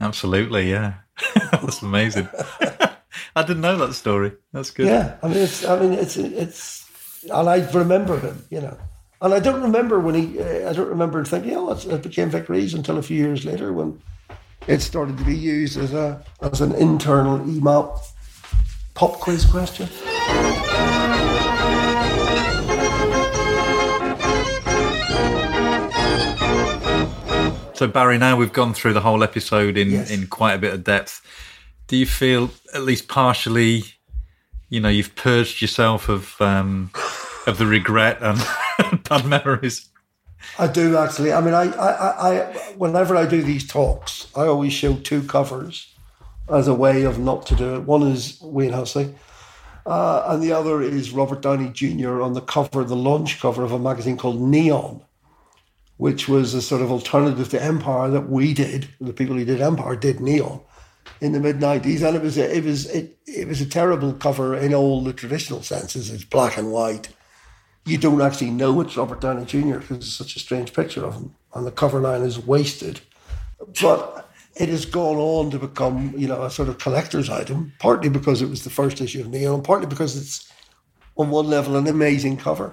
Absolutely, 0.00 0.70
yeah, 0.70 0.94
that's 1.52 1.82
amazing. 1.82 2.28
I 3.36 3.42
didn't 3.42 3.60
know 3.60 3.76
that 3.78 3.94
story. 3.94 4.32
That's 4.52 4.70
good. 4.70 4.86
Yeah, 4.86 5.16
I 5.22 5.28
mean, 5.28 5.38
it's, 5.38 5.64
I 5.64 5.78
mean, 5.78 5.92
it's, 5.92 6.16
it's, 6.16 6.88
and 7.24 7.48
I 7.48 7.70
remember 7.72 8.18
him, 8.18 8.44
you 8.50 8.60
know. 8.60 8.76
And 9.22 9.32
I 9.32 9.38
don't 9.38 9.62
remember 9.62 10.00
when 10.00 10.16
he, 10.16 10.40
uh, 10.40 10.68
I 10.68 10.72
don't 10.72 10.88
remember 10.88 11.24
thinking, 11.24 11.54
oh, 11.56 11.70
it 11.70 12.02
became 12.02 12.28
Vic 12.28 12.48
Reeves 12.48 12.74
until 12.74 12.98
a 12.98 13.02
few 13.02 13.16
years 13.16 13.44
later 13.44 13.72
when 13.72 14.02
it 14.66 14.82
started 14.82 15.16
to 15.16 15.24
be 15.24 15.36
used 15.36 15.78
as 15.78 15.94
a 15.94 16.24
as 16.40 16.60
an 16.60 16.72
internal 16.72 17.38
EMAP 17.38 18.00
pop 18.94 19.20
quiz 19.20 19.44
question. 19.44 19.86
So 27.74 27.86
Barry, 27.86 28.18
now 28.18 28.36
we've 28.36 28.52
gone 28.52 28.74
through 28.74 28.94
the 28.94 29.00
whole 29.00 29.22
episode 29.22 29.76
in 29.76 29.92
yes. 29.92 30.10
in 30.10 30.26
quite 30.26 30.54
a 30.54 30.58
bit 30.58 30.74
of 30.74 30.82
depth. 30.82 31.22
Do 31.86 31.96
you 31.96 32.06
feel 32.06 32.50
at 32.74 32.82
least 32.82 33.06
partially, 33.06 33.84
you 34.68 34.80
know, 34.80 34.88
you've 34.88 35.14
purged 35.14 35.62
yourself 35.62 36.08
of 36.08 36.40
um, 36.40 36.90
of 37.46 37.58
the 37.58 37.66
regret 37.66 38.18
and 38.20 38.40
bad 39.08 39.26
memories. 39.26 39.88
I 40.58 40.66
do 40.66 40.96
actually. 40.96 41.32
I 41.32 41.40
mean, 41.40 41.54
I, 41.54 41.72
I, 41.72 42.30
I, 42.30 42.52
whenever 42.76 43.16
I 43.16 43.26
do 43.26 43.42
these 43.42 43.66
talks, 43.66 44.28
I 44.36 44.46
always 44.46 44.72
show 44.72 44.94
two 44.96 45.22
covers 45.22 45.94
as 46.50 46.68
a 46.68 46.74
way 46.74 47.02
of 47.04 47.18
not 47.18 47.46
to 47.46 47.54
do 47.54 47.76
it. 47.76 47.80
One 47.82 48.02
is 48.02 48.40
Wayne 48.42 48.72
Hussey, 48.72 49.14
uh, 49.86 50.24
and 50.28 50.42
the 50.42 50.52
other 50.52 50.82
is 50.82 51.12
Robert 51.12 51.42
Downey 51.42 51.70
Jr. 51.70 52.22
on 52.22 52.34
the 52.34 52.40
cover, 52.40 52.84
the 52.84 52.96
launch 52.96 53.40
cover 53.40 53.62
of 53.62 53.72
a 53.72 53.78
magazine 53.78 54.16
called 54.16 54.40
Neon, 54.40 55.02
which 55.96 56.28
was 56.28 56.54
a 56.54 56.62
sort 56.62 56.82
of 56.82 56.90
alternative 56.90 57.48
to 57.50 57.62
Empire 57.62 58.10
that 58.10 58.28
we 58.28 58.52
did. 58.52 58.88
The 59.00 59.12
people 59.12 59.36
who 59.36 59.44
did 59.44 59.60
Empire 59.60 59.96
did 59.96 60.20
Neon 60.20 60.60
in 61.20 61.32
the 61.32 61.40
mid 61.40 61.60
'90s, 61.60 62.06
and 62.06 62.16
it 62.16 62.22
was 62.22 62.36
a, 62.36 62.56
it 62.56 62.64
was 62.64 62.86
it, 62.86 63.16
it 63.26 63.48
was 63.48 63.60
a 63.60 63.66
terrible 63.66 64.12
cover 64.12 64.56
in 64.56 64.74
all 64.74 65.02
the 65.02 65.12
traditional 65.12 65.62
senses. 65.62 66.10
It's 66.10 66.24
black 66.24 66.58
and 66.58 66.72
white 66.72 67.08
you 67.84 67.98
don't 67.98 68.22
actually 68.22 68.50
know 68.50 68.80
it's 68.80 68.96
Robert 68.96 69.20
Downey 69.20 69.44
Jr. 69.44 69.78
because 69.78 69.98
it's 69.98 70.12
such 70.12 70.36
a 70.36 70.40
strange 70.40 70.72
picture 70.72 71.04
of 71.04 71.14
him, 71.14 71.34
and 71.54 71.66
the 71.66 71.72
cover 71.72 72.00
line 72.00 72.22
is 72.22 72.38
wasted. 72.38 73.00
But 73.80 74.30
it 74.56 74.68
has 74.68 74.84
gone 74.84 75.16
on 75.16 75.50
to 75.50 75.59
become, 75.59 76.14
you 76.16 76.28
know, 76.28 76.42
a 76.42 76.50
sort 76.50 76.68
of 76.68 76.78
collector's 76.78 77.30
item, 77.30 77.72
partly 77.78 78.09
because 78.09 78.42
it 78.42 78.50
was 78.50 78.64
the 78.64 78.70
first 78.70 79.00
issue 79.00 79.20
of 79.20 79.28
Neo, 79.28 79.54
and 79.54 79.64
partly 79.64 79.86
because 79.86 80.16
it's 80.16 80.52
on 81.16 81.30
one 81.30 81.48
level 81.48 81.76
an 81.76 81.86
amazing 81.86 82.36
cover. 82.36 82.72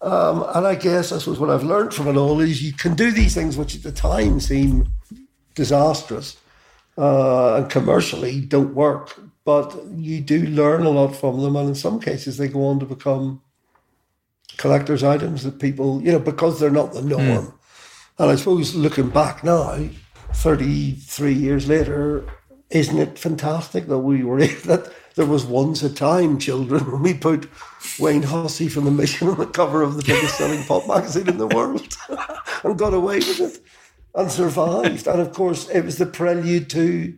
Um, 0.00 0.44
and 0.54 0.66
I 0.66 0.74
guess 0.74 1.10
this 1.10 1.26
was 1.26 1.38
what 1.38 1.50
I've 1.50 1.62
learned 1.62 1.94
from 1.94 2.08
it 2.08 2.16
all 2.16 2.40
is 2.40 2.62
you 2.62 2.72
can 2.72 2.94
do 2.94 3.12
these 3.12 3.34
things 3.34 3.56
which 3.56 3.76
at 3.76 3.84
the 3.84 3.92
time 3.92 4.40
seem 4.40 4.88
disastrous 5.54 6.36
uh, 6.98 7.56
and 7.56 7.70
commercially 7.70 8.40
don't 8.40 8.74
work, 8.74 9.18
but 9.44 9.80
you 9.94 10.20
do 10.20 10.44
learn 10.46 10.84
a 10.84 10.90
lot 10.90 11.14
from 11.14 11.40
them, 11.40 11.56
and 11.56 11.70
in 11.70 11.74
some 11.74 12.00
cases 12.00 12.36
they 12.36 12.48
go 12.48 12.66
on 12.66 12.80
to 12.80 12.86
become 12.86 13.40
collector's 14.56 15.02
items 15.02 15.42
that 15.44 15.58
people, 15.58 16.02
you 16.02 16.12
know, 16.12 16.18
because 16.18 16.60
they're 16.60 16.70
not 16.70 16.92
the 16.92 17.02
norm. 17.02 17.20
Mm. 17.20 17.54
And 18.18 18.30
I 18.30 18.36
suppose 18.36 18.74
looking 18.74 19.08
back 19.08 19.42
now, 19.42 19.88
33 20.32 21.32
years 21.32 21.68
later, 21.68 22.24
isn't 22.70 22.98
it 22.98 23.18
fantastic 23.18 23.86
that 23.86 23.98
we 23.98 24.24
were 24.24 24.46
that 24.66 24.92
there 25.14 25.26
was 25.26 25.44
once 25.44 25.82
a 25.82 25.92
time, 25.92 26.38
children, 26.38 26.84
when 26.90 27.02
we 27.02 27.14
put 27.14 27.48
Wayne 27.98 28.22
Hussey 28.22 28.68
from 28.68 28.84
the 28.84 28.90
Mission 28.90 29.28
on 29.28 29.38
the 29.38 29.46
cover 29.46 29.82
of 29.82 29.96
the 29.96 30.02
biggest 30.02 30.38
selling 30.38 30.64
pop 30.64 30.86
magazine 30.86 31.28
in 31.28 31.38
the 31.38 31.46
world 31.54 31.96
and 32.64 32.78
got 32.78 32.94
away 32.94 33.16
with 33.16 33.40
it 33.40 33.60
and 34.14 34.30
survived. 34.30 35.06
And 35.06 35.20
of 35.20 35.32
course, 35.32 35.68
it 35.68 35.84
was 35.84 35.98
the 35.98 36.06
prelude 36.06 36.70
to 36.70 37.16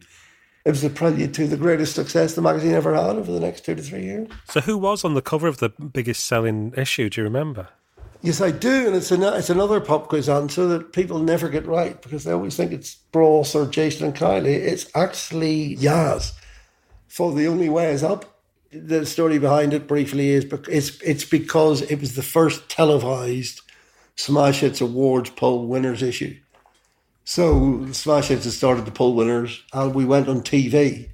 it 0.65 0.71
was 0.71 0.83
the 0.83 0.91
prelude 0.91 1.35
to 1.35 1.47
the 1.47 1.57
greatest 1.57 1.95
success 1.95 2.35
the 2.35 2.43
magazine 2.43 2.73
ever 2.73 2.95
had 2.95 3.17
over 3.17 3.31
the 3.31 3.41
next 3.41 3.65
two 3.65 3.75
to 3.75 3.83
three 3.83 4.05
years. 4.05 4.29
So, 4.49 4.61
who 4.61 4.79
was 4.79 5.05
on 5.05 5.15
the 5.15 5.23
cover 5.23 5.47
of 5.47 5.59
the 5.59 5.69
biggest 5.69 6.25
selling 6.25 6.73
issue? 6.77 7.11
Do 7.11 7.21
you 7.21 7.25
remember? 7.25 7.69
Yes, 8.23 8.41
I 8.41 8.53
do, 8.53 8.87
and 8.87 8.97
it's 8.97 9.11
an, 9.11 9.23
it's 9.23 9.51
another 9.51 9.81
pop 9.81 10.09
quiz 10.09 10.31
answer 10.31 10.67
that 10.69 10.95
people 10.95 11.19
never 11.19 11.51
get 11.51 11.67
right 11.67 12.01
because 12.01 12.25
they 12.25 12.33
always 12.33 12.57
think 12.57 12.73
it's 12.73 12.95
Bros 12.95 13.55
or 13.55 13.67
Jason 13.67 14.07
and 14.07 14.17
Kylie. 14.17 14.47
It's 14.47 14.87
actually 14.95 15.77
Yazz. 15.77 16.33
For 17.07 17.35
the 17.35 17.47
only 17.47 17.69
way 17.69 17.93
is 17.93 18.03
up. 18.03 18.41
The 18.73 19.05
story 19.05 19.39
behind 19.39 19.75
it 19.75 19.87
briefly 19.87 20.31
is 20.31 20.47
it's 20.69 21.01
it's 21.03 21.25
because 21.27 21.83
it 21.83 22.01
was 22.01 22.15
the 22.15 22.23
first 22.23 22.71
televised 22.71 23.61
Smash 24.17 24.61
Hits 24.61 24.81
Awards 24.81 25.29
poll 25.29 25.67
winners 25.67 26.03
issue. 26.03 26.35
So 27.25 27.87
Smash 27.93 28.29
Hits 28.29 28.45
had 28.45 28.53
started 28.53 28.85
to 28.85 28.93
pull 28.93 29.15
winners, 29.15 29.63
and 29.73 29.95
we 29.95 30.05
went 30.05 30.29
on 30.29 30.43
TV 30.43 31.09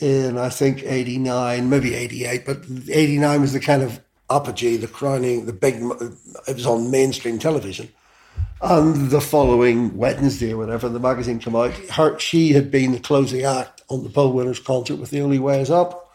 in 0.00 0.38
I 0.38 0.48
think 0.48 0.82
'89, 0.82 1.68
maybe 1.68 1.94
'88, 1.94 2.46
but 2.46 2.64
'89 2.90 3.40
was 3.40 3.52
the 3.52 3.60
kind 3.60 3.82
of 3.82 4.00
apogee, 4.30 4.76
the 4.76 4.88
crowning, 4.88 5.46
the 5.46 5.52
big, 5.52 5.76
it 6.46 6.54
was 6.54 6.66
on 6.66 6.90
mainstream 6.90 7.38
television. 7.38 7.88
And 8.60 9.10
the 9.10 9.20
following 9.20 9.96
Wednesday 9.96 10.52
or 10.52 10.58
whatever, 10.58 10.88
the 10.88 10.98
magazine 10.98 11.38
came 11.38 11.56
out. 11.56 11.72
Her, 11.90 12.18
she 12.18 12.52
had 12.52 12.70
been 12.70 12.92
the 12.92 12.98
closing 12.98 13.44
act 13.44 13.82
on 13.88 14.02
the 14.02 14.10
Poll 14.10 14.32
Winners 14.32 14.58
concert 14.58 14.96
with 14.96 15.10
The 15.10 15.20
Only 15.20 15.38
Way 15.38 15.60
Is 15.60 15.70
Up. 15.70 16.12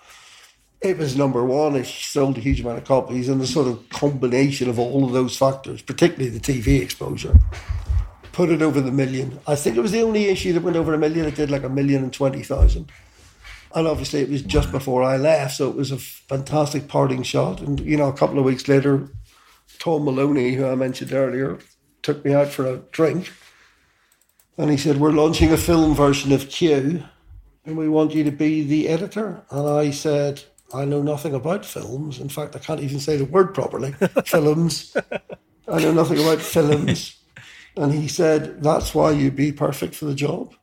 It 0.81 0.97
was 0.97 1.15
number 1.15 1.43
one. 1.45 1.75
It 1.75 1.85
sold 1.85 2.37
a 2.37 2.41
huge 2.41 2.59
amount 2.59 2.79
of 2.79 2.85
copies, 2.85 3.29
and 3.29 3.39
the 3.39 3.47
sort 3.47 3.67
of 3.67 3.87
combination 3.89 4.69
of 4.69 4.77
all 4.77 5.05
of 5.05 5.13
those 5.13 5.37
factors, 5.37 5.81
particularly 5.81 6.29
the 6.29 6.39
TV 6.39 6.81
exposure, 6.81 7.39
put 8.33 8.49
it 8.49 8.61
over 8.61 8.81
the 8.81 8.91
million. 8.91 9.39
I 9.47 9.55
think 9.55 9.77
it 9.77 9.81
was 9.81 9.93
the 9.93 10.01
only 10.01 10.25
issue 10.25 10.51
that 10.53 10.63
went 10.63 10.75
over 10.75 10.93
a 10.93 10.97
million. 10.97 11.25
It 11.25 11.35
did 11.35 11.49
like 11.49 11.63
a 11.63 11.69
million 11.69 12.03
and 12.03 12.13
twenty 12.13 12.43
thousand 12.43 12.91
and 13.75 13.87
obviously 13.87 14.21
it 14.21 14.29
was 14.29 14.41
just 14.41 14.71
before 14.71 15.03
I 15.03 15.17
left, 15.17 15.55
so 15.55 15.69
it 15.69 15.75
was 15.75 15.91
a 15.91 15.97
fantastic 15.97 16.87
parting 16.87 17.23
shot. 17.23 17.61
And 17.61 17.79
you 17.79 17.97
know, 17.97 18.07
a 18.07 18.13
couple 18.13 18.37
of 18.37 18.45
weeks 18.45 18.67
later, 18.67 19.09
Tom 19.79 20.05
Moloney, 20.05 20.53
who 20.53 20.67
I 20.67 20.75
mentioned 20.75 21.11
earlier, 21.11 21.59
took 22.01 22.23
me 22.23 22.33
out 22.33 22.49
for 22.49 22.65
a 22.65 22.77
drink, 22.91 23.31
and 24.57 24.69
he 24.69 24.77
said, 24.77 24.99
"We're 24.99 25.11
launching 25.11 25.51
a 25.51 25.57
film 25.57 25.95
version 25.95 26.31
of 26.31 26.49
Q, 26.49 27.03
and 27.65 27.77
we 27.77 27.89
want 27.89 28.13
you 28.13 28.23
to 28.23 28.31
be 28.31 28.63
the 28.63 28.87
editor." 28.89 29.43
And 29.49 29.67
I 29.67 29.89
said, 29.89 30.43
"I 30.73 30.85
know 30.85 31.01
nothing 31.01 31.33
about 31.33 31.65
films. 31.65 32.19
In 32.19 32.29
fact, 32.29 32.55
I 32.55 32.59
can't 32.59 32.81
even 32.81 32.99
say 32.99 33.17
the 33.17 33.25
word 33.25 33.53
properly. 33.55 33.93
films. 34.25 34.95
I 35.67 35.79
know 35.79 35.93
nothing 35.93 36.19
about 36.19 36.41
films." 36.41 37.17
And 37.75 37.93
he 37.93 38.07
said, 38.07 38.61
"That's 38.61 38.93
why 38.93 39.11
you'd 39.11 39.35
be 39.35 39.51
perfect 39.51 39.95
for 39.95 40.05
the 40.05 40.15
job." 40.15 40.53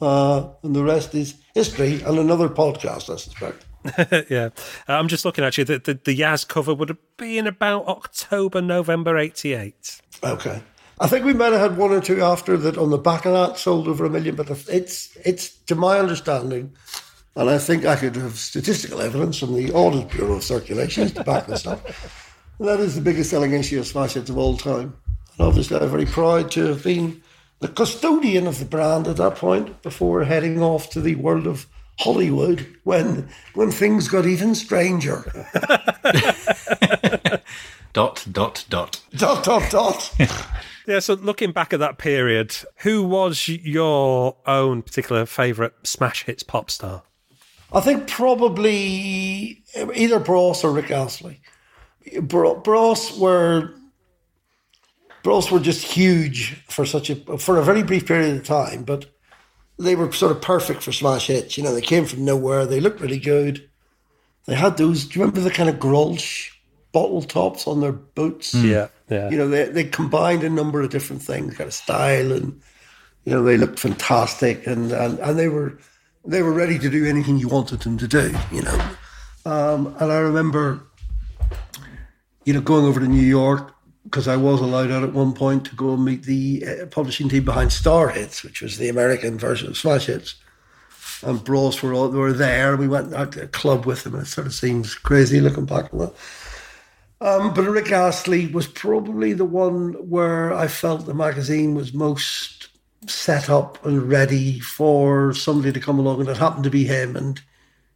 Uh, 0.00 0.48
and 0.62 0.74
the 0.74 0.82
rest 0.82 1.14
is 1.14 1.34
history 1.54 2.00
and 2.02 2.18
another 2.18 2.48
podcast, 2.48 3.12
I 3.12 3.16
suspect. 3.16 3.66
yeah, 4.30 4.50
I'm 4.88 5.08
just 5.08 5.24
looking 5.24 5.44
actually. 5.44 5.64
The, 5.64 5.78
the, 5.78 5.94
the 5.94 6.18
Yazz 6.18 6.46
cover 6.46 6.74
would 6.74 6.88
have 6.88 7.16
been 7.16 7.46
about 7.46 7.86
October, 7.86 8.60
November 8.60 9.18
'88. 9.18 10.00
Okay, 10.22 10.62
I 11.00 11.06
think 11.06 11.24
we 11.24 11.32
might 11.32 11.52
have 11.52 11.60
had 11.60 11.76
one 11.78 11.90
or 11.90 12.00
two 12.00 12.22
after 12.22 12.56
that 12.58 12.76
on 12.76 12.90
the 12.90 12.98
back 12.98 13.24
of 13.24 13.32
that 13.32 13.58
sold 13.58 13.88
over 13.88 14.04
a 14.04 14.10
million, 14.10 14.36
but 14.36 14.50
it's 14.68 15.16
it's 15.24 15.50
to 15.64 15.74
my 15.74 15.98
understanding, 15.98 16.74
and 17.36 17.48
I 17.48 17.58
think 17.58 17.86
I 17.86 17.96
could 17.96 18.16
have 18.16 18.38
statistical 18.38 19.00
evidence 19.00 19.38
from 19.38 19.54
the 19.54 19.72
Audit 19.72 20.10
Bureau 20.10 20.34
of 20.34 20.44
Circulation 20.44 21.08
to 21.08 21.24
back 21.24 21.46
this 21.46 21.66
up. 21.66 21.86
That 22.60 22.78
is 22.78 22.94
the 22.94 23.00
biggest 23.00 23.30
selling 23.30 23.54
issue 23.54 23.80
of 23.80 23.86
Smash 23.86 24.12
Hits 24.12 24.28
of 24.28 24.36
all 24.36 24.54
time. 24.54 24.94
And 25.40 25.48
obviously, 25.48 25.78
I'm 25.80 25.88
very 25.88 26.04
proud 26.04 26.50
to 26.50 26.66
have 26.66 26.84
been 26.84 27.22
the 27.60 27.68
custodian 27.68 28.46
of 28.46 28.58
the 28.58 28.66
brand 28.66 29.08
at 29.08 29.16
that 29.16 29.36
point 29.36 29.80
before 29.80 30.24
heading 30.24 30.62
off 30.62 30.90
to 30.90 31.00
the 31.00 31.14
world 31.14 31.46
of 31.46 31.66
Hollywood 31.98 32.66
when 32.84 33.26
when 33.54 33.70
things 33.70 34.06
got 34.06 34.26
even 34.26 34.54
stranger. 34.54 35.24
dot 37.94 38.26
dot 38.30 38.66
dot 38.68 39.00
dot 39.16 39.42
dot 39.42 39.70
dot. 39.70 40.14
yeah. 40.86 40.98
So 40.98 41.14
looking 41.14 41.52
back 41.52 41.72
at 41.72 41.80
that 41.80 41.96
period, 41.96 42.54
who 42.82 43.02
was 43.02 43.48
your 43.48 44.36
own 44.44 44.82
particular 44.82 45.24
favourite 45.24 45.72
smash 45.84 46.24
hits 46.24 46.42
pop 46.42 46.70
star? 46.70 47.02
I 47.72 47.80
think 47.80 48.08
probably 48.08 49.62
either 49.94 50.20
Bros 50.20 50.62
or 50.62 50.70
Rick 50.70 50.90
Astley. 50.90 51.40
Bros 52.20 53.18
were 53.18 53.72
Bros 55.22 55.50
were 55.50 55.60
just 55.60 55.84
huge 55.84 56.62
for 56.68 56.86
such 56.86 57.10
a 57.10 57.16
for 57.38 57.58
a 57.58 57.64
very 57.64 57.82
brief 57.82 58.06
period 58.06 58.36
of 58.36 58.44
time, 58.44 58.84
but 58.84 59.06
they 59.78 59.96
were 59.96 60.10
sort 60.12 60.32
of 60.32 60.42
perfect 60.42 60.82
for 60.82 60.92
smash 60.92 61.26
hits. 61.26 61.56
You 61.56 61.64
know, 61.64 61.74
they 61.74 61.80
came 61.80 62.04
from 62.04 62.24
nowhere. 62.24 62.66
They 62.66 62.80
looked 62.80 63.00
really 63.00 63.18
good. 63.18 63.68
They 64.46 64.54
had 64.54 64.76
those. 64.76 65.04
Do 65.04 65.18
you 65.18 65.24
remember 65.24 65.40
the 65.40 65.50
kind 65.50 65.68
of 65.68 65.76
Grolsch 65.76 66.50
bottle 66.92 67.22
tops 67.22 67.66
on 67.66 67.80
their 67.80 67.92
boots? 67.92 68.54
Mm. 68.54 68.70
Yeah, 68.70 68.88
yeah. 69.08 69.30
You 69.30 69.36
know, 69.36 69.48
they 69.48 69.64
they 69.66 69.84
combined 69.84 70.42
a 70.42 70.50
number 70.50 70.80
of 70.80 70.90
different 70.90 71.22
things, 71.22 71.56
kind 71.56 71.68
of 71.68 71.74
style, 71.74 72.32
and 72.32 72.60
you 73.24 73.32
know, 73.32 73.42
they 73.42 73.56
looked 73.56 73.78
fantastic, 73.78 74.66
and 74.66 74.92
and 74.92 75.18
and 75.18 75.38
they 75.38 75.48
were 75.48 75.78
they 76.24 76.42
were 76.42 76.52
ready 76.52 76.78
to 76.78 76.90
do 76.90 77.04
anything 77.06 77.38
you 77.38 77.48
wanted 77.48 77.80
them 77.80 77.98
to 77.98 78.08
do. 78.08 78.34
You 78.50 78.62
know, 78.62 78.90
um, 79.44 79.94
and 79.98 80.10
I 80.10 80.18
remember, 80.18 80.82
you 82.44 82.54
know, 82.54 82.60
going 82.60 82.86
over 82.86 83.00
to 83.00 83.06
New 83.06 83.22
York 83.22 83.74
because 84.04 84.28
I 84.28 84.36
was 84.36 84.60
allowed 84.60 84.90
out 84.90 85.02
at 85.02 85.12
one 85.12 85.32
point 85.32 85.66
to 85.66 85.76
go 85.76 85.94
and 85.94 86.04
meet 86.04 86.22
the 86.22 86.64
uh, 86.66 86.86
publishing 86.86 87.28
team 87.28 87.44
behind 87.44 87.72
Star 87.72 88.08
Hits, 88.08 88.42
which 88.42 88.62
was 88.62 88.78
the 88.78 88.88
American 88.88 89.38
version 89.38 89.68
of 89.68 89.76
Smash 89.76 90.06
Hits. 90.06 90.36
And 91.22 91.44
Bros 91.44 91.82
were 91.82 91.92
all, 91.92 92.08
were 92.08 92.32
there. 92.32 92.76
We 92.76 92.88
went 92.88 93.12
out 93.12 93.32
to 93.32 93.42
a 93.42 93.48
club 93.48 93.84
with 93.84 94.04
them, 94.04 94.14
and 94.14 94.22
it 94.22 94.26
sort 94.26 94.46
of 94.46 94.54
seems 94.54 94.94
crazy 94.94 95.40
looking 95.40 95.66
back 95.66 95.92
on 95.92 95.98
that. 96.00 96.14
Um, 97.20 97.52
but 97.52 97.68
Rick 97.68 97.92
Astley 97.92 98.46
was 98.46 98.66
probably 98.66 99.34
the 99.34 99.44
one 99.44 99.92
where 100.08 100.54
I 100.54 100.66
felt 100.66 101.04
the 101.04 101.12
magazine 101.12 101.74
was 101.74 101.92
most 101.92 102.68
set 103.06 103.50
up 103.50 103.84
and 103.84 104.08
ready 104.08 104.60
for 104.60 105.34
somebody 105.34 105.72
to 105.72 105.80
come 105.80 105.98
along, 105.98 106.20
and 106.20 106.28
it 106.30 106.38
happened 106.38 106.64
to 106.64 106.70
be 106.70 106.84
him. 106.84 107.16
And 107.16 107.40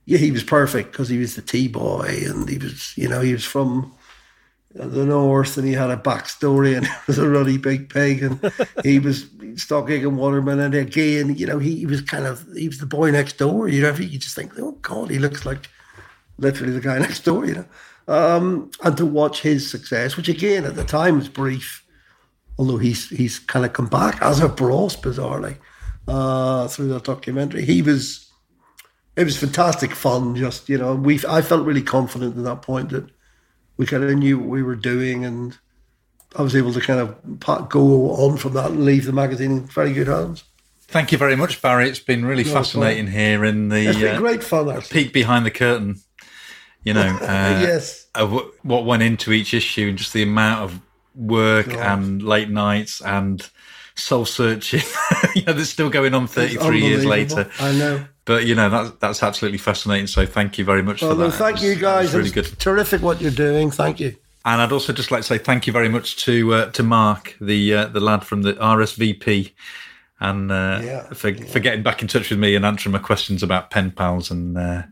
yeah, 0.04 0.18
he 0.18 0.30
was 0.30 0.44
perfect 0.44 0.92
because 0.92 1.08
he 1.08 1.16
was 1.16 1.36
the 1.36 1.42
T 1.42 1.68
boy, 1.68 2.24
and 2.26 2.46
he 2.46 2.58
was, 2.58 2.92
you 2.96 3.08
know, 3.08 3.22
he 3.22 3.32
was 3.32 3.44
from 3.44 3.94
the 4.74 5.06
north 5.06 5.56
and 5.56 5.66
he 5.66 5.72
had 5.72 5.90
a 5.90 5.96
backstory 5.96 6.76
and 6.76 6.86
it 6.86 7.06
was 7.06 7.18
a 7.18 7.28
really 7.28 7.56
big 7.56 7.88
pig 7.88 8.22
and 8.22 8.52
he 8.82 8.98
was 9.00 9.26
stock 9.56 9.88
and 9.88 10.16
waterman 10.16 10.60
and 10.60 10.74
again. 10.74 11.34
You 11.36 11.46
know 11.46 11.58
he, 11.58 11.76
he, 11.76 11.86
was 11.86 12.00
kind 12.00 12.26
of 12.26 12.46
he 12.54 12.68
was 12.68 12.78
the 12.78 12.86
boy 12.86 13.10
next 13.10 13.38
door 13.38 13.68
you 13.68 13.82
know 13.82 13.94
you 13.94 14.18
just 14.18 14.34
think 14.34 14.52
oh 14.58 14.72
god 14.82 15.10
he 15.10 15.18
looks 15.18 15.46
like 15.46 15.68
literally 16.38 16.72
the 16.72 16.80
guy 16.80 16.98
next 17.06 17.20
door 17.24 17.46
you 17.46 17.54
know. 17.54 17.66
Um, 18.06 18.70
and 18.82 18.96
to 18.98 19.06
watch 19.06 19.40
his 19.40 19.70
success 19.70 20.16
which 20.16 20.28
again 20.28 20.64
at 20.64 20.74
the 20.74 20.84
time 20.84 21.16
was 21.16 21.28
brief 21.28 21.84
although 22.58 22.78
he's 22.78 23.08
he's 23.10 23.38
kind 23.38 23.64
of 23.64 23.72
come 23.72 23.86
back 23.86 24.20
as 24.20 24.40
a 24.40 24.48
bros 24.48 24.96
bizarrely 24.96 25.56
uh, 26.08 26.68
through 26.68 26.88
that 26.88 27.04
documentary. 27.04 27.64
He 27.64 27.82
was 27.82 28.30
it 29.16 29.24
was 29.24 29.36
fantastic 29.36 29.92
fun 29.92 30.34
just 30.34 30.68
you 30.68 30.78
know 30.78 30.94
we 30.94 31.20
I 31.28 31.42
felt 31.42 31.66
really 31.66 31.82
confident 31.82 32.36
at 32.36 32.44
that 32.44 32.62
point 32.62 32.90
that 32.90 33.10
we 33.76 33.86
kind 33.86 34.04
of 34.04 34.10
knew 34.16 34.38
what 34.38 34.48
we 34.48 34.62
were 34.62 34.76
doing, 34.76 35.24
and 35.24 35.56
I 36.36 36.42
was 36.42 36.54
able 36.54 36.72
to 36.72 36.80
kind 36.80 37.00
of 37.00 37.68
go 37.68 38.10
on 38.12 38.36
from 38.36 38.54
that 38.54 38.70
and 38.70 38.84
leave 38.84 39.06
the 39.06 39.12
magazine 39.12 39.50
in 39.50 39.66
very 39.66 39.92
good 39.92 40.08
hands. 40.08 40.44
Thank 40.88 41.12
you 41.12 41.18
very 41.18 41.36
much, 41.36 41.60
Barry. 41.60 41.88
It's 41.88 41.98
been 41.98 42.24
really 42.24 42.44
no, 42.44 42.52
fascinating 42.52 43.08
here 43.08 43.44
in 43.44 43.68
the 43.68 43.88
it's 43.88 43.98
been 43.98 44.16
uh, 44.16 44.18
great 44.18 44.44
fun, 44.44 44.70
actually. 44.70 45.04
peek 45.04 45.12
behind 45.12 45.44
the 45.44 45.50
curtain. 45.50 45.96
You 46.84 46.94
know, 46.94 47.00
uh, 47.20 47.60
yes, 47.62 48.06
what 48.62 48.84
went 48.84 49.02
into 49.02 49.32
each 49.32 49.54
issue 49.54 49.88
and 49.88 49.98
just 49.98 50.12
the 50.12 50.22
amount 50.22 50.62
of 50.62 50.80
work 51.14 51.70
God. 51.70 51.78
and 51.78 52.22
late 52.22 52.50
nights 52.50 53.00
and 53.00 53.48
soul 53.96 54.24
searching. 54.24 54.82
you 55.34 55.42
know, 55.44 55.52
that's 55.52 55.70
still 55.70 55.90
going 55.90 56.14
on 56.14 56.26
33 56.26 56.80
years 56.80 57.04
later. 57.04 57.50
I 57.58 57.72
know 57.72 58.04
but 58.24 58.46
you 58.46 58.54
know 58.54 58.68
that's 58.68 58.90
that's 58.98 59.22
absolutely 59.22 59.58
fascinating. 59.58 60.06
So 60.06 60.26
thank 60.26 60.58
you 60.58 60.64
very 60.64 60.82
much 60.82 61.02
well, 61.02 61.12
for 61.12 61.16
that. 61.16 61.32
thank 61.32 61.62
you 61.62 61.74
guys. 61.74 62.14
really 62.14 62.30
good. 62.30 62.46
Terrific 62.58 63.02
what 63.02 63.20
you're 63.20 63.30
doing. 63.30 63.70
Thank 63.70 64.00
you. 64.00 64.16
And 64.46 64.60
I'd 64.60 64.72
also 64.72 64.92
just 64.92 65.10
like 65.10 65.22
to 65.22 65.26
say 65.26 65.38
thank 65.38 65.66
you 65.66 65.72
very 65.72 65.88
much 65.88 66.16
to 66.24 66.54
uh, 66.54 66.70
to 66.72 66.82
Mark, 66.82 67.36
the 67.40 67.74
uh, 67.74 67.86
the 67.86 68.00
lad 68.00 68.24
from 68.24 68.42
the 68.42 68.54
RSVP, 68.54 69.52
and 70.20 70.50
uh, 70.50 70.80
yeah, 70.82 71.02
for 71.12 71.30
yeah. 71.30 71.46
for 71.46 71.60
getting 71.60 71.82
back 71.82 72.02
in 72.02 72.08
touch 72.08 72.30
with 72.30 72.38
me 72.38 72.54
and 72.54 72.64
answering 72.64 72.92
my 72.92 72.98
questions 72.98 73.42
about 73.42 73.70
pen 73.70 73.90
pals 73.90 74.30
and 74.30 74.56
uh, 74.58 74.82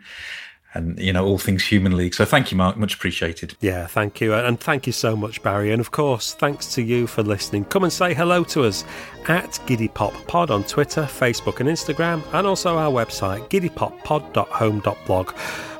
and 0.74 0.98
you 0.98 1.12
know 1.12 1.24
all 1.24 1.38
things 1.38 1.64
human 1.64 1.96
league. 1.96 2.14
So 2.14 2.24
thank 2.24 2.50
you 2.50 2.56
mark. 2.56 2.76
Much 2.76 2.94
appreciated. 2.94 3.56
Yeah 3.60 3.86
thank 3.86 4.20
you. 4.20 4.34
And 4.34 4.58
thank 4.58 4.86
you 4.86 4.92
so 4.92 5.16
much 5.16 5.42
barry. 5.42 5.72
And 5.72 5.80
of 5.80 5.90
course 5.90 6.34
thanks 6.34 6.74
to 6.74 6.82
you 6.82 7.06
for 7.06 7.22
listening. 7.22 7.64
Come 7.66 7.84
and 7.84 7.92
say 7.92 8.14
hello 8.14 8.44
to 8.44 8.64
us 8.64 8.84
at 9.28 9.58
giddy 9.66 9.86
pop 9.86 10.12
pod 10.26 10.50
on 10.50 10.64
twitter 10.64 11.02
facebook 11.02 11.60
and 11.60 11.68
instagram 11.68 12.20
and 12.32 12.44
also 12.44 12.76
our 12.76 12.90
website 12.90 13.48
giddypoppod.home.blog 13.50 15.30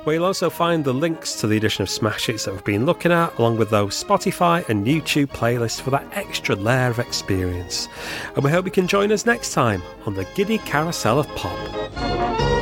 where 0.04 0.16
you'll 0.16 0.24
also 0.24 0.50
find 0.50 0.84
the 0.84 0.92
links 0.92 1.40
to 1.40 1.46
the 1.46 1.56
edition 1.56 1.82
of 1.82 1.90
Smash 1.90 2.26
Hits 2.26 2.44
that 2.44 2.52
we've 2.52 2.64
been 2.64 2.86
looking 2.86 3.12
at, 3.12 3.36
along 3.38 3.56
with 3.56 3.70
those 3.70 4.02
Spotify 4.02 4.68
and 4.68 4.86
YouTube 4.86 5.28
playlists 5.28 5.80
for 5.80 5.90
that 5.90 6.06
extra 6.12 6.56
layer 6.56 6.90
of 6.90 6.98
experience. 6.98 7.88
And 8.34 8.44
we 8.44 8.50
hope 8.50 8.64
you 8.64 8.72
can 8.72 8.88
join 8.88 9.12
us 9.12 9.26
next 9.26 9.52
time 9.52 9.82
on 10.06 10.14
the 10.14 10.24
Giddy 10.34 10.58
Carousel 10.58 11.20
of 11.20 11.28
Pop. 11.36 12.61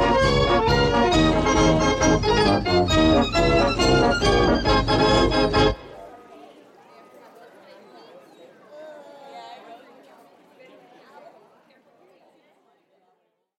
Thank 4.10 4.22
you. 4.24 4.49